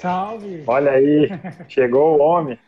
Salve! 0.00 0.64
Olha 0.66 0.92
aí, 0.92 1.28
chegou 1.68 2.16
o 2.16 2.22
homem. 2.22 2.58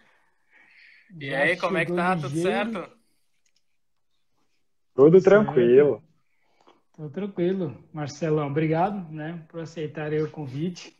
E 1.19 1.35
aí, 1.35 1.57
como 1.57 1.79
é 1.79 1.87
que 1.87 1.93
tá? 1.95 2.15
Tudo 2.15 2.29
certo? 2.29 2.91
Tudo 4.95 5.23
tranquilo. 5.23 6.03
Tudo 6.95 7.09
tranquilo. 7.09 7.83
Marcelão, 7.91 8.49
obrigado 8.49 9.11
né, 9.11 9.43
por 9.49 9.61
aceitar 9.61 10.13
o 10.13 10.31
convite 10.31 10.95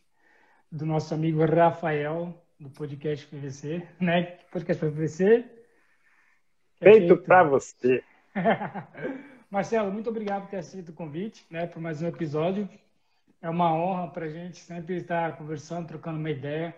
do 0.71 0.87
nosso 0.87 1.13
amigo 1.13 1.45
Rafael, 1.45 2.43
do 2.59 2.69
podcast 2.71 3.27
PVC, 3.27 3.87
né? 3.99 4.39
Podcast 4.51 4.83
PVC. 4.83 5.45
É 6.81 6.83
feito, 6.83 7.07
feito... 7.09 7.17
para 7.17 7.43
você. 7.43 8.03
Marcelo, 9.51 9.91
muito 9.91 10.09
obrigado 10.09 10.43
por 10.43 10.49
ter 10.49 10.57
aceito 10.57 10.89
o 10.89 10.93
convite, 10.93 11.45
né, 11.51 11.67
por 11.67 11.79
mais 11.79 12.01
um 12.01 12.07
episódio. 12.07 12.67
É 13.43 13.49
uma 13.49 13.73
honra 13.73 14.09
para 14.09 14.25
a 14.25 14.29
gente 14.29 14.57
sempre 14.57 14.95
estar 14.95 15.35
conversando, 15.35 15.85
trocando 15.85 16.17
uma 16.17 16.31
ideia, 16.31 16.73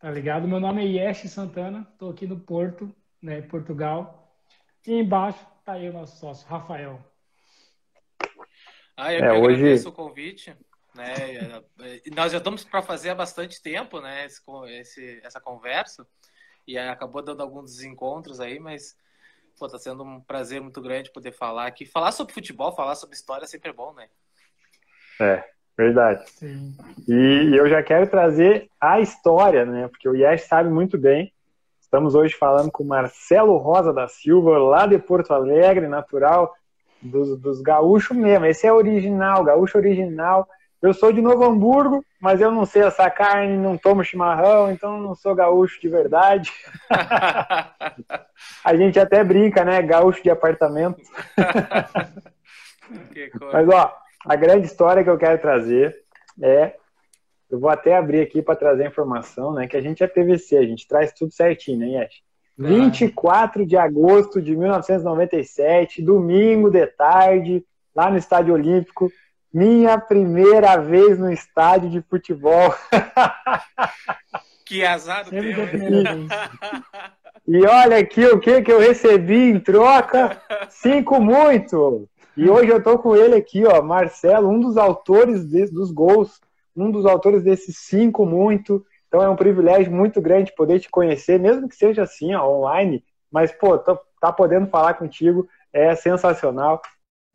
tá 0.00 0.10
ligado? 0.10 0.48
Meu 0.48 0.58
nome 0.58 0.82
é 0.82 1.06
Yesh 1.06 1.30
Santana, 1.30 1.86
estou 1.92 2.10
aqui 2.10 2.26
no 2.26 2.40
Porto, 2.40 2.92
né, 3.22 3.40
Portugal. 3.42 4.36
E 4.84 4.92
embaixo 4.92 5.38
tá 5.64 5.74
aí 5.74 5.88
o 5.88 5.92
nosso 5.92 6.18
sócio, 6.18 6.48
Rafael. 6.48 6.98
Ah, 8.96 9.14
eu 9.14 9.24
é, 9.24 9.32
hoje... 9.34 9.60
agradeço 9.60 9.88
o 9.88 9.92
convite. 9.92 10.56
Né? 10.96 11.62
Nós 12.12 12.32
já 12.32 12.38
estamos 12.38 12.64
para 12.64 12.82
fazer 12.82 13.10
há 13.10 13.14
bastante 13.14 13.62
tempo, 13.62 14.00
né? 14.00 14.26
Esse, 14.26 14.42
esse, 14.70 15.20
essa 15.22 15.40
conversa 15.40 16.04
e 16.66 16.76
acabou 16.76 17.22
dando 17.22 17.40
alguns 17.40 17.70
desencontros 17.70 18.40
aí, 18.40 18.58
mas 18.58 18.96
pô, 19.56 19.68
tá 19.68 19.78
sendo 19.78 20.02
um 20.02 20.20
prazer 20.20 20.60
muito 20.60 20.82
grande 20.82 21.12
poder 21.12 21.30
falar 21.30 21.68
aqui. 21.68 21.86
Falar 21.86 22.10
sobre 22.10 22.34
futebol, 22.34 22.74
falar 22.74 22.96
sobre 22.96 23.14
história 23.14 23.46
sempre 23.46 23.70
é 23.70 23.72
bom, 23.72 23.94
né? 23.94 24.08
É, 25.20 25.53
Verdade. 25.76 26.22
Sim. 26.30 26.72
E 27.08 27.56
eu 27.56 27.68
já 27.68 27.82
quero 27.82 28.06
trazer 28.06 28.68
a 28.80 29.00
história, 29.00 29.64
né? 29.64 29.88
Porque 29.88 30.08
o 30.08 30.14
Yes 30.14 30.42
sabe 30.42 30.70
muito 30.70 30.96
bem. 30.96 31.32
Estamos 31.80 32.14
hoje 32.14 32.34
falando 32.34 32.70
com 32.70 32.84
Marcelo 32.84 33.56
Rosa 33.56 33.92
da 33.92 34.08
Silva, 34.08 34.58
lá 34.58 34.86
de 34.86 34.98
Porto 34.98 35.32
Alegre, 35.32 35.86
natural 35.86 36.52
dos, 37.02 37.38
dos 37.38 37.60
gaúchos 37.60 38.16
mesmo. 38.16 38.46
Esse 38.46 38.66
é 38.66 38.72
original, 38.72 39.44
gaúcho 39.44 39.78
original. 39.78 40.48
Eu 40.80 40.92
sou 40.92 41.12
de 41.12 41.22
Novo 41.22 41.44
Hamburgo, 41.44 42.04
mas 42.20 42.40
eu 42.40 42.50
não 42.50 42.66
sei 42.66 42.82
essa 42.82 43.08
carne, 43.10 43.56
não 43.56 43.76
tomo 43.76 44.04
chimarrão, 44.04 44.70
então 44.70 45.00
não 45.00 45.14
sou 45.14 45.34
gaúcho 45.34 45.80
de 45.80 45.88
verdade. 45.88 46.52
a 48.62 48.76
gente 48.76 48.98
até 48.98 49.24
brinca, 49.24 49.64
né? 49.64 49.80
Gaúcho 49.80 50.22
de 50.22 50.30
apartamento. 50.30 51.00
mas 53.52 53.68
ó, 53.68 54.03
a 54.24 54.36
grande 54.36 54.66
história 54.66 55.02
que 55.04 55.10
eu 55.10 55.18
quero 55.18 55.40
trazer 55.40 55.96
é. 56.42 56.74
Eu 57.50 57.60
vou 57.60 57.70
até 57.70 57.96
abrir 57.96 58.20
aqui 58.20 58.42
para 58.42 58.56
trazer 58.56 58.84
a 58.84 58.88
informação, 58.88 59.52
né? 59.52 59.68
Que 59.68 59.76
a 59.76 59.80
gente 59.80 60.02
é 60.02 60.08
PVC, 60.08 60.56
a 60.56 60.66
gente 60.66 60.88
traz 60.88 61.12
tudo 61.12 61.32
certinho, 61.32 61.78
né, 61.78 61.86
Yesh? 61.86 62.22
24 62.56 63.66
de 63.66 63.76
agosto 63.76 64.40
de 64.40 64.56
1997, 64.56 66.02
domingo 66.02 66.70
de 66.70 66.86
tarde, 66.86 67.64
lá 67.94 68.10
no 68.10 68.16
Estádio 68.16 68.54
Olímpico. 68.54 69.10
Minha 69.52 69.98
primeira 69.98 70.76
vez 70.76 71.18
no 71.18 71.30
estádio 71.32 71.90
de 71.90 72.02
futebol. 72.02 72.74
Que 74.66 74.82
azar 74.82 75.24
do 75.24 75.30
teu, 75.30 75.42
E 77.46 77.66
olha 77.66 77.98
aqui 77.98 78.24
o 78.24 78.40
que, 78.40 78.62
que 78.62 78.72
eu 78.72 78.80
recebi 78.80 79.50
em 79.50 79.60
troca. 79.60 80.40
Cinco 80.70 81.20
muito. 81.20 82.08
E 82.36 82.48
hoje 82.50 82.70
eu 82.70 82.82
tô 82.82 82.98
com 82.98 83.14
ele 83.14 83.36
aqui, 83.36 83.64
ó, 83.64 83.80
Marcelo, 83.80 84.48
um 84.48 84.58
dos 84.58 84.76
autores 84.76 85.48
de, 85.48 85.66
dos 85.66 85.92
gols, 85.92 86.40
um 86.76 86.90
dos 86.90 87.06
autores 87.06 87.44
desses 87.44 87.78
cinco 87.78 88.26
muito. 88.26 88.84
Então 89.06 89.22
é 89.22 89.28
um 89.28 89.36
privilégio 89.36 89.92
muito 89.92 90.20
grande 90.20 90.54
poder 90.54 90.80
te 90.80 90.90
conhecer, 90.90 91.38
mesmo 91.38 91.68
que 91.68 91.76
seja 91.76 92.02
assim, 92.02 92.34
ó, 92.34 92.48
online. 92.48 93.04
Mas, 93.30 93.52
pô, 93.52 93.78
tô, 93.78 93.96
tá 94.20 94.32
podendo 94.32 94.66
falar 94.66 94.94
contigo 94.94 95.48
é 95.72 95.94
sensacional. 95.94 96.82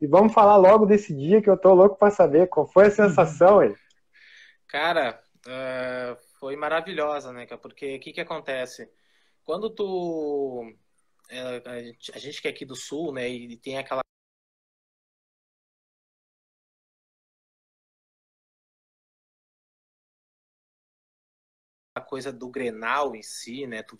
E 0.01 0.07
vamos 0.07 0.33
falar 0.33 0.57
logo 0.57 0.85
desse 0.85 1.13
dia 1.13 1.41
que 1.41 1.49
eu 1.49 1.57
tô 1.57 1.73
louco 1.73 1.97
para 1.97 2.11
saber 2.11 2.47
qual 2.47 2.65
foi 2.65 2.87
a 2.87 2.91
sensação 2.91 3.59
aí. 3.59 3.75
Cara, 4.67 5.19
uh, 5.45 6.17
foi 6.39 6.55
maravilhosa, 6.55 7.31
né, 7.33 7.45
Porque 7.61 7.95
o 7.95 7.99
que 7.99 8.13
que 8.13 8.21
acontece? 8.21 8.89
Quando 9.43 9.69
tu... 9.69 10.73
É, 11.29 11.61
a 12.13 12.17
gente 12.17 12.41
que 12.41 12.47
é 12.47 12.51
aqui 12.51 12.65
do 12.65 12.75
Sul, 12.75 13.13
né, 13.13 13.29
e 13.29 13.55
tem 13.57 13.77
aquela 13.77 14.01
coisa 22.09 22.33
do 22.33 22.49
Grenal 22.49 23.15
em 23.15 23.21
si, 23.21 23.67
né? 23.67 23.83
Tu 23.83 23.95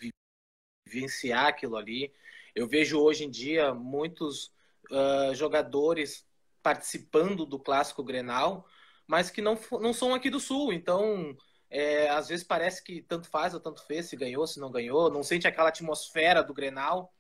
vivenciar 0.88 1.46
aquilo 1.46 1.78
ali. 1.78 2.12
Eu 2.56 2.68
vejo 2.68 3.00
hoje 3.00 3.24
em 3.24 3.30
dia 3.30 3.72
muitos 3.72 4.52
uh, 4.90 5.36
jogadores 5.36 6.28
participando 6.64 7.46
do 7.46 7.60
clássico 7.60 8.04
Grenal, 8.04 8.66
mas 9.06 9.30
que 9.30 9.44
não, 9.44 9.60
não 9.80 9.94
são 9.94 10.16
aqui 10.16 10.28
do 10.32 10.40
Sul. 10.40 10.74
Então, 10.74 11.38
é, 11.70 12.10
às 12.10 12.28
vezes 12.28 12.44
parece 12.44 12.84
que 12.84 13.04
tanto 13.04 13.30
faz 13.30 13.54
ou 13.54 13.60
tanto 13.60 13.86
fez, 13.86 14.08
se 14.08 14.16
ganhou, 14.16 14.48
se 14.48 14.60
não 14.60 14.72
ganhou, 14.72 15.12
não 15.12 15.22
sente 15.22 15.48
aquela 15.48 15.70
atmosfera 15.70 16.44
do 16.44 16.54
Grenal. 16.54 17.14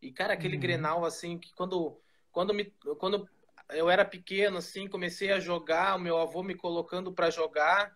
E, 0.00 0.12
cara, 0.12 0.34
aquele 0.34 0.54
uhum. 0.54 0.62
Grenal, 0.62 1.04
assim, 1.04 1.38
que 1.38 1.52
quando, 1.54 2.00
quando, 2.30 2.54
me, 2.54 2.66
quando 3.00 3.28
eu 3.70 3.90
era 3.90 4.04
pequeno, 4.04 4.58
assim, 4.58 4.86
comecei 4.86 5.32
a 5.32 5.40
jogar, 5.40 5.96
o 5.96 6.00
meu 6.00 6.16
avô 6.18 6.40
me 6.44 6.54
colocando 6.54 7.12
para 7.12 7.30
jogar, 7.30 7.92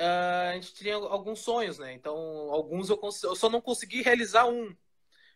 uh, 0.00 0.50
a 0.50 0.54
gente 0.54 0.74
tinha 0.74 0.94
alguns 0.94 1.40
sonhos, 1.40 1.78
né? 1.78 1.92
Então, 1.92 2.16
alguns 2.50 2.90
eu, 2.90 3.00
eu 3.22 3.36
só 3.36 3.48
não 3.48 3.60
consegui 3.60 4.02
realizar 4.02 4.46
um, 4.46 4.74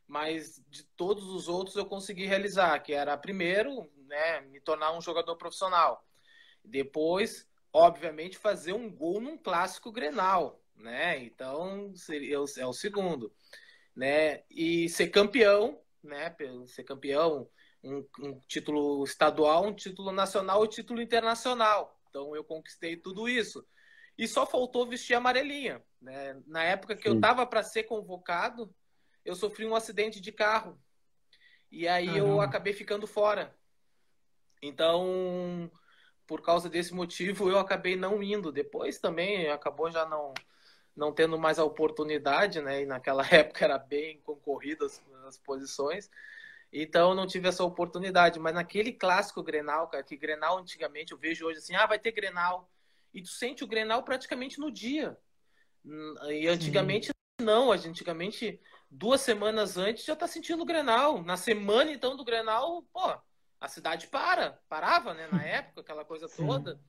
mas 0.06 0.62
de 0.68 0.84
todos 0.96 1.24
os 1.28 1.48
outros 1.48 1.76
eu 1.76 1.86
consegui 1.86 2.24
realizar, 2.26 2.78
que 2.80 2.92
era 2.92 3.16
primeiro, 3.16 3.90
né, 4.06 4.40
me 4.40 4.60
tornar 4.60 4.96
um 4.96 5.00
jogador 5.00 5.36
profissional. 5.36 6.04
Depois, 6.64 7.46
obviamente, 7.72 8.38
fazer 8.38 8.72
um 8.72 8.90
gol 8.90 9.20
num 9.20 9.36
clássico 9.36 9.92
Grenal, 9.92 10.62
né? 10.74 11.18
Então, 11.18 11.94
seria, 11.94 12.36
é 12.36 12.66
o 12.66 12.72
segundo, 12.72 13.32
né? 13.94 14.42
E 14.50 14.88
ser 14.88 15.08
campeão, 15.08 15.80
né? 16.02 16.34
Ser 16.66 16.84
campeão, 16.84 17.48
um, 17.82 18.04
um 18.20 18.40
título 18.40 19.04
estadual, 19.04 19.66
um 19.66 19.74
título 19.74 20.12
nacional 20.12 20.64
e 20.64 20.66
um 20.66 20.70
título 20.70 21.00
internacional. 21.00 21.98
Então, 22.08 22.34
eu 22.34 22.42
conquistei 22.42 22.96
tudo 22.96 23.28
isso 23.28 23.64
e 24.18 24.26
só 24.26 24.44
faltou 24.44 24.84
vestir 24.84 25.14
amarelinha. 25.14 25.80
Né? 26.02 26.36
Na 26.44 26.64
época 26.64 26.96
que 26.96 27.04
Sim. 27.04 27.10
eu 27.10 27.14
estava 27.14 27.46
para 27.46 27.62
ser 27.62 27.84
convocado, 27.84 28.74
eu 29.24 29.36
sofri 29.36 29.64
um 29.64 29.76
acidente 29.76 30.20
de 30.20 30.32
carro. 30.32 30.76
E 31.70 31.86
aí 31.86 32.18
eu 32.18 32.40
acabei 32.40 32.72
ficando 32.72 33.06
fora. 33.06 33.54
Então, 34.60 35.70
por 36.26 36.42
causa 36.42 36.68
desse 36.68 36.92
motivo, 36.92 37.48
eu 37.48 37.58
acabei 37.58 37.94
não 37.94 38.20
indo. 38.20 38.50
Depois 38.50 38.98
também 38.98 39.48
acabou 39.50 39.90
já 39.90 40.04
não 40.04 40.34
não 40.96 41.12
tendo 41.12 41.38
mais 41.38 41.60
a 41.60 41.64
oportunidade, 41.64 42.60
né? 42.60 42.82
E 42.82 42.86
naquela 42.86 43.22
época 43.32 43.64
era 43.64 43.78
bem 43.78 44.20
concorrido 44.22 44.84
as, 44.84 45.00
as 45.28 45.38
posições. 45.38 46.10
Então 46.72 47.14
não 47.14 47.24
tive 47.24 47.46
essa 47.48 47.62
oportunidade. 47.62 48.40
Mas 48.40 48.54
naquele 48.54 48.92
clássico 48.92 49.44
Grenal, 49.44 49.86
cara, 49.86 50.02
que 50.02 50.16
Grenal 50.16 50.58
antigamente 50.58 51.12
eu 51.12 51.18
vejo 51.18 51.46
hoje 51.46 51.58
assim, 51.58 51.76
ah, 51.76 51.86
vai 51.86 52.00
ter 52.00 52.10
Grenal 52.10 52.68
e 53.12 53.22
tu 53.22 53.28
sente 53.28 53.64
o 53.64 53.66
Grenal 53.66 54.02
praticamente 54.02 54.58
no 54.58 54.70
dia. 54.70 55.16
E 56.28 56.46
antigamente 56.46 57.06
Sim. 57.06 57.44
não, 57.44 57.72
antigamente 57.72 58.60
duas 58.90 59.20
semanas 59.20 59.76
antes 59.76 60.04
já 60.04 60.16
tá 60.16 60.26
sentindo 60.26 60.62
o 60.62 60.66
Grenal. 60.66 61.22
Na 61.22 61.36
semana 61.36 61.90
então 61.90 62.16
do 62.16 62.24
Grenal, 62.24 62.82
pô, 62.92 63.16
a 63.60 63.68
cidade 63.68 64.06
para, 64.06 64.60
parava, 64.68 65.14
né, 65.14 65.26
na 65.28 65.42
época, 65.42 65.80
aquela 65.80 66.04
coisa 66.04 66.28
Sim. 66.28 66.46
toda. 66.46 66.80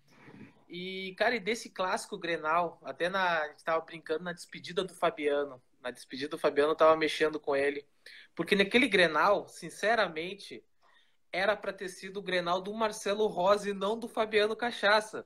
E, 0.68 1.16
cara, 1.18 1.36
e 1.36 1.40
desse 1.40 1.70
clássico 1.72 2.18
Grenal, 2.18 2.80
até 2.84 3.10
na, 3.10 3.42
a 3.42 3.48
gente 3.48 3.64
tava 3.64 3.84
brincando 3.84 4.24
na 4.24 4.34
despedida 4.34 4.84
do 4.84 4.94
Fabiano. 4.94 5.62
Na 5.82 5.90
despedida 5.90 6.30
do 6.30 6.38
Fabiano 6.38 6.74
eu 6.74 6.76
tava 6.76 6.96
mexendo 6.96 7.40
com 7.40 7.56
ele. 7.56 7.88
Porque 8.36 8.56
naquele 8.56 8.88
Grenal, 8.88 9.48
sinceramente, 9.48 10.64
era 11.32 11.56
para 11.56 11.74
ter 11.74 11.90
sido 11.90 12.18
o 12.18 12.24
Grenal 12.24 12.62
do 12.62 12.74
Marcelo 12.74 13.26
Rose 13.26 13.72
e 13.72 13.74
não 13.74 13.98
do 13.98 14.08
Fabiano 14.08 14.56
Cachaça. 14.56 15.26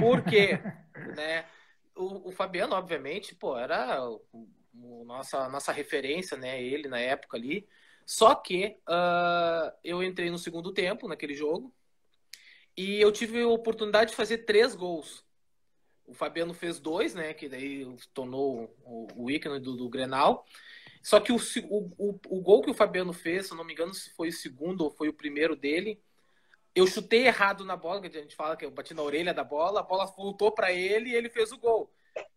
Por 0.00 0.22
quê? 0.24 0.58
né? 1.16 1.44
O, 1.94 2.28
o, 2.28 2.32
Fabiano, 2.32 2.74
obviamente, 2.74 3.34
pô, 3.34 3.58
era 3.58 4.08
o, 4.08 4.22
o, 4.74 5.04
nossa, 5.04 5.48
nossa 5.48 5.72
referência, 5.72 6.36
né? 6.36 6.62
Ele 6.62 6.88
na 6.88 6.98
época 6.98 7.36
ali. 7.36 7.68
Só 8.06 8.34
que 8.34 8.78
uh, 8.88 9.72
eu 9.84 10.02
entrei 10.02 10.30
no 10.30 10.38
segundo 10.38 10.72
tempo 10.72 11.06
naquele 11.08 11.34
jogo 11.34 11.74
e 12.76 13.00
eu 13.00 13.12
tive 13.12 13.42
a 13.42 13.48
oportunidade 13.48 14.10
de 14.10 14.16
fazer 14.16 14.38
três 14.38 14.74
gols. 14.74 15.24
O 16.06 16.14
Fabiano 16.14 16.54
fez 16.54 16.80
dois, 16.80 17.14
né? 17.14 17.34
Que 17.34 17.48
daí 17.48 17.86
tornou 18.14 18.74
o, 18.84 19.24
o 19.24 19.30
ícone 19.30 19.60
do, 19.60 19.76
do 19.76 19.88
Grenal. 19.90 20.46
Só 21.02 21.20
que 21.20 21.32
o, 21.32 21.38
o, 21.68 22.20
o, 22.28 22.40
gol 22.40 22.62
que 22.62 22.70
o 22.70 22.74
Fabiano 22.74 23.12
fez, 23.12 23.46
se 23.48 23.54
não 23.54 23.64
me 23.64 23.72
engano, 23.72 23.92
se 23.92 24.10
foi 24.14 24.28
o 24.28 24.32
segundo 24.32 24.82
ou 24.82 24.90
foi 24.90 25.08
o 25.08 25.12
primeiro 25.12 25.54
dele, 25.54 26.00
eu 26.74 26.86
chutei 26.86 27.26
errado 27.26 27.64
na 27.64 27.76
bola, 27.76 28.00
que 28.00 28.06
a 28.16 28.20
gente 28.20 28.36
fala 28.36 28.56
que 28.56 28.64
eu 28.64 28.70
bati 28.70 28.94
na 28.94 29.02
orelha 29.02 29.34
da 29.34 29.44
bola, 29.44 29.80
a 29.80 29.82
bola 29.82 30.06
voltou 30.06 30.52
para 30.52 30.72
ele 30.72 31.10
e 31.10 31.14
ele 31.14 31.28
fez 31.28 31.52
o 31.52 31.58
gol. 31.58 31.90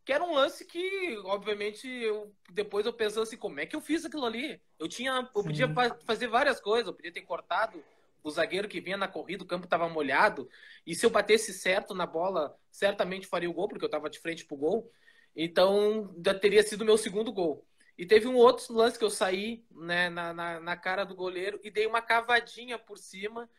que 0.05 0.13
era 0.13 0.23
um 0.23 0.33
lance 0.33 0.65
que, 0.65 1.17
obviamente, 1.25 1.87
eu, 1.87 2.33
depois 2.51 2.85
eu 2.85 2.93
pensando 2.93 3.23
assim, 3.23 3.37
como 3.37 3.59
é 3.59 3.65
que 3.65 3.75
eu 3.75 3.81
fiz 3.81 4.05
aquilo 4.05 4.25
ali? 4.25 4.61
Eu 4.79 4.87
tinha, 4.87 5.29
eu 5.35 5.43
podia 5.43 5.67
fazer 6.05 6.27
várias 6.27 6.59
coisas, 6.59 6.87
eu 6.87 6.93
podia 6.93 7.11
ter 7.11 7.21
cortado 7.21 7.83
o 8.23 8.29
zagueiro 8.29 8.67
que 8.67 8.81
vinha 8.81 8.97
na 8.97 9.07
corrida, 9.07 9.43
o 9.43 9.47
campo 9.47 9.65
estava 9.65 9.89
molhado, 9.89 10.47
e 10.85 10.93
se 10.93 11.05
eu 11.05 11.09
batesse 11.09 11.53
certo 11.53 11.93
na 11.93 12.05
bola, 12.05 12.55
certamente 12.69 13.27
faria 13.27 13.49
o 13.49 13.53
gol, 13.53 13.67
porque 13.67 13.83
eu 13.83 13.87
estava 13.87 14.09
de 14.09 14.19
frente 14.19 14.45
pro 14.45 14.57
gol. 14.57 14.91
Então, 15.35 16.13
já 16.23 16.33
teria 16.33 16.61
sido 16.61 16.81
o 16.81 16.85
meu 16.85 16.97
segundo 16.97 17.31
gol. 17.31 17.65
E 17.97 18.05
teve 18.05 18.27
um 18.27 18.35
outro 18.35 18.73
lance 18.73 18.97
que 18.97 19.05
eu 19.05 19.09
saí 19.09 19.63
né, 19.71 20.09
na, 20.09 20.33
na, 20.33 20.59
na, 20.59 20.75
cara 20.75 21.03
do 21.03 21.15
goleiro 21.15 21.59
e 21.63 21.69
dei 21.69 21.85
uma 21.85 22.01
cavadinha 22.01 22.77
por 22.79 22.97
cima 22.97 23.49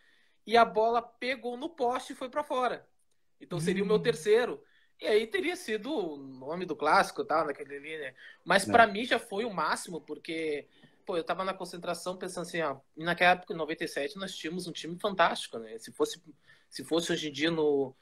e 0.46 0.56
a 0.56 0.64
bola 0.64 1.02
pegou 1.02 1.56
no 1.56 1.68
poste 1.68 2.12
e 2.12 2.16
foi 2.16 2.28
para 2.28 2.42
fora. 2.42 2.86
Então 3.40 3.60
seria 3.60 3.82
hum. 3.82 3.86
o 3.86 3.88
meu 3.88 3.96
hum. 3.96 4.02
terceiro. 4.02 4.62
E 5.00 5.06
aí 5.06 5.26
teria 5.26 5.56
sido 5.56 5.92
o 5.92 6.16
nome 6.16 6.64
do 6.64 6.76
clássico, 6.76 7.24
tal, 7.24 7.44
naquele 7.44 7.76
ali, 7.76 7.98
né? 7.98 8.14
Mas 8.44 8.68
é. 8.68 8.72
para 8.72 8.86
mim 8.86 9.04
já 9.04 9.18
foi 9.18 9.44
o 9.44 9.52
máximo, 9.52 10.00
porque 10.00 10.68
pô, 11.04 11.16
eu 11.16 11.24
tava 11.24 11.44
na 11.44 11.52
concentração 11.52 12.16
pensando 12.16 12.46
assim, 12.46 12.60
ó, 12.60 12.76
naquela 12.96 13.32
época, 13.32 13.52
em 13.52 13.56
97, 13.56 14.16
nós 14.16 14.36
tínhamos 14.36 14.68
um 14.68 14.72
time 14.72 14.96
fantástico, 15.00 15.58
né? 15.58 15.76
Se 15.78 15.90
fosse, 15.90 16.22
se 16.68 16.84
fosse 16.84 17.12
hoje 17.12 17.28
em 17.28 17.32
dia 17.32 17.50
no 17.50 17.94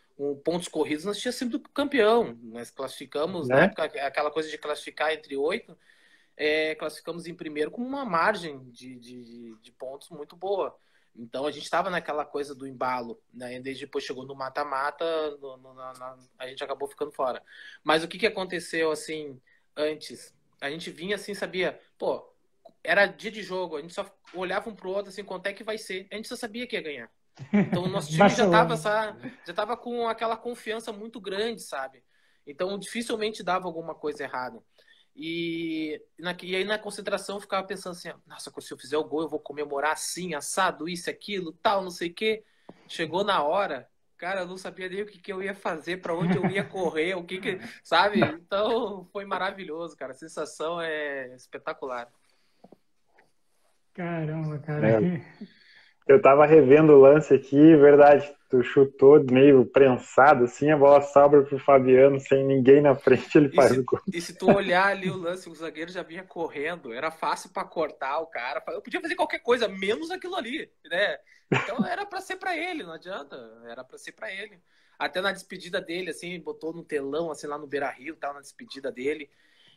pontos 0.45 0.69
corridos, 0.69 1.05
nós 1.05 1.19
tínhamos 1.19 1.39
sido 1.39 1.61
campeão. 1.61 2.39
Nós 2.43 2.71
classificamos, 2.71 3.49
né? 3.49 3.55
na 3.55 3.63
época, 3.63 3.85
aquela 3.85 4.31
coisa 4.31 4.51
de 4.51 4.59
classificar 4.59 5.13
entre 5.13 5.35
oito, 5.35 5.77
é, 6.37 6.75
classificamos 6.75 7.27
em 7.27 7.35
primeiro 7.35 7.71
com 7.71 7.81
uma 7.81 8.05
margem 8.05 8.63
de, 8.71 8.99
de, 8.99 9.55
de 9.57 9.73
pontos 9.73 10.11
muito 10.11 10.37
boa. 10.37 10.77
Então 11.15 11.47
a 11.47 11.51
gente 11.51 11.65
estava 11.65 11.91
naquela 11.91 12.25
coisa 12.25 12.55
do 12.55 12.67
embalo, 12.67 13.21
né? 13.33 13.57
E 13.57 13.61
desde 13.61 13.85
depois 13.85 14.05
chegou 14.05 14.25
no 14.25 14.35
mata-mata, 14.35 15.05
a 16.39 16.47
gente 16.47 16.63
acabou 16.63 16.89
ficando 16.89 17.13
fora. 17.13 17.43
Mas 17.83 18.05
o 18.05 18.09
que, 18.09 18.19
que 18.19 18.27
aconteceu 18.27 18.91
assim 18.91 19.41
antes? 19.77 20.35
A 20.61 20.71
gente 20.71 20.91
vinha 20.91 21.17
assim, 21.17 21.35
sabia, 21.35 21.79
pô, 21.99 22.33
era 22.83 23.07
dia 23.07 23.31
de 23.31 23.43
jogo, 23.43 23.77
a 23.77 23.81
gente 23.81 23.95
só 23.95 24.07
olhava 24.35 24.71
um 24.71 24.75
pro 24.75 24.91
outro 24.91 25.11
assim, 25.11 25.25
quanto 25.25 25.47
é 25.47 25.53
que 25.53 25.65
vai 25.65 25.79
ser? 25.79 26.07
A 26.11 26.17
gente 26.17 26.29
só 26.29 26.37
sabia 26.37 26.67
que 26.67 26.77
ia 26.77 26.83
ganhar. 26.83 27.11
Então 27.53 27.85
o 27.85 27.89
nosso 27.89 28.11
time 28.11 28.29
já 28.29 28.51
tava, 28.51 28.77
já 28.77 29.55
tava 29.55 29.77
com 29.77 30.09
aquela 30.09 30.37
confiança 30.37 30.93
muito 30.93 31.21
grande, 31.21 31.63
sabe? 31.63 32.03
Então 32.47 32.79
dificilmente 32.79 33.43
dava 33.43 33.67
alguma 33.67 33.95
coisa 33.95 34.23
errada. 34.23 34.63
E, 35.15 36.01
na, 36.19 36.35
e 36.43 36.57
aí 36.57 36.65
na 36.65 36.79
concentração 36.79 37.37
eu 37.37 37.41
ficava 37.41 37.67
pensando 37.67 37.93
assim, 37.93 38.11
nossa, 38.27 38.53
se 38.61 38.73
eu 38.73 38.79
fizer 38.79 38.97
o 38.97 39.05
gol 39.05 39.23
eu 39.23 39.29
vou 39.29 39.41
comemorar 39.41 39.93
assim, 39.93 40.35
assado, 40.35 40.89
isso, 40.89 41.11
aquilo, 41.11 41.53
tal, 41.53 41.83
não 41.83 41.91
sei 41.91 42.09
o 42.09 42.15
quê. 42.15 42.45
Chegou 42.87 43.25
na 43.25 43.43
hora, 43.43 43.89
cara, 44.17 44.41
eu 44.41 44.47
não 44.47 44.57
sabia 44.57 44.89
nem 44.89 45.03
o 45.03 45.07
que, 45.07 45.19
que 45.19 45.33
eu 45.33 45.43
ia 45.43 45.55
fazer, 45.55 46.01
para 46.01 46.15
onde 46.15 46.37
eu 46.37 46.47
ia 46.47 46.63
correr, 46.65 47.15
o 47.15 47.25
que 47.25 47.41
que, 47.41 47.59
sabe? 47.83 48.21
Então 48.21 49.05
foi 49.13 49.25
maravilhoso, 49.25 49.97
cara. 49.97 50.13
A 50.13 50.15
sensação 50.15 50.81
é 50.81 51.35
espetacular. 51.35 52.09
Caramba, 53.95 54.59
cara. 54.59 55.03
É. 55.03 55.23
Eu 56.07 56.21
tava 56.21 56.47
revendo 56.47 56.93
o 56.93 57.01
lance 57.01 57.35
aqui, 57.35 57.77
verdade, 57.77 58.33
tu 58.51 58.63
chutou 58.65 59.23
meio 59.31 59.65
prensado, 59.65 60.45
assim, 60.45 60.71
a 60.71 60.77
bola 60.77 61.01
sobra 61.01 61.43
pro 61.45 61.59
Fabiano, 61.59 62.19
sem 62.19 62.45
ninguém 62.45 62.83
na 62.83 62.97
frente, 62.97 63.39
ele 63.39 63.49
faz 63.51 63.71
se, 63.71 63.79
o 63.79 63.85
gol. 63.85 64.01
E 64.13 64.21
se 64.21 64.37
tu 64.37 64.51
olhar 64.51 64.89
ali 64.89 65.09
o 65.09 65.17
lance, 65.17 65.49
o 65.49 65.55
zagueiro 65.55 65.93
já 65.93 66.03
vinha 66.03 66.25
correndo, 66.25 66.93
era 66.93 67.13
fácil 67.13 67.51
para 67.51 67.65
cortar 67.65 68.19
o 68.19 68.27
cara, 68.27 68.63
eu 68.69 68.83
podia 68.83 69.01
fazer 69.01 69.15
qualquer 69.15 69.39
coisa, 69.39 69.69
menos 69.69 70.11
aquilo 70.11 70.35
ali, 70.35 70.69
né? 70.85 71.17
Então 71.53 71.87
era 71.87 72.05
para 72.05 72.21
ser 72.21 72.37
para 72.37 72.57
ele, 72.57 72.83
não 72.83 72.93
adianta, 72.93 73.37
era 73.69 73.85
para 73.85 73.97
ser 73.97 74.13
para 74.13 74.33
ele. 74.33 74.61
Até 74.99 75.21
na 75.21 75.33
despedida 75.33 75.81
dele, 75.81 76.11
assim, 76.11 76.39
botou 76.41 76.75
no 76.75 76.85
telão, 76.85 77.31
assim, 77.31 77.47
lá 77.47 77.57
no 77.57 77.69
Beira-Rio, 77.69 78.17
tal, 78.17 78.35
na 78.35 78.41
despedida 78.41 78.91
dele, 78.91 79.31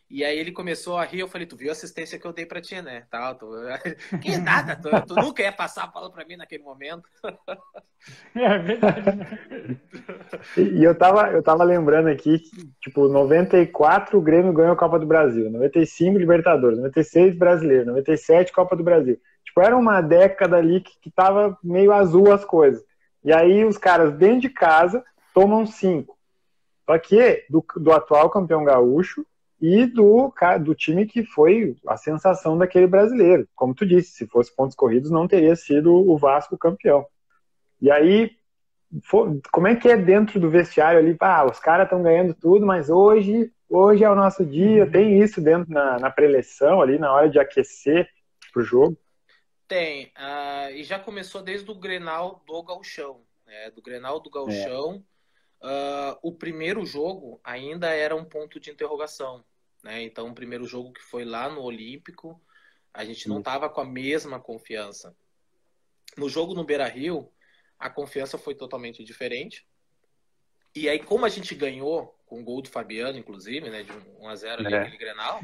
e 0.09 0.23
aí 0.23 0.37
ele 0.37 0.51
começou 0.51 0.97
a 0.97 1.05
rir, 1.05 1.19
eu 1.19 1.27
falei, 1.27 1.47
tu 1.47 1.55
viu 1.55 1.69
a 1.69 1.71
assistência 1.71 2.19
que 2.19 2.25
eu 2.25 2.33
dei 2.33 2.45
pra 2.45 2.61
ti, 2.61 2.81
né? 2.81 3.05
Tal, 3.09 3.35
tu... 3.35 3.47
Que 4.21 4.37
nada, 4.37 4.75
tu, 4.75 4.89
tu 5.07 5.15
nunca 5.15 5.41
ia 5.41 5.51
passar 5.51 5.85
a 5.85 5.87
bola 5.87 6.11
pra 6.11 6.25
mim 6.25 6.35
naquele 6.35 6.63
momento. 6.63 7.03
É 8.35 8.57
verdade? 8.59 9.79
E 10.57 10.83
eu 10.83 10.93
tava, 10.93 11.31
eu 11.31 11.41
tava 11.41 11.63
lembrando 11.63 12.09
aqui 12.09 12.37
que, 12.37 12.69
tipo, 12.81 13.07
94 13.07 14.17
o 14.17 14.21
Grêmio 14.21 14.51
ganhou 14.51 14.73
a 14.73 14.75
Copa 14.75 14.99
do 14.99 15.05
Brasil, 15.05 15.49
95 15.49 16.17
Libertadores, 16.17 16.77
96 16.79 17.37
Brasileiro, 17.37 17.85
97 17.85 18.51
Copa 18.51 18.75
do 18.75 18.83
Brasil. 18.83 19.17
Tipo, 19.45 19.61
era 19.61 19.77
uma 19.77 20.01
década 20.01 20.57
ali 20.57 20.81
que, 20.81 20.99
que 20.99 21.09
tava 21.09 21.57
meio 21.63 21.93
azul 21.93 22.33
as 22.33 22.43
coisas. 22.43 22.83
E 23.23 23.31
aí 23.31 23.63
os 23.63 23.77
caras 23.77 24.13
dentro 24.15 24.41
de 24.41 24.49
casa 24.49 25.01
tomam 25.33 25.65
cinco. 25.65 26.17
Só 26.85 26.97
que 26.97 27.45
do, 27.49 27.65
do 27.77 27.93
atual 27.93 28.29
campeão 28.29 28.65
gaúcho 28.65 29.25
e 29.61 29.85
do, 29.85 30.33
do 30.61 30.75
time 30.75 31.05
que 31.05 31.23
foi 31.23 31.75
a 31.87 31.95
sensação 31.95 32.57
daquele 32.57 32.87
brasileiro. 32.87 33.47
Como 33.55 33.73
tu 33.73 33.85
disse, 33.85 34.11
se 34.11 34.27
fosse 34.27 34.53
pontos 34.55 34.75
corridos, 34.75 35.09
não 35.09 35.27
teria 35.27 35.55
sido 35.55 35.93
o 35.93 36.17
Vasco 36.17 36.57
campeão. 36.57 37.05
E 37.81 37.89
aí, 37.89 38.31
como 39.51 39.67
é 39.67 39.75
que 39.75 39.89
é 39.89 39.97
dentro 39.97 40.39
do 40.39 40.49
vestiário 40.49 40.99
ali? 40.99 41.15
Ah, 41.19 41.45
os 41.45 41.59
caras 41.59 41.85
estão 41.85 42.03
ganhando 42.03 42.33
tudo, 42.33 42.65
mas 42.65 42.89
hoje, 42.89 43.51
hoje 43.69 44.03
é 44.03 44.09
o 44.09 44.15
nosso 44.15 44.45
dia. 44.45 44.89
Tem 44.89 45.21
isso 45.21 45.41
dentro 45.41 45.71
na, 45.71 45.97
na 45.99 46.09
preleção 46.11 46.81
ali, 46.81 46.97
na 46.97 47.11
hora 47.11 47.29
de 47.29 47.39
aquecer 47.39 48.07
pro 48.51 48.63
jogo? 48.63 48.97
Tem. 49.67 50.07
Uh, 50.17 50.71
e 50.75 50.83
já 50.83 50.99
começou 50.99 51.41
desde 51.41 51.69
o 51.71 51.75
Grenal 51.75 52.43
do 52.45 52.61
Galchão. 52.63 53.21
Né? 53.45 53.71
Do 53.71 53.81
Grenal 53.81 54.19
do 54.19 54.29
Galchão. 54.29 55.03
É. 55.09 55.12
Uh, 55.63 56.19
o 56.21 56.33
primeiro 56.33 56.85
jogo 56.85 57.39
ainda 57.41 57.89
era 57.89 58.13
um 58.13 58.25
ponto 58.25 58.59
de 58.59 58.69
interrogação. 58.69 59.45
Né? 59.81 60.03
Então, 60.03 60.27
o 60.27 60.35
primeiro 60.35 60.65
jogo 60.65 60.91
que 60.91 61.01
foi 61.01 61.23
lá 61.23 61.49
no 61.49 61.61
Olímpico, 61.61 62.41
a 62.93 63.05
gente 63.05 63.29
não 63.29 63.39
estava 63.39 63.69
com 63.69 63.79
a 63.79 63.85
mesma 63.85 64.39
confiança. 64.39 65.15
No 66.17 66.27
jogo 66.27 66.53
no 66.53 66.65
Beira 66.65 66.87
Rio, 66.87 67.31
a 67.79 67.89
confiança 67.89 68.37
foi 68.37 68.53
totalmente 68.53 69.03
diferente. 69.03 69.65
E 70.75 70.89
aí, 70.89 70.99
como 70.99 71.25
a 71.25 71.29
gente 71.29 71.55
ganhou, 71.55 72.19
com 72.25 72.41
o 72.41 72.43
gol 72.43 72.61
do 72.61 72.69
Fabiano, 72.69 73.17
inclusive, 73.17 73.69
né, 73.69 73.83
de 73.83 73.91
1 74.19 74.27
a 74.27 74.35
0 74.35 74.65
ali 74.65 74.73
é. 74.73 74.79
naquele 74.79 74.97
Grenal, 74.97 75.39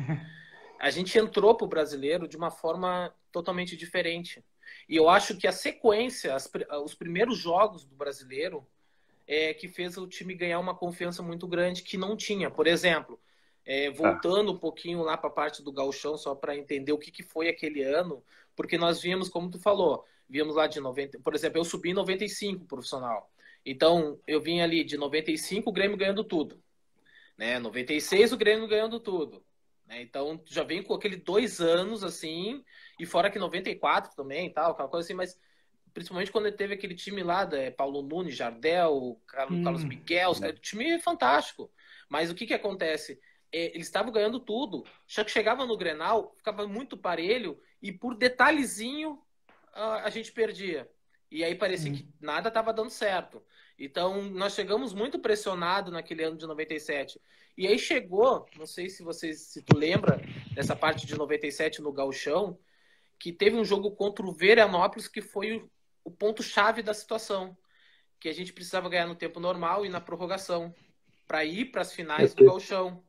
a 0.79 0.89
gente 0.89 1.17
entrou 1.17 1.55
para 1.55 1.65
o 1.65 1.69
brasileiro 1.69 2.27
de 2.27 2.35
uma 2.35 2.51
forma 2.51 3.13
totalmente 3.31 3.77
diferente. 3.77 4.43
E 4.87 4.95
eu 4.95 5.07
acho 5.07 5.37
que 5.37 5.47
a 5.47 5.51
sequência, 5.51 6.35
as, 6.35 6.49
os 6.83 6.93
primeiros 6.93 7.37
jogos 7.37 7.85
do 7.85 7.95
brasileiro, 7.95 8.67
é 9.31 9.53
que 9.53 9.67
fez 9.67 9.95
o 9.95 10.07
time 10.07 10.33
ganhar 10.33 10.57
uma 10.57 10.73
confiança 10.73 11.21
muito 11.21 11.47
grande 11.47 11.83
que 11.83 11.95
não 11.95 12.17
tinha. 12.17 12.49
Por 12.49 12.65
exemplo, 12.65 13.19
é, 13.63 13.91
voltando 13.91 14.49
ah. 14.49 14.53
um 14.55 14.57
pouquinho 14.57 15.03
lá 15.03 15.15
para 15.15 15.29
a 15.29 15.31
parte 15.33 15.61
do 15.61 15.71
galchão, 15.71 16.17
só 16.17 16.33
para 16.33 16.57
entender 16.57 16.91
o 16.91 16.97
que, 16.97 17.11
que 17.11 17.21
foi 17.21 17.47
aquele 17.47 17.83
ano, 17.83 18.23
porque 18.55 18.75
nós 18.75 18.99
vimos, 18.99 19.29
como 19.29 19.51
tu 19.51 19.59
falou, 19.59 20.03
víamos 20.27 20.55
lá 20.55 20.65
de 20.65 20.79
90, 20.79 21.19
por 21.19 21.35
exemplo, 21.35 21.59
eu 21.59 21.63
subi 21.63 21.91
em 21.91 21.93
95 21.93 22.65
profissional. 22.65 23.31
Então, 23.63 24.19
eu 24.25 24.41
vim 24.41 24.61
ali 24.61 24.83
de 24.83 24.97
95, 24.97 25.69
o 25.69 25.73
Grêmio 25.73 25.95
ganhando 25.95 26.23
tudo. 26.23 26.59
Né? 27.37 27.59
96, 27.59 28.33
o 28.33 28.37
Grêmio 28.37 28.67
ganhando 28.67 28.99
tudo. 28.99 29.43
Né? 29.85 30.01
Então, 30.01 30.41
já 30.47 30.63
vem 30.63 30.81
com 30.81 30.95
aquele 30.95 31.17
dois 31.17 31.61
anos, 31.61 32.03
assim, 32.03 32.63
e 32.99 33.05
fora 33.05 33.29
que 33.29 33.37
94 33.37 34.15
também 34.15 34.51
tal, 34.51 34.71
aquela 34.71 34.89
coisa 34.89 35.05
assim, 35.05 35.13
mas 35.13 35.37
principalmente 35.93 36.31
quando 36.31 36.47
ele 36.47 36.55
teve 36.55 36.73
aquele 36.73 36.95
time 36.95 37.23
lá, 37.23 37.45
da 37.45 37.71
Paulo 37.71 38.01
Nunes, 38.01 38.35
Jardel, 38.35 39.21
Carlos, 39.27 39.59
hum, 39.59 39.63
Carlos 39.63 39.83
Miguel, 39.83 40.39
né? 40.39 40.53
time 40.53 40.99
fantástico. 40.99 41.71
Mas 42.09 42.31
o 42.31 42.35
que 42.35 42.47
que 42.47 42.53
acontece? 42.53 43.19
é, 43.51 43.73
eles 43.75 43.87
estavam 43.87 44.11
ganhando 44.11 44.39
tudo. 44.39 44.85
Só 45.07 45.23
que 45.23 45.31
chegava 45.31 45.65
no 45.65 45.77
Grenal, 45.77 46.33
ficava 46.37 46.67
muito 46.67 46.97
parelho 46.97 47.59
e 47.81 47.91
por 47.91 48.15
detalhezinho 48.15 49.21
a, 49.73 50.09
gente 50.09 50.31
perdia. 50.31 50.89
E 51.31 51.43
aí 51.43 51.55
parecia 51.55 51.91
hum. 51.91 51.95
que 51.95 52.09
nada 52.19 52.49
estava 52.49 52.73
dando 52.73 52.89
certo. 52.89 53.41
Então 53.77 54.23
nós 54.23 54.53
chegamos 54.53 54.93
muito 54.93 55.19
pressionado 55.19 55.91
naquele 55.91 56.23
ano 56.23 56.37
de 56.37 56.45
97. 56.45 57.19
E 57.57 57.67
aí 57.67 57.77
chegou, 57.77 58.45
não 58.57 58.65
sei 58.65 58.89
se 58.89 59.03
vocês 59.03 59.41
se 59.41 59.61
tu 59.61 59.77
lembra 59.77 60.21
dessa 60.53 60.75
parte 60.75 61.05
de 61.05 61.17
97 61.17 61.81
no 61.81 61.91
Gauchão, 61.91 62.57
que 63.17 63.33
teve 63.33 63.57
um 63.57 63.65
jogo 63.65 63.91
contra 63.91 64.25
o 64.25 64.31
Veranópolis 64.31 65.07
que 65.07 65.21
foi 65.21 65.69
o, 66.09 66.09
o 66.09 66.11
ponto 66.11 66.43
chave 66.43 66.81
da 66.81 66.93
situação, 66.93 67.57
que 68.19 68.27
a 68.27 68.33
gente 68.33 68.51
precisava 68.51 68.89
ganhar 68.89 69.07
no 69.07 69.15
tempo 69.15 69.39
normal 69.39 69.85
e 69.85 69.89
na 69.89 70.01
prorrogação 70.01 70.73
para 71.27 71.45
ir 71.45 71.65
para 71.65 71.81
as 71.81 71.93
finais 71.93 72.33
do 72.33 72.45
Gauchão. 72.45 73.03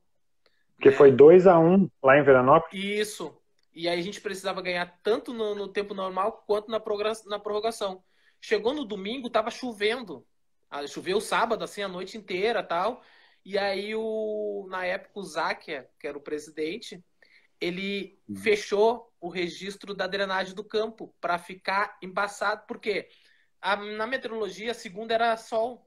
Porque 0.77 0.91
é. 0.91 0.93
foi 0.93 1.11
2 1.11 1.47
a 1.47 1.59
1 1.59 1.75
um 1.75 1.91
lá 2.03 2.19
em 2.19 2.23
Veranópolis. 2.23 2.85
Isso. 2.85 3.37
E 3.75 3.89
aí 3.89 3.99
a 3.99 4.03
gente 4.03 4.21
precisava 4.21 4.61
ganhar 4.63 5.01
tanto 5.03 5.33
no, 5.33 5.55
no 5.55 5.69
tempo 5.69 5.95
normal 5.95 6.45
quanto 6.47 6.71
na, 6.71 6.81
na 7.27 7.39
prorrogação. 7.39 8.03
Chegou 8.41 8.75
no 8.75 8.85
domingo, 8.85 9.31
tava 9.31 9.51
chovendo. 9.51 10.27
Ah, 10.71 10.87
choveu 10.87 11.21
sábado, 11.21 11.65
assim, 11.65 11.83
a 11.83 11.89
noite 11.89 12.17
inteira 12.17 12.63
tal. 12.63 13.03
E 13.45 13.59
aí, 13.59 13.95
o, 13.95 14.67
na 14.71 14.85
época, 14.85 15.19
o 15.19 15.23
Záquia, 15.23 15.89
que 15.99 16.07
era 16.07 16.17
o 16.17 16.21
presidente, 16.21 17.03
ele 17.61 18.19
uhum. 18.29 18.37
fechou 18.37 19.13
o 19.21 19.29
registro 19.29 19.95
da 19.95 20.07
drenagem 20.07 20.55
do 20.55 20.65
campo 20.65 21.15
para 21.21 21.39
ficar 21.39 21.99
embaçado, 22.03 22.65
porque 22.67 23.09
a, 23.61 23.77
na 23.77 24.07
meteorologia, 24.07 24.71
a 24.71 24.75
segunda 24.75 25.15
era 25.15 25.37
sol. 25.37 25.87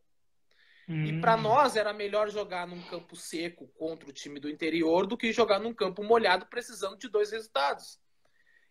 Hum. 0.87 1.05
E 1.05 1.21
para 1.21 1.35
nós 1.37 1.75
era 1.75 1.93
melhor 1.93 2.29
jogar 2.29 2.67
num 2.67 2.81
campo 2.83 3.15
seco 3.15 3.67
contra 3.69 4.09
o 4.09 4.13
time 4.13 4.39
do 4.39 4.49
interior 4.49 5.07
do 5.07 5.17
que 5.17 5.31
jogar 5.31 5.59
num 5.59 5.73
campo 5.73 6.03
molhado 6.03 6.45
precisando 6.45 6.97
de 6.97 7.07
dois 7.07 7.31
resultados. 7.31 7.99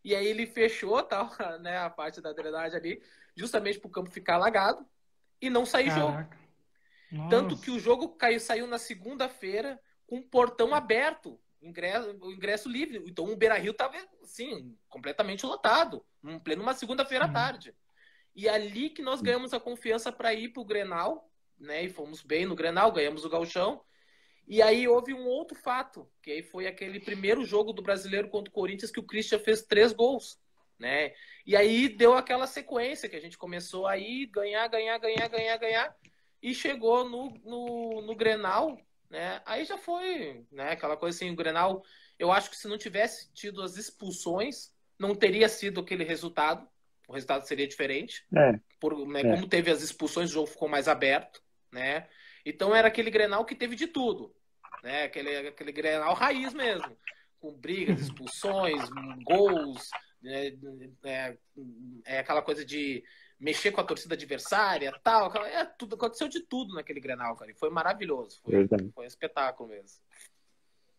E 0.05 0.15
aí 0.15 0.27
ele 0.27 0.47
fechou 0.47 1.03
tal, 1.03 1.31
né, 1.61 1.79
a 1.79 1.91
parte 1.91 2.21
da 2.21 2.33
drenagem 2.33 2.79
ali, 2.79 3.03
justamente 3.35 3.81
para 3.81 3.89
o 3.89 3.93
campo 3.93 4.11
ficar 4.11 4.35
alagado 4.35 4.87
e 5.41 5.51
não 5.51 5.67
sair 5.67 5.89
Caraca. 5.89 6.37
jogo. 6.37 7.29
Tanto 7.29 7.59
que 7.59 7.71
o 7.71 7.79
jogo 7.79 8.11
caiu, 8.11 8.41
saiu 8.41 8.67
na 8.67 8.79
segunda-feira 8.79 9.79
com 10.07 10.19
o 10.19 10.23
portão 10.23 10.75
aberto, 10.75 11.39
ingresso, 11.63 12.17
o 12.21 12.33
ingresso 12.33 12.69
livre. 12.69 13.03
Então 13.07 13.25
o 13.25 13.37
Beira 13.37 13.57
Rio 13.57 13.73
estava 13.73 13.97
assim, 14.23 14.77
completamente 14.89 15.47
lotado, 15.47 16.05
em 16.25 16.39
pleno 16.39 16.63
uma 16.63 16.75
segunda-feira 16.75 17.27
à 17.27 17.29
tarde. 17.29 17.75
E 18.35 18.49
ali 18.49 18.91
que 18.91 19.03
nós 19.03 19.21
ganhamos 19.21 19.53
a 19.53 19.61
confiança 19.61 20.11
para 20.11 20.33
ir 20.33 20.49
para 20.49 20.63
o 20.63 20.65
Grenal, 20.65 21.31
né? 21.59 21.85
E 21.85 21.89
fomos 21.89 22.23
bem 22.23 22.47
no 22.47 22.57
Grenal, 22.57 22.91
ganhamos 22.91 23.25
o 23.25 23.29
Galchão. 23.29 23.83
E 24.47 24.61
aí 24.61 24.89
houve 24.89 25.15
um 25.15 25.27
outro 25.27 25.57
fato, 25.57 26.09
que 26.21 26.31
aí 26.31 26.43
foi 26.43 26.67
aquele 26.67 26.99
primeiro 26.99 27.45
jogo 27.45 27.73
do 27.73 27.83
brasileiro 27.83 28.29
contra 28.29 28.51
o 28.51 28.55
Corinthians 28.55 28.91
que 28.91 29.01
o 29.01 29.07
Christian 29.07 29.39
fez 29.39 29.63
três 29.63 29.93
gols, 29.93 30.39
né? 30.79 31.13
E 31.47 31.55
aí 31.57 31.89
deu 31.89 32.15
aquela 32.15 32.47
sequência 32.47 33.09
que 33.09 33.17
a 33.17 33.21
gente 33.21 33.39
começou 33.39 33.87
a 33.87 33.97
ir 33.97 34.27
ganhar, 34.27 34.67
ganhar, 34.69 34.99
ganhar, 34.99 35.29
ganhar, 35.29 35.57
ganhar, 35.59 35.97
e 36.43 36.55
chegou 36.55 37.09
no, 37.09 37.31
no, 37.45 38.03
no 38.03 38.17
Grenal, 38.17 38.77
né? 39.13 39.43
Aí 39.45 39.67
já 39.67 39.77
foi, 39.77 40.47
né? 40.51 40.73
Aquela 40.73 40.97
coisa 40.97 41.15
assim, 41.15 41.31
o 41.31 41.37
Grenal, 41.37 41.85
eu 42.19 42.33
acho 42.33 42.49
que 42.49 42.57
se 42.57 42.67
não 42.67 42.79
tivesse 42.79 43.31
tido 43.35 43.61
as 43.61 43.77
expulsões, 43.77 44.73
não 44.99 45.15
teria 45.15 45.51
sido 45.51 45.81
aquele 45.81 46.03
resultado, 46.03 46.67
o 47.07 47.13
resultado 47.13 47.47
seria 47.47 47.69
diferente. 47.69 48.25
É. 48.35 48.59
Por, 48.81 49.07
né, 49.07 49.21
é. 49.21 49.35
Como 49.35 49.47
teve 49.47 49.71
as 49.71 49.83
expulsões, 49.83 50.31
o 50.31 50.33
jogo 50.33 50.47
ficou 50.47 50.67
mais 50.67 50.89
aberto, 50.89 51.43
né? 51.71 52.09
Então 52.45 52.75
era 52.75 52.89
aquele 52.89 53.11
Grenal 53.11 53.45
que 53.45 53.55
teve 53.55 53.77
de 53.77 53.87
tudo, 53.87 54.35
né? 54.83 55.05
Aquele, 55.05 55.49
aquele 55.49 55.73
Grenal 55.73 56.15
raiz 56.15 56.55
mesmo, 56.55 56.97
com 57.39 57.53
brigas, 57.53 58.01
expulsões, 58.01 58.81
gols, 59.25 59.91
né? 60.23 60.57
é, 61.05 61.37
é, 62.07 62.19
aquela 62.21 62.41
coisa 62.41 62.65
de 62.65 63.05
mexer 63.43 63.73
com 63.73 63.81
a 63.81 63.85
torcida 63.85 64.15
adversária, 64.15 64.93
tal, 65.03 65.33
é 65.45 65.65
tudo 65.77 65.97
aconteceu 65.97 66.29
de 66.29 66.41
tudo 66.41 66.75
naquele 66.75 67.01
Grenal, 67.01 67.35
cara. 67.35 67.51
E 67.51 67.55
foi 67.55 67.71
maravilhoso, 67.71 68.41
foi, 68.45 68.69
foi 68.95 69.05
um 69.05 69.09
espetáculo 69.09 69.69
mesmo. 69.69 69.99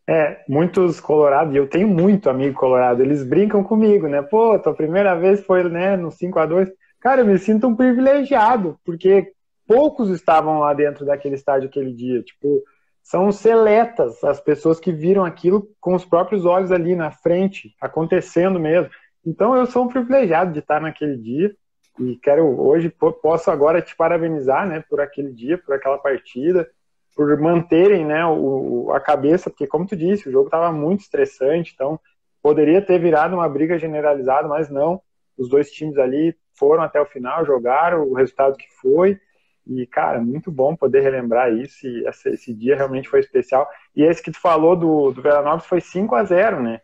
É, 0.05 0.43
muitos 0.50 1.00
colorados, 1.00 1.55
e 1.55 1.57
eu 1.57 1.69
tenho 1.69 1.88
muito 1.88 2.29
amigo 2.29 2.59
colorado, 2.59 3.01
eles 3.01 3.23
brincam 3.23 3.63
comigo, 3.63 4.09
né? 4.09 4.21
Pô, 4.21 4.59
tua 4.59 4.73
primeira 4.73 5.15
vez 5.15 5.45
foi, 5.45 5.63
né, 5.69 5.95
no 5.95 6.12
5 6.12 6.38
a 6.38 6.45
2 6.45 6.69
Cara, 7.00 7.21
eu 7.21 7.25
me 7.25 7.38
sinto 7.38 7.67
um 7.67 7.75
privilegiado, 7.75 8.77
porque 8.83 9.31
poucos 9.65 10.09
estavam 10.09 10.59
lá 10.59 10.73
dentro 10.73 11.05
daquele 11.05 11.35
estádio 11.35 11.67
aquele 11.67 11.93
dia. 11.93 12.21
Tipo, 12.21 12.62
são 13.01 13.31
seletas 13.31 14.23
as 14.23 14.39
pessoas 14.39 14.79
que 14.79 14.91
viram 14.91 15.25
aquilo 15.25 15.67
com 15.81 15.95
os 15.95 16.05
próprios 16.05 16.45
olhos 16.45 16.71
ali 16.71 16.95
na 16.95 17.12
frente, 17.12 17.73
acontecendo 17.79 18.57
mesmo. 18.57 18.89
Então 19.25 19.55
eu 19.55 19.65
sou 19.65 19.83
um 19.83 19.89
privilegiado 19.89 20.53
de 20.53 20.59
estar 20.59 20.79
naquele 20.81 21.17
dia 21.17 21.53
e 22.00 22.15
quero 22.17 22.59
hoje 22.59 22.89
posso 23.21 23.51
agora 23.51 23.81
te 23.81 23.95
parabenizar, 23.95 24.67
né, 24.67 24.83
por 24.89 25.00
aquele 25.00 25.31
dia, 25.31 25.57
por 25.57 25.75
aquela 25.75 25.97
partida, 25.97 26.69
por 27.15 27.39
manterem, 27.39 28.05
né, 28.05 28.25
o, 28.25 28.91
a 28.91 29.00
cabeça, 29.00 29.50
porque 29.50 29.67
como 29.67 29.85
tu 29.85 29.95
disse, 29.95 30.27
o 30.27 30.31
jogo 30.31 30.47
estava 30.47 30.71
muito 30.71 31.01
estressante, 31.01 31.71
então 31.73 32.00
poderia 32.41 32.81
ter 32.81 33.00
virado 33.00 33.35
uma 33.35 33.47
briga 33.47 33.77
generalizada, 33.77 34.47
mas 34.47 34.69
não. 34.69 35.01
Os 35.38 35.50
dois 35.50 35.71
times 35.71 35.97
ali 35.97 36.35
foram 36.55 36.83
até 36.83 37.00
o 37.00 37.05
final, 37.05 37.45
jogaram 37.45 38.03
o 38.03 38.13
resultado 38.13 38.57
que 38.57 38.67
foi 38.81 39.19
e, 39.65 39.88
cara, 39.88 40.19
muito 40.19 40.51
bom 40.51 40.75
poder 40.75 41.01
relembrar 41.01 41.51
isso. 41.53 41.88
E 41.88 42.05
esse, 42.07 42.29
esse 42.29 42.53
dia 42.53 42.75
realmente 42.75 43.09
foi 43.09 43.19
especial. 43.19 43.67
E 43.95 44.03
esse 44.03 44.21
que 44.21 44.31
tu 44.31 44.39
falou 44.39 44.75
do, 44.75 45.12
do 45.12 45.21
Veranópolis 45.21 45.65
foi 45.65 45.81
5 45.81 46.15
a 46.15 46.23
0 46.23 46.62
né? 46.62 46.81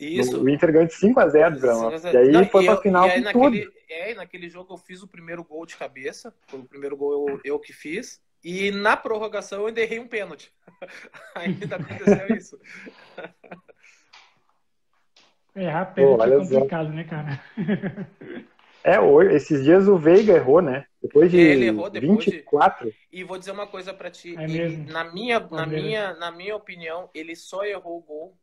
Isso. 0.00 0.42
O 0.42 0.48
Inter 0.48 0.72
ganhou 0.72 0.86
de 0.86 0.94
5 0.94 1.20
a 1.20 1.28
0 1.28 1.60
do. 1.60 1.66
E 1.66 2.16
aí 2.16 2.32
Não, 2.32 2.46
foi 2.46 2.64
pra 2.64 2.74
eu, 2.74 2.80
final 2.80 3.06
e 3.06 3.10
aí, 3.10 3.20
naquele, 3.20 3.64
tudo. 3.64 3.74
É, 3.88 4.14
naquele 4.14 4.48
jogo 4.48 4.72
eu 4.72 4.78
fiz 4.78 5.02
o 5.02 5.08
primeiro 5.08 5.44
gol 5.44 5.66
de 5.66 5.76
cabeça. 5.76 6.34
Foi 6.46 6.60
o 6.60 6.64
primeiro 6.64 6.96
gol 6.96 7.28
eu, 7.28 7.40
eu 7.44 7.58
que 7.58 7.72
fiz. 7.72 8.20
E 8.42 8.70
na 8.70 8.96
prorrogação 8.96 9.60
eu 9.60 9.66
ainda 9.66 9.82
errei 9.82 9.98
um 9.98 10.08
pênalti. 10.08 10.50
ainda 11.34 11.76
aconteceu 11.76 12.26
isso. 12.34 12.58
Errar 15.54 15.86
pênalti 15.86 16.16
Pô, 16.16 16.24
é 16.24 16.38
complicado, 16.38 16.88
né, 16.90 17.04
cara? 17.04 17.42
É, 18.82 18.98
hoje, 18.98 19.34
esses 19.34 19.62
dias 19.62 19.86
o 19.86 19.98
Veiga 19.98 20.32
errou, 20.32 20.62
né? 20.62 20.86
Depois 21.02 21.30
de 21.30 21.38
ele 21.38 21.66
errou 21.66 21.90
depois 21.90 22.24
24. 22.24 22.88
De... 22.88 22.96
E 23.12 23.22
vou 23.22 23.38
dizer 23.38 23.50
uma 23.50 23.66
coisa 23.66 23.92
para 23.92 24.10
ti. 24.10 24.34
É 24.38 24.44
ele, 24.44 24.90
na, 24.90 25.04
minha, 25.04 25.36
é 25.36 25.54
na, 25.54 25.66
minha, 25.66 26.14
na 26.14 26.30
minha 26.30 26.56
opinião, 26.56 27.10
ele 27.12 27.36
só 27.36 27.64
errou 27.64 27.98
o 27.98 28.02
gol 28.02 28.38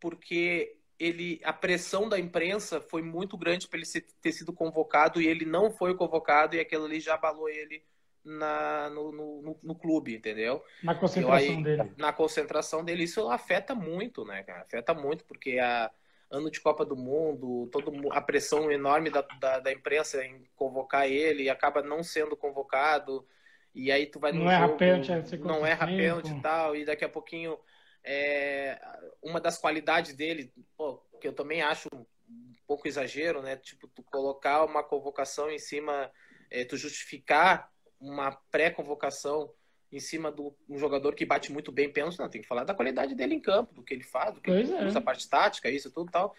porque 0.00 0.76
ele, 1.00 1.40
a 1.42 1.52
pressão 1.52 2.08
da 2.08 2.18
imprensa 2.18 2.78
foi 2.78 3.00
muito 3.00 3.36
grande 3.38 3.66
para 3.66 3.78
ele 3.78 3.86
ter 4.20 4.32
sido 4.32 4.52
convocado 4.52 5.20
e 5.20 5.26
ele 5.26 5.46
não 5.46 5.70
foi 5.70 5.94
convocado 5.96 6.54
e 6.54 6.60
aquilo 6.60 6.84
ali 6.84 7.00
já 7.00 7.14
abalou 7.14 7.48
ele 7.48 7.82
na, 8.22 8.90
no, 8.90 9.10
no, 9.10 9.58
no, 9.62 9.74
clube, 9.74 10.14
entendeu? 10.14 10.62
Na 10.84 10.94
concentração 10.94 11.56
aí, 11.56 11.62
dele. 11.62 11.92
Na 11.96 12.12
concentração 12.12 12.84
dele. 12.84 13.04
Isso 13.04 13.30
afeta 13.30 13.74
muito, 13.74 14.26
né, 14.26 14.42
cara? 14.42 14.60
Afeta 14.60 14.92
muito, 14.92 15.24
porque 15.24 15.58
a, 15.58 15.90
ano 16.30 16.50
de 16.50 16.60
Copa 16.60 16.84
do 16.84 16.94
Mundo, 16.94 17.66
todo, 17.72 18.12
a 18.12 18.20
pressão 18.20 18.70
enorme 18.70 19.08
da, 19.08 19.22
da, 19.40 19.58
da 19.58 19.72
imprensa 19.72 20.22
em 20.22 20.44
convocar 20.54 21.08
ele 21.08 21.44
e 21.44 21.50
acaba 21.50 21.82
não 21.82 22.02
sendo 22.02 22.36
convocado. 22.36 23.26
E 23.74 23.90
aí 23.90 24.04
tu 24.04 24.20
vai 24.20 24.32
no 24.32 24.44
não 24.44 24.50
jogo, 24.50 24.74
é 24.74 24.76
pênalti, 24.76 25.38
não 25.38 25.64
é 25.64 25.76
pênalti 25.76 26.30
e 26.30 26.40
tal, 26.42 26.76
e 26.76 26.84
daqui 26.84 27.06
a 27.06 27.08
pouquinho 27.08 27.56
é, 28.04 28.80
uma 29.22 29.40
das 29.40 29.58
qualidades 29.58 30.14
dele, 30.14 30.52
pô, 30.76 30.98
que 31.20 31.28
eu 31.28 31.32
também 31.32 31.62
acho 31.62 31.88
um 31.92 32.54
pouco 32.66 32.88
exagero, 32.88 33.42
né? 33.42 33.56
Tipo, 33.56 33.88
tu 33.88 34.02
colocar 34.02 34.64
uma 34.64 34.82
convocação 34.82 35.50
em 35.50 35.58
cima, 35.58 36.10
é, 36.50 36.64
tu 36.64 36.76
justificar 36.76 37.70
uma 38.00 38.32
pré-convocação 38.50 39.52
em 39.92 39.98
cima 39.98 40.30
do 40.30 40.56
um 40.68 40.78
jogador 40.78 41.14
que 41.14 41.26
bate 41.26 41.52
muito 41.52 41.72
bem 41.72 41.92
pênalti, 41.92 42.18
não, 42.18 42.28
tem 42.28 42.40
que 42.40 42.46
falar 42.46 42.64
da 42.64 42.74
qualidade 42.74 43.14
dele 43.14 43.34
em 43.34 43.40
campo, 43.40 43.74
do 43.74 43.82
que 43.82 43.92
ele 43.92 44.04
faz, 44.04 44.34
do 44.34 44.40
que 44.40 44.50
pois 44.50 44.70
ele 44.70 44.78
é. 44.78 44.86
usa, 44.86 45.00
a 45.00 45.02
parte 45.02 45.28
tática, 45.28 45.68
isso 45.68 45.90
tudo 45.90 46.10
tal. 46.10 46.34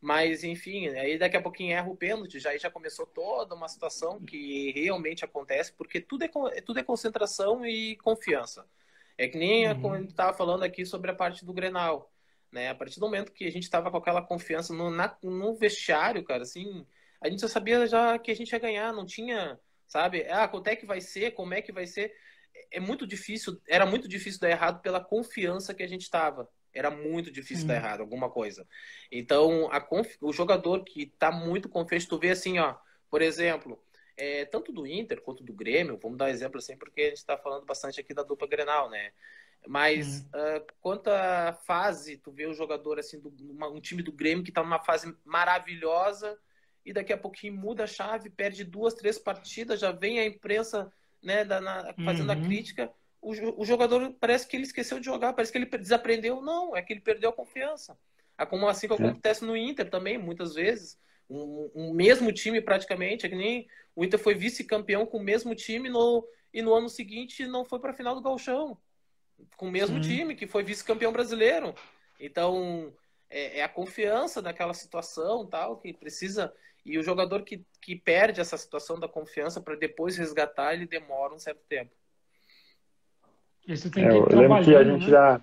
Mas, 0.00 0.44
enfim, 0.44 0.88
aí 0.88 1.18
daqui 1.18 1.36
a 1.36 1.42
pouquinho 1.42 1.72
erra 1.72 1.88
o 1.88 1.96
pênalti, 1.96 2.38
já, 2.38 2.50
aí 2.50 2.58
já 2.58 2.70
começou 2.70 3.06
toda 3.06 3.54
uma 3.54 3.68
situação 3.68 4.20
que 4.20 4.72
realmente 4.72 5.24
acontece, 5.24 5.72
porque 5.72 6.00
tudo 6.00 6.24
é, 6.24 6.28
tudo 6.60 6.78
é 6.78 6.82
concentração 6.82 7.64
e 7.64 7.96
confiança. 7.96 8.66
É 9.16 9.28
que 9.28 9.38
nem 9.38 9.68
uhum. 9.68 9.92
a, 9.92 9.98
gente 9.98 10.10
estava 10.10 10.36
falando 10.36 10.62
aqui 10.62 10.84
sobre 10.84 11.10
a 11.10 11.14
parte 11.14 11.44
do 11.44 11.52
Grenal. 11.52 12.12
Né? 12.50 12.68
A 12.68 12.74
partir 12.74 12.98
do 13.00 13.06
momento 13.06 13.32
que 13.32 13.44
a 13.44 13.50
gente 13.50 13.64
estava 13.64 13.90
com 13.90 13.96
aquela 13.96 14.22
confiança 14.22 14.72
no, 14.72 14.90
na, 14.90 15.16
no 15.22 15.54
vestiário, 15.54 16.24
cara, 16.24 16.42
assim, 16.42 16.86
a 17.20 17.28
gente 17.28 17.40
já 17.40 17.48
sabia 17.48 17.86
já 17.86 18.18
que 18.18 18.30
a 18.30 18.36
gente 18.36 18.52
ia 18.52 18.58
ganhar, 18.58 18.92
não 18.92 19.04
tinha, 19.04 19.58
sabe? 19.86 20.26
Ah, 20.28 20.46
quanto 20.48 20.68
é 20.68 20.76
que 20.76 20.86
vai 20.86 21.00
ser, 21.00 21.32
como 21.32 21.54
é 21.54 21.62
que 21.62 21.72
vai 21.72 21.86
ser 21.86 22.12
é 22.70 22.80
muito 22.80 23.06
difícil, 23.06 23.60
era 23.68 23.86
muito 23.86 24.08
difícil 24.08 24.40
dar 24.40 24.50
errado 24.50 24.80
pela 24.80 25.02
confiança 25.02 25.74
que 25.74 25.82
a 25.82 25.88
gente 25.88 26.02
estava. 26.02 26.48
Era 26.72 26.90
muito 26.90 27.30
difícil 27.30 27.66
dar 27.66 27.76
errado 27.76 28.00
alguma 28.00 28.28
coisa. 28.28 28.66
Então, 29.10 29.70
a 29.70 29.80
conf... 29.80 30.16
o 30.20 30.32
jogador 30.32 30.84
que 30.84 31.02
está 31.02 31.30
muito 31.30 31.68
confiante, 31.68 32.08
tu 32.08 32.18
vê 32.18 32.30
assim, 32.30 32.58
ó, 32.58 32.74
por 33.08 33.22
exemplo, 33.22 33.80
é, 34.16 34.44
tanto 34.44 34.72
do 34.72 34.86
Inter 34.86 35.20
quanto 35.20 35.42
do 35.42 35.52
Grêmio, 35.52 35.98
vamos 36.00 36.18
dar 36.18 36.26
um 36.26 36.28
exemplo 36.28 36.58
assim, 36.58 36.76
porque 36.76 37.00
a 37.02 37.08
gente 37.08 37.18
está 37.18 37.36
falando 37.36 37.64
bastante 37.64 38.00
aqui 38.00 38.14
da 38.14 38.22
dupla 38.22 38.46
Grenal, 38.46 38.88
né? 38.90 39.12
Mas 39.66 40.20
uhum. 40.20 40.58
uh, 40.58 40.66
quanto 40.80 41.08
à 41.08 41.52
fase, 41.52 42.18
tu 42.18 42.30
vê 42.30 42.46
o 42.46 42.52
jogador 42.52 42.98
assim, 42.98 43.18
do, 43.18 43.32
uma, 43.50 43.68
um 43.68 43.80
time 43.80 44.02
do 44.02 44.12
Grêmio 44.12 44.44
que 44.44 44.50
está 44.50 44.62
numa 44.62 44.78
fase 44.78 45.16
maravilhosa 45.24 46.38
e 46.84 46.92
daqui 46.92 47.12
a 47.12 47.18
pouquinho 47.18 47.54
muda 47.54 47.84
a 47.84 47.86
chave, 47.86 48.28
perde 48.28 48.62
duas, 48.62 48.94
três 48.94 49.18
partidas, 49.18 49.80
já 49.80 49.90
vem 49.90 50.18
a 50.18 50.26
imprensa 50.26 50.92
né, 51.22 51.44
da, 51.44 51.60
na, 51.60 51.94
fazendo 52.04 52.30
uhum. 52.30 52.38
a 52.38 52.46
crítica, 52.46 52.92
o, 53.24 53.62
o, 53.62 53.64
jogador 53.64 54.14
parece 54.20 54.46
que 54.46 54.54
ele 54.54 54.64
esqueceu 54.64 55.00
de 55.00 55.06
jogar, 55.06 55.32
parece 55.32 55.50
que 55.50 55.56
ele 55.56 55.66
desaprendeu. 55.78 56.42
Não, 56.42 56.76
é 56.76 56.82
que 56.82 56.92
ele 56.92 57.00
perdeu 57.00 57.30
a 57.30 57.32
confiança. 57.32 57.96
É 58.36 58.44
como 58.44 58.68
assim 58.68 58.86
que 58.86 58.92
acontece 58.92 59.44
no 59.44 59.56
Inter 59.56 59.88
também, 59.88 60.18
muitas 60.18 60.54
vezes. 60.54 60.98
Um, 61.28 61.70
um, 61.74 61.92
mesmo 61.92 62.32
time 62.32 62.60
praticamente, 62.60 63.24
é 63.24 63.28
que 63.28 63.34
nem 63.34 63.66
o 63.96 64.04
Inter 64.04 64.18
foi 64.18 64.34
vice-campeão 64.34 65.06
com 65.06 65.18
o 65.18 65.22
mesmo 65.22 65.54
time 65.54 65.88
no, 65.88 66.26
e 66.52 66.60
no 66.60 66.74
ano 66.74 66.88
seguinte 66.88 67.46
não 67.46 67.64
foi 67.64 67.78
para 67.78 67.90
a 67.90 67.94
final 67.94 68.14
do 68.14 68.20
Galchão. 68.20 68.76
Com 69.56 69.68
o 69.68 69.70
mesmo 69.70 70.02
Sim. 70.02 70.16
time, 70.16 70.34
que 70.34 70.46
foi 70.46 70.62
vice-campeão 70.62 71.12
brasileiro. 71.12 71.74
Então, 72.20 72.92
é, 73.28 73.58
é, 73.58 73.62
a 73.62 73.68
confiança 73.68 74.40
naquela 74.40 74.74
situação 74.74 75.46
tal, 75.46 75.76
que 75.76 75.92
precisa. 75.92 76.52
E 76.84 76.98
o 76.98 77.02
jogador 77.02 77.42
que, 77.42 77.64
que 77.80 77.96
perde 77.96 78.40
essa 78.40 78.56
situação 78.56 79.00
da 79.00 79.08
confiança 79.08 79.60
para 79.60 79.74
depois 79.74 80.16
resgatar, 80.16 80.74
ele 80.74 80.86
demora 80.86 81.34
um 81.34 81.38
certo 81.38 81.62
tempo. 81.68 81.90
Isso 83.66 83.90
tem 83.90 84.06
que 84.06 84.14
é, 84.14 84.18
eu 84.18 84.38
lembro 84.38 84.62
que 84.62 84.76
a 84.76 84.84
gente 84.84 85.04
né? 85.04 85.10
já 85.10 85.40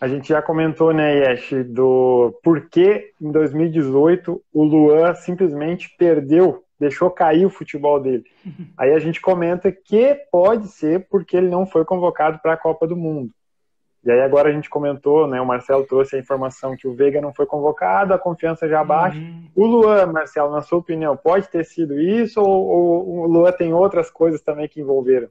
a 0.00 0.08
gente 0.08 0.28
já 0.28 0.40
comentou, 0.40 0.92
né, 0.92 1.16
Yesh, 1.18 1.66
do 1.66 2.38
porquê 2.42 3.12
em 3.20 3.30
2018 3.32 4.42
o 4.52 4.64
Luan 4.64 5.14
simplesmente 5.14 5.94
perdeu 5.98 6.62
deixou 6.78 7.10
cair 7.10 7.44
o 7.44 7.50
futebol 7.50 8.00
dele. 8.00 8.24
Aí 8.78 8.92
a 8.92 8.98
gente 8.98 9.20
comenta 9.20 9.72
que 9.72 10.14
pode 10.30 10.68
ser 10.68 11.08
porque 11.10 11.36
ele 11.36 11.48
não 11.48 11.66
foi 11.66 11.84
convocado 11.84 12.38
para 12.40 12.52
a 12.52 12.56
Copa 12.56 12.86
do 12.86 12.96
Mundo. 12.96 13.30
E 14.04 14.10
aí 14.10 14.20
agora 14.20 14.48
a 14.48 14.52
gente 14.52 14.70
comentou, 14.70 15.26
né? 15.26 15.40
O 15.40 15.46
Marcelo 15.46 15.84
trouxe 15.84 16.14
a 16.14 16.18
informação 16.20 16.76
que 16.76 16.86
o 16.86 16.94
Veiga 16.94 17.20
não 17.20 17.34
foi 17.34 17.46
convocado, 17.46 18.14
a 18.14 18.18
confiança 18.18 18.68
já 18.68 18.82
baixa. 18.84 19.18
Uhum. 19.18 19.48
O 19.56 19.66
Luan, 19.66 20.06
Marcelo, 20.06 20.52
na 20.52 20.62
sua 20.62 20.78
opinião, 20.78 21.16
pode 21.16 21.48
ter 21.48 21.64
sido 21.64 22.00
isso 22.00 22.40
ou, 22.40 22.66
ou 22.68 23.08
o 23.20 23.26
Luan 23.26 23.50
tem 23.50 23.74
outras 23.74 24.08
coisas 24.08 24.40
também 24.40 24.68
que 24.68 24.80
envolveram? 24.80 25.28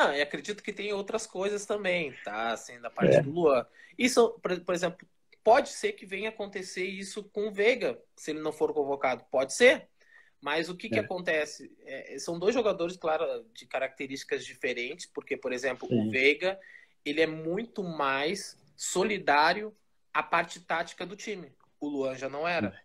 Ah, 0.00 0.16
eu 0.16 0.22
acredito 0.22 0.62
que 0.62 0.72
tem 0.72 0.92
outras 0.92 1.26
coisas 1.26 1.66
também, 1.66 2.14
tá? 2.24 2.52
Assim, 2.52 2.80
da 2.80 2.88
parte 2.88 3.16
é. 3.16 3.20
do 3.20 3.32
Luan. 3.32 3.66
Isso, 3.98 4.30
por, 4.40 4.60
por, 4.60 4.72
exemplo, 4.72 5.08
pode 5.42 5.70
ser 5.70 5.92
que 5.94 6.06
venha 6.06 6.28
acontecer 6.28 6.84
isso 6.84 7.24
com 7.24 7.48
o 7.48 7.50
Veiga, 7.50 8.00
se 8.14 8.30
ele 8.30 8.38
não 8.38 8.52
for 8.52 8.72
convocado. 8.72 9.24
Pode 9.28 9.54
ser. 9.54 9.88
Mas 10.40 10.68
o 10.68 10.76
que, 10.76 10.86
é. 10.86 10.90
que 10.90 10.98
acontece? 11.00 11.76
É, 11.84 12.16
são 12.20 12.38
dois 12.38 12.54
jogadores, 12.54 12.96
claro, 12.96 13.44
de 13.52 13.66
características 13.66 14.46
diferentes, 14.46 15.04
porque, 15.06 15.36
por 15.36 15.52
exemplo, 15.52 15.88
Sim. 15.88 16.06
o 16.06 16.10
Veiga, 16.12 16.56
ele 17.04 17.20
é 17.20 17.26
muito 17.26 17.82
mais 17.82 18.56
solidário 18.76 19.74
à 20.14 20.22
parte 20.22 20.60
tática 20.60 21.04
do 21.04 21.16
time. 21.16 21.52
O 21.80 21.88
Luan 21.88 22.14
já 22.14 22.28
não 22.28 22.46
era. 22.46 22.80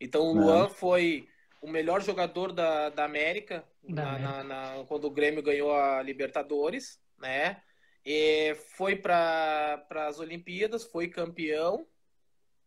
Então, 0.00 0.22
o 0.22 0.32
Luan 0.32 0.68
foi 0.68 1.28
o 1.60 1.68
melhor 1.68 2.00
jogador 2.00 2.52
da, 2.52 2.88
da 2.90 3.04
América 3.04 3.64
na, 3.82 4.18
na, 4.18 4.44
na, 4.44 4.84
quando 4.86 5.06
o 5.06 5.10
Grêmio 5.10 5.42
ganhou 5.42 5.74
a 5.74 6.02
Libertadores, 6.02 7.00
né? 7.18 7.62
E 8.04 8.54
foi 8.76 8.96
para 8.96 9.84
as 9.90 10.18
Olimpíadas, 10.18 10.84
foi 10.84 11.08
campeão 11.08 11.86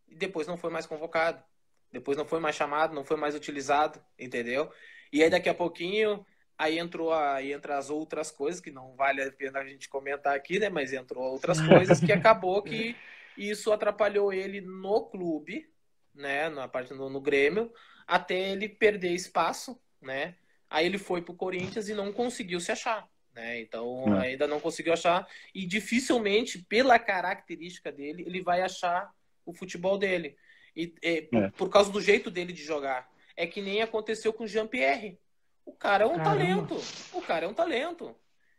e 0.07 0.15
depois 0.15 0.45
não 0.45 0.57
foi 0.57 0.69
mais 0.69 0.85
convocado. 0.85 1.43
Depois 1.91 2.17
não 2.17 2.25
foi 2.25 2.39
mais 2.39 2.55
chamado, 2.55 2.93
não 2.93 3.03
foi 3.03 3.17
mais 3.17 3.35
utilizado, 3.35 4.01
entendeu? 4.19 4.71
E 5.11 5.23
aí 5.23 5.29
daqui 5.29 5.49
a 5.49 5.53
pouquinho 5.53 6.25
aí 6.57 6.77
entrou 6.77 7.11
aí 7.11 7.51
entra 7.51 7.77
as 7.77 7.89
outras 7.89 8.29
coisas 8.29 8.61
que 8.61 8.69
não 8.69 8.95
vale 8.95 9.23
a 9.23 9.31
pena 9.31 9.59
a 9.59 9.65
gente 9.65 9.89
comentar 9.89 10.35
aqui, 10.35 10.59
né? 10.59 10.69
Mas 10.69 10.93
entrou 10.93 11.23
outras 11.23 11.59
coisas 11.67 11.99
que 11.99 12.11
acabou 12.11 12.61
que 12.61 12.95
isso 13.37 13.71
atrapalhou 13.71 14.31
ele 14.31 14.61
no 14.61 15.09
clube, 15.09 15.67
né? 16.13 16.49
Na 16.49 16.67
parte 16.67 16.93
no, 16.93 17.09
no 17.09 17.21
Grêmio, 17.21 17.71
até 18.07 18.51
ele 18.51 18.67
perder 18.67 19.11
espaço, 19.11 19.79
né? 20.01 20.35
Aí 20.69 20.85
ele 20.85 20.97
foi 20.97 21.21
pro 21.21 21.33
Corinthians 21.33 21.89
e 21.89 21.93
não 21.93 22.13
conseguiu 22.13 22.59
se 22.59 22.71
achar. 22.71 23.09
Né? 23.33 23.61
Então 23.61 24.17
é. 24.17 24.27
ainda 24.27 24.47
não 24.47 24.59
conseguiu 24.59 24.93
achar 24.93 25.27
e 25.55 25.65
dificilmente 25.65 26.59
pela 26.59 26.99
característica 26.99 27.91
dele 27.91 28.23
ele 28.25 28.41
vai 28.41 28.61
achar 28.61 29.09
o 29.45 29.53
futebol 29.53 29.97
dele. 29.97 30.35
E, 30.75 30.93
é, 31.01 31.27
é. 31.33 31.49
Por 31.51 31.69
causa 31.69 31.91
do 31.91 32.01
jeito 32.01 32.29
dele 32.29 32.53
de 32.53 32.63
jogar. 32.63 33.09
É 33.35 33.47
que 33.47 33.61
nem 33.61 33.81
aconteceu 33.81 34.33
com 34.33 34.43
o 34.43 34.47
Jean-Pierre. 34.47 35.19
O 35.65 35.71
cara 35.71 36.03
é 36.03 36.07
um 36.07 36.17
Caramba. 36.17 36.67
talento. 36.67 36.81
O 37.13 37.21
cara 37.21 37.45
é 37.45 37.47
um 37.49 37.53
talento. 37.53 38.15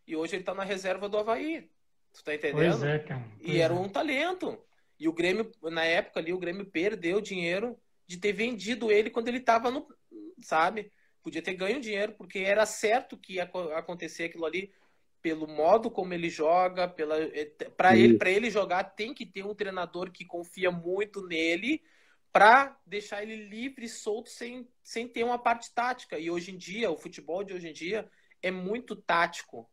E 0.07 0.17
hoje 0.17 0.37
ele 0.37 0.45
tá 0.45 0.55
na 0.55 0.65
reserva 0.65 1.09
do 1.09 1.19
Havaí. 1.19 1.71
Tu 2.13 2.25
tá 2.25 2.35
entendendo? 2.35 2.79
Pois 2.79 2.83
é, 2.83 2.99
cara. 2.99 3.25
Pois 3.39 3.49
e 3.55 3.61
era 3.61 3.73
um 3.73 3.89
talento. 3.89 4.59
E 5.03 5.09
o 5.09 5.13
Grêmio, 5.13 5.51
na 5.65 5.85
época 5.85 6.21
ali, 6.21 6.33
o 6.33 6.39
Grêmio 6.39 6.65
perdeu 6.65 7.21
dinheiro 7.21 7.77
de 8.07 8.19
ter 8.19 8.33
vendido 8.33 8.93
ele 8.93 9.11
quando 9.11 9.27
ele 9.27 9.41
tava 9.41 9.69
no. 9.69 9.85
Sabe? 10.41 10.93
Podia 11.25 11.43
ter 11.43 11.55
ganho 11.55 11.81
dinheiro, 11.81 12.13
porque 12.13 12.39
era 12.39 12.65
certo 12.65 13.19
que 13.19 13.35
ia 13.35 13.51
acontecer 13.75 14.25
aquilo 14.27 14.47
ali 14.47 14.73
pelo 15.21 15.49
modo 15.49 15.91
como 15.91 16.15
ele 16.15 16.31
joga, 16.31 16.87
pela 16.87 17.17
para 17.77 17.97
ele 17.97 18.17
para 18.17 18.31
ele 18.31 18.49
jogar 18.49 18.85
tem 18.85 19.13
que 19.13 19.27
ter 19.27 19.45
um 19.45 19.55
treinador 19.55 20.13
que 20.13 20.25
confia 20.25 20.71
muito 20.71 21.27
nele 21.27 21.83
para 22.33 22.79
deixar 22.87 23.25
ele 23.25 23.49
livre 23.49 23.87
e 23.87 23.89
solto 23.89 24.31
sem, 24.31 24.69
sem 24.85 25.09
ter 25.09 25.25
uma 25.25 25.39
parte 25.39 25.75
tática. 25.75 26.17
E 26.17 26.31
hoje 26.31 26.53
em 26.53 26.57
dia, 26.57 26.93
o 26.93 26.97
futebol 26.97 27.43
de 27.43 27.55
hoje 27.55 27.69
em 27.69 27.73
dia 27.73 28.09
é 28.41 28.53
muito 28.53 28.95
tático. 28.95 29.69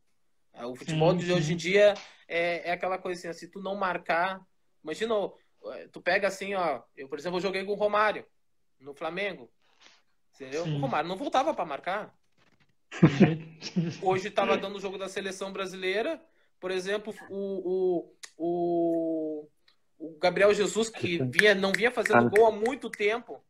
É, 0.53 0.65
o 0.65 0.75
futebol 0.75 1.11
sim, 1.11 1.17
de 1.19 1.31
hoje 1.31 1.53
em 1.53 1.55
dia 1.55 1.93
é, 2.27 2.69
é 2.69 2.71
aquela 2.71 2.97
coisa 2.97 3.29
assim, 3.29 3.39
se 3.39 3.51
tu 3.51 3.61
não 3.61 3.75
marcar. 3.75 4.43
Imagina, 4.83 5.15
tu 5.91 6.01
pega 6.01 6.27
assim, 6.27 6.53
ó. 6.55 6.81
Eu, 6.95 7.07
por 7.07 7.19
exemplo, 7.19 7.37
eu 7.37 7.41
joguei 7.41 7.63
com 7.63 7.71
o 7.71 7.75
Romário 7.75 8.25
no 8.79 8.93
Flamengo. 8.93 9.51
Entendeu? 10.35 10.63
Sim. 10.63 10.77
O 10.77 10.81
Romário 10.81 11.09
não 11.09 11.17
voltava 11.17 11.53
para 11.53 11.65
marcar. 11.65 12.15
Hoje 14.01 14.29
estava 14.29 14.57
dando 14.57 14.77
o 14.77 14.81
jogo 14.81 14.97
da 14.97 15.09
seleção 15.09 15.51
brasileira. 15.51 16.21
Por 16.59 16.71
exemplo, 16.71 17.13
o, 17.29 18.13
o, 18.37 19.45
o 19.45 19.47
o 19.99 20.17
Gabriel 20.17 20.53
Jesus, 20.53 20.89
que 20.89 21.21
vinha, 21.25 21.53
não 21.53 21.73
vinha 21.73 21.91
fazendo 21.91 22.29
gol 22.29 22.47
há 22.47 22.51
muito 22.51 22.89
tempo 22.89 23.43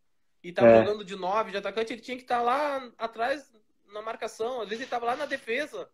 e 0.44 0.50
estava 0.50 0.70
é. 0.70 0.80
jogando 0.80 1.06
de 1.06 1.16
nove 1.16 1.52
de 1.52 1.58
atacante, 1.58 1.94
ele 1.94 2.02
tinha 2.02 2.18
que 2.18 2.24
estar 2.24 2.38
tá 2.38 2.42
lá 2.42 2.92
atrás 2.98 3.54
na 3.94 4.02
marcação. 4.02 4.62
Às 4.62 4.70
vezes 4.70 4.80
ele 4.80 4.84
estava 4.86 5.06
lá 5.06 5.16
na 5.16 5.28
defesa, 5.28 5.88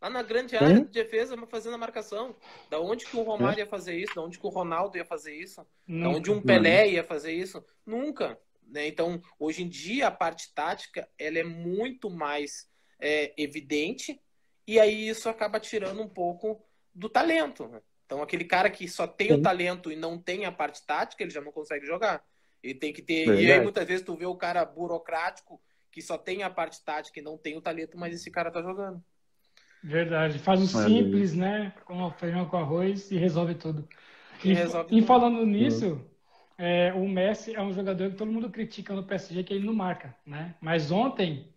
lá 0.00 0.08
na 0.08 0.22
grande 0.22 0.56
área 0.56 0.80
hum? 0.80 0.84
de 0.84 0.90
defesa, 0.90 1.36
fazendo 1.46 1.74
a 1.74 1.78
marcação. 1.78 2.36
Da 2.70 2.80
onde 2.80 3.04
que 3.06 3.16
o 3.16 3.22
Romário 3.22 3.58
é. 3.58 3.62
ia 3.62 3.66
fazer 3.66 3.96
isso? 3.96 4.14
Da 4.14 4.22
onde 4.22 4.38
que 4.38 4.46
o 4.46 4.50
Ronaldo 4.50 4.96
ia 4.96 5.04
fazer 5.04 5.34
isso? 5.34 5.66
Nunca. 5.86 6.08
Da 6.08 6.16
onde 6.16 6.30
um 6.30 6.42
Pelé 6.42 6.88
ia 6.88 7.04
fazer 7.04 7.32
isso? 7.32 7.64
Nunca. 7.84 8.38
Né? 8.66 8.86
Então, 8.86 9.20
hoje 9.38 9.62
em 9.62 9.68
dia, 9.68 10.08
a 10.08 10.10
parte 10.10 10.52
tática 10.54 11.08
ela 11.18 11.38
é 11.38 11.44
muito 11.44 12.10
mais 12.10 12.68
é, 13.00 13.32
evidente 13.36 14.20
e 14.66 14.78
aí 14.78 15.08
isso 15.08 15.28
acaba 15.28 15.58
tirando 15.58 16.02
um 16.02 16.08
pouco 16.08 16.62
do 16.94 17.08
talento. 17.08 17.66
Né? 17.68 17.80
Então, 18.04 18.22
aquele 18.22 18.44
cara 18.44 18.70
que 18.70 18.86
só 18.86 19.06
tem 19.06 19.28
Sim. 19.28 19.34
o 19.34 19.42
talento 19.42 19.90
e 19.90 19.96
não 19.96 20.18
tem 20.18 20.44
a 20.44 20.52
parte 20.52 20.84
tática, 20.84 21.22
ele 21.22 21.30
já 21.30 21.40
não 21.40 21.52
consegue 21.52 21.86
jogar. 21.86 22.24
Ele 22.62 22.74
tem 22.74 22.92
que 22.92 23.02
ter. 23.02 23.26
Verdade. 23.26 23.46
E 23.46 23.52
aí, 23.52 23.60
muitas 23.60 23.86
vezes, 23.86 24.04
tu 24.04 24.16
vê 24.16 24.26
o 24.26 24.36
cara 24.36 24.64
burocrático 24.64 25.60
que 25.90 26.02
só 26.02 26.18
tem 26.18 26.42
a 26.42 26.50
parte 26.50 26.84
tática 26.84 27.18
e 27.18 27.22
não 27.22 27.38
tem 27.38 27.56
o 27.56 27.62
talento, 27.62 27.96
mas 27.96 28.14
esse 28.14 28.30
cara 28.30 28.50
tá 28.50 28.60
jogando. 28.60 29.02
Verdade. 29.88 30.38
Faz 30.38 30.60
o 30.60 30.66
simples, 30.66 31.34
né? 31.34 31.72
Com 31.86 32.10
feijão 32.12 32.44
com 32.44 32.58
arroz 32.58 33.10
e 33.10 33.16
resolve 33.16 33.54
tudo. 33.54 33.88
E, 34.44 34.52
resolve 34.52 34.94
e 34.94 34.98
tudo. 34.98 35.06
falando 35.06 35.46
nisso, 35.46 36.04
é, 36.58 36.92
o 36.92 37.08
Messi 37.08 37.54
é 37.54 37.62
um 37.62 37.72
jogador 37.72 38.10
que 38.10 38.16
todo 38.16 38.30
mundo 38.30 38.50
critica 38.50 38.94
no 38.94 39.02
PSG 39.02 39.42
que 39.42 39.54
ele 39.54 39.64
não 39.66 39.72
marca, 39.72 40.14
né? 40.26 40.54
Mas 40.60 40.90
ontem 40.90 41.54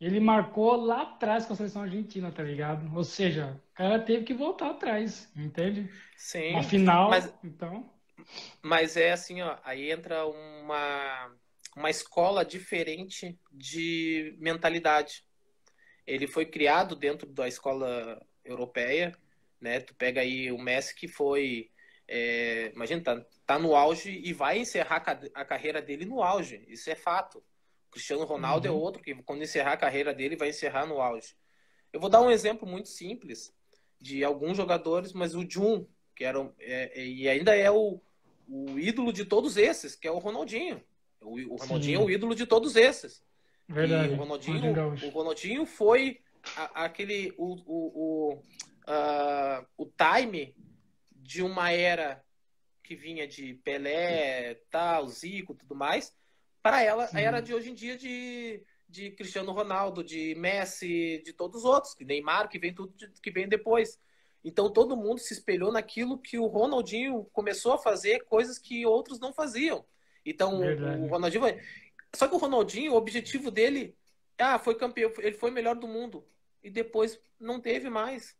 ele 0.00 0.18
marcou 0.18 0.76
lá 0.76 1.02
atrás 1.02 1.44
com 1.44 1.52
a 1.52 1.56
seleção 1.56 1.82
argentina, 1.82 2.32
tá 2.32 2.42
ligado? 2.42 2.90
Ou 2.96 3.04
seja, 3.04 3.60
o 3.72 3.74
cara 3.74 3.98
teve 3.98 4.24
que 4.24 4.32
voltar 4.32 4.70
atrás, 4.70 5.30
entende? 5.36 5.90
Sim. 6.16 6.52
Uma 6.52 6.62
final, 6.62 7.10
mas, 7.10 7.34
então. 7.44 7.90
Mas 8.62 8.96
é 8.96 9.12
assim, 9.12 9.42
ó, 9.42 9.58
aí 9.62 9.90
entra 9.90 10.26
uma, 10.26 11.30
uma 11.76 11.90
escola 11.90 12.44
diferente 12.46 13.38
de 13.52 14.34
mentalidade. 14.38 15.22
Ele 16.06 16.26
foi 16.26 16.46
criado 16.46 16.94
dentro 16.94 17.26
da 17.26 17.48
escola 17.48 18.20
europeia, 18.44 19.16
né? 19.60 19.80
Tu 19.80 19.94
pega 19.94 20.20
aí 20.20 20.52
o 20.52 20.58
Messi 20.58 20.94
que 20.94 21.08
foi. 21.08 21.70
É, 22.06 22.70
imagina, 22.74 23.02
tá, 23.02 23.26
tá 23.46 23.58
no 23.58 23.74
auge 23.74 24.10
e 24.10 24.32
vai 24.32 24.58
encerrar 24.58 25.02
a 25.34 25.44
carreira 25.44 25.80
dele 25.80 26.04
no 26.04 26.22
auge. 26.22 26.64
Isso 26.68 26.90
é 26.90 26.94
fato. 26.94 27.42
Cristiano 27.90 28.24
Ronaldo 28.24 28.66
é 28.66 28.70
uhum. 28.70 28.76
é 28.76 28.80
outro 28.80 29.02
que, 29.02 29.14
quando 29.22 29.42
encerrar 29.42 29.72
a 29.72 29.78
carreira 29.78 30.12
dele, 30.12 30.36
vai 30.36 30.50
encerrar 30.50 30.84
no 30.84 31.00
auge. 31.00 31.34
Eu 31.92 32.00
vou 32.00 32.10
dar 32.10 32.20
um 32.20 32.30
exemplo 32.30 32.68
muito 32.68 32.88
simples 32.88 33.54
de 34.00 34.24
alguns 34.24 34.56
jogadores, 34.56 35.12
mas 35.12 35.34
o 35.34 35.48
Jun, 35.48 35.86
que 36.14 36.24
era 36.24 36.38
é, 36.58 37.00
é, 37.00 37.06
e 37.06 37.28
ainda 37.28 37.56
é 37.56 37.70
o, 37.70 38.00
o 38.48 38.78
ídolo 38.78 39.12
de 39.12 39.24
todos 39.24 39.56
esses, 39.56 39.94
que 39.94 40.06
é 40.08 40.10
o 40.10 40.18
Ronaldinho. 40.18 40.82
O, 41.20 41.54
o 41.54 41.56
Ronaldinho 41.56 41.98
Sim. 41.98 42.02
é 42.02 42.06
o 42.06 42.10
ídolo 42.10 42.34
de 42.34 42.46
todos 42.46 42.76
esses. 42.76 43.22
Verdade. 43.68 44.12
E 44.12 44.14
o 44.14 44.16
Ronaldinho, 44.16 44.72
o 45.04 45.08
Ronaldinho 45.08 45.66
foi 45.66 46.20
a, 46.56 46.84
aquele 46.84 47.32
o, 47.38 47.54
o, 47.66 47.86
o, 47.94 48.34
uh, 48.34 49.66
o 49.76 49.86
time 49.86 50.54
de 51.10 51.42
uma 51.42 51.70
era 51.70 52.22
que 52.82 52.94
vinha 52.94 53.26
de 53.26 53.54
Pelé, 53.64 54.60
tal, 54.70 55.08
Zico, 55.08 55.54
tudo 55.54 55.74
mais, 55.74 56.14
para 56.62 56.82
ela 56.82 57.06
Sim. 57.06 57.16
a 57.16 57.20
era 57.20 57.40
de 57.40 57.54
hoje 57.54 57.70
em 57.70 57.74
dia 57.74 57.96
de, 57.96 58.62
de 58.86 59.10
Cristiano 59.12 59.52
Ronaldo, 59.52 60.04
de 60.04 60.34
Messi, 60.34 61.22
de 61.24 61.32
todos 61.32 61.60
os 61.60 61.64
outros, 61.64 61.94
que 61.94 62.04
Neymar, 62.04 62.48
que 62.48 62.58
vem 62.58 62.74
tudo 62.74 62.92
que 63.22 63.30
vem 63.30 63.48
depois. 63.48 63.98
Então 64.44 64.70
todo 64.70 64.96
mundo 64.96 65.18
se 65.18 65.32
espelhou 65.32 65.72
naquilo 65.72 66.18
que 66.18 66.38
o 66.38 66.46
Ronaldinho 66.46 67.24
começou 67.32 67.72
a 67.72 67.78
fazer, 67.78 68.24
coisas 68.24 68.58
que 68.58 68.84
outros 68.84 69.18
não 69.18 69.32
faziam. 69.32 69.84
Então 70.24 70.58
Verdade. 70.58 71.02
o 71.02 71.06
Ronaldinho. 71.06 71.42
Só 72.14 72.28
que 72.28 72.34
o 72.34 72.38
Ronaldinho, 72.38 72.92
o 72.92 72.96
objetivo 72.96 73.50
dele, 73.50 73.96
ah, 74.38 74.58
foi 74.58 74.74
campeão, 74.74 75.12
ele 75.18 75.36
foi 75.36 75.50
melhor 75.50 75.74
do 75.74 75.86
mundo 75.86 76.26
e 76.62 76.70
depois 76.70 77.18
não 77.38 77.60
teve 77.60 77.90
mais. 77.90 78.36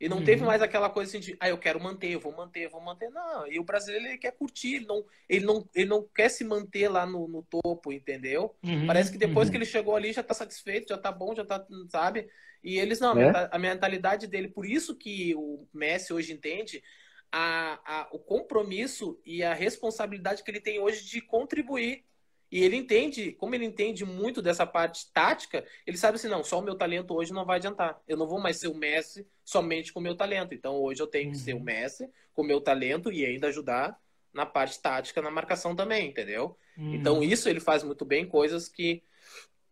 E 0.00 0.08
não 0.08 0.18
uhum. 0.18 0.24
teve 0.24 0.42
mais 0.42 0.62
aquela 0.62 0.88
coisa 0.88 1.10
assim 1.10 1.20
de, 1.20 1.36
ah, 1.38 1.50
eu 1.50 1.58
quero 1.58 1.78
manter, 1.78 2.10
eu 2.10 2.20
vou 2.20 2.32
manter, 2.32 2.64
eu 2.64 2.70
vou 2.70 2.80
manter. 2.80 3.10
Não, 3.10 3.46
e 3.46 3.60
o 3.60 3.64
brasileiro 3.64 4.06
ele 4.06 4.16
quer 4.16 4.32
curtir, 4.32 4.76
ele 4.76 4.86
não, 4.86 5.04
ele 5.28 5.44
não, 5.44 5.68
ele 5.74 5.88
não 5.88 6.08
quer 6.14 6.30
se 6.30 6.42
manter 6.42 6.88
lá 6.88 7.04
no, 7.04 7.28
no 7.28 7.42
topo, 7.42 7.92
entendeu? 7.92 8.56
Uhum. 8.62 8.86
Parece 8.86 9.12
que 9.12 9.18
depois 9.18 9.48
uhum. 9.48 9.52
que 9.52 9.58
ele 9.58 9.66
chegou 9.66 9.94
ali 9.94 10.10
já 10.10 10.22
tá 10.22 10.32
satisfeito, 10.32 10.88
já 10.88 10.96
tá 10.96 11.12
bom, 11.12 11.34
já 11.34 11.44
tá, 11.44 11.66
sabe? 11.90 12.30
E 12.64 12.78
eles 12.78 12.98
não, 12.98 13.18
é? 13.18 13.48
a 13.52 13.58
mentalidade 13.58 14.26
dele, 14.26 14.48
por 14.48 14.64
isso 14.64 14.96
que 14.96 15.34
o 15.34 15.66
Messi 15.72 16.14
hoje 16.14 16.32
entende 16.32 16.82
a, 17.30 17.78
a, 17.84 18.08
o 18.10 18.18
compromisso 18.18 19.20
e 19.24 19.42
a 19.42 19.52
responsabilidade 19.52 20.42
que 20.42 20.50
ele 20.50 20.60
tem 20.60 20.80
hoje 20.80 21.04
de 21.04 21.20
contribuir 21.20 22.04
E 22.50 22.64
ele 22.64 22.76
entende, 22.76 23.32
como 23.32 23.54
ele 23.54 23.64
entende 23.64 24.04
muito 24.04 24.42
dessa 24.42 24.66
parte 24.66 25.12
tática, 25.12 25.64
ele 25.86 25.96
sabe 25.96 26.16
assim, 26.16 26.28
não, 26.28 26.42
só 26.42 26.58
o 26.58 26.62
meu 26.62 26.74
talento 26.74 27.14
hoje 27.14 27.32
não 27.32 27.44
vai 27.44 27.56
adiantar. 27.56 28.00
Eu 28.08 28.16
não 28.16 28.26
vou 28.26 28.40
mais 28.40 28.56
ser 28.56 28.68
o 28.68 28.74
Messi 28.74 29.26
somente 29.44 29.92
com 29.92 30.00
o 30.00 30.02
meu 30.02 30.16
talento. 30.16 30.52
Então 30.52 30.74
hoje 30.76 31.00
eu 31.00 31.06
tenho 31.06 31.30
que 31.30 31.38
ser 31.38 31.54
o 31.54 31.58
uhum. 31.58 31.62
Messi 31.62 32.08
com 32.34 32.42
o 32.42 32.44
meu 32.44 32.60
talento 32.60 33.12
e 33.12 33.24
ainda 33.24 33.48
ajudar 33.48 33.96
na 34.34 34.44
parte 34.44 34.80
tática, 34.80 35.22
na 35.22 35.30
marcação 35.30 35.76
também, 35.76 36.08
entendeu? 36.08 36.56
Uhum. 36.76 36.94
Então 36.94 37.22
isso 37.22 37.48
ele 37.48 37.60
faz 37.60 37.84
muito 37.84 38.04
bem, 38.04 38.26
coisas 38.26 38.68
que 38.68 39.02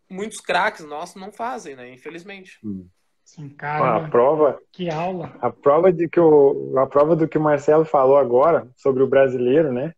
muitos 0.08 0.40
craques 0.40 0.84
nossos 0.84 1.16
não 1.16 1.32
fazem, 1.32 1.74
né? 1.74 1.92
Infelizmente. 1.92 2.58
Uhum. 2.62 2.88
Sim, 3.24 3.48
cara. 3.50 4.06
A 4.06 4.08
prova. 4.08 4.58
Que 4.72 4.88
aula. 4.88 5.36
A 5.40 5.50
prova 5.50 5.92
de 5.92 6.08
que 6.08 6.18
o, 6.18 6.78
a 6.78 6.86
prova 6.86 7.14
do 7.14 7.28
que 7.28 7.36
o 7.36 7.42
Marcelo 7.42 7.84
falou 7.84 8.16
agora 8.16 8.66
sobre 8.76 9.02
o 9.02 9.06
brasileiro, 9.06 9.70
né? 9.70 9.94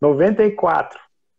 94, 0.00 0.98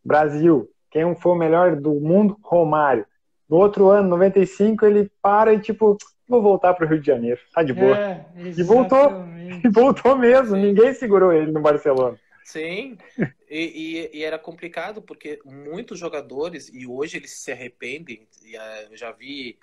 Brasil. 0.09 0.67
Quem 0.89 1.15
foi 1.15 1.31
o 1.33 1.35
melhor 1.35 1.75
do 1.75 1.93
mundo? 1.93 2.35
Romário. 2.43 3.05
No 3.47 3.57
outro 3.57 3.89
ano, 3.89 4.09
95, 4.09 4.85
ele 4.85 5.11
para 5.21 5.53
e 5.53 5.59
tipo, 5.59 5.95
vou 6.27 6.41
voltar 6.41 6.73
para 6.73 6.85
o 6.85 6.89
Rio 6.89 6.99
de 6.99 7.05
Janeiro. 7.05 7.39
Tá 7.53 7.61
de 7.61 7.73
boa. 7.73 7.97
É, 7.97 8.25
e 8.35 8.63
voltou. 8.63 9.29
E 9.63 9.67
voltou 9.67 10.15
mesmo. 10.15 10.55
Ninguém 10.55 10.93
segurou 10.93 11.33
ele 11.33 11.51
no 11.51 11.59
Barcelona. 11.59 12.15
Sim, 12.43 12.99
e, 13.49 14.09
e, 14.13 14.17
e, 14.19 14.23
era 14.23 14.37
complicado 14.37 15.01
porque 15.01 15.39
muitos 15.43 15.97
jogadores, 15.97 16.69
e 16.71 16.85
hoje 16.85 17.17
eles 17.17 17.31
se 17.31 17.51
arrependem, 17.51 18.27
e, 18.43 18.55
uh, 18.55 18.91
eu 18.91 18.95
já 18.95 19.11
vi 19.11 19.57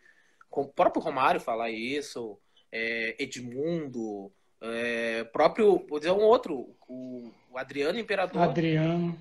o 0.50 0.64
próprio 0.66 1.00
Romário 1.00 1.40
falar 1.40 1.70
isso, 1.70 2.37
é, 2.72 3.14
Edmundo, 3.18 4.32
é, 4.61 5.24
próprio, 5.24 5.85
vou 5.88 5.98
dizer 5.98 6.11
um 6.11 6.22
outro, 6.22 6.74
o, 6.88 7.30
o 7.50 7.59
Adriano 7.59 7.98
Imperador. 7.98 8.42
Adriano. 8.42 9.16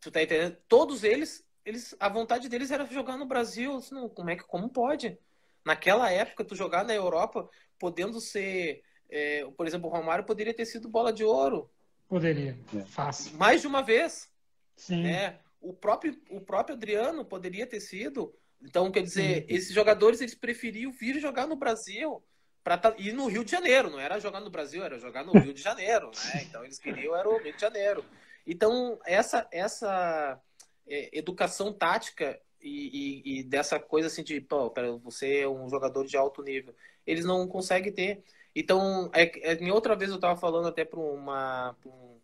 Tu 0.00 0.10
tá 0.10 0.22
entendendo? 0.22 0.56
Todos 0.68 1.04
eles, 1.04 1.44
eles, 1.64 1.94
a 1.98 2.08
vontade 2.08 2.48
deles 2.48 2.70
era 2.70 2.86
jogar 2.86 3.16
no 3.16 3.26
Brasil. 3.26 3.80
Não, 3.90 4.08
como 4.08 4.30
é 4.30 4.36
que, 4.36 4.44
como 4.44 4.68
pode? 4.68 5.18
Naquela 5.64 6.10
época, 6.10 6.44
tu 6.44 6.54
jogar 6.54 6.84
na 6.84 6.94
Europa, 6.94 7.48
podendo 7.78 8.20
ser, 8.20 8.82
é, 9.10 9.44
por 9.56 9.66
exemplo, 9.66 9.88
o 9.88 9.92
Romário 9.92 10.24
poderia 10.24 10.54
ter 10.54 10.64
sido 10.64 10.88
bola 10.88 11.12
de 11.12 11.24
ouro. 11.24 11.70
Poderia, 12.08 12.58
é. 12.74 12.80
fácil. 12.82 13.36
Mais 13.36 13.60
de 13.60 13.66
uma 13.66 13.82
vez. 13.82 14.30
Sim. 14.76 15.02
Né? 15.02 15.38
O 15.60 15.72
próprio, 15.72 16.16
o 16.30 16.40
próprio 16.40 16.76
Adriano 16.76 17.24
poderia 17.24 17.66
ter 17.66 17.80
sido. 17.80 18.34
Então, 18.62 18.90
quer 18.90 19.02
dizer, 19.02 19.40
Sim. 19.40 19.54
esses 19.54 19.74
jogadores 19.74 20.20
eles 20.20 20.34
preferiam 20.34 20.90
vir 20.90 21.20
jogar 21.20 21.46
no 21.46 21.56
Brasil 21.56 22.22
para 22.64 22.78
tá, 22.78 22.94
ir 22.98 23.12
no 23.12 23.26
Rio 23.26 23.44
de 23.44 23.50
Janeiro. 23.50 23.90
Não 23.90 24.00
era 24.00 24.18
jogar 24.18 24.40
no 24.40 24.50
Brasil, 24.50 24.84
era 24.84 24.98
jogar 24.98 25.24
no 25.24 25.32
Rio 25.32 25.52
de 25.52 25.62
Janeiro, 25.62 26.10
né? 26.10 26.42
Então 26.42 26.64
eles 26.64 26.78
queriam 26.78 27.14
era 27.14 27.28
o 27.28 27.38
Rio 27.38 27.54
de 27.54 27.60
Janeiro. 27.60 28.04
Então 28.48 28.98
essa 29.04 29.46
essa 29.52 30.40
é, 30.88 31.16
educação 31.16 31.72
tática 31.72 32.40
e, 32.60 33.22
e, 33.26 33.38
e, 33.38 33.42
dessa 33.44 33.78
coisa 33.78 34.08
assim 34.08 34.24
de, 34.24 34.40
pô, 34.40 34.72
você 35.02 35.40
é 35.40 35.48
um 35.48 35.68
jogador 35.68 36.04
de 36.04 36.16
alto 36.16 36.42
nível, 36.42 36.74
eles 37.06 37.24
não 37.24 37.46
conseguem 37.46 37.92
ter. 37.92 38.24
Então, 38.54 39.10
é, 39.14 39.52
é, 39.52 39.54
em 39.54 39.70
outra 39.70 39.94
vez 39.94 40.10
eu 40.10 40.16
estava 40.16 40.38
falando 40.38 40.66
até 40.66 40.84
para 40.84 40.98
uma 40.98 41.76
um, 41.86 42.16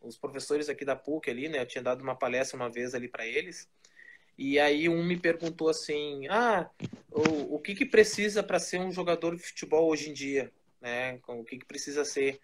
os 0.00 0.16
professores 0.16 0.68
aqui 0.68 0.84
da 0.84 0.96
PUC 0.96 1.30
ali, 1.30 1.48
né? 1.48 1.60
Eu 1.60 1.66
tinha 1.66 1.82
dado 1.82 2.02
uma 2.02 2.16
palestra 2.16 2.56
uma 2.56 2.68
vez 2.68 2.94
ali 2.94 3.06
para 3.06 3.26
eles. 3.26 3.68
E 4.36 4.58
aí 4.58 4.88
um 4.88 5.04
me 5.04 5.16
perguntou 5.16 5.68
assim: 5.68 6.26
"Ah, 6.28 6.68
o, 7.10 7.54
o 7.54 7.60
que 7.60 7.74
que 7.74 7.86
precisa 7.86 8.42
para 8.42 8.58
ser 8.58 8.80
um 8.80 8.90
jogador 8.90 9.36
de 9.36 9.42
futebol 9.42 9.88
hoje 9.88 10.10
em 10.10 10.12
dia, 10.12 10.52
né? 10.80 11.20
O 11.28 11.44
que 11.44 11.58
que 11.58 11.64
precisa 11.64 12.04
ser?" 12.04 12.40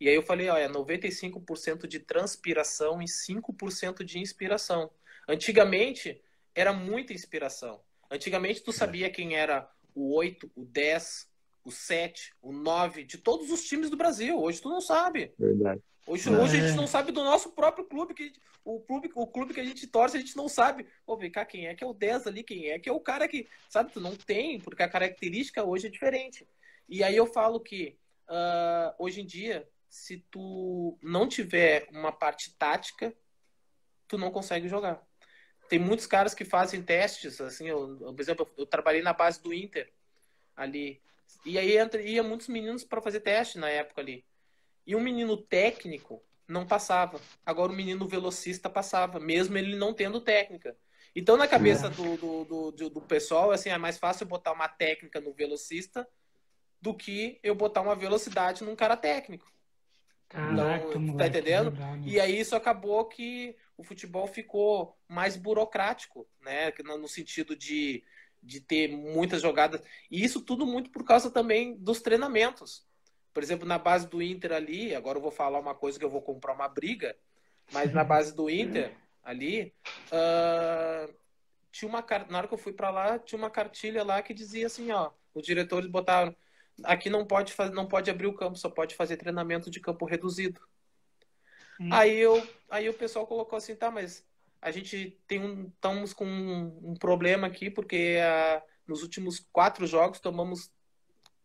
E 0.00 0.08
aí 0.08 0.14
eu 0.14 0.22
falei, 0.22 0.48
olha, 0.48 0.68
95% 0.68 1.86
de 1.86 2.00
transpiração 2.00 3.00
e 3.00 3.06
5% 3.06 4.04
de 4.04 4.18
inspiração. 4.18 4.90
Antigamente 5.28 6.20
era 6.54 6.72
muita 6.72 7.12
inspiração. 7.12 7.80
Antigamente 8.10 8.62
tu 8.62 8.72
sabia 8.72 9.10
quem 9.10 9.36
era 9.36 9.68
o 9.94 10.14
8, 10.14 10.50
o 10.54 10.64
10, 10.64 11.28
o 11.64 11.70
7, 11.70 12.34
o 12.40 12.52
9 12.52 13.04
de 13.04 13.18
todos 13.18 13.50
os 13.50 13.64
times 13.64 13.90
do 13.90 13.96
Brasil. 13.96 14.38
Hoje 14.38 14.60
tu 14.60 14.68
não 14.68 14.80
sabe. 14.80 15.32
Verdade. 15.38 15.82
Hoje, 16.06 16.28
é. 16.28 16.32
hoje 16.32 16.56
a 16.56 16.66
gente 16.66 16.76
não 16.76 16.86
sabe 16.86 17.10
do 17.10 17.24
nosso 17.24 17.50
próprio 17.50 17.84
clube, 17.84 18.14
que 18.14 18.32
o 18.64 18.80
clube, 18.80 19.10
o 19.14 19.26
clube 19.26 19.52
que 19.52 19.60
a 19.60 19.64
gente 19.64 19.86
torce, 19.86 20.16
a 20.16 20.20
gente 20.20 20.36
não 20.36 20.48
sabe. 20.48 20.86
Pô, 21.04 21.16
vem 21.16 21.30
cá, 21.30 21.44
quem 21.44 21.66
é 21.66 21.74
que 21.74 21.82
é 21.82 21.86
o 21.86 21.92
10 21.92 22.26
ali, 22.26 22.44
quem 22.44 22.70
é 22.70 22.78
que 22.78 22.88
é 22.88 22.92
o 22.92 23.00
cara 23.00 23.26
que, 23.26 23.48
sabe, 23.68 23.92
tu 23.92 24.00
não 24.00 24.14
tem, 24.14 24.60
porque 24.60 24.82
a 24.82 24.88
característica 24.88 25.64
hoje 25.64 25.88
é 25.88 25.90
diferente. 25.90 26.46
E 26.88 27.02
aí 27.02 27.16
eu 27.16 27.26
falo 27.26 27.58
que 27.58 27.96
uh, 28.28 28.94
hoje 28.98 29.20
em 29.20 29.26
dia, 29.26 29.68
se 29.88 30.18
tu 30.30 30.98
não 31.02 31.28
tiver 31.28 31.88
uma 31.90 32.12
parte 32.12 32.54
tática, 32.56 33.14
tu 34.08 34.18
não 34.18 34.30
consegue 34.30 34.68
jogar. 34.68 35.02
Tem 35.68 35.78
muitos 35.78 36.06
caras 36.06 36.34
que 36.34 36.44
fazem 36.44 36.82
testes, 36.82 37.40
assim, 37.40 37.68
eu, 37.68 37.96
por 37.98 38.20
exemplo, 38.20 38.48
eu 38.56 38.66
trabalhei 38.66 39.02
na 39.02 39.12
base 39.12 39.42
do 39.42 39.52
Inter 39.52 39.92
ali. 40.56 41.00
E 41.44 41.58
aí 41.58 41.76
entra, 41.76 42.00
ia 42.00 42.22
muitos 42.22 42.48
meninos 42.48 42.84
para 42.84 43.02
fazer 43.02 43.20
teste 43.20 43.58
na 43.58 43.68
época 43.68 44.00
ali. 44.00 44.24
E 44.86 44.94
um 44.94 45.00
menino 45.00 45.36
técnico 45.36 46.22
não 46.46 46.66
passava. 46.66 47.20
Agora 47.44 47.72
o 47.72 47.74
menino 47.74 48.06
velocista 48.06 48.70
passava, 48.70 49.18
mesmo 49.18 49.58
ele 49.58 49.76
não 49.76 49.92
tendo 49.92 50.20
técnica. 50.20 50.76
Então, 51.14 51.36
na 51.36 51.48
cabeça 51.48 51.88
do, 51.88 52.16
do, 52.16 52.72
do, 52.72 52.90
do, 52.90 53.00
pessoal, 53.00 53.50
assim, 53.50 53.70
é 53.70 53.78
mais 53.78 53.96
fácil 53.96 54.26
botar 54.26 54.52
uma 54.52 54.68
técnica 54.68 55.18
no 55.18 55.32
velocista 55.32 56.06
do 56.80 56.94
que 56.94 57.40
eu 57.42 57.54
botar 57.54 57.80
uma 57.80 57.96
velocidade 57.96 58.62
num 58.62 58.76
cara 58.76 58.96
técnico. 58.98 59.50
Caraca, 60.28 60.88
então, 60.88 61.00
moleque, 61.00 61.18
tá 61.18 61.26
entendendo? 61.26 61.72
e 62.04 62.18
aí 62.20 62.38
isso 62.38 62.56
acabou 62.56 63.04
que 63.04 63.56
o 63.76 63.84
futebol 63.84 64.26
ficou 64.26 64.96
mais 65.08 65.36
burocrático, 65.36 66.26
né? 66.40 66.72
No 66.82 67.08
sentido 67.08 67.54
de, 67.54 68.02
de 68.42 68.60
ter 68.60 68.88
muitas 68.88 69.42
jogadas. 69.42 69.80
E 70.10 70.24
isso 70.24 70.40
tudo 70.40 70.66
muito 70.66 70.90
por 70.90 71.04
causa 71.04 71.30
também 71.30 71.76
dos 71.76 72.00
treinamentos. 72.00 72.86
Por 73.32 73.42
exemplo, 73.42 73.66
na 73.66 73.78
base 73.78 74.08
do 74.08 74.22
Inter 74.22 74.52
ali, 74.52 74.94
agora 74.94 75.18
eu 75.18 75.22
vou 75.22 75.30
falar 75.30 75.60
uma 75.60 75.74
coisa 75.74 75.98
que 75.98 76.04
eu 76.04 76.10
vou 76.10 76.22
comprar 76.22 76.54
uma 76.54 76.68
briga, 76.68 77.14
mas 77.70 77.92
na 77.92 78.02
base 78.02 78.34
do 78.34 78.48
Inter 78.48 78.92
ali, 79.22 79.74
uh, 80.10 81.14
tinha 81.70 81.88
uma 81.88 82.04
na 82.30 82.38
hora 82.38 82.48
que 82.48 82.54
eu 82.54 82.58
fui 82.58 82.72
para 82.72 82.90
lá, 82.90 83.18
tinha 83.18 83.38
uma 83.38 83.50
cartilha 83.50 84.02
lá 84.02 84.22
que 84.22 84.32
dizia 84.32 84.66
assim, 84.66 84.90
ó, 84.90 85.10
os 85.34 85.44
diretores 85.44 85.90
botaram, 85.90 86.34
aqui 86.84 87.10
não 87.10 87.26
pode 87.26 87.52
fazer, 87.52 87.74
não 87.74 87.86
pode 87.86 88.10
abrir 88.10 88.26
o 88.26 88.34
campo, 88.34 88.56
só 88.56 88.68
pode 88.68 88.94
fazer 88.94 89.16
treinamento 89.16 89.70
de 89.70 89.80
campo 89.80 90.04
reduzido. 90.04 90.60
Hum. 91.80 91.88
Aí 91.92 92.16
eu, 92.16 92.46
aí 92.70 92.88
o 92.88 92.94
pessoal 92.94 93.26
colocou 93.26 93.56
assim, 93.56 93.74
tá, 93.74 93.90
mas 93.90 94.24
a 94.60 94.70
gente 94.70 95.18
tem 95.26 95.40
um, 95.40 95.68
estamos 95.68 96.12
com 96.12 96.26
um, 96.26 96.90
um 96.90 96.94
problema 96.94 97.46
aqui 97.46 97.70
porque 97.70 98.18
uh, 98.18 98.62
nos 98.86 99.02
últimos 99.02 99.40
quatro 99.52 99.86
jogos 99.86 100.20
tomamos 100.20 100.70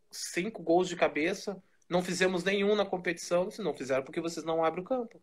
cinco 0.10 0.62
gols 0.62 0.88
de 0.88 0.96
cabeça, 0.96 1.62
não 1.90 2.02
fizemos 2.02 2.44
nenhum 2.44 2.76
na 2.76 2.86
competição, 2.86 3.50
se 3.52 3.62
não 3.62 3.74
fizeram 3.74 4.04
porque 4.04 4.22
vocês 4.22 4.46
não 4.46 4.64
abrem 4.64 4.84
o 4.84 4.88
campo. 4.88 5.22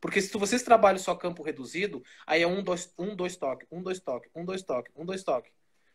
Porque 0.00 0.20
se 0.20 0.36
vocês 0.36 0.62
trabalham 0.62 0.98
só 0.98 1.14
campo 1.14 1.42
reduzido, 1.42 2.02
aí 2.26 2.42
é 2.42 2.46
um, 2.46 2.62
dois, 2.62 2.92
um, 2.98 3.14
dois 3.14 3.36
toque, 3.36 3.66
um, 3.70 3.82
dois 3.82 4.00
toque, 4.00 4.28
um, 4.34 4.44
dois 4.44 4.62
toque, 4.62 4.90
um, 4.96 5.04
dois 5.04 5.22
toque. 5.22 5.50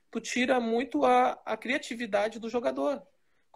Tu 0.09 0.21
tira 0.21 0.59
muito 0.59 1.03
a, 1.03 1.31
a 1.45 1.57
criatividade 1.57 2.39
do 2.39 2.49
jogador. 2.49 3.05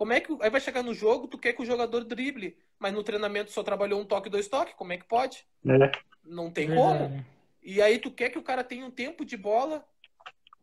Como 0.01 0.13
é 0.13 0.19
que 0.19 0.35
aí 0.41 0.49
vai 0.49 0.59
chegar 0.59 0.81
no 0.81 0.95
jogo, 0.95 1.27
tu 1.27 1.37
quer 1.37 1.53
que 1.53 1.61
o 1.61 1.65
jogador 1.65 2.03
drible, 2.03 2.57
mas 2.79 2.91
no 2.91 3.03
treinamento 3.03 3.51
só 3.51 3.61
trabalhou 3.61 4.01
um 4.01 4.03
toque, 4.03 4.31
dois 4.31 4.47
toques? 4.47 4.73
Como 4.73 4.91
é 4.91 4.97
que 4.97 5.05
pode? 5.05 5.45
É. 5.63 5.91
Não 6.25 6.49
tem 6.49 6.73
como. 6.73 7.23
E 7.61 7.79
aí 7.79 7.99
tu 7.99 8.09
quer 8.09 8.31
que 8.31 8.39
o 8.39 8.41
cara 8.41 8.63
tenha 8.63 8.83
um 8.83 8.89
tempo 8.89 9.23
de 9.23 9.37
bola, 9.37 9.85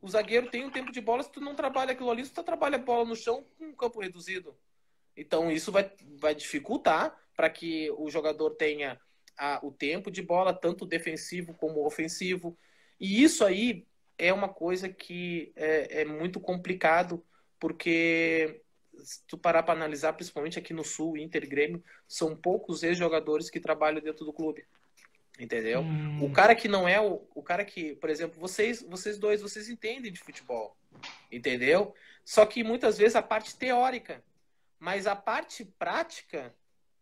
o 0.02 0.08
zagueiro 0.08 0.50
tenha 0.50 0.66
um 0.66 0.72
tempo 0.72 0.90
de 0.90 1.00
bola, 1.00 1.22
se 1.22 1.30
tu 1.30 1.40
não 1.40 1.54
trabalha 1.54 1.92
aquilo 1.92 2.10
ali, 2.10 2.24
se 2.24 2.32
tu 2.32 2.42
trabalha 2.42 2.74
a 2.74 2.80
bola 2.80 3.04
no 3.04 3.14
chão 3.14 3.46
com 3.56 3.66
um 3.66 3.72
campo 3.72 4.00
reduzido. 4.00 4.58
Então, 5.16 5.52
isso 5.52 5.70
vai, 5.70 5.88
vai 6.16 6.34
dificultar 6.34 7.16
para 7.36 7.48
que 7.48 7.92
o 7.92 8.10
jogador 8.10 8.56
tenha 8.56 9.00
a, 9.38 9.60
o 9.62 9.70
tempo 9.70 10.10
de 10.10 10.20
bola, 10.20 10.52
tanto 10.52 10.84
defensivo 10.84 11.54
como 11.54 11.86
ofensivo. 11.86 12.58
E 12.98 13.22
isso 13.22 13.44
aí 13.44 13.86
é 14.18 14.32
uma 14.32 14.48
coisa 14.48 14.88
que 14.88 15.52
é, 15.54 16.00
é 16.00 16.04
muito 16.04 16.40
complicado, 16.40 17.24
porque 17.60 18.64
se 19.02 19.24
tu 19.26 19.36
parar 19.38 19.62
para 19.62 19.74
analisar, 19.74 20.12
principalmente 20.12 20.58
aqui 20.58 20.72
no 20.72 20.84
Sul, 20.84 21.16
Inter 21.16 21.44
e 21.44 21.46
Grêmio, 21.46 21.82
são 22.06 22.36
poucos 22.36 22.82
ex-jogadores 22.82 23.50
que 23.50 23.60
trabalham 23.60 24.00
dentro 24.00 24.24
do 24.24 24.32
clube. 24.32 24.64
Entendeu? 25.38 25.80
Hum. 25.80 26.24
O 26.24 26.32
cara 26.32 26.54
que 26.54 26.66
não 26.66 26.88
é 26.88 27.00
o, 27.00 27.26
o 27.34 27.42
cara 27.42 27.64
que, 27.64 27.94
por 27.96 28.10
exemplo, 28.10 28.40
vocês, 28.40 28.82
vocês 28.82 29.18
dois, 29.18 29.40
vocês 29.40 29.68
entendem 29.68 30.12
de 30.12 30.18
futebol. 30.18 30.76
Entendeu? 31.30 31.94
Só 32.24 32.44
que 32.44 32.64
muitas 32.64 32.98
vezes 32.98 33.14
a 33.14 33.22
parte 33.22 33.56
teórica 33.56 34.22
mas 34.78 35.06
a 35.06 35.16
parte 35.16 35.64
prática 35.64 36.54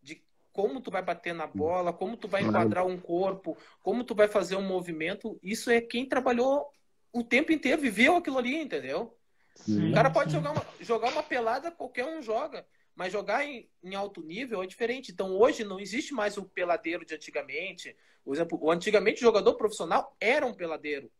de 0.02 0.22
como 0.52 0.80
tu 0.80 0.90
vai 0.90 1.02
bater 1.02 1.34
na 1.34 1.46
bola, 1.46 1.92
como 1.92 2.16
tu 2.16 2.26
vai 2.26 2.42
enquadrar 2.42 2.86
um 2.86 2.98
corpo, 2.98 3.56
como 3.82 4.02
tu 4.02 4.14
vai 4.14 4.28
fazer 4.28 4.56
um 4.56 4.66
movimento, 4.66 5.38
isso 5.42 5.70
é 5.70 5.80
quem 5.80 6.08
trabalhou 6.08 6.66
o 7.12 7.22
tempo 7.22 7.52
inteiro, 7.52 7.80
viveu 7.80 8.16
aquilo 8.16 8.38
ali, 8.38 8.56
entendeu? 8.56 9.15
Sim, 9.56 9.90
o 9.90 9.94
cara 9.94 10.10
pode 10.10 10.32
jogar 10.32 10.52
uma, 10.52 10.66
jogar 10.80 11.10
uma 11.10 11.22
pelada, 11.22 11.70
qualquer 11.70 12.04
um 12.04 12.22
joga. 12.22 12.66
Mas 12.94 13.12
jogar 13.12 13.44
em, 13.44 13.68
em, 13.84 13.94
alto 13.94 14.22
nível 14.22 14.62
é 14.62 14.66
diferente. 14.66 15.12
Então 15.12 15.36
hoje 15.36 15.64
não 15.64 15.78
existe 15.78 16.14
mais 16.14 16.38
o 16.38 16.44
peladeiro 16.44 17.04
de 17.04 17.14
antigamente. 17.14 17.94
Por 18.24 18.34
exemplo, 18.34 18.58
o 18.60 18.70
antigamente 18.70 19.20
o 19.20 19.26
jogador 19.26 19.54
profissional 19.54 20.16
era 20.18 20.46
um 20.46 20.54
peladeiro. 20.54 21.10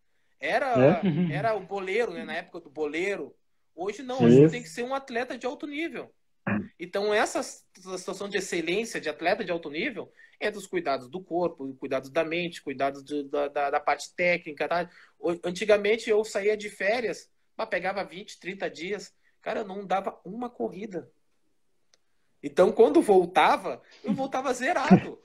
Era, 0.40 1.00
é? 1.02 1.34
era 1.34 1.54
o 1.54 1.60
boleiro, 1.60 2.12
né? 2.12 2.24
Na 2.24 2.34
época 2.34 2.60
do 2.60 2.70
boleiro. 2.70 3.34
Hoje 3.74 4.02
não, 4.02 4.24
hoje 4.24 4.42
Isso. 4.42 4.52
tem 4.52 4.62
que 4.62 4.70
ser 4.70 4.84
um 4.84 4.94
atleta 4.94 5.36
de 5.36 5.46
alto 5.46 5.66
nível. 5.66 6.10
Então, 6.78 7.12
essa 7.12 7.42
situação 7.42 8.28
de 8.28 8.38
excelência, 8.38 9.00
de 9.00 9.08
atleta 9.08 9.44
de 9.44 9.50
alto 9.50 9.70
nível, 9.70 10.10
é 10.38 10.50
dos 10.50 10.66
cuidados 10.66 11.08
do 11.08 11.20
corpo, 11.20 11.74
cuidados 11.74 12.10
da 12.10 12.24
mente, 12.24 12.62
cuidados 12.62 13.02
da, 13.28 13.48
da, 13.48 13.70
da, 13.70 13.80
parte 13.80 14.14
técnica. 14.14 14.68
Tá? 14.68 14.88
Antigamente 15.42 16.08
eu 16.08 16.24
saía 16.24 16.56
de 16.56 16.70
férias, 16.70 17.28
mas 17.56 17.68
pegava 17.68 18.04
20, 18.04 18.38
30 18.38 18.70
dias, 18.70 19.14
cara, 19.40 19.60
eu 19.60 19.64
não 19.64 19.86
dava 19.86 20.20
uma 20.24 20.50
corrida. 20.50 21.10
Então, 22.42 22.70
quando 22.70 23.00
voltava, 23.00 23.82
eu 24.04 24.12
voltava 24.12 24.52
zerado. 24.52 25.18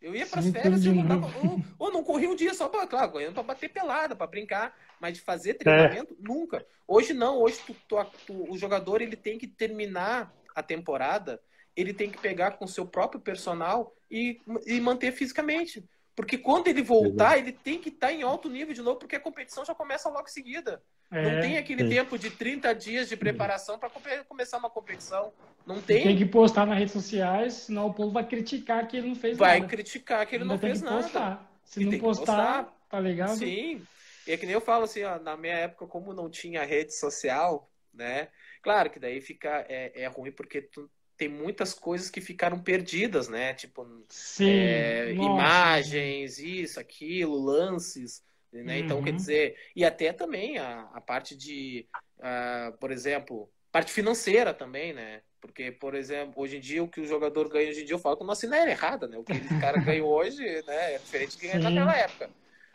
Eu 0.00 0.16
ia 0.16 0.26
para 0.26 0.40
as 0.40 0.50
férias 0.50 0.84
e 0.84 0.90
voltava. 0.90 1.26
Ou, 1.46 1.60
ou, 1.78 1.92
não 1.92 2.02
corria 2.02 2.28
um 2.28 2.34
dia 2.34 2.52
só 2.52 2.68
para, 2.68 2.86
claro, 2.86 3.12
correndo 3.12 3.34
para 3.34 3.42
bater 3.44 3.68
pelada, 3.68 4.16
para 4.16 4.26
brincar, 4.26 4.76
mas 5.00 5.14
de 5.14 5.20
fazer 5.20 5.54
treinamento, 5.54 6.14
é. 6.14 6.16
nunca. 6.18 6.66
Hoje 6.88 7.14
não, 7.14 7.38
hoje 7.38 7.60
tu, 7.64 7.76
tu, 7.88 7.96
tu, 8.26 8.50
o 8.50 8.58
jogador 8.58 9.00
ele 9.00 9.14
tem 9.14 9.38
que 9.38 9.46
terminar 9.46 10.34
a 10.54 10.62
temporada, 10.62 11.40
ele 11.76 11.94
tem 11.94 12.10
que 12.10 12.18
pegar 12.18 12.52
com 12.52 12.64
o 12.64 12.68
seu 12.68 12.84
próprio 12.84 13.20
personal 13.20 13.94
e, 14.10 14.40
e 14.66 14.80
manter 14.80 15.12
fisicamente. 15.12 15.88
Porque 16.14 16.36
quando 16.36 16.68
ele 16.68 16.82
voltar, 16.82 17.38
ele 17.38 17.52
tem 17.52 17.78
que 17.78 17.88
estar 17.88 18.08
tá 18.08 18.12
em 18.12 18.22
alto 18.22 18.48
nível 18.48 18.74
de 18.74 18.82
novo, 18.82 18.98
porque 18.98 19.16
a 19.16 19.20
competição 19.20 19.64
já 19.64 19.74
começa 19.74 20.10
logo 20.10 20.28
em 20.28 20.30
seguida. 20.30 20.82
É, 21.10 21.22
não 21.22 21.40
tem 21.40 21.56
aquele 21.56 21.88
tempo 21.88 22.18
de 22.18 22.30
30 22.30 22.74
dias 22.74 23.08
de 23.08 23.16
preparação 23.16 23.78
para 23.78 23.90
começar 24.28 24.58
uma 24.58 24.68
competição. 24.68 25.32
Não 25.66 25.80
tem. 25.80 26.02
Tem 26.02 26.16
que 26.16 26.26
postar 26.26 26.66
nas 26.66 26.78
redes 26.78 26.92
sociais, 26.92 27.54
senão 27.54 27.86
o 27.86 27.94
povo 27.94 28.10
vai 28.10 28.26
criticar 28.26 28.86
que 28.86 28.96
ele 28.96 29.08
não 29.08 29.14
fez 29.14 29.38
vai 29.38 29.60
nada. 29.60 29.60
Vai 29.60 29.68
criticar 29.68 30.26
que 30.26 30.34
ele 30.34 30.44
não 30.44 30.58
fez 30.58 30.82
nada. 30.82 31.02
Postar. 31.02 31.52
Se 31.64 31.80
e 31.80 31.84
não 31.86 31.98
postar, 31.98 32.64
postar, 32.64 32.86
tá 32.90 33.00
ligado? 33.00 33.36
Sim. 33.36 33.82
E 34.26 34.32
é 34.32 34.36
que 34.36 34.44
nem 34.44 34.54
eu 34.54 34.60
falo 34.60 34.84
assim, 34.84 35.02
ó, 35.04 35.18
na 35.18 35.36
minha 35.36 35.54
época, 35.54 35.86
como 35.86 36.12
não 36.12 36.28
tinha 36.28 36.64
rede 36.64 36.94
social, 36.94 37.70
né? 37.92 38.28
Claro 38.62 38.90
que 38.90 39.00
daí 39.00 39.20
fica 39.20 39.64
é, 39.68 40.02
é 40.02 40.06
ruim 40.06 40.30
porque 40.30 40.62
tu 40.62 40.90
tem 41.16 41.28
muitas 41.28 41.74
coisas 41.74 42.10
que 42.10 42.20
ficaram 42.20 42.58
perdidas, 42.58 43.28
né? 43.28 43.54
Tipo, 43.54 43.86
Sim, 44.08 44.50
é, 44.50 45.12
imagens, 45.12 46.38
isso, 46.38 46.80
aquilo, 46.80 47.38
lances, 47.38 48.22
né? 48.52 48.78
Uhum. 48.78 48.84
Então, 48.84 49.02
quer 49.02 49.10
uhum. 49.10 49.16
dizer, 49.16 49.56
e 49.74 49.84
até 49.84 50.12
também 50.12 50.58
a, 50.58 50.82
a 50.92 51.00
parte 51.00 51.36
de, 51.36 51.86
uh, 52.18 52.76
por 52.78 52.90
exemplo, 52.90 53.50
parte 53.70 53.92
financeira 53.92 54.52
também, 54.52 54.92
né? 54.92 55.22
Porque, 55.40 55.72
por 55.72 55.94
exemplo, 55.94 56.34
hoje 56.42 56.58
em 56.58 56.60
dia 56.60 56.82
o 56.82 56.88
que 56.88 57.00
o 57.00 57.06
jogador 57.06 57.48
ganha 57.48 57.70
hoje 57.70 57.82
em 57.82 57.84
dia, 57.84 57.94
eu 57.94 57.98
falo 57.98 58.16
que 58.16 58.22
uma 58.22 58.36
cena 58.36 58.56
era 58.56 58.70
errada, 58.70 59.08
né? 59.08 59.18
O 59.18 59.24
que 59.24 59.32
o 59.32 59.60
cara 59.60 59.78
ganhou 59.78 60.08
hoje 60.14 60.42
né, 60.42 60.94
é 60.94 60.98
diferente 60.98 61.36
do 61.36 61.40
que 61.40 61.48
ganha 61.48 61.68
naquela 61.68 61.96
época. 61.96 62.30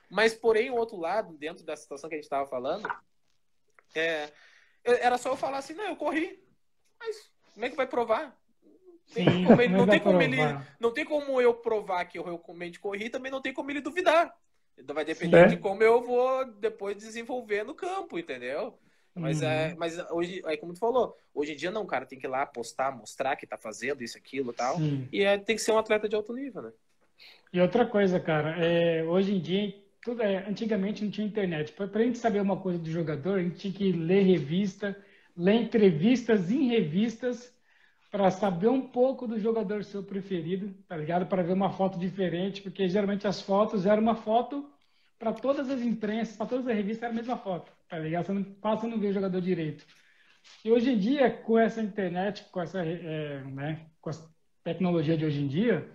Mas, 0.10 0.34
porém, 0.34 0.70
o 0.70 0.76
outro 0.76 0.98
lado, 0.98 1.34
dentro 1.38 1.66
da 1.66 1.76
situação 1.76 2.10
que 2.10 2.16
a 2.16 2.18
gente 2.18 2.26
estava 2.26 2.48
falando, 2.48 2.88
é, 3.96 4.30
era 4.84 5.18
só 5.18 5.30
eu 5.30 5.38
falar 5.38 5.60
assim, 5.60 5.74
não, 5.74 5.86
eu 5.86 5.96
corri. 5.96 6.42
Mas 7.00 7.32
como 7.58 7.66
é 7.66 7.70
que 7.72 7.76
vai 7.76 7.88
provar? 7.88 8.38
Sim, 9.08 9.46
como 9.48 9.60
ele, 9.60 9.74
não, 9.74 9.88
tem 9.88 10.00
como 10.00 10.22
ele, 10.22 10.38
não 10.80 10.92
tem 10.92 11.04
como 11.04 11.42
eu 11.42 11.56
provar 11.56 12.06
que 12.06 12.20
eu 12.20 12.24
realmente 12.24 12.80
corri, 12.80 13.10
também 13.10 13.32
não 13.32 13.42
tem 13.42 13.52
como 13.52 13.72
ele 13.72 13.82
duvidar. 13.82 14.32
Então 14.78 14.94
vai 14.94 15.04
depender 15.04 15.38
é. 15.38 15.48
de 15.48 15.58
como 15.58 15.82
eu 15.82 16.04
vou 16.04 16.46
depois 16.60 16.96
desenvolver 16.96 17.64
no 17.64 17.74
campo, 17.74 18.20
entendeu? 18.20 18.78
Mas, 19.16 19.42
uhum. 19.42 19.48
é, 19.48 19.76
mas 19.76 19.98
hoje, 20.12 20.44
aí 20.46 20.56
como 20.56 20.72
tu 20.72 20.78
falou, 20.78 21.18
hoje 21.34 21.54
em 21.54 21.56
dia 21.56 21.72
não, 21.72 21.84
cara, 21.88 22.06
tem 22.06 22.20
que 22.20 22.28
ir 22.28 22.30
lá 22.30 22.46
postar, 22.46 22.96
mostrar 22.96 23.36
que 23.36 23.48
tá 23.48 23.58
fazendo 23.58 24.04
isso, 24.04 24.20
aquilo 24.20 24.52
e 24.52 24.54
tal. 24.54 24.78
Sim. 24.78 25.08
E 25.12 25.24
é, 25.24 25.36
tem 25.40 25.56
que 25.56 25.62
ser 25.64 25.72
um 25.72 25.80
atleta 25.80 26.08
de 26.08 26.16
alto 26.16 26.32
nível, 26.32 26.62
né? 26.62 26.72
E 27.52 27.60
outra 27.60 27.88
coisa, 27.88 28.20
cara, 28.20 28.64
é, 28.64 29.04
hoje 29.04 29.34
em 29.34 29.40
dia 29.40 29.74
tudo 30.04 30.22
é, 30.22 30.48
antigamente 30.48 31.04
não 31.04 31.10
tinha 31.10 31.26
internet. 31.26 31.74
Para 31.74 31.88
a 31.88 32.04
gente 32.04 32.20
saber 32.20 32.40
uma 32.40 32.58
coisa 32.58 32.78
do 32.78 32.92
jogador, 32.92 33.40
a 33.40 33.42
gente 33.42 33.58
tinha 33.58 33.74
que 33.74 33.92
ler 33.92 34.22
revista, 34.22 34.96
ler 35.38 35.62
entrevistas 35.62 36.52
em 36.52 36.68
revistas 36.68 37.56
para 38.10 38.32
saber 38.32 38.70
um 38.70 38.82
pouco 38.82 39.28
do 39.28 39.40
jogador 39.40 39.84
seu 39.84 40.04
preferido, 40.04 40.74
tá 40.88 40.98
ligado? 40.98 41.28
Para 41.28 41.44
ver 41.44 41.54
uma 41.54 41.70
foto 41.70 42.00
diferente, 42.00 42.62
porque 42.62 42.90
geralmente 42.90 43.28
as 43.28 43.42
fotos 43.42 43.86
eram 43.86 44.02
uma 44.02 44.16
foto 44.16 44.70
para 45.20 45.34
todas 45.34 45.70
as 45.70 45.82
imprensas, 45.82 46.36
para 46.36 46.48
todas 46.48 46.68
as 46.68 46.76
revistas 46.76 47.04
era 47.04 47.12
a 47.12 47.16
mesma 47.16 47.38
foto, 47.38 47.72
tá 47.88 48.00
ligado? 48.00 48.26
Você 48.26 48.34
não 48.34 48.44
passa 48.44 48.88
não 48.88 49.00
ver 49.00 49.10
o 49.10 49.14
jogador 49.14 49.42
direito. 49.42 49.86
E 50.64 50.72
hoje 50.72 50.92
em 50.92 50.98
dia, 50.98 51.30
com 51.30 51.58
essa 51.60 51.82
internet, 51.82 52.46
com 52.52 52.62
essa, 52.62 52.80
é, 52.84 53.44
né, 53.44 53.88
com 54.02 54.10
tecnologia 54.64 55.18
de 55.18 55.26
hoje 55.26 55.42
em 55.42 55.48
dia, 55.48 55.90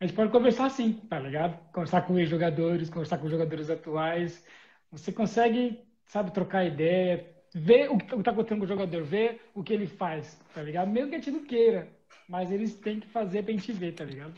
a 0.00 0.06
gente 0.06 0.14
pode 0.14 0.30
conversar 0.30 0.66
assim, 0.66 0.92
tá 0.92 1.18
ligado? 1.18 1.58
Conversar 1.72 2.02
com 2.02 2.14
os 2.14 2.28
jogadores, 2.28 2.88
conversar 2.88 3.18
com 3.18 3.28
jogadores 3.28 3.68
atuais. 3.68 4.44
Você 4.92 5.12
consegue, 5.12 5.82
sabe, 6.06 6.30
trocar 6.30 6.64
ideia, 6.64 7.37
ver 7.54 7.90
o 7.90 7.98
que 7.98 8.14
está 8.14 8.30
acontecendo 8.30 8.58
com 8.58 8.64
o 8.64 8.68
jogador, 8.68 9.02
ver 9.02 9.40
o 9.54 9.62
que 9.62 9.72
ele 9.72 9.86
faz, 9.86 10.38
tá 10.54 10.62
ligado? 10.62 10.90
Mesmo 10.90 11.10
que 11.10 11.16
a 11.16 11.18
gente 11.18 11.30
não 11.30 11.44
queira, 11.44 11.88
mas 12.28 12.50
eles 12.50 12.74
têm 12.74 13.00
que 13.00 13.06
fazer 13.08 13.42
pra 13.42 13.52
gente 13.52 13.72
ver, 13.72 13.92
tá 13.92 14.04
ligado? 14.04 14.34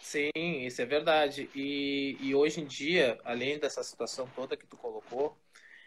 Sim, 0.00 0.30
isso 0.34 0.80
é 0.82 0.86
verdade. 0.86 1.48
E, 1.54 2.16
e 2.20 2.34
hoje 2.34 2.60
em 2.60 2.66
dia, 2.66 3.18
além 3.24 3.58
dessa 3.58 3.82
situação 3.82 4.28
toda 4.34 4.56
que 4.56 4.66
tu 4.66 4.76
colocou, 4.76 5.36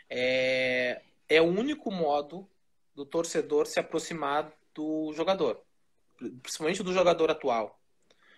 é, 0.09 1.01
é 1.27 1.41
o 1.41 1.45
único 1.45 1.91
modo 1.91 2.47
do 2.95 3.05
torcedor 3.05 3.65
se 3.65 3.79
aproximar 3.79 4.51
do 4.73 5.11
jogador, 5.13 5.61
principalmente 6.41 6.83
do 6.83 6.93
jogador 6.93 7.31
atual. 7.31 7.79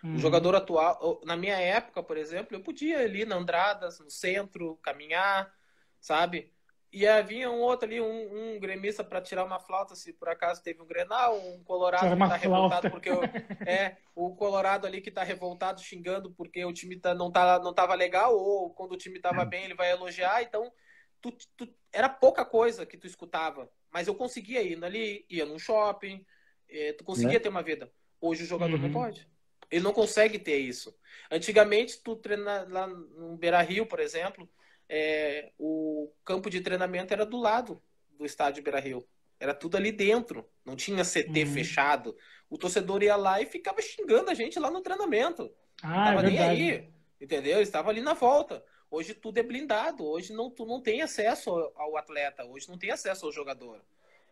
Uhum. 0.03 0.15
O 0.15 0.17
jogador 0.17 0.55
atual, 0.55 1.21
na 1.25 1.35
minha 1.35 1.57
época, 1.57 2.01
por 2.01 2.17
exemplo, 2.17 2.55
eu 2.55 2.61
podia 2.61 3.01
ir 3.01 3.05
ali 3.05 3.25
na 3.25 3.35
Andradas, 3.35 3.99
no 3.99 4.09
centro, 4.09 4.77
caminhar, 4.77 5.53
sabe? 5.99 6.53
E 6.97 7.23
vinha 7.23 7.51
um 7.51 7.59
outro 7.59 7.85
ali, 7.85 7.99
um, 7.99 8.53
um 8.55 8.57
gremista 8.57 9.03
para 9.03 9.19
tirar 9.19 9.43
uma 9.43 9.59
flauta, 9.59 9.93
se 9.97 10.13
por 10.13 10.29
acaso 10.29 10.63
teve 10.63 10.81
um 10.81 10.85
Grenal, 10.85 11.37
um 11.37 11.61
Colorado 11.61 12.09
que 12.09 12.29
tá 12.29 12.37
revoltado 12.37 12.89
porque 12.89 13.09
o, 13.11 13.19
é, 13.67 13.97
o 14.15 14.33
Colorado 14.33 14.87
ali 14.87 15.01
que 15.01 15.11
tá 15.11 15.21
revoltado 15.21 15.81
xingando 15.81 16.31
porque 16.31 16.63
o 16.63 16.71
time 16.71 16.95
tá, 16.95 17.13
não, 17.13 17.29
tá, 17.29 17.59
não 17.59 17.73
tava 17.73 17.93
legal, 17.95 18.33
ou 18.33 18.69
quando 18.69 18.93
o 18.93 18.97
time 18.97 19.19
tava 19.19 19.43
bem 19.43 19.65
ele 19.65 19.73
vai 19.73 19.91
elogiar, 19.91 20.41
então 20.41 20.71
tu, 21.19 21.33
tu, 21.57 21.67
era 21.91 22.07
pouca 22.07 22.45
coisa 22.45 22.85
que 22.85 22.97
tu 22.97 23.05
escutava, 23.05 23.69
mas 23.91 24.07
eu 24.07 24.15
conseguia 24.15 24.61
ir 24.61 24.81
ali, 24.81 25.25
ia 25.29 25.45
num 25.45 25.59
shopping, 25.59 26.25
eh, 26.69 26.93
tu 26.93 27.03
conseguia 27.03 27.33
né? 27.33 27.39
ter 27.39 27.49
uma 27.49 27.61
vida. 27.61 27.91
Hoje 28.21 28.43
o 28.43 28.47
jogador 28.47 28.77
uhum. 28.77 28.83
não 28.83 28.93
pode. 28.93 29.27
Ele 29.69 29.83
não 29.83 29.91
consegue 29.91 30.39
ter 30.39 30.59
isso. 30.59 30.95
Antigamente, 31.29 32.01
tu 32.01 32.15
treina 32.15 32.65
lá 32.69 32.87
no 32.87 33.35
Beira 33.35 33.61
Rio, 33.61 33.85
por 33.85 33.99
exemplo, 33.99 34.49
é, 34.89 35.51
o 35.57 36.11
campo 36.23 36.49
de 36.49 36.61
treinamento 36.61 37.13
era 37.13 37.25
do 37.25 37.37
lado 37.37 37.81
do 38.17 38.25
estádio 38.25 38.63
Beira 38.63 38.79
Rio. 38.79 39.05
Era 39.39 39.53
tudo 39.53 39.77
ali 39.77 39.91
dentro. 39.91 40.47
Não 40.63 40.75
tinha 40.75 41.03
CT 41.03 41.43
uhum. 41.43 41.53
fechado. 41.53 42.15
O 42.49 42.57
torcedor 42.57 43.03
ia 43.03 43.15
lá 43.15 43.41
e 43.41 43.45
ficava 43.45 43.81
xingando 43.81 44.29
a 44.29 44.33
gente 44.33 44.59
lá 44.59 44.71
no 44.71 44.81
treinamento. 44.81 45.51
Ah, 45.81 45.87
não 45.87 46.05
tava 46.05 46.19
é 46.21 46.23
nem 46.29 46.39
aí. 46.39 46.89
Entendeu? 47.19 47.61
Estava 47.61 47.89
ali 47.89 48.01
na 48.01 48.13
volta. 48.13 48.63
Hoje 48.89 49.13
tudo 49.13 49.37
é 49.37 49.43
blindado. 49.43 50.05
Hoje 50.05 50.33
não, 50.33 50.49
tu 50.49 50.65
não 50.65 50.81
tem 50.81 51.01
acesso 51.01 51.49
ao 51.75 51.97
atleta. 51.97 52.45
Hoje 52.45 52.69
não 52.69 52.77
tem 52.77 52.91
acesso 52.91 53.25
ao 53.25 53.31
jogador. 53.31 53.81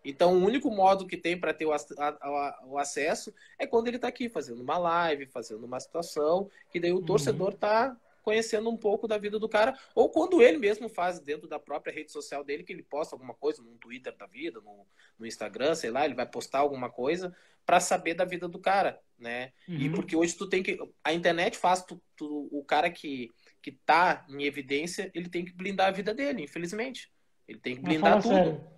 Então, 0.06 0.34
o 0.34 0.46
único 0.46 0.70
modo 0.70 1.08
que 1.08 1.16
tem 1.16 1.40
para 1.40 1.54
ter 1.54 1.66
o, 1.66 1.72
a, 1.72 2.60
o, 2.66 2.78
acesso 2.78 3.34
é 3.58 3.66
quando 3.66 3.88
ele 3.88 3.96
está 3.96 4.10
aqui 4.10 4.28
fazendo 4.28 4.62
uma 4.62 4.78
live, 4.78 5.26
fazendo 5.28 5.66
uma 5.66 5.80
situação, 5.80 6.50
que 6.70 6.80
daí 6.80 6.92
o 6.92 6.98
uhum. 6.98 7.06
torcedor 7.06 7.54
está 7.54 7.96
conhecendo 8.24 8.70
um 8.70 8.78
pouco 8.78 9.08
da 9.08 9.18
vida 9.18 9.38
do 9.38 9.48
cara, 9.48 9.78
ou 9.94 10.10
quando 10.10 10.42
ele 10.42 10.58
mesmo 10.58 10.90
faz 10.90 11.20
dentro 11.20 11.48
da 11.48 11.60
própria 11.60 11.94
rede 11.94 12.12
social 12.12 12.44
dele, 12.44 12.64
que 12.64 12.74
ele 12.74 12.82
posta 12.82 13.16
alguma 13.16 13.36
coisa 13.36 13.62
no 13.62 13.78
Twitter 13.78 14.16
da 14.18 14.26
vida, 14.26 14.60
no, 14.62 14.88
no 15.20 15.28
Instagram, 15.28 15.76
sei 15.76 15.92
lá, 15.92 16.06
ele 16.06 16.16
vai 16.16 16.26
postar 16.26 16.60
alguma 16.60 16.90
coisa 16.90 17.36
para 17.66 17.80
saber 17.80 18.16
da 18.16 18.26
vida 18.26 18.48
do 18.48 18.60
cara, 18.60 19.00
né? 19.18 19.52
Uhum. 19.68 19.76
E 19.76 19.90
porque 19.92 20.16
hoje 20.16 20.36
tu 20.36 20.50
tem 20.50 20.64
que. 20.64 20.78
A 21.04 21.14
internet 21.14 21.58
faz 21.58 21.84
tu, 21.84 22.02
tu, 22.16 22.50
o 22.52 22.64
cara 22.64 22.90
que, 22.90 23.30
que 23.62 23.72
tá 23.72 24.26
em 24.28 24.44
evidência, 24.44 25.12
ele 25.14 25.30
tem 25.30 25.46
que 25.46 25.54
blindar 25.54 25.88
a 25.88 25.92
vida 25.92 26.14
dele, 26.14 26.44
infelizmente. 26.44 27.12
Ele 27.48 27.60
tem 27.60 27.76
que 27.76 27.82
blindar 27.82 28.22
tudo. 28.22 28.34
Sério 28.34 28.74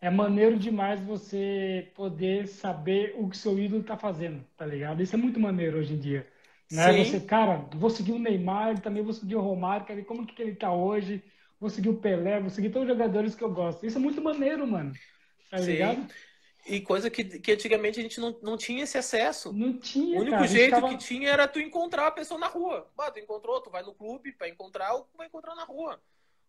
é 0.00 0.10
maneiro 0.10 0.56
demais 0.56 1.00
você 1.00 1.90
poder 1.94 2.46
saber 2.46 3.14
o 3.16 3.28
que 3.28 3.36
seu 3.36 3.58
ídolo 3.58 3.82
tá 3.82 3.96
fazendo, 3.96 4.44
tá 4.56 4.64
ligado? 4.64 5.02
Isso 5.02 5.14
é 5.14 5.18
muito 5.18 5.40
maneiro 5.40 5.78
hoje 5.78 5.94
em 5.94 5.98
dia. 5.98 6.26
Né? 6.70 7.04
Você, 7.04 7.20
cara, 7.20 7.66
vou 7.74 7.88
seguir 7.88 8.12
o 8.12 8.18
Neymar, 8.18 8.80
também 8.80 9.02
vou 9.02 9.12
seguir 9.12 9.36
o 9.36 9.40
Romário, 9.40 9.86
quer 9.86 9.96
ver 9.96 10.04
como 10.04 10.26
que 10.26 10.40
ele 10.40 10.54
tá 10.54 10.72
hoje, 10.72 11.22
vou 11.58 11.70
seguir 11.70 11.88
o 11.88 11.96
Pelé, 11.96 12.40
vou 12.40 12.50
seguir 12.50 12.70
todos 12.70 12.88
os 12.88 12.94
jogadores 12.94 13.34
que 13.34 13.42
eu 13.42 13.50
gosto. 13.50 13.86
Isso 13.86 13.96
é 13.96 14.00
muito 14.00 14.20
maneiro, 14.20 14.66
mano. 14.66 14.92
Tá 15.50 15.58
Sim. 15.58 15.72
ligado? 15.72 16.06
E 16.66 16.82
coisa 16.82 17.08
que, 17.08 17.24
que 17.24 17.52
antigamente 17.52 17.98
a 17.98 18.02
gente 18.02 18.20
não, 18.20 18.38
não 18.42 18.56
tinha 18.58 18.84
esse 18.84 18.98
acesso. 18.98 19.52
Não 19.52 19.78
tinha. 19.78 20.18
O 20.18 20.20
único 20.20 20.36
cara, 20.36 20.46
jeito 20.46 20.70
tava... 20.70 20.88
que 20.90 20.98
tinha 20.98 21.30
era 21.30 21.48
tu 21.48 21.58
encontrar 21.58 22.08
a 22.08 22.10
pessoa 22.10 22.38
na 22.38 22.46
rua. 22.46 22.90
Bah, 22.94 23.10
tu 23.10 23.18
encontrou, 23.18 23.62
tu 23.62 23.70
vai 23.70 23.82
no 23.82 23.94
clube 23.94 24.32
para 24.32 24.48
encontrar 24.50 24.94
ou 24.94 25.08
vai 25.16 25.26
encontrar 25.26 25.54
na 25.54 25.64
rua. 25.64 25.98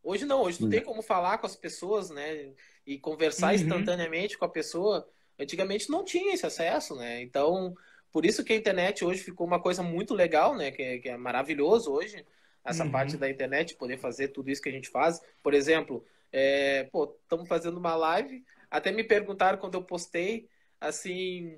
Hoje 0.03 0.25
não, 0.25 0.41
hoje 0.41 0.57
tu 0.57 0.65
uhum. 0.65 0.69
tem 0.69 0.81
como 0.81 1.01
falar 1.01 1.37
com 1.37 1.45
as 1.45 1.55
pessoas, 1.55 2.09
né? 2.09 2.51
E 2.85 2.97
conversar 2.99 3.49
uhum. 3.49 3.61
instantaneamente 3.61 4.37
com 4.37 4.43
a 4.43 4.49
pessoa. 4.49 5.07
Antigamente 5.39 5.89
não 5.89 6.03
tinha 6.03 6.33
esse 6.33 6.45
acesso, 6.45 6.95
né? 6.95 7.21
Então, 7.21 7.73
por 8.11 8.25
isso 8.25 8.43
que 8.43 8.53
a 8.53 8.55
internet 8.55 9.05
hoje 9.05 9.21
ficou 9.21 9.45
uma 9.45 9.59
coisa 9.59 9.83
muito 9.83 10.13
legal, 10.13 10.55
né? 10.55 10.71
Que, 10.71 10.99
que 10.99 11.09
é 11.09 11.17
maravilhoso 11.17 11.91
hoje. 11.91 12.25
essa 12.63 12.83
uhum. 12.83 12.91
parte 12.91 13.17
da 13.17 13.29
internet, 13.29 13.75
poder 13.75 13.97
fazer 13.97 14.29
tudo 14.29 14.49
isso 14.49 14.61
que 14.61 14.69
a 14.69 14.71
gente 14.71 14.89
faz. 14.89 15.21
Por 15.41 15.53
exemplo, 15.53 16.05
é, 16.31 16.83
pô, 16.91 17.15
estamos 17.23 17.47
fazendo 17.47 17.77
uma 17.77 17.95
live, 17.95 18.43
até 18.69 18.91
me 18.91 19.03
perguntaram 19.03 19.57
quando 19.57 19.75
eu 19.75 19.83
postei, 19.83 20.47
assim, 20.79 21.57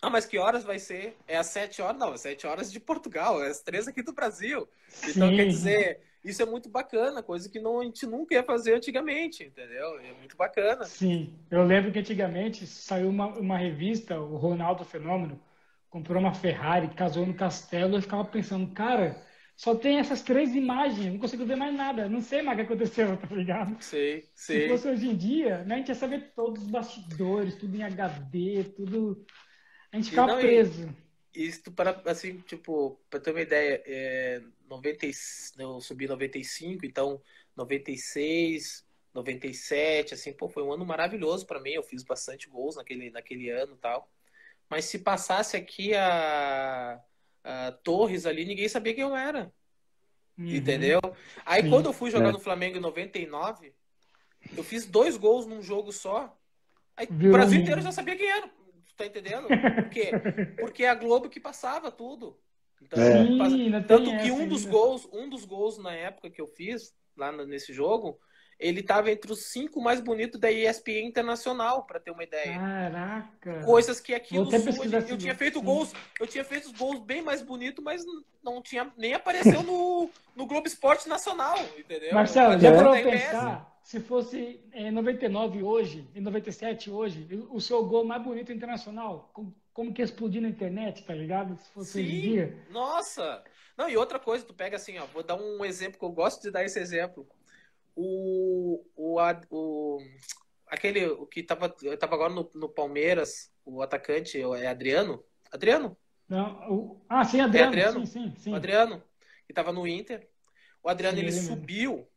ah, 0.00 0.10
mas 0.10 0.26
que 0.26 0.38
horas 0.38 0.64
vai 0.64 0.78
ser? 0.78 1.16
É 1.26 1.36
às 1.36 1.46
sete 1.46 1.80
horas? 1.80 1.98
Não, 1.98 2.12
às 2.12 2.20
sete 2.20 2.46
horas 2.46 2.70
de 2.70 2.78
Portugal, 2.78 3.42
é 3.42 3.48
às 3.48 3.62
três 3.62 3.88
aqui 3.88 4.02
do 4.02 4.12
Brasil. 4.12 4.68
Sim. 4.88 5.10
Então, 5.10 5.34
quer 5.34 5.46
dizer, 5.46 6.00
isso 6.24 6.42
é 6.42 6.46
muito 6.46 6.68
bacana, 6.68 7.22
coisa 7.22 7.48
que 7.48 7.60
não, 7.60 7.80
a 7.80 7.84
gente 7.84 8.04
nunca 8.06 8.34
ia 8.34 8.42
fazer 8.42 8.74
antigamente, 8.74 9.44
entendeu? 9.44 9.98
É 10.00 10.12
muito 10.12 10.36
bacana. 10.36 10.84
Sim, 10.84 11.34
eu 11.50 11.64
lembro 11.64 11.92
que 11.92 11.98
antigamente 11.98 12.66
saiu 12.66 13.08
uma, 13.08 13.26
uma 13.28 13.56
revista, 13.56 14.18
o 14.18 14.36
Ronaldo 14.36 14.84
Fenômeno, 14.84 15.40
comprou 15.96 16.20
uma 16.20 16.34
Ferrari, 16.34 16.88
casou 16.88 17.24
no 17.24 17.32
castelo, 17.32 17.96
eu 17.96 18.02
ficava 18.02 18.24
pensando, 18.26 18.70
cara, 18.74 19.24
só 19.56 19.74
tem 19.74 19.98
essas 19.98 20.20
três 20.20 20.54
imagens, 20.54 21.10
não 21.10 21.18
consigo 21.18 21.46
ver 21.46 21.56
mais 21.56 21.74
nada, 21.74 22.06
não 22.06 22.20
sei 22.20 22.42
mais 22.42 22.58
o 22.58 22.60
que 22.60 22.66
aconteceu, 22.66 23.16
tá 23.16 23.34
ligado? 23.34 23.82
Sei, 23.82 24.28
sei. 24.34 24.62
Se 24.62 24.68
fosse 24.68 24.88
hoje 24.88 25.08
em 25.08 25.16
dia, 25.16 25.64
né, 25.64 25.76
a 25.76 25.78
gente 25.78 25.88
ia 25.88 25.94
saber 25.94 26.32
todos 26.34 26.64
os 26.64 26.68
bastidores, 26.68 27.56
tudo 27.56 27.74
em 27.74 27.82
HD, 27.82 28.64
tudo. 28.76 29.24
A 29.90 29.96
gente 29.96 30.10
ficava 30.10 30.34
não, 30.34 30.40
preso. 30.40 30.94
Isso 31.34 31.72
para, 31.72 32.02
assim, 32.04 32.40
tipo, 32.40 33.00
para 33.08 33.20
ter 33.20 33.30
uma 33.30 33.40
ideia, 33.40 33.82
é, 33.86 34.42
90, 34.68 35.06
eu 35.58 35.80
subi 35.80 36.06
95, 36.06 36.84
então 36.84 37.22
96, 37.56 38.86
97, 39.14 40.12
assim, 40.12 40.34
pô, 40.34 40.46
foi 40.46 40.62
um 40.62 40.74
ano 40.74 40.84
maravilhoso 40.84 41.46
para 41.46 41.60
mim, 41.60 41.70
eu 41.70 41.82
fiz 41.82 42.02
bastante 42.02 42.50
gols 42.50 42.76
naquele, 42.76 43.10
naquele 43.10 43.48
ano 43.48 43.72
e 43.72 43.78
tal. 43.78 44.10
Mas 44.68 44.86
se 44.86 44.98
passasse 44.98 45.56
aqui 45.56 45.94
a 45.94 47.00
uh, 47.44 47.76
Torres 47.82 48.26
ali, 48.26 48.44
ninguém 48.44 48.68
sabia 48.68 48.94
quem 48.94 49.02
eu 49.02 49.14
era. 49.14 49.52
Uhum. 50.38 50.48
Entendeu? 50.48 51.00
Aí 51.44 51.62
Sim. 51.62 51.70
quando 51.70 51.86
eu 51.86 51.92
fui 51.92 52.10
jogar 52.10 52.28
é. 52.28 52.32
no 52.32 52.40
Flamengo 52.40 52.76
em 52.76 52.80
99, 52.80 53.72
eu 54.56 54.62
fiz 54.62 54.86
dois 54.86 55.16
gols 55.16 55.46
num 55.46 55.62
jogo 55.62 55.92
só. 55.92 56.36
Aí 56.96 57.06
Viu? 57.10 57.30
o 57.30 57.32
Brasil 57.32 57.60
inteiro 57.60 57.80
já 57.80 57.92
sabia 57.92 58.16
quem 58.16 58.28
era. 58.28 58.50
Tá 58.96 59.04
entendendo? 59.04 59.48
Por 59.48 59.88
quê? 59.90 60.10
Porque 60.58 60.84
é 60.84 60.88
a 60.88 60.94
Globo 60.94 61.28
que 61.28 61.38
passava 61.38 61.90
tudo. 61.90 62.38
Então, 62.80 63.02
é. 63.02 63.48
Sim, 63.48 63.70
tanto 63.86 64.10
que 64.18 64.30
um 64.30 64.46
dos 64.48 64.64
gols, 64.64 65.08
um 65.12 65.28
dos 65.28 65.44
gols 65.44 65.78
na 65.78 65.92
época 65.94 66.30
que 66.30 66.40
eu 66.40 66.46
fiz 66.46 66.94
lá 67.16 67.32
nesse 67.32 67.72
jogo, 67.72 68.18
ele 68.58 68.80
estava 68.80 69.10
entre 69.10 69.30
os 69.30 69.46
cinco 69.46 69.80
mais 69.80 70.00
bonitos 70.00 70.40
da 70.40 70.50
ESPN 70.50 71.06
Internacional, 71.06 71.84
para 71.84 72.00
ter 72.00 72.10
uma 72.10 72.24
ideia. 72.24 72.58
Caraca! 72.58 73.60
Coisas 73.64 74.00
que 74.00 74.14
aqui 74.14 74.38
no 74.38 74.50
Sul 74.50 74.84
eu, 74.84 75.00
eu 75.00 75.18
tinha 75.18 75.34
feito 75.34 75.60
gols, 75.60 75.92
eu 76.18 76.26
tinha 76.26 76.44
feito 76.44 76.66
os 76.66 76.72
gols 76.72 77.00
bem 77.00 77.22
mais 77.22 77.42
bonitos, 77.42 77.84
mas 77.84 78.02
não 78.42 78.62
tinha 78.62 78.90
nem 78.96 79.12
apareceu 79.12 79.62
no, 79.62 80.10
no 80.34 80.46
Globo 80.46 80.66
Esporte 80.66 81.08
Nacional, 81.08 81.58
entendeu? 81.76 82.14
Marcelo, 82.14 82.58
já 82.58 82.74
parou 82.74 82.94
pensar? 82.94 83.76
Se 83.82 84.00
fosse 84.00 84.60
em 84.72 84.90
99 84.90 85.62
hoje, 85.62 86.08
em 86.12 86.20
97 86.20 86.90
hoje, 86.90 87.28
o 87.50 87.60
seu 87.60 87.84
gol 87.84 88.04
mais 88.04 88.20
bonito 88.20 88.52
internacional, 88.52 89.30
como, 89.72 89.92
que 89.92 90.02
explodir 90.02 90.42
na 90.42 90.48
internet, 90.48 91.04
tá 91.04 91.14
ligado? 91.14 91.56
Se 91.56 91.70
fosse 91.70 91.92
Sim, 91.92 92.00
hoje 92.00 92.16
em 92.16 92.20
dia. 92.20 92.66
Nossa! 92.70 93.44
Não, 93.76 93.88
e 93.88 93.96
outra 93.96 94.18
coisa, 94.18 94.44
tu 94.44 94.54
pega 94.54 94.74
assim, 94.76 94.98
ó, 94.98 95.04
vou 95.06 95.22
dar 95.22 95.36
um 95.36 95.64
exemplo 95.64 96.00
que 96.00 96.04
eu 96.04 96.10
gosto 96.10 96.42
de 96.42 96.50
dar 96.50 96.64
esse 96.64 96.80
exemplo 96.80 97.28
o, 97.96 98.84
o, 98.94 99.18
o 99.50 99.98
aquele 100.66 101.06
o 101.06 101.26
que 101.26 101.40
estava 101.40 101.68
tava 101.98 102.14
agora 102.14 102.32
no, 102.32 102.48
no, 102.54 102.68
Palmeiras, 102.68 103.50
o 103.64 103.82
atacante 103.82 104.40
é 104.40 104.66
Adriano? 104.68 105.24
Adriano? 105.50 105.96
Não, 106.28 106.70
o, 106.70 107.04
ah, 107.08 107.24
sim, 107.24 107.40
Adriano. 107.40 107.64
É 107.64 107.68
Adriano? 107.68 108.06
Sim, 108.06 108.28
sim, 108.28 108.34
sim. 108.36 108.52
O 108.52 108.54
Adriano, 108.54 109.02
que 109.46 109.52
estava 109.52 109.72
no 109.72 109.86
Inter. 109.86 110.28
O 110.82 110.88
Adriano, 110.88 111.16
sim, 111.16 111.24
ele, 111.24 111.34
ele 111.34 111.40
subiu, 111.40 112.08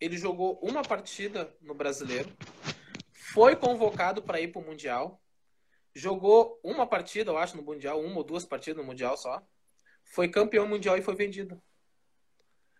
ele 0.00 0.16
jogou 0.16 0.58
uma 0.62 0.82
partida 0.82 1.54
no 1.60 1.74
Brasileiro, 1.74 2.30
foi 3.12 3.54
convocado 3.54 4.22
para 4.22 4.40
ir 4.40 4.48
para 4.48 4.62
o 4.62 4.64
Mundial, 4.64 5.20
jogou 5.94 6.58
uma 6.64 6.86
partida, 6.86 7.30
eu 7.30 7.38
acho, 7.38 7.56
no 7.56 7.62
Mundial, 7.62 8.00
uma 8.00 8.16
ou 8.16 8.24
duas 8.24 8.44
partidas 8.44 8.82
no 8.82 8.88
Mundial 8.88 9.16
só, 9.16 9.46
foi 10.04 10.28
campeão 10.28 10.66
mundial 10.66 10.96
e 10.96 11.02
foi 11.02 11.14
vendido. 11.14 11.60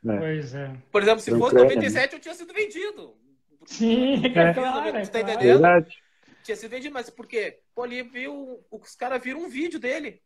É. 0.07 0.17
Pois 0.19 0.55
é. 0.55 0.77
Por 0.91 1.03
exemplo, 1.03 1.21
se 1.21 1.31
fosse 1.31 1.55
97, 1.55 2.15
eu 2.15 2.21
tinha 2.21 2.35
sido 2.35 2.53
vendido. 2.53 3.17
Sim, 3.67 4.27
é 4.27 4.55
claro. 4.55 4.99
Você 4.99 5.11
tá 5.11 5.21
entendendo? 5.21 5.67
É 5.67 5.87
tinha 6.49 6.57
sido 6.57 6.71
vendido, 6.71 6.95
mas 6.95 7.11
por 7.11 7.27
quê? 7.27 7.61
Pô, 7.75 7.83
ali 7.83 8.03
viu, 8.03 8.65
os 8.71 8.95
caras 8.95 9.23
viram 9.23 9.43
um 9.43 9.49
vídeo 9.49 9.79
dele. 9.79 10.23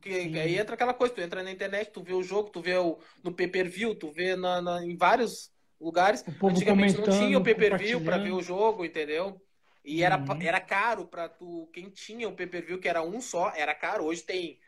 Que, 0.00 0.10
aí 0.10 0.58
entra 0.58 0.74
aquela 0.74 0.92
coisa, 0.92 1.14
tu 1.14 1.22
entra 1.22 1.42
na 1.42 1.50
internet, 1.50 1.90
tu 1.90 2.02
vê 2.02 2.12
o 2.12 2.22
jogo, 2.22 2.50
tu 2.50 2.60
vê 2.60 2.76
o, 2.76 2.98
no 3.22 3.32
pay-per-view, 3.32 3.94
tu 3.94 4.10
vê 4.10 4.36
na, 4.36 4.60
na, 4.60 4.84
em 4.84 4.94
vários 4.94 5.50
lugares. 5.80 6.22
Antigamente 6.42 6.98
não 6.98 7.04
tinha 7.04 7.38
o 7.38 7.42
pay-per-view 7.42 8.02
para 8.02 8.18
ver 8.18 8.32
o 8.32 8.42
jogo, 8.42 8.84
entendeu? 8.84 9.40
E 9.82 10.02
era, 10.02 10.18
uhum. 10.18 10.42
era 10.42 10.60
caro 10.60 11.06
para 11.06 11.28
tu. 11.28 11.68
Quem 11.72 11.88
tinha 11.88 12.28
o 12.28 12.32
pay-per-view, 12.32 12.78
que 12.78 12.88
era 12.88 13.02
um 13.02 13.20
só, 13.20 13.50
era 13.56 13.74
caro. 13.74 14.04
Hoje 14.04 14.22
tem 14.22 14.58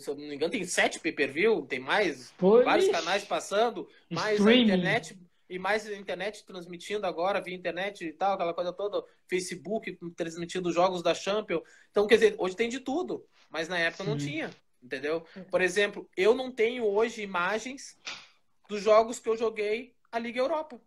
se 0.00 0.10
eu 0.10 0.14
não 0.14 0.26
me 0.26 0.34
engano, 0.34 0.50
tem 0.50 0.64
sete 0.64 1.00
pay-per-view, 1.00 1.66
tem 1.66 1.78
mais, 1.78 2.32
vários 2.38 2.88
canais 2.88 3.24
passando, 3.24 3.88
mais 4.10 4.38
Streaming. 4.38 4.60
a 4.60 4.64
internet 4.64 5.18
e 5.48 5.58
mais 5.58 5.86
a 5.86 5.96
internet 5.96 6.44
transmitindo 6.46 7.04
agora 7.06 7.40
via 7.40 7.54
internet 7.54 8.04
e 8.04 8.12
tal, 8.12 8.34
aquela 8.34 8.54
coisa 8.54 8.72
toda, 8.72 9.04
Facebook 9.28 9.98
transmitindo 10.14 10.72
jogos 10.72 11.02
da 11.02 11.12
Champions. 11.12 11.62
Então, 11.90 12.06
quer 12.06 12.14
dizer, 12.14 12.34
hoje 12.38 12.54
tem 12.54 12.68
de 12.68 12.78
tudo, 12.78 13.26
mas 13.50 13.68
na 13.68 13.78
época 13.78 14.04
Sim. 14.04 14.10
não 14.10 14.16
tinha, 14.16 14.50
entendeu? 14.80 15.24
Por 15.50 15.60
exemplo, 15.60 16.08
eu 16.16 16.34
não 16.34 16.52
tenho 16.52 16.84
hoje 16.84 17.22
imagens 17.22 17.98
dos 18.68 18.80
jogos 18.80 19.18
que 19.18 19.28
eu 19.28 19.36
joguei 19.36 19.92
a 20.12 20.18
Liga 20.18 20.38
Europa. 20.38 20.80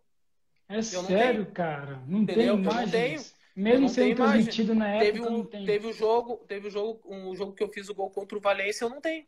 É 0.66 0.78
eu 0.78 0.82
sério, 0.82 1.46
cara? 1.52 2.02
Não 2.06 2.20
entendeu? 2.20 2.54
tem 2.54 2.62
imagens? 2.62 2.72
Eu 2.72 2.84
não 2.84 2.90
tenho. 2.90 3.22
Mesmo 3.54 3.88
sendo 3.88 4.16
transmitido 4.16 4.74
na 4.74 4.88
época, 4.88 5.04
teve 5.04 5.20
um, 5.20 5.44
Teve 5.44 5.86
o 5.86 5.92
jogo, 5.92 6.44
teve 6.48 6.68
o 6.68 6.70
jogo, 6.70 7.00
um 7.06 7.34
jogo 7.36 7.52
que 7.52 7.62
eu 7.62 7.68
fiz 7.68 7.88
o 7.88 7.94
gol 7.94 8.10
contra 8.10 8.36
o 8.36 8.40
Valência, 8.40 8.84
eu 8.84 8.90
não 8.90 9.00
tenho. 9.00 9.24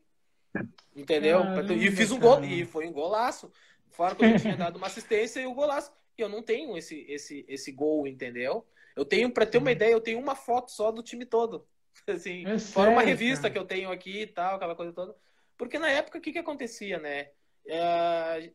Entendeu? 0.95 1.41
Caramba, 1.41 1.75
e 1.75 1.91
fiz 1.91 2.11
um 2.11 2.19
gol, 2.19 2.43
e 2.45 2.65
foi 2.65 2.87
um 2.87 2.93
golaço. 2.93 3.51
Fora 3.91 4.15
que 4.15 4.25
eu 4.25 4.39
tinha 4.39 4.57
dado 4.57 4.77
uma 4.77 4.89
assistência 4.89 5.41
e 5.41 5.47
o 5.47 5.51
um 5.51 5.55
golaço. 5.55 5.93
E 6.19 6.23
eu 6.23 6.29
não 6.29 6.43
tenho 6.43 6.77
esse, 6.77 7.07
esse, 7.09 7.45
esse 7.49 7.71
gol, 7.71 8.07
entendeu? 8.07 8.67
Eu 8.97 9.05
tenho, 9.05 9.31
para 9.31 9.47
ter 9.47 9.59
uma 9.59 9.71
ideia, 9.71 9.93
eu 9.93 10.01
tenho 10.01 10.19
uma 10.19 10.35
foto 10.35 10.71
só 10.71 10.91
do 10.91 11.03
time 11.03 11.25
todo. 11.25 11.67
Assim, 12.09 12.45
é 12.47 12.59
fora 12.59 12.59
sério, 12.59 12.93
uma 12.93 13.03
revista 13.03 13.43
cara. 13.43 13.53
que 13.53 13.59
eu 13.59 13.65
tenho 13.65 13.91
aqui 13.91 14.23
e 14.23 14.27
tal, 14.27 14.57
aquela 14.57 14.75
coisa 14.75 14.93
toda. 14.93 15.15
Porque 15.57 15.79
na 15.79 15.89
época, 15.91 16.19
o 16.19 16.21
que 16.21 16.33
que 16.33 16.39
acontecia, 16.39 16.99
né? 16.99 17.31
É, 17.67 18.51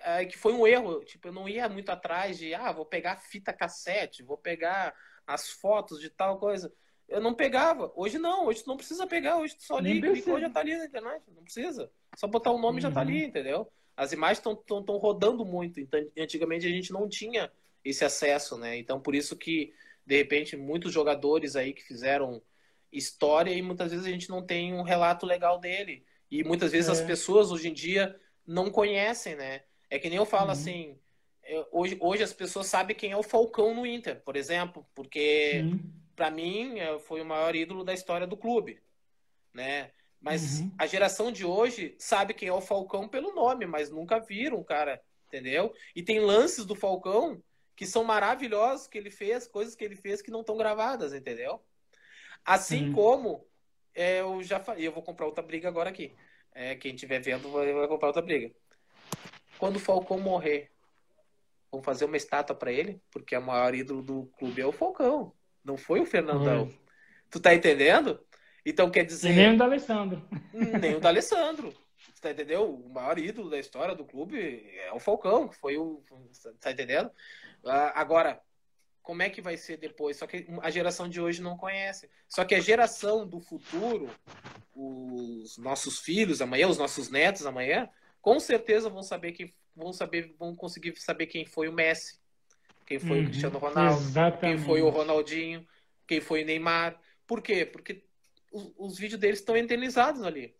é, 0.00 0.24
que 0.24 0.36
foi 0.36 0.52
um 0.52 0.66
erro. 0.66 1.04
Tipo, 1.04 1.28
eu 1.28 1.32
não 1.32 1.48
ia 1.48 1.68
muito 1.68 1.90
atrás 1.90 2.38
de, 2.38 2.54
ah, 2.54 2.72
vou 2.72 2.84
pegar 2.84 3.16
fita 3.16 3.52
cassete, 3.52 4.22
vou 4.22 4.36
pegar 4.36 4.94
as 5.26 5.50
fotos 5.50 6.00
de 6.00 6.10
tal 6.10 6.38
coisa. 6.38 6.72
Eu 7.08 7.20
não 7.20 7.34
pegava. 7.34 7.92
Hoje 7.94 8.18
não, 8.18 8.46
hoje 8.46 8.62
tu 8.62 8.68
não 8.68 8.76
precisa 8.76 9.06
pegar, 9.06 9.36
hoje 9.36 9.56
tu 9.56 9.62
só 9.62 9.78
liga, 9.78 10.10
clicou, 10.10 10.40
já 10.40 10.50
tá 10.50 10.60
ali 10.60 10.76
na 10.76 10.86
internet. 10.86 11.22
Não 11.34 11.42
precisa. 11.42 11.90
Só 12.16 12.26
botar 12.26 12.50
o 12.50 12.58
nome 12.58 12.76
uhum. 12.76 12.82
já 12.82 12.90
tá 12.90 13.00
ali, 13.00 13.22
uhum. 13.22 13.28
entendeu? 13.28 13.72
As 13.96 14.12
imagens 14.12 14.38
estão 14.38 14.96
rodando 14.96 15.44
muito. 15.44 15.80
Então, 15.80 16.00
antigamente 16.18 16.66
a 16.66 16.70
gente 16.70 16.92
não 16.92 17.08
tinha 17.08 17.50
esse 17.84 18.04
acesso, 18.04 18.56
né? 18.56 18.76
Então, 18.76 19.00
por 19.00 19.14
isso 19.14 19.36
que, 19.36 19.72
de 20.04 20.16
repente, 20.16 20.56
muitos 20.56 20.92
jogadores 20.92 21.54
aí 21.54 21.72
que 21.72 21.84
fizeram 21.84 22.42
história 22.90 23.50
e 23.50 23.60
muitas 23.60 23.90
vezes 23.90 24.06
a 24.06 24.10
gente 24.10 24.30
não 24.30 24.44
tem 24.44 24.72
um 24.72 24.82
relato 24.82 25.26
legal 25.26 25.58
dele. 25.58 26.04
E 26.30 26.42
muitas 26.42 26.72
vezes 26.72 26.88
é. 26.88 26.92
as 26.92 27.00
pessoas 27.00 27.52
hoje 27.52 27.68
em 27.68 27.74
dia 27.74 28.18
não 28.46 28.70
conhecem, 28.70 29.34
né? 29.34 29.62
É 29.90 29.98
que 29.98 30.08
nem 30.08 30.18
eu 30.18 30.26
falo 30.26 30.46
uhum. 30.46 30.52
assim, 30.52 30.98
hoje, 31.70 31.96
hoje 32.00 32.22
as 32.22 32.32
pessoas 32.32 32.66
sabem 32.66 32.96
quem 32.96 33.12
é 33.12 33.16
o 33.16 33.22
Falcão 33.22 33.74
no 33.74 33.86
Inter, 33.86 34.20
por 34.22 34.36
exemplo, 34.36 34.86
porque 34.94 35.64
para 36.16 36.30
mim 36.30 36.78
é, 36.78 36.98
foi 36.98 37.20
o 37.20 37.24
maior 37.24 37.54
ídolo 37.54 37.84
da 37.84 37.92
história 37.92 38.26
do 38.26 38.36
clube, 38.36 38.80
né? 39.52 39.90
Mas 40.20 40.60
uhum. 40.60 40.72
a 40.78 40.86
geração 40.86 41.30
de 41.30 41.44
hoje 41.44 41.94
sabe 41.98 42.32
quem 42.32 42.48
é 42.48 42.52
o 42.52 42.60
Falcão 42.60 43.06
pelo 43.06 43.34
nome, 43.34 43.66
mas 43.66 43.90
nunca 43.90 44.18
viram 44.18 44.58
o 44.58 44.64
cara, 44.64 45.00
entendeu? 45.28 45.74
E 45.94 46.02
tem 46.02 46.18
lances 46.18 46.64
do 46.64 46.74
Falcão 46.74 47.42
que 47.76 47.86
são 47.86 48.04
maravilhosos 48.04 48.86
que 48.86 48.96
ele 48.96 49.10
fez, 49.10 49.46
coisas 49.46 49.74
que 49.74 49.84
ele 49.84 49.96
fez 49.96 50.22
que 50.22 50.30
não 50.30 50.40
estão 50.40 50.56
gravadas, 50.56 51.12
entendeu? 51.12 51.60
Assim 52.44 52.88
uhum. 52.88 52.94
como 52.94 53.46
é, 53.94 54.20
eu 54.20 54.42
já 54.42 54.58
falei, 54.58 54.86
eu 54.86 54.92
vou 54.92 55.02
comprar 55.02 55.26
outra 55.26 55.42
briga 55.42 55.68
agora 55.68 55.90
aqui. 55.90 56.14
É, 56.54 56.76
quem 56.76 56.94
estiver 56.94 57.20
vendo 57.20 57.50
vai, 57.50 57.72
vai 57.72 57.88
comprar 57.88 58.08
outra 58.08 58.22
briga. 58.22 58.54
Quando 59.58 59.76
o 59.76 59.80
Falcão 59.80 60.18
morrer, 60.18 60.70
vão 61.70 61.82
fazer 61.82 62.04
uma 62.04 62.16
estátua 62.16 62.54
para 62.54 62.72
ele, 62.72 63.02
porque 63.10 63.36
o 63.36 63.42
maior 63.42 63.74
ídolo 63.74 64.02
do 64.02 64.26
clube 64.38 64.60
é 64.60 64.66
o 64.66 64.72
Falcão, 64.72 65.32
não 65.64 65.76
foi 65.76 66.00
o 66.00 66.06
Fernandão. 66.06 66.64
Uhum. 66.64 66.78
Tu 67.30 67.40
tá 67.40 67.54
entendendo? 67.54 68.24
Então 68.64 68.90
quer 68.90 69.04
dizer. 69.04 69.30
E 69.30 69.34
nem 69.34 69.54
o 69.54 69.58
da 69.58 69.64
Alessandro. 69.64 70.22
Nem 70.80 70.94
o 70.94 71.00
da 71.00 71.08
Alessandro. 71.08 71.72
Tu 72.14 72.20
tá 72.20 72.30
entendendo? 72.30 72.64
O 72.64 72.88
maior 72.88 73.18
ídolo 73.18 73.50
da 73.50 73.58
história 73.58 73.94
do 73.94 74.04
clube 74.04 74.38
é 74.78 74.92
o 74.92 75.00
Falcão, 75.00 75.48
que 75.48 75.56
foi 75.56 75.76
o. 75.76 76.02
Tá 76.60 76.70
entendendo? 76.70 77.08
Uh, 77.62 77.90
agora, 77.94 78.40
como 79.04 79.22
é 79.22 79.28
que 79.28 79.42
vai 79.42 79.56
ser 79.58 79.76
depois? 79.76 80.16
Só 80.16 80.26
que 80.26 80.46
a 80.62 80.70
geração 80.70 81.06
de 81.06 81.20
hoje 81.20 81.42
não 81.42 81.58
conhece. 81.58 82.08
Só 82.26 82.42
que 82.42 82.54
a 82.54 82.60
geração 82.60 83.28
do 83.28 83.38
futuro, 83.38 84.08
os 84.74 85.58
nossos 85.58 86.00
filhos 86.00 86.40
amanhã, 86.40 86.66
os 86.66 86.78
nossos 86.78 87.10
netos 87.10 87.44
amanhã, 87.44 87.88
com 88.22 88.40
certeza 88.40 88.88
vão 88.88 89.02
saber 89.02 89.32
quem 89.32 89.52
vão 89.76 89.92
saber, 89.92 90.34
vão 90.38 90.56
conseguir 90.56 90.96
saber 90.96 91.26
quem 91.26 91.44
foi 91.44 91.68
o 91.68 91.72
Messi, 91.72 92.18
quem 92.86 92.98
foi 92.98 93.18
uhum, 93.18 93.24
o 93.24 93.26
Cristiano 93.26 93.58
Ronaldo, 93.58 94.00
exatamente. 94.00 94.40
quem 94.40 94.58
foi 94.66 94.80
o 94.80 94.88
Ronaldinho, 94.88 95.66
quem 96.06 96.20
foi 96.22 96.42
o 96.42 96.46
Neymar. 96.46 96.98
Por 97.26 97.42
quê? 97.42 97.66
Porque 97.66 98.04
os, 98.50 98.72
os 98.78 98.98
vídeos 98.98 99.20
deles 99.20 99.40
estão 99.40 99.56
eternizados 99.56 100.22
ali. 100.22 100.54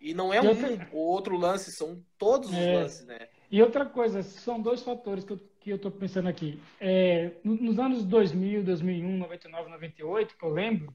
E 0.00 0.14
não 0.14 0.32
é 0.32 0.40
um 0.40 0.48
ou 0.92 1.06
outro 1.08 1.36
lance, 1.36 1.72
são 1.72 2.02
todos 2.16 2.48
os 2.48 2.56
é. 2.56 2.74
lances, 2.74 3.06
né? 3.06 3.28
E 3.50 3.60
outra 3.60 3.84
coisa, 3.84 4.22
são 4.22 4.60
dois 4.60 4.82
fatores 4.82 5.24
que 5.24 5.32
eu, 5.32 5.40
que 5.66 5.70
eu 5.72 5.78
tô 5.80 5.90
pensando 5.90 6.28
aqui. 6.28 6.60
É, 6.80 7.32
nos 7.42 7.76
anos 7.80 8.04
2000, 8.04 8.62
2001, 8.62 9.18
99, 9.18 9.70
98, 9.70 10.38
que 10.38 10.44
eu 10.44 10.50
lembro, 10.50 10.94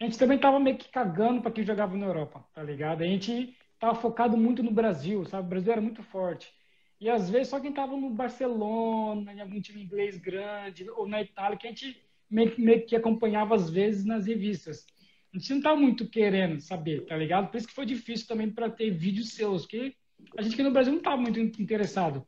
a 0.00 0.04
gente 0.04 0.16
também 0.16 0.38
tava 0.38 0.60
meio 0.60 0.78
que 0.78 0.88
cagando 0.88 1.42
para 1.42 1.50
quem 1.50 1.64
jogava 1.64 1.96
na 1.96 2.06
Europa, 2.06 2.44
tá 2.54 2.62
ligado? 2.62 3.02
A 3.02 3.06
gente 3.06 3.56
tava 3.76 3.96
focado 3.96 4.36
muito 4.36 4.62
no 4.62 4.70
Brasil, 4.70 5.24
sabe? 5.24 5.46
O 5.48 5.50
Brasil 5.50 5.72
era 5.72 5.80
muito 5.80 6.00
forte. 6.04 6.54
E 7.00 7.10
às 7.10 7.28
vezes 7.28 7.48
só 7.48 7.58
quem 7.58 7.72
tava 7.72 7.96
no 7.96 8.08
Barcelona, 8.10 9.32
em 9.32 9.40
algum 9.40 9.60
time 9.60 9.82
inglês 9.82 10.16
grande, 10.16 10.88
ou 10.90 11.08
na 11.08 11.20
Itália, 11.20 11.58
que 11.58 11.66
a 11.66 11.70
gente 11.70 12.00
meio, 12.30 12.54
meio 12.56 12.86
que 12.86 12.94
acompanhava 12.94 13.56
às 13.56 13.68
vezes 13.68 14.04
nas 14.04 14.26
revistas. 14.26 14.86
A 15.34 15.38
gente 15.38 15.54
não 15.54 15.60
tá 15.60 15.74
muito 15.74 16.08
querendo 16.08 16.60
saber, 16.60 17.04
tá 17.04 17.16
ligado? 17.16 17.50
Por 17.50 17.56
isso 17.56 17.66
que 17.66 17.74
foi 17.74 17.84
difícil 17.84 18.28
também 18.28 18.48
para 18.48 18.70
ter 18.70 18.90
vídeos 18.90 19.30
seus, 19.30 19.66
que 19.66 19.96
a 20.36 20.42
gente 20.42 20.54
aqui 20.54 20.62
no 20.62 20.70
Brasil 20.70 20.92
não 20.92 21.02
tá 21.02 21.16
muito 21.16 21.40
interessado. 21.40 22.24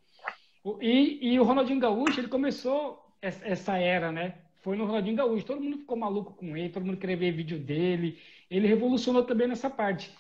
E, 0.81 1.33
e 1.33 1.41
o 1.41 1.45
Ronaldinho 1.45 1.81
Gaúcho, 1.81 2.21
ele 2.21 2.29
começou 2.29 3.15
essa 3.21 3.77
era, 3.79 4.13
né? 4.13 4.39
Foi 4.61 4.77
no 4.77 4.85
Ronaldinho 4.85 5.17
Gaúcho. 5.17 5.45
Todo 5.45 5.61
mundo 5.61 5.79
ficou 5.79 5.97
maluco 5.97 6.35
com 6.35 6.57
ele, 6.57 6.69
todo 6.69 6.85
mundo 6.85 6.99
queria 6.99 7.17
ver 7.17 7.33
vídeo 7.33 7.59
dele. 7.59 8.19
Ele 8.51 8.67
revolucionou 8.67 9.25
também 9.25 9.49
nessa 9.49 9.71
parte. 9.71 10.15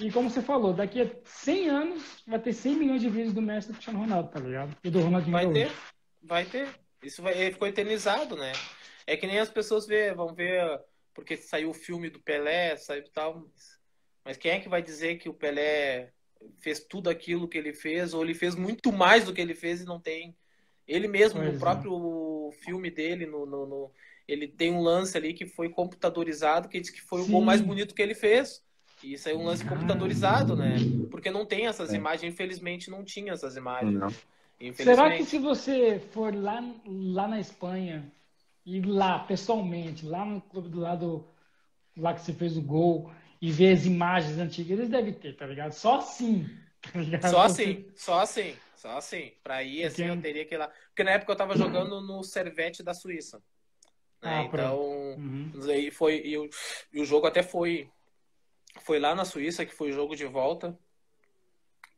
E 0.00 0.10
como 0.10 0.30
você 0.30 0.42
falou, 0.42 0.72
daqui 0.72 1.00
a 1.00 1.10
100 1.24 1.68
anos 1.68 2.22
vai 2.26 2.38
ter 2.38 2.52
100 2.52 2.76
milhões 2.76 3.00
de 3.00 3.08
vídeos 3.08 3.32
do 3.32 3.42
Messi 3.42 3.68
do 3.68 3.74
Cristiano 3.74 4.00
Ronaldo, 4.00 4.30
tá 4.30 4.38
ligado? 4.38 4.76
E 4.84 4.90
do 4.90 5.00
Ronaldinho 5.00 5.32
vai 5.32 5.44
Gaúcho. 5.44 5.60
Ter, 5.60 5.72
vai 6.22 6.44
ter. 6.44 6.68
Isso 7.02 7.22
vai, 7.22 7.34
ficou 7.50 7.66
eternizado, 7.66 8.36
né? 8.36 8.52
É 9.06 9.16
que 9.16 9.26
nem 9.26 9.38
as 9.38 9.50
pessoas 9.50 9.86
vê, 9.86 10.12
vão 10.12 10.34
ver, 10.34 10.62
porque 11.14 11.36
saiu 11.36 11.70
o 11.70 11.74
filme 11.74 12.10
do 12.10 12.20
Pelé, 12.20 12.76
saiu 12.76 13.04
tal. 13.12 13.44
Mas 14.24 14.36
quem 14.36 14.52
é 14.52 14.60
que 14.60 14.68
vai 14.68 14.82
dizer 14.82 15.16
que 15.16 15.28
o 15.28 15.34
Pelé 15.34 16.12
fez 16.60 16.80
tudo 16.80 17.08
aquilo 17.08 17.48
que 17.48 17.58
ele 17.58 17.72
fez, 17.72 18.14
ou 18.14 18.22
ele 18.22 18.34
fez 18.34 18.54
muito 18.54 18.92
mais 18.92 19.24
do 19.24 19.32
que 19.32 19.40
ele 19.40 19.54
fez 19.54 19.80
e 19.80 19.84
não 19.84 20.00
tem. 20.00 20.36
Ele 20.86 21.08
mesmo, 21.08 21.40
pois 21.40 21.50
no 21.50 21.56
é. 21.56 21.58
próprio 21.58 22.50
filme 22.62 22.90
dele, 22.90 23.26
no, 23.26 23.44
no, 23.44 23.66
no, 23.66 23.90
ele 24.26 24.48
tem 24.48 24.72
um 24.72 24.80
lance 24.80 25.16
ali 25.16 25.34
que 25.34 25.46
foi 25.46 25.68
computadorizado, 25.68 26.68
que 26.68 26.80
diz 26.80 26.90
que 26.90 27.00
foi 27.00 27.22
Sim. 27.22 27.28
o 27.28 27.32
gol 27.32 27.40
mais 27.42 27.60
bonito 27.60 27.94
que 27.94 28.02
ele 28.02 28.14
fez. 28.14 28.62
E 29.02 29.14
isso 29.14 29.28
aí 29.28 29.34
é 29.34 29.38
um 29.38 29.44
lance 29.44 29.64
computadorizado, 29.64 30.56
né? 30.56 30.76
Porque 31.10 31.30
não 31.30 31.46
tem 31.46 31.66
essas 31.66 31.92
é. 31.92 31.96
imagens, 31.96 32.32
infelizmente 32.32 32.90
não 32.90 33.04
tinha 33.04 33.32
essas 33.32 33.56
imagens. 33.56 33.94
Não. 33.94 34.12
Será 34.74 35.16
que 35.16 35.24
se 35.24 35.38
você 35.38 36.00
for 36.10 36.34
lá, 36.34 36.64
lá 36.84 37.28
na 37.28 37.38
Espanha 37.38 38.10
ir 38.66 38.84
lá, 38.84 39.20
pessoalmente, 39.20 40.04
lá 40.04 40.24
no 40.24 40.40
clube 40.40 40.68
do 40.68 40.80
lado 40.80 41.24
lá 41.96 42.12
que 42.12 42.20
você 42.20 42.32
fez 42.32 42.56
o 42.56 42.62
gol 42.62 43.10
e 43.40 43.52
ver 43.52 43.72
as 43.72 43.86
imagens 43.86 44.38
antigas, 44.38 44.78
eles 44.78 44.90
devem 44.90 45.12
ter, 45.12 45.36
tá 45.36 45.46
ligado? 45.46 45.72
Só 45.72 45.98
assim. 45.98 46.48
Tá 47.20 47.28
só 47.28 47.42
assim, 47.42 47.86
só 47.96 48.20
assim, 48.20 48.56
só 48.76 48.96
assim. 48.96 49.32
Pra 49.42 49.62
ir, 49.62 49.84
assim, 49.84 50.04
eu 50.04 50.20
teria 50.20 50.44
que 50.44 50.54
ir 50.54 50.58
lá. 50.58 50.68
Porque 50.88 51.02
na 51.04 51.12
época 51.12 51.32
eu 51.32 51.36
tava 51.36 51.56
jogando 51.56 52.00
no 52.00 52.22
Servete 52.22 52.82
da 52.82 52.94
Suíça. 52.94 53.42
Né? 54.22 54.30
Ah, 54.30 54.42
então, 54.42 54.78
uhum. 54.80 55.52
aí 55.68 55.90
foi. 55.90 56.22
E 56.24 56.38
o, 56.38 56.48
e 56.92 57.00
o 57.00 57.04
jogo 57.04 57.26
até 57.26 57.42
foi. 57.42 57.90
Foi 58.82 58.98
lá 58.98 59.14
na 59.14 59.24
Suíça, 59.24 59.66
que 59.66 59.74
foi 59.74 59.90
o 59.90 59.92
jogo 59.92 60.14
de 60.14 60.24
volta. 60.24 60.78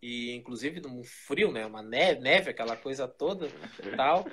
E 0.03 0.34
inclusive 0.34 0.80
num 0.80 1.05
frio, 1.05 1.53
né? 1.53 1.66
Uma 1.66 1.82
neve, 1.82 2.20
neve 2.20 2.51
aquela 2.51 2.76
coisa 2.76 3.07
toda 3.07 3.49
tal. 3.97 4.26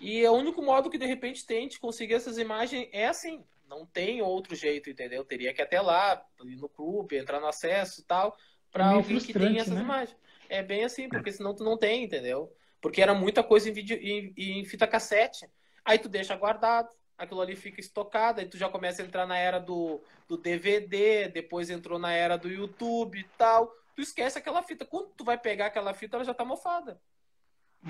E 0.00 0.26
o 0.26 0.32
único 0.32 0.62
modo 0.62 0.90
que 0.90 0.98
de 0.98 1.06
repente 1.06 1.46
tem 1.46 1.68
de 1.68 1.78
conseguir 1.78 2.14
essas 2.14 2.38
imagens 2.38 2.88
é 2.92 3.06
assim. 3.06 3.44
Não 3.72 3.86
tem 3.86 4.20
outro 4.20 4.54
jeito, 4.54 4.90
entendeu? 4.90 5.24
Teria 5.24 5.54
que 5.54 5.62
ir 5.62 5.64
até 5.64 5.80
lá, 5.80 6.22
ir 6.44 6.56
no 6.56 6.68
clube, 6.68 7.16
entrar 7.16 7.40
no 7.40 7.46
acesso 7.46 8.02
e 8.02 8.04
tal, 8.04 8.36
para 8.70 8.84
é 8.84 8.94
alguém 8.94 9.18
que 9.18 9.32
tem 9.32 9.58
essas 9.58 9.72
né? 9.72 9.80
imagens. 9.80 10.16
É 10.46 10.62
bem 10.62 10.84
assim, 10.84 11.08
porque 11.08 11.32
senão 11.32 11.54
tu 11.54 11.64
não 11.64 11.78
tem, 11.78 12.04
entendeu? 12.04 12.54
Porque 12.82 13.00
era 13.00 13.14
muita 13.14 13.42
coisa 13.42 13.70
em, 13.70 13.72
vídeo, 13.72 13.96
em, 13.96 14.34
em 14.36 14.64
fita 14.66 14.86
cassete. 14.86 15.48
Aí 15.82 15.98
tu 15.98 16.08
deixa 16.08 16.36
guardado, 16.36 16.90
aquilo 17.16 17.40
ali 17.40 17.56
fica 17.56 17.80
estocado, 17.80 18.40
aí 18.40 18.46
tu 18.46 18.58
já 18.58 18.68
começa 18.68 19.00
a 19.00 19.06
entrar 19.06 19.26
na 19.26 19.38
era 19.38 19.58
do, 19.58 20.02
do 20.28 20.36
DVD, 20.36 21.28
depois 21.28 21.70
entrou 21.70 21.98
na 21.98 22.12
era 22.12 22.36
do 22.36 22.48
YouTube 22.48 23.18
e 23.18 23.24
tal. 23.38 23.72
Tu 23.96 24.02
esquece 24.02 24.38
aquela 24.38 24.62
fita. 24.62 24.84
Quando 24.84 25.08
tu 25.16 25.24
vai 25.24 25.38
pegar 25.38 25.66
aquela 25.66 25.94
fita, 25.94 26.18
ela 26.18 26.24
já 26.24 26.34
tá 26.34 26.44
mofada. 26.44 27.00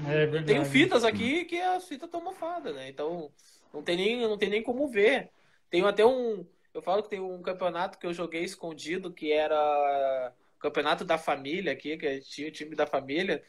É 0.06 0.26
verdade. 0.26 0.46
Tenho 0.46 0.64
fitas 0.64 1.04
aqui 1.04 1.44
que 1.44 1.60
a 1.60 1.78
fita 1.80 2.08
tá 2.08 2.18
mofada, 2.18 2.72
né? 2.72 2.88
Então, 2.88 3.30
não 3.72 3.82
tem 3.82 3.96
nem, 3.96 4.20
não 4.22 4.38
tem 4.38 4.48
nem 4.48 4.62
como 4.62 4.88
ver. 4.88 5.30
Tem 5.72 5.82
até 5.86 6.04
um. 6.04 6.46
Eu 6.74 6.82
falo 6.82 7.02
que 7.02 7.08
tem 7.08 7.18
um 7.18 7.40
campeonato 7.40 7.98
que 7.98 8.06
eu 8.06 8.12
joguei 8.12 8.44
escondido, 8.44 9.10
que 9.10 9.32
era 9.32 10.30
o 10.56 10.60
campeonato 10.60 11.02
da 11.02 11.16
família 11.16 11.72
aqui, 11.72 11.96
que 11.96 12.20
tinha 12.20 12.48
o 12.48 12.52
time 12.52 12.76
da 12.76 12.86
família. 12.86 13.42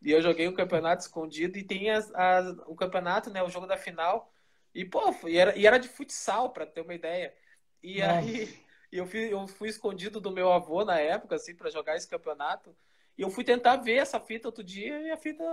E 0.00 0.10
eu 0.10 0.22
joguei 0.22 0.48
um 0.48 0.54
campeonato 0.54 1.02
escondido 1.02 1.58
e 1.58 1.62
tem 1.62 1.90
as, 1.90 2.10
as, 2.14 2.56
o 2.66 2.74
campeonato, 2.74 3.28
né? 3.28 3.42
O 3.42 3.50
jogo 3.50 3.66
da 3.66 3.76
final. 3.76 4.32
E, 4.74 4.86
pô, 4.86 5.14
e 5.26 5.36
era, 5.36 5.54
e 5.54 5.66
era 5.66 5.78
de 5.78 5.86
futsal, 5.86 6.50
para 6.50 6.64
ter 6.64 6.80
uma 6.80 6.94
ideia. 6.94 7.34
E 7.82 8.00
Nossa. 8.00 8.12
aí 8.20 8.58
eu 8.90 9.06
fui, 9.06 9.32
eu 9.32 9.46
fui 9.46 9.68
escondido 9.68 10.18
do 10.18 10.30
meu 10.30 10.50
avô 10.50 10.82
na 10.82 10.98
época, 10.98 11.36
assim, 11.36 11.54
para 11.54 11.68
jogar 11.68 11.94
esse 11.94 12.08
campeonato. 12.08 12.74
E 13.18 13.22
eu 13.22 13.28
fui 13.28 13.44
tentar 13.44 13.76
ver 13.76 13.96
essa 13.96 14.18
fita 14.18 14.48
outro 14.48 14.64
dia 14.64 14.98
e 15.02 15.10
a 15.10 15.16
fita 15.18 15.44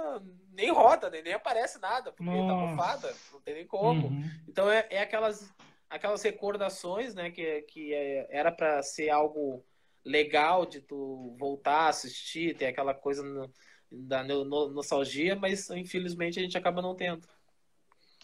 nem 0.54 0.72
roda, 0.72 1.10
nem, 1.10 1.22
nem 1.22 1.34
aparece 1.34 1.80
nada, 1.80 2.14
porque 2.14 2.32
tá 2.32 2.38
Nossa. 2.38 2.48
tá 2.48 2.56
mofada, 2.56 3.16
não 3.32 3.42
tem 3.42 3.56
nem 3.56 3.68
como. 3.68 4.08
Uhum. 4.08 4.32
Então 4.48 4.70
é, 4.70 4.88
é 4.90 5.02
aquelas, 5.02 5.54
aquelas 5.94 6.24
recordações, 6.24 7.14
né, 7.14 7.30
que, 7.30 7.62
que 7.62 7.94
é, 7.94 8.28
era 8.32 8.52
para 8.52 8.82
ser 8.82 9.10
algo 9.10 9.64
legal 10.04 10.66
de 10.66 10.82
tu 10.82 11.36
voltar 11.38 11.86
a 11.86 11.90
assistir, 11.90 12.56
ter 12.56 12.66
aquela 12.66 12.94
coisa 12.94 13.24
no, 13.24 13.50
da 13.90 14.24
no, 14.24 14.44
no, 14.44 14.70
nostalgia, 14.70 15.36
mas 15.36 15.70
infelizmente 15.70 16.40
a 16.40 16.42
gente 16.42 16.58
acaba 16.58 16.82
não 16.82 16.96
tendo. 16.96 17.22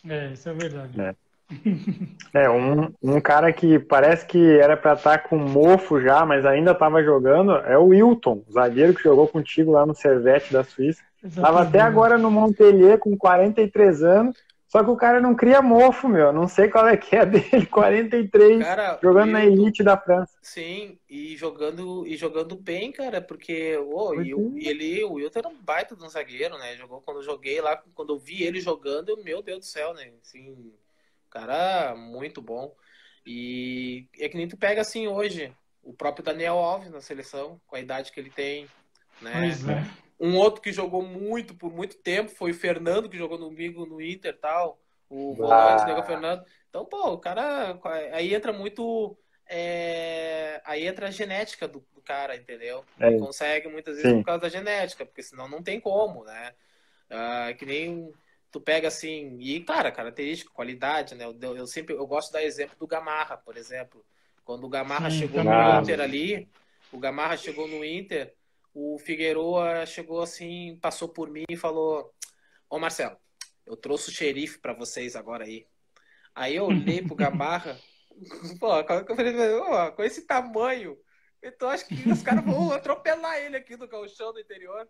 É, 0.07 0.31
isso 0.33 0.49
é 0.49 0.53
verdade. 0.53 0.99
É. 0.99 1.15
É, 2.31 2.47
um, 2.47 2.93
um 3.01 3.19
cara 3.19 3.51
que 3.51 3.79
parece 3.79 4.23
que 4.23 4.59
era 4.59 4.77
para 4.77 4.93
estar 4.93 5.17
tá 5.17 5.27
com 5.27 5.35
mofo 5.35 5.99
já, 5.99 6.23
mas 6.23 6.45
ainda 6.45 6.71
estava 6.71 7.03
jogando, 7.03 7.53
é 7.53 7.75
o 7.75 7.87
Wilton, 7.87 8.43
zagueiro 8.51 8.93
que 8.93 9.01
jogou 9.01 9.27
contigo 9.27 9.71
lá 9.71 9.83
no 9.83 9.95
Servete 9.95 10.53
da 10.53 10.63
Suíça. 10.63 11.01
Estava 11.23 11.63
até 11.63 11.79
agora 11.81 12.19
no 12.19 12.29
Montpellier 12.29 12.99
com 12.99 13.17
43 13.17 14.03
anos, 14.03 14.37
só 14.69 14.83
que 14.83 14.89
o 14.89 14.95
cara 14.95 15.19
não 15.19 15.35
cria 15.35 15.61
mofo, 15.61 16.07
meu. 16.07 16.31
Não 16.31 16.47
sei 16.47 16.69
qual 16.69 16.87
é 16.87 16.95
que 16.95 17.15
é 17.15 17.25
dele, 17.25 17.65
43, 17.67 18.63
cara, 18.63 18.99
jogando 19.03 19.31
na 19.31 19.43
elite 19.43 19.83
da 19.83 19.97
França. 19.97 20.37
Sim, 20.41 20.97
e 21.09 21.35
jogando 21.35 22.07
e 22.07 22.15
jogando 22.15 22.55
bem, 22.55 22.91
cara, 22.91 23.19
porque 23.19 23.77
oh, 23.77 24.13
e, 24.21 24.31
e, 24.61 24.69
ele, 24.69 25.03
o 25.03 25.13
Wilton 25.13 25.39
era 25.39 25.49
um 25.49 25.61
baita 25.61 25.95
de 25.95 26.05
um 26.05 26.09
zagueiro, 26.09 26.57
né? 26.57 26.77
Jogou 26.77 27.01
quando 27.01 27.17
eu 27.17 27.23
joguei 27.23 27.59
lá, 27.59 27.75
quando 27.93 28.13
eu 28.13 28.19
vi 28.19 28.43
ele 28.43 28.61
jogando, 28.61 29.09
eu, 29.09 29.23
meu 29.23 29.41
Deus 29.41 29.59
do 29.59 29.65
céu, 29.65 29.93
né? 29.93 30.11
Assim, 30.21 30.71
Cara, 31.29 31.95
muito 31.95 32.41
bom. 32.41 32.75
E 33.25 34.07
é 34.17 34.27
que 34.27 34.37
nem 34.37 34.47
tu 34.47 34.57
pega 34.57 34.81
assim 34.81 35.07
hoje, 35.07 35.53
o 35.83 35.93
próprio 35.93 36.23
Daniel 36.23 36.57
Alves 36.57 36.89
na 36.89 37.01
seleção, 37.01 37.61
com 37.67 37.75
a 37.75 37.79
idade 37.79 38.11
que 38.11 38.19
ele 38.19 38.31
tem, 38.31 38.67
né? 39.21 39.49
É. 39.49 40.08
Um 40.19 40.35
outro 40.37 40.61
que 40.61 40.71
jogou 40.71 41.01
muito 41.01 41.55
por 41.55 41.71
muito 41.71 41.97
tempo 41.97 42.29
foi 42.29 42.51
o 42.51 42.55
Fernando, 42.55 43.09
que 43.09 43.17
jogou 43.17 43.39
comigo 43.39 43.85
no 43.85 44.01
Inter 44.01 44.37
tal. 44.37 44.79
O 45.09 45.33
volante, 45.33 45.89
ah. 45.89 46.03
Fernando. 46.03 46.43
Então, 46.69 46.85
pô, 46.85 47.13
o 47.13 47.17
cara. 47.17 47.79
Aí 48.11 48.33
entra 48.33 48.53
muito. 48.53 49.17
É, 49.47 50.61
aí 50.63 50.85
entra 50.85 51.07
a 51.07 51.11
genética 51.11 51.67
do, 51.67 51.83
do 51.93 52.01
cara, 52.01 52.35
entendeu? 52.35 52.85
É. 52.99 53.17
Consegue 53.17 53.67
muitas 53.67 53.95
vezes 53.95 54.11
Sim. 54.11 54.19
por 54.19 54.25
causa 54.25 54.41
da 54.41 54.49
genética, 54.49 55.05
porque 55.05 55.23
senão 55.23 55.47
não 55.47 55.63
tem 55.63 55.79
como, 55.79 56.23
né? 56.23 56.53
Ah, 57.09 57.51
que 57.57 57.65
nem 57.65 58.13
tu 58.51 58.61
pega 58.61 58.87
assim, 58.87 59.37
e 59.39 59.61
claro, 59.61 59.91
característica, 59.91 60.51
qualidade, 60.51 61.15
né? 61.15 61.25
Eu, 61.25 61.55
eu, 61.55 61.65
sempre 61.65 61.95
eu 61.95 62.05
gosto 62.05 62.27
de 62.27 62.33
dar 62.33 62.43
exemplo 62.43 62.75
do 62.77 62.87
Gamarra, 62.87 63.37
por 63.37 63.57
exemplo. 63.57 64.05
Quando 64.43 64.65
o 64.65 64.69
Gamarra 64.69 65.09
Sim, 65.09 65.19
chegou 65.19 65.43
no 65.43 65.79
Inter 65.79 66.01
ali, 66.01 66.49
o 66.91 66.99
Gamarra 66.99 67.37
chegou 67.37 67.67
no 67.67 67.83
Inter, 67.85 68.33
o 68.79 68.97
Figueroa 68.97 69.85
chegou 69.85 70.21
assim, 70.21 70.77
passou 70.81 71.09
por 71.09 71.29
mim 71.29 71.43
e 71.49 71.57
falou: 71.57 72.13
Ô 72.69 72.79
Marcelo, 72.79 73.17
eu 73.65 73.75
trouxe 73.75 74.09
o 74.09 74.13
xerife 74.13 74.59
para 74.59 74.73
vocês 74.73 75.15
agora 75.15 75.43
aí. 75.43 75.67
Aí 76.33 76.55
eu 76.55 76.65
olhei 76.65 77.01
pro 77.01 77.15
Gamarra, 77.17 77.77
pô, 78.59 78.77
eu 78.77 79.15
falei, 79.15 79.55
oh, 79.55 79.91
com 79.91 80.03
esse 80.03 80.25
tamanho, 80.25 80.97
então 81.43 81.69
acho 81.69 81.85
que 81.87 82.09
os 82.09 82.21
caras 82.21 82.45
vão 82.45 82.71
atropelar 82.73 83.37
ele 83.37 83.57
aqui 83.57 83.75
no 83.75 83.87
galchão 83.87 84.31
do 84.31 84.39
interior. 84.39 84.87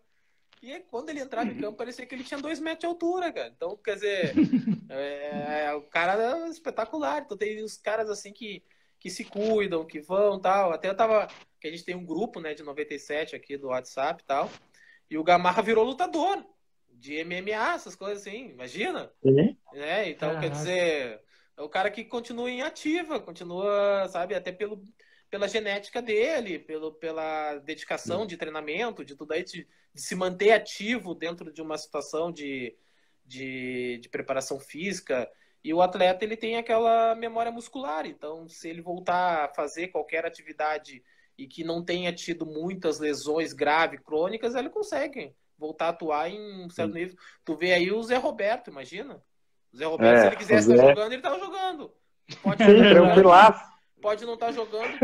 E 0.62 0.78
quando 0.80 1.08
ele 1.08 1.20
entrava 1.20 1.50
em 1.50 1.58
campo, 1.58 1.78
parecia 1.78 2.04
que 2.04 2.14
ele 2.14 2.24
tinha 2.24 2.38
dois 2.38 2.60
metros 2.60 2.80
de 2.80 2.86
altura, 2.86 3.32
cara. 3.32 3.48
Então, 3.48 3.76
quer 3.78 3.94
dizer, 3.94 4.34
é, 4.90 5.64
é, 5.64 5.74
o 5.74 5.82
cara 5.82 6.22
é 6.22 6.48
espetacular. 6.48 7.22
Então 7.22 7.36
tem 7.36 7.62
os 7.64 7.78
caras 7.78 8.10
assim 8.10 8.30
que, 8.30 8.62
que 9.00 9.10
se 9.10 9.24
cuidam, 9.24 9.86
que 9.86 10.00
vão 10.00 10.38
tal. 10.38 10.72
Até 10.72 10.88
eu 10.88 10.94
tava. 10.94 11.26
Que 11.58 11.66
a 11.66 11.70
gente 11.70 11.84
tem 11.84 11.96
um 11.96 12.04
grupo, 12.04 12.40
né, 12.40 12.54
de 12.54 12.62
97 12.62 13.34
aqui 13.34 13.56
do 13.56 13.68
WhatsApp 13.68 14.22
e 14.22 14.26
tal. 14.26 14.50
E 15.10 15.18
o 15.18 15.24
Gamarra 15.24 15.62
virou 15.62 15.84
lutador 15.84 16.44
de 16.88 17.24
MMA, 17.24 17.74
essas 17.74 17.96
coisas 17.96 18.20
assim, 18.20 18.50
imagina? 18.50 19.10
Uhum. 19.22 19.56
Né? 19.72 20.10
Então, 20.10 20.38
quer 20.38 20.50
dizer, 20.50 21.20
é 21.56 21.62
o 21.62 21.68
cara 21.68 21.90
que 21.90 22.04
continua 22.04 22.50
em 22.50 22.62
ativa, 22.62 23.18
continua, 23.18 24.06
sabe, 24.08 24.34
até 24.34 24.52
pelo, 24.52 24.86
pela 25.30 25.48
genética 25.48 26.02
dele, 26.02 26.58
pelo, 26.58 26.92
pela 26.92 27.56
dedicação 27.58 28.26
de 28.26 28.36
treinamento, 28.36 29.04
de 29.04 29.16
tudo 29.16 29.32
aí, 29.32 29.42
de, 29.42 29.66
de 29.94 30.00
se 30.00 30.14
manter 30.14 30.52
ativo 30.52 31.14
dentro 31.14 31.50
de 31.50 31.62
uma 31.62 31.78
situação 31.78 32.30
de, 32.30 32.76
de, 33.24 33.98
de 34.02 34.08
preparação 34.10 34.60
física. 34.60 35.30
E 35.62 35.74
o 35.74 35.82
atleta 35.82 36.24
ele 36.24 36.36
tem 36.36 36.56
aquela 36.56 37.14
memória 37.14 37.52
muscular, 37.52 38.06
então 38.06 38.48
se 38.48 38.68
ele 38.68 38.80
voltar 38.80 39.44
a 39.44 39.48
fazer 39.48 39.88
qualquer 39.88 40.24
atividade 40.24 41.02
e 41.36 41.46
que 41.46 41.62
não 41.62 41.84
tenha 41.84 42.12
tido 42.12 42.46
muitas 42.46 42.98
lesões 42.98 43.52
graves, 43.52 44.00
crônicas, 44.00 44.54
ele 44.54 44.70
consegue 44.70 45.34
voltar 45.58 45.86
a 45.86 45.90
atuar 45.90 46.30
em 46.30 46.64
um 46.64 46.70
certo 46.70 46.94
nível. 46.94 47.16
Tu 47.44 47.56
vê 47.56 47.74
aí 47.74 47.92
o 47.92 48.02
Zé 48.02 48.16
Roberto, 48.16 48.70
imagina. 48.70 49.22
O 49.72 49.76
Zé 49.76 49.84
Roberto, 49.84 50.16
é, 50.16 50.20
se 50.20 50.26
ele 50.28 50.36
quisesse 50.36 50.72
estar 50.72 50.88
jogando, 50.88 51.12
ele 51.12 51.22
tava 51.22 51.38
jogando. 51.38 51.92
Pode, 52.42 52.64
Sim, 52.64 52.80
tranquilaço. 52.82 53.70
Pode 54.00 54.24
não 54.24 54.34
estar 54.34 54.46
tá 54.46 54.52
jogando 54.52 54.98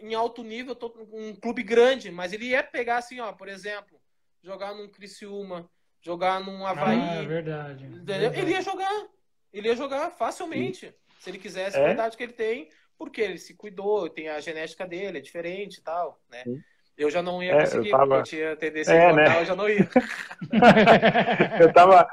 em 0.00 0.14
alto 0.14 0.44
nível, 0.44 0.76
um 1.12 1.34
clube 1.34 1.62
grande, 1.62 2.10
mas 2.10 2.32
ele 2.32 2.46
ia 2.46 2.62
pegar 2.62 2.98
assim, 2.98 3.18
ó, 3.18 3.32
por 3.32 3.48
exemplo, 3.48 4.00
jogar 4.42 4.74
num 4.74 4.88
Criciúma, 4.88 5.68
jogar 6.00 6.40
num 6.40 6.64
Havaí. 6.64 7.00
Ah, 7.00 7.22
é 7.22 7.26
verdade, 7.26 7.86
verdade. 7.86 8.38
Ele 8.38 8.52
ia 8.52 8.62
jogar. 8.62 9.06
Ele 9.52 9.68
ia 9.68 9.76
jogar 9.76 10.10
facilmente. 10.10 10.94
Se 11.18 11.30
ele 11.30 11.38
quisesse, 11.38 11.76
é? 11.76 11.80
a 11.82 11.86
verdade 11.86 12.16
que 12.16 12.22
ele 12.22 12.32
tem, 12.32 12.68
porque 12.96 13.20
ele 13.20 13.38
se 13.38 13.54
cuidou, 13.54 14.08
tem 14.08 14.28
a 14.28 14.40
genética 14.40 14.86
dele, 14.86 15.18
é 15.18 15.20
diferente 15.20 15.78
e 15.78 15.82
tal, 15.82 16.20
né? 16.30 16.42
Sim. 16.44 16.60
Eu 16.96 17.10
já 17.10 17.22
não 17.22 17.40
ia 17.40 17.52
é, 17.52 17.60
conseguir, 17.60 17.90
eu, 17.90 17.96
tava... 17.96 18.16
eu 18.16 18.22
tinha 18.24 18.56
tendência 18.56 18.92
é, 18.92 19.10
a 19.10 19.12
né? 19.12 19.40
eu 19.40 19.44
já 19.44 19.54
não 19.54 19.68
ia. 19.68 19.88
eu, 21.60 21.72
tava, 21.72 22.08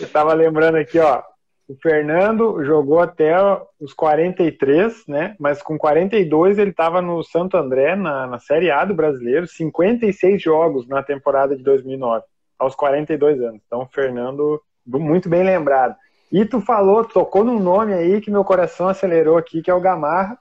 eu 0.00 0.08
tava 0.08 0.32
lembrando 0.34 0.78
aqui, 0.78 0.98
ó, 0.98 1.22
o 1.68 1.76
Fernando 1.76 2.64
jogou 2.64 2.98
até 2.98 3.34
os 3.78 3.92
43, 3.92 5.06
né? 5.06 5.36
Mas 5.38 5.62
com 5.62 5.78
42 5.78 6.58
ele 6.58 6.70
estava 6.70 7.00
no 7.00 7.22
Santo 7.22 7.56
André, 7.56 7.94
na, 7.94 8.26
na 8.26 8.38
Série 8.40 8.68
A 8.70 8.84
do 8.84 8.94
Brasileiro, 8.94 9.46
56 9.46 10.42
jogos 10.42 10.88
na 10.88 11.04
temporada 11.04 11.56
de 11.56 11.62
2009, 11.62 12.24
aos 12.58 12.74
42 12.74 13.40
anos. 13.40 13.60
Então, 13.64 13.88
Fernando, 13.92 14.60
muito 14.84 15.28
bem 15.28 15.44
lembrado. 15.44 15.96
E 16.30 16.44
tu 16.44 16.60
falou, 16.60 17.04
tocou 17.04 17.44
num 17.44 17.58
nome 17.58 17.94
aí 17.94 18.20
que 18.20 18.30
meu 18.30 18.44
coração 18.44 18.88
acelerou 18.88 19.36
aqui, 19.36 19.62
que 19.62 19.70
é 19.70 19.74
o 19.74 19.80
Gamarra. 19.80 20.38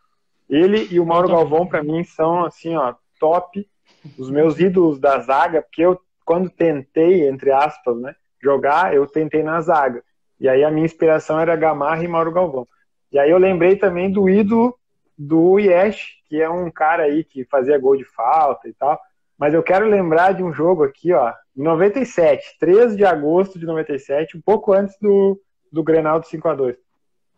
Ele 0.49 0.88
e 0.91 0.99
o 0.99 1.05
Mauro 1.05 1.27
Galvão, 1.27 1.65
para 1.65 1.83
mim, 1.83 2.03
são, 2.03 2.45
assim, 2.45 2.75
ó, 2.75 2.93
top. 3.19 3.67
Os 4.17 4.29
meus 4.29 4.59
ídolos 4.59 4.99
da 4.99 5.19
zaga, 5.19 5.61
porque 5.61 5.81
eu, 5.81 5.99
quando 6.23 6.49
tentei, 6.49 7.27
entre 7.27 7.51
aspas, 7.51 7.97
né, 7.97 8.15
jogar, 8.41 8.93
eu 8.93 9.07
tentei 9.07 9.41
na 9.41 9.61
zaga. 9.61 10.03
E 10.39 10.47
aí 10.47 10.63
a 10.63 10.71
minha 10.71 10.86
inspiração 10.86 11.39
era 11.39 11.55
Gamarra 11.55 12.03
e 12.03 12.07
Mauro 12.07 12.31
Galvão. 12.31 12.67
E 13.11 13.17
aí 13.17 13.29
eu 13.29 13.38
lembrei 13.38 13.75
também 13.75 14.11
do 14.11 14.29
ídolo 14.29 14.77
do 15.17 15.57
Yesh, 15.57 16.17
que 16.27 16.41
é 16.41 16.49
um 16.49 16.69
cara 16.69 17.03
aí 17.03 17.23
que 17.23 17.45
fazia 17.45 17.79
gol 17.79 17.95
de 17.95 18.03
falta 18.03 18.67
e 18.67 18.73
tal. 18.73 18.99
Mas 19.38 19.53
eu 19.53 19.63
quero 19.63 19.88
lembrar 19.88 20.33
de 20.33 20.43
um 20.43 20.53
jogo 20.53 20.83
aqui, 20.83 21.13
ó, 21.13 21.31
em 21.55 21.63
97, 21.63 22.57
13 22.59 22.95
de 22.95 23.05
agosto 23.05 23.57
de 23.57 23.65
97, 23.65 24.38
um 24.38 24.41
pouco 24.41 24.73
antes 24.73 24.97
do, 24.99 25.39
do 25.76 25.84
Grenal 25.84 26.21
do 26.21 26.26
5 26.26 26.47
a 26.47 26.55
2 26.55 26.78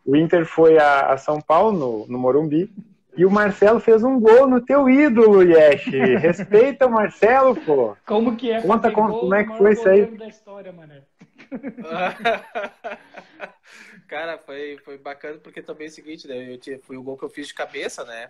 O 0.06 0.16
Inter 0.16 0.46
foi 0.46 0.78
a, 0.78 1.12
a 1.12 1.18
São 1.18 1.42
Paulo, 1.42 1.78
no, 1.78 2.08
no 2.08 2.20
Morumbi, 2.20 2.72
e 3.18 3.26
o 3.26 3.32
Marcelo 3.32 3.80
fez 3.80 4.04
um 4.04 4.20
gol 4.20 4.48
no 4.48 4.62
teu 4.62 4.88
ídolo, 4.88 5.42
Yesh. 5.42 5.86
Respeita 6.22 6.86
o 6.86 6.92
Marcelo, 6.92 7.56
pô. 7.56 7.98
Como 8.06 8.38
que 8.38 8.52
é? 8.52 8.62
Conta 8.62 8.92
como, 8.92 9.20
como 9.20 9.34
é 9.34 9.44
que 9.44 9.58
foi 9.58 9.74
isso 9.74 9.90
aí. 9.90 10.06
Da 10.06 10.28
história, 10.28 10.72
mané. 10.72 11.02
Cara, 14.08 14.38
foi, 14.38 14.78
foi 14.86 15.00
bacana 15.00 15.40
porque 15.40 15.64
também 15.64 15.88
é 15.88 15.90
o 15.90 15.94
seguinte, 15.94 16.28
né? 16.28 16.54
Eu 16.54 16.60
tinha, 16.60 16.80
foi 16.80 16.96
o 16.96 17.02
gol 17.02 17.18
que 17.18 17.26
eu 17.26 17.30
fiz 17.30 17.48
de 17.48 17.56
cabeça, 17.56 18.06
né? 18.06 18.30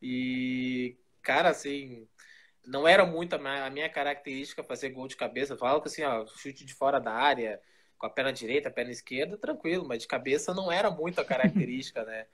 E, 0.00 0.94
cara, 1.22 1.48
assim, 1.48 2.06
não 2.66 2.86
era 2.86 3.06
muito 3.06 3.34
a 3.34 3.70
minha, 3.70 3.88
característica 3.88 4.62
fazer 4.62 4.90
gol 4.90 5.08
de 5.08 5.16
cabeça. 5.16 5.54
Eu 5.54 5.58
falo 5.58 5.80
que 5.80 5.88
assim, 5.88 6.04
ó, 6.04 6.26
chute 6.26 6.66
de 6.66 6.74
fora 6.74 7.00
da 7.00 7.12
área, 7.12 7.58
com 8.02 8.06
a 8.06 8.10
perna 8.10 8.32
direita, 8.32 8.68
a 8.68 8.72
perna 8.72 8.90
esquerda, 8.90 9.38
tranquilo, 9.38 9.86
mas 9.86 10.00
de 10.02 10.08
cabeça 10.08 10.52
não 10.52 10.72
era 10.72 10.90
muito 10.90 11.20
a 11.20 11.24
característica, 11.24 12.04
né? 12.04 12.26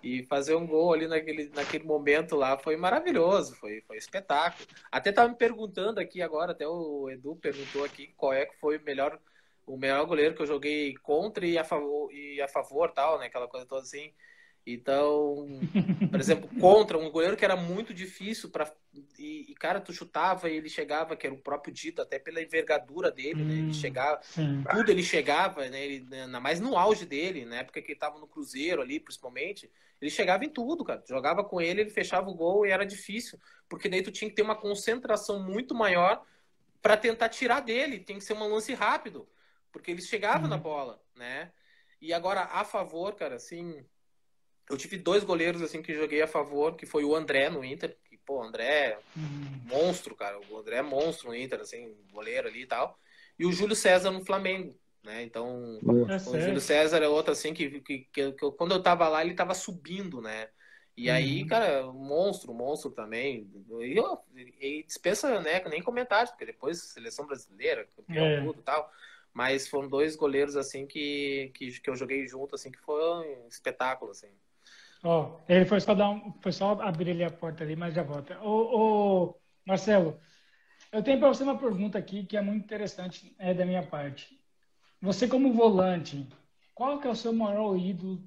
E 0.00 0.22
fazer 0.22 0.54
um 0.54 0.64
gol 0.64 0.92
ali 0.92 1.08
naquele, 1.08 1.48
naquele 1.48 1.82
momento 1.84 2.36
lá 2.36 2.56
foi 2.56 2.76
maravilhoso, 2.76 3.56
foi, 3.56 3.82
foi 3.84 3.96
espetáculo. 3.96 4.64
Até 4.92 5.10
tava 5.10 5.28
me 5.28 5.34
perguntando 5.34 5.98
aqui 5.98 6.22
agora, 6.22 6.52
até 6.52 6.68
o 6.68 7.10
Edu 7.10 7.34
perguntou 7.34 7.84
aqui 7.84 8.14
qual 8.16 8.32
é 8.32 8.46
que 8.46 8.56
foi 8.60 8.78
o 8.78 8.82
melhor 8.84 9.18
o 9.66 9.76
melhor 9.76 10.06
goleiro 10.06 10.34
que 10.34 10.40
eu 10.40 10.46
joguei 10.46 10.94
contra 11.02 11.44
e 11.44 11.58
a 11.58 11.64
favor, 11.64 12.10
e 12.10 12.40
a 12.40 12.48
favor 12.48 12.90
tal, 12.92 13.18
né? 13.18 13.26
Aquela 13.26 13.48
coisa 13.48 13.66
toda 13.66 13.82
assim. 13.82 14.14
Então, 14.72 15.46
por 16.10 16.20
exemplo, 16.20 16.48
contra 16.60 16.98
um 16.98 17.10
goleiro 17.10 17.36
que 17.36 17.44
era 17.44 17.56
muito 17.56 17.92
difícil 17.94 18.50
para 18.50 18.72
e, 19.18 19.46
e, 19.50 19.54
cara, 19.54 19.80
tu 19.80 19.92
chutava 19.92 20.48
e 20.48 20.56
ele 20.56 20.68
chegava, 20.68 21.16
que 21.16 21.26
era 21.26 21.34
o 21.34 21.40
próprio 21.40 21.72
Dito, 21.72 22.02
até 22.02 22.18
pela 22.18 22.42
envergadura 22.42 23.10
dele, 23.10 23.42
hum, 23.42 23.46
né? 23.46 23.54
Ele 23.54 23.68
hum, 23.68 23.72
chegava, 23.72 24.20
sim. 24.22 24.64
tudo 24.70 24.90
ele 24.90 25.02
chegava, 25.02 25.68
né? 25.68 25.84
Ele, 25.84 26.14
ainda 26.14 26.40
mais 26.40 26.60
no 26.60 26.76
auge 26.76 27.06
dele, 27.06 27.44
na 27.44 27.56
época 27.56 27.80
que 27.80 27.92
ele 27.92 27.98
tava 27.98 28.18
no 28.18 28.26
Cruzeiro 28.26 28.82
ali, 28.82 28.98
principalmente, 28.98 29.70
ele 30.00 30.10
chegava 30.10 30.44
em 30.44 30.48
tudo, 30.48 30.84
cara. 30.84 31.02
Jogava 31.06 31.44
com 31.44 31.60
ele, 31.60 31.82
ele 31.82 31.90
fechava 31.90 32.28
o 32.28 32.34
gol 32.34 32.66
e 32.66 32.70
era 32.70 32.84
difícil, 32.84 33.38
porque 33.68 33.88
daí 33.88 34.02
tu 34.02 34.10
tinha 34.10 34.28
que 34.28 34.36
ter 34.36 34.42
uma 34.42 34.56
concentração 34.56 35.42
muito 35.42 35.74
maior 35.74 36.24
para 36.82 36.96
tentar 36.96 37.28
tirar 37.28 37.60
dele, 37.60 38.00
tem 38.00 38.18
que 38.18 38.24
ser 38.24 38.34
um 38.34 38.48
lance 38.48 38.72
rápido 38.74 39.28
porque 39.72 39.90
eles 39.90 40.06
chegavam 40.06 40.42
uhum. 40.42 40.48
na 40.48 40.56
bola, 40.56 41.02
né? 41.14 41.52
E 42.00 42.12
agora, 42.12 42.42
a 42.42 42.64
favor, 42.64 43.14
cara, 43.14 43.36
assim, 43.36 43.84
eu 44.70 44.76
tive 44.76 44.98
dois 44.98 45.24
goleiros, 45.24 45.62
assim, 45.62 45.82
que 45.82 45.94
joguei 45.94 46.22
a 46.22 46.26
favor, 46.26 46.76
que 46.76 46.86
foi 46.86 47.04
o 47.04 47.14
André 47.14 47.48
no 47.48 47.64
Inter, 47.64 47.96
que, 48.04 48.18
pô, 48.18 48.38
o 48.38 48.42
André 48.42 48.98
uhum. 49.16 49.60
monstro, 49.64 50.14
cara, 50.14 50.38
o 50.50 50.58
André 50.58 50.76
é 50.76 50.82
monstro 50.82 51.28
no 51.28 51.34
Inter, 51.34 51.60
assim, 51.60 51.96
goleiro 52.12 52.48
ali 52.48 52.62
e 52.62 52.66
tal, 52.66 52.98
e 53.38 53.46
o 53.46 53.52
Júlio 53.52 53.76
César 53.76 54.10
no 54.10 54.24
Flamengo, 54.24 54.74
né? 55.02 55.22
Então, 55.22 55.78
é 55.82 56.16
o 56.16 56.40
Júlio 56.40 56.60
César 56.60 57.02
é 57.02 57.08
outro, 57.08 57.32
assim, 57.32 57.54
que, 57.54 57.80
que, 57.80 57.98
que, 58.12 58.32
que, 58.32 58.50
quando 58.52 58.72
eu 58.72 58.82
tava 58.82 59.08
lá, 59.08 59.24
ele 59.24 59.34
tava 59.34 59.54
subindo, 59.54 60.20
né? 60.20 60.48
E 60.98 61.08
aí, 61.08 61.42
uhum. 61.42 61.48
cara, 61.48 61.92
monstro, 61.92 62.52
monstro 62.52 62.90
também. 62.90 63.48
E, 63.80 64.00
e 64.60 64.82
dispensa, 64.82 65.40
né, 65.40 65.62
nem 65.70 65.80
comentários, 65.80 66.30
porque 66.30 66.44
depois 66.44 66.82
seleção 66.82 67.24
brasileira, 67.24 67.86
campeão, 67.94 68.26
é. 68.26 68.40
tudo 68.42 68.58
e 68.58 68.62
tal. 68.64 68.92
Mas 69.32 69.68
foram 69.68 69.88
dois 69.88 70.16
goleiros, 70.16 70.56
assim, 70.56 70.88
que, 70.88 71.52
que, 71.54 71.80
que 71.80 71.88
eu 71.88 71.94
joguei 71.94 72.26
junto, 72.26 72.56
assim, 72.56 72.72
que 72.72 72.80
foi 72.80 73.00
um 73.00 73.46
espetáculo, 73.46 74.10
assim. 74.10 74.26
Ó, 75.04 75.22
oh, 75.22 75.40
ele 75.48 75.64
foi 75.64 75.80
só 75.80 75.94
dar 75.94 76.10
um, 76.10 76.32
foi 76.40 76.52
só 76.52 76.72
abrir 76.80 77.10
ali 77.10 77.24
a 77.24 77.30
porta 77.30 77.62
ali, 77.64 77.76
mas 77.76 77.94
já 77.94 78.02
volta. 78.02 78.38
Ô, 78.42 79.28
ô 79.28 79.40
Marcelo, 79.64 80.18
eu 80.92 81.02
tenho 81.02 81.18
para 81.18 81.28
você 81.28 81.42
uma 81.44 81.58
pergunta 81.58 81.98
aqui 81.98 82.24
que 82.24 82.36
é 82.36 82.40
muito 82.40 82.64
interessante 82.64 83.34
é 83.38 83.54
da 83.54 83.64
minha 83.64 83.82
parte. 83.86 84.38
Você 85.00 85.28
como 85.28 85.52
volante, 85.52 86.28
qual 86.74 86.98
que 87.00 87.06
é 87.06 87.10
o 87.10 87.16
seu 87.16 87.32
maior 87.32 87.76
ídolo 87.76 88.20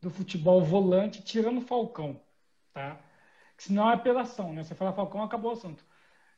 do 0.00 0.10
futebol 0.10 0.62
volante, 0.62 1.22
tirando 1.22 1.58
o 1.58 1.62
Falcão, 1.62 2.20
tá? 2.72 3.00
Senão 3.56 3.90
é 3.90 3.94
apelação, 3.94 4.52
né? 4.52 4.62
Você 4.62 4.74
fala 4.74 4.92
Falcão, 4.92 5.22
acabou 5.22 5.50
o 5.50 5.54
assunto. 5.54 5.84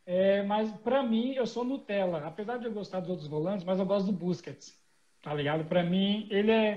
É, 0.07 0.43
mas 0.43 0.71
para 0.79 1.03
mim, 1.03 1.33
eu 1.35 1.47
sou 1.47 1.65
Nutella. 1.65 2.27
Apesar 2.27 2.59
de 2.59 2.67
eu 2.67 2.73
gostar 2.73 3.01
dos 3.01 3.11
outros 3.11 3.29
volantes, 3.29 3.65
mas 3.65 3.79
eu 3.79 3.87
gosto 3.87 4.07
do 4.07 4.13
Busquets. 4.13 4.75
Tá 5.23 5.35
ligado? 5.35 5.65
Para 5.65 5.83
mim, 5.83 6.27
ele 6.31 6.51
é 6.51 6.77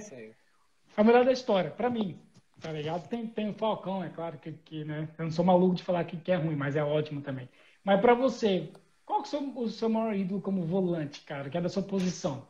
a 0.97 1.03
melhor 1.03 1.23
da 1.23 1.32
história. 1.32 1.71
Para 1.71 1.89
mim, 1.89 2.19
tá 2.62 2.72
ligado? 2.72 3.07
Tem, 3.07 3.26
tem 3.28 3.49
o 3.49 3.53
Falcão, 3.53 4.03
é 4.03 4.09
claro 4.09 4.38
que, 4.38 4.51
que 4.51 4.84
né? 4.86 5.09
Eu 5.18 5.26
não 5.26 5.32
sou 5.32 5.43
maluco 5.43 5.76
de 5.76 5.84
falar 5.84 6.03
que, 6.05 6.18
que 6.18 6.32
é 6.32 6.36
ruim, 6.36 6.55
mas 6.55 6.76
é 6.76 6.84
ótimo 6.84 7.22
também. 7.22 7.49
Mas 7.84 7.99
para 7.99 8.14
você, 8.14 8.70
qual 9.05 9.24
que 9.24 9.36
é 9.36 9.39
o 9.39 9.68
seu 9.68 9.89
maior 9.89 10.16
ídolo 10.16 10.41
como 10.41 10.64
volante, 10.64 11.22
cara? 11.22 11.49
Que 11.49 11.57
é 11.57 11.62
da 11.62 11.70
sua 11.70 11.84
posição? 11.84 12.47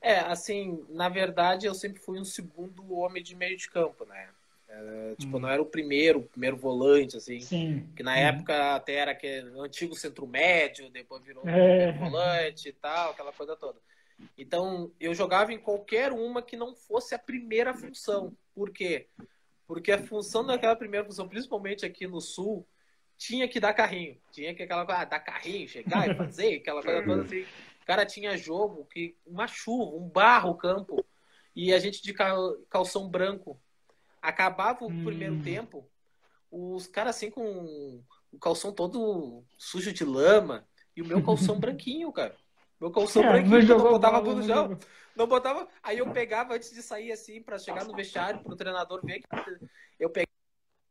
É, 0.00 0.20
assim, 0.20 0.84
na 0.90 1.08
verdade, 1.08 1.66
eu 1.66 1.74
sempre 1.74 2.00
fui 2.00 2.20
um 2.20 2.24
segundo 2.24 2.92
homem 2.94 3.22
de 3.22 3.34
meio 3.34 3.56
de 3.56 3.68
campo, 3.68 4.04
né? 4.04 4.28
Era, 4.68 5.16
tipo, 5.16 5.38
hum. 5.38 5.40
não 5.40 5.48
era 5.48 5.62
o 5.62 5.66
primeiro, 5.66 6.20
o 6.20 6.22
primeiro 6.22 6.56
volante, 6.56 7.16
assim. 7.16 7.40
Sim. 7.40 7.88
Que 7.96 8.02
na 8.02 8.12
hum. 8.12 8.18
época 8.18 8.74
até 8.74 8.94
era 8.94 9.12
aquele 9.12 9.58
antigo 9.58 9.96
centro 9.96 10.26
médio, 10.26 10.90
depois 10.90 11.24
virou 11.24 11.42
é. 11.48 11.92
volante 11.92 12.68
e 12.68 12.72
tal, 12.72 13.10
aquela 13.10 13.32
coisa 13.32 13.56
toda. 13.56 13.80
Então, 14.36 14.90
eu 15.00 15.14
jogava 15.14 15.52
em 15.52 15.58
qualquer 15.58 16.12
uma 16.12 16.42
que 16.42 16.56
não 16.56 16.74
fosse 16.74 17.14
a 17.14 17.18
primeira 17.18 17.72
função. 17.72 18.32
Por 18.58 18.70
quê? 18.70 19.06
Porque 19.68 19.92
a 19.92 20.02
função 20.04 20.44
daquela 20.44 20.74
primeira 20.74 21.06
função, 21.06 21.28
principalmente 21.28 21.86
aqui 21.86 22.08
no 22.08 22.20
Sul, 22.20 22.66
tinha 23.16 23.46
que 23.46 23.60
dar 23.60 23.72
carrinho. 23.72 24.20
Tinha 24.32 24.52
que 24.52 24.64
aquela 24.64 24.84
coisa, 24.84 25.02
ah, 25.02 25.04
dar 25.04 25.20
carrinho, 25.20 25.68
chegar 25.68 26.10
e 26.10 26.14
fazer, 26.16 26.56
aquela 26.56 26.82
coisa 26.82 27.04
toda 27.04 27.22
assim. 27.22 27.42
O 27.42 27.86
cara 27.86 28.04
tinha 28.04 28.36
jogo 28.36 28.84
que 28.86 29.16
uma 29.24 29.46
chuva, 29.46 29.96
um 29.96 30.08
barro, 30.08 30.56
campo, 30.56 31.04
e 31.54 31.72
a 31.72 31.78
gente 31.78 32.02
de 32.02 32.12
calção 32.68 33.08
branco 33.08 33.60
Acabava 34.20 34.84
o 34.84 34.88
hum. 34.88 35.04
primeiro 35.04 35.40
tempo, 35.42 35.88
os 36.50 36.88
caras 36.88 37.14
assim 37.14 37.30
com 37.30 38.02
o 38.32 38.38
calção 38.40 38.72
todo 38.72 39.44
sujo 39.56 39.92
de 39.92 40.04
lama 40.04 40.66
e 40.96 41.02
o 41.02 41.06
meu 41.06 41.22
calção 41.22 41.56
branquinho, 41.60 42.12
cara. 42.12 42.36
Meu 42.80 42.90
calção 42.90 43.22
é, 43.22 43.32
branquinho, 43.32 43.66
não, 43.66 43.78
não 43.78 43.90
botava 43.90 44.20
bola 44.20 44.36
no 44.36 44.46
chão. 44.46 44.78
Não 45.16 45.26
botava. 45.26 45.68
Aí 45.82 45.98
eu 45.98 46.10
pegava 46.12 46.54
antes 46.54 46.72
de 46.72 46.82
sair 46.82 47.10
assim, 47.10 47.42
para 47.42 47.58
chegar 47.58 47.84
no 47.84 47.94
vestiário, 47.94 48.40
pro 48.40 48.54
treinador 48.54 49.00
ver 49.04 49.20
que 49.20 49.26
eu 49.98 50.08
pegava. 50.08 50.28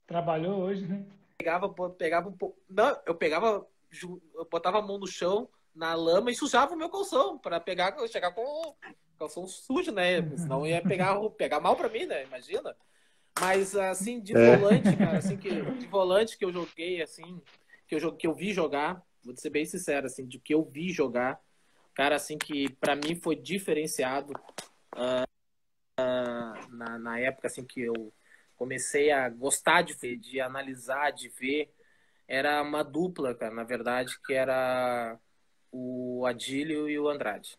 Trabalhou 0.05 0.61
hoje, 0.61 0.85
né? 0.85 1.05
Pegava, 1.37 1.69
pegava 1.91 2.29
um 2.29 2.33
pouco. 2.33 2.57
Não, 2.69 2.99
eu 3.05 3.15
pegava, 3.15 3.65
eu 4.01 4.47
botava 4.51 4.79
a 4.79 4.81
mão 4.81 4.97
no 4.97 5.07
chão, 5.07 5.49
na 5.73 5.93
lama 5.93 6.31
e 6.31 6.35
sujava 6.35 6.73
o 6.73 6.77
meu 6.77 6.89
calção 6.89 7.37
para 7.37 7.59
pegar, 7.59 7.95
chegar 8.07 8.31
com 8.31 8.41
o 8.41 8.75
calção 9.17 9.47
sujo, 9.47 9.91
né? 9.91 10.21
Senão 10.37 10.65
ia 10.65 10.81
pegar, 10.81 11.17
pegar 11.31 11.59
mal 11.59 11.75
para 11.75 11.89
mim, 11.89 12.05
né? 12.05 12.23
Imagina. 12.25 12.75
Mas 13.39 13.75
assim, 13.75 14.19
de 14.19 14.35
é. 14.35 14.57
volante, 14.57 14.95
cara, 14.97 15.17
assim, 15.19 15.37
que, 15.37 15.49
de 15.49 15.87
volante 15.87 16.37
que 16.37 16.43
eu 16.43 16.51
joguei, 16.51 17.01
assim, 17.01 17.41
que 17.87 17.95
eu, 17.95 18.15
que 18.15 18.27
eu 18.27 18.33
vi 18.33 18.51
jogar, 18.51 19.01
vou 19.23 19.35
ser 19.37 19.49
bem 19.49 19.65
sincero, 19.65 20.07
assim, 20.07 20.25
de 20.25 20.39
que 20.39 20.53
eu 20.53 20.63
vi 20.63 20.91
jogar, 20.91 21.39
cara, 21.97 22.15
assim, 22.15 22.37
que 22.37 22.69
para 22.75 22.95
mim 22.95 23.15
foi 23.15 23.35
diferenciado 23.35 24.31
uh, 24.95 25.23
uh, 25.99 26.67
na, 26.69 26.99
na 26.99 27.19
época, 27.19 27.47
assim, 27.47 27.65
que 27.65 27.81
eu 27.81 28.13
comecei 28.55 29.09
a 29.09 29.27
gostar 29.29 29.81
de 29.81 29.95
ver, 29.95 30.15
de 30.15 30.39
analisar, 30.39 31.09
de 31.09 31.27
ver, 31.27 31.73
era 32.27 32.61
uma 32.61 32.83
dupla, 32.83 33.33
cara, 33.33 33.51
na 33.51 33.63
verdade, 33.63 34.15
que 34.23 34.31
era 34.31 35.17
o 35.71 36.23
Adílio 36.27 36.87
e 36.87 36.99
o 36.99 37.09
Andrade. 37.09 37.57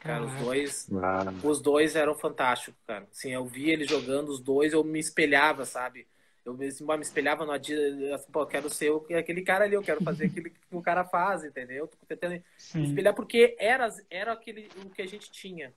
Cara, 0.00 0.24
os 0.24 0.34
dois, 0.34 0.90
ah. 0.94 1.32
os 1.44 1.60
dois 1.60 1.94
eram 1.94 2.14
fantásticos, 2.16 2.80
cara. 2.88 3.06
Assim, 3.08 3.32
eu 3.32 3.46
vi 3.46 3.70
ele 3.70 3.84
jogando 3.84 4.30
os 4.30 4.40
dois, 4.40 4.72
eu 4.72 4.82
me 4.82 4.98
espelhava, 4.98 5.64
sabe? 5.64 6.08
Eu 6.44 6.54
me, 6.54 6.66
me 6.66 7.02
espelhava 7.02 7.44
no 7.44 7.52
Adidas, 7.52 8.12
assim, 8.12 8.32
pô, 8.32 8.46
quero 8.46 8.70
ser 8.70 8.92
aquele 9.16 9.42
cara 9.42 9.64
ali, 9.64 9.74
eu 9.74 9.82
quero 9.82 10.02
fazer 10.02 10.26
aquilo 10.26 10.50
que 10.50 10.56
o 10.70 10.82
cara 10.82 11.04
faz, 11.04 11.44
entendeu? 11.44 11.86
Tô 11.86 11.96
tentando 12.06 12.42
me 12.74 12.86
espelhar 12.86 13.14
porque 13.14 13.56
era, 13.58 13.88
era 14.08 14.32
aquele, 14.32 14.68
o 14.84 14.90
que 14.90 15.02
a 15.02 15.06
gente 15.06 15.30
tinha. 15.30 15.72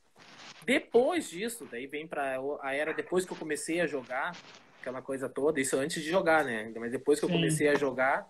Depois 0.65 1.29
disso, 1.29 1.67
daí 1.69 1.85
vem 1.85 2.07
para 2.07 2.39
a 2.61 2.73
era 2.73 2.93
depois 2.93 3.25
que 3.25 3.33
eu 3.33 3.37
comecei 3.37 3.81
a 3.81 3.87
jogar, 3.87 4.35
aquela 4.79 5.01
coisa 5.01 5.27
toda, 5.27 5.59
isso 5.59 5.75
antes 5.77 6.01
de 6.01 6.09
jogar, 6.09 6.45
né? 6.45 6.71
Mas 6.77 6.91
depois 6.91 7.19
que 7.19 7.25
eu 7.25 7.29
comecei 7.29 7.67
a 7.67 7.75
jogar, 7.75 8.25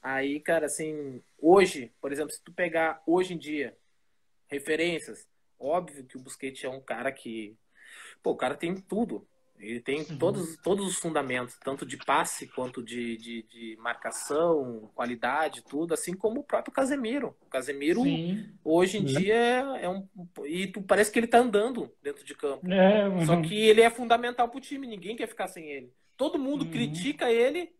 aí, 0.00 0.38
cara, 0.38 0.66
assim, 0.66 1.20
hoje, 1.38 1.92
por 2.00 2.12
exemplo, 2.12 2.32
se 2.32 2.42
tu 2.42 2.52
pegar 2.52 3.02
hoje 3.06 3.34
em 3.34 3.38
dia 3.38 3.76
referências, 4.48 5.26
Óbvio 5.62 6.04
que 6.04 6.16
o 6.16 6.20
Busquets 6.20 6.64
é 6.64 6.68
um 6.68 6.80
cara 6.80 7.12
que. 7.12 7.56
Pô, 8.20 8.32
o 8.32 8.36
cara 8.36 8.56
tem 8.56 8.74
tudo. 8.74 9.26
Ele 9.62 9.78
tem 9.78 10.00
uhum. 10.00 10.18
todos, 10.18 10.56
todos 10.56 10.88
os 10.88 10.96
fundamentos, 10.96 11.56
tanto 11.62 11.86
de 11.86 11.96
passe 11.96 12.48
quanto 12.48 12.82
de, 12.82 13.16
de, 13.16 13.42
de, 13.44 13.76
marcação, 13.78 14.90
qualidade, 14.92 15.62
tudo, 15.62 15.94
assim 15.94 16.14
como 16.14 16.40
o 16.40 16.44
próprio 16.44 16.74
Casemiro. 16.74 17.36
O 17.40 17.48
Casemiro, 17.48 18.02
Sim. 18.02 18.44
hoje 18.64 18.98
em 18.98 19.04
dia, 19.04 19.36
é 19.80 19.88
um. 19.88 20.08
E 20.44 20.66
tu, 20.66 20.82
parece 20.82 21.12
que 21.12 21.18
ele 21.20 21.28
tá 21.28 21.38
andando 21.38 21.88
dentro 22.02 22.24
de 22.24 22.34
campo. 22.34 22.68
É, 22.72 23.08
uhum. 23.08 23.24
Só 23.24 23.40
que 23.40 23.54
ele 23.54 23.82
é 23.82 23.88
fundamental 23.88 24.48
pro 24.48 24.60
time, 24.60 24.84
ninguém 24.84 25.14
quer 25.14 25.28
ficar 25.28 25.46
sem 25.46 25.70
ele. 25.70 25.92
Todo 26.16 26.40
mundo 26.40 26.64
uhum. 26.64 26.70
critica 26.72 27.30
ele, 27.30 27.72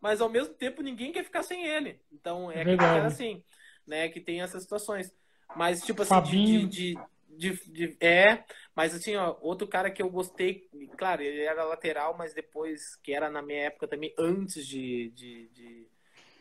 mas 0.00 0.22
ao 0.22 0.30
mesmo 0.30 0.54
tempo 0.54 0.82
ninguém 0.82 1.12
quer 1.12 1.22
ficar 1.22 1.42
sem 1.42 1.66
ele. 1.66 2.00
Então 2.10 2.50
é, 2.50 2.62
é 2.62 3.00
assim, 3.00 3.42
né? 3.86 4.08
Que 4.08 4.20
tem 4.20 4.40
essas 4.40 4.62
situações. 4.62 5.12
Mas, 5.54 5.82
tipo 5.82 6.02
assim, 6.02 6.20
de, 6.22 6.66
de, 6.66 6.98
de, 7.36 7.52
de, 7.70 7.96
é, 8.00 8.44
mas 8.74 8.94
assim, 8.94 9.16
ó, 9.16 9.36
outro 9.40 9.66
cara 9.66 9.90
que 9.90 10.02
eu 10.02 10.08
gostei, 10.08 10.68
claro, 10.96 11.22
ele 11.22 11.42
era 11.42 11.64
lateral, 11.64 12.16
mas 12.16 12.34
depois, 12.34 12.96
que 12.96 13.12
era 13.12 13.30
na 13.30 13.42
minha 13.42 13.64
época 13.64 13.86
também, 13.86 14.14
antes 14.18 14.66
de. 14.66 15.10
de, 15.10 15.48
de 15.48 15.86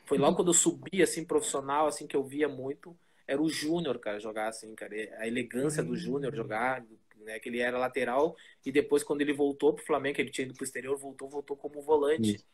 foi 0.06 0.18
logo 0.18 0.36
quando 0.36 0.50
eu 0.50 0.54
subi, 0.54 1.02
assim, 1.02 1.26
profissional, 1.26 1.88
assim, 1.88 2.06
que 2.06 2.16
eu 2.16 2.24
via 2.24 2.48
muito, 2.48 2.96
era 3.28 3.42
o 3.42 3.50
Júnior, 3.50 3.98
cara, 4.00 4.20
jogar 4.20 4.48
assim, 4.48 4.74
cara. 4.76 4.96
A 5.18 5.28
elegância 5.28 5.84
do 5.84 5.96
Júnior 5.96 6.32
uhum. 6.32 6.38
jogar, 6.38 6.86
né? 7.18 7.40
Que 7.40 7.50
ele 7.50 7.60
era 7.60 7.78
lateral, 7.78 8.36
e 8.66 8.72
depois, 8.72 9.04
quando 9.04 9.22
ele 9.22 9.34
voltou 9.34 9.74
pro 9.74 9.86
Flamengo, 9.86 10.22
ele 10.22 10.30
tinha 10.30 10.46
ido 10.46 10.54
pro 10.54 10.64
exterior, 10.64 10.96
voltou, 10.98 11.28
voltou 11.28 11.58
como 11.58 11.82
volante. 11.82 12.46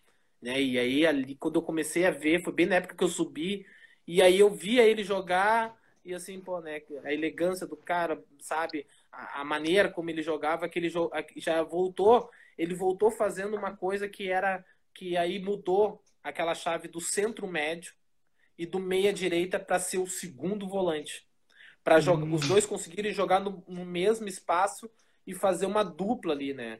Né? 0.41 0.61
E 0.61 0.79
aí, 0.79 1.05
ali, 1.05 1.35
quando 1.35 1.57
eu 1.57 1.61
comecei 1.61 2.05
a 2.05 2.11
ver, 2.11 2.41
foi 2.41 2.53
bem 2.53 2.65
na 2.65 2.75
época 2.75 2.95
que 2.95 3.03
eu 3.03 3.09
subi, 3.09 3.65
e 4.07 4.21
aí 4.21 4.39
eu 4.39 4.49
via 4.49 4.83
ele 4.83 5.03
jogar 5.03 5.79
e 6.03 6.13
assim, 6.13 6.39
pô, 6.39 6.59
né, 6.59 6.81
a 7.03 7.13
elegância 7.13 7.67
do 7.67 7.77
cara, 7.77 8.23
sabe? 8.39 8.87
A, 9.11 9.41
a 9.41 9.43
maneira 9.43 9.89
como 9.89 10.09
ele 10.09 10.21
jogava, 10.21 10.67
que 10.67 10.79
ele 10.79 10.91
já 11.35 11.61
voltou, 11.63 12.29
ele 12.57 12.73
voltou 12.73 13.11
fazendo 13.11 13.55
uma 13.55 13.75
coisa 13.75 14.07
que 14.07 14.29
era 14.29 14.63
que 14.93 15.15
aí 15.15 15.39
mudou 15.39 16.03
aquela 16.23 16.53
chave 16.53 16.87
do 16.87 16.99
centro 16.99 17.47
médio 17.47 17.93
e 18.57 18.65
do 18.65 18.79
meia 18.79 19.13
direita 19.13 19.59
para 19.59 19.79
ser 19.79 19.97
o 19.97 20.07
segundo 20.07 20.67
volante. 20.67 21.25
Para 21.83 21.97
hum. 22.11 22.33
os 22.33 22.47
dois 22.47 22.65
conseguirem 22.65 23.11
jogar 23.11 23.39
no, 23.39 23.63
no, 23.67 23.85
mesmo 23.85 24.27
espaço 24.27 24.89
e 25.25 25.33
fazer 25.33 25.65
uma 25.65 25.83
dupla 25.83 26.33
ali, 26.33 26.53
né? 26.53 26.79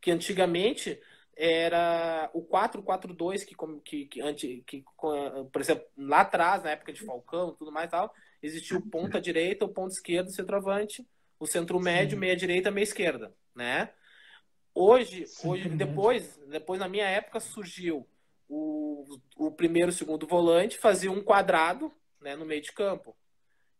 Que 0.00 0.10
antigamente 0.10 1.00
era 1.34 2.28
o 2.34 2.42
4-4-2 2.42 3.44
que, 3.44 3.56
que, 3.82 4.06
que, 4.06 4.62
que, 4.62 4.84
por 4.98 5.60
exemplo, 5.60 5.86
lá 5.96 6.20
atrás, 6.20 6.62
na 6.62 6.72
época 6.72 6.92
de 6.92 7.04
Falcão 7.04 7.54
tudo 7.54 7.72
mais 7.72 7.90
tal, 7.90 8.14
existia 8.42 8.76
o 8.76 8.82
ponta 8.82 9.20
direita, 9.20 9.64
o 9.64 9.68
ponta 9.68 9.94
esquerda, 9.94 10.30
o 10.30 10.32
centroavante, 10.32 11.06
o 11.38 11.46
centro 11.46 11.78
médio, 11.80 12.16
Sim. 12.16 12.20
meia 12.20 12.36
direita, 12.36 12.70
meia 12.70 12.84
esquerda, 12.84 13.34
né? 13.54 13.92
Hoje, 14.74 15.26
Sim, 15.26 15.48
hoje 15.48 15.68
depois, 15.68 16.38
depois 16.48 16.80
na 16.80 16.88
minha 16.88 17.06
época 17.06 17.40
surgiu 17.40 18.08
o, 18.48 19.18
o 19.36 19.50
primeiro, 19.50 19.90
o 19.90 19.92
segundo 19.92 20.26
volante, 20.26 20.78
fazia 20.78 21.10
um 21.10 21.22
quadrado, 21.22 21.92
né, 22.20 22.36
no 22.36 22.46
meio 22.46 22.62
de 22.62 22.72
campo. 22.72 23.16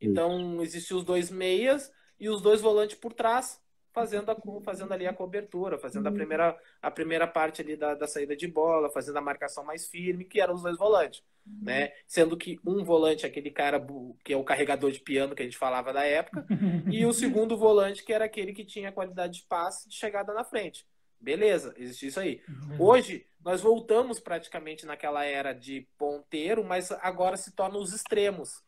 Então 0.00 0.60
existiam 0.62 0.98
os 0.98 1.04
dois 1.04 1.30
meias 1.30 1.92
e 2.18 2.28
os 2.28 2.42
dois 2.42 2.60
volantes 2.60 2.96
por 2.96 3.12
trás, 3.12 3.61
fazendo, 3.92 4.30
a, 4.30 4.36
fazendo 4.64 4.92
ali 4.92 5.06
a 5.06 5.12
cobertura, 5.12 5.78
fazendo 5.78 6.06
a 6.06 6.10
uhum. 6.10 6.16
primeira, 6.16 6.58
a 6.80 6.90
primeira 6.90 7.26
parte 7.26 7.60
ali 7.60 7.76
da, 7.76 7.94
da 7.94 8.06
saída 8.06 8.34
de 8.34 8.48
bola, 8.48 8.90
fazendo 8.90 9.18
a 9.18 9.22
marcação 9.22 9.64
mais 9.64 9.86
firme, 9.86 10.24
que 10.24 10.40
eram 10.40 10.54
os 10.54 10.62
dois 10.62 10.76
volantes. 10.76 11.22
Uhum. 11.46 11.60
Né? 11.62 11.92
Sendo 12.06 12.36
que 12.36 12.58
um 12.66 12.84
volante, 12.84 13.26
aquele 13.26 13.50
cara 13.50 13.84
que 14.24 14.32
é 14.32 14.36
o 14.36 14.44
carregador 14.44 14.90
de 14.90 15.00
piano 15.00 15.34
que 15.34 15.42
a 15.42 15.44
gente 15.44 15.58
falava 15.58 15.92
da 15.92 16.04
época, 16.04 16.46
e 16.90 17.04
o 17.04 17.12
segundo 17.14 17.56
volante, 17.56 18.04
que 18.04 18.12
era 18.12 18.24
aquele 18.24 18.52
que 18.52 18.64
tinha 18.64 18.92
qualidade 18.92 19.40
de 19.40 19.46
passe 19.46 19.88
de 19.88 19.94
chegada 19.94 20.32
na 20.32 20.44
frente. 20.44 20.86
Beleza, 21.20 21.72
existe 21.76 22.06
isso 22.08 22.18
aí. 22.18 22.42
Uhum. 22.48 22.86
Hoje, 22.86 23.26
nós 23.44 23.60
voltamos 23.60 24.18
praticamente 24.18 24.84
naquela 24.84 25.24
era 25.24 25.52
de 25.52 25.86
ponteiro, 25.96 26.64
mas 26.64 26.90
agora 26.90 27.36
se 27.36 27.52
torna 27.52 27.78
os 27.78 27.92
extremos. 27.92 28.62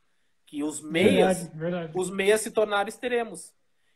Que 0.47 0.63
os 0.63 0.81
meias, 0.81 1.49
verdade, 1.49 1.59
verdade. 1.59 1.93
os 1.97 2.11
meias 2.11 2.41
se 2.43 2.51
tornaram 2.51 2.89
extremos. 2.89 3.53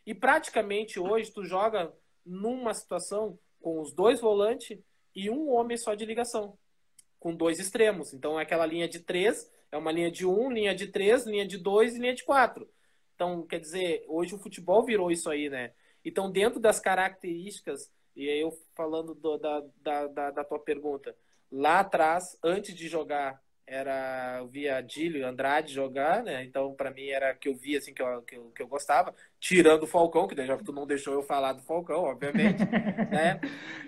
E 0.09 0.15
praticamente 0.15 0.99
hoje 0.99 1.31
tu 1.31 1.45
joga 1.45 1.93
numa 2.25 2.73
situação 2.73 3.37
com 3.61 3.79
os 3.79 3.93
dois 3.93 4.19
volantes 4.19 4.79
e 5.13 5.29
um 5.29 5.51
homem 5.51 5.77
só 5.77 5.93
de 5.93 6.03
ligação, 6.03 6.57
com 7.19 7.35
dois 7.35 7.59
extremos. 7.59 8.11
Então 8.11 8.39
é 8.39 8.41
aquela 8.41 8.65
linha 8.65 8.89
de 8.89 9.01
três, 9.01 9.47
é 9.71 9.77
uma 9.77 9.91
linha 9.91 10.09
de 10.09 10.25
um, 10.25 10.51
linha 10.51 10.73
de 10.73 10.87
três, 10.87 11.27
linha 11.27 11.45
de 11.45 11.59
dois 11.59 11.93
e 11.93 11.99
linha 11.99 12.15
de 12.15 12.23
quatro. 12.23 12.67
Então, 13.13 13.45
quer 13.45 13.59
dizer, 13.59 14.03
hoje 14.07 14.33
o 14.33 14.39
futebol 14.39 14.83
virou 14.83 15.11
isso 15.11 15.29
aí, 15.29 15.47
né? 15.47 15.73
Então, 16.03 16.31
dentro 16.31 16.59
das 16.59 16.79
características, 16.79 17.91
e 18.15 18.27
aí 18.27 18.39
eu 18.39 18.51
falando 18.73 19.13
do, 19.13 19.37
da, 19.37 19.63
da, 19.75 20.07
da, 20.07 20.31
da 20.31 20.43
tua 20.43 20.57
pergunta, 20.57 21.15
lá 21.51 21.81
atrás, 21.81 22.35
antes 22.43 22.73
de 22.73 22.87
jogar 22.87 23.39
era 23.69 24.37
eu 24.39 24.47
via 24.47 24.81
Dílio 24.81 25.27
Andrade 25.27 25.71
jogar, 25.71 26.23
né? 26.23 26.43
Então, 26.43 26.73
para 26.73 26.89
mim, 26.89 27.07
era 27.07 27.35
que 27.35 27.47
eu 27.47 27.53
via, 27.55 27.77
assim, 27.77 27.93
que 27.93 28.01
eu, 28.01 28.21
que 28.23 28.35
eu, 28.35 28.49
que 28.49 28.63
eu 28.63 28.67
gostava, 28.67 29.13
tirando 29.39 29.83
o 29.83 29.87
Falcão, 29.87 30.27
que 30.27 30.45
já 30.45 30.57
tu 30.57 30.73
não 30.73 30.87
deixou 30.87 31.13
eu 31.13 31.21
falar 31.21 31.53
do 31.53 31.61
Falcão, 31.61 32.03
obviamente, 32.03 32.59
né? 33.11 33.39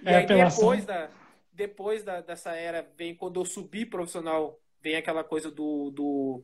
E 0.03 0.09
é, 0.09 0.15
aí, 0.17 0.25
depois, 0.27 0.85
da, 0.85 1.09
depois 1.51 2.03
da, 2.03 2.21
dessa 2.21 2.55
era, 2.55 2.87
vem 2.95 3.15
quando 3.15 3.39
eu 3.39 3.45
subi 3.45 3.83
profissional, 3.83 4.59
vem 4.81 4.95
aquela 4.95 5.23
coisa 5.23 5.49
do, 5.49 5.89
do, 5.89 6.43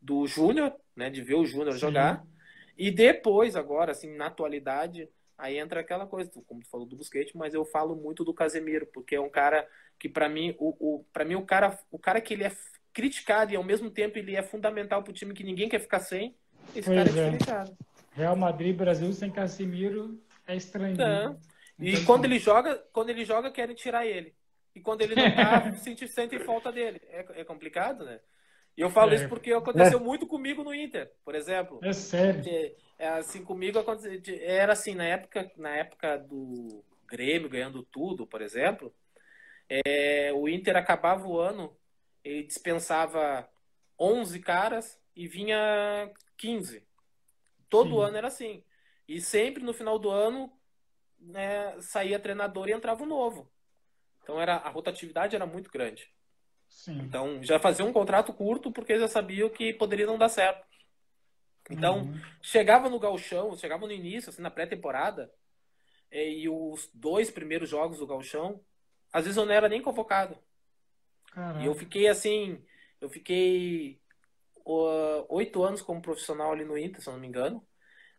do 0.00 0.26
Júnior, 0.26 0.74
né? 0.96 1.10
De 1.10 1.20
ver 1.20 1.34
o 1.34 1.44
Júnior 1.44 1.76
jogar. 1.76 2.24
E 2.76 2.90
depois, 2.90 3.54
agora, 3.54 3.92
assim, 3.92 4.16
na 4.16 4.26
atualidade, 4.26 5.10
aí 5.36 5.58
entra 5.58 5.80
aquela 5.80 6.06
coisa, 6.06 6.30
como 6.46 6.62
tu 6.62 6.70
falou 6.70 6.86
do 6.86 6.96
Busquets, 6.96 7.34
mas 7.34 7.52
eu 7.52 7.66
falo 7.66 7.94
muito 7.94 8.24
do 8.24 8.32
Casemiro, 8.32 8.86
porque 8.86 9.16
é 9.16 9.20
um 9.20 9.28
cara 9.28 9.68
que 9.98 10.08
para 10.08 10.28
mim 10.28 10.54
o, 10.58 10.76
o 10.78 11.04
para 11.12 11.24
mim 11.24 11.34
o 11.34 11.44
cara 11.44 11.76
o 11.90 11.98
cara 11.98 12.20
que 12.20 12.32
ele 12.32 12.44
é 12.44 12.52
criticado 12.98 13.52
e 13.52 13.56
ao 13.56 13.62
mesmo 13.62 13.88
tempo 13.88 14.18
ele 14.18 14.34
é 14.34 14.42
fundamental 14.42 15.04
para 15.04 15.12
o 15.12 15.14
time 15.14 15.32
que 15.32 15.44
ninguém 15.44 15.68
quer 15.68 15.78
ficar 15.78 16.00
sem. 16.00 16.34
Esse 16.74 16.90
pois 16.90 16.96
cara 16.96 16.98
é, 16.98 17.02
é 17.02 17.04
diferenciado. 17.04 17.76
Real 18.10 18.34
Madrid, 18.34 18.76
Brasil 18.76 19.12
sem 19.12 19.30
Casimiro 19.30 20.20
é 20.44 20.56
estranho. 20.56 20.96
Né? 20.96 21.36
E 21.78 22.04
quando 22.04 22.24
ele 22.24 22.40
joga, 22.40 22.76
quando 22.92 23.10
ele 23.10 23.24
joga, 23.24 23.52
querem 23.52 23.76
tirar 23.76 24.04
ele. 24.04 24.34
E 24.74 24.80
quando 24.80 25.02
ele 25.02 25.14
não 25.14 25.30
tá, 25.32 25.72
sente, 25.78 26.08
sentem 26.08 26.40
falta 26.40 26.72
dele. 26.72 27.00
É, 27.08 27.40
é 27.40 27.44
complicado, 27.44 28.04
né? 28.04 28.18
E 28.76 28.80
eu 28.80 28.90
falo 28.90 29.12
é. 29.12 29.14
isso 29.14 29.28
porque 29.28 29.52
aconteceu 29.52 30.00
muito 30.00 30.26
comigo 30.26 30.64
no 30.64 30.74
Inter, 30.74 31.12
por 31.24 31.36
exemplo. 31.36 31.78
É 31.84 31.92
sério. 31.92 32.42
É, 32.98 33.08
assim, 33.10 33.44
comigo 33.44 33.78
era 34.40 34.72
assim, 34.72 34.96
na 34.96 35.04
época, 35.04 35.50
na 35.56 35.70
época 35.70 36.16
do, 36.18 36.82
Grêmio 37.08 37.48
ganhando 37.48 37.82
tudo, 37.82 38.26
por 38.26 38.42
exemplo, 38.42 38.94
é, 39.68 40.30
o 40.34 40.48
Inter 40.48 40.76
acabava 40.76 41.26
o 41.26 41.40
ano, 41.40 41.74
ele 42.24 42.42
dispensava 42.42 43.48
11 43.98 44.40
caras 44.40 45.00
e 45.14 45.26
vinha 45.26 46.10
15. 46.36 46.86
Todo 47.68 47.90
Sim. 47.90 48.02
ano 48.02 48.16
era 48.16 48.28
assim. 48.28 48.64
E 49.06 49.20
sempre 49.20 49.62
no 49.62 49.72
final 49.72 49.98
do 49.98 50.10
ano 50.10 50.52
né, 51.18 51.80
saía 51.80 52.18
treinador 52.18 52.68
e 52.68 52.72
entrava 52.72 53.02
um 53.02 53.06
novo. 53.06 53.50
Então 54.22 54.40
era 54.40 54.56
a 54.56 54.68
rotatividade 54.68 55.34
era 55.34 55.46
muito 55.46 55.70
grande. 55.70 56.10
Sim. 56.68 56.98
Então 57.00 57.42
já 57.42 57.58
fazia 57.58 57.84
um 57.84 57.92
contrato 57.92 58.32
curto 58.32 58.70
porque 58.70 58.98
já 58.98 59.08
sabia 59.08 59.48
que 59.50 59.72
poderia 59.72 60.06
não 60.06 60.18
dar 60.18 60.28
certo. 60.28 60.66
Então 61.70 62.00
uhum. 62.00 62.20
chegava 62.42 62.88
no 62.88 62.98
galchão, 62.98 63.56
chegava 63.56 63.86
no 63.86 63.92
início, 63.92 64.30
assim, 64.30 64.42
na 64.42 64.50
pré-temporada, 64.50 65.32
e 66.10 66.48
os 66.48 66.90
dois 66.94 67.30
primeiros 67.30 67.68
jogos 67.68 67.98
do 67.98 68.06
galchão, 68.06 68.60
às 69.12 69.24
vezes 69.24 69.36
eu 69.36 69.44
não 69.44 69.52
era 69.52 69.68
nem 69.68 69.82
convocado. 69.82 70.38
Caraca. 71.38 71.62
E 71.62 71.66
eu 71.66 71.74
fiquei 71.76 72.08
assim, 72.08 72.60
eu 73.00 73.08
fiquei 73.08 74.00
oito 75.28 75.62
anos 75.62 75.80
como 75.80 76.02
profissional 76.02 76.50
ali 76.50 76.64
no 76.64 76.76
Inter, 76.76 77.00
se 77.00 77.08
eu 77.08 77.12
não 77.12 77.20
me 77.20 77.28
engano. 77.28 77.64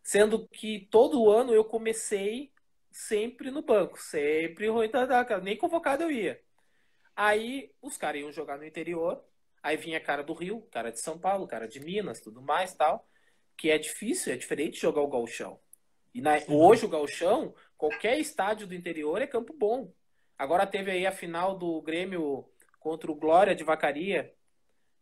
Sendo 0.01 0.47
que 0.47 0.87
todo 0.89 1.29
ano 1.29 1.53
eu 1.53 1.65
comecei 1.65 2.53
sempre 2.89 3.51
no 3.51 3.61
banco, 3.61 3.99
sempre 3.99 4.67
nem 5.43 5.57
convocado 5.57 6.03
eu 6.03 6.11
ia. 6.11 6.41
Aí 7.13 7.73
os 7.81 7.97
caras 7.97 8.21
iam 8.21 8.31
jogar 8.31 8.57
no 8.57 8.65
interior, 8.65 9.21
aí 9.61 9.75
vinha 9.75 9.99
cara 9.99 10.23
do 10.23 10.33
Rio, 10.33 10.61
cara 10.71 10.89
de 10.89 11.01
São 11.01 11.19
Paulo, 11.19 11.45
cara 11.45 11.67
de 11.67 11.81
Minas, 11.81 12.21
tudo 12.21 12.41
mais 12.41 12.73
tal, 12.73 13.05
que 13.57 13.69
é 13.69 13.77
difícil, 13.77 14.31
é 14.31 14.37
diferente 14.37 14.79
jogar 14.79 15.01
o 15.01 15.09
galchão. 15.09 15.59
E 16.13 16.21
na, 16.21 16.39
hoje 16.47 16.85
o 16.85 16.89
galchão, 16.89 17.53
qualquer 17.77 18.17
estádio 18.17 18.65
do 18.65 18.73
interior 18.73 19.21
é 19.21 19.27
campo 19.27 19.53
bom. 19.53 19.93
Agora 20.37 20.65
teve 20.65 20.89
aí 20.89 21.05
a 21.05 21.11
final 21.11 21.57
do 21.57 21.81
Grêmio 21.81 22.49
contra 22.79 23.11
o 23.11 23.15
Glória 23.15 23.55
de 23.55 23.63
Vacaria, 23.63 24.33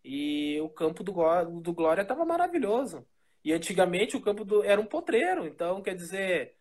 e 0.03 0.59
o 0.61 0.69
campo 0.69 1.03
do, 1.03 1.13
do 1.59 1.73
Glória 1.73 2.01
estava 2.01 2.23
maravilhoso. 2.23 3.05
E 3.43 3.53
antigamente 3.53 4.15
o 4.15 4.21
campo 4.21 4.43
do, 4.43 4.63
era 4.63 4.79
um 4.79 4.85
potreiro, 4.85 5.45
então 5.45 5.81
quer 5.81 5.95
dizer, 5.95 6.55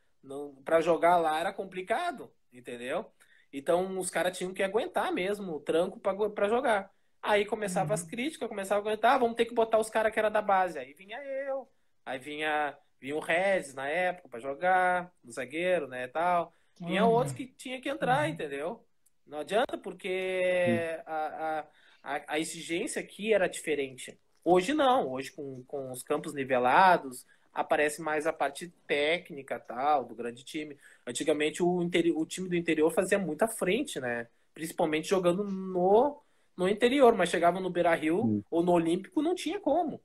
para 0.65 0.81
jogar 0.81 1.17
lá 1.17 1.39
era 1.39 1.53
complicado, 1.53 2.33
entendeu? 2.53 3.07
Então 3.53 3.99
os 3.99 4.11
caras 4.11 4.37
tinham 4.37 4.53
que 4.53 4.63
aguentar 4.63 5.13
mesmo 5.13 5.55
o 5.55 5.61
tranco 5.61 6.01
para 6.01 6.49
jogar. 6.49 6.91
Aí 7.23 7.45
começava 7.45 7.89
uhum. 7.89 7.95
as 7.95 8.03
críticas, 8.03 8.49
começava 8.49 8.81
a 8.81 8.83
aguentar, 8.83 9.15
ah, 9.15 9.19
vamos 9.19 9.37
ter 9.37 9.47
que 9.47 9.55
botar 9.55 9.79
os 9.79 9.91
caras 9.91 10.13
que 10.13 10.19
era 10.19 10.29
da 10.29 10.43
base. 10.43 10.79
Aí 10.79 10.93
vinha 10.93 11.19
eu, 11.23 11.69
aí 12.05 12.19
vinha, 12.19 12.77
vinha 13.01 13.17
o 13.17 13.21
Regis 13.21 13.75
na 13.75 13.89
época 13.89 14.29
para 14.29 14.41
jogar, 14.41 15.13
o 15.25 15.31
zagueiro, 15.31 15.89
né, 15.89 16.09
tal. 16.09 16.53
Vinha 16.79 17.05
uhum. 17.05 17.11
outros 17.11 17.35
que 17.35 17.47
tinha 17.47 17.81
que 17.81 17.89
entrar, 17.89 18.27
uhum. 18.27 18.35
entendeu? 18.35 18.86
Não 19.27 19.41
adianta, 19.41 19.77
porque 19.77 21.01
a, 21.05 21.61
a 21.61 21.67
a, 22.07 22.35
a 22.35 22.39
exigência 22.39 23.03
aqui 23.03 23.35
era 23.35 23.49
diferente. 23.49 24.17
Hoje 24.45 24.73
não, 24.73 25.11
hoje 25.11 25.33
com, 25.33 25.65
com 25.67 25.91
os 25.91 26.05
campos 26.05 26.33
nivelados, 26.33 27.27
aparece 27.53 28.01
mais 28.01 28.29
a 28.29 28.33
parte 28.33 28.73
técnica 28.87 29.59
tal, 29.59 30.05
do 30.05 30.15
grande 30.15 30.45
time. 30.45 30.79
Antigamente 31.05 31.63
o, 31.63 31.83
interior, 31.83 32.17
o 32.17 32.25
time 32.25 32.49
do 32.49 32.55
interior 32.55 32.93
fazia 32.93 33.19
muita 33.19 33.49
frente, 33.49 33.99
né? 33.99 34.29
Principalmente 34.55 35.09
jogando 35.09 35.43
no, 35.43 36.23
no 36.57 36.69
interior, 36.69 37.15
mas 37.17 37.29
chegava 37.29 37.59
no 37.59 37.71
Beira 37.71 37.95
Rio 37.95 38.25
hum. 38.25 38.43
ou 38.51 38.63
no 38.63 38.73
Olímpico, 38.73 39.21
não 39.21 39.35
tinha 39.35 39.59
como. 39.59 40.01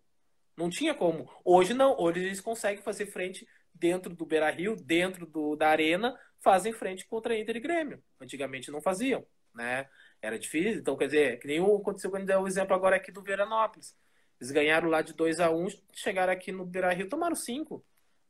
Não 0.57 0.69
tinha 0.69 0.95
como. 0.95 1.30
Hoje 1.45 1.74
não, 1.74 1.95
hoje 1.99 2.19
eles 2.19 2.41
conseguem 2.41 2.84
fazer 2.84 3.05
frente 3.07 3.47
dentro 3.74 4.13
do 4.13 4.26
Beira 4.26 4.49
Rio, 4.49 4.76
dentro 4.76 5.26
do, 5.26 5.55
da 5.55 5.69
arena, 5.69 6.17
fazem 6.41 6.73
frente 6.73 7.07
contra 7.07 7.37
Inter 7.37 7.55
e 7.55 7.59
Grêmio. 7.59 8.03
Antigamente 8.19 8.71
não 8.71 8.81
faziam, 8.81 9.25
né? 9.53 9.87
Era 10.21 10.37
difícil, 10.37 10.79
então 10.79 10.97
quer 10.97 11.05
dizer, 11.05 11.39
que 11.39 11.47
nem 11.47 11.59
aconteceu 11.59 12.11
quando 12.11 12.25
deu 12.25 12.41
o 12.41 12.47
exemplo 12.47 12.75
agora 12.75 12.95
aqui 12.95 13.11
do 13.11 13.23
Veranópolis. 13.23 13.95
Eles 14.39 14.51
ganharam 14.51 14.89
lá 14.89 15.01
de 15.01 15.13
2 15.13 15.39
a 15.39 15.51
1 15.51 15.65
um, 15.65 15.67
chegaram 15.93 16.33
aqui 16.33 16.51
no 16.51 16.65
Beira 16.65 16.91
Rio 16.91 17.07
tomaram 17.07 17.35
5. 17.35 17.83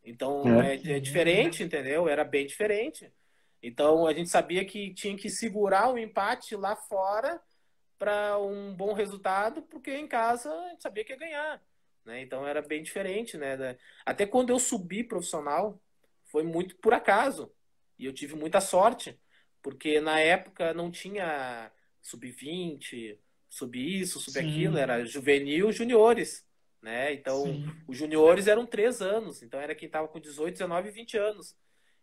Então 0.03 0.61
é. 0.61 0.75
É, 0.75 0.91
é 0.97 0.99
diferente, 0.99 1.63
entendeu? 1.63 2.07
Era 2.07 2.23
bem 2.23 2.45
diferente. 2.45 3.11
Então 3.63 4.07
a 4.07 4.13
gente 4.13 4.29
sabia 4.29 4.65
que 4.65 4.93
tinha 4.93 5.15
que 5.15 5.29
segurar 5.29 5.93
o 5.93 5.97
empate 5.97 6.55
lá 6.55 6.75
fora 6.75 7.41
para 7.97 8.37
um 8.39 8.73
bom 8.73 8.93
resultado, 8.93 9.61
porque 9.63 9.95
em 9.95 10.07
casa 10.07 10.51
a 10.51 10.69
gente 10.69 10.81
sabia 10.81 11.05
que 11.05 11.13
ia 11.13 11.19
ganhar. 11.19 11.61
Né? 12.03 12.21
Então 12.21 12.47
era 12.47 12.61
bem 12.61 12.81
diferente. 12.81 13.37
Né? 13.37 13.77
Até 14.05 14.25
quando 14.25 14.49
eu 14.49 14.59
subi 14.59 15.03
profissional, 15.03 15.79
foi 16.25 16.43
muito 16.43 16.75
por 16.77 16.93
acaso. 16.93 17.51
E 18.01 18.05
eu 18.07 18.13
tive 18.13 18.35
muita 18.35 18.59
sorte, 18.59 19.15
porque 19.61 20.01
na 20.01 20.19
época 20.19 20.73
não 20.73 20.89
tinha 20.89 21.71
sub-20, 22.01 23.15
sub 23.47 23.77
isso, 23.77 24.19
sub 24.19 24.39
Sim. 24.39 24.49
aquilo, 24.49 24.77
era 24.77 25.05
juvenil, 25.05 25.71
juniores, 25.71 26.43
né? 26.81 27.13
Então, 27.13 27.43
Sim. 27.43 27.71
os 27.87 27.95
juniores 27.95 28.47
eram 28.47 28.65
três 28.65 29.03
anos, 29.03 29.43
então 29.43 29.59
era 29.59 29.75
quem 29.75 29.85
estava 29.85 30.07
com 30.07 30.19
18, 30.19 30.53
19 30.53 30.89
e 30.89 30.91
20 30.91 31.17
anos. 31.17 31.55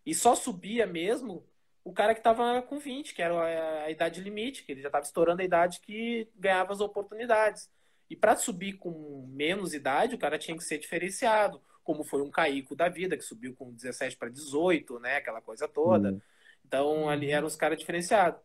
E 0.07 0.15
só 0.15 0.37
subia 0.37 0.87
mesmo 0.87 1.45
o 1.83 1.93
cara 1.93 2.15
que 2.15 2.21
estava 2.21 2.63
com 2.63 2.79
20, 2.79 3.13
que 3.13 3.21
era 3.21 3.35
a, 3.35 3.85
a 3.87 3.91
idade 3.91 4.21
limite, 4.21 4.63
que 4.63 4.71
ele 4.71 4.83
já 4.83 4.89
estava 4.89 5.05
estourando 5.05 5.43
a 5.43 5.45
idade 5.45 5.81
que 5.81 6.29
ganhava 6.37 6.73
as 6.73 6.81
oportunidades. 6.81 7.69
E 8.09 8.15
para 8.15 8.37
subir 8.37 8.75
com 8.75 9.27
menos 9.29 9.75
idade, 9.75 10.15
o 10.15 10.19
cara 10.19 10.39
tinha 10.39 10.57
que 10.57 10.63
ser 10.63 10.79
diferenciado, 10.79 11.61
como 11.89 12.05
foi 12.05 12.21
um 12.21 12.31
Caico 12.31 12.77
da 12.77 12.87
vida, 12.87 13.17
que 13.17 13.25
subiu 13.25 13.55
com 13.55 13.73
17 13.73 14.15
para 14.19 14.29
18, 14.29 15.01
né? 15.01 15.17
Aquela 15.17 15.41
coisa 15.41 15.67
toda. 15.67 16.11
Hum. 16.13 16.21
Então, 16.67 17.09
ali 17.09 17.31
eram 17.31 17.47
os 17.47 17.57
caras 17.57 17.79
diferenciados. 17.79 18.39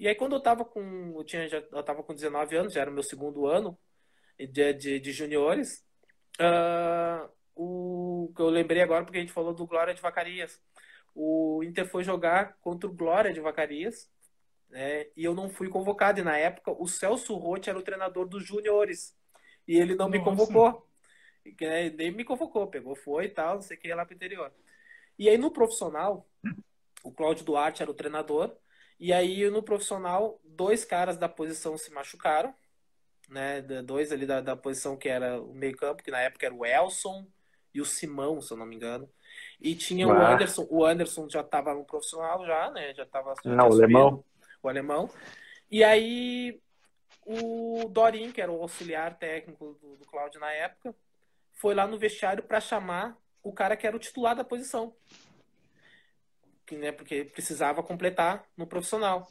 E 0.00 0.08
aí, 0.08 0.16
quando 0.16 0.34
eu 0.34 0.40
tava 0.40 0.64
com. 0.64 1.14
Eu, 1.16 1.22
tinha, 1.22 1.48
já, 1.48 1.58
eu 1.58 1.82
tava 1.84 2.02
com 2.02 2.12
19 2.12 2.56
anos, 2.56 2.72
já 2.72 2.80
era 2.80 2.90
o 2.90 2.92
meu 2.92 3.04
segundo 3.04 3.46
ano 3.46 3.78
de, 4.36 4.72
de, 4.72 4.98
de 4.98 5.12
juniores. 5.12 5.86
Uh, 6.40 7.30
o 7.54 8.32
que 8.34 8.42
eu 8.42 8.50
lembrei 8.50 8.82
agora, 8.82 9.04
porque 9.04 9.18
a 9.18 9.20
gente 9.20 9.32
falou 9.32 9.54
do 9.54 9.64
Glória 9.64 9.94
de 9.94 10.02
Vacarias. 10.02 10.60
O 11.14 11.62
Inter 11.62 11.86
foi 11.88 12.02
jogar 12.02 12.56
contra 12.60 12.90
o 12.90 12.92
Glória 12.92 13.32
de 13.32 13.38
Vacarias. 13.38 14.10
Né, 14.68 15.06
e 15.16 15.22
eu 15.24 15.36
não 15.36 15.48
fui 15.48 15.68
convocado. 15.68 16.18
E 16.18 16.24
na 16.24 16.36
época, 16.36 16.72
o 16.72 16.88
Celso 16.88 17.36
Rotti 17.36 17.70
era 17.70 17.78
o 17.78 17.82
treinador 17.82 18.26
dos 18.26 18.44
juniores. 18.44 19.16
E 19.68 19.76
ele 19.76 19.94
não 19.94 20.08
Nossa. 20.08 20.18
me 20.18 20.24
convocou. 20.24 20.84
Né, 21.60 21.90
nem 21.90 22.10
me 22.10 22.24
convocou. 22.24 22.66
Pegou, 22.66 22.94
foi 22.94 23.26
e 23.26 23.30
tal, 23.30 23.56
não 23.56 23.62
sei 23.62 23.76
o 23.76 23.80
que, 23.80 23.88
ia 23.88 23.96
lá 23.96 24.04
pro 24.04 24.14
interior. 24.14 24.52
E 25.18 25.28
aí, 25.28 25.38
no 25.38 25.50
profissional, 25.50 26.26
o 27.02 27.12
Cláudio 27.12 27.44
Duarte 27.44 27.82
era 27.82 27.90
o 27.90 27.94
treinador. 27.94 28.56
E 28.98 29.12
aí, 29.12 29.48
no 29.50 29.62
profissional, 29.62 30.40
dois 30.44 30.84
caras 30.84 31.18
da 31.18 31.28
posição 31.28 31.76
se 31.76 31.92
machucaram, 31.92 32.54
né? 33.28 33.60
Dois 33.84 34.12
ali 34.12 34.26
da, 34.26 34.40
da 34.40 34.56
posição 34.56 34.96
que 34.96 35.08
era 35.08 35.40
o 35.40 35.54
meio-campo, 35.54 36.02
que 36.02 36.10
na 36.10 36.20
época 36.20 36.46
era 36.46 36.54
o 36.54 36.64
Elson 36.64 37.26
e 37.74 37.80
o 37.80 37.84
Simão, 37.84 38.40
se 38.40 38.52
eu 38.52 38.56
não 38.56 38.66
me 38.66 38.76
engano. 38.76 39.08
E 39.60 39.74
tinha 39.74 40.06
ah. 40.06 40.08
o 40.08 40.12
Anderson, 40.12 40.66
o 40.70 40.84
Anderson 40.84 41.28
já 41.28 41.40
estava 41.40 41.74
no 41.74 41.84
profissional 41.84 42.44
já, 42.46 42.70
né? 42.70 42.94
Já 42.94 43.02
estava 43.02 43.34
Não, 43.44 43.68
o 43.68 43.72
alemão. 43.72 44.24
O 44.62 44.68
alemão. 44.68 45.10
E 45.70 45.84
aí 45.84 46.60
o 47.26 47.88
Dorin, 47.88 48.30
que 48.30 48.40
era 48.40 48.52
o 48.52 48.62
auxiliar 48.62 49.18
técnico 49.18 49.76
do, 49.80 49.96
do 49.96 50.06
Cláudio 50.06 50.40
na 50.40 50.52
época, 50.52 50.94
foi 51.56 51.74
lá 51.74 51.86
no 51.86 51.98
vestiário 51.98 52.44
para 52.44 52.60
chamar 52.60 53.18
o 53.42 53.52
cara 53.52 53.76
que 53.76 53.86
era 53.86 53.96
o 53.96 54.00
titular 54.00 54.36
da 54.36 54.44
posição 54.44 54.94
né, 56.74 56.90
porque 56.90 57.24
precisava 57.24 57.82
completar 57.82 58.44
no 58.56 58.66
profissional. 58.66 59.28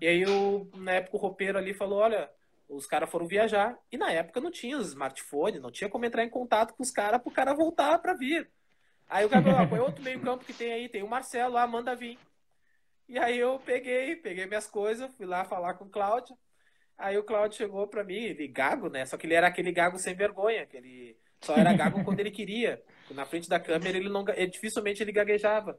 E 0.00 0.06
aí, 0.06 0.24
o, 0.24 0.70
na 0.76 0.92
época, 0.92 1.16
o 1.16 1.20
roupeiro 1.20 1.58
ali 1.58 1.74
falou: 1.74 1.98
olha, 1.98 2.30
os 2.68 2.86
caras 2.86 3.10
foram 3.10 3.26
viajar. 3.26 3.76
E 3.90 3.96
na 3.96 4.12
época 4.12 4.40
não 4.40 4.50
tinha 4.50 4.78
os 4.78 4.88
smartphones, 4.88 5.60
não 5.60 5.72
tinha 5.72 5.90
como 5.90 6.04
entrar 6.04 6.22
em 6.22 6.30
contato 6.30 6.74
com 6.74 6.82
os 6.82 6.90
caras 6.90 7.20
para 7.20 7.30
o 7.30 7.34
cara 7.34 7.54
voltar 7.54 7.98
para 7.98 8.14
vir. 8.14 8.48
Aí 9.08 9.24
o 9.24 9.28
cara 9.28 9.42
falou: 9.42 9.68
qual 9.68 9.80
é 9.80 9.84
outro 9.84 10.04
meio-campo 10.04 10.44
que 10.44 10.52
tem 10.52 10.72
aí? 10.72 10.88
Tem 10.88 11.02
o 11.02 11.08
Marcelo 11.08 11.54
lá, 11.54 11.66
manda 11.66 11.96
vir. 11.96 12.18
E 13.08 13.18
aí 13.18 13.38
eu 13.38 13.58
peguei, 13.64 14.16
peguei 14.16 14.46
minhas 14.46 14.66
coisas, 14.66 15.12
fui 15.16 15.26
lá 15.26 15.44
falar 15.44 15.74
com 15.74 15.86
o 15.86 15.90
Cláudio. 15.90 16.36
Aí 16.98 17.16
o 17.18 17.24
Cláudio 17.24 17.58
chegou 17.58 17.86
para 17.86 18.02
mim, 18.02 18.14
ele 18.14 18.48
gago, 18.48 18.88
né? 18.88 19.04
Só 19.04 19.16
que 19.16 19.26
ele 19.26 19.34
era 19.34 19.46
aquele 19.46 19.70
gago 19.70 19.98
sem 19.98 20.14
vergonha, 20.14 20.66
que 20.66 20.76
ele 20.76 21.16
só 21.40 21.54
era 21.54 21.72
gago 21.72 22.02
quando 22.04 22.20
ele 22.20 22.30
queria. 22.30 22.82
Na 23.10 23.24
frente 23.24 23.48
da 23.48 23.60
câmera 23.60 23.96
ele 23.96 24.08
não, 24.08 24.24
ele, 24.28 24.50
dificilmente 24.50 25.02
ele 25.02 25.12
gaguejava. 25.12 25.78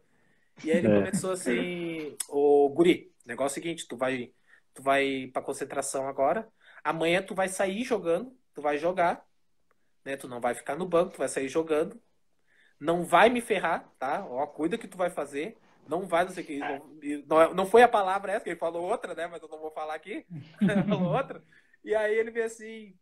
E 0.63 0.71
aí 0.71 0.77
ele 0.77 0.87
é. 0.87 0.95
começou 0.95 1.31
assim, 1.31 2.15
ô 2.29 2.69
Guri, 2.69 3.11
negócio 3.25 3.57
é 3.57 3.59
o 3.59 3.63
seguinte, 3.63 3.87
tu 3.87 3.95
vai, 3.95 4.31
tu 4.73 4.81
vai 4.81 5.29
pra 5.31 5.41
concentração 5.41 6.07
agora, 6.07 6.47
amanhã 6.83 7.21
tu 7.21 7.35
vai 7.35 7.47
sair 7.47 7.83
jogando, 7.83 8.35
tu 8.53 8.61
vai 8.61 8.77
jogar, 8.77 9.25
né? 10.03 10.15
Tu 10.15 10.27
não 10.27 10.39
vai 10.39 10.55
ficar 10.55 10.75
no 10.75 10.87
banco, 10.87 11.11
tu 11.11 11.17
vai 11.17 11.27
sair 11.27 11.49
jogando. 11.49 12.01
Não 12.79 13.03
vai 13.03 13.29
me 13.29 13.41
ferrar, 13.41 13.91
tá? 13.99 14.25
Ó, 14.25 14.45
cuida 14.47 14.77
que 14.77 14.87
tu 14.87 14.97
vai 14.97 15.09
fazer. 15.09 15.57
Não 15.87 16.05
vai, 16.05 16.25
não 16.25 16.31
sei 16.31 16.43
o 16.43 16.47
que. 16.47 16.59
Não, 17.25 17.53
não 17.53 17.65
foi 17.65 17.81
a 17.81 17.87
palavra 17.87 18.31
essa, 18.31 18.43
que 18.43 18.51
ele 18.51 18.59
falou 18.59 18.83
outra, 18.83 19.13
né? 19.13 19.27
Mas 19.27 19.41
eu 19.41 19.49
não 19.49 19.59
vou 19.59 19.71
falar 19.71 19.95
aqui. 19.95 20.25
falou 20.87 21.15
outra. 21.15 21.43
E 21.83 21.95
aí 21.95 22.15
ele 22.15 22.31
veio 22.31 22.45
assim. 22.45 22.95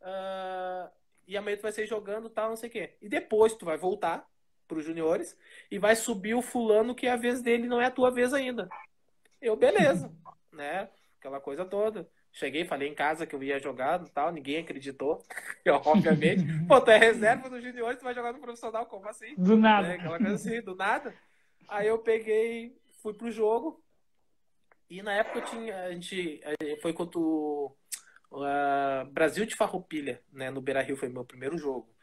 Uh, 0.00 0.90
e 1.26 1.36
amanhã 1.36 1.56
tu 1.56 1.62
vai 1.62 1.72
sair 1.72 1.86
jogando 1.86 2.28
tal, 2.28 2.50
não 2.50 2.56
sei 2.56 2.68
o 2.68 2.72
quê. 2.72 2.96
E 3.00 3.08
depois 3.08 3.54
tu 3.54 3.64
vai 3.64 3.76
voltar 3.76 4.26
para 4.66 4.78
os 4.78 4.84
juniores 4.84 5.36
e 5.70 5.78
vai 5.78 5.94
subir 5.94 6.34
o 6.34 6.42
fulano 6.42 6.94
que 6.94 7.06
é 7.06 7.10
a 7.10 7.16
vez 7.16 7.42
dele 7.42 7.66
não 7.66 7.80
é 7.80 7.86
a 7.86 7.90
tua 7.90 8.10
vez 8.10 8.32
ainda. 8.32 8.68
Eu, 9.40 9.56
beleza, 9.56 10.12
né? 10.52 10.88
Aquela 11.18 11.40
coisa 11.40 11.64
toda. 11.64 12.08
Cheguei, 12.32 12.64
falei 12.64 12.88
em 12.88 12.94
casa 12.94 13.26
que 13.26 13.34
eu 13.34 13.42
ia 13.42 13.58
jogar 13.58 14.02
e 14.02 14.10
tal, 14.10 14.32
ninguém 14.32 14.58
acreditou. 14.58 15.22
Eu, 15.64 15.74
obviamente, 15.84 16.42
pô, 16.66 16.80
tu 16.80 16.90
é 16.90 16.96
reserva 16.96 17.50
do 17.50 17.60
juniores, 17.60 17.98
tu 17.98 18.04
vai 18.04 18.14
jogar 18.14 18.32
no 18.32 18.40
profissional, 18.40 18.86
como 18.86 19.06
assim? 19.06 19.34
Do 19.36 19.56
nada. 19.56 19.88
Né? 19.88 19.94
Aquela 19.94 20.18
coisa 20.18 20.34
assim, 20.34 20.62
do 20.62 20.74
nada. 20.74 21.14
Aí 21.68 21.86
eu 21.86 21.98
peguei, 21.98 22.74
fui 23.02 23.12
pro 23.12 23.30
jogo. 23.30 23.84
E 24.88 25.02
na 25.02 25.12
época 25.12 25.40
eu 25.40 25.44
tinha, 25.44 25.84
a 25.84 25.92
gente, 25.92 26.40
foi 26.80 26.94
contra 26.94 27.20
o 27.20 27.76
uh, 28.32 29.04
Brasil 29.10 29.44
de 29.46 29.56
Farroupilha, 29.56 30.22
né? 30.32 30.50
No 30.50 30.60
Beira 30.60 30.82
Rio 30.82 30.96
foi 30.96 31.08
meu 31.08 31.24
primeiro 31.24 31.56
jogo. 31.56 31.94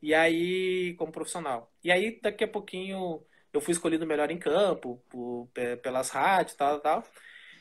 E 0.00 0.14
aí, 0.14 0.94
como 0.94 1.12
profissional. 1.12 1.72
E 1.82 1.90
aí, 1.90 2.20
daqui 2.20 2.44
a 2.44 2.48
pouquinho, 2.48 3.24
eu 3.52 3.60
fui 3.60 3.72
escolhido 3.72 4.06
melhor 4.06 4.30
em 4.30 4.38
campo, 4.38 5.02
por, 5.08 5.48
pelas 5.82 6.10
rádios, 6.10 6.56
tal, 6.56 6.80
tal. 6.80 7.02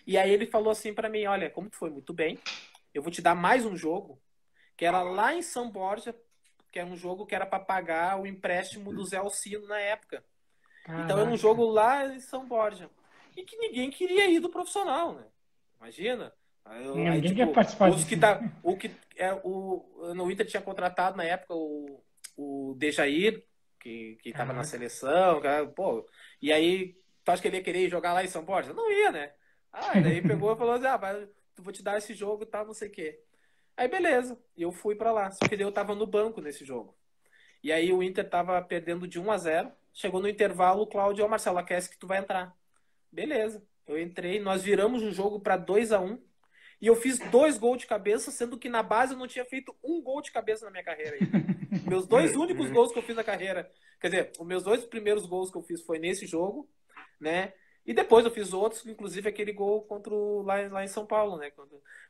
E 0.05 0.17
aí 0.17 0.31
ele 0.31 0.45
falou 0.45 0.71
assim 0.71 0.93
para 0.93 1.09
mim, 1.09 1.25
olha, 1.25 1.49
como 1.49 1.69
tu 1.69 1.77
foi 1.77 1.89
muito 1.89 2.13
bem, 2.13 2.39
eu 2.93 3.01
vou 3.01 3.11
te 3.11 3.21
dar 3.21 3.35
mais 3.35 3.65
um 3.65 3.75
jogo, 3.75 4.21
que 4.77 4.85
era 4.85 5.01
lá 5.01 5.33
em 5.33 5.41
São 5.41 5.69
Borja, 5.69 6.15
que 6.71 6.79
é 6.79 6.85
um 6.85 6.95
jogo 6.95 7.25
que 7.25 7.35
era 7.35 7.45
para 7.45 7.63
pagar 7.63 8.19
o 8.19 8.25
empréstimo 8.25 8.93
do 8.93 9.05
Zé 9.05 9.17
Alcino 9.17 9.67
na 9.67 9.79
época. 9.79 10.23
Caraca. 10.85 11.03
Então 11.03 11.19
era 11.19 11.29
um 11.29 11.35
jogo 11.35 11.65
lá 11.65 12.05
em 12.05 12.19
São 12.21 12.47
Borja. 12.47 12.89
E 13.35 13.43
que 13.43 13.57
ninguém 13.57 13.89
queria 13.89 14.29
ir 14.29 14.39
do 14.39 14.49
profissional, 14.49 15.13
né? 15.13 15.25
Imagina. 15.79 16.33
Eu, 16.75 16.95
ninguém 16.95 17.09
aí, 17.09 17.21
tipo, 17.21 17.35
quer 17.35 17.51
participar 17.51 17.91
disso. 17.91 18.07
Que 18.07 18.17
tá, 18.17 18.41
o 18.63 18.77
que 18.77 18.91
é, 19.15 19.33
o, 19.43 20.13
no 20.15 20.29
Inter 20.29 20.45
tinha 20.45 20.61
contratado 20.61 21.17
na 21.17 21.23
época 21.23 21.53
o, 21.55 22.03
o 22.35 22.75
Dejair, 22.77 23.43
que, 23.79 24.17
que 24.21 24.33
tava 24.33 24.53
na 24.53 24.63
seleção, 24.63 25.41
cara, 25.41 25.65
pô. 25.67 26.05
E 26.41 26.51
aí, 26.51 26.95
tu 27.23 27.29
acha 27.31 27.41
que 27.41 27.47
ele 27.47 27.57
ia 27.57 27.63
querer 27.63 27.89
jogar 27.89 28.13
lá 28.13 28.23
em 28.23 28.27
São 28.27 28.43
Borja? 28.43 28.73
Não 28.73 28.91
ia, 28.91 29.11
né? 29.11 29.31
Ah, 29.71 29.99
daí 29.99 30.21
pegou 30.21 30.53
e 30.53 30.57
falou 30.57 30.73
assim: 30.73 30.87
ah, 30.87 30.97
mas 30.97 31.27
vou 31.57 31.73
te 31.73 31.83
dar 31.83 31.97
esse 31.97 32.13
jogo 32.13 32.43
e 32.43 32.47
tal, 32.47 32.65
não 32.65 32.73
sei 32.73 32.87
o 32.87 32.91
quê. 32.91 33.19
Aí 33.75 33.87
beleza, 33.87 34.39
e 34.55 34.63
eu 34.63 34.71
fui 34.71 34.95
para 34.95 35.11
lá. 35.11 35.29
Só 35.31 35.47
que 35.47 35.55
eu 35.55 35.71
tava 35.71 35.93
no 35.93 36.07
banco 36.07 36.41
nesse 36.41 36.65
jogo. 36.65 36.97
E 37.63 37.71
aí 37.71 37.91
o 37.91 38.01
Inter 38.01 38.27
tava 38.27 38.61
perdendo 38.61 39.07
de 39.07 39.19
1 39.19 39.31
a 39.31 39.37
0 39.37 39.71
Chegou 39.93 40.21
no 40.21 40.29
intervalo, 40.29 40.83
o 40.83 40.87
Cláudio, 40.87 41.25
ó, 41.25 41.27
Marcelo, 41.27 41.57
aquece 41.57 41.89
que 41.89 41.97
tu 41.97 42.05
vai 42.05 42.19
entrar. 42.19 42.55
Beleza. 43.11 43.63
Eu 43.87 43.99
entrei, 43.99 44.39
nós 44.39 44.61
viramos 44.61 45.01
o 45.01 45.11
jogo 45.11 45.39
para 45.39 45.57
2 45.57 45.91
a 45.91 45.99
1 45.99 46.21
e 46.79 46.87
eu 46.87 46.95
fiz 46.95 47.17
dois 47.31 47.57
gols 47.57 47.79
de 47.79 47.87
cabeça, 47.87 48.29
sendo 48.29 48.57
que 48.57 48.69
na 48.69 48.83
base 48.83 49.13
eu 49.13 49.19
não 49.19 49.27
tinha 49.27 49.45
feito 49.45 49.75
um 49.83 50.01
gol 50.01 50.21
de 50.21 50.31
cabeça 50.31 50.65
na 50.65 50.71
minha 50.71 50.83
carreira. 50.83 51.17
meus 51.87 52.05
dois 52.05 52.33
únicos 52.37 52.69
gols 52.69 52.91
que 52.91 52.99
eu 52.99 53.03
fiz 53.03 53.15
na 53.15 53.23
carreira. 53.23 53.71
Quer 53.99 54.09
dizer, 54.09 54.31
os 54.39 54.45
meus 54.45 54.63
dois 54.63 54.85
primeiros 54.85 55.25
gols 55.25 55.49
que 55.49 55.57
eu 55.57 55.63
fiz 55.63 55.81
foi 55.81 55.97
nesse 55.97 56.27
jogo, 56.27 56.69
né? 57.19 57.53
E 57.83 57.93
depois 57.93 58.25
eu 58.25 58.31
fiz 58.31 58.53
outros, 58.53 58.85
inclusive 58.85 59.29
aquele 59.29 59.53
gol 59.53 59.81
contra 59.83 60.13
o, 60.13 60.41
lá, 60.43 60.55
lá 60.67 60.83
em 60.83 60.89
São 60.89 61.05
Paulo, 61.05 61.37
né? 61.37 61.51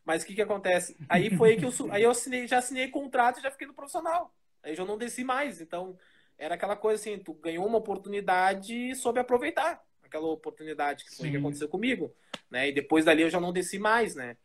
Mas 0.03 0.23
o 0.23 0.25
que 0.25 0.35
que 0.35 0.41
acontece? 0.41 0.97
Aí 1.07 1.29
foi 1.37 1.51
aí 1.51 1.57
que 1.57 1.65
eu, 1.65 1.71
aí 1.91 2.03
eu 2.03 2.09
assinei, 2.09 2.47
já 2.47 2.57
assinei 2.57 2.89
contrato 2.89 3.39
e 3.39 3.43
já 3.43 3.51
fiquei 3.51 3.67
no 3.67 3.75
profissional. 3.75 4.33
Aí 4.63 4.75
já 4.75 4.83
não 4.83 4.97
desci 4.97 5.23
mais. 5.23 5.61
Então, 5.61 5.97
era 6.37 6.55
aquela 6.55 6.75
coisa 6.75 6.99
assim, 6.99 7.19
tu 7.19 7.33
ganhou 7.35 7.65
uma 7.65 7.77
oportunidade 7.77 8.73
e 8.73 8.95
soube 8.95 9.19
aproveitar 9.19 9.81
aquela 10.03 10.27
oportunidade 10.27 11.03
que 11.05 11.15
foi 11.15 11.27
Sim. 11.27 11.31
que 11.31 11.37
aconteceu 11.37 11.69
comigo, 11.69 12.13
né? 12.49 12.69
E 12.69 12.71
depois 12.71 13.05
dali 13.05 13.21
eu 13.21 13.29
já 13.29 13.39
não 13.39 13.53
desci 13.53 13.77
mais, 13.77 14.15
né? 14.15 14.35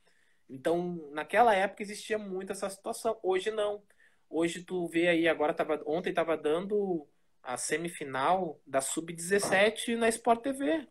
Então, 0.52 1.08
naquela 1.12 1.54
época 1.54 1.82
existia 1.82 2.18
muito 2.18 2.52
essa 2.52 2.68
situação. 2.68 3.18
Hoje 3.22 3.50
não. 3.50 3.82
Hoje 4.28 4.62
tu 4.62 4.86
vê 4.86 5.08
aí, 5.08 5.26
agora 5.26 5.54
tava, 5.54 5.82
ontem 5.86 6.12
tava 6.12 6.36
dando 6.36 7.08
a 7.42 7.56
semifinal 7.56 8.60
da 8.66 8.82
Sub-17 8.82 9.96
na 9.96 10.10
Sport 10.10 10.42
TV. 10.42 10.86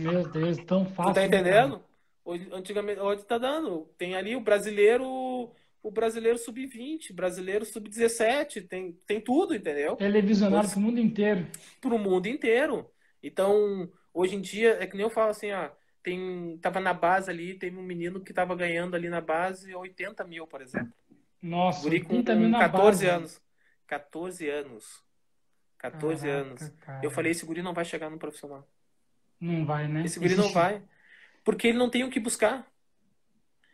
Meu 0.00 0.28
Deus, 0.30 0.56
tão 0.58 0.86
fácil. 0.86 1.12
Tu 1.12 1.14
tá 1.16 1.26
entendendo? 1.26 1.84
Hoje, 2.24 2.48
antigamente, 2.52 3.00
hoje 3.00 3.24
tá 3.24 3.38
dando. 3.38 3.90
Tem 3.98 4.14
ali 4.14 4.36
o 4.36 4.40
brasileiro, 4.40 5.52
o 5.82 5.90
brasileiro 5.90 6.38
sub-20, 6.38 7.12
brasileiro 7.12 7.64
sub-17, 7.64 8.68
tem, 8.68 8.92
tem 9.04 9.20
tudo, 9.20 9.52
entendeu? 9.52 9.96
Televisionado 9.96 10.70
pro 10.70 10.80
mundo 10.80 11.00
inteiro. 11.00 11.48
Pro 11.80 11.98
mundo 11.98 12.28
inteiro. 12.28 12.88
Então, 13.20 13.90
hoje 14.14 14.36
em 14.36 14.40
dia, 14.40 14.78
é 14.80 14.86
que 14.86 14.96
nem 14.96 15.04
eu 15.04 15.10
falo 15.10 15.30
assim, 15.32 15.50
ó, 15.50 15.70
tem, 16.02 16.58
tava 16.60 16.80
na 16.80 16.92
base 16.92 17.30
ali, 17.30 17.54
teve 17.54 17.76
um 17.76 17.82
menino 17.82 18.20
que 18.20 18.32
tava 18.32 18.54
ganhando 18.56 18.94
ali 18.94 19.08
na 19.08 19.20
base 19.20 19.74
80 19.74 20.24
mil, 20.24 20.46
por 20.46 20.60
exemplo. 20.60 20.92
Nossa, 21.40 21.82
Guri 21.82 22.02
com, 22.02 22.22
com 22.22 22.52
14 22.52 23.06
anos. 23.06 23.40
14 23.86 24.48
anos. 24.48 25.02
14 25.78 26.26
Caraca, 26.26 26.40
anos. 26.40 26.68
Cara. 26.80 27.00
Eu 27.02 27.10
falei, 27.10 27.32
esse 27.32 27.44
guri 27.44 27.60
não 27.60 27.74
vai 27.74 27.84
chegar 27.84 28.08
no 28.08 28.18
profissional. 28.18 28.66
Não 29.40 29.66
vai, 29.66 29.88
né? 29.88 30.04
Esse 30.04 30.18
guri 30.18 30.32
Existe... 30.32 30.46
não 30.46 30.54
vai. 30.54 30.82
Porque 31.44 31.68
ele 31.68 31.78
não 31.78 31.90
tem 31.90 32.04
o 32.04 32.10
que 32.10 32.20
buscar. 32.20 32.66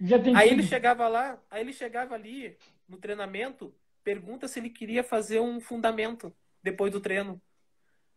Já 0.01 0.19
tem 0.19 0.35
aí 0.35 0.49
tudo. 0.49 0.61
ele 0.61 0.69
chegava 0.69 1.07
lá, 1.09 1.39
aí 1.51 1.61
ele 1.61 1.73
chegava 1.73 2.15
ali 2.15 2.57
no 2.89 2.97
treinamento, 2.97 3.75
pergunta 4.03 4.49
se 4.49 4.59
ele 4.59 4.71
queria 4.71 5.05
fazer 5.05 5.41
um 5.41 5.61
fundamento 5.61 6.35
depois 6.63 6.93
do 6.93 7.01
treino. 7.01 7.41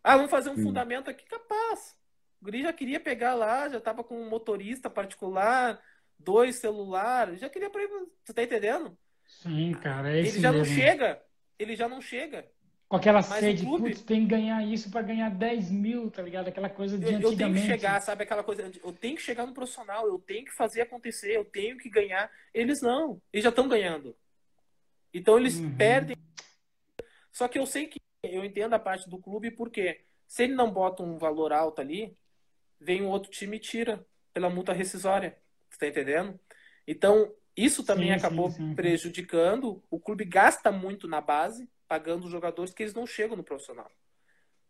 Ah, 0.04 0.16
vamos 0.16 0.32
fazer 0.32 0.50
um 0.50 0.56
Sim. 0.56 0.64
fundamento 0.64 1.10
aqui, 1.10 1.26
capaz. 1.26 1.98
O 2.42 2.46
guri 2.46 2.64
já 2.64 2.74
queria 2.74 3.00
pegar 3.00 3.36
lá, 3.36 3.70
já 3.70 3.80
tava 3.80 4.04
com 4.04 4.20
um 4.20 4.30
motorista 4.30 4.90
particular, 4.90 5.80
dois 6.18 6.56
celulares, 6.56 7.40
já 7.40 7.50
queria 7.50 7.70
para 7.70 7.82
Você 8.24 8.34
tá 8.34 8.44
entendendo? 8.44 8.98
Sim, 9.28 9.74
cara. 9.74 10.12
É 10.12 10.20
ele 10.20 10.30
já 10.30 10.52
mesmo. 10.52 10.66
não 10.66 10.76
chega. 10.76 11.22
Ele 11.60 11.76
já 11.76 11.88
não 11.88 12.02
chega 12.02 12.50
com 12.92 12.98
aquela 12.98 13.20
Mas 13.22 13.40
sede, 13.40 13.64
clube, 13.64 13.92
putz, 13.92 14.02
tem 14.02 14.20
que 14.20 14.26
ganhar 14.26 14.62
isso 14.68 14.92
para 14.92 15.02
ganhar 15.02 15.30
10 15.30 15.72
mil, 15.72 16.12
tá 16.12 16.22
ligado? 16.22 16.50
Aquela 16.50 16.70
coisa 16.70 16.98
de 16.98 17.06
eu, 17.06 17.20
antigamente. 17.20 17.42
Eu 17.42 17.48
tenho 17.48 17.54
que 17.56 17.62
chegar, 17.62 18.02
sabe? 18.02 18.24
Aquela 18.24 18.44
coisa, 18.44 18.70
eu 18.84 18.92
tenho 18.92 19.16
que 19.16 19.22
chegar 19.22 19.46
no 19.46 19.54
profissional, 19.54 20.06
eu 20.06 20.20
tenho 20.20 20.44
que 20.44 20.52
fazer 20.52 20.82
acontecer, 20.82 21.34
eu 21.34 21.46
tenho 21.46 21.78
que 21.78 21.90
ganhar. 21.90 22.30
Eles 22.54 22.82
não, 22.82 23.22
eles 23.32 23.46
já 23.46 23.50
estão 23.50 23.70
ganhando. 23.70 24.14
Então 25.14 25.38
eles 25.38 25.56
uhum. 25.56 25.74
perdem. 25.74 26.18
Só 27.32 27.48
que 27.48 27.58
eu 27.58 27.66
sei 27.66 27.88
que 27.88 28.02
eu 28.24 28.44
entendo 28.44 28.74
a 28.74 28.80
parte 28.80 29.10
do 29.10 29.18
clube 29.18 29.52
porque 29.52 30.02
se 30.28 30.44
ele 30.44 30.54
não 30.54 30.70
bota 30.70 31.02
um 31.02 31.18
valor 31.18 31.54
alto 31.54 31.80
ali, 31.80 32.14
vem 32.82 33.04
um 33.04 33.10
outro 33.10 33.32
time 33.32 33.58
e 33.58 33.60
tira 33.60 34.06
pela 34.34 34.50
multa 34.50 34.74
rescisória. 34.74 35.38
Você 35.70 35.80
tá 35.80 35.88
entendendo? 35.88 36.40
Então, 36.88 37.32
isso 37.56 37.84
também 37.84 38.08
sim, 38.08 38.14
acabou 38.14 38.50
sim, 38.50 38.70
sim. 38.70 38.76
prejudicando. 38.76 39.84
O 39.90 40.00
clube 40.00 40.26
gasta 40.26 40.72
muito 40.72 41.08
na 41.08 41.22
base 41.22 41.70
pagando 41.88 42.26
os 42.26 42.32
jogadores 42.32 42.74
que 42.74 42.84
eles 42.84 42.94
não 42.94 43.06
chegam 43.06 43.38
no 43.38 43.44
profissional. 43.44 43.90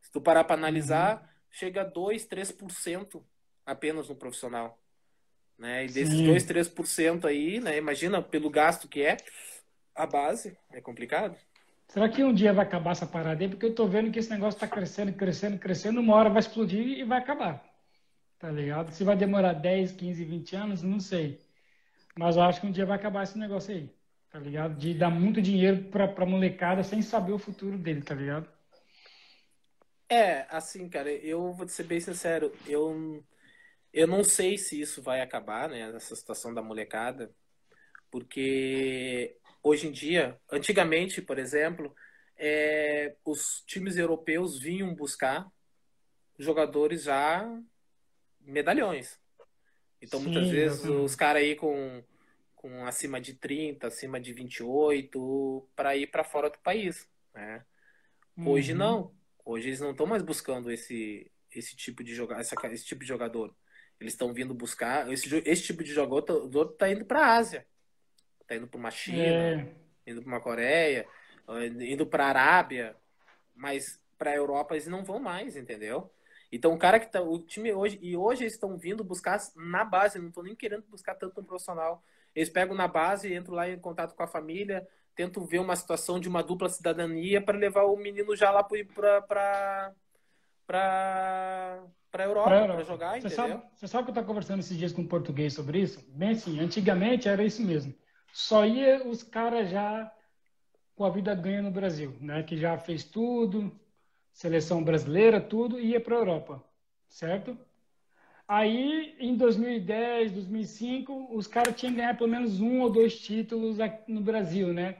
Se 0.01 0.11
tu 0.11 0.19
parar 0.19 0.43
para 0.43 0.55
analisar, 0.55 1.21
uhum. 1.21 1.27
chega 1.51 1.81
a 1.81 1.85
2, 1.85 2.27
3% 2.27 3.23
apenas 3.65 4.09
no 4.09 4.15
profissional. 4.15 4.79
Né? 5.57 5.85
E 5.85 5.87
desses 5.87 6.17
Sim. 6.17 6.25
2, 6.25 6.43
3% 6.43 7.25
aí, 7.25 7.59
né? 7.59 7.77
imagina 7.77 8.21
pelo 8.21 8.49
gasto 8.49 8.87
que 8.87 9.03
é, 9.03 9.17
a 9.95 10.07
base 10.07 10.57
é 10.71 10.81
complicado. 10.81 11.37
Será 11.87 12.09
que 12.09 12.23
um 12.23 12.33
dia 12.33 12.53
vai 12.53 12.65
acabar 12.65 12.91
essa 12.91 13.05
parada 13.05 13.43
aí? 13.43 13.49
Porque 13.49 13.65
eu 13.65 13.75
tô 13.75 13.85
vendo 13.85 14.11
que 14.11 14.17
esse 14.17 14.29
negócio 14.31 14.57
está 14.57 14.67
crescendo, 14.67 15.13
crescendo, 15.13 15.59
crescendo, 15.59 15.99
uma 15.99 16.15
hora 16.15 16.29
vai 16.29 16.39
explodir 16.39 16.97
e 16.97 17.03
vai 17.03 17.19
acabar. 17.19 17.70
Tá 18.41 18.51
ligado? 18.51 18.91
Se 18.91 19.03
vai 19.03 19.15
demorar 19.15 19.53
10, 19.53 19.93
15, 19.93 20.25
20 20.25 20.55
anos, 20.55 20.81
não 20.83 20.99
sei. 20.99 21.39
Mas 22.17 22.35
eu 22.35 22.41
acho 22.41 22.59
que 22.59 22.67
um 22.67 22.71
dia 22.71 22.85
vai 22.85 22.97
acabar 22.97 23.23
esse 23.23 23.37
negócio 23.37 23.73
aí 23.73 23.89
tá 24.31 24.39
ligado? 24.39 24.75
De 24.75 24.93
dar 24.93 25.09
muito 25.09 25.41
dinheiro 25.41 25.83
pra, 25.91 26.07
pra 26.07 26.25
molecada 26.25 26.83
sem 26.83 27.01
saber 27.01 27.33
o 27.33 27.37
futuro 27.37 27.77
dele, 27.77 28.01
tá 28.01 28.15
ligado? 28.15 28.49
É, 30.09 30.47
assim, 30.49 30.89
cara, 30.89 31.11
eu 31.11 31.53
vou 31.53 31.67
ser 31.67 31.83
bem 31.83 31.99
sincero, 31.99 32.51
eu, 32.65 33.23
eu 33.93 34.07
não 34.07 34.23
sei 34.23 34.57
se 34.57 34.79
isso 34.79 35.01
vai 35.01 35.21
acabar, 35.21 35.69
né, 35.69 35.93
essa 35.95 36.15
situação 36.15 36.53
da 36.53 36.61
molecada, 36.61 37.33
porque 38.09 39.37
hoje 39.63 39.87
em 39.87 39.91
dia, 39.91 40.37
antigamente, 40.51 41.21
por 41.21 41.37
exemplo, 41.37 41.93
é, 42.37 43.15
os 43.23 43.63
times 43.65 43.95
europeus 43.95 44.59
vinham 44.59 44.93
buscar 44.93 45.47
jogadores 46.37 47.03
já 47.03 47.47
medalhões. 48.45 49.19
Então, 50.01 50.19
Sim, 50.19 50.25
muitas 50.25 50.49
vezes, 50.49 50.83
os 50.85 51.15
caras 51.15 51.41
aí 51.43 51.55
com 51.55 52.03
com 52.61 52.85
acima 52.85 53.19
de 53.19 53.33
30, 53.33 53.87
acima 53.87 54.19
de 54.19 54.31
28, 54.33 55.67
para 55.75 55.97
ir 55.97 56.05
para 56.05 56.23
fora 56.23 56.47
do 56.47 56.59
país. 56.59 57.09
Né? 57.33 57.65
Uhum. 58.37 58.49
Hoje 58.49 58.75
não. 58.75 59.11
Hoje 59.43 59.69
eles 59.69 59.79
não 59.79 59.91
estão 59.91 60.05
mais 60.05 60.21
buscando 60.21 60.71
esse, 60.71 61.29
esse, 61.51 61.75
tipo 61.75 62.03
de 62.03 62.13
joga 62.13 62.37
essa, 62.37 62.55
esse 62.67 62.85
tipo 62.85 63.01
de 63.01 63.07
jogador. 63.07 63.55
Eles 63.99 64.13
estão 64.13 64.31
vindo 64.31 64.53
buscar. 64.53 65.11
Esse, 65.11 65.41
esse 65.43 65.63
tipo 65.63 65.83
de 65.83 65.91
jogador 65.91 66.69
está 66.71 66.91
indo 66.91 67.03
para 67.03 67.25
a 67.25 67.35
Ásia. 67.35 67.65
Está 68.41 68.55
indo 68.55 68.67
para 68.67 68.79
uma 68.79 68.91
China, 68.91 69.23
é. 69.23 69.75
indo 70.05 70.21
para 70.21 70.31
uma 70.31 70.41
Coreia, 70.41 71.07
indo 71.79 72.05
para 72.05 72.25
a 72.25 72.29
Arábia. 72.29 72.95
Mas 73.55 73.99
para 74.19 74.31
a 74.31 74.35
Europa 74.35 74.75
eles 74.75 74.87
não 74.87 75.03
vão 75.03 75.19
mais, 75.19 75.55
entendeu? 75.55 76.11
Então 76.51 76.73
o 76.73 76.77
cara 76.77 76.99
que 76.99 77.09
tá. 77.09 77.21
O 77.21 77.39
time 77.39 77.73
hoje. 77.73 77.97
E 78.01 78.17
hoje 78.17 78.43
eles 78.43 78.53
estão 78.53 78.77
vindo 78.77 79.03
buscar 79.03 79.39
na 79.55 79.85
base, 79.85 80.19
não 80.19 80.27
estão 80.27 80.43
nem 80.43 80.55
querendo 80.55 80.83
buscar 80.89 81.15
tanto 81.15 81.39
um 81.39 81.43
profissional. 81.43 82.03
Eles 82.35 82.49
pegam 82.49 82.75
na 82.75 82.87
base, 82.87 83.33
entram 83.33 83.55
lá 83.55 83.69
em 83.69 83.79
contato 83.79 84.15
com 84.15 84.23
a 84.23 84.27
família, 84.27 84.87
tento 85.15 85.43
ver 85.45 85.59
uma 85.59 85.75
situação 85.75 86.19
de 86.19 86.27
uma 86.29 86.43
dupla 86.43 86.69
cidadania 86.69 87.41
para 87.41 87.57
levar 87.57 87.83
o 87.83 87.95
menino 87.95 88.35
já 88.35 88.51
lá 88.51 88.63
para 88.63 89.93
para 90.67 91.83
para 92.11 92.25
Europa, 92.25 92.49
para 92.49 92.83
jogar, 92.83 93.11
você 93.21 93.27
entendeu? 93.27 93.35
Sabe, 93.35 93.63
você 93.73 93.87
sabe 93.87 94.03
que 94.03 94.09
eu 94.09 94.11
estava 94.11 94.27
conversando 94.27 94.59
esses 94.59 94.77
dias 94.77 94.91
com 94.91 95.01
um 95.01 95.07
português 95.07 95.53
sobre 95.53 95.79
isso? 95.79 96.05
Bem 96.09 96.31
assim, 96.31 96.59
antigamente 96.59 97.29
era 97.29 97.41
isso 97.41 97.63
mesmo. 97.63 97.95
Só 98.33 98.65
ia 98.65 99.07
os 99.07 99.23
caras 99.23 99.69
já 99.69 100.11
com 100.93 101.05
a 101.05 101.09
vida 101.09 101.33
ganha 101.33 101.61
no 101.61 101.71
Brasil, 101.71 102.15
né? 102.19 102.43
Que 102.43 102.57
já 102.57 102.77
fez 102.77 103.05
tudo, 103.05 103.71
seleção 104.33 104.83
brasileira, 104.83 105.39
tudo, 105.41 105.79
ia 105.79 105.99
para 105.99 106.15
a 106.15 106.19
Europa, 106.19 106.63
certo? 107.07 107.57
Aí, 108.47 109.15
em 109.19 109.35
2010, 109.37 110.33
2005, 110.33 111.29
os 111.35 111.47
caras 111.47 111.75
tinham 111.75 111.93
que 111.93 111.99
ganhar 111.99 112.17
pelo 112.17 112.29
menos 112.29 112.59
um 112.59 112.81
ou 112.81 112.89
dois 112.89 113.19
títulos 113.19 113.77
no 114.07 114.21
Brasil, 114.21 114.73
né? 114.73 114.97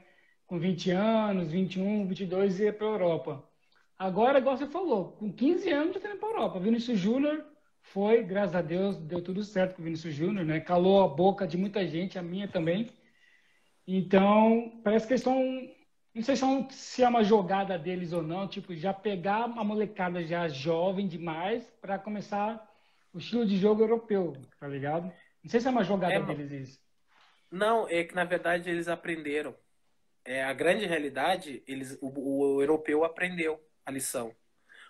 Com 0.48 0.60
20 0.60 0.92
anos, 0.92 1.52
21, 1.52 2.08
22, 2.08 2.60
ia 2.60 2.74
para 2.74 2.88
a 2.88 2.90
Europa. 2.92 3.50
Agora, 3.98 4.40
igual 4.40 4.58
você 4.58 4.68
falou, 4.68 5.12
com 5.14 5.32
15 5.32 5.70
anos 5.70 6.02
já 6.02 6.10
indo 6.10 6.18
para 6.20 6.30
a 6.30 6.32
Europa. 6.32 6.60
Vinícius 6.60 6.98
Júnior 7.00 7.46
foi, 7.82 8.24
graças 8.24 8.56
a 8.56 8.62
Deus, 8.62 8.98
deu 8.98 9.22
tudo 9.22 9.44
certo 9.44 9.76
com 9.76 9.82
o 9.82 9.86
Vinícius 9.86 10.14
Júnior, 10.16 10.46
né? 10.46 10.60
Calou 10.60 11.04
a 11.04 11.08
boca 11.08 11.46
de 11.48 11.58
muita 11.58 11.86
gente, 11.88 12.18
a 12.18 12.24
minha 12.24 12.48
também. 12.48 12.90
Então, 13.88 14.80
parece 14.84 15.06
que 15.08 15.14
eles 15.14 15.22
estão. 15.22 15.38
Não 16.14 16.22
sei 16.22 16.36
se 16.72 17.03
é 17.03 17.07
uma 17.07 17.24
jogada 17.24 17.78
deles 17.80 18.12
ou 18.12 18.22
não, 18.22 18.47
tipo, 18.47 18.76
já 18.76 18.93
pegar 18.93 19.45
a 19.45 19.64
molecada 19.64 20.24
já 20.24 20.47
jovem 20.49 21.07
demais 21.07 21.64
para 21.80 21.97
começar 21.97 22.70
o 23.14 23.18
estilo 23.18 23.45
de 23.45 23.57
jogo 23.57 23.82
europeu, 23.82 24.34
tá 24.59 24.68
ligado? 24.68 25.05
Não 25.43 25.49
sei 25.49 25.59
se 25.59 25.68
é 25.68 25.72
uma 25.72 25.84
jogada 25.84 26.16
é, 26.16 26.22
deles 26.22 26.51
isso. 26.51 26.80
Não, 27.49 27.88
é 27.88 28.03
que 28.03 28.14
na 28.14 28.26
verdade 28.26 28.70
eles 28.70 28.88
aprenderam. 28.88 29.55
É, 30.24 30.43
a 30.43 30.53
grande 30.53 30.86
realidade, 30.86 31.64
eles, 31.66 31.97
o, 32.01 32.09
o 32.09 32.62
europeu 32.62 33.03
aprendeu 33.03 33.59
a 33.86 33.91
lição. 33.91 34.36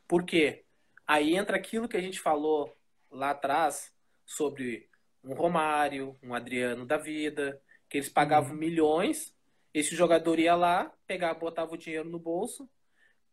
Por 0.08 0.26
quê? 0.26 0.66
Aí 1.08 1.36
entra 1.36 1.56
aquilo 1.56 1.88
que 1.88 1.98
a 1.98 2.02
gente 2.02 2.20
falou 2.20 2.76
lá 3.10 3.32
atrás 3.32 3.94
sobre 4.26 4.90
um 5.24 5.34
Romário, 5.34 6.18
um 6.22 6.34
Adriano 6.34 6.86
da 6.86 6.98
vida, 6.98 7.62
que 7.90 7.98
eles 7.98 8.10
pagavam 8.10 8.52
uhum. 8.52 8.58
milhões, 8.58 9.36
esse 9.74 9.96
jogador 9.96 10.40
ia 10.40 10.56
lá, 10.56 10.92
pegava, 11.08 11.40
botava 11.40 11.74
o 11.74 11.78
dinheiro 11.78 12.10
no 12.10 12.20
bolso, 12.20 12.70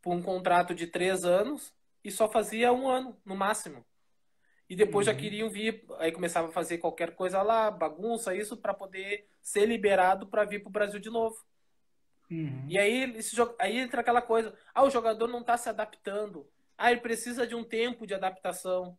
por 0.01 0.15
um 0.15 0.23
contrato 0.23 0.75
de 0.75 0.87
três 0.87 1.25
anos, 1.25 1.75
e 2.05 2.11
só 2.11 2.29
fazia 2.29 2.73
um 2.73 2.89
ano, 2.89 3.21
no 3.25 3.37
máximo. 3.37 3.85
E 4.69 4.77
depois 4.77 5.07
uhum. 5.07 5.15
já 5.15 5.19
queriam 5.19 5.49
vir, 5.49 5.85
aí 5.99 6.13
começava 6.13 6.49
a 6.49 6.53
fazer 6.53 6.79
qualquer 6.79 7.15
coisa 7.15 7.43
lá, 7.43 7.71
bagunça, 7.71 8.35
isso, 8.35 8.57
para 8.57 8.75
poder 8.75 9.27
ser 9.41 9.67
liberado 9.67 10.27
para 10.27 10.45
vir 10.45 10.61
para 10.61 10.69
o 10.69 10.73
Brasil 10.73 11.01
de 11.01 11.11
novo. 11.11 11.37
Uhum. 12.31 12.67
E 12.69 12.79
aí, 12.79 13.17
esse, 13.17 13.35
aí 13.59 13.79
entra 13.79 14.03
aquela 14.03 14.21
coisa: 14.21 14.55
ah, 14.75 14.85
o 14.85 14.91
jogador 14.91 15.27
não 15.27 15.41
está 15.41 15.57
se 15.57 15.69
adaptando. 15.69 16.47
Ah, 16.77 16.93
ele 16.93 17.01
precisa 17.01 17.47
de 17.47 17.55
um 17.55 17.65
tempo 17.65 18.07
de 18.07 18.15
adaptação 18.15 18.97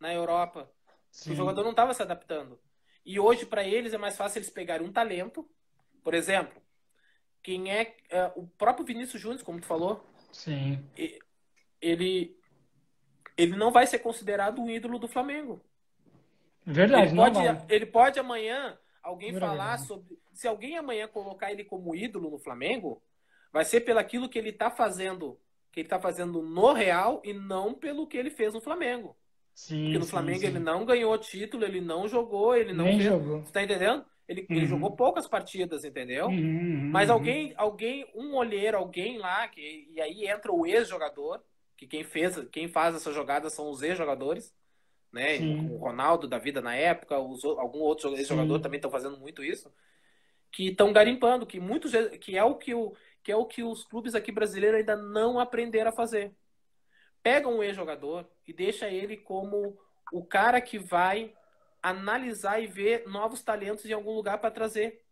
na 0.00 0.12
Europa. 0.12 0.70
Sim. 1.10 1.32
O 1.32 1.36
jogador 1.36 1.62
não 1.62 1.70
estava 1.70 1.94
se 1.94 2.02
adaptando. 2.02 2.58
E 3.04 3.20
hoje, 3.20 3.46
para 3.46 3.62
eles, 3.62 3.92
é 3.92 3.98
mais 3.98 4.16
fácil 4.16 4.38
eles 4.38 4.50
pegarem 4.50 4.86
um 4.86 4.92
talento. 4.92 5.48
Por 6.06 6.14
exemplo, 6.14 6.62
quem 7.42 7.72
é. 7.72 7.96
é 8.10 8.30
o 8.36 8.46
próprio 8.46 8.86
Vinícius 8.86 9.20
Júnior, 9.20 9.42
como 9.42 9.60
tu 9.60 9.66
falou. 9.66 10.06
Sim. 10.30 10.78
Ele, 11.82 12.38
ele 13.36 13.56
não 13.56 13.72
vai 13.72 13.88
ser 13.88 13.98
considerado 13.98 14.62
um 14.62 14.70
ídolo 14.70 15.00
do 15.00 15.08
Flamengo. 15.08 15.60
Verdade, 16.64 17.08
ele 17.08 17.16
pode, 17.16 17.72
ele 17.74 17.86
pode 17.86 18.20
amanhã 18.20 18.78
alguém 19.02 19.32
Verdade. 19.32 19.56
falar 19.56 19.78
sobre 19.78 20.16
se 20.32 20.46
alguém 20.46 20.76
amanhã 20.76 21.08
colocar 21.08 21.50
ele 21.50 21.64
como 21.64 21.92
ídolo 21.92 22.30
no 22.30 22.38
Flamengo, 22.38 23.02
vai 23.52 23.64
ser 23.64 23.80
pelo 23.80 23.98
aquilo 23.98 24.28
que 24.28 24.38
ele 24.38 24.50
está 24.50 24.70
fazendo, 24.70 25.40
que 25.72 25.80
ele 25.80 25.86
está 25.86 25.98
fazendo 25.98 26.40
no 26.40 26.72
Real 26.72 27.20
e 27.24 27.32
não 27.32 27.74
pelo 27.74 28.06
que 28.06 28.16
ele 28.16 28.30
fez 28.30 28.54
no 28.54 28.60
Flamengo. 28.60 29.16
Sim, 29.52 29.82
Porque 29.86 29.98
no 29.98 30.04
sim, 30.04 30.10
Flamengo 30.10 30.38
sim. 30.38 30.46
ele 30.46 30.60
não 30.60 30.84
ganhou 30.84 31.18
título, 31.18 31.64
ele 31.64 31.80
não 31.80 32.06
jogou, 32.06 32.54
ele 32.54 32.72
não 32.72 32.84
Nem 32.84 32.98
fez... 33.00 33.10
jogou. 33.10 33.40
Você 33.40 33.52
tá 33.52 33.64
entendendo? 33.64 34.04
Ele, 34.28 34.46
uhum. 34.50 34.56
ele 34.56 34.66
jogou 34.66 34.96
poucas 34.96 35.28
partidas, 35.28 35.84
entendeu? 35.84 36.26
Uhum, 36.26 36.34
uhum, 36.34 36.90
Mas 36.90 37.10
alguém, 37.10 37.54
alguém, 37.56 38.10
um 38.14 38.34
olheiro, 38.34 38.76
alguém 38.76 39.18
lá, 39.18 39.46
que, 39.48 39.88
e 39.90 40.00
aí 40.00 40.26
entra 40.26 40.52
o 40.52 40.66
ex-jogador, 40.66 41.42
que 41.76 41.86
quem 41.86 42.02
fez, 42.02 42.36
quem 42.50 42.66
faz 42.66 42.96
essa 42.96 43.12
jogada 43.12 43.48
são 43.48 43.70
os 43.70 43.82
ex-jogadores, 43.82 44.52
né? 45.12 45.38
Sim. 45.38 45.70
O 45.70 45.76
Ronaldo 45.76 46.26
da 46.26 46.38
vida 46.38 46.60
na 46.60 46.74
época, 46.74 47.18
os, 47.18 47.44
algum 47.44 47.78
outro 47.78 48.16
ex-jogador 48.16 48.58
também 48.60 48.78
estão 48.78 48.90
fazendo 48.90 49.16
muito 49.16 49.44
isso 49.44 49.72
que 50.56 50.68
estão 50.68 50.90
garimpando, 50.90 51.46
que 51.46 51.60
muitos 51.60 51.92
que 52.18 52.36
é 52.36 52.42
o 52.42 52.54
que 52.54 52.74
o 52.74 52.94
que 53.22 53.30
é 53.30 53.36
o 53.36 53.44
que 53.44 53.62
os 53.62 53.84
clubes 53.84 54.14
aqui 54.14 54.32
brasileiros 54.32 54.78
ainda 54.78 54.96
não 54.96 55.38
aprenderam 55.38 55.90
a 55.90 55.94
fazer. 55.94 56.32
Pega 57.22 57.48
um 57.48 57.62
ex-jogador 57.62 58.26
e 58.46 58.52
deixa 58.52 58.88
ele 58.88 59.16
como 59.18 59.76
o 60.12 60.24
cara 60.24 60.60
que 60.60 60.78
vai 60.78 61.34
analisar 61.90 62.60
e 62.60 62.66
ver 62.66 63.06
novos 63.06 63.42
talentos 63.42 63.84
em 63.84 63.92
algum 63.92 64.12
lugar 64.12 64.38
para 64.38 64.50
trazer, 64.50 65.02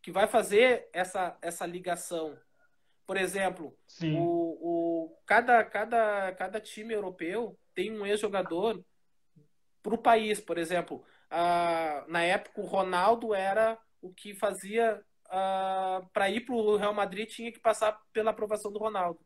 que 0.00 0.12
vai 0.12 0.26
fazer 0.26 0.88
essa 0.92 1.36
essa 1.42 1.66
ligação. 1.66 2.38
Por 3.06 3.16
exemplo, 3.16 3.76
o, 4.02 5.06
o, 5.06 5.18
cada, 5.26 5.62
cada, 5.64 6.32
cada 6.32 6.60
time 6.60 6.94
europeu 6.94 7.58
tem 7.74 7.92
um 7.92 8.06
ex-jogador 8.06 8.82
para 9.82 9.94
o 9.94 9.98
país. 9.98 10.40
Por 10.40 10.56
exemplo, 10.56 11.04
a, 11.28 12.04
na 12.08 12.22
época 12.22 12.60
o 12.60 12.64
Ronaldo 12.64 13.34
era 13.34 13.78
o 14.00 14.12
que 14.12 14.34
fazia 14.34 15.04
ah, 15.28 16.02
para 16.12 16.30
ir 16.30 16.42
para 16.42 16.54
o 16.54 16.76
Real 16.76 16.94
Madrid 16.94 17.28
tinha 17.28 17.52
que 17.52 17.60
passar 17.60 18.00
pela 18.12 18.30
aprovação 18.30 18.72
do 18.72 18.78
Ronaldo. 18.78 19.20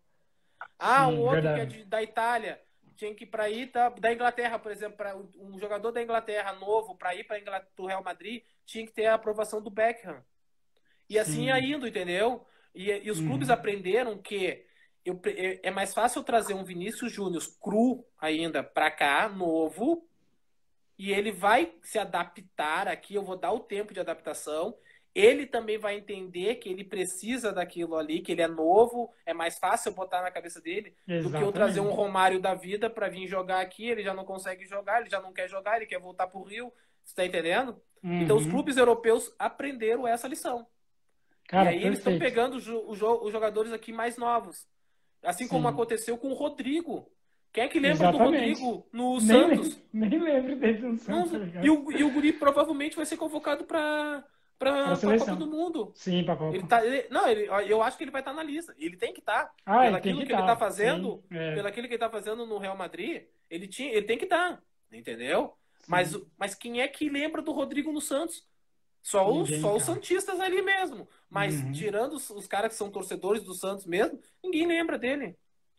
Ah, 0.79 1.07
Sim, 1.07 1.13
um 1.13 1.21
outro 1.21 1.43
verdade. 1.43 1.55
que 1.55 1.77
é 1.77 1.79
de, 1.81 1.85
da 1.85 2.03
Itália 2.03 2.61
tinha 2.99 3.15
que 3.15 3.23
ir 3.23 3.29
para 3.29 3.49
ir 3.49 3.67
da, 3.71 3.89
da 3.91 4.13
Inglaterra, 4.13 4.59
por 4.59 4.73
exemplo, 4.73 4.97
para 4.97 5.17
um 5.17 5.57
jogador 5.57 5.93
da 5.93 6.03
Inglaterra 6.03 6.53
novo 6.55 6.97
para 6.97 7.15
ir 7.15 7.23
para 7.23 7.41
o 7.79 7.87
Real 7.87 8.03
Madrid 8.03 8.43
tinha 8.67 8.85
que 8.85 8.93
ter 8.93 9.07
a 9.07 9.15
aprovação 9.15 9.63
do 9.63 9.71
Beckham. 9.71 10.21
E 11.09 11.17
assim 11.17 11.47
ia 11.47 11.59
indo, 11.61 11.87
entendeu? 11.87 12.45
E, 12.75 12.91
e 12.91 13.09
os 13.09 13.21
uhum. 13.21 13.29
clubes 13.29 13.51
aprenderam 13.51 14.19
que 14.19 14.67
eu, 15.05 15.19
é 15.63 15.71
mais 15.71 15.95
fácil 15.95 16.25
trazer 16.25 16.55
um 16.55 16.65
Vinícius 16.65 17.13
Júnior 17.13 17.43
cru 17.63 18.05
ainda 18.19 18.65
para 18.65 18.91
cá, 18.91 19.29
novo, 19.29 20.05
e 20.99 21.13
ele 21.13 21.31
vai 21.31 21.73
se 21.83 22.01
adaptar 22.01 22.89
aqui. 22.89 23.15
Eu 23.15 23.23
vou 23.23 23.37
dar 23.37 23.53
o 23.53 23.61
tempo 23.61 23.95
de 23.95 24.01
adaptação. 24.01 24.77
Ele 25.19 25.47
também 25.47 25.77
vai 25.79 25.97
entender 25.97 26.55
que 26.57 26.69
ele 26.69 26.85
precisa 26.85 27.53
daquilo 27.53 27.97
ali, 27.97 28.21
que 28.21 28.31
ele 28.31 28.41
é 28.41 28.47
novo, 28.47 29.13
é 29.27 29.35
mais 29.35 29.59
fácil 29.59 29.91
botar 29.91 30.23
na 30.23 30.31
cabeça 30.31 30.61
dele 30.61 30.95
Exatamente. 31.09 31.33
do 31.33 31.37
que 31.37 31.45
eu 31.45 31.51
trazer 31.51 31.81
um 31.81 31.91
Romário 31.91 32.41
da 32.41 32.55
vida 32.55 32.89
para 32.89 33.09
vir 33.09 33.27
jogar 33.27 33.61
aqui. 33.61 33.89
Ele 33.89 34.05
já 34.05 34.15
não 34.15 34.25
consegue 34.25 34.65
jogar, 34.65 35.01
ele 35.01 35.11
já 35.11 35.21
não 35.21 35.33
quer 35.33 35.49
jogar, 35.49 35.77
ele 35.77 35.87
quer 35.87 35.99
voltar 35.99 36.29
para 36.29 36.39
o 36.39 36.45
Rio. 36.45 36.73
Você 37.03 37.11
está 37.11 37.27
entendendo? 37.27 37.83
Uhum. 38.01 38.23
Então 38.23 38.37
os 38.37 38.47
clubes 38.47 38.77
europeus 38.77 39.35
aprenderam 39.37 40.07
essa 40.07 40.29
lição. 40.29 40.65
Cara, 41.49 41.65
e 41.65 41.69
aí 41.69 41.75
perfeito. 41.81 41.87
eles 41.89 41.99
estão 41.99 42.19
pegando 42.21 42.57
os 42.57 43.33
jogadores 43.33 43.73
aqui 43.73 43.93
mais 43.93 44.17
novos. 44.17 44.69
Assim 45.21 45.45
Sim. 45.45 45.51
como 45.51 45.67
aconteceu 45.67 46.17
com 46.17 46.29
o 46.29 46.35
Rodrigo. 46.35 47.11
Quem 47.53 47.65
é 47.65 47.69
que 47.69 47.81
lembra 47.81 48.09
Exatamente. 48.09 48.55
do 48.55 48.63
Rodrigo 48.65 48.89
no 48.93 49.17
nem 49.17 49.21
Santos? 49.21 49.83
Nem, 49.93 50.11
nem 50.11 50.21
lembro 50.21 50.55
dele 50.55 50.79
no 50.79 50.97
Santos. 50.97 51.33
Não, 51.33 51.51
tá 51.51 51.61
e, 51.61 51.71
o, 51.71 51.91
e 51.91 52.05
o 52.05 52.13
Guri 52.13 52.33
provavelmente 52.33 52.95
vai 52.95 53.05
ser 53.05 53.17
convocado 53.17 53.65
para 53.65 54.25
para 54.59 54.93
a 54.93 54.97
Copa 54.97 55.37
do 55.37 55.47
Mundo. 55.47 55.93
Sim, 55.95 56.25
para 56.25 56.37
Copa. 56.37 56.57
Ele 56.57 56.67
tá, 56.67 56.85
ele, 56.85 57.07
não, 57.11 57.29
ele, 57.29 57.49
eu 57.71 57.83
acho 57.83 57.97
que 57.97 58.05
ele 58.05 58.11
vai 58.11 58.21
estar 58.21 58.33
tá 58.33 58.37
na 58.37 58.43
lista. 58.43 58.75
Ele 58.77 58.97
tem 58.97 59.13
que 59.13 59.21
estar. 59.21 59.45
Tá. 59.45 59.55
Ah, 59.65 59.81
pelo 59.83 59.97
aquilo 59.97 60.19
que, 60.21 60.27
que, 60.27 60.33
ele 60.33 60.41
está 60.41 60.57
fazendo, 60.57 61.23
é. 61.31 61.55
pelo 61.55 61.69
aquilo 61.69 61.87
que 61.87 61.95
ele 61.95 62.05
está 62.05 62.11
fazendo 62.11 62.45
no 62.45 62.59
Real 62.59 62.77
Madrid, 62.77 63.23
ele, 63.49 63.69
tinha, 63.69 63.93
ele 63.93 64.07
tem 64.07 64.19
que 64.19 64.25
estar. 64.25 64.57
Tá, 64.57 64.63
entendeu? 64.93 65.55
Mas, 65.87 66.19
mas 66.37 66.55
quem 66.55 66.81
é 66.81 66.89
que 66.89 67.09
lembra 67.09 67.41
do 67.41 67.53
Rodrigo 67.53 67.93
no 67.93 68.01
Santos? 68.01 68.47
Só 69.01 69.33
os, 69.33 69.49
só 69.61 69.77
os 69.77 69.85
Santistas 69.85 70.41
ali 70.41 70.61
mesmo. 70.61 71.09
Mas 71.31 71.63
uhum. 71.63 71.73
tirando 71.73 72.15
os, 72.15 72.29
os, 72.31 72.47
caras 72.47 72.73
que 72.73 72.79
são 72.79 72.91
torcedores 72.91 73.43
do 73.43 73.55
Santos 73.55 73.87
mesmo, 73.87 74.21
ninguém 74.43 74.67
lembra 74.67 74.99
dele. 74.99 75.37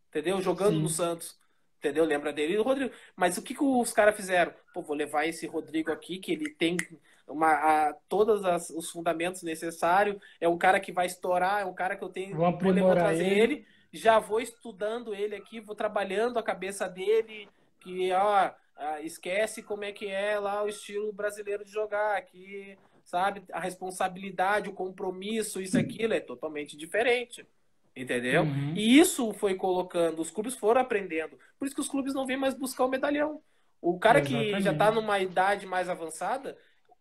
Entendeu? 0.08 0.42
Jogando 0.42 0.76
Sim. 0.78 0.82
no 0.82 0.90
Santos. 0.90 1.38
Entendeu? 1.78 2.06
Lembra 2.06 2.34
dele 2.34 2.54
e 2.54 2.58
do 2.58 2.64
Rodrigo. 2.64 2.94
Mas 3.16 3.38
o 3.38 3.42
que, 3.42 3.54
que 3.54 3.64
os 3.64 3.94
caras 3.94 4.16
fizeram? 4.16 4.54
Pô, 4.74 4.82
vou 4.82 4.96
levar 4.96 5.28
esse 5.28 5.46
Rodrigo 5.46 5.92
aqui, 5.92 6.18
que 6.18 6.32
ele 6.32 6.50
tem 6.50 6.76
uma, 7.30 7.52
a, 7.52 7.94
todos 8.08 8.44
as, 8.44 8.70
os 8.70 8.90
fundamentos 8.90 9.44
necessários. 9.44 10.18
É 10.40 10.48
um 10.48 10.58
cara 10.58 10.80
que 10.80 10.92
vai 10.92 11.06
estourar, 11.06 11.62
é 11.62 11.66
um 11.66 11.74
cara 11.74 11.96
que 11.96 12.04
eu 12.04 12.10
tenho 12.10 12.36
vou, 12.36 12.52
vou 12.58 12.92
trazer 12.92 13.26
ele. 13.26 13.54
ele. 13.54 13.66
Já 13.92 14.20
vou 14.20 14.40
estudando 14.40 15.16
ele 15.16 15.36
aqui, 15.36 15.60
vou 15.60 15.76
trabalhando 15.76 16.38
a 16.38 16.44
cabeça 16.44 16.88
dele, 16.88 17.50
que 17.80 18.12
ó, 18.12 18.52
esquece 19.02 19.64
como 19.64 19.84
é 19.84 19.92
que 19.92 20.08
é 20.08 20.40
lá 20.40 20.64
o 20.64 20.68
estilo 20.68 21.12
brasileiro 21.12 21.66
de 21.66 21.72
jogar 21.72 22.16
aqui, 22.16 22.78
sabe? 23.04 23.42
A 23.52 23.60
responsabilidade, 23.60 24.70
o 24.70 24.74
compromisso, 24.74 25.60
isso, 25.60 25.78
aquilo 25.78 26.14
é 26.14 26.20
totalmente 26.20 26.78
diferente. 26.78 27.46
Entendeu? 27.96 28.44
Uhum. 28.44 28.74
E 28.76 29.00
isso 29.00 29.34
foi 29.34 29.56
colocando, 29.56 30.22
os 30.22 30.30
clubes 30.30 30.56
foram 30.56 30.80
aprendendo. 30.80 31.38
Por 31.58 31.66
isso 31.66 31.76
que 31.76 31.82
os 31.82 31.90
clubes 31.90 32.14
não 32.14 32.26
vêm 32.26 32.38
mais 32.38 32.54
buscar 32.54 32.86
o 32.86 32.90
medalhão. 32.90 33.42
O 33.82 33.98
cara 33.98 34.20
Exatamente. 34.20 34.56
que 34.56 34.62
já 34.62 34.72
está 34.72 34.92
numa 34.92 35.20
idade 35.20 35.66
mais 35.66 35.90
avançada, 35.90 36.58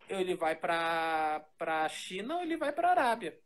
ele 0.08 0.34
vai 0.34 0.54
para 0.54 1.44
a 1.58 1.88
China 1.88 2.36
ou 2.36 2.42
ele 2.42 2.56
vai 2.56 2.72
para 2.72 2.88
a 2.88 2.90
Arábia. 2.90 3.38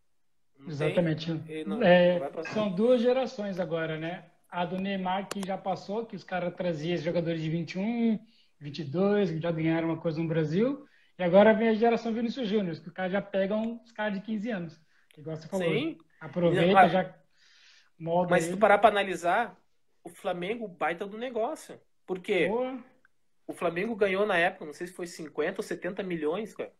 Não 0.58 0.68
Exatamente. 0.68 1.34
tem- 1.40 1.64
não- 1.64 1.82
É, 1.82 2.18
não 2.30 2.44
são 2.44 2.70
duas 2.70 3.00
gerações 3.00 3.58
agora, 3.58 3.98
né? 3.98 4.26
A 4.48 4.64
do 4.64 4.76
Neymar, 4.78 5.28
que 5.28 5.40
já 5.46 5.56
passou, 5.58 6.04
que 6.06 6.14
os 6.14 6.22
caras 6.24 6.54
traziam 6.54 6.96
jogadores 6.98 7.40
de 7.42 7.48
21, 7.50 8.18
22, 8.60 9.30
que 9.30 9.40
já 9.40 9.50
ganharam 9.50 9.88
uma 9.88 9.96
coisa 10.00 10.20
no 10.20 10.28
Brasil. 10.28 10.86
E 11.18 11.22
agora 11.22 11.52
vem 11.52 11.68
a 11.68 11.74
geração 11.74 12.12
Vinícius 12.12 12.48
Júnior, 12.48 12.76
que 12.80 12.88
os 12.88 12.92
caras 12.94 13.12
já 13.12 13.22
pegam 13.22 13.80
os 13.84 13.92
caras 13.92 14.14
de 14.14 14.20
15 14.20 14.50
anos. 14.50 14.80
Igual 15.16 15.36
você 15.36 15.48
falou. 15.48 15.68
Sim. 15.68 15.98
Aproveita, 16.20 16.72
Mas- 16.72 16.92
já 16.92 17.14
molda 17.98 18.30
Mas 18.30 18.44
se 18.44 18.50
ele. 18.50 18.56
tu 18.56 18.60
parar 18.60 18.78
pra 18.78 18.90
analisar, 18.90 19.56
o 20.04 20.08
Flamengo 20.08 20.68
baita 20.68 21.06
do 21.06 21.18
negócio. 21.18 21.80
Por 22.06 22.18
quê? 22.20 22.46
Boa. 22.48 22.78
O 23.52 23.54
Flamengo 23.54 23.94
ganhou 23.94 24.24
na 24.24 24.36
época, 24.36 24.64
não 24.64 24.72
sei 24.72 24.86
se 24.86 24.94
foi 24.94 25.06
50 25.06 25.60
ou 25.60 25.62
70 25.62 26.02
milhões, 26.02 26.54
cara. 26.54 26.72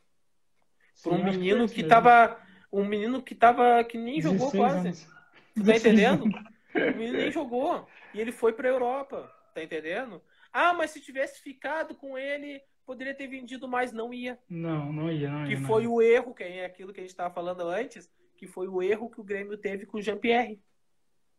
Por 1.03 1.13
um 1.13 1.23
menino 1.23 1.69
foi 1.69 1.75
que 1.75 1.83
mesmo. 1.83 1.89
tava. 1.89 2.41
Um 2.73 2.85
menino 2.85 3.23
que 3.23 3.35
tava. 3.35 3.85
que 3.85 3.99
nem 3.99 4.21
jogou 4.21 4.51
16 4.51 4.57
quase. 4.57 4.89
anos. 4.89 5.09
Tu 5.55 5.65
tá 5.65 5.77
entendendo? 5.77 6.25
O 6.25 6.97
menino 6.97 7.19
nem 7.19 7.31
jogou. 7.31 7.87
E 8.15 8.21
ele 8.21 8.33
foi 8.33 8.55
pra 8.55 8.69
Europa. 8.69 9.31
Tá 9.55 9.63
entendendo? 9.63 10.23
Ah, 10.51 10.73
mas 10.73 10.91
se 10.91 11.01
tivesse 11.01 11.43
ficado 11.43 11.95
com 11.95 12.17
ele, 12.17 12.63
poderia 12.87 13.15
ter 13.15 13.27
vendido 13.27 13.69
mais. 13.69 13.93
Não 13.93 14.13
ia. 14.13 14.39
Não, 14.49 14.91
não 14.91 15.13
ia, 15.13 15.31
não 15.31 15.43
ia. 15.43 15.49
Que 15.49 15.61
não 15.61 15.69
foi 15.69 15.87
o 15.87 16.01
erro, 16.01 16.35
que 16.35 16.43
é 16.43 16.65
aquilo 16.65 16.93
que 16.93 17.01
a 17.01 17.03
gente 17.03 17.15
tava 17.15 17.35
falando 17.35 17.69
antes, 17.69 18.11
que 18.37 18.47
foi 18.47 18.69
o 18.69 18.83
erro 18.83 19.11
que 19.11 19.21
o 19.21 19.25
Grêmio 19.25 19.59
teve 19.59 19.85
com 19.85 19.99
o 19.99 20.03
Jean-Pierre. 20.03 20.59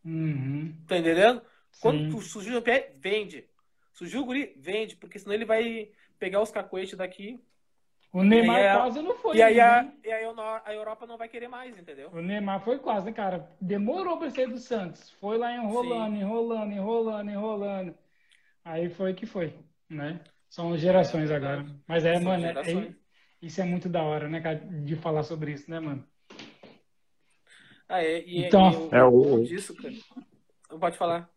Uhum. 0.05 0.75
Tá 0.87 0.97
entendendo? 0.97 1.41
Quando 1.81 2.21
surgiu 2.21 2.51
o 2.51 2.53
Jean-Pierre, 2.55 2.93
vende. 2.99 3.47
Surgiu 3.93 4.21
o 4.21 4.25
Guri, 4.25 4.53
vende, 4.57 4.95
porque 4.95 5.19
senão 5.19 5.33
ele 5.35 5.45
vai 5.45 5.89
pegar 6.19 6.41
os 6.41 6.51
cacoetes 6.51 6.97
daqui. 6.97 7.39
O 8.11 8.23
Neymar 8.23 8.57
aí 8.57 8.71
quase 8.71 9.01
não 9.01 9.15
foi. 9.15 9.37
E 9.37 9.41
aí, 9.41 9.59
a, 9.59 9.91
e 10.03 10.11
aí 10.11 10.23
a 10.65 10.73
Europa 10.73 11.07
não 11.07 11.17
vai 11.17 11.27
querer 11.27 11.47
mais, 11.47 11.77
entendeu? 11.77 12.09
O 12.11 12.21
Neymar 12.21 12.63
foi 12.63 12.77
quase, 12.77 13.07
né, 13.07 13.11
cara? 13.11 13.49
Demorou 13.59 14.17
pra 14.17 14.29
sair 14.29 14.47
do 14.47 14.59
Santos. 14.59 15.09
Foi 15.19 15.37
lá 15.37 15.51
enrolando, 15.55 16.13
Sim. 16.13 16.21
enrolando, 16.21 16.71
enrolando, 16.71 17.31
enrolando. 17.31 17.95
Aí 18.63 18.89
foi 18.89 19.13
que 19.13 19.25
foi, 19.25 19.53
né? 19.89 20.19
São 20.49 20.77
gerações 20.77 21.31
É 21.31 21.35
agora. 21.35 21.65
Mas 21.87 22.05
é, 22.05 22.13
São 22.15 22.23
mano, 22.23 22.45
é- 22.45 22.51
é- 22.51 22.93
isso 23.41 23.59
é 23.61 23.63
muito 23.63 23.89
da 23.89 24.03
hora, 24.03 24.29
né, 24.29 24.39
cara? 24.41 24.59
De 24.59 24.95
falar 24.95 25.23
sobre 25.23 25.53
isso, 25.53 25.69
né, 25.69 25.79
mano? 25.79 26.07
Ah, 27.89 28.01
é, 28.01 28.19
e, 28.23 28.45
Então, 28.45 28.89
e 28.91 28.95
é, 28.95 29.03
o 29.03 29.43
disso, 29.43 29.75
cara. 29.75 29.93
Pode 30.79 30.97
falar. 30.97 31.32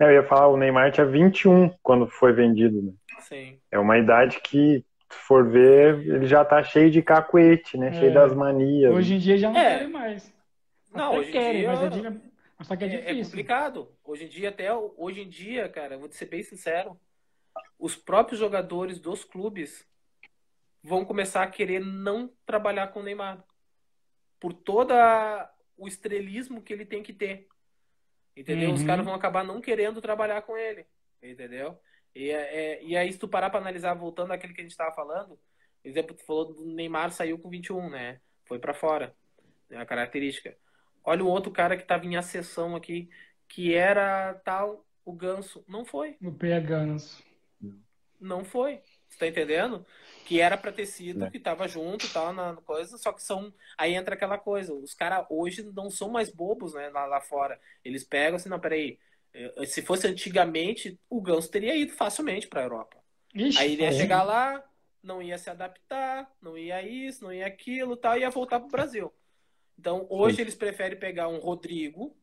Eu 0.00 0.12
ia 0.12 0.22
falar, 0.22 0.48
o 0.48 0.56
Neymar 0.56 0.90
tinha 0.92 1.04
21 1.06 1.68
quando 1.82 2.06
foi 2.08 2.32
vendido, 2.32 2.80
né? 2.80 2.92
Sim. 3.20 3.60
É 3.70 3.78
uma 3.78 3.98
idade 3.98 4.40
que, 4.40 4.84
se 5.10 5.18
for 5.26 5.46
ver, 5.46 5.98
ele 6.06 6.26
já 6.26 6.42
tá 6.44 6.62
cheio 6.62 6.90
de 6.90 7.02
cacuete, 7.02 7.76
né? 7.76 7.88
É. 7.88 7.92
Cheio 7.92 8.14
das 8.14 8.32
manias. 8.34 8.92
Hoje 8.94 9.14
em 9.14 9.18
dia 9.18 9.36
já 9.36 9.50
não 9.50 9.60
É. 9.60 9.76
querem 9.76 9.92
mais. 9.92 10.34
Não, 10.92 11.08
Até 11.10 11.18
hoje 11.18 11.28
em 11.28 11.32
querem, 11.32 11.60
dia- 11.60 11.68
mas, 11.68 11.82
é, 11.82 11.88
di- 11.90 12.20
mas 12.58 12.66
só 12.68 12.76
que 12.76 12.84
é 12.84 12.86
É, 12.86 12.90
é 12.94 12.98
difícil. 13.00 13.24
complicado. 13.24 13.88
Hoje 14.02 14.24
em 14.24 14.28
dia, 14.28 14.48
até 14.48 14.72
hoje 14.74 15.20
em 15.20 15.28
dia, 15.28 15.68
cara, 15.68 15.98
vou 15.98 16.08
te 16.08 16.16
ser 16.16 16.26
bem 16.26 16.42
sincero, 16.42 16.98
os 17.78 17.94
próprios 17.94 18.40
jogadores 18.40 18.98
dos 18.98 19.22
clubes 19.22 19.86
vão 20.82 21.04
começar 21.04 21.42
a 21.42 21.46
querer 21.46 21.80
não 21.80 22.30
trabalhar 22.46 22.88
com 22.88 23.00
o 23.00 23.02
Neymar. 23.02 23.44
Por 24.40 24.54
todo 24.54 24.94
o 25.76 25.86
estrelismo 25.86 26.62
que 26.62 26.72
ele 26.72 26.86
tem 26.86 27.02
que 27.02 27.12
ter. 27.12 27.46
Entendeu? 28.40 28.72
Os 28.72 28.80
Uhum. 28.80 28.86
caras 28.86 29.04
vão 29.04 29.14
acabar 29.14 29.44
não 29.44 29.60
querendo 29.60 30.00
trabalhar 30.00 30.42
com 30.42 30.56
ele. 30.56 30.86
Entendeu? 31.22 31.78
E, 32.14 32.30
é- 32.30 32.56
é- 32.78 32.82
e 32.82 32.96
aí, 32.96 33.12
se 33.12 33.18
tu 33.18 33.28
parar 33.28 33.50
pra 33.50 33.60
analisar, 33.60 33.94
voltando 33.94 34.32
àquele 34.32 34.54
que 34.54 34.60
a 34.60 34.64
gente 34.64 34.76
tava 34.76 34.94
falando, 34.94 35.38
exemplo, 35.84 36.14
tu 36.16 36.24
falou 36.24 36.46
do 36.54 36.64
Neymar 36.64 37.10
saiu 37.12 37.38
com 37.38 37.50
21, 37.50 37.90
né? 37.90 38.20
Foi 38.46 38.58
pra 38.58 38.72
fora. 38.74 39.14
É 39.70 39.76
a 39.76 39.86
característica. 39.86 40.56
Olha 41.04 41.22
o 41.22 41.28
outro 41.28 41.52
cara 41.52 41.76
que 41.76 41.84
tava 41.84 42.04
em 42.06 42.16
acessão 42.16 42.74
aqui, 42.74 43.08
que 43.48 43.74
era 43.74 44.34
tal, 44.44 44.86
o 45.04 45.12
Ganso. 45.12 45.64
Não 45.68 45.84
foi. 45.84 46.16
O 46.22 46.32
Peganos. 46.32 47.22
Não 48.20 48.44
foi. 48.44 48.80
Você 49.10 49.18
tá 49.18 49.26
entendendo? 49.26 49.84
Que 50.24 50.40
era 50.40 50.56
pra 50.56 50.70
ter 50.72 50.86
sido, 50.86 51.24
É. 51.24 51.30
que 51.30 51.38
tava 51.40 51.66
junto 51.66 52.06
e 52.06 52.08
tal, 52.08 52.32
na 52.32 52.54
coisa, 52.56 52.96
só 52.96 53.12
que 53.12 53.22
são. 53.22 53.52
Aí 53.76 53.94
entra 53.94 54.14
aquela 54.14 54.38
coisa. 54.38 54.72
Os 54.72 54.94
caras 54.94 55.26
hoje 55.28 55.62
não 55.74 55.90
são 55.90 56.08
mais 56.08 56.30
bobos, 56.30 56.72
né? 56.74 56.88
Lá, 56.90 57.04
lá 57.06 57.20
fora. 57.20 57.60
Eles 57.84 58.04
pegam 58.04 58.36
assim, 58.36 58.48
não, 58.48 58.60
peraí. 58.60 58.98
Se 59.66 59.82
fosse 59.82 60.06
antigamente, 60.06 60.98
o 61.08 61.20
Ganso 61.20 61.50
teria 61.50 61.74
ido 61.76 61.92
facilmente 61.92 62.46
pra 62.48 62.62
Europa. 62.62 62.96
Ixi, 63.34 63.58
Aí 63.60 63.72
ele 63.72 63.82
ia 63.82 63.88
aí- 63.90 63.94
chegar 63.96 64.22
lá, 64.22 64.64
não 65.02 65.20
ia 65.22 65.38
se 65.38 65.50
adaptar, 65.50 66.30
não 66.40 66.56
ia 66.56 66.82
isso, 66.82 67.24
não 67.24 67.32
ia 67.32 67.46
aquilo 67.46 67.96
tal, 67.96 68.16
ia 68.18 68.30
voltar 68.30 68.58
pro 68.60 68.68
Brasil. 68.68 69.12
Então, 69.78 70.06
hoje 70.10 70.36
Sim. 70.36 70.42
eles 70.42 70.54
preferem 70.54 70.98
pegar 70.98 71.28
um 71.28 71.38
Rodrigo, 71.38 72.16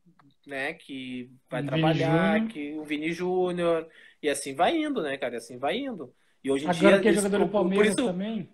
né, 0.45 0.73
que 0.73 1.31
vai 1.49 1.61
Um 1.61 1.65
Vini 1.65 1.77
trabalhar, 1.77 2.33
Júnior. 2.37 2.51
que 2.53 2.73
o 2.73 2.83
Vini 2.83 3.11
Júnior, 3.11 3.89
e 4.21 4.29
assim 4.29 4.53
vai 4.53 4.75
indo, 4.77 5.01
né, 5.01 5.17
cara, 5.17 5.35
e 5.35 5.37
assim 5.37 5.57
vai 5.57 5.77
indo. 5.77 6.13
E 6.47 6.51
hoje 6.51 6.65
em 6.65 6.69
Agora 6.69 6.93
dia, 6.93 7.01
que 7.01 7.07
é 7.09 7.13
jogador 7.13 7.39
do 7.39 7.51
Palmeiras 7.51 7.89
isso 7.89 8.05
também. 8.05 8.49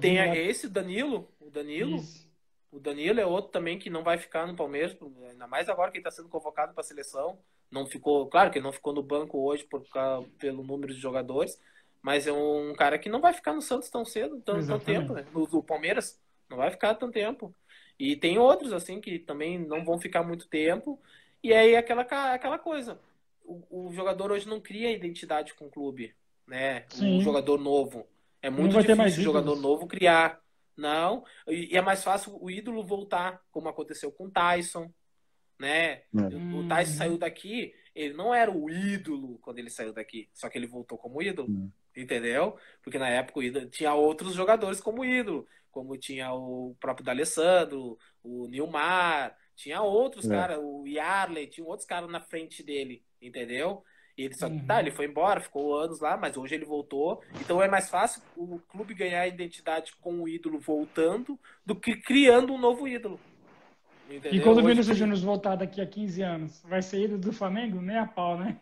Tem 0.00 0.18
lá. 0.18 0.36
esse, 0.36 0.66
o 0.66 0.70
Danilo, 0.70 1.28
o 1.40 1.48
Danilo, 1.48 1.96
Isso. 1.96 2.28
o 2.72 2.80
Danilo 2.80 3.20
é 3.20 3.26
outro 3.26 3.52
também 3.52 3.78
que 3.78 3.88
não 3.88 4.02
vai 4.02 4.18
ficar 4.18 4.46
no 4.48 4.56
Palmeiras, 4.56 4.96
ainda 5.30 5.46
mais 5.46 5.68
agora 5.68 5.92
que 5.92 5.98
ele 5.98 6.00
está 6.06 6.10
sendo 6.10 6.28
convocado 6.28 6.72
para 6.74 6.80
a 6.80 6.84
seleção. 6.84 7.38
Não 7.70 7.86
ficou, 7.86 8.26
claro 8.28 8.50
que 8.50 8.58
ele 8.58 8.64
não 8.64 8.72
ficou 8.72 8.92
no 8.92 9.02
banco 9.02 9.38
hoje 9.38 9.62
por, 9.64 9.84
causa- 9.88 10.28
pelo 10.38 10.64
número 10.64 10.92
de 10.92 11.00
jogadores, 11.00 11.60
mas 12.02 12.26
é 12.26 12.32
um 12.32 12.74
cara 12.74 12.98
que 12.98 13.08
não 13.08 13.20
vai 13.20 13.32
ficar 13.32 13.52
no 13.52 13.62
Santos 13.62 13.88
tão 13.88 14.04
cedo, 14.04 14.40
tão, 14.40 14.64
tão 14.66 14.78
tempo, 14.80 15.12
né? 15.12 15.24
No, 15.32 15.46
no 15.46 15.62
Palmeiras 15.62 16.20
não 16.50 16.56
vai 16.56 16.70
ficar 16.72 16.94
tanto 16.96 17.12
tempo. 17.12 17.54
E 17.96 18.16
tem 18.16 18.38
outros 18.38 18.72
assim 18.72 19.00
que 19.00 19.20
também 19.20 19.56
não 19.58 19.84
vão 19.84 19.98
ficar 20.00 20.24
muito 20.24 20.48
tempo. 20.48 21.00
E 21.42 21.52
aí 21.54 21.76
aquela 21.76 22.04
ca- 22.04 22.34
aquela 22.34 22.58
coisa, 22.58 22.98
o, 23.44 23.88
o 23.88 23.92
jogador 23.92 24.32
hoje 24.32 24.48
não 24.48 24.60
cria 24.60 24.90
identidade 24.92 25.54
com 25.54 25.66
o 25.66 25.70
clube, 25.70 26.12
né? 26.46 26.84
Sim. 26.88 27.18
Um 27.18 27.20
jogador 27.20 27.58
novo. 27.58 28.06
É 28.42 28.50
muito 28.50 28.76
difícil 28.80 29.20
o 29.20 29.24
jogador 29.24 29.56
novo 29.56 29.86
criar. 29.86 30.42
Não, 30.76 31.24
e 31.46 31.76
é 31.76 31.80
mais 31.80 32.02
fácil 32.02 32.36
o 32.42 32.50
ídolo 32.50 32.82
voltar, 32.82 33.40
como 33.52 33.68
aconteceu 33.68 34.10
com 34.10 34.24
o 34.26 34.30
Tyson, 34.30 34.92
né? 35.58 36.02
O 36.12 36.36
Hum. 36.58 36.68
Tyson 36.68 36.92
saiu 36.94 37.16
daqui, 37.16 37.72
ele 37.94 38.12
não 38.12 38.34
era 38.34 38.50
o 38.50 38.68
ídolo 38.68 39.38
quando 39.38 39.60
ele 39.60 39.70
saiu 39.70 39.92
daqui, 39.92 40.28
só 40.34 40.48
que 40.48 40.58
ele 40.58 40.66
voltou 40.66 40.98
como 40.98 41.22
ídolo, 41.22 41.48
Hum. 41.48 41.70
entendeu? 41.96 42.58
Porque 42.82 42.98
na 42.98 43.08
época 43.08 43.38
o 43.38 43.42
ídolo, 43.44 43.70
tinha 43.70 43.94
outros 43.94 44.34
jogadores 44.34 44.80
como 44.80 45.04
ídolo, 45.04 45.46
como 45.70 45.96
tinha 45.96 46.32
o 46.32 46.76
próprio 46.80 47.04
D'Alessandro, 47.04 47.96
o 48.22 48.48
Nilmar, 48.48 49.36
tinha 49.54 49.80
outros 49.80 50.26
É. 50.26 50.28
caras, 50.28 50.58
o 50.60 50.84
Yarley, 50.88 51.46
tinha 51.46 51.64
outros 51.64 51.86
caras 51.86 52.10
na 52.10 52.20
frente 52.20 52.64
dele, 52.64 53.04
entendeu? 53.22 53.84
E 54.16 54.24
ele 54.24 54.34
só, 54.34 54.46
Uhum. 54.46 54.64
tá, 54.66 54.80
ele 54.80 54.92
foi 54.92 55.06
embora, 55.06 55.40
ficou 55.40 55.76
anos 55.76 56.00
lá, 56.00 56.16
mas 56.16 56.36
hoje 56.36 56.54
ele 56.54 56.64
voltou. 56.64 57.20
Então 57.40 57.62
é 57.62 57.68
mais 57.68 57.90
fácil 57.90 58.22
o 58.36 58.60
clube 58.60 58.94
ganhar 58.94 59.22
a 59.22 59.26
identidade 59.26 59.92
com 60.00 60.20
o 60.22 60.28
ídolo 60.28 60.60
voltando 60.60 61.38
do 61.66 61.74
que 61.74 61.96
criando 61.96 62.52
um 62.52 62.58
novo 62.58 62.86
ídolo. 62.86 63.18
Entendeu? 64.08 64.34
E 64.34 64.40
quando 64.40 64.58
o 64.58 64.64
Vinícius 64.64 64.96
Júnior 64.96 65.18
voltar 65.18 65.56
daqui 65.56 65.80
a 65.80 65.86
15 65.86 66.22
anos, 66.22 66.62
vai 66.62 66.82
ser 66.82 67.04
ídolo 67.04 67.20
do 67.20 67.32
Flamengo? 67.32 67.80
Nem 67.80 67.96
a 67.98 68.06
pau, 68.06 68.38
né? 68.38 68.56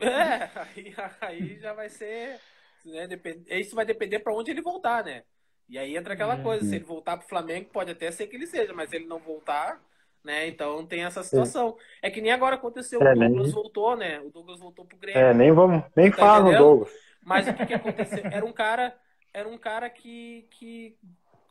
É, 0.00 0.50
aí, 0.60 0.94
aí 1.20 1.58
já 1.60 1.72
vai 1.72 1.88
ser. 1.88 2.40
Né, 2.84 3.06
depend... 3.06 3.44
Isso 3.48 3.74
vai 3.74 3.84
depender 3.84 4.20
para 4.20 4.34
onde 4.34 4.50
ele 4.50 4.62
voltar, 4.62 5.04
né? 5.04 5.22
E 5.68 5.78
aí 5.78 5.96
entra 5.96 6.14
aquela 6.14 6.34
É. 6.34 6.42
coisa: 6.42 6.64
se 6.64 6.76
ele 6.76 6.84
voltar 6.84 7.16
pro 7.16 7.28
Flamengo, 7.28 7.68
pode 7.72 7.90
até 7.90 8.10
ser 8.10 8.26
que 8.26 8.36
ele 8.36 8.46
seja, 8.46 8.72
mas 8.72 8.88
se 8.90 8.96
ele 8.96 9.06
não 9.06 9.18
voltar, 9.18 9.80
né? 10.26 10.48
Então 10.48 10.84
tem 10.84 11.04
essa 11.04 11.22
situação. 11.22 11.76
É, 12.02 12.10
que 12.10 12.20
nem 12.20 12.32
agora 12.32 12.56
aconteceu, 12.56 13.00
É, 13.00 13.12
o 13.12 13.16
nem- 13.16 13.28
Douglas 13.30 13.52
voltou, 13.52 13.96
né? 13.96 14.20
O 14.20 14.28
Douglas 14.30 14.58
voltou 14.58 14.84
pro 14.84 14.98
Grêmio. 14.98 15.20
É, 15.20 15.32
nem 15.32 15.52
vamos, 15.52 15.84
nem 15.96 16.10
Tá 16.10 16.16
fala 16.18 16.40
entendendo? 16.48 16.58
Douglas. 16.64 16.92
Mas 17.24 17.48
o 17.48 17.54
que, 17.54 17.66
que 17.66 17.74
aconteceu? 17.74 18.22
Era 18.24 18.44
um 18.44 18.52
cara, 18.52 18.94
era 19.32 19.48
um 19.48 19.56
cara 19.56 19.88
que, 19.88 20.46
que 20.50 20.98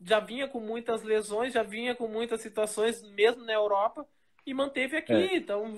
já 0.03 0.19
vinha 0.19 0.47
com 0.47 0.59
muitas 0.59 1.01
lesões, 1.03 1.53
já 1.53 1.63
vinha 1.63 1.95
com 1.95 2.07
muitas 2.07 2.41
situações, 2.41 3.01
mesmo 3.01 3.43
na 3.45 3.53
Europa, 3.53 4.05
e 4.45 4.53
manteve 4.53 4.97
aqui. 4.97 5.13
É. 5.13 5.35
Então 5.37 5.73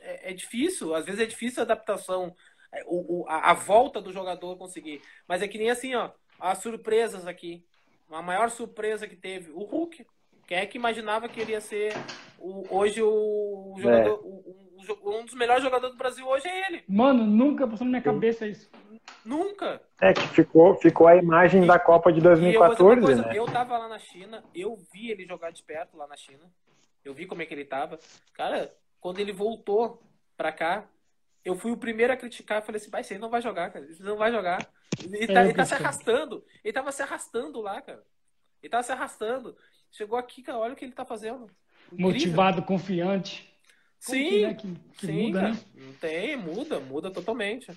é, 0.00 0.30
é 0.30 0.34
difícil, 0.34 0.94
às 0.94 1.06
vezes 1.06 1.20
é 1.20 1.26
difícil 1.26 1.60
a 1.60 1.64
adaptação, 1.64 2.36
é, 2.70 2.84
o, 2.86 3.22
o- 3.22 3.28
a, 3.28 3.50
a 3.50 3.54
volta 3.54 4.00
do 4.00 4.12
jogador 4.12 4.56
conseguir. 4.56 5.00
Mas 5.26 5.40
é 5.42 5.48
que 5.48 5.58
nem 5.58 5.70
assim, 5.70 5.94
ó, 5.94 6.10
as 6.38 6.58
surpresas 6.58 7.26
aqui. 7.26 7.64
A 8.10 8.22
maior 8.22 8.50
surpresa 8.50 9.08
que 9.08 9.16
teve, 9.16 9.50
o 9.50 9.64
Hulk. 9.64 10.06
Quem 10.46 10.58
é 10.58 10.66
que 10.66 10.78
imaginava 10.78 11.28
que 11.28 11.40
ele 11.40 11.52
ia 11.52 11.60
ser 11.60 11.92
o- 12.38 12.64
hoje 12.70 13.02
o, 13.02 13.74
jogador, 13.78 14.20
o- 14.22 14.26
o- 14.26 14.76
o 15.10 15.18
um 15.18 15.24
dos 15.24 15.34
melhores 15.34 15.62
jogadores 15.62 15.94
do 15.94 15.98
Brasil 15.98 16.26
hoje 16.26 16.46
é 16.46 16.68
ele. 16.68 16.84
Mano, 16.88 17.24
nunca 17.26 17.66
passou 17.66 17.84
na 17.84 17.90
minha 17.90 18.02
cabeça 18.02 18.46
isso. 18.46 18.70
Nunca. 19.24 19.80
É 20.00 20.12
que 20.12 20.20
ficou, 20.28 20.74
ficou 20.76 21.08
a 21.08 21.16
imagem 21.16 21.66
da 21.66 21.78
Copa 21.78 22.12
de 22.12 22.18
E 22.18 22.20
eu 22.20 22.22
2014, 22.22 23.00
coisa, 23.00 23.22
né? 23.26 23.32
eu 23.36 23.46
tava 23.46 23.76
lá 23.76 23.88
na 23.88 23.98
China, 23.98 24.44
eu 24.54 24.76
vi 24.92 25.10
ele 25.10 25.26
jogar 25.26 25.50
de 25.50 25.62
perto 25.64 25.96
lá 25.96 26.06
na 26.06 26.16
China. 26.16 26.44
Eu 27.04 27.12
vi 27.12 27.26
como 27.26 27.42
é 27.42 27.46
que 27.46 27.54
ele 27.54 27.64
tava. 27.64 27.98
Cara, 28.32 28.72
quando 29.00 29.18
ele 29.18 29.32
voltou 29.32 30.00
pra 30.36 30.52
cá, 30.52 30.88
eu 31.44 31.56
fui 31.56 31.72
o 31.72 31.76
primeiro 31.76 32.12
a 32.12 32.16
criticar. 32.16 32.62
Falei 32.62 32.80
assim, 32.80 32.90
vai, 32.90 33.02
aí 33.08 33.18
não 33.18 33.30
vai 33.30 33.40
jogar, 33.40 33.70
cara. 33.70 33.84
Esse 33.86 34.02
não 34.02 34.16
vai 34.16 34.30
jogar. 34.30 34.58
Ele 35.02 35.26
tá, 35.26 35.40
É, 35.40 35.44
ele 35.44 35.54
tá 35.54 35.64
se 35.64 35.74
arrastando. 35.74 36.44
Ele 36.64 36.72
tava 36.72 36.92
se 36.92 37.02
arrastando 37.02 37.60
lá, 37.60 37.80
cara. 37.80 38.02
Ele 38.62 38.70
tava 38.70 38.82
se 38.82 38.92
arrastando. 38.92 39.56
Chegou 39.90 40.18
aqui, 40.18 40.42
cara, 40.42 40.58
olha 40.58 40.72
o 40.72 40.76
que 40.76 40.84
ele 40.84 40.92
tá 40.92 41.04
fazendo. 41.04 41.50
Incrível. 41.92 42.12
Motivado, 42.12 42.62
confiante. 42.62 43.52
Sim, 43.98 44.28
que, 44.28 44.42
né? 44.42 44.54
que, 44.54 44.74
que 44.98 45.06
sim, 45.06 45.26
muda, 45.26 45.42
né? 45.42 45.58
Não 45.74 45.92
tem, 45.94 46.36
muda, 46.36 46.80
muda 46.80 47.10
totalmente. 47.10 47.72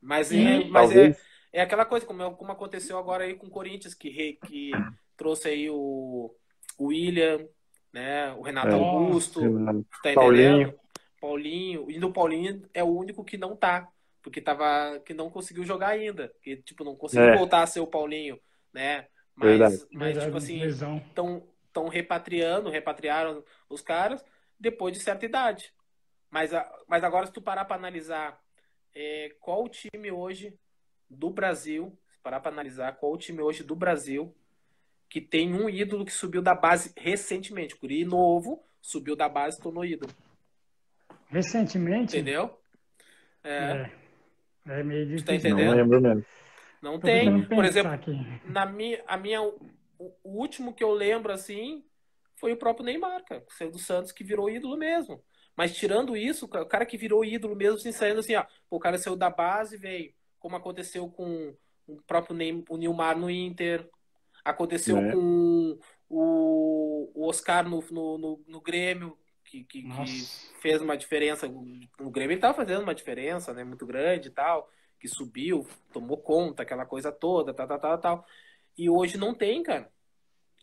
Mas, 0.00 0.32
é, 0.32 0.64
mas 0.64 0.94
é, 0.94 1.16
é 1.52 1.60
aquela 1.60 1.84
coisa, 1.84 2.06
como, 2.06 2.32
como 2.36 2.52
aconteceu 2.52 2.98
agora 2.98 3.24
aí 3.24 3.34
com 3.34 3.46
o 3.46 3.50
Corinthians, 3.50 3.94
que, 3.94 4.38
que 4.46 4.70
trouxe 5.16 5.48
aí 5.48 5.70
o, 5.70 6.34
o 6.78 6.86
William, 6.86 7.46
né? 7.92 8.32
O 8.34 8.42
Renato 8.42 8.68
é, 8.68 8.72
Augusto, 8.74 9.40
tá 10.02 10.12
Paulinho. 10.14 10.74
Paulinho. 11.20 11.90
E 11.90 11.98
no 11.98 12.12
Paulinho 12.12 12.62
é 12.72 12.84
o 12.84 12.88
único 12.88 13.24
que 13.24 13.36
não 13.36 13.56
tá. 13.56 13.88
Porque 14.22 14.40
tava. 14.40 15.00
que 15.04 15.14
não 15.14 15.30
conseguiu 15.30 15.64
jogar 15.64 15.88
ainda. 15.88 16.32
Que, 16.42 16.56
tipo, 16.56 16.84
não 16.84 16.96
conseguiu 16.96 17.30
é. 17.30 17.36
voltar 17.36 17.62
a 17.62 17.66
ser 17.66 17.80
o 17.80 17.86
Paulinho, 17.86 18.38
né? 18.72 19.06
Mas, 19.36 19.50
Verdade. 19.50 19.86
mas 19.92 20.14
Verdade, 20.14 20.26
tipo 20.26 20.38
assim, 20.38 20.66
estão 20.66 21.46
tão 21.72 21.88
repatriando, 21.88 22.70
repatriaram 22.70 23.44
os 23.68 23.82
caras 23.82 24.24
depois 24.58 24.96
de 24.96 25.00
certa 25.00 25.26
idade. 25.26 25.72
Mas, 26.30 26.50
mas 26.88 27.04
agora, 27.04 27.26
se 27.26 27.32
tu 27.32 27.42
parar 27.42 27.66
para 27.66 27.76
analisar 27.76 28.40
é, 28.94 29.34
qual 29.40 29.64
o 29.64 29.68
time 29.68 30.10
hoje 30.10 30.58
do 31.08 31.30
Brasil, 31.30 31.96
se 32.10 32.18
parar 32.20 32.40
para 32.40 32.50
analisar 32.50 32.96
qual 32.96 33.12
o 33.12 33.18
time 33.18 33.42
hoje 33.42 33.62
do 33.62 33.76
Brasil 33.76 34.34
que 35.08 35.20
tem 35.20 35.54
um 35.54 35.68
ídolo 35.68 36.04
que 36.04 36.12
subiu 36.12 36.42
da 36.42 36.54
base 36.54 36.92
recentemente. 36.96 37.76
Curi 37.76 38.04
novo 38.04 38.62
subiu 38.80 39.16
da 39.16 39.28
base 39.28 39.58
e 39.58 39.62
tornou 39.62 39.84
ídolo. 39.84 40.12
Recentemente? 41.28 42.16
Entendeu? 42.16 42.58
É. 43.42 43.90
é. 44.66 44.78
é 44.80 44.82
meio 44.82 45.06
difícil. 45.06 45.26
Tá 45.26 45.34
entendendo? 45.34 45.66
Não 45.66 45.76
lembro 45.76 46.00
mesmo. 46.00 46.24
Não 46.86 47.00
tem. 47.00 47.42
Por 47.46 47.64
exemplo, 47.64 47.90
aqui. 47.90 48.16
na 48.44 48.64
minha, 48.64 49.02
a 49.08 49.16
minha, 49.16 49.42
o, 49.42 50.14
último 50.22 50.72
que 50.72 50.84
eu 50.84 50.92
lembro 50.92 51.32
assim 51.32 51.84
foi 52.36 52.52
o 52.52 52.56
próprio 52.56 52.86
Neymar, 52.86 53.24
cara, 53.24 53.40
que 53.40 53.52
saiu 53.52 53.72
do 53.72 53.78
Santos, 53.78 54.12
que 54.12 54.22
virou 54.22 54.48
ídolo 54.48 54.76
mesmo. 54.76 55.20
Mas 55.56 55.74
tirando 55.74 56.16
isso, 56.16 56.44
o 56.44 56.66
cara 56.66 56.86
que 56.86 56.96
virou 56.96 57.24
ídolo 57.24 57.56
mesmo, 57.56 57.76
assim, 57.76 57.90
saindo 57.90 58.20
assim, 58.20 58.36
ó, 58.36 58.44
o 58.70 58.78
cara 58.78 58.98
saiu 58.98 59.16
da 59.16 59.28
base, 59.28 59.76
veio, 59.76 60.12
como 60.38 60.54
aconteceu 60.54 61.08
com 61.08 61.56
o 61.88 62.00
próprio 62.02 62.36
Neymar, 62.36 62.64
o 62.68 62.76
Neymar 62.76 63.18
no 63.18 63.28
Inter, 63.28 63.88
aconteceu 64.44 64.98
é. 64.98 65.12
com 65.12 65.78
o, 66.08 67.10
o 67.14 67.26
Oscar 67.26 67.68
no, 67.68 67.82
no, 67.90 68.18
no, 68.18 68.44
no 68.46 68.60
Grêmio, 68.60 69.18
que, 69.44 69.64
que, 69.64 69.82
que, 69.82 70.26
fez 70.60 70.80
uma 70.80 70.96
diferença. 70.96 71.48
O 72.00 72.10
Grêmio 72.10 72.34
estava 72.34 72.54
fazendo 72.54 72.82
uma 72.82 72.94
diferença 72.94 73.52
né, 73.52 73.64
muito 73.64 73.86
grande 73.86 74.28
e 74.28 74.30
tal, 74.30 74.70
que 75.06 75.14
subiu, 75.14 75.66
tomou 75.92 76.18
conta, 76.18 76.62
aquela 76.62 76.84
coisa 76.84 77.12
toda, 77.12 77.54
tal, 77.54 77.68
tal, 77.68 77.78
tal, 77.78 77.98
tal. 77.98 78.26
E 78.76 78.90
hoje 78.90 79.16
não 79.16 79.32
tem, 79.32 79.62
cara. 79.62 79.90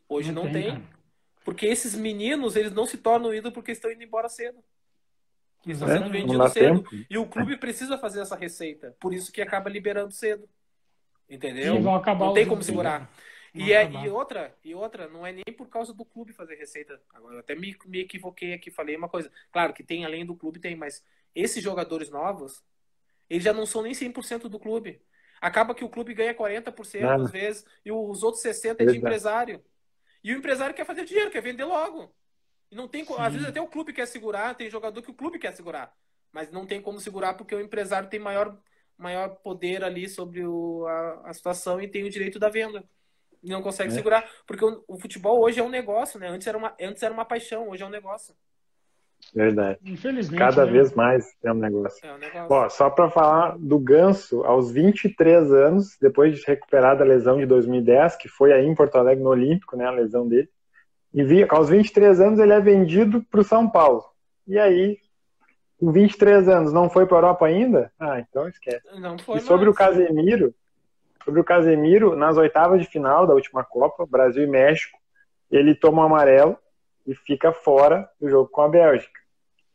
Hoje 0.07 0.31
não, 0.31 0.45
não 0.45 0.51
tem. 0.51 0.71
tem 0.71 0.87
porque 1.43 1.65
esses 1.65 1.95
meninos, 1.95 2.55
eles 2.55 2.71
não 2.71 2.85
se 2.85 2.97
tornam 2.97 3.33
ídolos 3.33 3.53
porque 3.53 3.71
estão 3.71 3.91
indo 3.91 4.03
embora 4.03 4.29
cedo. 4.29 4.63
Eles 5.65 5.77
estão 5.77 5.93
é, 5.93 5.97
sendo 5.97 6.09
vendidos 6.09 6.51
cedo. 6.51 6.83
Tempo. 6.83 7.05
E 7.09 7.17
o 7.17 7.25
clube 7.25 7.57
precisa 7.57 7.97
fazer 7.97 8.21
essa 8.21 8.35
receita. 8.35 8.95
Por 8.99 9.13
isso 9.13 9.31
que 9.31 9.41
acaba 9.41 9.69
liberando 9.69 10.13
cedo. 10.13 10.47
Entendeu? 11.29 11.79
não 11.81 12.33
tem 12.33 12.47
como 12.47 12.63
segurar. 12.63 13.09
E, 13.53 13.71
é, 13.71 13.89
e, 13.89 14.09
outra, 14.09 14.55
e 14.63 14.73
outra, 14.73 15.07
não 15.07 15.25
é 15.25 15.31
nem 15.31 15.55
por 15.55 15.67
causa 15.67 15.93
do 15.93 16.03
clube 16.03 16.33
fazer 16.33 16.55
receita. 16.55 16.99
Agora, 17.13 17.35
eu 17.35 17.39
até 17.39 17.53
me, 17.55 17.75
me 17.85 17.99
equivoquei 17.99 18.53
aqui, 18.53 18.71
falei 18.71 18.95
uma 18.95 19.07
coisa. 19.07 19.31
Claro 19.51 19.73
que 19.73 19.83
tem, 19.83 20.05
além 20.05 20.25
do 20.25 20.35
clube, 20.35 20.59
tem, 20.59 20.75
mas 20.75 21.03
esses 21.35 21.63
jogadores 21.63 22.09
novos, 22.09 22.63
eles 23.29 23.43
já 23.43 23.53
não 23.53 23.65
são 23.65 23.81
nem 23.81 23.93
100% 23.93 24.49
do 24.49 24.59
clube. 24.59 25.01
Acaba 25.41 25.75
que 25.75 25.83
o 25.83 25.89
clube 25.89 26.13
ganha 26.13 26.33
40% 26.33 27.01
Nada. 27.01 27.23
às 27.23 27.31
vezes 27.31 27.65
e 27.85 27.91
os 27.91 28.23
outros 28.23 28.43
60% 28.43 28.75
é 28.79 28.85
de 28.85 28.97
empresário. 28.97 29.63
E 30.23 30.33
o 30.33 30.37
empresário 30.37 30.75
quer 30.75 30.85
fazer 30.85 31.03
dinheiro, 31.03 31.31
quer 31.31 31.41
vender 31.41 31.65
logo. 31.65 32.13
E 32.71 32.75
não 32.75 32.87
tem, 32.87 33.05
às 33.17 33.33
vezes 33.33 33.47
até 33.47 33.61
o 33.61 33.67
clube 33.67 33.93
quer 33.93 34.07
segurar, 34.07 34.55
tem 34.55 34.69
jogador 34.69 35.01
que 35.01 35.11
o 35.11 35.13
clube 35.13 35.37
quer 35.37 35.53
segurar, 35.53 35.93
mas 36.31 36.49
não 36.49 36.65
tem 36.65 36.81
como 36.81 36.99
segurar 36.99 37.35
porque 37.35 37.53
o 37.53 37.61
empresário 37.61 38.09
tem 38.09 38.19
maior, 38.19 38.57
maior 38.97 39.35
poder 39.35 39.83
ali 39.83 40.09
sobre 40.09 40.43
o, 40.45 40.87
a, 40.87 41.29
a 41.29 41.33
situação 41.33 41.79
e 41.79 41.87
tem 41.87 42.03
o 42.03 42.09
direito 42.09 42.39
da 42.39 42.49
venda 42.49 42.83
e 43.43 43.49
não 43.49 43.61
consegue 43.61 43.91
é. 43.91 43.95
segurar. 43.95 44.27
Porque 44.47 44.63
o, 44.63 44.83
o, 44.87 44.97
futebol 44.97 45.43
hoje 45.43 45.59
é 45.59 45.63
um 45.63 45.69
negócio, 45.69 46.19
né? 46.19 46.29
Antes 46.29 46.47
era, 46.47 46.57
uma, 46.57 46.75
antes 46.79 47.03
era 47.03 47.13
uma 47.13 47.25
paixão, 47.25 47.69
hoje 47.69 47.83
é 47.83 47.85
um 47.85 47.89
negócio. 47.89 48.33
Verdade. 49.33 49.79
Infelizmente. 49.83 50.37
Cada 50.37 50.65
né? 50.65 50.71
vez 50.71 50.93
mais 50.93 51.25
é 51.43 51.51
um 51.51 51.55
negócio. 51.55 52.05
É 52.05 52.13
um 52.13 52.17
negócio. 52.17 52.47
Ó, 52.49 52.69
só 52.69 52.89
para 52.89 53.09
falar 53.09 53.57
do 53.57 53.79
Ganso, 53.79 54.43
aos 54.43 54.71
23 54.71 55.51
anos, 55.51 55.97
depois 55.99 56.37
de 56.37 56.45
recuperar 56.45 56.97
da 56.97 57.03
lesão 57.03 57.37
de 57.37 57.45
2010, 57.45 58.15
que 58.17 58.29
foi 58.29 58.53
aí 58.53 58.65
em 58.65 58.75
Porto 58.75 58.95
Alegre 58.95 59.23
no 59.23 59.31
Olímpico, 59.31 59.75
né? 59.75 59.85
A 59.85 59.91
lesão 59.91 60.27
dele. 60.27 60.49
E 61.13 61.23
vi, 61.23 61.45
aos 61.49 61.69
23 61.69 62.19
anos 62.21 62.39
ele 62.39 62.53
é 62.53 62.59
vendido 62.59 63.23
para 63.29 63.41
o 63.41 63.43
São 63.43 63.67
Paulo. 63.69 64.03
E 64.47 64.59
aí, 64.59 64.97
com 65.79 65.91
23 65.91 66.47
anos, 66.47 66.71
não 66.71 66.89
foi 66.89 67.05
para 67.05 67.17
a 67.17 67.19
Europa 67.19 67.45
ainda? 67.45 67.91
Ah, 67.99 68.19
então 68.19 68.47
esquece. 68.47 68.83
Não 68.99 69.17
foi 69.17 69.37
e 69.37 69.41
sobre 69.41 69.65
mais. 69.65 69.75
o 69.75 69.77
Casemiro, 69.77 70.53
sobre 71.23 71.39
o 71.41 71.43
Casemiro, 71.43 72.15
nas 72.15 72.37
oitavas 72.37 72.81
de 72.81 72.87
final 72.87 73.25
da 73.25 73.33
última 73.33 73.63
Copa, 73.63 74.05
Brasil 74.05 74.43
e 74.43 74.47
México, 74.47 74.97
ele 75.49 75.73
toma 75.73 76.03
um 76.03 76.05
amarelo 76.05 76.57
e 77.05 77.13
fica 77.13 77.51
fora 77.51 78.09
do 78.19 78.29
jogo 78.29 78.49
com 78.49 78.61
a 78.61 78.69
Bélgica. 78.69 79.22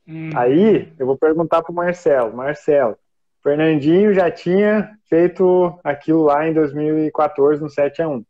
Hum. 0.08 0.30
Aí 0.34 0.90
eu 0.98 1.06
vou 1.06 1.18
perguntar 1.18 1.62
para 1.62 1.70
o 1.70 1.74
Marcelo. 1.74 2.34
Marcelo, 2.34 2.96
Fernandinho 3.42 4.14
já 4.14 4.30
tinha 4.30 4.96
feito 5.08 5.78
aquilo 5.84 6.24
lá 6.24 6.48
em 6.48 6.54
2014 6.54 7.60
no 7.60 7.68
7 7.68 8.02
a 8.02 8.08
1 8.08 8.24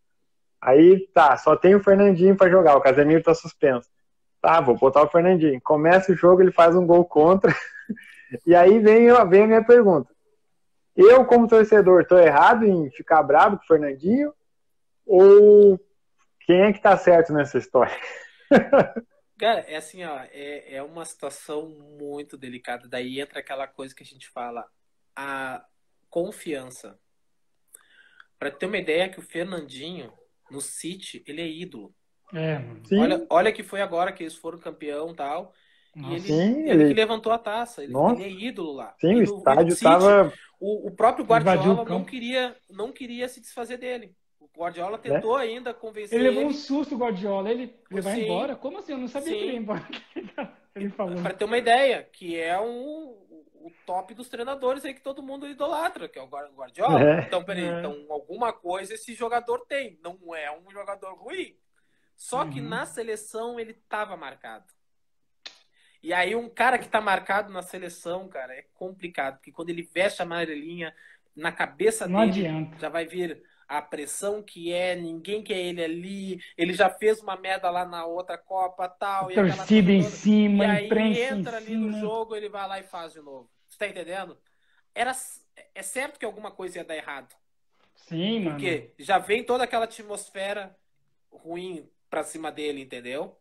Aí 0.60 1.08
tá, 1.14 1.36
só 1.36 1.54
tem 1.54 1.76
o 1.76 1.82
Fernandinho 1.82 2.36
para 2.36 2.50
jogar, 2.50 2.76
o 2.76 2.80
Casemiro 2.80 3.22
tá 3.22 3.32
suspenso. 3.32 3.88
Tá, 4.42 4.60
vou 4.60 4.76
botar 4.76 5.02
o 5.02 5.08
Fernandinho. 5.08 5.60
Começa 5.62 6.12
o 6.12 6.16
jogo, 6.16 6.42
ele 6.42 6.50
faz 6.50 6.74
um 6.74 6.84
gol 6.84 7.04
contra. 7.04 7.54
e 8.44 8.56
aí 8.56 8.80
vem, 8.80 9.06
vem 9.28 9.42
a 9.42 9.46
minha 9.46 9.64
pergunta. 9.64 10.12
Eu, 10.96 11.24
como 11.24 11.46
torcedor, 11.46 12.04
tô 12.06 12.18
errado 12.18 12.64
em 12.64 12.90
ficar 12.90 13.22
bravo 13.22 13.56
com 13.56 13.62
o 13.62 13.66
Fernandinho? 13.68 14.32
Ou 15.06 15.78
quem 16.40 16.62
é 16.62 16.72
que 16.72 16.80
tá 16.80 16.96
certo 16.96 17.32
nessa 17.32 17.56
história? 17.56 17.96
Cara, 19.38 19.60
é 19.60 19.76
assim, 19.76 20.02
ó, 20.02 20.18
é, 20.32 20.74
é 20.74 20.82
uma 20.82 21.04
situação 21.04 21.68
muito 21.98 22.36
delicada. 22.36 22.88
Daí 22.88 23.20
entra 23.20 23.38
aquela 23.38 23.68
coisa 23.68 23.94
que 23.94 24.02
a 24.02 24.06
gente 24.06 24.28
fala, 24.28 24.66
a 25.14 25.64
confiança. 26.10 26.98
Para 28.38 28.50
ter 28.50 28.66
uma 28.66 28.78
ideia 28.78 29.08
que 29.08 29.20
o 29.20 29.22
Fernandinho 29.22 30.12
no 30.50 30.60
City, 30.60 31.22
ele 31.26 31.40
é 31.40 31.46
ídolo. 31.46 31.94
É, 32.34 32.60
olha, 32.98 33.26
olha 33.30 33.52
que 33.52 33.62
foi 33.62 33.80
agora 33.80 34.12
que 34.12 34.22
eles 34.22 34.34
foram 34.34 34.58
campeão 34.58 35.14
tal. 35.14 35.54
E 35.94 36.14
ele, 36.14 36.20
sim, 36.20 36.68
ele, 36.68 36.70
ele, 36.70 36.88
que 36.88 37.00
levantou 37.00 37.32
a 37.32 37.38
taça. 37.38 37.82
Ele, 37.82 37.92
ele 37.96 38.24
é 38.24 38.30
ídolo 38.30 38.72
lá. 38.72 38.94
Sim, 39.00 39.14
o 39.14 39.22
estádio 39.22 39.72
estava. 39.72 40.32
O, 40.60 40.88
o, 40.88 40.90
próprio 40.90 41.24
Guardiola 41.24 41.84
não 41.84 42.04
queria, 42.04 42.56
não 42.68 42.92
queria 42.92 43.28
se 43.28 43.40
desfazer 43.40 43.78
dele. 43.78 44.14
O 44.58 44.62
Guardiola 44.62 44.96
é? 44.96 44.98
tentou 44.98 45.38
é? 45.38 45.42
ainda 45.44 45.72
convencer 45.72 46.18
ele. 46.18 46.30
levou 46.30 46.46
um 46.46 46.52
susto, 46.52 46.96
o 46.96 46.98
Guardiola. 46.98 47.48
Ele, 47.48 47.72
ele 47.88 48.00
vai 48.00 48.20
embora? 48.20 48.56
Como 48.56 48.78
assim? 48.78 48.90
Eu 48.90 48.98
não 48.98 49.06
sabia 49.06 49.32
sim. 49.32 49.38
que 49.38 49.44
ele 49.44 49.52
ia 49.52 49.58
embora. 49.58 49.86
ele 50.74 50.90
falou. 50.90 51.22
Para 51.22 51.32
ter 51.32 51.44
uma 51.44 51.56
ideia, 51.56 52.02
que 52.02 52.36
é 52.36 52.58
um, 52.58 53.16
o 53.54 53.72
top 53.86 54.14
dos 54.14 54.28
treinadores 54.28 54.84
aí 54.84 54.92
que 54.92 55.00
todo 55.00 55.22
mundo 55.22 55.46
idolatra, 55.46 56.08
que 56.08 56.18
é 56.18 56.22
o 56.22 56.26
Guardiola. 56.26 57.00
É. 57.00 57.20
Então, 57.20 57.44
peraí, 57.44 57.66
é. 57.66 57.78
então 57.78 58.04
alguma 58.10 58.52
coisa 58.52 58.94
esse 58.94 59.14
jogador 59.14 59.64
tem. 59.68 59.96
Não 60.02 60.34
é 60.34 60.50
um 60.50 60.68
jogador 60.72 61.14
ruim. 61.14 61.56
Só 62.16 62.42
uhum. 62.42 62.50
que 62.50 62.60
na 62.60 62.84
seleção 62.84 63.60
ele 63.60 63.70
estava 63.70 64.16
marcado. 64.16 64.66
E 66.02 66.12
aí 66.12 66.34
um 66.34 66.48
cara 66.48 66.78
que 66.78 66.88
tá 66.88 67.00
marcado 67.00 67.52
na 67.52 67.62
seleção, 67.62 68.26
cara, 68.26 68.54
é 68.54 68.64
complicado, 68.74 69.36
porque 69.36 69.52
quando 69.52 69.70
ele 69.70 69.82
veste 69.82 70.20
a 70.20 70.24
amarelinha, 70.24 70.92
na 71.36 71.52
cabeça 71.52 72.08
Não 72.08 72.26
dele 72.26 72.48
adianta. 72.48 72.78
já 72.80 72.88
vai 72.88 73.06
vir 73.06 73.40
a 73.68 73.82
pressão 73.82 74.42
que 74.42 74.72
é, 74.72 74.96
ninguém 74.96 75.42
quer 75.42 75.58
ele 75.58 75.84
ali, 75.84 76.40
ele 76.56 76.72
já 76.72 76.88
fez 76.88 77.20
uma 77.20 77.36
merda 77.36 77.70
lá 77.70 77.84
na 77.84 78.06
outra 78.06 78.38
Copa, 78.38 78.88
tal. 78.88 79.30
Torcida 79.30 79.92
em 79.92 80.02
cima, 80.02 80.64
e 80.64 80.90
aí 80.90 81.22
entra 81.22 81.58
ali 81.58 81.66
cima. 81.66 81.86
no 81.86 82.00
jogo, 82.00 82.34
ele 82.34 82.48
vai 82.48 82.66
lá 82.66 82.80
e 82.80 82.84
faz 82.84 83.12
de 83.12 83.20
novo. 83.20 83.50
Você 83.68 83.78
tá 83.78 83.86
entendendo? 83.86 84.38
Era, 84.94 85.12
é 85.74 85.82
certo 85.82 86.18
que 86.18 86.24
alguma 86.24 86.50
coisa 86.50 86.78
ia 86.78 86.84
dar 86.84 86.96
errado. 86.96 87.36
Sim, 87.94 88.40
mano. 88.40 88.50
Porque 88.52 88.94
já 88.98 89.18
vem 89.18 89.44
toda 89.44 89.64
aquela 89.64 89.84
atmosfera 89.84 90.74
ruim 91.30 91.88
pra 92.08 92.24
cima 92.24 92.50
dele, 92.50 92.80
entendeu? 92.80 93.38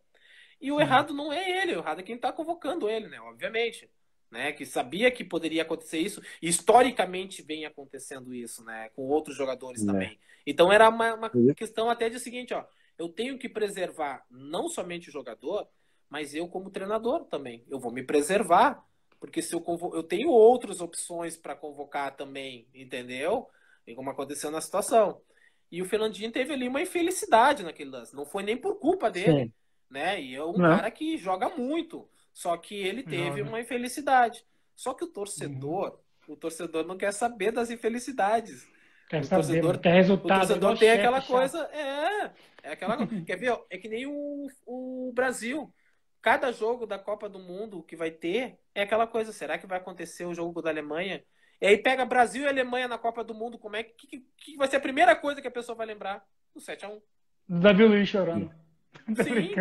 E 0.59 0.71
o 0.71 0.81
errado 0.81 1.13
não 1.13 1.31
é 1.31 1.61
ele, 1.61 1.75
o 1.75 1.79
errado 1.79 1.99
é 1.99 2.03
quem 2.03 2.15
está 2.15 2.33
convocando 2.33 2.89
ele, 2.89 3.07
né? 3.07 3.21
Obviamente. 3.21 3.89
Né, 4.29 4.51
que 4.51 4.65
sabia 4.65 5.09
que 5.09 5.23
poderia 5.23 5.61
acontecer 5.61 5.99
isso, 5.99 6.21
e 6.41 6.49
historicamente 6.49 7.41
vem 7.41 7.65
acontecendo 7.65 8.33
isso, 8.33 8.61
né, 8.65 8.89
com 8.93 9.03
outros 9.03 9.37
jogadores 9.37 9.81
é. 9.81 9.85
também. 9.85 10.19
Então 10.45 10.69
era 10.69 10.89
uma, 10.89 11.13
uma 11.13 11.31
questão 11.55 11.89
até 11.89 12.09
de 12.09 12.19
seguinte, 12.19 12.53
ó, 12.53 12.65
eu 12.97 13.07
tenho 13.07 13.37
que 13.37 13.47
preservar 13.47 14.25
não 14.29 14.67
somente 14.67 15.07
o 15.07 15.11
jogador, 15.11 15.65
mas 16.09 16.33
eu 16.33 16.47
como 16.47 16.69
treinador 16.69 17.25
também. 17.25 17.63
Eu 17.69 17.79
vou 17.79 17.91
me 17.91 18.03
preservar, 18.03 18.83
porque 19.19 19.41
se 19.41 19.53
eu 19.53 19.61
convo... 19.61 19.95
eu 19.95 20.03
tenho 20.03 20.29
outras 20.29 20.81
opções 20.81 21.37
para 21.37 21.55
convocar 21.55 22.15
também, 22.15 22.67
entendeu? 22.73 23.47
E 23.85 23.93
como 23.93 24.09
aconteceu 24.09 24.49
na 24.49 24.61
situação. 24.61 25.21
E 25.71 25.81
o 25.81 25.85
Fernandinho 25.85 26.31
teve 26.31 26.53
ali 26.53 26.67
uma 26.67 26.81
infelicidade 26.81 27.63
naquele 27.63 27.89
lance. 27.89 28.15
Não 28.15 28.25
foi 28.25 28.43
nem 28.43 28.57
por 28.57 28.79
culpa 28.79 29.11
dele, 29.11 29.45
Sim. 29.45 29.53
né? 29.89 30.21
E 30.21 30.35
é 30.35 30.43
um 30.43 30.53
não. 30.53 30.75
cara 30.75 30.89
que 30.89 31.17
joga 31.17 31.49
muito. 31.49 32.09
Só 32.37 32.55
que 32.55 32.75
ele 32.75 33.01
teve 33.01 33.41
uma 33.41 33.59
infelicidade. 33.59 34.45
Só 34.75 34.93
que 34.93 35.03
o 35.03 35.07
torcedor, 35.07 35.99
uhum. 36.27 36.35
o 36.35 36.37
torcedor 36.37 36.85
não 36.85 36.95
quer 36.95 37.11
saber 37.11 37.51
das 37.51 37.71
infelicidades. 37.71 38.63
Quer 39.09 39.21
o 39.21 39.23
saber, 39.23 39.41
torcedor, 39.43 39.79
quer 39.79 39.93
resultado. 39.95 40.37
O 40.37 40.39
torcedor 40.41 40.77
tem 40.77 40.91
aquela 40.91 41.19
coisa. 41.19 41.67
É, 41.73 42.31
é 42.61 42.71
aquela 42.73 42.95
Quer 43.25 43.37
ver? 43.37 43.59
É 43.71 43.79
que 43.79 43.89
nem 43.89 44.05
o, 44.05 44.45
o 44.67 45.11
Brasil. 45.15 45.73
Cada 46.21 46.51
jogo 46.51 46.85
da 46.85 46.99
Copa 46.99 47.27
do 47.27 47.39
Mundo 47.39 47.81
que 47.81 47.95
vai 47.95 48.11
ter 48.11 48.59
é 48.75 48.83
aquela 48.83 49.07
coisa. 49.07 49.33
Será 49.33 49.57
que 49.57 49.65
vai 49.65 49.79
acontecer 49.79 50.27
o 50.27 50.35
jogo 50.35 50.61
da 50.61 50.69
Alemanha? 50.69 51.23
E 51.59 51.65
aí 51.65 51.77
pega 51.79 52.05
Brasil 52.05 52.43
e 52.43 52.47
Alemanha 52.47 52.87
na 52.87 52.99
Copa 52.99 53.23
do 53.23 53.33
Mundo, 53.33 53.57
como 53.57 53.77
é 53.77 53.81
que, 53.81 54.05
que, 54.05 54.27
que 54.37 54.55
vai 54.57 54.67
ser 54.67 54.75
a 54.75 54.81
primeira 54.81 55.15
coisa 55.15 55.41
que 55.41 55.47
a 55.47 55.51
pessoa 55.51 55.75
vai 55.75 55.87
lembrar? 55.87 56.23
O 56.53 56.59
7x1. 56.59 57.01
Davi 57.49 57.83
Luiz 57.83 58.07
chorando. 58.07 58.53
Sim. 59.23 59.53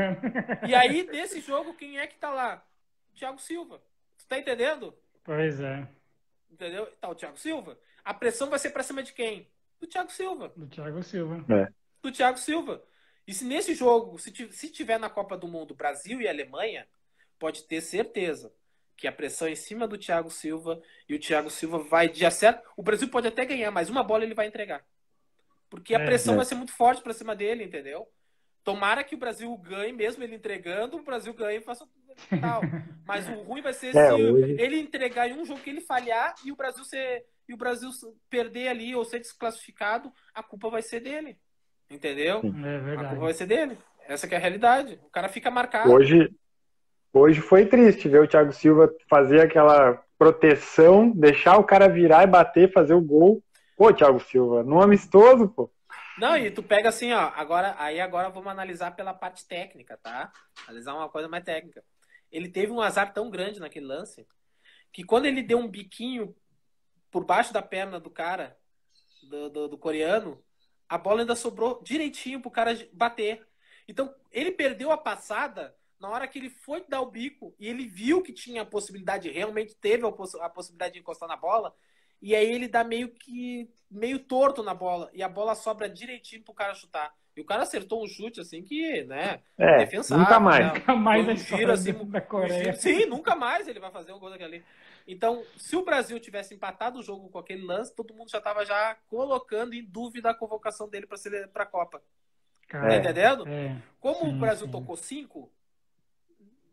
e 0.68 0.74
aí, 0.74 1.04
nesse 1.04 1.40
jogo, 1.40 1.74
quem 1.74 1.98
é 1.98 2.06
que 2.06 2.16
tá 2.16 2.30
lá? 2.30 2.66
Thiago 3.14 3.38
Silva. 3.38 3.82
Você 4.16 4.26
tá 4.28 4.38
entendendo? 4.38 4.94
Pois 5.24 5.60
é. 5.60 5.88
Entendeu? 6.50 6.86
Tá 7.00 7.08
o 7.08 7.14
Thiago 7.14 7.38
Silva. 7.38 7.78
A 8.04 8.14
pressão 8.14 8.48
vai 8.48 8.58
ser 8.58 8.70
pra 8.70 8.82
cima 8.82 9.02
de 9.02 9.12
quem? 9.12 9.48
Do 9.80 9.86
Thiago 9.86 10.10
Silva. 10.10 10.52
Do 10.56 10.66
Thiago 10.66 11.02
Silva. 11.02 11.44
É. 11.52 11.68
Do 12.02 12.12
Thiago 12.12 12.38
Silva. 12.38 12.82
E 13.26 13.34
se 13.34 13.44
nesse 13.44 13.74
jogo, 13.74 14.18
se, 14.18 14.30
se 14.52 14.70
tiver 14.70 14.98
na 14.98 15.10
Copa 15.10 15.36
do 15.36 15.48
Mundo 15.48 15.74
Brasil 15.74 16.20
e 16.20 16.28
Alemanha, 16.28 16.86
pode 17.38 17.64
ter 17.64 17.80
certeza 17.80 18.52
que 18.96 19.06
a 19.06 19.12
pressão 19.12 19.48
é 19.48 19.52
em 19.52 19.56
cima 19.56 19.86
do 19.86 19.98
Thiago 19.98 20.30
Silva 20.30 20.80
e 21.08 21.14
o 21.14 21.20
Thiago 21.20 21.50
Silva 21.50 21.78
vai 21.78 22.08
de 22.08 22.24
acerto. 22.24 22.66
O 22.76 22.82
Brasil 22.82 23.08
pode 23.08 23.28
até 23.28 23.44
ganhar, 23.44 23.70
mas 23.70 23.90
uma 23.90 24.02
bola 24.02 24.24
ele 24.24 24.34
vai 24.34 24.46
entregar. 24.46 24.84
Porque 25.68 25.94
a 25.94 26.00
é, 26.00 26.06
pressão 26.06 26.34
é. 26.34 26.36
vai 26.36 26.46
ser 26.46 26.54
muito 26.54 26.72
forte 26.72 27.02
para 27.02 27.12
cima 27.12 27.34
dele, 27.34 27.64
entendeu? 27.64 28.08
Tomara 28.66 29.04
que 29.04 29.14
o 29.14 29.18
Brasil 29.18 29.56
ganhe, 29.58 29.92
mesmo 29.92 30.24
ele 30.24 30.34
entregando, 30.34 30.96
o 30.96 31.04
Brasil 31.04 31.32
ganhe 31.32 31.58
e 31.58 31.62
faça 31.62 31.86
tal. 32.40 32.60
Mas 33.06 33.28
o 33.28 33.42
ruim 33.42 33.62
vai 33.62 33.72
ser 33.72 33.96
é, 33.96 34.08
se 34.08 34.12
hoje... 34.12 34.56
ele 34.60 34.80
entregar 34.80 35.28
em 35.28 35.34
um 35.34 35.44
jogo 35.44 35.60
que 35.60 35.70
ele 35.70 35.80
falhar 35.80 36.34
e 36.44 36.50
o 36.50 36.56
Brasil 36.56 36.84
ser 36.84 37.24
e 37.48 37.54
o 37.54 37.56
Brasil 37.56 37.88
perder 38.28 38.66
ali 38.66 38.92
ou 38.92 39.04
ser 39.04 39.20
desclassificado, 39.20 40.12
a 40.34 40.42
culpa 40.42 40.68
vai 40.68 40.82
ser 40.82 40.98
dele. 40.98 41.38
Entendeu? 41.88 42.38
É 42.38 42.78
verdade. 42.80 43.06
A 43.06 43.08
culpa 43.10 43.24
vai 43.26 43.34
ser 43.34 43.46
dele. 43.46 43.78
Essa 44.08 44.26
é 44.26 44.34
a 44.34 44.40
realidade. 44.40 44.98
O 45.06 45.10
cara 45.10 45.28
fica 45.28 45.48
marcado. 45.48 45.92
Hoje, 45.92 46.28
Hoje 47.12 47.40
foi 47.40 47.64
triste 47.64 48.08
ver 48.08 48.20
o 48.20 48.26
Thiago 48.26 48.52
Silva 48.52 48.92
fazer 49.08 49.40
aquela 49.40 50.02
proteção, 50.18 51.08
deixar 51.08 51.56
o 51.56 51.64
cara 51.64 51.88
virar 51.88 52.24
e 52.24 52.26
bater, 52.26 52.70
fazer 52.70 52.92
o 52.92 53.00
gol. 53.00 53.40
Pô, 53.74 53.90
Thiago 53.90 54.20
Silva, 54.20 54.62
no 54.62 54.82
amistoso, 54.82 55.48
pô. 55.48 55.70
Não, 56.18 56.36
e 56.36 56.50
tu 56.50 56.62
pega 56.62 56.88
assim, 56.88 57.12
ó, 57.12 57.30
agora, 57.34 57.74
aí 57.78 58.00
agora 58.00 58.30
vamos 58.30 58.50
analisar 58.50 58.92
pela 58.96 59.12
parte 59.12 59.46
técnica, 59.46 59.98
tá? 59.98 60.32
Analisar 60.66 60.94
uma 60.94 61.08
coisa 61.08 61.28
mais 61.28 61.44
técnica. 61.44 61.84
Ele 62.32 62.48
teve 62.48 62.72
um 62.72 62.80
azar 62.80 63.12
tão 63.12 63.30
grande 63.30 63.60
naquele 63.60 63.86
lance 63.86 64.26
que 64.92 65.04
quando 65.04 65.26
ele 65.26 65.42
deu 65.42 65.58
um 65.58 65.68
biquinho 65.68 66.34
por 67.10 67.24
baixo 67.24 67.52
da 67.52 67.60
perna 67.60 68.00
do 68.00 68.10
cara, 68.10 68.58
do, 69.22 69.50
do, 69.50 69.68
do 69.68 69.78
coreano, 69.78 70.42
a 70.88 70.96
bola 70.96 71.20
ainda 71.20 71.36
sobrou 71.36 71.82
direitinho 71.82 72.40
pro 72.40 72.50
cara 72.50 72.72
bater. 72.92 73.46
Então, 73.86 74.14
ele 74.30 74.52
perdeu 74.52 74.90
a 74.90 74.96
passada 74.96 75.76
na 75.98 76.08
hora 76.08 76.26
que 76.26 76.38
ele 76.38 76.50
foi 76.50 76.84
dar 76.88 77.00
o 77.00 77.10
bico 77.10 77.54
e 77.58 77.66
ele 77.68 77.86
viu 77.86 78.22
que 78.22 78.32
tinha 78.32 78.62
a 78.62 78.66
possibilidade, 78.66 79.30
realmente 79.30 79.74
teve 79.74 80.06
a, 80.06 80.12
poss 80.12 80.34
a 80.36 80.48
possibilidade 80.48 80.94
de 80.94 81.00
encostar 81.00 81.28
na 81.28 81.36
bola, 81.36 81.74
e 82.20 82.34
aí 82.34 82.50
ele 82.50 82.68
dá 82.68 82.82
meio 82.84 83.08
que 83.08 83.70
meio 83.90 84.18
torto 84.18 84.62
na 84.62 84.74
bola 84.74 85.08
e 85.12 85.22
a 85.22 85.28
bola 85.28 85.54
sobra 85.54 85.88
direitinho 85.88 86.42
pro 86.42 86.54
cara 86.54 86.74
chutar. 86.74 87.14
E 87.36 87.40
o 87.40 87.44
cara 87.44 87.64
acertou 87.64 88.02
um 88.02 88.06
chute 88.06 88.40
assim 88.40 88.62
que, 88.62 89.04
né, 89.04 89.42
é, 89.58 89.76
defensável. 89.76 90.24
Nunca 90.24 90.40
mais. 90.40 90.66
Né? 90.66 90.72
Nunca 90.72 90.96
mais 90.96 91.28
um 91.28 91.36
giro, 91.36 91.70
assim, 91.70 91.92
da 91.92 92.20
Coreia. 92.20 92.60
Um 92.60 92.64
giro, 92.64 92.76
sim, 92.76 93.04
nunca 93.04 93.36
mais 93.36 93.68
ele 93.68 93.78
vai 93.78 93.90
fazer 93.90 94.12
um 94.12 94.18
gol 94.18 94.30
daquele 94.30 94.56
ali. 94.56 94.64
Então, 95.06 95.44
se 95.54 95.76
o 95.76 95.84
Brasil 95.84 96.18
tivesse 96.18 96.54
empatado 96.54 96.98
o 96.98 97.02
jogo 97.02 97.28
com 97.28 97.38
aquele 97.38 97.62
lance, 97.62 97.94
todo 97.94 98.14
mundo 98.14 98.30
já 98.30 98.38
estava 98.38 98.64
já 98.64 98.96
colocando 99.06 99.74
em 99.74 99.84
dúvida 99.84 100.30
a 100.30 100.34
convocação 100.34 100.88
dele 100.88 101.06
para 101.06 101.62
a 101.62 101.66
Copa. 101.66 102.02
Cara, 102.66 102.88
tá 102.88 102.96
entendendo? 102.96 103.46
É, 103.46 103.76
Como 104.00 104.24
sim, 104.24 104.34
o 104.34 104.38
Brasil 104.38 104.66
sim. 104.66 104.72
tocou 104.72 104.96
cinco, 104.96 105.52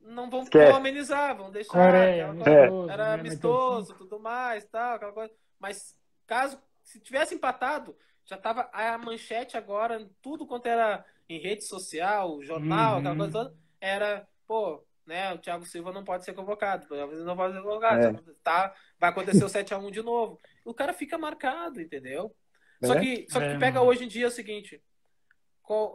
não 0.04 0.30
vão 0.30 0.46
amenizar, 0.76 1.36
vão 1.36 1.52
deixar. 1.52 1.72
Coreia, 1.72 2.34
coisa, 2.34 2.42
amistoso, 2.42 2.90
era 2.90 3.08
né, 3.08 3.14
amistoso, 3.14 3.96
tudo 3.96 4.20
mais, 4.20 4.66
tal, 4.66 4.96
aquela 4.96 5.14
coisa. 5.14 5.34
Mas 5.60 5.98
caso 6.28 6.60
se 6.84 7.00
tivesse 7.00 7.34
empatado, 7.34 7.96
já 8.26 8.38
tava 8.38 8.70
a 8.72 8.98
manchete 8.98 9.58
agora, 9.58 10.10
tudo 10.22 10.46
quanto 10.46 10.68
era 10.68 11.06
em 11.28 11.40
rede 11.40 11.64
social, 11.64 12.42
jornal, 12.44 12.94
uhum. 12.94 13.00
aquela 13.00 13.16
coisa 13.16 13.32
toda, 13.32 13.56
era, 13.80 14.28
pô, 14.46 14.86
né, 15.06 15.34
o 15.34 15.38
Thiago 15.38 15.66
Silva 15.66 15.92
não 15.92 16.04
pode 16.04 16.24
ser 16.24 16.34
convocado, 16.34 16.88
não 17.26 17.36
pode 17.36 17.56
ser 17.56 17.62
convocado, 17.62 18.06
é. 18.06 18.34
tá, 18.44 18.74
vai 19.00 19.10
acontecer 19.10 19.44
o 19.44 19.50
7 19.50 19.74
a 19.74 19.78
1 19.78 19.92
de 19.92 20.02
novo. 20.02 20.40
O 20.64 20.74
cara 20.74 20.94
fica 20.94 21.18
marcado, 21.18 21.82
entendeu? 21.82 22.36
É. 22.82 22.88
Só 22.88 23.00
que, 23.00 23.26
só 23.30 23.40
que 23.40 23.46
é, 23.46 23.58
pega 23.58 23.82
hoje 23.82 24.06
em 24.06 24.08
dia 24.08 24.26
é 24.26 24.28
o 24.28 24.32
seguinte, 24.32 24.82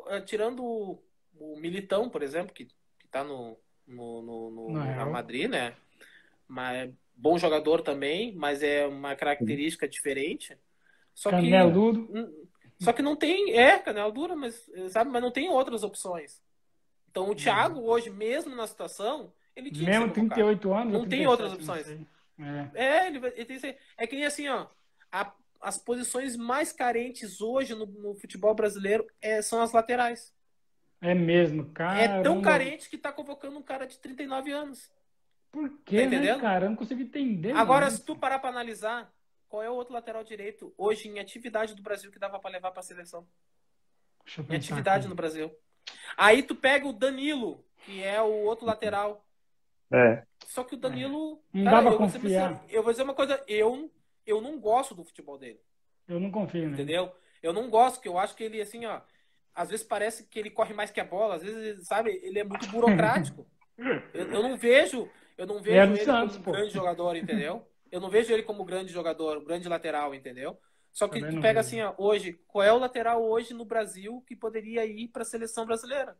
eh, 0.08 0.20
tirando 0.22 0.64
o, 0.64 1.02
o 1.38 1.56
Militão, 1.58 2.08
por 2.08 2.22
exemplo, 2.22 2.52
que, 2.52 2.66
que 2.66 3.08
tá 3.10 3.24
no, 3.24 3.58
no, 3.88 4.22
no, 4.22 4.50
no, 4.50 4.68
no 4.70 5.10
Madrid, 5.10 5.48
né? 5.48 5.74
Mas 6.46 6.90
bom 7.16 7.36
jogador 7.36 7.82
também, 7.82 8.32
mas 8.34 8.62
é 8.62 8.86
uma 8.86 9.16
característica 9.16 9.88
diferente. 9.88 10.56
Só 11.14 11.30
canela 11.30 11.68
que, 11.68 11.74
duro. 11.74 12.08
Só 12.80 12.92
que 12.92 13.02
não 13.02 13.16
tem, 13.16 13.58
é, 13.58 13.78
canela 13.78 14.12
dura, 14.12 14.36
mas 14.36 14.70
sabe, 14.90 15.10
mas 15.10 15.20
não 15.20 15.32
tem 15.32 15.48
outras 15.48 15.82
opções. 15.82 16.40
Então 17.10 17.28
o 17.28 17.34
Thiago 17.34 17.80
hoje, 17.80 18.10
mesmo 18.10 18.54
na 18.54 18.66
situação, 18.66 19.32
ele 19.56 19.70
tinha 19.70 19.90
mesmo 19.90 20.12
38 20.12 20.72
anos, 20.72 20.92
não 20.92 21.08
tem 21.08 21.26
outras 21.26 21.52
opções. 21.52 21.88
É, 21.88 22.70
é 22.74 23.06
ele, 23.08 23.18
ele 23.34 23.58
tem, 23.58 23.76
é 23.96 24.06
que 24.06 24.14
nem 24.14 24.24
assim, 24.24 24.48
ó, 24.48 24.68
a, 25.10 25.32
as 25.60 25.76
posições 25.76 26.36
mais 26.36 26.72
carentes 26.72 27.40
hoje 27.40 27.74
no, 27.74 27.86
no 27.86 28.14
futebol 28.14 28.54
brasileiro 28.54 29.04
é, 29.20 29.42
são 29.42 29.60
as 29.60 29.72
laterais. 29.72 30.32
É 31.00 31.14
mesmo, 31.14 31.66
cara. 31.70 32.00
É 32.00 32.22
tão 32.22 32.42
carente 32.42 32.88
que 32.88 32.98
tá 32.98 33.12
convocando 33.12 33.56
um 33.56 33.62
cara 33.62 33.86
de 33.86 33.98
39 33.98 34.50
anos. 34.50 34.90
Por 35.50 35.70
quê, 35.84 36.02
tá 36.02 36.10
né, 36.10 36.38
cara? 36.38 36.66
Eu 36.66 36.70
não 36.70 36.76
consigo 36.76 37.00
entender. 37.00 37.52
Agora, 37.52 37.90
se 37.90 38.04
tu 38.04 38.16
parar 38.16 38.38
pra 38.38 38.50
analisar, 38.50 39.12
qual 39.48 39.62
é 39.62 39.70
o 39.70 39.74
outro 39.74 39.94
lateral 39.94 40.24
direito 40.24 40.74
hoje 40.76 41.08
em 41.08 41.20
atividade 41.20 41.74
do 41.74 41.82
Brasil 41.82 42.10
que 42.10 42.18
dava 42.18 42.38
para 42.38 42.50
levar 42.50 42.72
pra 42.72 42.82
seleção? 42.82 43.26
Em 44.50 44.56
atividade 44.56 45.00
aqui. 45.00 45.08
no 45.08 45.14
Brasil. 45.14 45.50
Aí 46.16 46.42
tu 46.42 46.54
pega 46.54 46.86
o 46.86 46.92
Danilo, 46.92 47.64
que 47.84 48.02
é 48.02 48.20
o 48.20 48.44
outro 48.44 48.66
lateral. 48.66 49.24
É. 49.90 50.22
Só 50.46 50.64
que 50.64 50.74
o 50.74 50.78
Danilo. 50.78 51.40
Não 51.52 51.64
cara, 51.64 51.76
dá 51.76 51.82
pra 51.82 51.92
eu, 51.92 51.98
confiar. 51.98 52.52
Vou 52.52 52.62
eu 52.68 52.82
vou 52.82 52.92
dizer 52.92 53.04
uma 53.04 53.14
coisa, 53.14 53.42
eu, 53.46 53.90
eu 54.26 54.42
não 54.42 54.58
gosto 54.58 54.94
do 54.94 55.04
futebol 55.04 55.38
dele. 55.38 55.60
Eu 56.06 56.20
não 56.20 56.30
confio, 56.30 56.66
né? 56.66 56.74
Entendeu? 56.74 57.10
Eu 57.42 57.52
não 57.52 57.70
gosto, 57.70 58.00
que 58.00 58.08
eu 58.08 58.18
acho 58.18 58.34
que 58.34 58.42
ele, 58.42 58.60
assim, 58.60 58.84
ó 58.84 59.00
às 59.58 59.70
vezes 59.70 59.84
parece 59.84 60.22
que 60.24 60.38
ele 60.38 60.50
corre 60.50 60.72
mais 60.72 60.92
que 60.92 61.00
a 61.00 61.04
bola, 61.04 61.34
às 61.34 61.42
vezes, 61.42 61.84
sabe, 61.88 62.12
ele 62.22 62.38
é 62.38 62.44
muito 62.44 62.68
burocrático. 62.68 63.44
eu, 64.14 64.30
eu, 64.30 64.42
não 64.42 64.56
vejo, 64.56 65.10
eu 65.36 65.46
não 65.46 65.60
vejo 65.60 65.76
é 65.76 65.82
ele 65.82 66.04
Santos, 66.04 66.36
como 66.36 66.50
um 66.50 66.52
grande 66.52 66.72
jogador, 66.72 67.16
entendeu? 67.16 67.66
Eu 67.90 68.00
não 68.00 68.08
vejo 68.08 68.32
ele 68.32 68.44
como 68.44 68.64
grande 68.64 68.92
jogador, 68.92 69.44
grande 69.44 69.68
lateral, 69.68 70.14
entendeu? 70.14 70.56
Só 70.92 71.08
que 71.08 71.20
tu 71.20 71.40
pega 71.40 71.58
assim, 71.58 71.80
ó, 71.80 71.92
hoje, 71.98 72.40
qual 72.46 72.64
é 72.64 72.72
o 72.72 72.78
lateral 72.78 73.24
hoje 73.24 73.52
no 73.52 73.64
Brasil 73.64 74.22
que 74.26 74.36
poderia 74.36 74.86
ir 74.86 75.08
para 75.08 75.22
a 75.22 75.26
seleção 75.26 75.66
brasileira? 75.66 76.16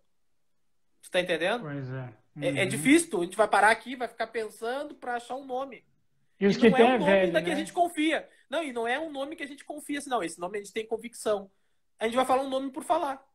Você 1.01 1.10
tá 1.10 1.20
entendendo? 1.20 1.62
Pois 1.62 1.89
é. 1.90 2.15
Uhum. 2.35 2.43
é. 2.43 2.62
é. 2.62 2.66
difícil, 2.66 3.20
a 3.20 3.24
gente 3.24 3.36
vai 3.36 3.47
parar 3.47 3.70
aqui, 3.70 3.94
vai 3.94 4.09
ficar 4.09 4.27
pensando 4.27 4.97
para 4.97 5.15
achar 5.15 5.36
um 5.36 5.47
nome. 5.47 5.85
E, 6.40 6.47
os 6.47 6.56
e 6.56 6.60
que 6.60 6.70
não 6.70 6.78
é 6.78 6.85
um 6.85 6.98
nome 6.98 7.05
velho, 7.05 7.32
né? 7.32 7.43
que 7.43 7.51
a 7.51 7.55
gente 7.55 7.73
confia. 7.73 8.28
Não, 8.51 8.65
e 8.65 8.73
não 8.73 8.86
é 8.89 8.98
um 8.98 9.12
nome 9.12 9.36
que 9.36 9.44
a 9.44 9.47
gente 9.47 9.65
confia, 9.65 9.98
assim, 9.98 10.10
não. 10.10 10.23
Esse 10.23 10.40
nome 10.40 10.59
a 10.59 10.60
gente 10.60 10.73
tem 10.73 10.86
convicção. 10.86 11.51
A 11.98 12.05
gente 12.05 12.16
vai 12.16 12.24
falar 12.24 12.43
um 12.43 12.48
nome 12.48 12.70
por 12.70 12.85
falar. 12.85 13.27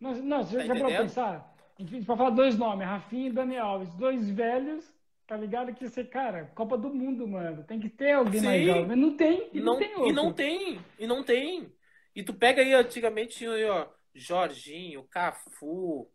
Não, 0.00 0.14
não 0.14 0.42
você 0.44 0.58
tá 0.58 0.64
já 0.66 0.76
pode 0.76 0.96
pensar? 0.96 1.56
A 1.78 1.82
gente 1.82 2.00
vai 2.00 2.16
falar 2.16 2.30
dois 2.30 2.56
nomes, 2.56 2.86
Rafinha 2.86 3.28
e 3.28 3.32
Dani 3.32 3.58
Alves, 3.58 3.92
dois 3.94 4.30
velhos, 4.30 4.84
tá 5.26 5.36
ligado? 5.36 5.74
Que 5.74 5.88
você, 5.88 6.04
cara, 6.04 6.50
Copa 6.54 6.76
do 6.78 6.92
Mundo, 6.92 7.26
mano. 7.28 7.64
Tem 7.64 7.78
que 7.78 7.88
ter 7.88 8.12
alguém 8.12 8.40
Sim. 8.40 8.46
mais 8.46 8.66
jovem. 8.66 8.96
Não 8.96 9.16
tem, 9.16 9.50
e 9.52 9.60
não, 9.60 9.72
não, 9.72 9.78
tem 9.78 9.94
outro. 9.94 10.08
E 10.08 10.12
não 10.12 10.32
tem, 10.32 10.80
e 10.98 11.06
não 11.06 11.22
tem. 11.22 11.72
E 12.14 12.22
tu 12.22 12.32
pega 12.32 12.62
aí, 12.62 12.72
antigamente 12.72 13.36
tinha 13.36 13.50
aí, 13.50 13.64
ó, 13.64 13.86
Jorginho, 14.14 15.04
Cafu? 15.04 16.10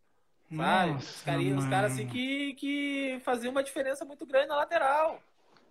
Nossa, 0.49 0.97
os 0.97 1.21
caras 1.21 1.45
os 1.57 1.65
caras 1.67 1.91
assim 1.93 2.07
que, 2.07 2.55
que 2.55 3.21
faziam 3.23 3.51
uma 3.51 3.63
diferença 3.63 4.03
muito 4.03 4.25
grande 4.25 4.47
na 4.47 4.57
lateral. 4.57 5.21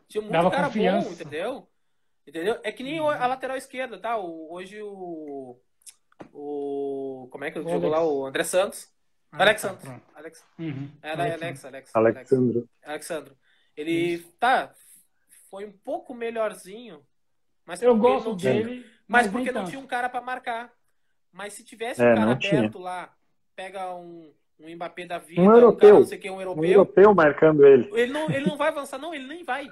Tinha 0.08 0.22
muito 0.22 0.32
Dava 0.32 0.50
cara 0.50 0.68
confiança. 0.68 1.08
bom, 1.08 1.14
entendeu? 1.14 1.68
Entendeu? 2.26 2.60
É 2.62 2.72
que 2.72 2.82
nem 2.82 2.98
a 2.98 3.26
lateral 3.26 3.56
esquerda, 3.56 3.98
tá? 3.98 4.16
Hoje 4.16 4.80
o 4.80 5.58
o. 6.32 7.28
Como 7.30 7.44
é 7.44 7.50
que 7.50 7.58
eu 7.58 7.64
digo 7.64 7.88
lá? 7.88 8.04
O 8.04 8.26
André 8.26 8.44
Santos. 8.44 8.88
Ah, 9.32 9.42
Alex 9.42 9.62
tá, 9.62 9.68
Santos. 9.68 9.90
Alex. 10.14 10.44
Uhum. 10.58 10.90
É, 11.02 11.10
Alex, 11.12 11.42
Alex, 11.42 11.64
Alex, 11.64 11.90
Alexandro. 11.94 12.68
Alexandro. 12.84 13.36
Ele 13.76 14.18
tá. 14.38 14.74
Foi 15.50 15.64
um 15.64 15.72
pouco 15.72 16.14
melhorzinho. 16.14 17.00
Mas 17.64 17.82
eu 17.82 17.96
gosto 17.96 18.34
dele. 18.34 18.84
Mas 19.06 19.28
porque 19.28 19.52
não 19.52 19.64
tinha 19.64 19.80
um 19.80 19.86
cara 19.86 20.08
para 20.08 20.20
marcar. 20.20 20.72
Mas 21.32 21.52
se 21.52 21.64
tivesse 21.64 22.02
é, 22.02 22.12
um 22.12 22.14
cara 22.16 22.32
aberto 22.32 22.72
tinha. 22.72 22.84
lá, 22.84 23.14
pega 23.54 23.94
um, 23.94 24.32
um 24.58 24.74
Mbappé 24.74 25.06
da 25.06 25.18
vida, 25.18 25.40
um 25.40 25.54
europeu, 25.54 25.96
um 25.96 25.98
não 26.00 26.06
sei 26.06 26.18
que, 26.18 26.30
um 26.30 26.40
europeu. 26.40 26.62
Um 26.62 26.66
europeu 26.66 27.14
marcando 27.14 27.64
ele. 27.64 27.88
Ele 27.92 28.12
não, 28.12 28.28
ele 28.30 28.46
não 28.46 28.56
vai 28.56 28.68
avançar, 28.68 28.98
não, 28.98 29.14
ele 29.14 29.26
nem 29.26 29.44
vai. 29.44 29.68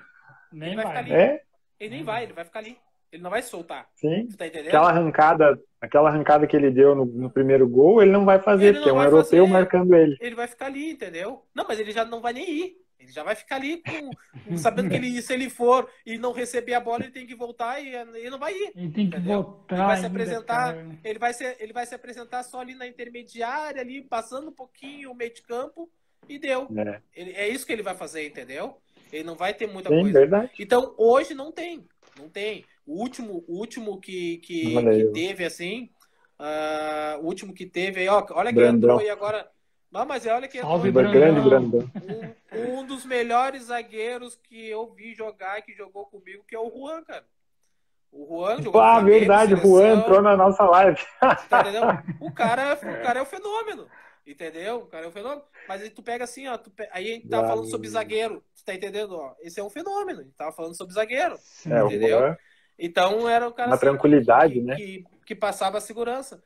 Nem 0.53 0.73
ele 0.73 0.77
vai. 0.77 0.85
vai 0.85 0.95
ficar 0.95 0.99
ali. 1.01 1.13
É? 1.13 1.43
Ele 1.81 1.91
nem 1.91 2.05
vai, 2.05 2.23
ele 2.23 2.33
vai 2.33 2.45
ficar 2.45 2.59
ali. 2.61 2.79
Ele 3.13 3.23
não 3.23 3.31
vai 3.31 3.43
soltar. 3.43 3.89
Sim. 3.95 4.27
Tá 4.37 4.47
entendendo? 4.47 4.69
Aquela 4.69 4.91
arrancada, 4.91 5.61
aquela 5.81 6.09
arrancada 6.11 6.47
que 6.47 6.55
ele 6.57 6.71
deu 6.71 6.95
no, 6.95 7.05
no 7.07 7.31
primeiro 7.31 7.67
gol, 7.69 8.03
ele 8.03 8.11
não 8.11 8.25
vai 8.25 8.39
fazer, 8.39 8.67
Ele 8.67 8.77
porque 8.79 8.91
é 8.91 8.93
um 8.93 9.03
europeu 9.03 9.45
fazer. 9.45 9.53
marcando 9.53 9.95
ele. 9.95 10.17
Ele 10.21 10.35
vai 10.35 10.47
ficar 10.47 10.67
ali, 10.67 10.91
entendeu? 10.91 11.43
Não, 11.55 11.65
mas 11.67 11.79
ele 11.81 11.91
já 11.93 12.05
não 12.05 12.21
vai 12.21 12.33
nem 12.33 12.49
ir. 12.51 12.77
Ele 13.01 13.13
já 13.13 13.23
vai 13.23 13.37
ficar 13.37 13.57
ali 13.57 13.81
com, 13.81 14.57
sabendo 14.59 14.91
que 14.91 14.97
ele, 14.97 15.23
se 15.23 15.33
ele 15.33 15.49
for 15.49 15.89
e 16.05 16.19
não 16.19 16.33
receber 16.33 16.75
a 16.75 16.81
bola, 16.81 17.05
ele 17.05 17.13
tem 17.13 17.27
que 17.27 17.35
voltar 17.35 17.81
e 17.81 17.95
ele 17.95 18.29
não 18.29 18.41
vai 18.41 18.53
ir. 18.53 18.73
Ele 18.75 18.91
tem 18.91 19.09
que 19.09 19.17
Entendeu? 19.17 19.43
voltar. 19.43 19.77
Ele 19.77 19.85
vai 19.87 19.97
se 19.99 20.07
apresentar, 20.07 20.77
ele 21.05 21.19
vai, 21.19 21.33
se, 21.33 21.57
ele 21.61 21.73
vai 21.73 21.87
se 21.87 21.95
apresentar 21.95 22.43
só 22.43 22.61
ali 22.61 22.75
na 22.75 22.89
intermediária, 22.89 23.81
ali, 23.81 24.03
passando 24.03 24.49
um 24.49 24.53
pouquinho 24.53 25.13
o 25.13 25.15
meio 25.15 25.33
de 25.33 25.43
campo 25.43 25.89
e 26.29 26.39
deu. 26.41 26.67
É, 26.77 27.01
Ele- 27.15 27.33
é 27.33 27.49
isso 27.49 27.65
que 27.65 27.73
ele 27.73 27.85
vai 27.85 27.95
fazer, 27.95 28.27
entendeu? 28.27 28.77
Ele 29.13 29.23
não 29.25 29.37
vai 29.37 29.55
ter 29.55 29.67
muita 29.69 29.89
sim, 29.91 30.01
coisa. 30.03 30.19
verdade. 30.19 30.51
Então, 30.59 30.93
hoje 30.99 31.35
não 31.35 31.53
tem. 31.53 31.87
Não 32.19 32.29
tem. 32.29 32.65
O 32.89 33.01
último, 33.03 33.45
o 33.47 33.59
último 33.59 34.01
que, 34.01 34.39
que, 34.39 34.65
que 34.83 35.05
teve, 35.13 35.45
assim. 35.45 35.91
ah, 36.39 37.19
o 37.21 37.27
último 37.27 37.53
que 37.53 37.67
teve 37.67 38.01
aí, 38.01 38.09
ó. 38.09 38.25
Olha 38.31 38.51
que 38.51 38.57
Brandão. 38.59 38.91
entrou 38.93 38.99
aí 39.01 39.11
agora. 39.11 39.51
Não, 39.91 40.05
mas 40.07 40.27
olha 40.27 40.49
que 40.49 40.59
entrou 40.59 40.73
Salve. 40.73 40.91
Grande 40.91 41.41
Brandão. 41.41 41.91
Um, 42.53 42.79
um 42.81 42.87
dos 42.87 43.05
melhores 43.05 43.65
zagueiros 43.65 44.37
que 44.37 44.69
eu 44.69 44.91
vi 44.95 45.15
jogar, 45.15 45.61
que 45.63 45.75
jogou 45.75 46.07
comigo, 46.07 46.45
que 46.49 46.55
é 46.55 46.59
o 46.59 46.71
Juan, 46.71 47.03
cara. 47.05 47.27
O 48.11 48.27
Juan 48.27 48.63
jogou 48.63 48.81
Ah, 48.81 48.95
Flamengo, 48.95 49.19
verdade, 49.19 49.55
o 49.55 49.59
Juan 49.59 49.99
entrou 49.99 50.23
na 50.23 50.37
nossa 50.37 50.65
live. 50.65 50.99
tá 51.49 51.61
entendeu? 51.61 51.83
O 52.21 52.31
cara, 52.33 52.73
o 52.83 53.03
cara 53.03 53.19
é 53.19 53.23
um 53.23 53.27
fenômeno. 53.27 53.87
Entendeu? 54.27 54.77
O 54.81 54.87
cara 54.87 55.07
é 55.07 55.09
um 55.09 55.13
fenômeno. 55.13 55.43
Mas 55.67 55.83
aí 55.83 55.91
tu 55.91 56.03
pega 56.03 56.25
assim, 56.25 56.47
ó. 56.49 56.57
tu 56.59 56.71
pe- 56.71 56.89
Aí 56.93 57.11
a 57.11 57.15
gente 57.15 57.29
tava 57.29 57.45
Ah, 57.47 57.49
falando 57.49 57.67
sobre 57.71 57.89
zagueiro. 57.89 58.43
Tu 58.57 58.65
tá 58.65 58.75
entendendo? 58.75 59.13
Ó, 59.17 59.35
esse 59.41 59.59
é 59.61 59.65
um 59.65 59.71
fenômeno. 59.71 60.21
A 60.21 60.23
gente 60.25 60.35
tava 60.37 60.53
falando 60.53 60.77
sobre 60.77 60.95
zagueiro. 60.95 61.37
Sim. 61.39 61.73
É, 61.73 61.83
o 61.83 61.87
Entendeu? 61.87 62.19
Juan. 62.21 62.37
Então 62.79 63.29
era 63.29 63.49
o 63.49 63.53
cara 63.53 63.69
Uma 63.71 63.75
assim, 63.77 63.87
tranquilidade, 63.87 64.55
que, 64.55 64.61
né? 64.61 64.77
que, 64.77 65.05
que 65.27 65.35
passava 65.35 65.79
a 65.79 65.81
segurança. 65.81 66.43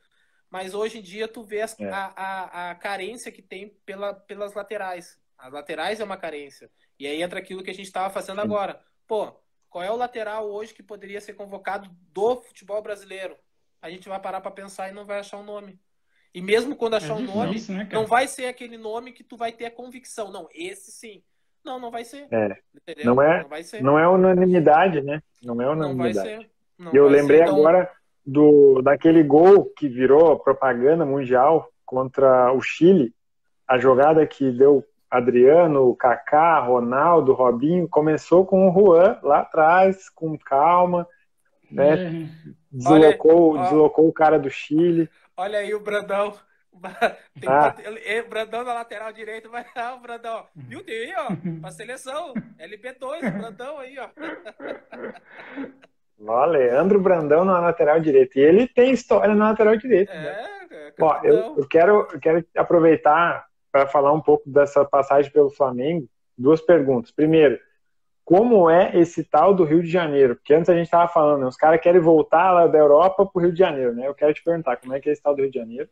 Mas 0.49 0.73
hoje 0.73 0.99
em 0.99 1.01
dia 1.01 1.27
tu 1.27 1.43
vê 1.43 1.61
as- 1.61 1.79
É. 1.79 1.89
a, 1.89 2.13
a, 2.15 2.71
a 2.71 2.75
carência 2.75 3.31
que 3.31 3.41
tem 3.41 3.69
pela, 3.85 4.13
pelas 4.13 4.53
laterais. 4.53 5.19
As 5.37 5.51
laterais 5.51 5.99
é 5.99 6.03
uma 6.03 6.17
carência. 6.17 6.69
E 6.99 7.05
aí 7.07 7.21
entra 7.21 7.39
aquilo 7.39 7.63
que 7.63 7.69
a 7.71 7.73
gente 7.73 7.85
estava 7.87 8.13
fazendo 8.13 8.39
Sim. 8.39 8.45
agora. 8.47 8.79
Pô, 9.07 9.33
qual 9.69 9.83
é 9.83 9.91
o 9.91 9.95
lateral 9.95 10.49
hoje 10.49 10.73
que 10.73 10.83
poderia 10.83 11.19
ser 11.21 11.33
convocado 11.33 11.89
do 12.11 12.41
futebol 12.41 12.81
brasileiro? 12.81 13.37
A 13.81 13.89
gente 13.89 14.07
vai 14.07 14.19
parar 14.19 14.41
para 14.41 14.51
pensar 14.51 14.89
e 14.89 14.93
não 14.93 15.05
vai 15.05 15.19
achar 15.19 15.37
um 15.37 15.43
nome. 15.43 15.79
E 16.33 16.41
mesmo 16.41 16.75
quando 16.75 16.95
achar 16.95 17.09
É 17.09 17.13
um 17.13 17.21
nome, 17.21 17.53
difícil, 17.53 17.75
né, 17.75 17.89
não 17.91 18.05
vai 18.07 18.27
ser 18.27 18.45
aquele 18.45 18.77
nome 18.77 19.11
que 19.11 19.23
tu 19.23 19.35
vai 19.37 19.51
ter 19.51 19.65
a 19.65 19.71
convicção. 19.71 20.31
Não, 20.31 20.47
esse 20.53 20.91
sim. 20.91 21.23
Não, 21.65 21.79
não 21.79 21.89
vai 21.91 22.03
ser. 22.03 22.27
É. 22.31 22.57
Não 23.05 23.21
é- 23.21 23.41
Não 23.43 23.49
vai 23.49 23.63
ser. 23.63 23.81
Não 23.81 23.97
é 23.99 24.07
unanimidade, 24.07 25.01
né? 25.01 25.21
Não 25.43 25.61
é 25.61 25.65
Não 25.65 25.75
vai 25.75 25.75
unanimidade. 25.87 26.27
ser. 26.29 26.49
Não 26.77 26.93
E 26.93 26.97
eu 26.97 27.05
vai 27.09 27.13
lembrei 27.13 27.37
ser. 27.39 27.43
Então, 27.45 27.59
agora 27.59 27.89
do 28.25 28.81
daquele 28.81 29.23
gol 29.23 29.65
que 29.77 29.87
virou 29.87 30.39
propaganda 30.39 31.05
mundial 31.05 31.69
contra 31.85 32.51
o 32.53 32.61
Chile. 32.61 33.13
A 33.67 33.77
jogada 33.77 34.25
que 34.25 34.51
deu 34.51 34.83
Adriano, 35.09 35.95
Kaká, 35.95 36.59
Ronaldo, 36.59 37.33
Robinho, 37.33 37.87
começou 37.87 38.45
com 38.45 38.67
o 38.69 38.73
Juan 38.73 39.19
lá 39.21 39.39
atrás, 39.39 40.09
com 40.09 40.37
calma, 40.37 41.07
né? 41.71 41.93
É. 41.93 42.53
Deslocou, 42.71 43.51
Olha, 43.53 43.63
deslocou 43.63 44.07
o 44.07 44.13
cara 44.13 44.39
do 44.39 44.49
Chile. 44.49 45.09
Olha 45.37 45.59
aí 45.59 45.73
o 45.73 45.79
Brandão. 45.79 46.33
Tem 47.39 47.49
Ah. 47.49 47.59
bater- 47.69 48.01
é, 48.05 48.21
Brandão 48.23 48.63
na 48.63 48.73
lateral 48.73 49.11
direita, 49.13 49.47
vai 49.49 49.65
lá, 49.75 49.95
o 49.95 49.99
Brandão. 49.99 50.45
Viu? 50.55 50.83
Tem 50.83 50.95
aí, 50.95 51.13
ó, 51.17 51.27
pra 51.61 51.71
seleção. 51.71 52.33
LB2, 52.59 53.27
o 53.27 53.31
Brandão 53.39 53.77
aí, 53.79 53.97
ó. 53.99 54.09
Ó, 56.25 56.45
Leandro 56.45 56.99
Brandão 57.01 57.43
na 57.43 57.59
lateral 57.59 57.99
direita. 57.99 58.39
E 58.39 58.43
ele 58.43 58.67
tem 58.67 58.91
história 58.91 59.33
na 59.35 59.49
lateral 59.49 59.75
direita. 59.75 60.13
né? 60.13 60.27
É, 60.71 60.87
é 60.87 60.93
Ó, 60.99 61.19
eu, 61.23 61.57
eu 61.57 61.67
quero, 61.67 62.07
eu 62.13 62.19
quero 62.19 62.45
aproveitar 62.55 63.45
para 63.71 63.87
falar 63.87 64.13
um 64.13 64.21
pouco 64.21 64.49
dessa 64.49 64.85
passagem 64.85 65.31
pelo 65.31 65.49
Flamengo. 65.49 66.07
Duas 66.37 66.61
perguntas. 66.61 67.11
Primeiro, 67.11 67.59
como 68.23 68.69
é 68.69 68.97
esse 68.97 69.23
tal 69.23 69.53
do 69.53 69.63
Rio 69.65 69.81
de 69.83 69.89
Janeiro? 69.89 70.35
Porque 70.35 70.53
antes 70.53 70.69
a 70.69 70.73
gente 70.75 70.85
estava 70.85 71.07
falando, 71.11 71.41
né, 71.41 71.47
os 71.47 71.57
caras 71.57 71.81
querem 71.81 71.99
voltar 71.99 72.51
lá 72.51 72.67
da 72.67 72.77
Europa 72.77 73.25
para 73.25 73.39
o 73.39 73.41
Rio 73.43 73.51
de 73.51 73.59
Janeiro, 73.59 73.93
né? 73.93 74.07
Eu 74.07 74.13
quero 74.15 74.33
te 74.33 74.43
perguntar 74.43 74.77
como 74.77 74.93
é 74.93 74.99
que 74.99 75.09
é 75.09 75.11
esse 75.13 75.21
tal 75.21 75.35
do 75.35 75.41
Rio 75.41 75.51
de 75.51 75.59
Janeiro. 75.59 75.89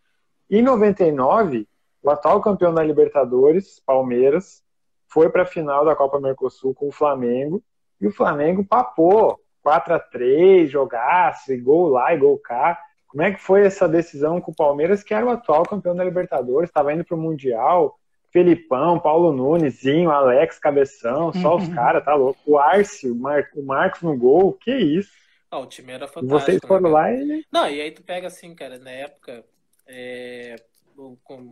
Em 0.53 0.61
99, 0.61 1.65
o 2.03 2.09
atual 2.09 2.41
campeão 2.41 2.73
da 2.73 2.83
Libertadores, 2.83 3.79
Palmeiras, 3.85 4.61
foi 5.07 5.29
para 5.29 5.43
a 5.43 5.45
final 5.45 5.85
da 5.85 5.95
Copa 5.95 6.19
Mercosul 6.19 6.73
com 6.73 6.89
o 6.89 6.91
Flamengo 6.91 7.63
e 8.01 8.07
o 8.07 8.11
Flamengo 8.11 8.61
papou 8.65 9.39
4 9.63 9.93
a 9.93 9.99
3 9.99 10.69
jogaço, 10.69 11.53
e 11.53 11.57
gol 11.57 11.87
lá 11.87 12.13
e 12.13 12.17
gol 12.17 12.37
cá. 12.37 12.77
Como 13.07 13.23
é 13.23 13.31
que 13.31 13.39
foi 13.39 13.65
essa 13.65 13.87
decisão 13.87 14.41
com 14.41 14.51
o 14.51 14.55
Palmeiras, 14.55 15.03
que 15.03 15.13
era 15.13 15.25
o 15.25 15.29
atual 15.29 15.63
campeão 15.63 15.95
da 15.95 16.03
Libertadores, 16.03 16.69
estava 16.69 16.91
indo 16.91 17.05
para 17.05 17.15
o 17.15 17.21
Mundial? 17.21 17.97
Felipão, 18.33 18.99
Paulo 18.99 19.31
Nunes, 19.31 19.75
Zinho, 19.75 20.11
Alex, 20.11 20.59
Cabeção, 20.59 21.31
só 21.31 21.55
os 21.55 21.67
caras, 21.73 22.03
tá 22.03 22.13
louco. 22.13 22.41
O 22.45 22.57
Arce, 22.57 23.09
o, 23.09 23.15
Mar 23.15 23.47
o 23.55 23.63
Marcos 23.63 24.01
no 24.01 24.17
gol, 24.17 24.51
que 24.51 24.75
isso. 24.75 25.11
Ah, 25.49 25.59
o 25.59 25.65
time 25.65 25.93
era 25.93 26.07
fantástico. 26.07 26.39
vocês 26.39 26.61
né, 26.61 26.67
foram 26.67 26.91
cara? 26.91 26.93
lá 26.93 27.11
e. 27.13 27.45
Não, 27.49 27.69
e 27.69 27.79
aí 27.79 27.91
tu 27.91 28.03
pega 28.03 28.27
assim, 28.27 28.53
cara, 28.53 28.77
na 28.79 28.91
época, 28.91 29.45
é, 29.91 30.55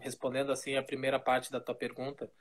respondendo 0.02 0.52
assim 0.52 0.76
a 0.76 0.84
primeira 0.84 1.20
parte 1.20 1.52
da 1.52 1.60
tua 1.60 1.76
pergunta, 1.76 2.32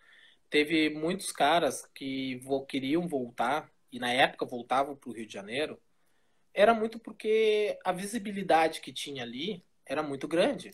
teve 0.49 0.91
muitos 0.91 1.33
caras 1.33 1.85
que 1.95 2.41
queriam 2.69 3.07
voltar, 3.07 3.70
e 3.91 3.99
na 3.99 4.12
época 4.12 4.47
voltavam 4.47 4.95
para 4.95 5.11
o 5.11 5.12
Rio 5.12 5.27
de 5.27 5.33
Janeiro, 5.33 5.81
era 6.55 6.73
muito 6.73 6.99
porque 6.99 7.79
a 7.85 7.93
visibilidade 7.93 8.81
que 8.81 8.93
tinha 8.93 9.23
ali 9.23 9.65
era 9.85 10.03
muito 10.03 10.27
grande. 10.29 10.73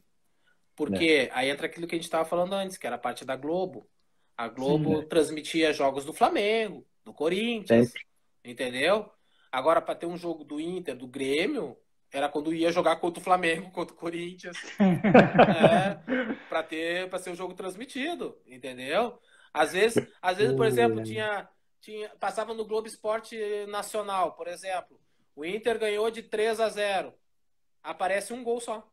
Porque 0.76 1.30
aí 1.32 1.48
entra 1.48 1.66
aquilo 1.66 1.86
que 1.86 1.94
a 1.94 1.98
gente 1.98 2.04
estava 2.04 2.24
falando 2.24 2.54
antes, 2.54 2.76
que 2.76 2.86
era 2.86 2.96
a 2.96 2.98
parte 2.98 3.24
da 3.24 3.36
Globo. 3.36 3.88
A 4.36 4.48
Globo 4.48 5.02
Sim. 5.02 5.08
transmitia 5.08 5.72
jogos 5.72 6.04
do 6.04 6.12
Flamengo, 6.12 6.84
do 7.04 7.14
Corinthians, 7.14 7.88
Sempre. 7.88 8.02
entendeu? 8.44 9.08
Agora, 9.52 9.80
para 9.80 9.94
ter 9.94 10.06
um 10.06 10.16
jogo 10.16 10.42
do 10.42 10.60
Inter, 10.60 10.96
do 10.96 11.06
Grêmio, 11.06 11.76
era 12.14 12.28
quando 12.28 12.54
ia 12.54 12.70
jogar 12.70 12.96
contra 12.96 13.20
o 13.20 13.24
Flamengo, 13.24 13.70
contra 13.72 13.92
o 13.94 13.98
Corinthians. 13.98 14.56
É, 14.80 16.36
para 16.48 16.62
ter, 16.62 17.10
para 17.10 17.18
ser 17.18 17.30
o 17.30 17.34
jogo 17.34 17.54
transmitido, 17.54 18.38
entendeu? 18.46 19.18
Às 19.52 19.72
vezes, 19.72 20.06
às 20.22 20.36
vezes, 20.36 20.56
por 20.56 20.64
exemplo, 20.66 21.02
tinha, 21.02 21.48
tinha, 21.80 22.08
passava 22.20 22.54
no 22.54 22.64
Globo 22.64 22.86
Esporte 22.86 23.36
Nacional, 23.66 24.32
por 24.34 24.46
exemplo, 24.46 25.00
o 25.34 25.44
Inter 25.44 25.78
ganhou 25.78 26.10
de 26.10 26.22
3 26.22 26.60
a 26.60 26.68
0. 26.68 27.12
Aparece 27.82 28.32
um 28.32 28.42
gol 28.44 28.60
só. 28.60 28.88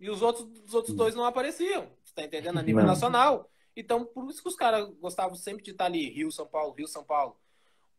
E 0.00 0.10
os 0.10 0.22
outros, 0.22 0.48
os 0.66 0.74
outros 0.74 0.96
dois 0.96 1.14
não 1.14 1.24
apareciam. 1.24 1.88
Você 2.02 2.14
tá 2.14 2.22
entendendo? 2.24 2.58
A 2.58 2.62
nível 2.62 2.80
Não. 2.82 2.88
nacional. 2.88 3.48
Então, 3.76 4.04
por 4.04 4.28
isso 4.30 4.42
que 4.42 4.48
os 4.48 4.56
caras 4.56 4.88
gostavam 5.00 5.34
sempre 5.36 5.62
de 5.62 5.70
estar 5.70 5.84
ali, 5.84 6.08
Rio, 6.10 6.30
São 6.32 6.46
Paulo, 6.46 6.72
Rio, 6.74 6.88
São 6.88 7.04
Paulo. 7.04 7.38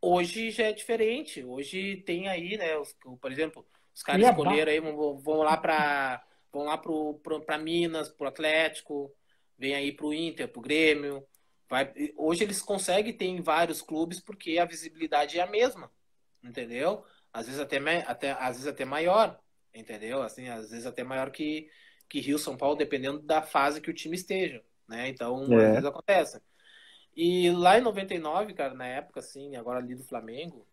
Hoje 0.02 0.50
já 0.52 0.66
é 0.66 0.74
diferente. 0.74 1.44
Hoje 1.44 1.98
tem 2.06 2.28
aí, 2.28 2.58
né? 2.58 2.78
os- 2.78 2.94
por 3.22 3.32
exemplo, 3.32 3.66
os 3.96 4.04
caras 4.04 4.22
Cuiabá. 4.22 4.38
escolheram 4.38 4.72
aí, 4.72 4.80
vão, 4.80 5.18
vão 5.20 5.38
lá 5.38 5.58
para 5.58 6.24
vão 6.52 6.64
lá 6.66 6.78
pro, 6.78 7.16
pro, 7.24 7.42
pra 7.42 7.58
Minas, 7.58 8.10
pro 8.10 8.28
Atlético, 8.28 9.12
vem 9.58 9.74
aí 9.76 9.92
pro 9.92 10.14
Inter, 10.14 10.48
pro 10.48 10.62
Grêmio. 10.62 11.26
Vai, 11.70 11.92
hoje 12.16 12.44
eles 12.44 12.62
conseguem 12.62 13.14
ter 13.18 13.26
em 13.26 13.42
vários 13.42 13.82
clubes 13.82 14.20
porque 14.20 14.60
a 14.60 14.66
visibilidade 14.66 15.40
é 15.40 15.42
a 15.42 15.48
mesma, 15.48 15.92
entendeu? 16.44 17.04
Às 17.32 17.48
vezes 17.48 17.60
até, 17.60 17.78
até, 18.06 18.32
às 18.34 18.58
vezes 18.58 18.68
até 18.68 18.86
maior, 18.86 19.40
entendeu? 19.74 20.22
Assim, 20.22 20.48
às 20.50 20.70
vezes 20.70 20.86
até 20.86 21.04
maior 21.04 21.32
que, 21.32 21.68
que 22.08 22.20
Rio, 22.20 22.38
São 22.38 22.56
Paulo, 22.56 22.76
dependendo 22.76 23.20
da 23.20 23.42
fase 23.42 23.82
que 23.82 23.90
o 23.90 23.94
time 23.94 24.16
esteja, 24.16 24.64
né? 24.88 25.08
Então, 25.08 25.52
É. 25.52 25.66
às 25.66 25.72
vezes 25.72 25.86
acontece. 25.86 26.40
E 27.16 27.50
lá 27.52 27.78
em 27.80 27.82
99, 27.82 28.54
cara, 28.54 28.74
na 28.76 28.86
época, 28.88 29.20
assim, 29.20 29.56
agora 29.56 29.80
ali 29.80 29.96
do 29.96 30.04
Flamengo, 30.04 30.68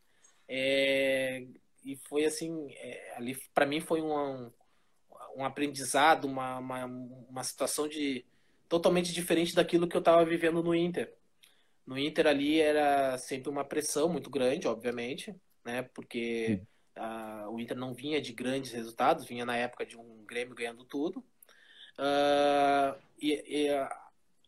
é, 0.48 1.46
e 1.84 1.96
foi 1.96 2.24
assim, 2.24 2.70
é, 2.72 3.14
ali 3.16 3.36
para 3.54 3.66
mim 3.66 3.80
foi 3.80 4.00
um, 4.02 4.50
um 5.36 5.44
aprendizado, 5.44 6.26
uma, 6.26 6.58
uma, 6.58 6.84
uma 6.84 7.44
situação 7.44 7.88
de 7.88 8.24
totalmente 8.68 9.12
diferente 9.12 9.54
daquilo 9.54 9.88
que 9.88 9.96
eu 9.96 10.00
estava 10.00 10.24
vivendo 10.24 10.62
no 10.62 10.74
Inter. 10.74 11.12
No 11.86 11.98
Inter 11.98 12.26
ali 12.26 12.60
era 12.60 13.18
sempre 13.18 13.48
uma 13.48 13.64
pressão 13.64 14.08
muito 14.08 14.30
grande, 14.30 14.68
obviamente, 14.68 15.34
né? 15.64 15.82
Porque 15.82 16.62
o 17.50 17.58
Inter 17.58 17.76
não 17.76 17.94
vinha 17.94 18.20
de 18.20 18.32
grandes 18.32 18.72
resultados, 18.72 19.24
vinha 19.24 19.44
na 19.44 19.56
época 19.56 19.86
de 19.86 19.96
um 19.96 20.24
Grêmio 20.24 20.54
ganhando 20.54 20.84
tudo. 20.84 21.24
Ah, 21.98 22.96
e, 23.20 23.32
e, 23.32 23.68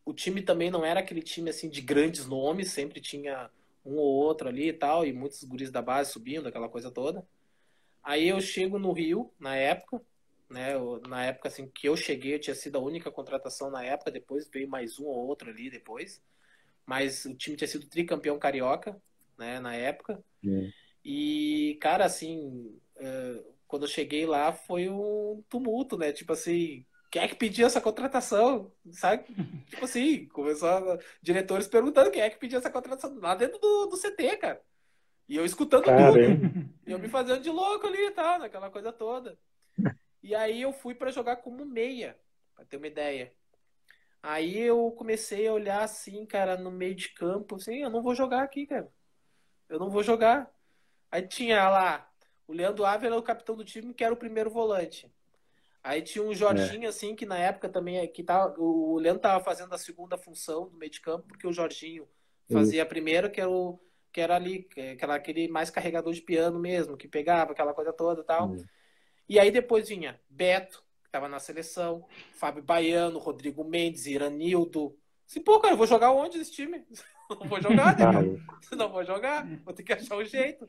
o 0.05 0.13
time 0.13 0.43
também 0.43 0.71
não 0.71 0.85
era 0.85 1.01
aquele 1.01 1.23
time 1.23 1.51
assim 1.51 1.69
de 1.69 1.81
grandes 1.81 2.27
nomes, 2.27 2.71
sempre 2.71 3.01
tinha 3.01 3.51
um 3.85 3.97
ou 3.97 4.15
outro 4.15 4.49
ali 4.49 4.69
e 4.69 4.73
tal, 4.73 5.05
e 5.05 5.13
muitos 5.13 5.43
guris 5.45 5.71
da 5.71 5.83
base 5.83 6.13
subindo, 6.13 6.47
aquela 6.49 6.69
coisa 6.69 6.91
toda. 6.91 7.27
Aí 8.03 8.29
eu 8.29 8.41
chego 8.41 8.79
no 8.79 8.93
Rio, 8.93 9.33
na 9.39 9.57
época, 9.57 10.01
né? 10.51 10.75
Na 11.09 11.25
época 11.25 11.49
assim 11.49 11.69
que 11.69 11.89
eu 11.89 11.97
cheguei, 11.97 12.35
eu 12.35 12.41
tinha 12.41 12.55
sido 12.55 12.77
a 12.77 12.83
única 12.83 13.11
contratação 13.11 13.71
na 13.71 13.85
época, 13.85 14.11
depois 14.11 14.49
veio 14.49 14.69
mais 14.69 14.99
um 14.99 15.05
ou 15.07 15.27
outro 15.27 15.51
ali 15.51 15.71
depois. 15.71 16.23
Mas 16.85 17.25
o 17.25 17.35
time 17.35 17.57
tinha 17.57 17.69
sido 17.69 17.87
tricampeão 17.87 18.39
carioca, 18.39 19.01
né, 19.39 19.61
na 19.61 19.75
época. 19.75 20.23
E, 21.05 21.79
cara, 21.81 22.05
assim, 22.05 22.77
é, 22.97 23.43
quando 23.67 23.85
eu 23.85 23.89
cheguei 23.89 24.27
lá 24.27 24.53
foi 24.53 24.89
um 24.89 25.43
tumulto, 25.49 25.97
né? 25.97 26.13
Tipo 26.13 26.33
assim, 26.33 26.85
quem 27.13 27.23
é 27.23 27.29
que 27.29 27.37
pediu 27.37 27.67
essa 27.67 27.79
contratação? 27.79 28.73
Sabe? 28.91 29.25
tipo 29.69 29.85
assim, 29.85 30.27
começou 30.29 30.71
a... 30.71 30.99
diretores 31.21 31.69
perguntando 31.69 32.11
quem 32.11 32.23
é 32.23 32.31
que 32.31 32.39
pediu 32.39 32.59
essa 32.59 32.71
contratação 32.71 33.15
lá 33.21 33.35
dentro 33.35 33.59
do, 33.59 33.87
do 33.87 33.99
CT, 33.99 34.39
cara. 34.39 34.63
E 35.29 35.37
eu 35.37 35.45
escutando 35.45 35.85
tudo. 35.85 36.73
E 36.87 36.91
eu 36.91 36.99
me 36.99 37.09
fazendo 37.09 37.43
de 37.43 37.51
louco 37.51 37.87
ali 37.87 38.07
e 38.07 38.11
tal, 38.13 38.39
naquela 38.39 38.71
coisa 38.71 38.91
toda. 38.91 39.39
E 40.25 40.37
aí 40.37 40.63
eu 40.63 40.73
fui 40.73 40.95
para 40.95 41.11
jogar 41.11 41.39
como 41.39 41.67
meia, 41.67 42.17
para 42.55 42.65
ter 42.65 42.77
uma 42.77 42.87
ideia. 42.87 43.35
Aí 44.23 44.57
eu 44.57 44.93
comecei 44.93 45.49
a 45.49 45.53
olhar 45.53 45.83
assim, 45.83 46.25
cara, 46.25 46.57
no 46.57 46.71
meio 46.71 46.95
de 46.95 47.09
campo, 47.09 47.57
assim, 47.57 47.83
eu 47.83 47.91
não 47.91 48.01
vou 48.01 48.15
jogar 48.15 48.45
aqui, 48.45 48.65
cara. 48.65 48.89
Eu 49.69 49.81
não 49.81 49.91
vou 49.91 50.01
jogar. 50.01 50.49
Aí 51.11 51.27
tinha 51.27 51.69
lá 51.69 52.09
o 52.47 52.53
Leandro 52.53 52.85
Ávila, 52.85 53.17
o 53.17 53.23
capitão 53.23 53.57
do 53.57 53.65
time, 53.65 53.93
que 53.93 54.05
era 54.05 54.15
o 54.15 54.17
primeiro 54.17 54.49
volante. 54.49 55.13
Aí 55.83 56.01
tinha 56.01 56.25
um 56.25 56.35
Jorginho, 56.35 56.85
é. 56.85 56.89
assim, 56.89 57.15
que 57.15 57.27
na 57.27 57.37
época 57.37 57.69
também, 57.69 58.07
que 58.09 58.23
tava, 58.23 58.55
o 58.59 58.99
Leandro 58.99 59.21
tava 59.21 59.43
fazendo 59.43 59.75
a 59.75 59.79
segunda 59.79 60.17
função 60.17 60.69
do 60.69 60.77
meio 60.77 60.93
de 60.93 61.01
campo, 61.01 61.27
porque 61.27 61.47
o 61.47 61.53
Jorginho 61.53 62.09
fazia 62.51 62.83
a 62.83 62.87
primeira, 62.87 63.29
que 63.29 63.41
era 63.41 63.51
o 63.51 63.81
que 64.13 64.21
era 64.21 64.37
ali, 64.37 64.69
aquela, 64.93 65.15
aquele 65.15 65.49
mais 65.49 65.71
carregador 65.71 66.13
de 66.13 66.21
piano 66.21 66.59
mesmo, 66.59 66.97
que 66.97 67.09
pegava 67.09 67.53
aquela 67.53 67.73
coisa 67.73 67.93
toda 67.93 68.21
e 68.21 68.25
tal. 68.25 68.55
E 69.27 69.39
aí 69.39 69.51
depois 69.51 69.89
vinha 69.89 70.21
Beto, 70.29 70.85
que 71.01 71.09
estava 71.09 71.29
na 71.29 71.41
seleção, 71.41 72.07
Fábio 72.35 72.63
Baiano, 72.63 73.19
Rodrigo 73.19 73.65
Mendes, 73.65 74.07
Iranildo. 74.07 74.95
Assim, 75.27 75.41
pô, 75.41 75.59
cara, 75.59 75.73
eu 75.73 75.79
vou 75.79 75.87
jogar 75.87 76.13
onde 76.13 76.39
esse 76.39 76.53
time? 76.53 76.85
Não 77.31 77.49
vou 77.49 77.63
jogar, 77.63 77.97
né? 77.97 78.39
Não 78.77 78.91
vou 78.91 79.03
jogar, 79.03 79.47
vou 79.65 79.73
ter 79.73 79.83
que 79.83 79.95
achar 79.95 80.17
um 80.17 80.25
jeito. 80.25 80.69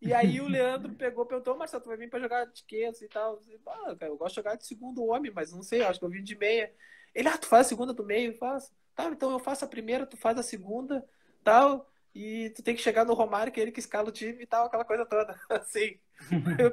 E 0.00 0.14
aí 0.14 0.40
o 0.40 0.48
Leandro 0.48 0.94
pegou, 0.94 1.26
perguntou, 1.26 1.56
Marcelo, 1.56 1.82
tu 1.82 1.88
vai 1.88 1.96
vir 1.96 2.08
pra 2.08 2.20
jogar 2.20 2.44
de 2.46 2.62
quê? 2.64 2.86
Assim, 2.88 3.06
e 3.06 3.08
tal. 3.08 3.34
Assim, 3.34 3.58
ah, 3.66 3.96
cara, 3.96 4.12
eu 4.12 4.16
gosto 4.16 4.34
de 4.34 4.36
jogar 4.36 4.54
de 4.56 4.66
segundo 4.66 5.04
homem, 5.04 5.32
mas 5.34 5.52
não 5.52 5.62
sei, 5.62 5.82
acho 5.82 5.98
que 5.98 6.04
eu 6.04 6.10
vim 6.10 6.22
de 6.22 6.36
meia. 6.36 6.72
Ele, 7.14 7.28
ah, 7.28 7.36
tu 7.36 7.46
faz 7.46 7.66
a 7.66 7.68
segunda 7.68 7.92
do 7.92 8.04
meio? 8.04 8.36
Faço. 8.36 8.72
Tá, 8.94 9.06
então 9.06 9.32
eu 9.32 9.38
faço 9.38 9.64
a 9.64 9.68
primeira, 9.68 10.06
tu 10.06 10.16
faz 10.16 10.38
a 10.38 10.42
segunda, 10.42 11.04
tal. 11.42 11.90
E 12.14 12.50
tu 12.50 12.62
tem 12.62 12.74
que 12.74 12.82
chegar 12.82 13.04
no 13.04 13.14
Romário, 13.14 13.52
que 13.52 13.60
é 13.60 13.62
ele 13.62 13.72
que 13.72 13.80
escala 13.80 14.08
o 14.08 14.12
time 14.12 14.42
e 14.42 14.46
tal, 14.46 14.66
aquela 14.66 14.84
coisa 14.84 15.04
toda. 15.04 15.38
Assim. 15.50 15.98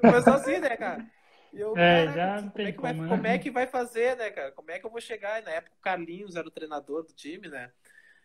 Começou 0.02 0.34
assim, 0.34 0.58
né, 0.58 0.76
cara? 0.76 1.06
E 1.54 1.60
eu, 1.60 1.76
é, 1.78 2.12
já 2.12 2.42
não 2.42 2.50
tem 2.50 2.74
como, 2.74 2.88
é 2.88 2.94
que 2.94 3.00
vai, 3.00 3.10
como 3.10 3.28
é 3.28 3.38
que 3.38 3.52
vai 3.52 3.68
fazer, 3.68 4.18
né, 4.18 4.32
cara? 4.32 4.52
Como 4.52 4.72
é 4.72 4.80
que 4.80 4.86
eu 4.86 4.90
vou 4.90 5.00
chegar? 5.00 5.42
Na 5.44 5.52
época 5.52 5.76
o 5.78 5.82
Carlinhos 5.84 6.36
era 6.36 6.48
o 6.48 6.52
treinador 6.52 7.04
do 7.04 7.14
time, 7.14 7.48
né? 7.48 7.72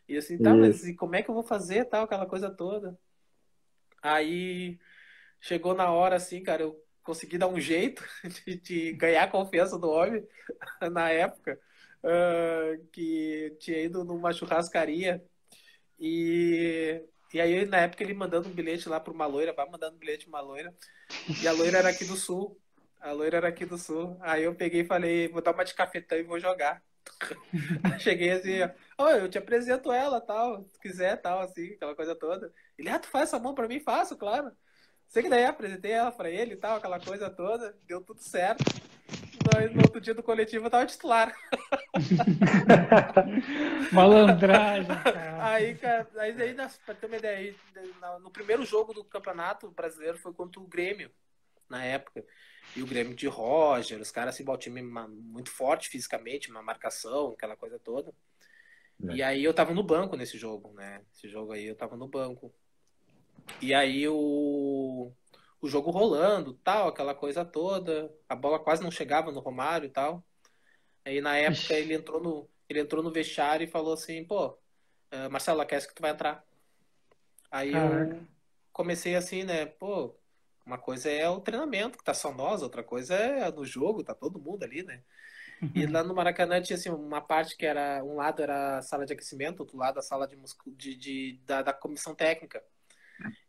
E 0.08 0.16
assim, 0.16 0.38
tá, 0.38 0.54
mas 0.54 0.86
e 0.86 0.94
como 0.94 1.14
é 1.14 1.22
que 1.22 1.30
eu 1.30 1.34
vou 1.34 1.42
fazer, 1.42 1.84
tal, 1.84 2.04
aquela 2.04 2.26
coisa 2.26 2.50
toda. 2.50 2.98
Aí 4.02 4.78
chegou 5.40 5.74
na 5.74 5.90
hora, 5.90 6.16
assim, 6.16 6.42
cara, 6.42 6.62
eu 6.62 6.84
consegui 7.02 7.38
dar 7.38 7.48
um 7.48 7.60
jeito 7.60 8.04
de, 8.46 8.56
de 8.56 8.92
ganhar 8.92 9.24
a 9.24 9.30
confiança 9.30 9.78
do 9.78 9.88
homem 9.90 10.26
na 10.92 11.10
época, 11.10 11.58
uh, 12.04 12.86
que 12.92 13.56
tinha 13.58 13.80
ido 13.80 14.04
numa 14.04 14.32
churrascaria 14.32 15.24
e, 16.00 17.04
e 17.34 17.40
aí, 17.40 17.66
na 17.66 17.78
época, 17.78 18.02
ele 18.02 18.14
mandando 18.14 18.48
um 18.48 18.52
bilhete 18.52 18.88
lá 18.88 18.98
para 18.98 19.12
uma 19.12 19.26
loira, 19.26 19.52
vai 19.52 19.68
mandando 19.68 19.96
um 19.96 19.98
bilhete 19.98 20.26
para 20.26 20.40
uma 20.40 20.48
loira. 20.48 20.74
E 21.42 21.46
a 21.46 21.52
loira 21.52 21.78
era 21.78 21.90
aqui 21.90 22.06
do 22.06 22.16
sul. 22.16 22.58
A 23.00 23.12
loira 23.12 23.36
era 23.36 23.48
aqui 23.48 23.66
do 23.66 23.76
sul. 23.76 24.16
Aí 24.20 24.44
eu 24.44 24.54
peguei 24.54 24.80
e 24.80 24.86
falei, 24.86 25.28
vou 25.28 25.42
dar 25.42 25.52
uma 25.52 25.64
de 25.64 25.74
cafetão 25.74 26.18
e 26.18 26.22
vou 26.22 26.40
jogar. 26.40 26.82
Cheguei 28.00 28.30
assim, 28.30 28.58
ó, 28.96 29.10
eu 29.10 29.28
te 29.28 29.36
apresento 29.36 29.92
ela, 29.92 30.20
tal, 30.20 30.64
se 30.64 30.78
quiser, 30.80 31.16
tal, 31.20 31.40
assim, 31.40 31.74
aquela 31.74 31.94
coisa 31.94 32.14
toda. 32.14 32.52
Ele, 32.78 32.88
ah, 32.88 32.98
tu 32.98 33.08
faz 33.08 33.28
essa 33.28 33.38
mão 33.38 33.54
pra 33.54 33.68
mim? 33.68 33.80
Faço, 33.80 34.16
claro. 34.16 34.52
Sei 35.10 35.22
que 35.22 35.28
daí 35.28 35.44
apresentei 35.44 35.90
ela 35.90 36.10
pra 36.10 36.30
ele 36.30 36.54
e 36.54 36.56
tal, 36.56 36.78
aquela 36.78 36.98
coisa 36.98 37.28
toda, 37.28 37.76
deu 37.86 38.00
tudo 38.00 38.22
certo 38.22 38.64
no 39.72 39.82
outro 39.82 40.00
dia 40.00 40.14
do 40.14 40.22
coletivo 40.22 40.66
eu 40.66 40.70
tava 40.70 40.86
titular. 40.86 41.34
Malandragem, 43.92 44.86
cara. 45.02 45.44
Aí, 45.44 45.74
cara, 45.74 46.08
aí, 46.16 46.42
aí 46.42 46.54
pra 46.84 46.94
ter 46.94 47.06
uma 47.06 47.16
ideia, 47.16 47.54
no 48.22 48.30
primeiro 48.30 48.64
jogo 48.64 48.92
do 48.92 49.04
campeonato 49.04 49.70
brasileiro 49.70 50.18
foi 50.18 50.32
contra 50.32 50.60
o 50.60 50.66
Grêmio, 50.66 51.10
na 51.68 51.84
época. 51.84 52.24
E 52.76 52.82
o 52.82 52.86
Grêmio 52.86 53.14
de 53.14 53.26
Roger, 53.26 54.00
os 54.00 54.10
caras 54.10 54.34
assim, 54.34 54.48
o 54.48 54.56
time 54.56 54.82
muito 54.82 55.50
forte 55.50 55.88
fisicamente, 55.88 56.50
uma 56.50 56.62
marcação, 56.62 57.32
aquela 57.32 57.56
coisa 57.56 57.78
toda. 57.78 58.12
É. 59.08 59.14
E 59.14 59.22
aí 59.22 59.42
eu 59.42 59.54
tava 59.54 59.72
no 59.72 59.82
banco 59.82 60.16
nesse 60.16 60.38
jogo, 60.38 60.72
né? 60.74 61.02
Esse 61.14 61.28
jogo 61.28 61.52
aí 61.52 61.66
eu 61.66 61.74
tava 61.74 61.96
no 61.96 62.06
banco. 62.06 62.54
E 63.60 63.74
aí 63.74 64.08
o 64.08 65.12
o 65.60 65.68
jogo 65.68 65.90
rolando, 65.90 66.54
tal, 66.64 66.88
aquela 66.88 67.14
coisa 67.14 67.44
toda. 67.44 68.10
A 68.28 68.34
bola 68.34 68.58
quase 68.58 68.82
não 68.82 68.90
chegava 68.90 69.30
no 69.30 69.40
Romário 69.40 69.86
e 69.86 69.90
tal. 69.90 70.24
Aí 71.04 71.20
na 71.20 71.36
época 71.36 71.74
ele 71.74 71.94
entrou 71.94 72.20
no, 72.20 72.48
ele 72.68 72.80
entrou 72.80 73.02
no 73.02 73.12
vestiário 73.12 73.64
e 73.64 73.70
falou 73.70 73.92
assim, 73.92 74.24
pô, 74.24 74.48
uh, 74.48 75.30
Marcelo, 75.30 75.60
aquece 75.60 75.86
que 75.86 75.94
tu 75.94 76.00
vai 76.00 76.12
entrar. 76.12 76.44
Aí 77.50 77.72
Caraca. 77.72 78.16
eu 78.16 78.26
comecei 78.72 79.14
assim, 79.16 79.44
né, 79.44 79.66
pô, 79.66 80.14
uma 80.64 80.78
coisa 80.78 81.10
é 81.10 81.28
o 81.28 81.40
treinamento, 81.40 81.98
que 81.98 82.04
tá 82.04 82.14
só 82.14 82.32
nós, 82.32 82.62
outra 82.62 82.82
coisa 82.82 83.14
é 83.14 83.50
no 83.50 83.64
jogo, 83.64 84.04
tá 84.04 84.14
todo 84.14 84.40
mundo 84.40 84.62
ali, 84.62 84.82
né? 84.82 85.02
E 85.74 85.84
lá 85.86 86.02
no 86.02 86.14
Maracanã 86.14 86.62
tinha 86.62 86.76
assim, 86.76 86.88
uma 86.88 87.20
parte 87.20 87.54
que 87.54 87.66
era, 87.66 88.02
um 88.02 88.16
lado 88.16 88.42
era 88.42 88.78
a 88.78 88.82
sala 88.82 89.04
de 89.04 89.12
aquecimento, 89.12 89.60
outro 89.60 89.76
lado 89.76 89.98
a 89.98 90.02
sala 90.02 90.26
de, 90.26 90.36
de, 90.68 90.96
de 90.96 91.40
da, 91.44 91.60
da 91.60 91.72
comissão 91.72 92.14
técnica. 92.14 92.64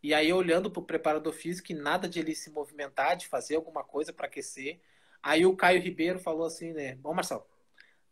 E 0.02 0.14
aí, 0.14 0.32
olhando 0.34 0.70
para 0.70 0.82
o 0.82 0.86
preparador 0.86 1.34
físico, 1.34 1.74
nada 1.74 2.08
de 2.08 2.20
ele 2.20 2.36
se 2.36 2.50
movimentar, 2.50 3.16
de 3.16 3.28
fazer 3.28 3.56
alguma 3.56 3.84
coisa 3.84 4.12
para 4.12 4.26
aquecer. 4.26 4.80
Aí 5.22 5.46
o 5.46 5.56
Caio 5.56 5.82
Ribeiro 5.82 6.20
falou 6.20 6.46
assim, 6.46 6.74
né? 6.74 6.96
Bom, 6.96 7.14
Marcelo, 7.14 7.46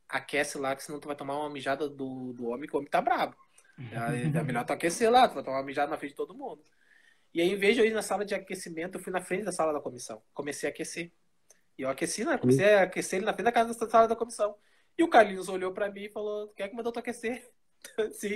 aquece 0.07 0.57
lá, 0.57 0.75
que 0.75 0.83
senão 0.83 0.99
tu 0.99 1.07
vai 1.07 1.15
tomar 1.15 1.37
uma 1.37 1.49
mijada 1.49 1.89
do, 1.89 2.33
do 2.33 2.47
homem, 2.47 2.67
que 2.67 2.75
o 2.75 2.79
homem 2.79 2.89
tá 2.89 3.01
brabo. 3.01 3.35
É 4.35 4.43
melhor 4.43 4.65
tu 4.65 4.73
aquecer 4.73 5.09
lá, 5.09 5.27
tu 5.27 5.35
vai 5.35 5.43
tomar 5.43 5.57
uma 5.57 5.65
mijada 5.65 5.89
na 5.89 5.97
frente 5.97 6.11
de 6.11 6.17
todo 6.17 6.33
mundo. 6.33 6.61
E 7.33 7.41
aí, 7.41 7.51
em 7.51 7.55
vez 7.55 7.75
de 7.75 7.81
eu 7.81 7.85
ir 7.85 7.93
na 7.93 8.01
sala 8.01 8.25
de 8.25 8.33
aquecimento, 8.33 8.97
eu 8.97 9.01
fui 9.01 9.13
na 9.13 9.21
frente 9.21 9.43
da 9.43 9.51
sala 9.51 9.71
da 9.71 9.79
comissão. 9.79 10.21
Comecei 10.33 10.67
a 10.67 10.71
aquecer. 10.71 11.11
E 11.77 11.83
eu 11.83 11.89
aqueci, 11.89 12.25
né? 12.25 12.37
Comecei 12.37 12.73
a 12.73 12.83
aquecer 12.83 13.17
ele 13.17 13.25
na 13.25 13.33
frente 13.33 13.45
da 13.45 13.51
casa 13.51 13.77
da 13.77 13.89
sala 13.89 14.07
da 14.07 14.15
comissão. 14.15 14.55
E 14.97 15.03
o 15.03 15.07
Carlinhos 15.07 15.47
olhou 15.47 15.71
para 15.71 15.89
mim 15.89 16.03
e 16.03 16.09
falou: 16.09 16.49
Quem 16.49 16.65
é 16.65 16.69
que 16.69 16.75
mandou 16.75 16.91
tu 16.91 16.99
aquecer? 16.99 17.49
Sim. 18.13 18.35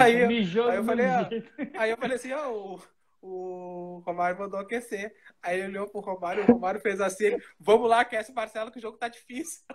aí, 0.00 0.20
eu, 0.20 0.28
aí, 0.68 0.76
eu 0.76 0.84
falei, 0.84 1.06
ah, 1.06 1.28
aí 1.76 1.90
eu 1.90 1.96
falei 1.96 2.16
assim, 2.16 2.32
ó, 2.32 2.50
oh, 2.50 2.80
o, 3.20 3.26
o 3.26 3.98
Romário 4.00 4.38
mandou 4.38 4.60
aquecer. 4.60 5.14
Aí 5.42 5.58
ele 5.58 5.68
olhou 5.68 5.88
pro 5.88 6.00
Romário, 6.00 6.44
o 6.44 6.46
Romário 6.46 6.80
fez 6.80 7.00
assim, 7.00 7.36
vamos 7.58 7.88
lá, 7.88 8.00
aquece 8.00 8.32
Marcelo, 8.32 8.70
que 8.70 8.78
o 8.78 8.82
jogo 8.82 8.98
tá 8.98 9.08
difícil. 9.08 9.62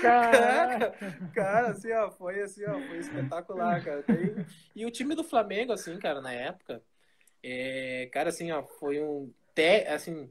Caraca, 0.00 0.94
cara, 1.34 1.68
assim, 1.68 1.92
ó, 1.92 2.10
foi 2.10 2.42
assim, 2.42 2.64
ó, 2.64 2.80
foi 2.88 2.98
espetacular, 2.98 3.84
cara. 3.84 4.04
E 4.74 4.84
o 4.84 4.90
time 4.90 5.14
do 5.14 5.24
Flamengo, 5.24 5.72
assim, 5.72 5.98
cara, 5.98 6.20
na 6.20 6.32
época, 6.32 6.82
é, 7.42 8.08
cara, 8.12 8.30
assim, 8.30 8.50
ó, 8.52 8.62
foi 8.62 9.02
um, 9.02 9.32
te, 9.54 9.86
assim, 9.86 10.30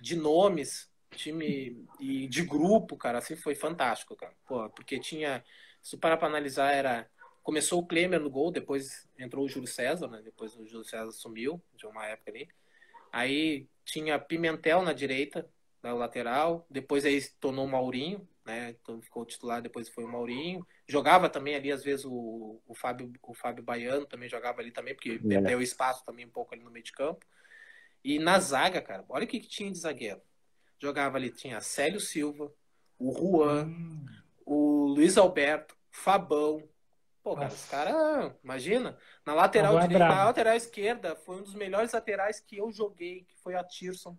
de 0.00 0.16
nomes, 0.16 0.90
time 1.16 1.86
e 2.00 2.26
de 2.26 2.42
grupo, 2.42 2.96
cara, 2.96 3.18
assim 3.18 3.36
foi 3.36 3.54
fantástico, 3.54 4.16
cara. 4.16 4.34
Pô, 4.46 4.68
porque 4.70 4.98
tinha, 4.98 5.44
se 5.80 5.96
parar 5.96 6.16
para 6.16 6.28
analisar, 6.28 6.72
era 6.72 7.08
começou 7.42 7.80
o 7.80 7.86
Klemer 7.86 8.20
no 8.20 8.30
gol, 8.30 8.50
depois 8.50 9.08
entrou 9.18 9.44
o 9.44 9.48
Júlio 9.48 9.68
César, 9.68 10.08
né? 10.08 10.22
Depois 10.22 10.56
o 10.56 10.66
Júlio 10.66 10.84
César 10.84 11.10
sumiu 11.12 11.62
de 11.76 11.86
uma 11.86 12.06
época 12.06 12.30
ali. 12.30 12.48
Aí 13.12 13.68
tinha 13.84 14.18
Pimentel 14.18 14.82
na 14.82 14.92
direita, 14.92 15.48
na 15.82 15.92
lateral, 15.92 16.64
depois 16.70 17.04
aí 17.04 17.20
se 17.20 17.34
tornou 17.38 17.66
o 17.66 17.68
Maurinho, 17.68 18.26
né? 18.44 18.76
Então 18.80 19.02
ficou 19.02 19.26
titular, 19.26 19.60
depois 19.60 19.88
foi 19.88 20.04
o 20.04 20.08
Maurinho. 20.08 20.66
Jogava 20.86 21.28
também 21.28 21.56
ali 21.56 21.72
às 21.72 21.82
vezes 21.82 22.04
o, 22.04 22.60
o 22.66 22.74
Fábio 22.74 23.12
o 23.22 23.34
Fábio 23.34 23.64
Baiano 23.64 24.06
também 24.06 24.28
jogava 24.28 24.60
ali 24.60 24.70
também, 24.70 24.94
porque 24.94 25.12
é. 25.12 25.28
perdeu 25.28 25.60
espaço 25.60 26.04
também 26.04 26.26
um 26.26 26.30
pouco 26.30 26.54
ali 26.54 26.62
no 26.62 26.70
meio 26.70 26.84
de 26.84 26.92
campo. 26.92 27.26
E 28.04 28.18
na 28.18 28.38
zaga, 28.38 28.80
cara, 28.80 29.04
olha 29.08 29.24
o 29.24 29.28
que, 29.28 29.40
que 29.40 29.48
tinha 29.48 29.70
de 29.70 29.78
zagueiro 29.78 30.20
jogava 30.82 31.16
ali, 31.16 31.30
tinha 31.30 31.60
Célio 31.60 32.00
Silva, 32.00 32.52
o 32.98 33.12
Juan, 33.12 33.66
hum. 33.66 34.06
o 34.44 34.86
Luiz 34.88 35.16
Alberto, 35.16 35.76
Fabão. 35.90 36.62
Pô, 37.22 37.36
cara, 37.36 37.48
os 37.48 37.64
caras, 37.66 38.32
imagina, 38.42 38.98
na 39.24 39.32
lateral 39.32 39.78
é 39.78 39.82
direita, 39.82 40.08
na 40.08 40.24
lateral 40.24 40.56
esquerda, 40.56 41.14
foi 41.14 41.36
um 41.36 41.42
dos 41.42 41.54
melhores 41.54 41.92
laterais 41.92 42.40
que 42.40 42.56
eu 42.56 42.72
joguei, 42.72 43.24
que 43.28 43.36
foi 43.36 43.54
a 43.54 43.62
Tirson. 43.62 44.18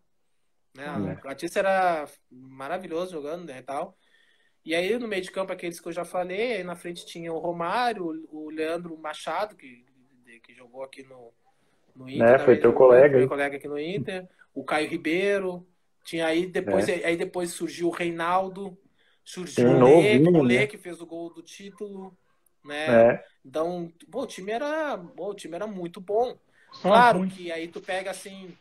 Né? 0.74 0.86
É. 0.86 1.28
A 1.30 1.36
Tirson 1.36 1.60
era 1.60 2.08
maravilhoso 2.32 3.12
jogando, 3.12 3.46
né, 3.46 3.60
e 3.60 3.62
tal. 3.62 3.98
E 4.66 4.74
aí, 4.74 4.98
no 4.98 5.10
meio 5.10 5.22
de 5.22 5.32
campo, 5.32 5.52
aqueles 5.52 5.82
que 5.82 5.88
eu 5.90 5.92
já 5.92 6.06
falei, 6.06 6.54
aí 6.54 6.64
na 6.64 6.78
frente 6.78 7.06
tinha 7.06 7.34
o 7.34 7.40
Romário, 7.40 8.26
o 8.32 8.50
Leandro 8.50 8.98
Machado, 8.98 9.58
que, 9.58 9.86
que 10.42 10.54
jogou 10.56 10.84
aqui 10.84 11.04
no, 11.04 11.34
no 11.94 12.10
Inter. 12.10 12.32
Né? 12.32 12.40
Foi 12.40 12.58
teu 12.58 12.72
colega. 12.72 13.18
Meu 13.18 13.28
colega 13.28 13.58
aqui 13.58 13.68
no 13.68 13.78
Inter. 13.78 14.26
O 14.54 14.64
Caio 14.64 14.90
Ribeiro. 14.90 15.68
Tinha 16.04 16.28
aí 16.28 16.46
depois, 16.46 16.88
é. 16.90 17.06
aí 17.06 17.16
depois 17.16 17.52
surgiu 17.52 17.88
o 17.88 17.92
Reinaldo. 17.92 18.78
Surgiu 19.24 19.70
Sim, 19.70 19.76
o 19.76 19.84
Lê, 19.84 20.20
o 20.20 20.44
Lê 20.44 20.60
né? 20.60 20.68
que 20.68 20.78
fez 20.78 21.00
o 21.00 21.06
gol 21.06 21.34
do 21.34 21.42
título. 21.42 22.18
Né? 22.64 23.14
É. 23.14 23.26
Então, 23.46 23.92
bom, 24.08 24.24
o 24.24 24.28
time 24.28 24.52
era, 24.52 24.98
bom, 24.98 25.30
o 25.30 25.34
time 25.34 25.56
era 25.56 25.68
muito 25.68 26.02
bom. 26.02 26.38
Claro 26.82 27.28
que 27.28 27.52
aí 27.52 27.68
tu 27.68 27.80
pega 27.80 28.12
assim, 28.12 28.56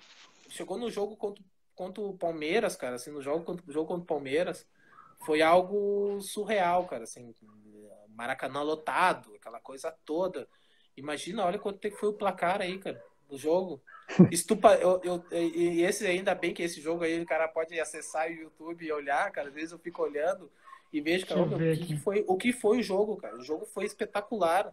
chegou 0.49 0.77
no 0.79 0.91
jogo 0.91 1.17
contra, 1.17 1.43
contra 1.75 2.03
o 2.03 2.17
Palmeiras, 2.17 2.77
cara, 2.77 2.97
assim, 2.97 3.11
no 3.11 3.23
jogo 3.23 3.45
contra, 3.45 3.73
jogo 3.73 3.89
contra 3.89 4.03
o 4.03 4.07
Palmeiras, 4.07 4.67
foi 5.21 5.41
algo 5.41 6.21
surreal, 6.21 6.87
cara, 6.87 7.05
assim, 7.05 7.35
Maracanã 8.11 8.63
lotado, 8.63 9.35
aquela 9.35 9.61
coisa 9.61 9.91
toda. 10.05 10.47
Imagina, 10.97 11.45
olha 11.45 11.59
quanto 11.59 11.91
foi 11.93 12.11
o 12.11 12.15
placar 12.15 12.61
aí, 12.61 12.79
cara, 12.79 13.03
do 13.29 13.39
jogo. 13.39 13.83
Estupa, 14.31 14.75
eu, 14.75 15.01
eu, 15.03 15.25
e 15.33 15.83
esse 15.83 16.07
ainda 16.07 16.35
bem 16.35 16.53
que 16.53 16.63
esse 16.63 16.81
jogo 16.81 17.05
aí 17.05 17.21
o 17.21 17.27
cara 17.27 17.49
pode 17.49 17.79
acessar 17.81 18.29
o 18.29 18.33
YouTube 18.33 18.85
e 18.85 18.93
olhar, 18.93 19.31
cara. 19.31 19.49
Às 19.49 19.55
vezes 19.55 19.73
eu 19.73 19.79
fico 19.79 20.03
olhando 20.03 20.51
e 20.93 21.01
vejo, 21.01 21.27
cara, 21.27 21.41
o 21.43 21.77
que, 21.77 21.97
foi, 21.97 22.25
o 22.27 22.37
que 22.37 22.53
foi 22.53 22.79
o 22.79 22.83
jogo, 22.83 23.17
cara. 23.17 23.37
O 23.37 23.43
jogo 23.43 23.65
foi 23.65 23.85
espetacular. 23.85 24.73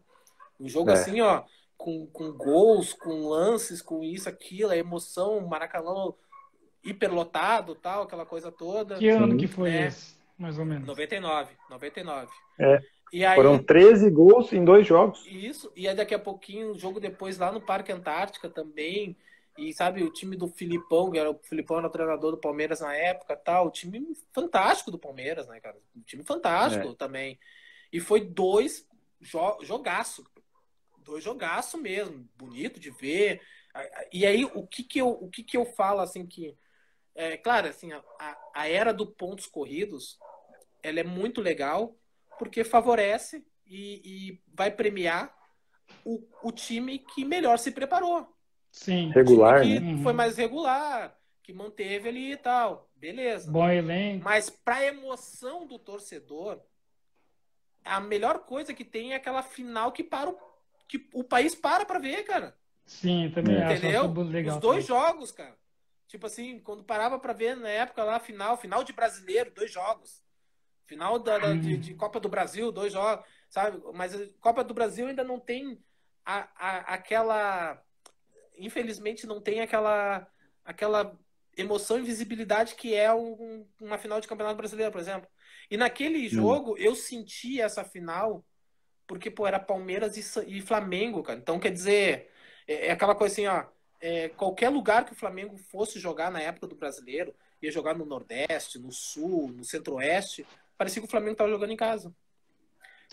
Um 0.59 0.67
jogo 0.67 0.89
é. 0.89 0.93
assim, 0.93 1.21
ó, 1.21 1.43
com, 1.77 2.05
com 2.07 2.33
gols, 2.33 2.93
com 2.93 3.29
lances, 3.29 3.81
com 3.81 4.03
isso, 4.03 4.27
aquilo, 4.27 4.71
a 4.71 4.77
emoção, 4.77 5.39
Maracanã 5.47 6.13
hiperlotado, 6.83 7.75
tal, 7.75 8.03
aquela 8.03 8.25
coisa 8.25 8.51
toda. 8.51 8.97
Que 8.97 9.09
ano 9.09 9.37
que 9.37 9.47
foi 9.47 9.71
é, 9.71 9.87
esse, 9.87 10.17
mais 10.37 10.59
ou 10.59 10.65
menos? 10.65 10.85
99, 10.85 11.51
99. 11.69 12.27
É. 12.59 12.79
Aí, 13.13 13.35
Foram 13.35 13.61
13 13.61 14.09
gols 14.09 14.53
em 14.53 14.63
dois 14.63 14.85
jogos. 14.85 15.25
Isso, 15.25 15.71
e 15.75 15.87
aí 15.87 15.95
daqui 15.95 16.13
a 16.13 16.19
pouquinho, 16.19 16.71
um 16.71 16.79
jogo 16.79 16.99
depois 16.99 17.37
lá 17.37 17.51
no 17.51 17.61
Parque 17.61 17.91
Antártica 17.91 18.49
também. 18.49 19.17
E 19.57 19.73
sabe, 19.73 20.03
o 20.03 20.11
time 20.11 20.37
do 20.37 20.47
Filipão, 20.47 21.11
que 21.11 21.19
era 21.19 21.29
o 21.29 21.39
Filipão 21.43 21.79
era 21.79 21.87
o 21.87 21.91
treinador 21.91 22.31
do 22.31 22.37
Palmeiras 22.37 22.79
na 22.79 22.95
época, 22.95 23.35
tal, 23.35 23.67
o 23.67 23.71
time 23.71 24.01
fantástico 24.31 24.89
do 24.89 24.97
Palmeiras, 24.97 25.47
né, 25.47 25.59
cara? 25.59 25.77
Um 25.95 26.01
time 26.01 26.23
fantástico 26.23 26.87
é. 26.87 26.95
também. 26.95 27.37
E 27.91 27.99
foi 27.99 28.21
dois 28.21 28.87
jo 29.19 29.57
jogaço. 29.61 30.23
Dois 30.99 31.23
jogaço 31.23 31.77
mesmo, 31.77 32.29
bonito 32.37 32.79
de 32.79 32.89
ver. 32.91 33.41
E 34.13 34.25
aí, 34.25 34.45
o 34.45 34.65
que 34.65 34.83
que 34.83 34.99
eu, 34.99 35.09
o 35.09 35.29
que 35.29 35.43
que 35.43 35.57
eu 35.57 35.65
falo, 35.65 35.99
assim, 35.99 36.25
que... 36.25 36.55
É, 37.15 37.35
claro, 37.35 37.67
assim, 37.67 37.91
a, 37.91 38.37
a 38.53 38.67
era 38.69 38.93
do 38.93 39.05
pontos 39.05 39.45
corridos, 39.45 40.17
ela 40.81 41.01
é 41.01 41.03
muito 41.03 41.41
legal, 41.41 41.97
porque 42.39 42.63
favorece 42.63 43.45
e, 43.67 44.01
e 44.31 44.41
vai 44.53 44.71
premiar 44.71 45.31
o, 46.05 46.25
o, 46.41 46.51
time 46.51 46.97
que 46.97 47.25
melhor 47.25 47.59
se 47.59 47.71
preparou. 47.71 48.33
Sim. 48.71 49.11
Regular, 49.13 49.61
que 49.61 49.79
né? 49.79 50.01
Foi 50.01 50.13
mais 50.13 50.37
regular, 50.37 51.15
que 51.43 51.51
manteve 51.51 52.07
ali 52.07 52.31
e 52.31 52.37
tal. 52.37 52.89
Beleza. 52.95 53.51
Bom 53.51 53.69
elenco. 53.69 54.23
Mas 54.23 54.49
para 54.49 54.85
emoção 54.85 55.67
do 55.67 55.77
torcedor, 55.77 56.61
a 57.83 57.99
melhor 57.99 58.39
coisa 58.39 58.73
que 58.73 58.85
tem 58.85 59.11
é 59.11 59.15
aquela 59.17 59.43
final 59.43 59.91
que 59.91 60.03
para 60.03 60.29
o, 60.29 60.37
que 60.87 61.09
o 61.13 61.23
país 61.23 61.53
para 61.53 61.85
para 61.85 61.99
ver, 61.99 62.23
cara. 62.23 62.55
Sim, 62.85 63.31
também 63.35 63.57
é. 63.57 63.75
Entendeu? 63.75 64.11
Legal, 64.23 64.55
Os 64.55 64.61
dois 64.61 64.87
também. 64.87 65.01
jogos, 65.01 65.31
cara. 65.31 65.57
Tipo 66.07 66.25
assim, 66.25 66.59
quando 66.59 66.83
parava 66.83 67.19
para 67.19 67.33
ver 67.33 67.55
na 67.55 67.69
época 67.69 68.03
lá, 68.03 68.19
final, 68.19 68.57
final 68.57 68.83
de 68.83 68.93
brasileiro, 68.93 69.51
dois 69.51 69.71
jogos. 69.71 70.23
Final 70.89 71.19
da, 71.19 71.37
da 71.37 71.53
de, 71.53 71.77
de, 71.77 71.93
Copa 71.93 72.19
do 72.19 72.27
Brasil, 72.27 72.71
dois 72.71 72.91
jogos, 72.91 73.23
sabe? 73.47 73.79
Mas 73.93 74.15
a 74.15 74.27
Copa 74.41 74.63
do 74.63 74.73
Brasil 74.73 75.05
ainda 75.05 75.23
não 75.23 75.39
tem 75.39 75.79
a, 76.25 76.49
a, 76.55 76.77
aquela. 76.95 77.79
Infelizmente, 78.57 79.27
não 79.27 79.39
tem 79.39 79.61
aquela, 79.61 80.27
aquela 80.65 81.15
emoção 81.55 81.99
e 81.99 82.01
visibilidade 82.01 82.73
que 82.73 82.95
é 82.95 83.13
um, 83.13 83.67
uma 83.79 83.99
final 83.99 84.19
de 84.19 84.27
Campeonato 84.27 84.57
Brasileiro, 84.57 84.91
por 84.91 84.99
exemplo. 84.99 85.29
E 85.69 85.77
naquele 85.77 86.25
hum. 86.25 86.29
jogo, 86.29 86.75
eu 86.75 86.95
senti 86.95 87.61
essa 87.61 87.83
final 87.83 88.43
porque, 89.05 89.29
pô, 89.29 89.45
era 89.45 89.59
Palmeiras 89.59 90.17
e, 90.17 90.57
e 90.57 90.59
Flamengo, 90.59 91.21
cara. 91.21 91.37
Então, 91.37 91.59
quer 91.59 91.71
dizer, 91.71 92.31
é, 92.67 92.87
é 92.87 92.91
aquela 92.91 93.13
coisa 93.13 93.33
assim, 93.33 93.45
ó. 93.45 93.65
É, 94.01 94.29
qualquer 94.29 94.69
lugar 94.69 95.05
que 95.05 95.11
o 95.11 95.15
Flamengo 95.15 95.55
fosse 95.55 95.99
jogar 95.99 96.31
na 96.31 96.41
época 96.41 96.65
do 96.65 96.75
brasileiro, 96.75 97.35
ia 97.61 97.71
jogar 97.71 97.93
no 97.93 98.05
Nordeste, 98.05 98.79
no 98.79 98.91
Sul, 98.91 99.49
no 99.49 99.63
Centro-Oeste, 99.63 100.47
parecia 100.79 101.01
que 101.01 101.07
o 101.07 101.11
Flamengo 101.11 101.33
estava 101.33 101.49
jogando 101.49 101.73
em 101.73 101.77
casa. 101.77 102.15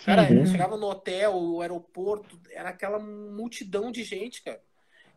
Cara, 0.05 0.23
uhum. 0.31 0.47
chegava 0.47 0.77
no 0.77 0.87
hotel, 0.87 1.35
o 1.35 1.61
aeroporto, 1.61 2.39
era 2.53 2.69
aquela 2.69 3.01
multidão 3.01 3.91
de 3.91 4.05
gente, 4.05 4.41
cara. 4.43 4.63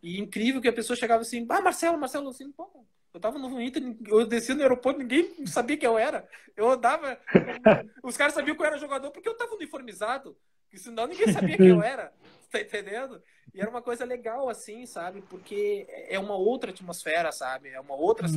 E 0.02 0.20
incrível 0.20 0.60
que 0.60 0.68
a 0.68 0.74
pessoa 0.74 0.98
chegava 0.98 1.22
assim, 1.22 1.46
ah, 1.48 1.62
Marcelo, 1.62 2.00
Marcelo, 2.00 2.30
assim, 2.30 2.52
pô, 2.52 2.68
eu 3.14 3.20
tava 3.20 3.38
no 3.38 3.62
Inter, 3.62 3.84
eu 4.08 4.26
descia 4.26 4.56
no 4.56 4.62
aeroporto, 4.62 5.00
ninguém 5.00 5.46
sabia 5.46 5.78
que 5.78 5.86
eu 5.86 5.96
era. 5.96 6.28
Eu 6.58 6.72
andava, 6.72 7.20
os 8.02 8.18
caras 8.18 8.34
sabiam 8.34 8.56
que 8.56 8.62
eu 8.64 8.66
era 8.66 8.80
jogador 8.80 9.12
porque 9.12 9.30
eu 9.30 9.38
tava 9.38 9.54
uniformizado, 9.54 10.36
que 10.72 10.80
senão 10.80 11.06
ninguém 11.06 11.32
sabia 11.32 11.56
que 11.56 11.68
eu 11.68 11.84
era, 11.84 12.12
tá 12.50 12.60
entendendo? 12.60 13.22
E 13.54 13.62
era 13.62 13.70
uma 13.70 13.82
coisa 13.82 14.06
legal, 14.06 14.50
assim, 14.50 14.88
sabe? 14.88 15.22
Porque 15.30 15.86
é 16.08 16.18
uma 16.18 16.36
outra 16.36 16.72
atmosfera, 16.72 17.32
sabe? 17.32 17.70
É 17.70 17.80
uma 17.80 17.96
outra 17.96 18.28
uhum. 18.28 18.34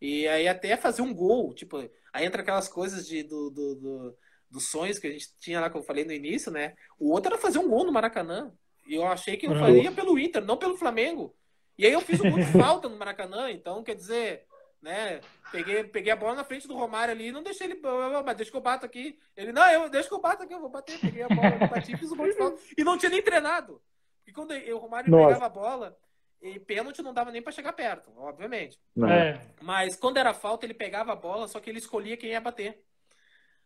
E 0.00 0.26
aí 0.28 0.46
até 0.46 0.76
fazer 0.76 1.02
um 1.02 1.14
gol, 1.14 1.54
tipo, 1.54 1.78
aí 2.12 2.26
entra 2.26 2.42
aquelas 2.42 2.68
coisas 2.68 3.06
de, 3.06 3.22
do, 3.22 3.50
do, 3.50 3.74
do, 3.76 4.18
dos 4.50 4.68
sonhos 4.68 4.98
que 4.98 5.06
a 5.06 5.10
gente 5.10 5.34
tinha 5.38 5.60
lá, 5.60 5.70
que 5.70 5.76
eu 5.76 5.82
falei 5.82 6.04
no 6.04 6.12
início, 6.12 6.52
né? 6.52 6.74
O 6.98 7.10
outro 7.10 7.32
era 7.32 7.40
fazer 7.40 7.58
um 7.58 7.68
gol 7.68 7.84
no 7.84 7.92
Maracanã. 7.92 8.52
E 8.86 8.94
eu 8.94 9.06
achei 9.06 9.36
que 9.36 9.46
eu 9.46 9.58
faria 9.58 9.90
pelo 9.90 10.18
Inter, 10.18 10.44
não 10.44 10.56
pelo 10.56 10.76
Flamengo. 10.76 11.34
E 11.78 11.84
aí 11.84 11.92
eu 11.92 12.00
fiz 12.00 12.20
um 12.20 12.30
gol 12.30 12.38
de 12.38 12.52
falta 12.52 12.88
no 12.88 12.96
Maracanã, 12.96 13.50
então 13.50 13.82
quer 13.82 13.94
dizer, 13.94 14.46
né? 14.80 15.20
Peguei, 15.50 15.84
peguei 15.84 16.12
a 16.12 16.16
bola 16.16 16.34
na 16.34 16.44
frente 16.44 16.66
do 16.66 16.76
Romário 16.76 17.12
ali, 17.12 17.32
não 17.32 17.42
deixei 17.42 17.66
ele. 17.66 17.80
Mas 18.24 18.36
deixa 18.36 18.50
que 18.50 18.56
eu 18.56 18.62
bato 18.62 18.86
aqui. 18.86 19.18
Ele, 19.36 19.52
não, 19.52 19.68
eu 19.70 19.88
deixa 19.88 20.08
que 20.08 20.14
eu 20.14 20.20
bato 20.20 20.42
aqui, 20.42 20.54
eu 20.54 20.60
vou 20.60 20.70
bater. 20.70 20.98
Peguei 21.00 21.22
a 21.22 21.28
bola, 21.28 21.66
bati, 21.68 21.96
fiz 21.96 22.10
o 22.10 22.16
gol 22.16 22.26
de 22.26 22.34
falta. 22.34 22.60
E 22.76 22.84
não 22.84 22.96
tinha 22.96 23.10
nem 23.10 23.22
treinado. 23.22 23.80
E 24.26 24.32
quando 24.32 24.52
eu, 24.52 24.76
o 24.76 24.80
Romário 24.80 25.10
Nossa. 25.10 25.26
pegava 25.26 25.46
a 25.46 25.48
bola, 25.48 25.98
e 26.40 26.60
pênalti 26.60 27.02
não 27.02 27.14
dava 27.14 27.32
nem 27.32 27.42
para 27.42 27.52
chegar 27.52 27.72
perto, 27.72 28.10
obviamente. 28.16 28.78
É. 29.08 29.40
Mas 29.60 29.96
quando 29.96 30.18
era 30.18 30.34
falta, 30.34 30.66
ele 30.66 30.74
pegava 30.74 31.12
a 31.12 31.16
bola, 31.16 31.48
só 31.48 31.60
que 31.60 31.70
ele 31.70 31.78
escolhia 31.78 32.16
quem 32.16 32.30
ia 32.30 32.40
bater. 32.40 32.82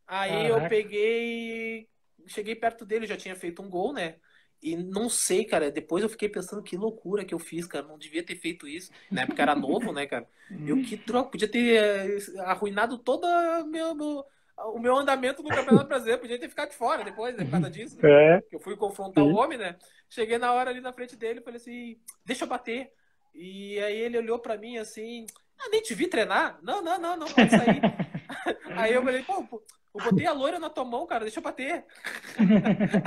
Aí 0.06 0.48
Caraca. 0.48 0.64
eu 0.64 0.68
peguei. 0.68 1.88
Cheguei 2.26 2.54
perto 2.54 2.84
dele, 2.84 3.06
já 3.06 3.16
tinha 3.16 3.34
feito 3.34 3.62
um 3.62 3.70
gol, 3.70 3.92
né? 3.92 4.16
E 4.62 4.76
não 4.76 5.08
sei, 5.08 5.44
cara. 5.44 5.70
Depois 5.70 6.02
eu 6.02 6.08
fiquei 6.08 6.28
pensando 6.28 6.62
que 6.62 6.76
loucura 6.76 7.24
que 7.24 7.32
eu 7.32 7.38
fiz, 7.38 7.66
cara. 7.66 7.86
Não 7.86 7.98
devia 7.98 8.22
ter 8.22 8.36
feito 8.36 8.68
isso. 8.68 8.90
Na 9.10 9.22
época 9.22 9.40
era 9.40 9.54
novo, 9.54 9.92
né, 9.92 10.06
cara? 10.06 10.28
Eu 10.66 10.82
que 10.82 10.96
troco. 10.96 11.30
Podia 11.30 11.48
ter 11.48 11.76
eh, 11.76 12.18
arruinado 12.40 12.98
toda 12.98 13.64
meu, 13.64 13.94
meu, 13.94 14.24
o 14.66 14.78
meu 14.78 14.96
andamento 14.96 15.42
no 15.42 15.48
Campeonato 15.48 15.88
Brasileiro. 15.88 16.20
Podia 16.20 16.38
ter 16.38 16.48
ficado 16.48 16.70
de 16.70 16.76
fora 16.76 17.04
depois, 17.04 17.36
né, 17.36 17.44
por 17.44 17.52
causa 17.52 17.70
disso. 17.70 17.98
Né? 18.02 18.36
É. 18.36 18.42
Eu 18.52 18.60
fui 18.60 18.76
confrontar 18.76 19.24
Sim. 19.24 19.30
o 19.30 19.36
homem, 19.36 19.58
né? 19.58 19.76
Cheguei 20.08 20.38
na 20.38 20.52
hora 20.52 20.70
ali 20.70 20.80
na 20.80 20.92
frente 20.92 21.16
dele 21.16 21.40
e 21.40 21.42
falei 21.42 21.56
assim: 21.58 21.98
deixa 22.24 22.44
eu 22.44 22.48
bater. 22.48 22.92
E 23.34 23.78
aí 23.80 23.96
ele 23.96 24.18
olhou 24.18 24.38
para 24.38 24.56
mim 24.56 24.78
assim: 24.78 25.26
ah, 25.58 25.68
nem 25.70 25.82
te 25.82 25.94
vi 25.94 26.06
treinar? 26.06 26.58
Não, 26.62 26.82
não, 26.82 26.98
não, 26.98 27.16
não, 27.16 27.26
pode 27.26 27.50
sair. 27.50 27.80
aí 28.76 28.92
eu 28.92 29.02
falei: 29.02 29.22
pô, 29.22 29.62
eu 29.94 30.04
botei 30.04 30.26
a 30.26 30.32
loira 30.32 30.58
na 30.58 30.70
tua 30.70 30.84
mão, 30.84 31.06
cara, 31.06 31.24
deixa 31.24 31.38
eu 31.38 31.44
bater. 31.44 31.84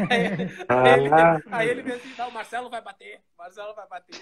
aí, 0.10 0.28
aí, 0.70 1.00
ele, 1.00 1.10
aí 1.52 1.70
ele 1.70 1.82
veio 1.82 1.96
assim: 1.96 2.14
não, 2.18 2.30
o 2.30 2.34
Marcelo 2.34 2.70
vai 2.70 2.82
bater, 2.82 3.22
o 3.36 3.38
Marcelo 3.38 3.74
vai 3.74 3.88
bater. 3.88 4.16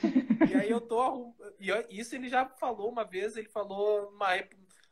E 0.50 0.56
aí 0.56 0.70
eu 0.70 0.82
tô. 0.82 1.34
E 1.60 2.00
isso 2.00 2.16
ele 2.16 2.30
já 2.30 2.46
falou 2.46 2.92
uma 2.92 3.04
vez, 3.04 3.36
ele 3.38 3.50
falou 3.50 4.12
numa. 4.12 4.38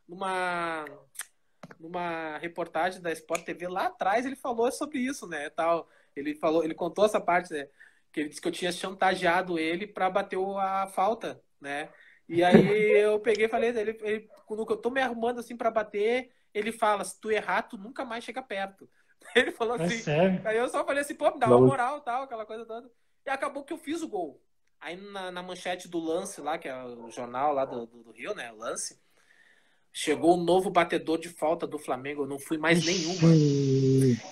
numa 0.08 0.86
numa 1.80 2.38
reportagem 2.38 3.02
da 3.02 3.12
Sport 3.12 3.44
TV 3.44 3.68
lá 3.68 3.88
atrás 3.88 4.26
ele 4.26 4.36
falou 4.36 4.72
sobre 4.72 5.00
isso, 5.00 5.28
né, 5.28 5.50
tal. 5.50 5.90
Ele 6.16 6.36
falou, 6.36 6.64
ele 6.64 6.74
contou 6.74 7.06
essa 7.06 7.20
parte, 7.20 7.54
né? 7.54 7.68
Que 8.12 8.22
ele 8.22 8.30
disse 8.30 8.42
que 8.42 8.48
eu 8.48 8.52
tinha 8.52 8.72
chantageado 8.72 9.60
ele 9.60 9.88
para 9.88 10.10
bater 10.10 10.40
a 10.40 10.88
falta, 10.88 11.42
né? 11.60 11.90
E 12.28 12.44
aí 12.44 12.56
eu 13.04 13.20
peguei 13.20 13.46
e 13.46 13.50
falei, 13.50 13.70
ele, 13.70 13.98
ele, 14.02 14.30
quando 14.46 14.66
eu 14.70 14.78
tô 14.78 14.90
me 14.90 15.02
arrumando 15.02 15.40
assim 15.40 15.56
para 15.56 15.72
bater, 15.72 16.32
ele 16.54 16.72
fala, 16.72 17.04
se 17.04 17.20
tu 17.20 17.32
errar, 17.32 17.64
tu 17.64 17.78
nunca 17.78 18.04
mais 18.06 18.24
chega 18.24 18.42
perto. 18.42 18.90
Ele 19.36 19.52
falou 19.52 19.76
é 19.76 19.84
assim. 19.84 20.10
É 20.10 20.42
aí 20.46 20.58
eu 20.58 20.68
só 20.70 20.84
falei 20.86 21.02
assim, 21.02 21.14
pô, 21.14 21.30
me 21.32 21.40
dá 21.40 21.48
uma 21.48 21.60
moral 21.60 22.02
tal, 22.02 22.24
aquela 22.24 22.46
coisa 22.46 22.66
toda. 22.66 22.90
E 23.26 23.30
acabou 23.30 23.64
que 23.64 23.74
eu 23.74 23.78
fiz 23.78 24.02
o 24.02 24.08
gol. 24.08 24.42
Aí 24.80 24.96
na, 24.96 25.30
na 25.30 25.44
manchete 25.44 25.88
do 25.90 26.00
Lance 26.00 26.40
lá, 26.40 26.58
que 26.58 26.68
é 26.68 26.84
o 26.84 27.12
jornal 27.12 27.54
lá 27.54 27.66
do, 27.66 27.86
do, 27.86 28.04
do 28.04 28.12
Rio, 28.12 28.34
né? 28.34 28.52
O 28.52 28.58
Lance 28.58 29.00
Chegou 29.92 30.38
um 30.38 30.44
novo 30.44 30.70
batedor 30.70 31.18
de 31.20 31.30
falta 31.30 31.66
do 31.66 31.80
Flamengo. 31.80 32.24
Eu 32.24 32.28
não 32.28 32.40
fui 32.40 32.58
mais 32.58 32.86
nenhuma. 32.86 33.30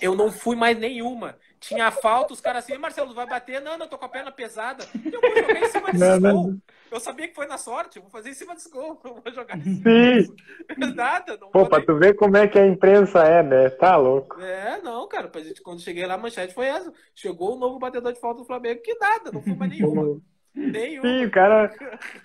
Eu 0.00 0.14
não 0.14 0.30
fui 0.30 0.54
mais 0.54 0.78
nenhuma. 0.78 1.36
Tinha 1.60 1.90
falta, 1.90 2.32
os 2.32 2.40
caras 2.40 2.64
assim, 2.64 2.78
Marcelo, 2.78 3.12
vai 3.12 3.26
bater? 3.26 3.60
Não, 3.60 3.76
não, 3.76 3.88
tô 3.88 3.98
com 3.98 4.04
a 4.04 4.08
perna 4.08 4.30
pesada. 4.30 4.84
Eu 5.04 5.20
vou 5.20 5.36
jogar 5.36 5.60
em 5.60 5.68
cima 5.68 5.92
desse 5.92 6.20
não, 6.20 6.20
gol. 6.20 6.50
Não. 6.52 6.62
Eu 6.90 7.00
sabia 7.00 7.28
que 7.28 7.34
foi 7.34 7.46
na 7.46 7.58
sorte, 7.58 7.98
vou 7.98 8.08
fazer 8.08 8.30
em 8.30 8.34
cima 8.34 8.54
desse 8.54 8.70
gol. 8.70 9.00
Eu 9.04 9.20
vou 9.22 9.32
jogar 9.34 9.58
em 9.58 9.62
cima 9.62 9.82
Sim. 9.82 10.94
Nada. 10.94 11.36
Não 11.36 11.50
Pô, 11.50 11.66
pra 11.66 11.84
tu 11.84 11.96
ver 11.96 12.14
como 12.14 12.36
é 12.36 12.46
que 12.46 12.58
a 12.58 12.66
imprensa 12.66 13.18
é, 13.24 13.42
né? 13.42 13.70
Tá 13.70 13.96
louco. 13.96 14.40
É, 14.40 14.80
não, 14.80 15.08
cara. 15.08 15.30
Quando 15.62 15.82
cheguei 15.82 16.06
lá, 16.06 16.14
a 16.14 16.18
manchete 16.18 16.54
foi 16.54 16.66
essa. 16.66 16.92
Chegou 17.14 17.56
o 17.56 17.58
novo 17.58 17.78
batedor 17.78 18.12
de 18.12 18.20
falta 18.20 18.40
do 18.40 18.46
Flamengo, 18.46 18.80
que 18.80 18.94
nada, 18.94 19.32
não 19.32 19.42
fui 19.42 19.54
mais 19.54 19.70
nenhuma. 19.70 20.20
Nenhuma. 20.58 21.08
Sim, 21.08 21.24
o 21.24 21.30
cara 21.30 21.72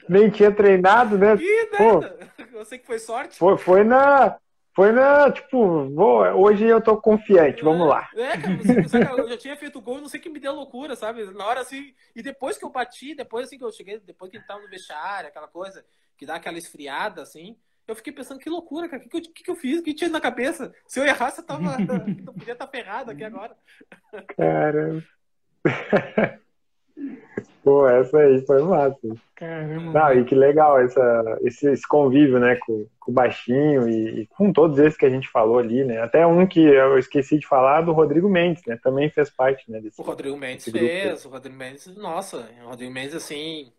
nem 0.09 0.29
tinha 0.29 0.51
treinado, 0.51 1.17
né? 1.17 1.35
Ih, 1.35 1.65
Pô. 1.77 2.01
nada. 2.01 2.19
Eu 2.51 2.65
sei 2.65 2.79
que 2.79 2.85
foi 2.85 2.99
sorte. 2.99 3.37
Foi, 3.37 3.57
foi 3.57 3.83
na. 3.83 4.37
Foi 4.75 4.91
na. 4.91 5.31
Tipo, 5.31 5.87
vou, 5.91 6.21
hoje 6.41 6.65
eu 6.65 6.81
tô 6.81 6.97
confiante, 6.99 7.63
vamos 7.63 7.87
lá. 7.87 8.09
É, 8.15 8.37
cara, 8.37 8.55
você- 8.57 8.81
você- 8.81 8.97
eu 9.03 9.29
já 9.29 9.37
tinha 9.37 9.55
feito 9.55 9.79
gol, 9.79 10.01
não 10.01 10.09
sei 10.09 10.19
que 10.19 10.29
me 10.29 10.39
deu 10.39 10.53
loucura, 10.53 10.95
sabe? 10.95 11.23
Na 11.31 11.45
hora 11.45 11.61
assim. 11.61 11.93
E 12.15 12.23
depois 12.23 12.57
que 12.57 12.65
eu 12.65 12.69
bati, 12.71 13.13
depois 13.13 13.45
assim 13.47 13.57
que 13.57 13.63
eu 13.63 13.71
cheguei, 13.71 13.99
depois 13.99 14.31
que 14.31 14.37
ele 14.37 14.45
tava 14.45 14.61
no 14.61 14.69
vestiário, 14.69 15.29
aquela 15.29 15.47
coisa, 15.47 15.85
que 16.17 16.25
dá 16.25 16.35
aquela 16.35 16.57
esfriada, 16.57 17.21
assim. 17.21 17.55
Eu 17.87 17.95
fiquei 17.95 18.13
pensando, 18.13 18.39
que 18.39 18.49
loucura, 18.49 18.87
cara. 18.89 18.99
O 18.99 19.03
que, 19.03 19.09
que, 19.09 19.17
eu- 19.17 19.33
que 19.33 19.43
que 19.43 19.51
eu 19.51 19.55
fiz? 19.55 19.79
O 19.79 19.83
que 19.83 19.93
tinha 19.93 20.09
na 20.09 20.21
cabeça? 20.21 20.73
Se 20.87 20.99
eu 20.99 21.05
errasse, 21.05 21.41
eu 21.41 21.45
tava. 21.45 21.77
eu 22.27 22.33
podia 22.33 22.53
estar 22.53 22.67
ferrado 22.67 23.11
aqui 23.11 23.23
agora. 23.23 23.55
Caramba. 24.35 25.03
Pô, 27.63 27.87
essa 27.87 28.17
aí 28.17 28.45
foi 28.45 28.61
massa. 28.61 28.97
Caramba. 29.35 29.99
Não, 29.99 30.19
e 30.19 30.25
que 30.25 30.35
legal 30.35 30.79
essa, 30.81 31.39
esse, 31.43 31.71
esse 31.71 31.87
convívio, 31.87 32.39
né, 32.39 32.57
com, 32.57 32.85
com 32.99 33.11
o 33.11 33.13
Baixinho 33.13 33.87
e, 33.87 34.21
e 34.21 34.27
com 34.27 34.51
todos 34.51 34.77
esses 34.79 34.97
que 34.97 35.05
a 35.05 35.09
gente 35.09 35.29
falou 35.29 35.59
ali, 35.59 35.85
né? 35.85 36.01
Até 36.01 36.27
um 36.27 36.45
que 36.45 36.59
eu 36.59 36.97
esqueci 36.99 37.39
de 37.39 37.47
falar, 37.47 37.81
do 37.81 37.93
Rodrigo 37.93 38.29
Mendes, 38.29 38.63
né? 38.65 38.77
Também 38.83 39.09
fez 39.09 39.29
parte, 39.29 39.71
né, 39.71 39.79
desse, 39.79 39.99
O 39.99 40.03
Rodrigo 40.03 40.35
Mendes 40.35 40.69
fez, 40.69 41.25
o 41.25 41.29
Rodrigo 41.29 41.55
Mendes, 41.55 41.87
nossa, 41.95 42.49
o 42.63 42.67
Rodrigo 42.67 42.91
Mendes, 42.91 43.15
assim, 43.15 43.71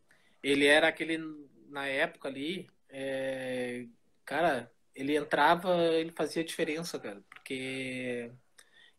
ele 0.43 0.67
era 0.67 0.89
aquele, 0.89 1.21
na 1.69 1.87
época 1.87 2.29
ali, 2.29 2.67
é, 2.89 3.85
cara, 4.25 4.71
ele 4.95 5.17
entrava, 5.17 5.75
ele 5.93 6.11
fazia 6.13 6.45
diferença, 6.45 6.99
cara, 6.99 7.21
porque. 7.29 8.31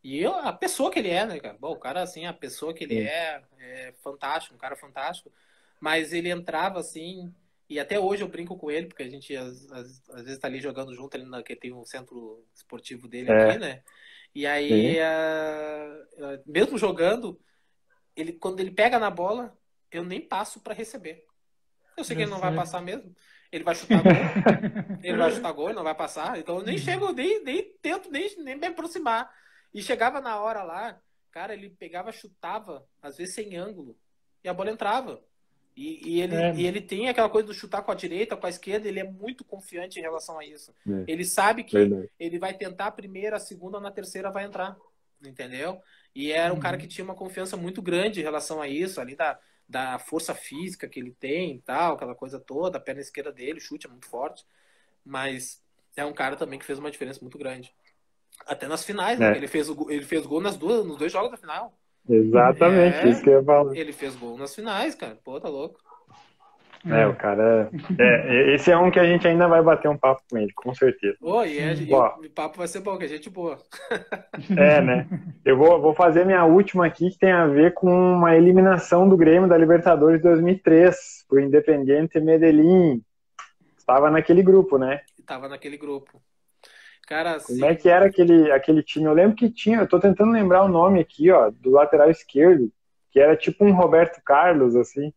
E 0.06 0.22
eu, 0.22 0.36
a 0.36 0.54
pessoa 0.54 0.92
que 0.92 1.00
ele 1.00 1.10
é, 1.10 1.26
né, 1.26 1.40
cara? 1.40 1.58
Bom, 1.60 1.72
o 1.72 1.80
cara, 1.80 2.04
assim, 2.04 2.28
a 2.28 2.32
pessoa 2.32 2.76
que 2.76 2.84
ele 2.84 3.00
é, 3.00 3.42
é 3.58 3.92
fantástico, 4.04 4.54
um 4.54 4.58
cara 4.60 4.76
fantástico, 4.76 5.32
mas 5.80 6.14
ele 6.14 6.30
entrava, 6.30 6.80
assim, 6.80 7.34
e 7.68 7.80
até 7.80 8.00
hoje 8.00 8.22
eu 8.22 8.28
brinco 8.28 8.56
com 8.56 8.70
ele, 8.70 8.86
porque 8.86 9.02
a 9.02 9.10
gente 9.10 9.36
às, 9.36 9.66
às, 9.72 10.10
às 10.12 10.24
vezes 10.26 10.38
tá 10.38 10.48
ali 10.48 10.62
jogando 10.62 10.94
junto, 10.94 11.18
na, 11.18 11.42
que 11.42 11.56
tem 11.56 11.74
um 11.74 11.84
centro 11.84 12.46
esportivo 12.54 13.08
dele 13.08 13.32
É. 13.32 13.50
aqui, 13.50 13.58
né? 13.58 13.84
E 14.36 14.46
aí, 14.46 14.94
Sim. 14.94 15.00
ah, 15.00 16.06
ah, 16.20 16.40
mesmo 16.46 16.78
jogando, 16.78 17.42
ele, 18.16 18.34
quando 18.34 18.60
ele 18.60 18.70
pega 18.70 19.00
na 19.00 19.10
bola, 19.10 19.58
eu 19.92 20.04
nem 20.04 20.22
passo 20.22 20.60
para 20.60 20.76
receber. 20.76 21.26
Eu 21.98 22.04
sei 22.04 22.16
que 22.16 22.22
ele 22.22 22.30
não 22.30 22.40
vai 22.40 22.52
Sério? 22.52 22.62
passar 22.62 22.80
mesmo. 22.80 23.12
Ele 23.52 23.64
vai 23.64 23.74
chutar 23.74 24.04
gol. 24.04 24.14
ele 25.02 25.18
vai 25.18 25.32
chutar 25.32 25.52
gol, 25.52 25.70
ele 25.70 25.76
não 25.78 25.84
vai 25.84 25.96
passar. 25.96 26.38
Então 26.38 26.60
eu 26.60 26.64
nem 26.64 26.78
chego, 26.78 27.12
nem, 27.12 27.44
nem 27.44 27.64
tento 27.82 28.12
nem, 28.12 28.36
nem 28.44 28.56
me 28.56 28.68
aproximar. 28.68 29.34
E 29.76 29.82
chegava 29.84 30.20
na 30.22 30.40
hora 30.42 30.64
lá, 30.64 31.00
cara, 31.32 31.54
ele 31.54 31.70
pegava, 31.70 32.12
chutava, 32.12 32.88
às 33.02 33.18
vezes 33.18 33.36
sem 33.36 33.56
ângulo, 33.58 33.96
e 34.44 34.50
a 34.50 34.54
bola 34.54 34.72
entrava. 34.72 35.22
E, 35.76 36.10
e 36.16 36.22
ele, 36.22 36.36
É. 36.36 36.56
e 36.56 36.66
ele 36.66 36.80
tem 36.80 37.10
aquela 37.10 37.30
coisa 37.30 37.48
do 37.48 37.54
chutar 37.54 37.82
com 37.84 37.92
a 37.92 37.96
direita, 37.96 38.38
com 38.38 38.46
a 38.48 38.50
esquerda, 38.50 38.88
ele 38.88 39.02
é 39.02 39.04
muito 39.04 39.44
confiante 39.44 40.00
em 40.00 40.02
relação 40.02 40.40
a 40.40 40.46
isso. 40.46 40.74
É. 40.88 41.04
Ele 41.12 41.26
sabe 41.26 41.66
que 41.66 41.78
Verdade. 41.78 42.10
ele 42.18 42.40
vai 42.40 42.54
tentar 42.54 42.86
a 42.88 42.92
primeira, 42.92 43.36
a 43.36 43.40
segunda, 43.40 43.80
na 43.82 43.92
terceira 43.92 44.32
vai 44.32 44.46
entrar. 44.46 44.78
Entendeu? 45.26 45.82
E 46.14 46.32
era 46.32 46.54
um 46.54 46.56
Uhum. 46.58 46.62
cara 46.62 46.78
que 46.78 46.88
tinha 46.88 47.04
uma 47.04 47.16
confiança 47.16 47.58
muito 47.58 47.82
grande 47.82 48.20
em 48.20 48.24
relação 48.24 48.62
a 48.62 48.68
isso, 48.70 49.02
ali 49.02 49.16
da, 49.16 49.38
da 49.68 49.98
força 50.00 50.34
física 50.36 50.88
que 50.88 51.00
ele 51.00 51.12
tem 51.12 51.56
e 51.56 51.62
tal, 51.62 51.96
aquela 51.96 52.14
coisa 52.16 52.40
toda, 52.40 52.78
a 52.78 52.82
perna 52.82 53.02
esquerda 53.02 53.32
dele, 53.32 53.58
o 53.58 53.62
chute 53.62 53.88
é 53.88 53.90
muito 53.90 54.06
forte. 54.08 54.46
Mas 55.04 55.62
é 55.96 56.06
um 56.06 56.14
cara 56.14 56.36
também 56.36 56.60
que 56.60 56.66
fez 56.66 56.80
uma 56.80 56.92
diferença 56.92 57.20
muito 57.22 57.38
grande. 57.38 57.74
Até 58.48 58.68
nas 58.68 58.84
finais, 58.86 59.18
né? 59.20 59.34
É. 59.34 59.38
Ele 59.38 59.48
fez, 59.48 59.70
o, 59.70 59.90
ele 59.90 60.04
fez 60.06 60.26
gol 60.26 60.42
nas 60.42 60.56
duas, 60.58 60.86
nos 60.86 60.98
dois 60.98 61.12
jogos 61.12 61.32
da 61.32 61.38
final. 61.38 61.74
Exatamente, 62.08 62.98
É. 62.98 63.10
isso 63.10 63.24
que 63.24 63.30
eu 63.30 63.40
ia 63.40 63.44
falar. 63.44 63.76
Ele 63.76 63.92
fez 63.92 64.16
gol 64.16 64.38
nas 64.38 64.54
finais, 64.54 64.94
cara. 64.96 65.18
Pô, 65.24 65.40
tá 65.40 65.50
louco. 65.50 65.80
É, 66.88 67.08
o 67.08 67.16
cara. 67.16 67.72
É, 67.98 68.54
esse 68.54 68.72
é 68.72 68.78
um 68.78 68.92
que 68.92 69.00
a 69.00 69.06
gente 69.06 69.28
ainda 69.28 69.48
vai 69.48 69.60
bater 69.64 69.88
um 69.90 69.98
papo 69.98 70.22
com 70.30 70.38
ele, 70.38 70.52
com 70.54 70.72
certeza. 70.76 71.18
Ô, 71.20 71.44
e, 71.44 71.58
é- 71.58 71.74
e 71.74 71.92
o 71.92 72.30
papo 72.30 72.60
vai 72.60 72.68
ser 72.68 72.82
bom, 72.82 72.96
que 72.96 73.06
é 73.06 73.08
gente 73.08 73.28
boa. 73.28 73.58
É, 74.56 74.80
né? 74.82 75.08
Eu 75.44 75.58
vou, 75.58 75.82
vou 75.82 75.96
fazer 75.96 76.26
minha 76.28 76.46
última 76.46 76.86
aqui, 76.86 77.10
que 77.10 77.18
tem 77.18 77.32
a 77.32 77.48
ver 77.48 77.74
com 77.74 77.90
uma 77.90 78.36
eliminação 78.36 79.10
do 79.10 79.18
Grêmio 79.18 79.50
da 79.50 79.58
Libertadores 79.58 80.22
2003, 80.22 81.26
pro 81.28 81.40
Independiente 81.40 82.20
Medellín. 82.20 83.02
Estava 83.76 84.12
naquele 84.12 84.44
grupo, 84.44 84.78
né? 84.78 85.02
E 85.18 85.24
tava 85.24 85.48
naquele 85.50 85.78
grupo. 85.78 86.22
Cara, 87.06 87.36
assim, 87.36 87.60
Como 87.60 87.66
é 87.66 87.76
que 87.76 87.90
era 87.90 88.06
aquele, 88.08 88.52
aquele 88.52 88.84
time? 88.84 89.06
Eu 89.06 89.14
lembro 89.14 89.36
que 89.36 89.50
tinha, 89.50 89.80
eu 89.80 89.88
tô 89.88 90.00
tentando 90.00 90.32
lembrar 90.32 90.64
o 90.64 90.68
nome 90.68 91.00
aqui, 91.00 91.32
ó, 91.32 91.52
do 91.52 91.70
lateral 91.72 92.10
esquerdo, 92.10 92.72
que 93.12 93.20
era 93.20 93.38
tipo 93.38 93.64
um 93.64 93.74
Roberto 93.74 94.22
Carlos, 94.24 94.76
assim. 94.76 95.14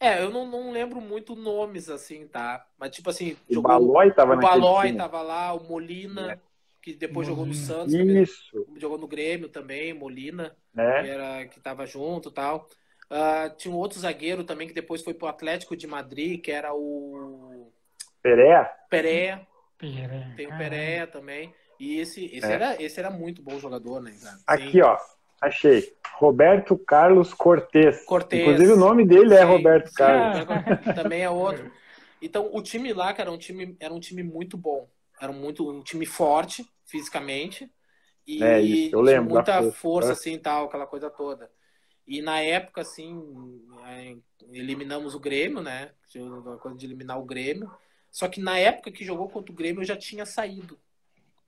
É, 0.00 0.20
eu 0.20 0.30
não, 0.30 0.44
não 0.46 0.72
lembro 0.72 1.00
muito 1.00 1.36
nomes 1.36 1.88
assim, 1.88 2.26
tá? 2.26 2.66
Mas 2.76 2.90
tipo 2.90 3.08
assim, 3.08 3.36
O 3.48 3.54
jogou 3.54 3.62
Balói 3.62 4.12
tava 4.12 4.34
o 4.34 4.40
Balói 4.40 4.92
tava 4.96 5.22
lá, 5.22 5.52
o 5.52 5.62
Molina, 5.62 6.40
que 6.80 6.92
depois 6.94 7.26
jogou 7.26 7.44
no 7.44 7.52
Molina. 7.52 7.66
Santos, 7.66 7.94
também, 7.94 8.22
Isso, 8.22 8.66
jogou 8.78 8.98
no 8.98 9.06
Grêmio 9.06 9.48
também, 9.48 9.94
Molina, 9.94 10.56
que 10.74 10.78
né? 10.78 11.08
era 11.08 11.46
que 11.46 11.60
tava 11.60 11.86
junto, 11.86 12.30
e 12.30 12.32
tal. 12.32 12.68
Ah, 13.08 13.48
tinha 13.50 13.72
um 13.72 13.76
outro 13.76 14.00
zagueiro 14.00 14.42
também 14.42 14.66
que 14.66 14.74
depois 14.74 15.02
foi 15.02 15.14
pro 15.14 15.28
Atlético 15.28 15.76
de 15.76 15.86
Madrid, 15.86 16.40
que 16.40 16.50
era 16.50 16.74
o 16.74 17.70
Pereira? 18.22 18.70
Pereira, 18.88 19.46
Pereira. 19.82 20.32
tem 20.36 20.46
o. 20.46 20.56
Pereira 20.56 21.06
também. 21.06 21.54
E 21.78 21.98
esse 21.98 22.24
esse 22.26 22.46
É. 22.46 22.52
era 22.52 22.82
esse 22.82 22.98
era 23.00 23.10
muito 23.10 23.42
bom 23.42 23.58
jogador, 23.58 24.00
né, 24.00 24.12
cara? 24.22 24.38
Aqui, 24.46 24.80
ó, 24.80 24.96
achei. 25.40 25.92
Roberto 26.14 26.78
Carlos 26.78 27.34
Cortez. 27.34 28.04
Cortez. 28.04 28.42
Inclusive 28.42 28.72
o 28.72 28.76
nome 28.76 29.04
dele 29.04 29.34
é 29.34 29.38
Sim, 29.40 29.44
Roberto 29.44 29.88
sim, 29.88 29.94
Carlos. 29.94 30.38
é, 30.40 30.44
também 30.94 31.22
é 31.22 31.30
outro. 31.30 31.70
Então, 32.20 32.48
o 32.52 32.62
time 32.62 32.92
lá, 32.92 33.12
cara, 33.12 33.28
era 33.28 33.32
um 33.32 33.38
time, 33.38 33.76
era 33.80 33.92
um 33.92 34.00
time 34.00 34.22
muito 34.22 34.56
bom. 34.56 34.88
Era 35.20 35.32
um 35.32 35.34
muito, 35.34 35.68
um 35.68 35.82
time 35.82 36.06
forte, 36.06 36.64
fisicamente. 36.86 37.70
E 38.26 38.42
É 38.42 38.60
isso, 38.60 38.94
eu 38.94 39.02
tinha 39.02 39.02
lembro 39.02 39.30
muita 39.30 39.62
força. 39.62 39.72
força, 39.72 40.12
assim, 40.12 40.38
tal, 40.38 40.66
aquela 40.66 40.86
coisa 40.86 41.10
toda. 41.10 41.50
E 42.06 42.22
na 42.22 42.40
época, 42.40 42.82
assim, 42.82 43.20
é, 43.86 44.16
eliminamos 44.52 45.14
o 45.14 45.20
Grêmio, 45.20 45.60
né? 45.62 45.92
Tinha 46.08 46.24
uma 46.24 46.58
coisa 46.58 46.76
de 46.76 46.86
eliminar 46.86 47.18
o 47.18 47.24
Grêmio. 47.24 47.70
Só 48.12 48.28
que 48.28 48.40
na 48.40 48.58
época 48.58 48.92
que 48.92 49.04
jogou 49.04 49.28
contra 49.28 49.50
o 49.50 49.56
Grêmio, 49.56 49.80
eu 49.80 49.86
já 49.86 49.96
tinha 49.96 50.26
saído. 50.26 50.78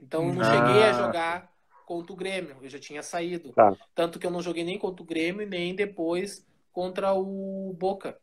Então, 0.00 0.26
eu 0.28 0.34
não 0.34 0.40
Ah. 0.42 0.44
cheguei 0.44 0.82
a 0.82 0.92
jogar 0.94 1.52
contra 1.86 2.12
o 2.12 2.16
Grêmio. 2.16 2.56
Eu 2.62 2.68
já 2.70 2.78
tinha 2.80 3.02
saído. 3.02 3.52
Tá. 3.52 3.76
Tanto 3.94 4.18
que 4.18 4.26
eu 4.26 4.30
não 4.30 4.40
joguei 4.42 4.64
nem 4.64 4.78
contra 4.78 5.02
o 5.02 5.06
Grêmio, 5.06 5.46
nem 5.46 5.74
depois 5.74 6.44
contra 6.72 7.12
o 7.12 7.74
Boca. 7.78 8.18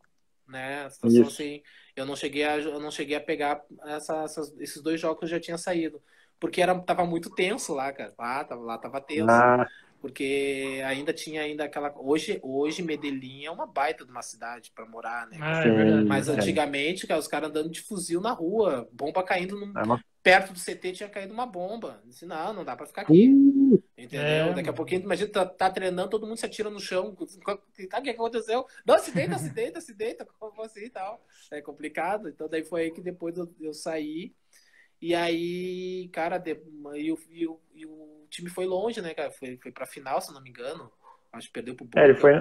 Né? 0.47 0.89
Situação, 0.89 1.27
assim, 1.27 1.61
eu 1.95 2.05
não 2.05 2.15
cheguei 2.15 2.43
a, 2.43 2.57
eu 2.57 2.79
não 2.79 2.91
cheguei 2.91 3.15
a 3.15 3.21
pegar 3.21 3.63
essa- 3.85 4.23
essas- 4.23 4.53
esses 4.59 4.81
dois 4.81 4.99
jogos 4.99 5.19
que 5.19 5.25
eu 5.25 5.29
já 5.29 5.39
tinha 5.39 5.57
saído. 5.57 6.01
Porque 6.39 6.61
era, 6.61 6.77
tava 6.81 7.05
muito 7.05 7.29
tenso 7.29 7.73
lá, 7.73 7.93
cara. 7.93 8.13
Lá 8.17 8.43
tava, 8.43 8.61
lá 8.61 8.77
tava 8.77 8.99
tenso. 8.99 9.29
Ah, 9.31 9.65
Porque 10.01 10.81
ainda 10.83 11.13
tinha 11.13 11.43
ainda 11.43 11.65
aquela. 11.65 11.93
Hoje, 11.95 12.39
hoje 12.41 12.81
Medellín 12.81 13.45
é 13.45 13.51
uma 13.51 13.67
baita 13.67 14.03
de 14.03 14.09
uma 14.11 14.23
cidade 14.23 14.71
para 14.73 14.85
morar, 14.87 15.27
né? 15.27 15.37
Ah, 15.39 15.63
é. 15.63 16.01
Mas 16.03 16.27
antigamente, 16.27 17.05
cara, 17.05 17.19
os 17.19 17.27
caras 17.27 17.49
andando 17.49 17.69
de 17.69 17.81
fuzil 17.81 18.19
na 18.19 18.31
rua, 18.31 18.89
bomba 18.91 19.23
caindo 19.23 19.55
num- 19.59 19.71
é 19.77 19.83
uma... 19.83 20.03
perto 20.23 20.53
do 20.53 20.59
CT 20.59 20.91
tinha 20.93 21.07
caído 21.07 21.33
uma 21.33 21.45
bomba. 21.45 22.01
Disse, 22.03 22.25
não, 22.25 22.51
não 22.51 22.65
dá 22.65 22.75
pra 22.75 22.87
ficar 22.87 23.03
aqui. 23.03 23.29
Uh, 23.29 23.81
Entendeu? 23.95 24.23
É, 24.23 24.53
Daqui 24.53 24.69
a 24.69 24.73
pouquinho, 24.73 25.01
imagina, 25.01 25.29
tá, 25.31 25.45
tá 25.45 25.69
treinando, 25.69 26.09
todo 26.09 26.25
mundo 26.25 26.37
se 26.37 26.45
atira 26.47 26.71
no 26.71 26.79
chão. 26.79 27.15
Tá, 27.87 27.99
o 27.99 28.01
que 28.01 28.09
aconteceu? 28.09 28.65
Não, 28.83 28.97
se 28.97 29.11
deita, 29.13 29.37
se 29.37 29.49
deita, 29.51 29.79
se 29.81 29.93
deita, 29.93 30.25
como 30.39 30.63
assim 30.63 30.85
e 30.85 30.89
tal. 30.89 31.23
É 31.51 31.61
complicado. 31.61 32.27
Então, 32.27 32.49
daí 32.49 32.63
foi 32.63 32.83
aí 32.83 32.91
que 32.91 33.01
depois 33.01 33.37
eu, 33.37 33.53
eu 33.59 33.73
saí. 33.73 34.33
E 34.99 35.13
aí, 35.15 36.09
cara, 36.09 36.37
de, 36.37 36.59
e, 36.95 37.11
o, 37.11 37.19
e, 37.29 37.47
o, 37.47 37.59
e 37.73 37.85
o 37.85 38.20
time 38.31 38.49
foi 38.49 38.65
longe, 38.65 39.01
né, 39.01 39.13
cara? 39.13 39.31
Foi, 39.31 39.57
foi 39.61 39.71
pra 39.71 39.85
final, 39.85 40.19
se 40.21 40.29
eu 40.29 40.33
não 40.33 40.41
me 40.41 40.49
engano. 40.49 40.91
Acho 41.31 41.47
que 41.47 41.53
perdeu 41.53 41.75
pro 41.75 41.85
Boca. 41.85 41.99
é, 41.99 42.05
ele 42.05 42.15
foi 42.15 42.33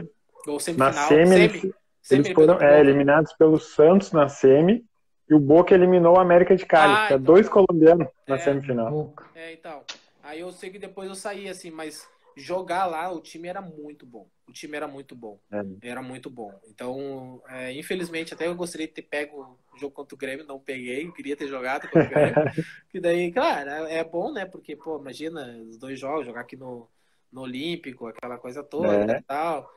Ou 0.46 0.54
na 0.54 0.60
semifinal. 0.60 0.92
semi, 1.08 1.26
semi, 1.26 1.34
eles, 1.44 1.60
semi, 1.60 1.72
eles 2.10 2.26
ele 2.26 2.34
foram 2.34 2.60
é, 2.60 2.80
eliminados 2.80 3.32
pelo 3.34 3.58
Santos 3.58 4.10
na 4.12 4.28
semi 4.28 4.84
e 5.28 5.34
o 5.34 5.38
Boca 5.38 5.74
eliminou 5.74 6.16
o 6.16 6.20
América 6.20 6.56
de 6.56 6.64
Cali. 6.66 6.92
Ah, 6.92 7.06
que 7.08 7.12
é 7.12 7.16
então- 7.16 7.24
dois 7.34 7.48
colombianos 7.48 8.08
na 8.26 8.36
É. 8.36 8.38
semifinal. 8.38 9.14
É, 9.34 9.52
então. 9.52 9.84
Aí 10.22 10.40
eu 10.40 10.50
sei 10.52 10.70
que 10.70 10.78
depois 10.78 11.08
eu 11.08 11.14
saí, 11.14 11.48
assim, 11.48 11.70
mas 11.70 12.06
jogar 12.36 12.86
lá, 12.86 13.10
o 13.12 13.20
time 13.20 13.48
era 13.48 13.60
muito 13.60 14.04
bom. 14.06 14.26
O 14.48 14.52
time 14.52 14.76
era 14.76 14.88
muito 14.88 15.14
bom. 15.14 15.38
É. 15.52 15.88
Era 15.88 16.02
muito 16.02 16.28
bom. 16.30 16.52
Então, 16.68 17.40
é, 17.48 17.72
infelizmente, 17.72 18.34
até 18.34 18.46
eu 18.46 18.54
gostaria 18.54 18.86
de 18.86 18.92
ter 18.94 19.02
pego 19.02 19.58
jogo 19.80 19.94
contra 19.94 20.14
o 20.14 20.18
Grêmio, 20.18 20.46
não 20.46 20.60
peguei, 20.60 21.10
queria 21.12 21.36
ter 21.36 21.48
jogado 21.48 21.88
contra 21.88 22.06
o 22.06 22.10
Grêmio. 22.10 22.40
que 22.90 23.00
daí, 23.00 23.32
claro, 23.32 23.70
é 23.70 23.98
é 23.98 24.04
bom, 24.04 24.32
né? 24.32 24.44
Porque, 24.46 24.76
pô, 24.76 24.98
imagina 24.98 25.56
os 25.68 25.76
dois 25.78 25.98
jogos, 25.98 26.26
jogar 26.26 26.42
aqui 26.42 26.56
no, 26.56 26.88
no 27.32 27.42
Olímpico, 27.42 28.06
aquela 28.06 28.38
coisa 28.38 28.62
toda 28.62 29.12
É. 29.12 29.18
e 29.18 29.22
tal. 29.22 29.70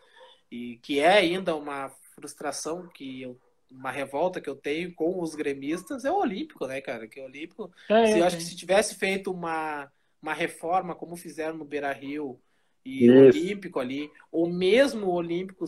E 0.51 0.77
que 0.77 0.99
é 0.99 1.13
ainda 1.13 1.55
uma 1.55 1.89
frustração 2.15 2.87
que 2.87 3.21
eu. 3.23 3.39
Uma 3.71 3.89
revolta 3.89 4.39
que 4.39 4.47
eu 4.47 4.55
tenho 4.55 4.93
com 4.93 5.19
os 5.19 5.33
gremistas 5.33 6.05
é 6.05 6.11
o 6.11 6.19
Olímpico, 6.19 6.67
né, 6.67 6.79
cara? 6.79 7.07
Que 7.07 7.19
o 7.19 7.23
Olímpico 7.25 7.71
É, 7.89 8.05
se, 8.05 8.19
eu 8.19 8.23
é, 8.23 8.27
acho 8.27 8.37
que 8.37 8.43
se 8.43 8.55
tivesse 8.55 8.93
feito 8.93 9.31
uma, 9.31 9.91
uma 10.21 10.31
reforma 10.33 10.93
como 10.93 11.15
fizeram 11.15 11.57
no 11.57 11.65
Beira 11.65 11.91
Rio 11.91 12.39
e 12.85 13.05
Isso. 13.05 13.13
o 13.15 13.17
Olímpico 13.23 13.79
ali, 13.79 14.11
ou 14.31 14.47
mesmo 14.47 15.07
o 15.07 15.13
Olímpico 15.15 15.65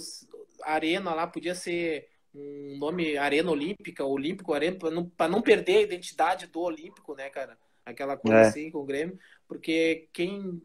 arena 0.64 1.14
lá 1.16 1.26
podia 1.28 1.56
ser 1.56 2.08
um 2.36 2.78
nome 2.78 3.18
Arena 3.18 3.50
Olímpica, 3.52 4.04
Olímpico 4.04 4.54
Arena, 4.54 4.78
para 4.78 4.92
não, 4.92 5.12
não 5.30 5.42
perder 5.42 5.78
a 5.78 5.82
identidade 5.82 6.48
do 6.48 6.60
Olímpico, 6.60 7.16
né, 7.16 7.30
cara? 7.30 7.58
Aquela 7.86 8.18
coisa 8.18 8.38
é. 8.38 8.48
assim 8.48 8.72
com 8.72 8.80
o 8.80 8.86
Grêmio, 8.86 9.18
porque 9.48 10.10
quem, 10.12 10.62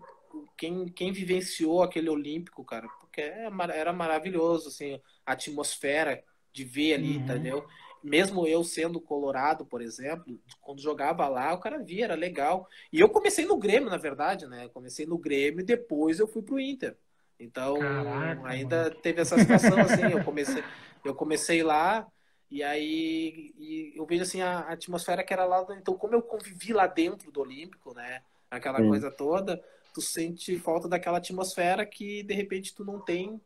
quem, 0.56 0.86
quem 0.86 1.12
vivenciou 1.12 1.82
aquele 1.82 2.08
Olímpico, 2.08 2.64
cara, 2.64 2.88
porque 2.98 3.20
é 3.20 3.48
era 3.74 3.92
maravilhoso, 3.92 4.68
assim, 4.68 5.00
a 5.24 5.32
atmosfera 5.32 6.24
de 6.52 6.64
ver 6.64 6.94
ali, 6.94 7.16
uhum. 7.16 7.22
entendeu? 7.22 7.66
Mesmo 8.02 8.46
eu 8.46 8.64
sendo 8.64 9.00
colorado, 9.00 9.66
por 9.66 9.82
exemplo, 9.82 10.40
quando 10.62 10.80
jogava 10.80 11.28
lá, 11.28 11.52
o 11.52 11.60
cara 11.60 11.78
via, 11.78 12.04
era 12.04 12.14
legal. 12.14 12.66
E 12.90 12.98
eu 12.98 13.10
comecei 13.10 13.44
no 13.44 13.58
Grêmio, 13.58 13.90
na 13.90 13.98
verdade, 13.98 14.46
né? 14.46 14.68
comecei 14.72 15.04
no 15.04 15.18
Grêmio 15.18 15.60
e 15.60 15.64
depois 15.64 16.18
eu 16.18 16.26
fui 16.26 16.40
pro 16.40 16.58
Inter. 16.58 16.96
Então, 17.38 17.78
Caraca, 17.78 18.48
ainda 18.48 18.84
mano. 18.84 18.94
teve 18.96 19.20
essa 19.20 19.38
situação 19.38 19.78
assim, 19.80 20.02
eu 20.02 20.22
comecei, 20.22 20.62
eu 21.04 21.14
comecei 21.14 21.62
lá 21.62 22.06
e 22.50 22.62
aí 22.62 23.54
e 23.58 23.92
eu 23.96 24.04
vejo 24.06 24.22
assim 24.22 24.42
a, 24.42 24.60
a, 24.60 24.72
atmosfera 24.72 25.22
que 25.22 25.32
era 25.32 25.44
lá, 25.44 25.64
então 25.78 25.94
como 25.94 26.14
eu 26.14 26.22
convivi 26.22 26.72
lá 26.72 26.86
dentro 26.86 27.30
do 27.30 27.40
Olímpico, 27.40 27.94
né, 27.94 28.22
aquela 28.50 28.78
Sim. 28.78 28.88
coisa 28.88 29.10
toda, 29.10 29.62
tu 29.94 30.00
sente 30.00 30.58
falta 30.58 30.88
daquela 30.88 31.18
atmosfera 31.18 31.86
que 31.86 32.22
de 32.22 32.34
repente 32.34 32.74
tu 32.74 32.84
não 32.84 33.00
tem 33.00 33.40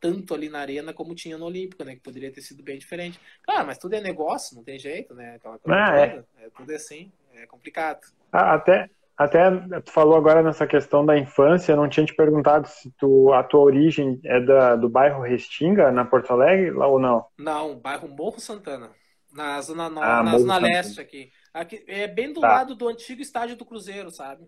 tanto 0.00 0.34
ali 0.34 0.48
na 0.48 0.58
arena 0.58 0.92
como 0.92 1.14
tinha 1.14 1.38
no 1.38 1.46
Olímpico, 1.46 1.84
né, 1.84 1.94
que 1.94 2.00
poderia 2.00 2.32
ter 2.32 2.42
sido 2.42 2.62
bem 2.62 2.76
diferente. 2.76 3.20
Claro, 3.42 3.66
mas 3.66 3.78
tudo 3.78 3.94
é 3.94 4.00
negócio, 4.00 4.56
não 4.56 4.64
tem 4.64 4.78
jeito, 4.78 5.14
né, 5.14 5.36
aquela 5.36 5.58
coisa 5.58 5.78
ah, 5.78 5.96
é. 5.96 6.08
toda, 6.08 6.28
é. 6.38 6.44
é 6.44 6.50
tudo 6.50 6.74
assim, 6.74 7.12
é 7.34 7.46
complicado. 7.46 8.00
Ah, 8.32 8.54
até 8.54 8.90
até 9.16 9.50
tu 9.80 9.92
falou 9.92 10.16
agora 10.16 10.42
nessa 10.42 10.66
questão 10.66 11.04
da 11.04 11.18
infância, 11.18 11.72
eu 11.72 11.76
não 11.76 11.88
tinha 11.88 12.06
te 12.06 12.14
perguntado 12.14 12.66
se 12.66 12.90
tu, 12.98 13.32
a 13.32 13.42
tua 13.42 13.60
origem 13.60 14.20
é 14.24 14.40
da, 14.40 14.74
do 14.76 14.88
bairro 14.88 15.22
Restinga, 15.22 15.92
na 15.92 16.04
Porto 16.04 16.32
Alegre, 16.32 16.70
lá 16.70 16.86
ou 16.86 16.98
não? 16.98 17.26
Não, 17.38 17.78
bairro 17.78 18.08
Morro 18.08 18.40
Santana, 18.40 18.90
na 19.32 19.60
zona, 19.60 19.88
no, 19.88 20.02
ah, 20.02 20.22
na 20.22 20.38
zona 20.38 20.58
leste 20.58 21.00
aqui. 21.00 21.30
aqui. 21.52 21.84
É 21.86 22.08
bem 22.08 22.32
do 22.32 22.40
tá. 22.40 22.48
lado 22.48 22.74
do 22.74 22.88
antigo 22.88 23.20
estádio 23.20 23.56
do 23.56 23.64
Cruzeiro, 23.64 24.10
sabe? 24.10 24.46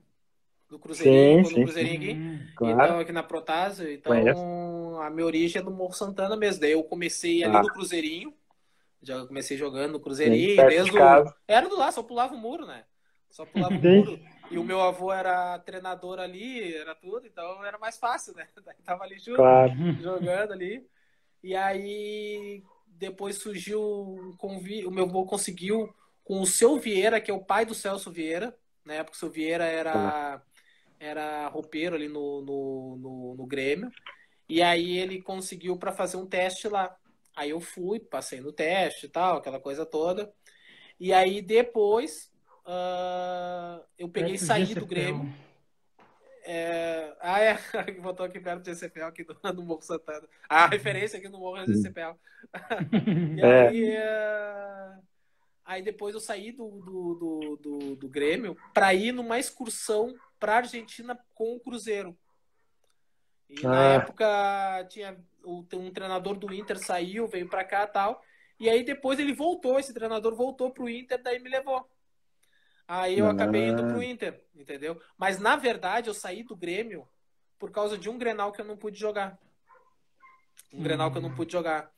Do 0.68 0.78
Cruzeirinho, 0.78 1.44
sim, 1.44 1.54
sim, 1.54 1.62
Cruzeirinho 1.62 1.96
aqui. 1.96 2.12
Hum, 2.14 2.46
claro. 2.56 2.82
Então, 2.82 2.98
aqui 2.98 3.12
na 3.12 3.22
Protásio. 3.22 3.92
Então, 3.92 4.12
Conheço. 4.12 4.40
a 5.02 5.10
minha 5.10 5.26
origem 5.26 5.60
é 5.60 5.64
do 5.64 5.70
Morro 5.70 5.92
Santana 5.92 6.36
mesmo. 6.36 6.62
Daí 6.62 6.72
eu 6.72 6.82
comecei 6.82 7.44
ali 7.44 7.56
ah. 7.56 7.62
no 7.62 7.68
Cruzeirinho. 7.68 8.34
Já 9.02 9.24
comecei 9.26 9.56
jogando 9.56 9.92
no 9.92 10.00
Cruzeirinho. 10.00 10.56
Sim, 10.56 10.66
desde 10.66 10.98
o... 10.98 11.34
Era 11.46 11.68
do 11.68 11.76
lado, 11.76 11.92
só 11.92 12.02
pulava 12.02 12.34
o 12.34 12.38
muro, 12.38 12.66
né? 12.66 12.84
Só 13.30 13.44
pulava 13.44 13.74
o 13.74 13.80
muro. 13.80 14.18
E 14.50 14.58
o 14.58 14.64
meu 14.64 14.80
avô 14.80 15.12
era 15.12 15.58
treinador 15.60 16.18
ali, 16.18 16.74
era 16.74 16.94
tudo, 16.94 17.26
então 17.26 17.64
era 17.64 17.78
mais 17.78 17.98
fácil, 17.98 18.34
né? 18.34 18.48
Daí 18.64 18.76
tava 18.84 19.04
ali 19.04 19.18
junto, 19.18 19.36
claro. 19.36 19.72
jogando 20.00 20.52
ali. 20.52 20.86
E 21.42 21.54
aí 21.54 22.62
depois 22.86 23.36
surgiu 23.36 23.80
um 23.80 24.36
convite, 24.36 24.86
o 24.86 24.90
meu 24.90 25.04
avô 25.04 25.24
conseguiu 25.24 25.94
com 26.22 26.40
o 26.40 26.46
seu 26.46 26.78
Vieira, 26.78 27.20
que 27.20 27.30
é 27.30 27.34
o 27.34 27.44
pai 27.44 27.66
do 27.66 27.74
Celso 27.74 28.10
Vieira, 28.10 28.56
na 28.84 28.94
época 28.94 29.16
o 29.16 29.18
seu 29.18 29.30
Vieira 29.30 29.64
era, 29.64 30.42
era 30.98 31.48
roupeiro 31.48 31.96
ali 31.96 32.08
no, 32.08 32.40
no, 32.42 32.96
no, 32.96 33.34
no 33.34 33.46
Grêmio. 33.46 33.90
E 34.48 34.62
aí 34.62 34.98
ele 34.98 35.22
conseguiu 35.22 35.76
para 35.76 35.92
fazer 35.92 36.16
um 36.16 36.26
teste 36.26 36.68
lá. 36.68 36.94
Aí 37.34 37.50
eu 37.50 37.60
fui, 37.60 37.98
passei 37.98 38.40
no 38.40 38.52
teste 38.52 39.06
e 39.06 39.08
tal, 39.08 39.38
aquela 39.38 39.58
coisa 39.58 39.84
toda. 39.84 40.32
E 41.00 41.12
aí 41.12 41.42
depois 41.42 42.32
Uh, 42.66 43.84
eu 43.98 44.08
peguei 44.08 44.34
e 44.34 44.38
saí 44.38 44.74
do 44.74 44.86
Grêmio. 44.86 45.32
É... 46.44 47.14
Ah, 47.20 47.40
é. 47.40 47.58
Botou 48.00 48.24
aqui 48.24 48.40
perto 48.40 48.62
do 48.62 48.66
GCPL, 48.66 49.06
aqui 49.06 49.24
do, 49.24 49.34
do 49.52 49.62
Morro 49.62 49.82
Santana. 49.82 50.26
A 50.48 50.66
referência 50.66 51.18
aqui 51.18 51.28
no 51.28 51.38
Morro 51.38 51.58
é 51.58 51.66
GCPL. 51.66 52.16
e 53.36 53.40
é. 53.40 53.68
aí, 53.68 53.96
uh... 53.96 55.02
aí 55.64 55.82
depois 55.82 56.14
eu 56.14 56.20
saí 56.20 56.52
do, 56.52 56.68
do, 56.68 57.14
do, 57.14 57.56
do, 57.56 57.96
do 57.96 58.08
Grêmio 58.08 58.56
para 58.72 58.92
ir 58.94 59.12
numa 59.12 59.38
excursão 59.38 60.14
para 60.38 60.56
Argentina 60.56 61.18
com 61.34 61.56
o 61.56 61.60
Cruzeiro. 61.60 62.16
E 63.48 63.64
ah. 63.66 63.68
na 63.68 63.92
época 63.94 64.86
tinha 64.88 65.16
um 65.46 65.90
treinador 65.90 66.36
do 66.36 66.52
Inter 66.52 66.78
saiu, 66.78 67.26
veio 67.26 67.48
para 67.48 67.64
cá 67.64 67.86
tal. 67.86 68.22
E 68.58 68.68
aí 68.68 68.82
depois 68.84 69.18
ele 69.18 69.32
voltou, 69.32 69.78
esse 69.78 69.92
treinador 69.92 70.34
voltou 70.34 70.70
pro 70.70 70.88
Inter, 70.88 71.22
daí 71.22 71.38
me 71.38 71.50
levou. 71.50 71.86
Aí 72.86 73.18
eu 73.18 73.28
acabei 73.28 73.68
indo 73.68 73.82
pro 73.82 74.00
ah. 74.00 74.04
Inter, 74.04 74.44
entendeu? 74.54 75.00
Mas 75.16 75.38
na 75.38 75.56
verdade 75.56 76.08
eu 76.08 76.14
saí 76.14 76.42
do 76.42 76.54
Grêmio 76.54 77.08
por 77.58 77.70
causa 77.70 77.96
de 77.96 78.10
um 78.10 78.18
Grenal 78.18 78.52
que 78.52 78.60
eu 78.60 78.64
não 78.64 78.76
pude 78.76 78.98
jogar. 78.98 79.38
Um 80.72 80.80
hum. 80.80 80.82
Grenal 80.82 81.10
que 81.10 81.18
eu 81.18 81.22
não 81.22 81.30
hum. 81.30 81.34
pude 81.34 81.52
jogar. 81.52 81.90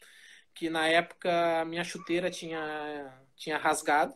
Que 0.54 0.70
na 0.70 0.86
época 0.86 1.60
a 1.60 1.64
minha 1.64 1.82
chuteira 1.82 2.30
tinha, 2.30 3.12
tinha 3.34 3.58
rasgado. 3.58 4.14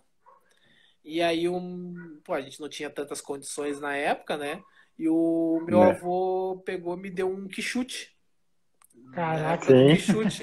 E 1.05 1.20
aí 1.20 1.48
um, 1.48 2.20
pô, 2.24 2.34
a 2.34 2.40
gente 2.40 2.60
não 2.60 2.68
tinha 2.68 2.88
tantas 2.88 3.20
condições 3.20 3.80
na 3.80 3.97
época, 3.97 4.36
né? 4.36 4.62
E 4.98 5.09
o 5.09 5.60
meu 5.64 5.82
é. 5.82 5.90
avô 5.90 6.62
pegou 6.64 6.97
me 6.97 7.10
deu 7.10 7.28
um 7.28 7.48
quichute. 7.48 8.16
Caraca, 9.12 9.72
um 9.72 9.88
quichute. 9.88 10.42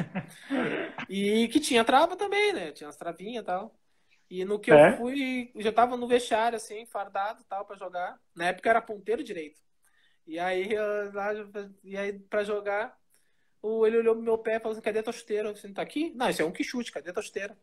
e 1.07 1.47
que 1.47 1.59
tinha 1.59 1.85
trava 1.85 2.15
também, 2.15 2.51
né? 2.51 2.71
Tinha 2.71 2.89
as 2.89 2.97
travinhas 2.97 3.43
e 3.43 3.45
tal. 3.45 3.73
E 4.29 4.43
no 4.43 4.59
que 4.59 4.71
é? 4.71 4.89
eu 4.89 4.97
fui, 4.97 5.51
já 5.55 5.71
tava 5.71 5.95
no 5.95 6.07
vestiário, 6.07 6.57
assim, 6.57 6.85
fardado 6.85 7.43
tal, 7.47 7.65
para 7.65 7.77
jogar. 7.77 8.19
Na 8.35 8.47
época 8.47 8.69
era 8.69 8.81
ponteiro 8.81 9.23
direito. 9.23 9.61
E 10.25 10.37
aí, 10.37 10.75
lá, 11.13 11.31
e 11.83 11.95
aí 11.97 12.13
pra 12.13 12.43
jogar, 12.43 12.97
o, 13.61 13.87
ele 13.87 13.97
olhou 13.97 14.15
pro 14.15 14.23
meu 14.23 14.37
pé 14.37 14.55
e 14.55 14.59
falou 14.59 14.73
assim: 14.73 14.81
cadê 14.81 14.99
a 14.99 15.03
tua 15.03 15.13
chuteira? 15.13 15.47
Eu 15.47 15.53
disse, 15.53 15.71
tá 15.71 15.81
aqui? 15.81 16.11
Não, 16.15 16.29
isso 16.29 16.41
é 16.41 16.45
um 16.45 16.51
que 16.51 16.63
chute, 16.63 16.91
cadê 16.91 17.09
a 17.09 17.13
tua 17.13 17.23
chuteira? 17.23 17.57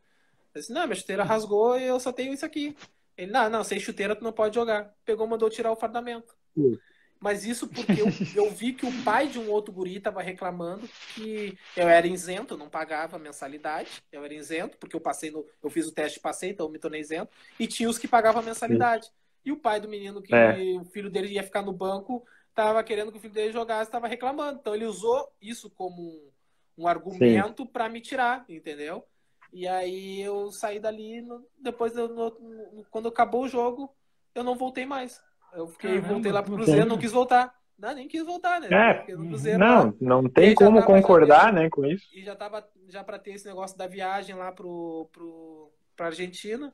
Eu 0.54 0.60
disse, 0.60 0.72
não, 0.72 0.86
minha 0.86 0.96
chuteira 0.96 1.24
rasgou 1.24 1.78
e 1.78 1.84
eu 1.84 2.00
só 2.00 2.12
tenho 2.12 2.32
isso 2.32 2.46
aqui. 2.46 2.76
Ele, 3.16 3.30
não, 3.30 3.50
não, 3.50 3.64
sem 3.64 3.78
chuteira 3.78 4.16
tu 4.16 4.24
não 4.24 4.32
pode 4.32 4.54
jogar. 4.54 4.94
Pegou, 5.04 5.26
mandou 5.26 5.50
tirar 5.50 5.70
o 5.70 5.76
fardamento. 5.76 6.34
Uhum. 6.56 6.78
Mas 7.24 7.42
isso 7.46 7.66
porque 7.66 8.02
eu, 8.02 8.06
eu 8.36 8.50
vi 8.50 8.74
que 8.74 8.84
o 8.84 9.02
pai 9.02 9.28
de 9.28 9.38
um 9.38 9.50
outro 9.50 9.72
guri 9.72 9.96
estava 9.96 10.20
reclamando 10.20 10.86
que 11.14 11.56
eu 11.74 11.88
era 11.88 12.06
isento, 12.06 12.52
eu 12.52 12.58
não 12.58 12.68
pagava 12.68 13.18
mensalidade, 13.18 14.02
eu 14.12 14.22
era 14.22 14.34
isento, 14.34 14.76
porque 14.76 14.94
eu 14.94 15.00
passei 15.00 15.30
no. 15.30 15.42
Eu 15.62 15.70
fiz 15.70 15.86
o 15.86 15.92
teste 15.92 16.20
passei, 16.20 16.50
então 16.50 16.66
eu 16.66 16.70
me 16.70 16.78
tornei 16.78 17.00
isento, 17.00 17.30
e 17.58 17.66
tinha 17.66 17.88
os 17.88 17.96
que 17.96 18.06
pagavam 18.06 18.42
mensalidade. 18.42 19.10
E 19.42 19.50
o 19.50 19.56
pai 19.56 19.80
do 19.80 19.88
menino, 19.88 20.20
que 20.20 20.34
é. 20.34 20.54
o 20.78 20.84
filho 20.84 21.08
dele 21.08 21.28
ia 21.28 21.42
ficar 21.42 21.62
no 21.62 21.72
banco, 21.72 22.22
estava 22.50 22.84
querendo 22.84 23.10
que 23.10 23.16
o 23.16 23.20
filho 23.20 23.32
dele 23.32 23.54
jogasse, 23.54 23.88
estava 23.88 24.06
reclamando. 24.06 24.58
Então 24.60 24.74
ele 24.74 24.84
usou 24.84 25.32
isso 25.40 25.70
como 25.70 26.02
um, 26.02 26.30
um 26.76 26.86
argumento 26.86 27.64
para 27.64 27.88
me 27.88 28.02
tirar, 28.02 28.44
entendeu? 28.50 29.02
E 29.50 29.66
aí 29.66 30.20
eu 30.20 30.52
saí 30.52 30.78
dali, 30.78 31.22
no, 31.22 31.42
depois, 31.58 31.94
no, 31.94 32.06
no, 32.06 32.84
quando 32.90 33.08
acabou 33.08 33.44
o 33.44 33.48
jogo, 33.48 33.90
eu 34.34 34.44
não 34.44 34.56
voltei 34.56 34.84
mais. 34.84 35.22
Eu 35.54 35.68
fiquei, 35.68 35.90
Caramba, 35.94 36.08
voltei 36.08 36.32
lá 36.32 36.42
pro 36.42 36.54
Cruzeiro, 36.54 36.86
não 36.86 36.98
quis 36.98 37.12
voltar. 37.12 37.54
Não, 37.78 37.94
nem 37.94 38.06
quis 38.06 38.24
voltar, 38.24 38.60
né? 38.60 38.68
É, 38.70 39.04
Cruzeiro, 39.04 39.58
não, 39.58 39.86
lá. 39.86 39.94
não 40.00 40.28
tem 40.28 40.54
como 40.54 40.80
tava, 40.80 40.86
concordar, 40.86 41.52
né, 41.52 41.68
com 41.68 41.84
isso. 41.84 42.06
E 42.12 42.22
já 42.22 42.36
tava 42.36 42.66
já 42.88 43.02
para 43.02 43.18
ter 43.18 43.32
esse 43.32 43.46
negócio 43.46 43.76
da 43.76 43.86
viagem 43.86 44.34
lá 44.34 44.52
pro, 44.52 45.08
pro, 45.12 45.72
pra 45.96 46.06
Argentina. 46.06 46.72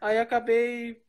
Aí 0.00 0.18
acabei 0.18 1.02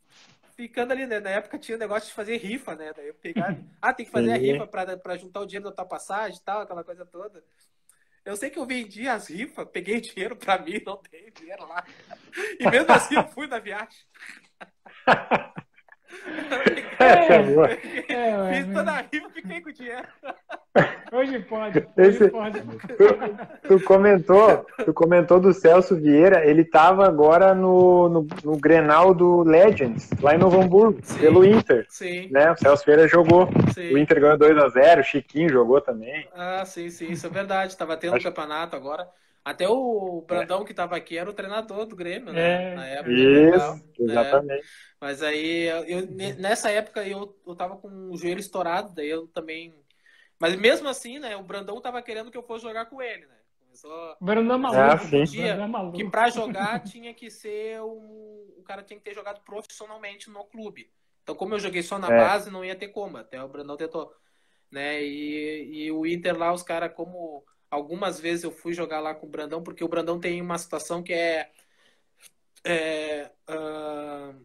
ficando 0.55 0.91
ali, 0.91 1.07
né? 1.07 1.19
Na 1.19 1.31
época 1.31 1.57
tinha 1.57 1.75
o 1.75 1.79
negócio 1.79 2.09
de 2.09 2.13
fazer 2.13 2.37
rifa, 2.37 2.75
né? 2.75 2.93
Daí 2.95 3.07
eu 3.07 3.13
pegar, 3.15 3.57
ah, 3.81 3.93
tem 3.93 4.05
que 4.05 4.11
fazer 4.11 4.31
a 4.31 4.37
rifa 4.37 4.67
para 4.67 5.17
juntar 5.17 5.41
o 5.41 5.45
dinheiro 5.45 5.69
da 5.69 5.75
tua 5.75 5.85
passagem 5.85 6.37
e 6.39 6.43
tal, 6.43 6.61
aquela 6.61 6.83
coisa 6.83 7.05
toda. 7.05 7.43
Eu 8.23 8.35
sei 8.35 8.51
que 8.51 8.59
eu 8.59 8.65
vendi 8.65 9.07
as 9.07 9.29
rifas, 9.29 9.67
peguei 9.71 9.99
dinheiro 10.01 10.35
para 10.35 10.59
mim, 10.59 10.79
não 10.85 11.01
dei 11.09 11.31
dinheiro 11.31 11.67
lá. 11.67 11.83
E 12.59 12.69
mesmo 12.69 12.91
assim 12.91 13.15
eu 13.15 13.27
fui 13.27 13.47
na 13.47 13.59
viagem. 13.59 13.97
Essa 16.99 17.33
é 17.33 17.43
boa. 17.43 17.69
É, 17.69 18.53
Fiz 18.53 18.73
toda 18.73 18.91
a 18.91 19.05
rima, 19.11 19.29
fiquei 19.33 19.61
com 19.61 19.71
dinheiro. 19.71 20.07
Hoje 21.11 21.39
pode. 21.39 21.79
Hoje 21.79 21.87
Esse, 21.97 22.29
pode. 22.29 22.61
Tu, 22.61 23.67
tu, 23.67 23.83
comentou, 23.83 24.65
tu 24.85 24.93
comentou 24.93 25.39
do 25.39 25.53
Celso 25.53 25.95
Vieira, 25.95 26.45
ele 26.45 26.61
estava 26.61 27.05
agora 27.05 27.53
no, 27.53 28.07
no, 28.07 28.27
no, 28.43 28.57
Grenal 28.57 29.13
do 29.13 29.43
Legends, 29.43 30.09
lá 30.21 30.35
em 30.35 30.37
Novo 30.37 30.61
Hamburgo, 30.61 30.99
sim, 31.03 31.19
pelo 31.19 31.43
Inter. 31.43 31.85
Sim. 31.89 32.29
Né? 32.31 32.49
O 32.51 32.55
Celso 32.55 32.85
Vieira 32.85 33.07
jogou. 33.07 33.49
Sim. 33.73 33.93
O 33.93 33.97
Inter 33.97 34.21
ganhou 34.21 34.37
2x0, 34.37 34.99
o 34.99 35.03
Chiquinho 35.03 35.49
jogou 35.49 35.81
também. 35.81 36.27
Ah, 36.33 36.63
sim, 36.65 36.89
sim, 36.89 37.11
isso 37.11 37.27
é 37.27 37.29
verdade. 37.29 37.73
Estava 37.73 37.97
tendo 37.97 38.15
Acho... 38.15 38.27
um 38.27 38.31
campeonato 38.31 38.75
agora. 38.75 39.07
Até 39.43 39.67
o 39.67 40.23
Brandão 40.27 40.61
é. 40.61 40.65
que 40.65 40.71
estava 40.71 40.95
aqui 40.95 41.17
era 41.17 41.29
o 41.29 41.33
treinador 41.33 41.85
do 41.85 41.95
Grêmio, 41.95 42.31
né? 42.31 42.73
É. 42.73 42.75
Na 42.75 42.85
época. 42.85 43.11
Isso, 43.11 43.83
exatamente. 43.99 44.61
É. 44.61 44.69
Mas 44.99 45.23
aí, 45.23 45.65
eu, 45.87 46.07
nessa 46.37 46.69
época, 46.69 47.05
eu, 47.07 47.35
eu 47.45 47.55
tava 47.55 47.75
com 47.75 48.11
o 48.11 48.17
joelho 48.17 48.39
estourado, 48.39 48.93
daí 48.93 49.09
eu 49.09 49.27
também. 49.27 49.73
Mas 50.39 50.55
mesmo 50.55 50.87
assim, 50.87 51.17
né? 51.17 51.35
O 51.35 51.43
Brandão 51.43 51.81
tava 51.81 52.01
querendo 52.03 52.29
que 52.29 52.37
eu 52.37 52.43
fosse 52.43 52.63
jogar 52.63 52.85
com 52.85 53.01
ele, 53.01 53.25
né? 53.25 53.35
Começou... 53.59 54.15
Brandão 54.21 54.55
é 54.55 54.59
maluco. 54.59 55.15
Ah, 55.15 55.23
dia, 55.23 55.45
é 55.47 55.67
maluco. 55.67 55.97
Que 55.97 56.09
pra 56.09 56.29
jogar 56.29 56.83
tinha 56.83 57.13
que 57.13 57.31
ser 57.31 57.81
um. 57.81 58.53
O 58.57 58.63
cara 58.63 58.83
tinha 58.83 58.97
que 58.97 59.03
ter 59.03 59.15
jogado 59.15 59.41
profissionalmente 59.41 60.29
no 60.29 60.43
clube. 60.45 60.91
Então, 61.23 61.33
como 61.35 61.55
eu 61.55 61.59
joguei 61.59 61.81
só 61.81 61.97
na 61.97 62.11
é. 62.11 62.17
base, 62.17 62.51
não 62.51 62.63
ia 62.63 62.75
ter 62.75 62.89
como. 62.89 63.17
Até 63.17 63.43
o 63.43 63.47
Brandão 63.47 63.75
tentou. 63.75 64.13
Né? 64.69 65.03
E, 65.03 65.85
e 65.85 65.91
o 65.91 66.05
Inter 66.05 66.37
lá, 66.37 66.53
os 66.53 66.63
caras, 66.63 66.93
como 66.93 67.43
Algumas 67.71 68.19
vezes 68.19 68.43
eu 68.43 68.51
fui 68.51 68.73
jogar 68.73 68.99
lá 68.99 69.15
com 69.15 69.25
o 69.25 69.29
Brandão, 69.29 69.63
porque 69.63 69.83
o 69.83 69.87
Brandão 69.87 70.19
tem 70.19 70.41
uma 70.41 70.57
situação 70.57 71.01
que 71.01 71.13
é, 71.13 71.49
é 72.65 73.31
uh, 73.49 74.35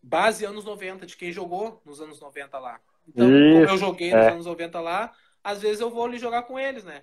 base 0.00 0.44
anos 0.44 0.64
90, 0.64 1.04
de 1.04 1.16
quem 1.16 1.32
jogou 1.32 1.82
nos 1.84 2.00
anos 2.00 2.20
90 2.20 2.58
lá. 2.58 2.80
Então, 3.08 3.28
Isso, 3.28 3.52
como 3.52 3.68
eu 3.68 3.76
joguei 3.76 4.14
nos 4.14 4.24
é. 4.24 4.30
anos 4.30 4.46
90 4.46 4.80
lá, 4.80 5.12
às 5.42 5.60
vezes 5.60 5.80
eu 5.80 5.90
vou 5.90 6.04
ali 6.04 6.18
jogar 6.18 6.44
com 6.44 6.58
eles, 6.58 6.84
né? 6.84 7.02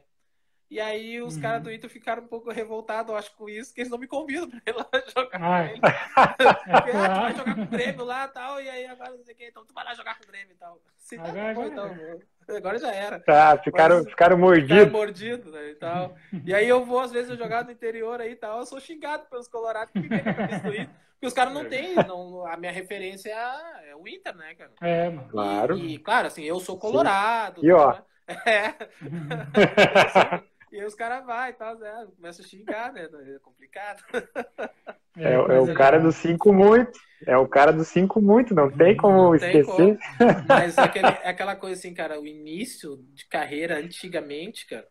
E 0.73 0.79
aí 0.79 1.21
os 1.21 1.35
uhum. 1.35 1.41
caras 1.43 1.61
do 1.61 1.71
Inter 1.71 1.87
ficaram 1.87 2.23
um 2.23 2.27
pouco 2.27 2.49
revoltados, 2.51 3.13
acho, 3.13 3.31
com 3.35 3.47
isso, 3.47 3.71
que 3.71 3.81
eles 3.81 3.91
não 3.91 3.99
me 3.99 4.07
convidam 4.07 4.49
pra 4.49 4.59
ir 4.65 4.75
lá 4.75 4.87
jogar 5.15 5.39
Ai. 5.39 5.67
com 5.67 5.87
eles. 5.87 5.97
ah, 6.15 6.81
tu 6.81 7.21
vai 7.21 7.35
jogar 7.35 7.55
com 7.55 7.61
o 7.61 7.67
Grêmio 7.67 8.03
lá 8.03 8.25
e 8.25 8.27
tal, 8.29 8.59
e 8.59 8.67
aí 8.67 8.87
agora 8.87 9.11
não 9.11 9.23
sei 9.23 9.35
o 9.35 9.37
que, 9.37 9.47
então 9.49 9.63
tu 9.63 9.71
vai 9.71 9.85
lá 9.85 9.93
jogar 9.93 10.17
com 10.17 10.23
o 10.23 10.27
Grêmio 10.27 10.51
e 10.51 10.55
tal. 10.55 10.81
Se 10.97 11.15
tá 11.15 11.29
agora, 11.29 11.53
bom, 11.53 11.65
então, 11.67 12.57
agora 12.57 12.79
já 12.79 12.91
era. 12.91 13.19
Tá, 13.19 13.55
ficaram, 13.59 13.97
Mas, 13.97 14.09
ficaram 14.09 14.35
mordidos. 14.35 14.71
Ficaram 14.71 14.91
mordidos, 14.91 15.53
né, 15.53 15.69
e 15.69 15.75
tal. 15.75 16.15
E 16.43 16.55
aí 16.55 16.67
eu 16.67 16.83
vou, 16.83 17.01
às 17.01 17.11
vezes, 17.11 17.29
eu 17.29 17.37
jogar 17.37 17.63
no 17.63 17.71
interior 17.71 18.19
aí 18.19 18.31
e 18.31 18.35
tal, 18.35 18.57
eu 18.57 18.65
sou 18.65 18.79
xingado 18.79 19.27
pelos 19.29 19.47
colorados 19.47 19.93
que 19.93 19.99
vêm 19.99 20.23
na 20.23 20.33
cabeça 20.33 20.63
do 20.63 20.73
Inter. 20.73 20.89
Porque 21.13 21.27
os 21.27 21.33
caras 21.33 21.53
não 21.53 21.65
têm, 21.65 21.93
não, 22.07 22.47
a 22.47 22.57
minha 22.57 22.71
referência 22.71 23.29
é, 23.29 23.91
é, 23.91 23.95
o 23.95 24.07
Inter, 24.07 24.35
né, 24.35 24.55
cara? 24.55 24.71
É, 24.81 25.07
mano. 25.07 25.29
Claro. 25.29 25.77
E, 25.77 25.99
claro, 25.99 26.25
assim, 26.25 26.43
eu 26.43 26.59
sou 26.59 26.79
colorado. 26.79 27.61
Sim. 27.61 27.67
E 27.67 27.71
ó. 27.71 27.93
Né? 27.93 28.03
É. 28.45 28.73
E 30.73 30.79
aí 30.79 30.85
os 30.87 30.95
caras 30.95 31.23
vai 31.23 31.51
e 31.51 31.53
tal, 31.53 31.77
né? 31.77 32.07
Começa 32.15 32.41
a 32.41 32.45
xingar, 32.45 32.91
né? 32.91 33.03
É 33.03 33.39
complicado. 33.39 34.03
É, 35.15 35.29
é, 35.29 35.33
é 35.33 35.59
o 35.59 35.71
cara 35.75 35.99
do 35.99 36.11
5 36.11 36.51
muito. 36.51 36.99
É 37.27 37.37
o 37.37 37.47
cara 37.47 37.71
do 37.71 37.85
5 37.85 38.19
muito, 38.19 38.55
não 38.55 38.71
tem 38.71 38.97
como 38.97 39.15
não 39.15 39.35
esquecer. 39.35 39.63
Tem 39.63 39.65
como. 39.75 39.97
Mas 40.49 40.75
aquele, 40.75 41.05
é 41.05 41.29
aquela 41.29 41.55
coisa 41.55 41.79
assim, 41.79 41.93
cara, 41.93 42.19
o 42.19 42.25
início 42.25 42.97
de 43.13 43.27
carreira 43.27 43.77
antigamente, 43.77 44.65
cara, 44.65 44.87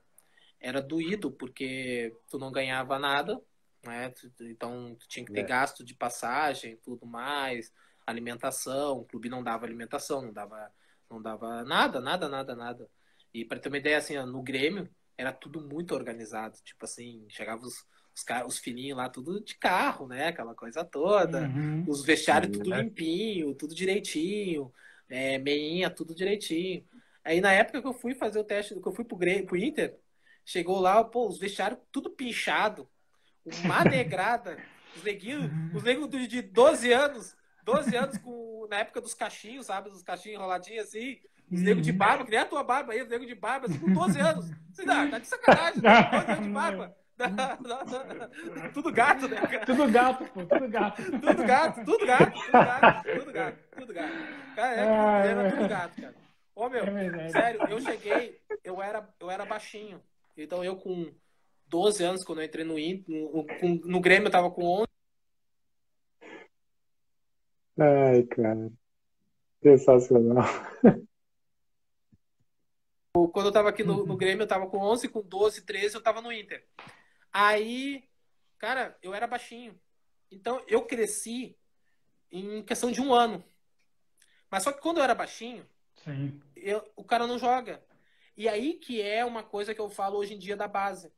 era 0.61 0.81
doído, 0.81 1.33
porque 1.33 2.17
tu 2.31 2.39
não 2.39 2.53
ganhava 2.53 2.97
nada, 3.01 3.43
né? 3.85 4.15
Então 4.43 4.95
tu 5.01 5.09
tinha 5.09 5.27
que 5.27 5.33
ter 5.33 5.41
é. 5.41 5.43
gasto 5.43 5.85
de 5.85 5.97
passagem, 5.97 6.79
tudo 6.85 7.05
mais, 7.05 7.73
alimentação, 8.07 8.99
o 8.99 9.05
clube 9.05 9.29
não 9.29 9.43
dava 9.43 9.67
alimentação, 9.67 10.23
não 10.23 10.33
dava, 10.33 10.71
não 11.11 11.21
dava 11.21 11.65
nada, 11.65 12.01
nada, 12.01 12.29
nada, 12.29 12.55
nada. 12.55 12.89
E 13.35 13.45
para 13.45 13.59
ter 13.59 13.69
uma 13.69 13.79
ideia, 13.79 13.99
assim, 13.99 14.17
no 14.17 14.43
Grêmio, 14.45 14.89
era 15.23 15.33
tudo 15.33 15.61
muito 15.61 15.95
organizado. 15.95 16.57
Tipo 16.65 16.85
assim, 16.85 17.25
chegavam 17.29 17.67
os, 17.67 17.87
os, 18.15 18.25
os 18.47 18.59
filhinhos 18.59 18.99
lá, 18.99 19.09
tudo 19.09 19.41
de 19.43 19.57
carro, 19.57 20.07
né? 20.07 20.29
Aquela 20.29 20.55
coisa 20.55 20.85
toda. 20.85 21.43
Uhum. 21.43 21.85
Os 21.89 22.05
vestiários 22.05 22.57
tudo 22.57 22.71
né? 22.71 22.83
limpinho, 22.83 23.55
tudo 23.55 23.75
direitinho. 23.75 24.73
É, 25.09 25.39
meinha, 25.39 25.89
tudo 25.91 26.15
direitinho. 26.15 26.85
Aí 27.25 27.41
na 27.41 27.53
época 27.53 27.81
que 27.81 27.87
eu 27.87 27.95
fui 27.95 28.15
fazer 28.15 28.39
o 28.39 28.45
teste, 28.45 28.75
que 28.75 28.87
eu 28.87 28.93
fui 28.93 29.05
pro, 29.05 29.17
Grêmio, 29.17 29.47
pro 29.47 29.57
Inter, 29.57 29.97
chegou 30.45 30.81
lá, 30.81 31.03
pô, 31.05 31.29
os 31.29 31.39
vestiários 31.39 31.81
tudo 31.93 32.11
pinchado. 32.11 32.89
Uma 33.65 33.85
negrada. 33.85 34.59
os 34.97 35.03
neguinhos, 35.03 35.51
os 35.75 35.83
negros 35.83 36.29
de 36.29 36.43
12 36.43 36.93
anos, 36.93 37.37
12 37.65 37.97
anos 37.97 38.19
com, 38.19 38.67
na 38.69 38.79
época 38.79 39.01
dos 39.01 39.15
cachinhos, 39.15 39.67
sabe? 39.67 39.89
Os 39.89 40.03
cachinhos 40.03 40.39
enroladinhos 40.39 40.89
assim, 40.89 41.21
os 41.53 41.61
negros 41.61 41.85
de 41.85 41.93
barba, 41.93 42.25
que 42.25 42.31
nem 42.31 42.41
a 42.41 42.47
tua 42.47 42.65
barba 42.65 42.93
aí, 42.93 43.03
os 43.03 43.09
negros 43.09 43.29
de 43.29 43.35
barba, 43.35 43.67
assim, 43.67 43.79
com 43.79 43.93
12 43.93 44.19
anos. 44.21 44.51
Você 44.73 44.85
dá, 44.85 45.07
tá 45.07 45.19
de 45.19 45.27
sacanagem, 45.27 45.83
né? 45.83 46.03
12 46.11 46.31
anos 46.33 46.47
de 46.47 46.53
barba. 46.53 46.97
tudo 48.73 48.91
gato, 48.91 49.29
né, 49.29 49.37
cara? 49.41 49.67
Tudo 49.67 49.89
gato, 49.91 50.25
pô, 50.33 50.47
tudo 50.47 50.69
gato. 50.69 51.03
tudo 51.03 51.45
gato, 51.45 51.85
tudo 51.85 52.07
gato, 52.07 52.33
tudo 52.33 52.53
gato, 52.53 53.05
tudo 53.05 53.33
gato, 53.33 53.59
tudo 53.77 53.93
gato. 53.93 54.13
Cara, 54.57 54.75
é, 54.75 55.31
era 55.31 55.51
tudo 55.51 55.69
gato, 55.69 56.01
cara. 56.01 56.15
Ô, 56.55 56.69
meu, 56.69 56.85
é 56.85 57.29
sério, 57.29 57.61
eu 57.69 57.81
cheguei, 57.81 58.41
eu 58.65 58.83
era, 58.83 59.09
eu 59.21 59.31
era 59.31 59.45
baixinho. 59.45 60.03
Então 60.37 60.65
eu 60.65 60.77
com 60.77 61.13
12 61.69 62.03
anos, 62.03 62.25
quando 62.25 62.41
eu 62.41 62.45
entrei 62.47 62.65
no, 62.65 62.75
no, 62.75 63.47
no, 63.63 63.75
no 63.87 64.01
Grêmio, 64.01 64.27
eu 64.27 64.33
tava 64.33 64.51
com 64.51 64.65
11. 64.65 64.87
Ai, 67.79 68.23
cara. 68.25 68.71
Sensacional. 69.63 70.45
Quando 73.15 73.47
eu 73.47 73.53
tava 73.53 73.69
aqui 73.69 73.85
no, 73.85 74.07
no, 74.07 74.17
Grêmio, 74.17 74.45
eu 74.45 74.49
tava 74.49 74.67
com 74.67 74.79
11, 74.79 75.09
com 75.09 75.21
12, 75.21 75.63
13, 75.63 75.95
eu 75.95 76.03
tava 76.03 76.23
no 76.23 76.33
Inter. 76.33 76.67
Aí, 77.31 78.09
cara, 78.59 78.97
eu 79.03 79.13
era 79.13 79.27
baixinho. 79.27 79.79
Então, 80.31 80.65
eu 80.67 80.87
cresci 80.87 81.59
em 82.31 82.63
questão 82.63 82.91
de 82.91 83.03
um 83.03 83.13
ano. 83.13 83.45
Mas 84.51 84.63
só 84.63 84.73
que 84.73 84.81
quando 84.81 84.97
eu 84.97 85.05
era 85.05 85.15
baixinho, 85.15 85.69
eu, 86.57 86.91
o 86.97 87.05
cara 87.05 87.27
não 87.27 87.39
joga. 87.39 87.85
E 88.35 88.49
aí 88.49 88.75
que 88.75 89.03
é 89.03 89.23
uma 89.25 89.43
coisa 89.43 89.75
que 89.75 89.81
eu 89.81 89.91
falo 89.91 90.17
hoje 90.17 90.33
em 90.33 90.39
dia 90.39 90.57
da 90.57 90.67
base. 90.67 91.13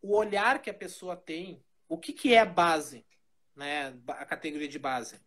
O 0.00 0.16
olhar 0.16 0.60
que 0.60 0.70
a 0.70 0.74
pessoa 0.74 1.16
tem, 1.16 1.64
o 1.88 1.96
que, 1.96 2.12
que 2.12 2.34
é 2.34 2.40
a 2.40 2.44
base, 2.44 3.06
né? 3.54 3.96
A 4.08 4.26
categoria 4.26 4.66
de 4.66 4.78
base. 4.78 5.20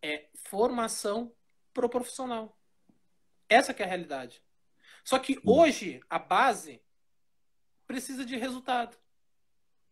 É 0.00 0.28
formação 0.34 1.34
pro 1.72 1.88
profissional. 1.88 2.56
Essa 3.48 3.74
que 3.74 3.82
é 3.82 3.84
a 3.84 3.88
realidade. 3.88 4.40
Só 5.04 5.18
que 5.18 5.38
hoje 5.44 6.00
a 6.08 6.18
base 6.18 6.80
precisa 7.86 8.24
de 8.24 8.36
resultado. 8.36 8.96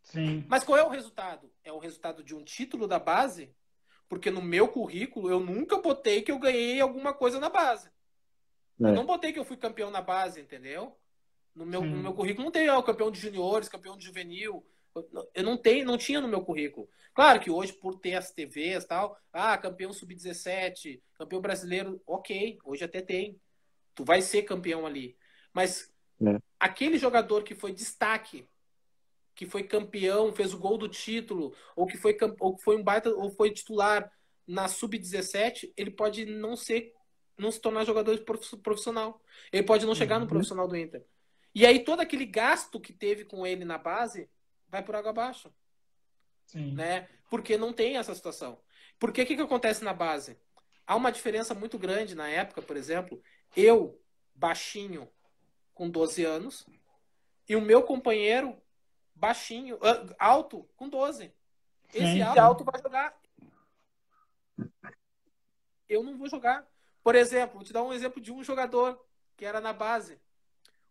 Sim. 0.02 0.44
Mas 0.48 0.64
qual 0.64 0.78
é 0.78 0.82
o 0.82 0.88
resultado? 0.88 1.52
É 1.62 1.70
o 1.70 1.78
resultado 1.78 2.24
de 2.24 2.34
um 2.34 2.42
título 2.42 2.88
da 2.88 2.98
base? 2.98 3.54
Porque 4.08 4.30
no 4.30 4.42
meu 4.42 4.68
currículo 4.68 5.30
eu 5.30 5.38
nunca 5.38 5.78
botei 5.78 6.22
que 6.22 6.32
eu 6.32 6.38
ganhei 6.38 6.80
alguma 6.80 7.12
coisa 7.12 7.38
na 7.38 7.50
base. 7.50 7.88
É. 8.80 8.86
Eu 8.86 8.92
não 8.92 9.04
botei 9.04 9.32
que 9.32 9.38
eu 9.38 9.44
fui 9.44 9.56
campeão 9.56 9.90
na 9.90 10.00
base, 10.00 10.40
entendeu? 10.40 10.98
No 11.54 11.66
meu, 11.66 11.82
no 11.84 11.98
meu 11.98 12.14
currículo 12.14 12.46
não 12.46 12.52
tem 12.52 12.68
ó, 12.70 12.80
campeão 12.82 13.10
de 13.10 13.20
juniores, 13.20 13.68
campeão 13.68 13.96
de 13.96 14.04
juvenil. 14.06 14.66
Eu 15.34 15.42
não 15.44 15.56
tenho, 15.56 15.86
não 15.86 15.98
tinha 15.98 16.20
no 16.20 16.28
meu 16.28 16.42
currículo. 16.42 16.88
Claro 17.14 17.40
que 17.40 17.50
hoje, 17.50 17.72
por 17.74 17.98
ter 17.98 18.14
as 18.14 18.30
TVs 18.30 18.84
e 18.84 18.88
tal, 18.88 19.18
ah, 19.32 19.56
campeão 19.56 19.92
sub-17, 19.92 21.00
campeão 21.14 21.40
brasileiro, 21.40 22.02
ok, 22.06 22.58
hoje 22.64 22.84
até 22.84 23.00
tem 23.02 23.40
tu 23.94 24.04
vai 24.04 24.22
ser 24.22 24.42
campeão 24.42 24.86
ali. 24.86 25.16
Mas 25.52 25.92
é. 26.20 26.38
aquele 26.58 26.98
jogador 26.98 27.42
que 27.42 27.54
foi 27.54 27.72
destaque, 27.72 28.48
que 29.34 29.46
foi 29.46 29.62
campeão, 29.62 30.32
fez 30.32 30.52
o 30.52 30.58
gol 30.58 30.78
do 30.78 30.88
título, 30.88 31.54
ou 31.74 31.86
que 31.86 31.96
foi, 31.96 32.16
ou 32.40 32.58
foi 32.58 32.76
um 32.76 32.82
baita, 32.82 33.10
ou 33.10 33.30
foi 33.30 33.50
titular 33.50 34.10
na 34.46 34.68
sub-17, 34.68 35.72
ele 35.76 35.90
pode 35.90 36.24
não 36.24 36.56
ser, 36.56 36.92
não 37.38 37.50
se 37.50 37.60
tornar 37.60 37.84
jogador 37.84 38.18
profissional. 38.62 39.20
Ele 39.52 39.62
pode 39.62 39.86
não 39.86 39.94
chegar 39.94 40.18
no 40.18 40.24
uhum. 40.24 40.28
profissional 40.28 40.68
do 40.68 40.76
Inter. 40.76 41.04
E 41.54 41.66
aí 41.66 41.84
todo 41.84 42.00
aquele 42.00 42.24
gasto 42.24 42.80
que 42.80 42.92
teve 42.92 43.24
com 43.24 43.46
ele 43.46 43.64
na 43.64 43.78
base 43.78 44.28
vai 44.68 44.82
por 44.82 44.94
água 44.94 45.10
abaixo. 45.10 45.52
Sim. 46.46 46.72
Né? 46.72 47.08
Porque 47.30 47.56
não 47.56 47.72
tem 47.72 47.96
essa 47.96 48.14
situação. 48.14 48.60
Porque 48.98 49.22
o 49.22 49.26
que, 49.26 49.36
que 49.36 49.42
acontece 49.42 49.84
na 49.84 49.92
base? 49.92 50.38
Há 50.86 50.96
uma 50.96 51.12
diferença 51.12 51.54
muito 51.54 51.78
grande 51.78 52.14
na 52.14 52.28
época, 52.28 52.60
por 52.60 52.76
exemplo, 52.76 53.22
eu, 53.56 54.00
baixinho, 54.34 55.08
com 55.74 55.88
12 55.88 56.24
anos, 56.24 56.66
e 57.48 57.56
o 57.56 57.60
meu 57.60 57.82
companheiro, 57.82 58.56
baixinho, 59.14 59.78
alto, 60.18 60.68
com 60.76 60.88
12. 60.88 61.32
Esse 61.92 62.12
Sim. 62.14 62.22
alto 62.22 62.64
vai 62.64 62.80
jogar. 62.80 63.14
Eu 65.88 66.02
não 66.02 66.16
vou 66.16 66.28
jogar. 66.28 66.66
Por 67.02 67.14
exemplo, 67.14 67.56
vou 67.56 67.64
te 67.64 67.72
dar 67.72 67.82
um 67.82 67.92
exemplo 67.92 68.20
de 68.20 68.32
um 68.32 68.42
jogador 68.42 69.04
que 69.36 69.44
era 69.44 69.60
na 69.60 69.72
base. 69.72 70.20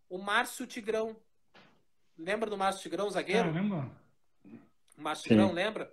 O 0.10 0.18
Márcio 0.18 0.68
Tigrão. 0.68 1.16
Lembra 2.18 2.50
do 2.50 2.58
Márcio 2.58 2.84
Tigrão, 2.84 3.10
zagueiro? 3.10 3.50
Ah, 3.50 3.52
lembro. 3.52 3.96
O 4.98 5.02
Márcio 5.02 5.24
Sim. 5.24 5.30
Tigrão, 5.30 5.52
lembra? 5.52 5.92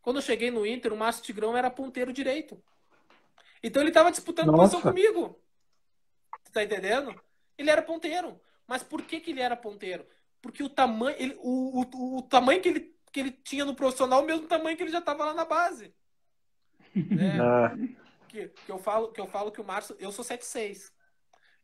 Quando 0.00 0.16
eu 0.16 0.22
cheguei 0.22 0.50
no 0.50 0.64
Inter, 0.64 0.92
o 0.92 0.96
Márcio 0.96 1.24
Tigrão 1.24 1.56
era 1.56 1.70
ponteiro 1.70 2.12
direito. 2.12 2.62
Então 3.62 3.82
ele 3.82 3.90
estava 3.90 4.10
disputando 4.10 4.46
Nossa. 4.46 4.76
posição 4.76 4.80
comigo. 4.80 5.38
Tu 6.48 6.52
tá 6.52 6.64
entendendo? 6.64 7.14
Ele 7.56 7.70
era 7.70 7.82
ponteiro. 7.82 8.40
Mas 8.66 8.82
por 8.82 9.02
que, 9.02 9.20
que 9.20 9.30
ele 9.30 9.40
era 9.40 9.56
ponteiro? 9.56 10.06
Porque 10.40 10.62
o 10.62 10.68
tamanho, 10.68 11.16
ele, 11.18 11.36
o, 11.40 11.82
o, 11.82 12.18
o 12.18 12.22
tamanho 12.22 12.60
que 12.62 12.68
ele, 12.68 12.96
que 13.12 13.20
ele 13.20 13.32
tinha 13.32 13.64
no 13.64 13.74
profissional, 13.74 14.20
é 14.20 14.22
o 14.22 14.26
mesmo 14.26 14.46
tamanho 14.46 14.76
que 14.76 14.82
ele 14.82 14.92
já 14.92 14.98
estava 14.98 15.24
lá 15.24 15.34
na 15.34 15.44
base. 15.44 15.94
Né? 16.94 17.38
Ah. 17.38 17.76
Que, 18.28 18.48
que, 18.48 18.70
eu 18.70 18.78
falo, 18.78 19.12
que 19.12 19.20
eu 19.20 19.26
falo 19.26 19.52
que 19.52 19.60
o 19.60 19.64
Márcio, 19.64 19.96
eu 19.98 20.10
sou 20.10 20.24
7'6". 20.24 20.92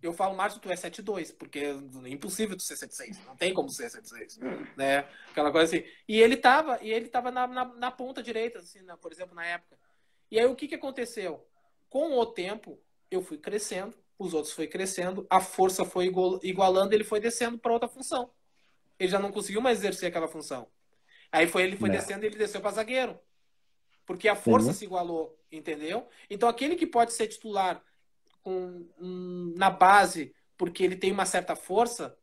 Eu 0.03 0.13
falo, 0.13 0.37
Márcio, 0.37 0.61
tu 0.61 0.71
é 0.71 0.77
7'2", 0.77 1.33
porque 1.33 1.61
é 1.61 2.09
impossível 2.09 2.57
tu 2.57 2.63
ser 2.63 2.77
7'6". 2.77 3.25
Não 3.25 3.37
tem 3.37 3.55
como 3.55 3.71
ser 3.71 3.91
7'6", 3.91 4.39
né? 4.77 5.09
Aquela 5.31 5.51
coisa 5.51 5.77
assim. 5.77 5.87
E 6.07 6.21
ele 6.21 6.37
tava, 6.37 6.79
e 6.83 6.93
ele 6.93 7.09
tava 7.09 7.31
na, 7.31 7.47
na, 7.47 7.65
na 7.65 7.91
ponta 7.91 8.23
direita, 8.23 8.59
assim, 8.59 8.83
na, 8.83 8.97
por 8.97 9.13
exemplo, 9.13 9.35
na 9.35 9.47
época. 9.47 9.79
E 10.31 10.39
aí 10.39 10.47
o 10.47 10.55
que 10.55 10.69
que 10.69 10.75
aconteceu? 10.75 11.47
Com 11.89 12.19
o 12.19 12.27
tempo, 12.27 12.79
eu 13.11 13.23
fui 13.23 13.39
crescendo, 13.39 13.97
os 14.19 14.35
outros 14.35 14.53
foi 14.53 14.67
crescendo, 14.67 15.27
a 15.29 15.41
força 15.41 15.85
foi 15.85 16.13
igualando, 16.43 16.95
ele 16.95 17.05
foi 17.05 17.21
descendo 17.21 17.59
para 17.59 17.73
outra 17.73 17.89
função. 17.89 18.31
Ele 18.99 19.11
já 19.11 19.19
não 19.19 19.33
conseguiu 19.33 19.61
mais 19.61 19.79
exercer 19.79 20.09
aquela 20.09 20.29
função. 20.29 20.69
Aí 21.33 21.47
foi 21.47 21.65
ele 21.65 21.77
foi 21.77 21.89
não. 21.89 21.97
descendo, 21.97 22.25
ele 22.25 22.37
desceu 22.37 22.61
para 22.61 22.71
zagueiro. 22.71 23.19
Porque 24.07 24.29
a 24.29 24.37
força 24.37 24.69
uhum. 24.69 24.75
se 24.75 24.85
igualou, 24.85 25.39
entendeu? 25.51 26.07
Então 26.29 26.49
aquele 26.49 26.77
que 26.77 26.87
pode 26.87 27.13
ser 27.13 27.27
titular 27.27 27.83
com, 28.43 28.87
um, 29.01 29.55
na 29.57 29.71
base, 29.71 30.35
porque 30.57 30.85
ele 30.85 30.97
tem 30.97 31.11
uma 31.11 31.27
certa 31.27 31.57
força, 31.57 32.17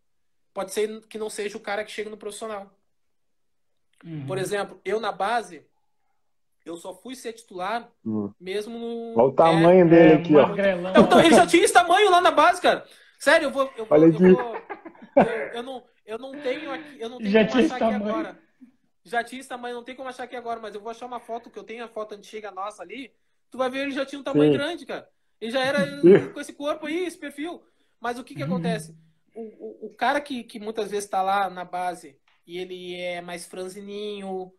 pode 0.53 0.72
ser 0.72 1.05
que 1.07 1.18
não 1.18 1.30
seja 1.30 1.57
o 1.57 1.61
cara 1.61 1.84
que 1.84 1.91
chega 1.91 2.09
no 2.09 2.18
profissional. 2.18 2.72
Uhum. 4.05 4.26
Por 4.26 4.38
exemplo, 4.38 4.80
eu 4.85 4.99
na 4.99 5.11
base, 5.11 5.65
eu 6.66 6.78
só 6.78 6.94
fui 6.94 7.16
ser 7.16 7.34
titular 7.34 7.90
Hum. 8.06 8.32
mesmo 8.40 8.78
no. 8.78 9.14
Olha 9.20 9.30
o 9.30 9.34
tamanho 9.34 9.90
dele 9.90 10.14
É, 10.14 10.16
aqui, 10.16 10.36
ó. 10.36 10.48
Eu, 10.96 11.08
tô- 11.10 11.20
ele 11.20 11.34
já 11.36 11.46
tinha 11.48 11.64
esse 11.64 11.74
tamanho 11.74 12.10
lá 12.10 12.22
na 12.22 12.32
base, 12.32 12.62
cara. 12.62 12.86
Sério, 13.20 13.48
eu 13.48 13.52
vou. 13.52 13.72
Eu, 13.78 13.88
Olha 13.90 14.06
eu, 14.06 14.10
aqui. 14.10 14.32
vou- 14.32 14.56
eu, 15.16 15.56
eu 15.56 15.64
não, 15.64 15.84
eu 16.06 16.18
não 16.18 16.32
tenho 16.32 16.72
aqui. 16.72 17.00
Eu 17.00 17.10
não 17.10 17.18
tenho 17.18 17.30
Já 17.32 17.40
como 17.46 17.52
tinha 17.52 17.66
achar 17.66 17.76
esse 17.76 17.84
aqui 17.84 17.94
tamanho. 17.94 18.16
agora. 18.16 18.40
Já 19.04 19.24
tinha 19.24 19.40
esse 19.40 19.50
tamanho, 19.50 19.76
não 19.76 19.84
tem 19.84 19.96
como 19.96 20.10
achar 20.10 20.24
aqui 20.24 20.36
agora, 20.36 20.60
mas 20.60 20.76
eu 20.76 20.82
vou 20.82 20.92
achar 20.92 21.08
uma 21.08 21.20
foto 21.20 21.50
que 21.50 21.58
eu 21.58 21.64
tenho, 21.64 21.84
a 21.84 21.88
foto 21.88 22.14
antiga 22.14 22.52
nossa 22.52 22.84
ali. 22.84 23.12
Tu 23.50 23.58
vai 23.58 23.70
ver, 23.70 23.80
ele 23.80 23.92
já 23.92 24.06
tinha 24.06 24.20
um 24.20 24.24
tamanho 24.24 24.52
Sim. 24.52 24.58
grande, 24.58 24.86
cara. 24.86 25.08
Ele 25.40 25.52
já 25.52 25.60
era 25.64 25.80
com 26.34 26.40
esse 26.40 26.54
corpo 26.54 26.86
aí, 26.86 27.06
esse 27.06 27.18
perfil. 27.18 27.64
Mas 28.00 28.20
o 28.20 28.24
que 28.24 28.36
que 28.36 28.44
acontece? 28.44 28.96
O, 29.34 29.42
o, 29.42 29.88
o 29.88 29.96
cara 29.96 30.22
que, 30.22 30.44
que 30.44 30.60
muitas 30.60 30.92
vezes 30.92 31.10
tá 31.10 31.22
lá 31.22 31.50
na 31.50 31.66
base 31.66 32.18
e 32.46 32.58
ele 32.58 32.96
é 32.96 33.22
mais 33.22 33.46
franzininho, 33.46 34.52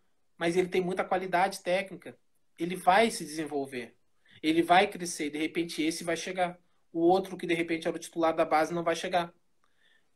mas 0.43 0.57
ele 0.57 0.67
tem 0.67 0.81
muita 0.81 1.05
qualidade 1.05 1.61
técnica, 1.61 2.19
ele 2.59 2.75
vai 2.75 3.13
se 3.13 3.25
desenvolver. 3.25 3.95
Ele 4.43 4.61
vai 4.61 4.89
crescer. 4.91 5.31
De 5.31 5.39
repente, 5.39 5.81
esse 5.81 6.03
vai 6.03 6.17
chegar. 6.17 6.59
O 6.93 6.99
outro, 6.99 7.37
que 7.37 7.47
de 7.47 7.55
repente 7.55 7.87
era 7.87 7.97
o 7.97 8.01
titular 8.01 8.35
da 8.35 8.45
base, 8.45 8.75
não 8.75 8.83
vai 8.83 8.97
chegar. 8.97 9.33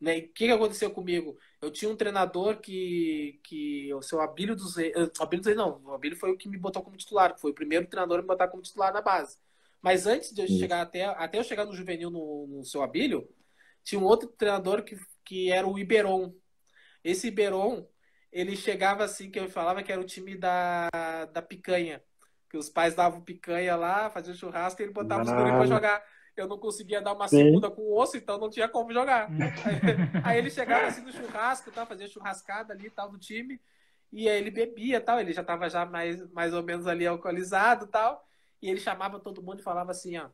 Né? 0.01 0.19
O 0.19 0.23
que, 0.23 0.47
que 0.47 0.51
aconteceu 0.51 0.91
comigo? 0.91 1.39
Eu 1.63 1.71
tinha 1.71 1.89
um 1.89 1.95
treinador 1.95 2.61
que, 2.61 3.39
que 3.45 3.95
o 3.95 4.03
seu 4.03 4.21
Abílio 4.21 4.57
dos 4.57 4.75
Reis, 4.75 4.93
eh, 4.97 5.13
Abílio 5.21 5.43
dos 5.43 5.47
Reis 5.47 5.57
não, 5.57 5.81
o 5.85 5.93
Abílio 5.93 6.19
foi 6.19 6.33
o 6.33 6.37
que 6.37 6.49
me 6.49 6.59
botou 6.59 6.83
como 6.83 6.97
titular, 6.97 7.33
que 7.33 7.41
foi 7.41 7.53
o 7.53 7.55
primeiro 7.55 7.87
treinador 7.87 8.19
a 8.19 8.23
me 8.23 8.27
botar 8.27 8.49
como 8.49 8.65
titular 8.65 8.93
na 8.93 9.01
base. 9.01 9.39
Mas 9.81 10.09
antes 10.09 10.35
de 10.35 10.41
eu 10.41 10.47
Isso. 10.47 10.59
chegar 10.59 10.81
até, 10.81 11.05
até 11.05 11.39
eu 11.39 11.45
chegar 11.45 11.65
no 11.65 11.73
juvenil 11.73 12.11
no, 12.11 12.49
no 12.49 12.65
seu 12.65 12.83
Abílio, 12.83 13.33
tinha 13.85 14.01
um 14.01 14.05
outro 14.05 14.27
treinador 14.27 14.83
que, 14.83 14.99
que 15.25 15.53
era 15.53 15.69
o 15.69 15.79
Iberon. 15.79 16.35
Esse 17.05 17.29
Iberon, 17.29 17.87
ele 18.37 18.55
chegava 18.55 19.03
assim, 19.03 19.31
que 19.31 19.41
eu 19.41 19.49
falava 19.49 19.83
que 19.83 19.91
era 19.91 20.01
o 20.01 20.05
time 20.05 20.37
da, 20.37 20.91
da 21.33 21.41
picanha. 21.41 22.03
Que 22.51 22.59
os 22.59 22.69
pais 22.69 22.95
davam 22.95 23.23
picanha 23.23 23.75
lá, 23.77 24.11
faziam 24.11 24.37
churrasco 24.37 24.81
e 24.81 24.85
ele 24.85 24.93
botava 24.93 25.23
os 25.23 25.33
guris 25.33 25.53
pra 25.53 25.65
jogar. 25.65 26.05
Eu 26.37 26.47
não 26.47 26.59
conseguia 26.59 27.01
dar 27.01 27.15
uma 27.15 27.27
Sim. 27.29 27.39
segunda 27.39 27.71
com 27.71 27.81
o 27.81 27.99
osso, 27.99 28.19
então 28.19 28.39
não 28.39 28.51
tinha 28.51 28.69
como 28.69 28.93
jogar. 28.93 29.31
Aí, 29.31 30.23
aí 30.23 30.39
ele 30.39 30.51
chegava 30.51 30.87
assim 30.87 31.01
no 31.01 31.11
churrasco, 31.11 31.71
tal, 31.71 31.87
fazia 31.87 32.07
churrascada 32.07 32.75
ali 32.75 32.91
tal 32.91 33.11
do 33.11 33.19
time, 33.19 33.59
e 34.13 34.29
aí 34.29 34.39
ele 34.39 34.51
bebia 34.51 35.01
tal, 35.01 35.19
ele 35.19 35.33
já 35.33 35.43
tava 35.43 35.71
já 35.71 35.87
mais, 35.87 36.31
mais 36.33 36.53
ou 36.53 36.63
menos 36.63 36.87
ali 36.87 37.07
alcoolizado 37.07 37.87
tal, 37.87 38.23
e 38.61 38.69
ele 38.69 38.79
chamava 38.79 39.19
todo 39.19 39.43
mundo 39.43 39.61
e 39.61 39.63
falava 39.63 39.93
assim, 39.93 40.19
ó, 40.19 40.29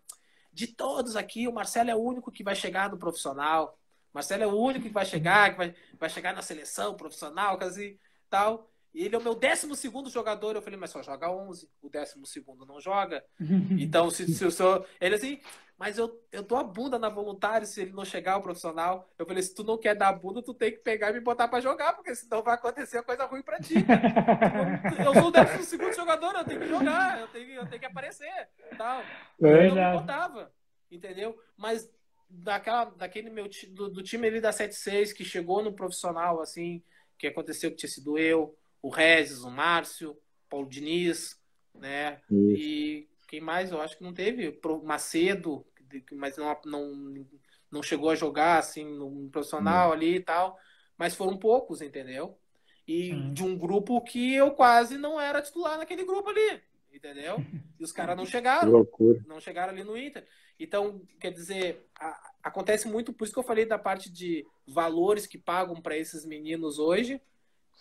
de 0.52 0.66
todos 0.66 1.14
aqui, 1.14 1.46
o 1.46 1.52
Marcelo 1.52 1.90
é 1.90 1.94
o 1.94 2.02
único 2.02 2.32
que 2.32 2.42
vai 2.42 2.56
chegar 2.56 2.90
no 2.90 2.98
profissional. 2.98 3.78
Marcelo 4.12 4.42
é 4.42 4.46
o 4.46 4.56
único 4.56 4.86
que 4.86 4.92
vai 4.92 5.04
chegar, 5.04 5.50
que 5.52 5.56
vai, 5.56 5.74
vai 5.98 6.08
chegar 6.10 6.34
na 6.34 6.42
seleção 6.42 6.94
profissional, 6.94 7.58
assim, 7.62 7.98
tal. 8.28 8.68
E 8.94 9.04
ele 9.04 9.14
é 9.14 9.18
o 9.18 9.22
meu 9.22 9.34
décimo 9.34 9.74
segundo 9.74 10.10
jogador. 10.10 10.54
Eu 10.54 10.62
falei, 10.62 10.78
mas 10.78 10.90
só 10.90 11.02
joga 11.02 11.30
11. 11.30 11.68
O 11.80 11.88
décimo 11.88 12.26
segundo 12.26 12.66
não 12.66 12.80
joga. 12.80 13.24
Então, 13.78 14.10
se, 14.10 14.26
se 14.34 14.44
o 14.44 14.50
senhor. 14.50 14.86
Ele 15.00 15.14
assim, 15.14 15.40
mas 15.78 15.98
eu, 15.98 16.22
eu 16.30 16.42
dou 16.42 16.58
a 16.58 16.62
bunda 16.62 16.98
na 16.98 17.08
voluntário 17.08 17.66
se 17.66 17.80
ele 17.80 17.92
não 17.92 18.04
chegar 18.04 18.34
ao 18.34 18.42
profissional. 18.42 19.08
Eu 19.18 19.26
falei, 19.26 19.42
se 19.42 19.54
tu 19.54 19.64
não 19.64 19.78
quer 19.78 19.96
dar 19.96 20.08
a 20.08 20.12
bunda, 20.12 20.42
tu 20.42 20.52
tem 20.52 20.70
que 20.70 20.78
pegar 20.78 21.10
e 21.10 21.14
me 21.14 21.20
botar 21.20 21.48
pra 21.48 21.60
jogar, 21.60 21.94
porque 21.94 22.14
senão 22.14 22.42
vai 22.42 22.54
acontecer 22.54 23.02
coisa 23.02 23.24
ruim 23.24 23.42
pra 23.42 23.58
ti. 23.58 23.82
cara. 23.82 24.82
Eu 25.04 25.14
sou 25.14 25.28
o 25.28 25.30
décimo 25.30 25.64
segundo 25.64 25.94
jogador, 25.94 26.36
eu 26.36 26.44
tenho 26.44 26.60
que 26.60 26.68
jogar, 26.68 27.20
eu 27.20 27.28
tenho, 27.28 27.50
eu 27.50 27.66
tenho 27.66 27.80
que 27.80 27.86
aparecer. 27.86 28.48
Tal. 28.76 29.00
É. 29.42 29.66
Eu 29.68 29.74
não 29.74 29.90
me 29.92 29.98
botava, 29.98 30.52
entendeu? 30.90 31.36
Mas 31.56 31.90
daquela, 32.32 32.84
daquele 32.86 33.30
meu 33.30 33.48
do, 33.70 33.88
do 33.90 34.02
time 34.02 34.26
ali 34.28 34.40
da 34.40 34.52
7-6 34.52 35.12
que 35.12 35.24
chegou 35.24 35.62
no 35.62 35.72
profissional, 35.72 36.40
assim, 36.40 36.82
que 37.18 37.26
aconteceu 37.26 37.70
que 37.70 37.76
tinha 37.76 37.90
sido 37.90 38.18
eu, 38.18 38.56
o 38.80 38.88
Regis, 38.88 39.44
o 39.44 39.50
Márcio, 39.50 40.16
Paulo 40.48 40.68
Diniz, 40.68 41.38
né? 41.74 42.20
Isso. 42.30 42.62
E 42.62 43.08
quem 43.28 43.40
mais? 43.40 43.70
Eu 43.70 43.80
acho 43.80 43.96
que 43.96 44.02
não 44.02 44.12
teve. 44.12 44.50
Pro- 44.52 44.82
Macedo, 44.82 45.64
mas 46.12 46.36
não, 46.36 46.56
não, 46.64 47.26
não 47.70 47.82
chegou 47.82 48.10
a 48.10 48.14
jogar 48.14 48.58
assim 48.58 48.84
no 48.84 49.28
profissional 49.30 49.92
ali 49.92 50.16
e 50.16 50.20
tal. 50.20 50.58
Mas 50.96 51.14
foram 51.14 51.36
poucos, 51.38 51.80
entendeu? 51.82 52.38
E 52.86 53.10
Sim. 53.10 53.32
de 53.32 53.42
um 53.44 53.56
grupo 53.56 54.00
que 54.02 54.34
eu 54.34 54.50
quase 54.52 54.98
não 54.98 55.20
era 55.20 55.40
titular 55.42 55.78
naquele 55.78 56.04
grupo 56.04 56.28
ali, 56.30 56.60
entendeu? 56.92 57.40
E 57.78 57.84
os 57.84 57.92
caras 57.92 58.16
não 58.16 58.24
Que 58.26 58.30
chegaram 58.30 58.72
loucura. 58.72 59.22
não 59.26 59.40
chegaram 59.40 59.72
ali 59.72 59.84
no 59.84 59.96
Inter. 59.96 60.26
Então, 60.62 61.02
quer 61.20 61.32
dizer, 61.32 61.86
a- 61.98 62.32
acontece 62.42 62.88
muito, 62.88 63.12
por 63.12 63.24
isso 63.24 63.32
que 63.32 63.38
eu 63.38 63.42
falei 63.44 63.64
da 63.66 63.78
parte 63.78 64.10
de 64.10 64.46
valores 64.66 65.26
que 65.26 65.38
pagam 65.38 65.80
para 65.80 65.96
esses 65.96 66.24
meninos 66.24 66.78
hoje, 66.78 67.20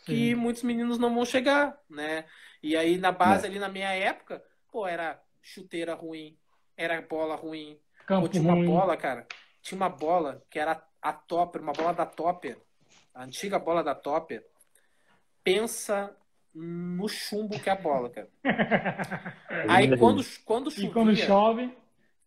que 0.06 0.34
Sim. 0.34 0.36
muitos 0.36 0.64
meninos 0.64 0.98
não 0.98 1.14
vão 1.14 1.26
chegar, 1.26 1.78
né? 1.90 2.26
E 2.62 2.76
aí 2.76 2.98
na 2.98 3.12
base 3.12 3.46
ali 3.46 3.60
na 3.60 3.70
minha 3.70 3.90
época, 3.94 4.44
pô, 4.72 4.88
era 4.88 5.22
chuteira 5.42 5.94
ruim, 5.94 6.38
era 6.76 7.02
bola 7.02 7.36
ruim. 7.36 7.80
Pô, 7.98 8.06
Campo 8.06 8.30
tinha 8.30 8.44
uma 8.44 8.56
ruim. 8.56 8.66
bola, 8.66 8.98
cara, 8.98 9.28
tinha 9.62 9.78
uma 9.78 9.90
bola 9.90 10.44
que 10.50 10.60
era 10.60 10.84
a 11.02 11.14
Topper, 11.14 11.62
uma 11.62 11.74
bola 11.74 11.94
da 11.94 12.06
Topper, 12.06 12.60
a 13.14 13.24
antiga 13.24 13.60
bola 13.60 13.84
da 13.84 13.94
Topper. 13.96 14.46
Pensa 15.44 16.16
no 16.54 17.08
chumbo 17.08 17.60
que 17.60 17.70
é 17.70 17.74
a 17.74 17.76
bola, 17.76 18.10
cara. 18.10 18.30
Aí 19.70 19.98
quando, 19.98 20.24
quando 20.46 20.70
E 20.70 20.74
chovia, 20.74 20.94
quando 20.94 21.16
chove, 21.16 21.78